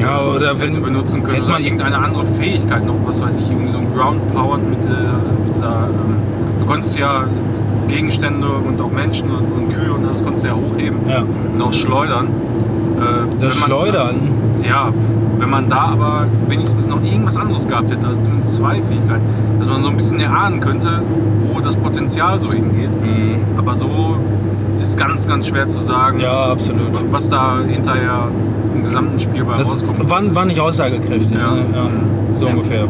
Ja, 0.00 0.20
oder 0.22 0.48
hätte 0.50 0.60
wenn 0.76 0.82
benutzen 0.82 1.22
können. 1.22 1.34
hätte 1.36 1.44
Oder 1.44 1.52
man- 1.54 1.62
irgendeine 1.64 1.98
andere 1.98 2.26
Fähigkeit 2.26 2.84
noch, 2.84 2.96
was 3.06 3.22
weiß 3.22 3.36
ich, 3.36 3.48
irgendwie 3.50 3.72
so 3.72 3.78
ein 3.78 3.86
Ground 3.94 4.34
Power 4.34 4.58
mit, 4.58 4.84
äh, 4.84 4.88
mit 5.46 5.54
dieser, 5.56 5.88
ähm, 5.88 6.16
du 6.60 6.66
konntest 6.66 6.98
ja 6.98 7.24
Gegenstände 7.88 8.46
und 8.48 8.80
auch 8.80 8.90
Menschen 8.90 9.30
und, 9.30 9.50
und 9.52 9.68
Kühe 9.72 9.92
und 9.94 10.06
alles 10.06 10.22
konntest 10.22 10.44
du 10.44 10.48
ja 10.48 10.54
hochheben 10.56 10.98
Ja. 11.08 11.22
und 11.54 11.62
auch 11.62 11.72
schleudern. 11.72 12.28
Äh, 13.02 13.36
Das 13.40 13.58
man- 13.60 13.66
Schleudern. 13.68 14.16
Ja, 14.68 14.90
wenn 15.38 15.50
man 15.50 15.68
da 15.68 15.82
aber 15.86 16.26
wenigstens 16.48 16.86
noch 16.86 17.02
irgendwas 17.02 17.36
anderes 17.36 17.66
gehabt 17.66 17.90
hätte, 17.90 18.06
also 18.06 18.20
zumindest 18.22 18.54
zwei 18.54 18.80
Fähigkeiten, 18.80 19.22
dass 19.58 19.68
man 19.68 19.82
so 19.82 19.88
ein 19.88 19.96
bisschen 19.96 20.20
erahnen 20.20 20.60
könnte, 20.60 21.02
wo 21.52 21.60
das 21.60 21.76
Potenzial 21.76 22.40
so 22.40 22.52
hingeht. 22.52 22.90
Aber 23.56 23.74
so 23.74 24.16
ist 24.80 24.96
ganz, 24.96 25.26
ganz 25.26 25.48
schwer 25.48 25.66
zu 25.68 25.80
sagen, 25.80 26.18
Ja, 26.20 26.46
absolut. 26.52 27.04
was 27.10 27.28
da 27.28 27.56
hinterher 27.66 28.28
im 28.74 28.84
gesamten 28.84 29.18
Spiel 29.18 29.44
bei 29.44 29.58
Das 29.58 29.72
rauskommt. 29.72 30.08
war, 30.10 30.34
war 30.34 30.44
nicht 30.44 30.60
aussagekräftig. 30.60 31.40
Ja. 31.40 31.50
Ne? 31.50 31.60
Ja, 31.74 31.86
so 32.38 32.44
Ja. 32.46 32.50
ungefähr. 32.52 32.84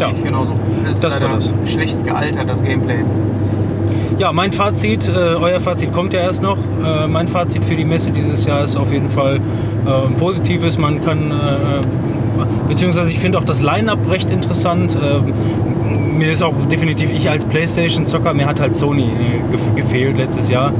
Ja. 0.00 0.08
Genauso. 0.22 0.52
Ist 0.90 1.02
Das 1.02 1.14
war 1.14 1.20
leider 1.28 1.34
das. 1.36 1.52
schlecht 1.64 2.04
gealtert, 2.04 2.48
das 2.48 2.62
Gameplay. 2.62 3.04
Ja, 4.16 4.32
mein 4.32 4.52
Fazit, 4.52 5.08
äh, 5.08 5.12
euer 5.12 5.60
Fazit 5.60 5.92
kommt 5.92 6.12
ja 6.12 6.20
erst 6.20 6.42
noch. 6.42 6.56
Äh, 6.84 7.06
mein 7.06 7.28
Fazit 7.28 7.64
für 7.64 7.76
die 7.76 7.84
Messe 7.84 8.10
dieses 8.10 8.46
Jahr 8.46 8.64
ist 8.64 8.76
auf 8.76 8.90
jeden 8.90 9.10
Fall 9.10 9.40
äh, 9.86 10.06
ein 10.06 10.16
positives. 10.16 10.78
Man 10.78 11.00
kann, 11.02 11.30
äh, 11.30 11.80
beziehungsweise 12.66 13.10
ich 13.10 13.18
finde 13.18 13.38
auch 13.38 13.44
das 13.44 13.60
Line-Up 13.60 13.98
recht 14.10 14.30
interessant. 14.30 14.96
Äh, 14.96 15.20
mir 16.18 16.32
ist 16.32 16.42
auch 16.42 16.54
definitiv, 16.70 17.12
ich 17.12 17.30
als 17.30 17.44
Playstation-Zocker, 17.44 18.34
mir 18.34 18.46
hat 18.46 18.60
halt 18.60 18.76
Sony 18.76 19.04
äh, 19.04 19.50
gef 19.52 19.74
gefehlt 19.74 20.16
letztes 20.16 20.48
Jahr. 20.48 20.72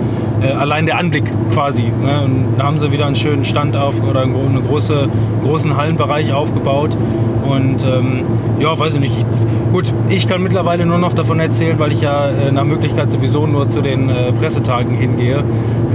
Äh, 0.42 0.52
allein 0.52 0.86
der 0.86 0.98
Anblick 0.98 1.24
quasi. 1.52 1.82
Ne? 1.82 2.22
Und 2.24 2.44
da 2.56 2.64
haben 2.64 2.78
sie 2.78 2.92
wieder 2.92 3.06
einen 3.06 3.16
schönen 3.16 3.44
Stand 3.44 3.76
auf 3.76 4.00
oder 4.02 4.22
einen, 4.22 4.32
gro- 4.34 4.46
einen 4.46 4.66
große, 4.66 5.08
großen 5.44 5.76
Hallenbereich 5.76 6.32
aufgebaut. 6.32 6.96
Und 7.44 7.84
ähm, 7.84 8.22
ja, 8.60 8.78
weiß 8.78 8.94
ich 8.94 9.00
nicht. 9.00 9.16
Ich, 9.18 9.72
gut, 9.72 9.92
ich 10.08 10.28
kann 10.28 10.42
mittlerweile 10.42 10.84
nur 10.86 10.98
noch 10.98 11.12
davon 11.12 11.40
erzählen, 11.40 11.78
weil 11.80 11.92
ich 11.92 12.02
ja 12.02 12.28
äh, 12.28 12.52
nach 12.52 12.64
Möglichkeit 12.64 13.10
sowieso 13.10 13.46
nur 13.46 13.68
zu 13.68 13.80
den 13.80 14.10
äh, 14.10 14.32
Pressetagen 14.32 14.94
hingehe. 14.94 15.42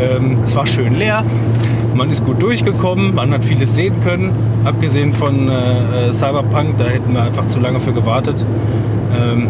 Ähm, 0.01 0.37
es 0.43 0.55
war 0.55 0.65
schön 0.65 0.95
leer. 0.95 1.23
Man 1.93 2.09
ist 2.09 2.25
gut 2.25 2.41
durchgekommen, 2.41 3.13
man 3.13 3.31
hat 3.31 3.45
vieles 3.45 3.75
sehen 3.75 4.01
können. 4.03 4.31
Abgesehen 4.65 5.13
von 5.13 5.47
äh, 5.47 6.07
äh, 6.07 6.11
Cyberpunk, 6.11 6.79
da 6.79 6.85
hätten 6.85 7.13
wir 7.13 7.21
einfach 7.21 7.45
zu 7.45 7.59
lange 7.59 7.79
für 7.79 7.93
gewartet. 7.93 8.43
Ähm, 9.15 9.47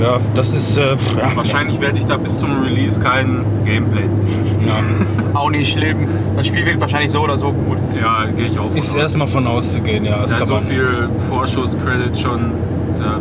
ja, 0.00 0.18
das 0.34 0.52
ist 0.54 0.76
äh, 0.76 0.92
ja, 0.92 0.96
Wahrscheinlich 1.34 1.80
werde 1.80 1.98
ich 1.98 2.04
da 2.06 2.16
bis 2.16 2.38
zum 2.38 2.62
Release 2.62 3.00
kein 3.00 3.44
Gameplay 3.64 4.08
sehen. 4.08 4.26
Auch 5.34 5.50
nicht 5.50 5.72
schlimm. 5.72 6.06
Das 6.36 6.46
Spiel 6.46 6.64
wird 6.66 6.80
wahrscheinlich 6.80 7.10
so 7.10 7.20
oder 7.20 7.36
so 7.36 7.52
gut. 7.52 7.78
Ja, 8.00 8.24
gehe 8.36 8.46
ich 8.46 8.58
auch 8.58 8.68
von 8.68 8.76
Ist 8.76 8.90
aus. 8.90 8.96
erstmal 8.96 9.26
von 9.26 9.46
auszugehen, 9.46 10.04
ja. 10.04 10.22
Das 10.22 10.32
Ja, 10.32 10.44
so 10.44 10.60
viel 10.60 11.08
Vorschuss-Credit 11.28 12.18
schon, 12.18 12.52
da, 12.98 13.18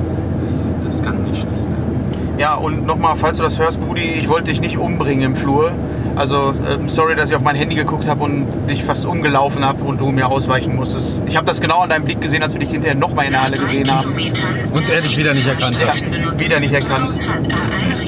ich, 0.53 0.85
das 0.85 1.01
kann 1.03 1.23
nicht 1.23 1.41
schlecht 1.41 1.59
werden. 1.59 1.75
Ja, 2.37 2.55
und 2.55 2.85
nochmal, 2.85 3.15
falls 3.15 3.37
du 3.37 3.43
das 3.43 3.59
hörst, 3.59 3.79
Budi, 3.81 4.03
ich 4.03 4.29
wollte 4.29 4.51
dich 4.51 4.61
nicht 4.61 4.77
umbringen 4.77 5.23
im 5.23 5.35
Flur. 5.35 5.71
Also, 6.15 6.53
ähm, 6.67 6.87
sorry, 6.87 7.15
dass 7.15 7.29
ich 7.29 7.35
auf 7.35 7.41
mein 7.41 7.55
Handy 7.55 7.75
geguckt 7.75 8.07
habe 8.07 8.23
und 8.23 8.47
dich 8.69 8.83
fast 8.83 9.05
umgelaufen 9.05 9.65
habe 9.65 9.83
und 9.83 9.99
du 9.99 10.11
mir 10.11 10.27
ausweichen 10.29 10.75
musstest. 10.75 11.21
Ich 11.25 11.35
habe 11.35 11.45
das 11.45 11.59
genau 11.61 11.79
an 11.81 11.89
deinem 11.89 12.05
Blick 12.05 12.21
gesehen, 12.21 12.41
als 12.43 12.53
wir 12.53 12.59
dich 12.59 12.69
hinterher 12.71 12.95
nochmal 12.95 13.25
in 13.25 13.31
der 13.31 13.43
Halle 13.43 13.57
gesehen 13.57 13.91
haben. 13.93 14.13
Und 14.73 14.89
er 14.89 15.01
dich 15.01 15.17
wieder 15.17 15.33
nicht 15.33 15.47
erkannt 15.47 15.77
hat. 15.85 16.01
wieder 16.39 16.59
nicht 16.59 16.73
erkannt. 16.73 17.29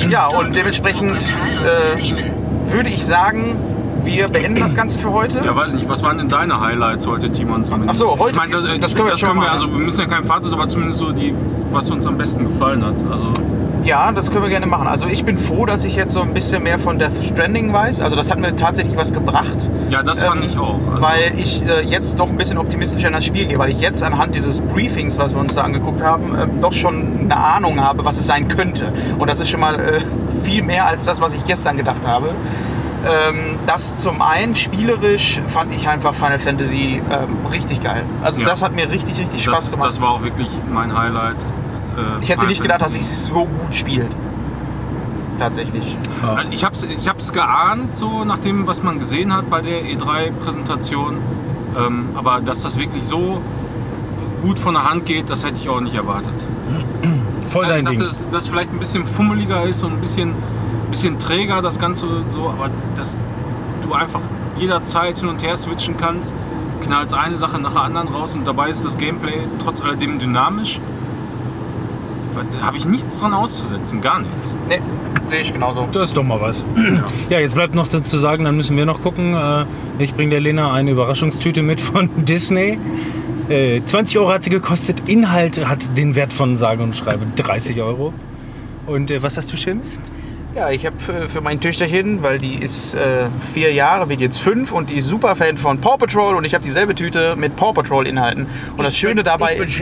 Ja, 0.10 0.28
und 0.28 0.56
dementsprechend 0.56 1.18
äh, 1.20 2.72
würde 2.72 2.90
ich 2.90 3.06
sagen, 3.06 3.58
wir 4.04 4.30
beenden 4.30 4.60
das 4.62 4.76
Ganze 4.76 5.00
für 5.00 5.12
heute. 5.12 5.42
Ja, 5.44 5.54
weiß 5.56 5.74
nicht, 5.74 5.90
was 5.90 6.02
waren 6.04 6.18
denn 6.18 6.30
deine 6.30 6.62
Highlights 6.62 7.06
heute, 7.08 7.30
Timon? 7.30 7.66
Zumindest? 7.66 7.92
Ach 7.92 7.96
so, 7.96 8.18
heute- 8.20 8.32
Ich 8.32 8.38
meine, 8.38 8.52
das, 8.52 8.68
äh, 8.68 8.80
das 8.80 8.94
können 8.96 9.08
wir 9.08 9.12
das 9.12 9.20
schon 9.20 9.30
können 9.30 9.42
wir, 9.42 9.48
mal 9.48 9.52
also 9.54 9.70
wir 9.70 9.80
müssen 9.80 10.00
ja 10.00 10.06
kein 10.06 10.24
Fazit, 10.24 10.54
aber 10.54 10.68
zumindest 10.70 11.00
so 11.00 11.12
die, 11.12 11.34
was 11.72 11.90
uns 11.90 12.06
am 12.08 12.18
besten 12.18 12.46
gefallen 12.46 12.86
hat. 12.86 12.96
Also, 13.12 13.34
Ja, 13.88 14.12
das 14.12 14.30
können 14.30 14.44
wir 14.44 14.50
gerne 14.50 14.66
machen. 14.66 14.86
Also 14.86 15.08
ich 15.08 15.24
bin 15.24 15.38
froh, 15.38 15.66
dass 15.66 15.86
ich 15.86 15.96
jetzt 15.96 16.12
so 16.12 16.22
ein 16.22 16.34
bisschen 16.34 16.62
mehr 16.62 16.78
von 16.78 17.00
Death 17.00 17.14
Stranding 17.32 17.72
weiß. 17.72 18.02
Also 18.02 18.18
das 18.18 18.30
hat 18.30 18.38
mir 18.38 18.54
tatsächlich 18.54 18.98
was 18.98 19.14
gebracht. 19.14 19.70
ja, 19.90 20.04
das 20.04 20.22
fand 20.22 20.42
Ähm, 20.44 20.50
ich 20.50 20.58
auch. 20.58 20.74
Also, 20.92 21.02
weil 21.02 21.40
ich 21.40 21.62
äh, 21.66 21.84
jetzt 21.84 22.20
doch 22.20 22.28
ein 22.28 22.36
bisschen 22.36 22.58
optimistischer 22.58 23.08
in 23.08 23.14
das 23.14 23.24
Spiel 23.24 23.46
gehe, 23.46 23.58
weil 23.58 23.70
ich 23.72 23.80
jetzt 23.80 24.04
anhand 24.04 24.36
dieses 24.36 24.60
Briefings, 24.60 25.18
was 25.18 25.34
wir 25.34 25.40
uns 25.40 25.56
da 25.56 25.62
angeguckt 25.62 26.02
haben, 26.02 26.36
äh, 26.36 26.48
doch 26.60 26.74
schon 26.74 27.22
eine 27.22 27.38
Ahnung 27.38 27.80
habe, 27.82 28.04
was 28.04 28.18
es 28.20 28.28
sein 28.28 28.50
könnte. 28.50 28.92
Und 29.20 29.30
das 29.30 29.40
ist 29.40 29.48
schon 29.50 29.62
mal 29.62 29.76
äh, 29.80 30.02
viel 30.44 30.64
mehr 30.64 30.86
als 30.86 31.06
das, 31.06 31.22
was 31.22 31.34
ich 31.34 31.46
gestern 31.46 31.78
gedacht 31.78 32.06
habe. 32.06 32.32
Ähm, 33.10 33.58
das 33.68 33.96
zum 33.96 34.22
einen, 34.22 34.54
spielerisch 34.58 35.40
fand 35.48 35.74
ich 35.74 35.88
einfach 35.88 36.14
Final 36.14 36.40
Fantasy 36.40 37.02
ähm, 37.10 37.46
richtig 37.54 37.80
geil. 37.80 38.04
Also 38.22 38.42
Ja. 38.42 38.50
das 38.50 38.62
hat 38.62 38.74
mir 38.76 38.92
richtig, 38.92 39.18
richtig 39.18 39.44
Spaß 39.44 39.60
das, 39.64 39.72
gemacht. 39.72 39.88
das 39.88 40.02
war 40.02 40.10
auch 40.10 40.24
wirklich 40.24 40.50
mein 40.70 40.98
Highlight. 40.98 41.38
Äh, 41.98 42.24
ich 42.24 42.30
hätte 42.30 42.46
nicht 42.48 42.62
gedacht, 42.62 42.82
dass 42.82 42.94
Fantasy. 42.94 43.14
es 43.14 43.26
so 43.26 43.46
gut 43.46 43.76
spielt. 43.76 44.16
Tatsächlich. 45.38 45.96
Also 46.26 46.50
Ich 46.52 46.64
habe 46.64 46.74
es 46.76 46.84
ich 46.84 47.08
hab's 47.08 47.32
geahnt, 47.32 47.96
so 47.96 48.24
nach 48.26 48.40
dem, 48.40 48.66
was 48.68 48.82
man 48.82 48.98
gesehen 49.00 49.34
hat 49.34 49.50
bei 49.50 49.62
der 49.62 49.84
E3-Präsentation. 49.84 51.18
Ähm, 51.78 52.10
aber 52.16 52.42
dass 52.42 52.62
das 52.64 52.80
wirklich 52.80 53.04
so 53.04 53.40
gut 54.42 54.58
von 54.58 54.74
der 54.74 54.90
Hand 54.90 55.06
geht, 55.06 55.30
das 55.30 55.44
hätte 55.46 55.58
ich 55.58 55.70
auch 55.70 55.80
nicht 55.82 55.96
erwartet. 55.96 56.34
Voll 57.50 57.64
Ich 57.66 57.70
dein 57.70 57.86
dachte, 57.86 57.98
Ding. 57.98 58.06
dass 58.08 58.28
das 58.30 58.48
vielleicht 58.48 58.72
ein 58.72 58.80
bisschen 58.80 59.06
fummeliger 59.06 59.64
ist 59.64 59.84
und 59.84 59.94
ein 59.94 60.00
bisschen, 60.02 60.34
bisschen 60.90 61.20
träger, 61.20 61.62
das 61.62 61.78
Ganze 61.80 62.08
so, 62.30 62.50
aber 62.50 62.70
dass 62.96 63.24
du 63.84 63.94
einfach 63.94 64.22
jederzeit 64.58 65.20
hin 65.20 65.30
und 65.30 65.44
her 65.44 65.56
switchen 65.56 65.98
kannst, 65.98 66.34
knallst 66.84 67.14
eine 67.14 67.38
Sache 67.38 67.60
nach 67.60 67.74
der 67.74 67.84
anderen 67.84 68.08
raus 68.08 68.36
und 68.36 68.48
dabei 68.48 68.70
ist 68.70 68.84
das 68.86 68.98
Gameplay 68.98 69.42
trotz 69.64 69.82
alledem 69.82 70.18
dynamisch. 70.20 70.82
Da 72.52 72.66
habe 72.66 72.78
ich 72.78 72.86
nichts 72.86 73.20
dran 73.20 73.34
auszusetzen, 73.34 74.02
gar 74.02 74.20
nichts. 74.20 74.56
Ne, 74.70 74.80
sehe 75.28 75.42
ich 75.42 75.54
genauso. 75.54 75.88
Das 75.92 76.10
ist 76.10 76.18
doch 76.18 76.24
mal 76.24 76.40
was. 76.40 76.64
Ja, 77.30 77.40
jetzt 77.40 77.56
bleibt 77.56 77.76
noch 77.76 77.88
zu 77.88 78.18
sagen, 78.18 78.44
dann 78.46 78.56
müssen 78.56 78.78
wir 78.78 78.86
noch 78.86 79.02
gucken. 79.02 79.34
Äh, 79.36 79.66
Ich 80.00 80.14
bringe 80.14 80.32
der 80.32 80.40
Lena 80.42 80.74
eine 80.74 80.92
Überraschungstüte 80.92 81.62
mit 81.64 81.82
von 81.82 82.10
Disney. 82.26 82.80
Äh, 83.50 83.82
20 83.86 84.20
Euro 84.20 84.30
hat 84.30 84.44
sie 84.44 84.50
gekostet. 84.50 85.08
Inhalt 85.10 85.66
hat 85.68 85.98
den 85.98 86.16
Wert 86.16 86.34
von 86.34 86.56
sage 86.56 86.84
und 86.84 86.96
schreibe 86.96 87.26
30 87.36 87.82
Euro. 87.82 88.14
Und 88.86 89.10
äh, 89.12 89.22
was 89.24 89.38
hast 89.38 89.52
du 89.52 89.58
Schönes? 89.58 90.00
Ja, 90.56 90.72
ich 90.72 90.86
habe 90.86 90.96
äh, 91.12 91.30
für 91.30 91.42
mein 91.42 91.60
Töchterchen, 91.60 92.24
weil 92.24 92.40
die 92.40 92.56
ist 92.56 92.96
äh, 92.96 93.28
vier 93.54 93.72
Jahre, 93.74 94.10
wird 94.10 94.22
jetzt 94.22 94.40
fünf 94.40 94.72
und 94.72 94.90
die 94.90 94.96
ist 94.96 95.06
super 95.06 95.36
Fan 95.36 95.56
von 95.58 95.80
Paw 95.80 95.98
Patrol 95.98 96.36
und 96.36 96.46
ich 96.46 96.54
habe 96.56 96.64
dieselbe 96.64 96.96
Tüte 96.96 97.36
mit 97.36 97.56
Paw 97.56 97.74
Patrol 97.74 98.08
Inhalten. 98.08 98.48
Und 98.76 98.84
das 98.84 98.96
Schöne 98.98 99.24
dabei 99.24 99.56
ist, 99.56 99.80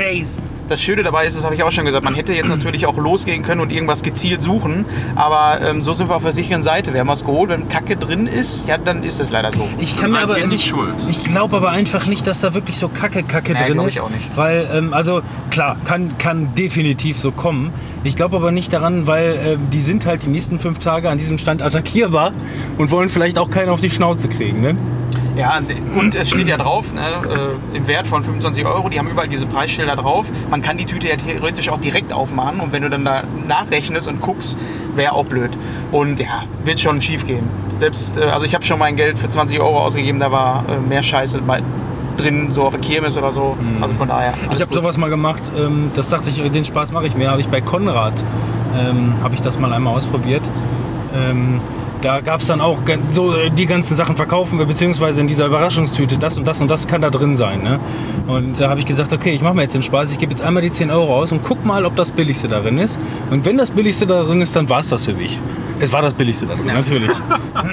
das 0.67 0.81
Schöne 0.81 1.03
dabei 1.03 1.25
ist, 1.25 1.35
das 1.37 1.43
habe 1.43 1.55
ich 1.55 1.63
auch 1.63 1.71
schon 1.71 1.85
gesagt, 1.85 2.03
man 2.03 2.15
hätte 2.15 2.33
jetzt 2.33 2.49
natürlich 2.49 2.85
auch 2.85 2.97
losgehen 2.97 3.43
können 3.43 3.61
und 3.61 3.71
irgendwas 3.71 4.03
gezielt 4.03 4.41
suchen, 4.41 4.85
aber 5.15 5.61
ähm, 5.61 5.81
so 5.81 5.93
sind 5.93 6.09
wir 6.09 6.15
auf 6.15 6.23
der 6.23 6.31
sicheren 6.31 6.63
Seite. 6.63 6.93
Wir 6.93 7.01
haben 7.01 7.07
was 7.07 7.23
geholt, 7.25 7.49
wenn 7.49 7.67
Kacke 7.67 7.95
drin 7.95 8.27
ist, 8.27 8.67
ja, 8.67 8.77
dann 8.77 9.03
ist 9.03 9.19
es 9.19 9.31
leider 9.31 9.51
so. 9.51 9.67
Ich 9.79 9.95
Dann 9.95 10.11
seid 10.11 10.29
ihr 10.37 10.47
nicht 10.47 10.65
schuld. 10.65 10.93
Ich 11.09 11.23
glaube 11.23 11.57
aber 11.57 11.69
einfach 11.69 12.05
nicht, 12.07 12.25
dass 12.27 12.41
da 12.41 12.53
wirklich 12.53 12.77
so 12.77 12.89
Kacke 12.89 13.23
Kacke 13.23 13.53
Nee, 13.53 13.67
drin 13.67 13.79
ist. 13.81 13.93
ich 13.93 14.01
auch 14.01 14.09
nicht. 14.09 14.35
Weil, 14.35 14.67
ähm, 14.73 14.93
also 14.93 15.21
klar, 15.51 15.77
kann, 15.85 16.17
kann 16.17 16.55
definitiv 16.55 17.17
so 17.19 17.31
kommen. 17.31 17.73
Ich 18.03 18.15
glaube 18.15 18.35
aber 18.35 18.51
nicht 18.51 18.71
daran, 18.73 19.07
weil 19.07 19.39
ähm, 19.43 19.69
die 19.71 19.81
sind 19.81 20.05
halt 20.05 20.23
die 20.23 20.27
nächsten 20.29 20.59
fünf 20.59 20.79
Tage 20.79 21.09
an 21.09 21.17
diesem 21.17 21.37
Stand 21.37 21.61
attackierbar 21.61 22.33
und 22.77 22.91
wollen 22.91 23.09
vielleicht 23.09 23.39
auch 23.39 23.49
keinen 23.49 23.69
auf 23.69 23.81
die 23.81 23.89
Schnauze 23.89 24.27
kriegen. 24.29 24.61
Ne? 24.61 24.75
Ja, 25.35 25.59
und 25.97 26.15
es 26.15 26.29
steht 26.29 26.47
ja 26.47 26.57
drauf, 26.57 26.93
ne, 26.93 27.01
äh, 27.01 27.77
im 27.77 27.87
Wert 27.87 28.07
von 28.07 28.23
25 28.23 28.65
Euro, 28.65 28.87
die 28.87 28.97
haben 28.97 29.09
überall 29.09 29.27
diese 29.27 29.45
Preisschilder 29.45 29.97
drauf. 29.97 30.27
Man 30.49 30.61
kann 30.61 30.77
die 30.77 30.85
Tüte 30.85 31.09
ja 31.09 31.17
theoretisch 31.17 31.69
auch 31.69 31.79
direkt 31.79 32.13
aufmachen 32.13 32.61
und 32.61 32.71
wenn 32.71 32.83
du 32.83 32.89
dann 32.89 33.03
da 33.03 33.23
nachrechnest 33.47 34.07
und 34.07 34.21
guckst, 34.21 34.57
wäre 34.95 35.11
auch 35.11 35.25
blöd. 35.25 35.51
Und 35.91 36.19
ja, 36.19 36.43
wird 36.63 36.79
schon 36.79 37.01
schief 37.01 37.27
gehen. 37.27 37.49
Selbst, 37.77 38.17
äh, 38.17 38.21
also 38.21 38.45
ich 38.45 38.55
habe 38.55 38.63
schon 38.63 38.79
mein 38.79 38.95
Geld 38.95 39.17
für 39.19 39.27
20 39.27 39.59
Euro 39.59 39.79
ausgegeben, 39.81 40.19
da 40.19 40.31
war 40.31 40.63
äh, 40.69 40.77
mehr 40.77 41.03
Scheiße 41.03 41.41
bei, 41.41 41.61
drin, 42.15 42.51
so 42.51 42.63
auf 42.63 42.71
der 42.71 42.81
Kirmes 42.81 43.17
oder 43.17 43.31
so. 43.31 43.57
Also 43.81 43.95
von 43.95 44.07
daher. 44.07 44.33
Ich 44.51 44.61
habe 44.61 44.73
sowas 44.73 44.97
mal 44.97 45.09
gemacht, 45.09 45.51
ähm, 45.57 45.91
das 45.95 46.09
dachte 46.09 46.29
ich, 46.29 46.37
den 46.51 46.65
Spaß 46.65 46.91
mache 46.91 47.07
ich 47.07 47.15
mir. 47.15 47.29
Habe 47.29 47.41
ich 47.41 47.49
bei 47.49 47.61
Konrad, 47.61 48.23
ähm, 48.77 49.15
habe 49.21 49.35
ich 49.35 49.41
das 49.41 49.59
mal 49.59 49.73
einmal 49.73 49.95
ausprobiert. 49.95 50.49
Ähm, 51.13 51.57
da 52.05 52.21
gab 52.21 52.39
es 52.39 52.45
dann 52.45 52.61
auch 52.61 52.77
so 53.09 53.35
äh, 53.35 53.49
die 53.49 53.65
ganzen 53.65 53.95
Sachen 53.95 54.15
verkaufen, 54.15 54.59
wir, 54.59 54.67
beziehungsweise 54.67 55.21
in 55.21 55.27
dieser 55.27 55.47
Überraschungstüte, 55.47 56.17
das 56.17 56.37
und 56.37 56.45
das 56.45 56.61
und 56.61 56.69
das 56.69 56.85
kann 56.85 57.01
da 57.01 57.09
drin 57.09 57.35
sein. 57.35 57.63
Ne? 57.63 57.79
Und 58.27 58.59
da 58.59 58.69
habe 58.69 58.79
ich 58.79 58.85
gesagt, 58.85 59.11
okay, 59.11 59.31
ich 59.31 59.41
mache 59.41 59.55
mir 59.55 59.63
jetzt 59.63 59.73
den 59.73 59.81
Spaß, 59.81 60.11
ich 60.11 60.19
gebe 60.19 60.31
jetzt 60.31 60.43
einmal 60.43 60.61
die 60.61 60.71
10 60.71 60.91
Euro 60.91 61.15
aus 61.15 61.31
und 61.31 61.41
guck 61.41 61.65
mal, 61.65 61.83
ob 61.83 61.95
das 61.95 62.11
Billigste 62.11 62.47
darin 62.47 62.77
ist. 62.77 62.99
Und 63.31 63.43
wenn 63.45 63.57
das 63.57 63.71
Billigste 63.71 64.05
darin 64.05 64.39
ist, 64.41 64.55
dann 64.55 64.69
war 64.69 64.81
es 64.81 64.89
das 64.89 65.05
für 65.05 65.13
mich. 65.13 65.39
Es 65.79 65.91
war 65.91 66.03
das 66.03 66.13
Billigste 66.13 66.45
darin, 66.45 66.67
natürlich. 66.67 67.09
ja, 67.55 67.63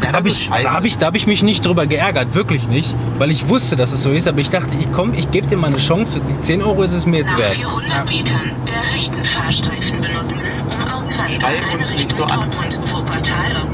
Da 0.00 0.12
das 0.12 0.12
habe 0.14 0.28
ist 0.28 0.40
ich, 0.40 0.48
da 0.48 0.72
hab 0.72 0.84
ich, 0.84 0.98
da 0.98 1.06
hab 1.06 1.14
ich 1.14 1.26
mich 1.26 1.42
nicht 1.42 1.64
drüber 1.66 1.86
geärgert, 1.86 2.34
wirklich 2.34 2.66
nicht, 2.68 2.94
weil 3.18 3.30
ich 3.30 3.48
wusste, 3.48 3.76
dass 3.76 3.92
es 3.92 4.02
so 4.02 4.10
ist. 4.10 4.26
Aber 4.26 4.40
ich 4.40 4.48
dachte, 4.48 4.74
ich 4.80 4.90
komm, 4.92 5.12
ich 5.14 5.28
gebe 5.28 5.46
dir 5.46 5.58
mal 5.58 5.66
eine 5.68 5.76
Chance. 5.76 6.20
Die 6.20 6.40
10 6.40 6.62
Euro 6.62 6.82
ist 6.82 6.94
es 6.94 7.04
mir 7.04 7.18
jetzt 7.18 7.32
Nach 7.32 7.38
wert. 7.38 7.56
400 7.56 8.08
Metern 8.08 8.40
der 8.66 8.94
rechten 8.94 9.24
Fahrstreifen 9.24 10.00
benutzen, 10.00 10.48
um 10.66 10.94
Ausfahrt 10.94 11.30
in 11.34 11.44
eine 11.44 11.80
Richtung 11.80 12.10
so 12.16 12.24
an. 12.24 12.50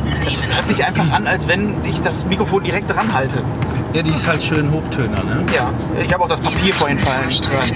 Dortmund-Wuppertal 0.00 0.24
das 0.24 0.42
hört 0.42 0.66
sich 0.66 0.84
einfach 0.84 1.12
an, 1.12 1.26
als 1.26 1.48
wenn 1.48 1.84
ich 1.84 2.00
das 2.00 2.24
Mikrofon 2.26 2.62
direkt 2.62 2.90
dran 2.90 3.12
halte. 3.12 3.42
Ja, 3.92 4.02
die 4.02 4.12
ist 4.12 4.26
halt 4.26 4.42
schön 4.42 4.70
Hochtöner, 4.70 5.22
ne? 5.24 5.44
Ja, 5.54 5.72
ich 6.00 6.12
habe 6.12 6.22
auch 6.22 6.28
das 6.28 6.40
Papier 6.40 6.72
vorhin 6.72 6.98
fallen 6.98 7.28
hören. 7.28 7.70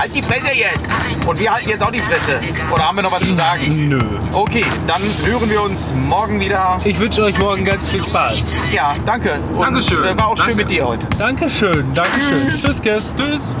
Halt 0.00 0.14
die 0.14 0.22
Fresse 0.22 0.52
jetzt! 0.52 0.92
Und 1.24 1.38
wir 1.38 1.52
halten 1.52 1.68
jetzt 1.68 1.84
auch 1.84 1.92
die 1.92 2.00
Fresse. 2.00 2.40
Oder 2.72 2.88
haben 2.88 2.96
wir 2.96 3.02
noch 3.02 3.12
was 3.12 3.20
zu 3.20 3.34
sagen? 3.34 3.88
Nö. 3.88 4.00
Okay, 4.32 4.64
dann 4.88 5.00
hören 5.24 5.48
wir 5.48 5.62
uns 5.62 5.90
morgen 6.08 6.40
wieder. 6.40 6.76
Ich 6.84 6.98
wünsche 6.98 7.22
euch 7.22 7.38
morgen 7.38 7.64
ganz 7.64 7.88
viel 7.88 8.02
Spaß. 8.02 8.42
Ja, 8.72 8.94
danke. 9.06 9.30
Und 9.54 9.60
Dankeschön. 9.60 10.04
Äh, 10.04 10.18
war 10.18 10.28
auch 10.28 10.36
schön 10.36 10.48
Danke. 10.48 10.62
mit 10.62 10.70
dir 10.70 10.86
heute. 10.86 11.06
Dankeschön, 11.16 11.94
Dankeschön. 11.94 12.60
Tschüss, 12.60 12.82
Kiss. 12.82 13.14
Tschüss. 13.16 13.54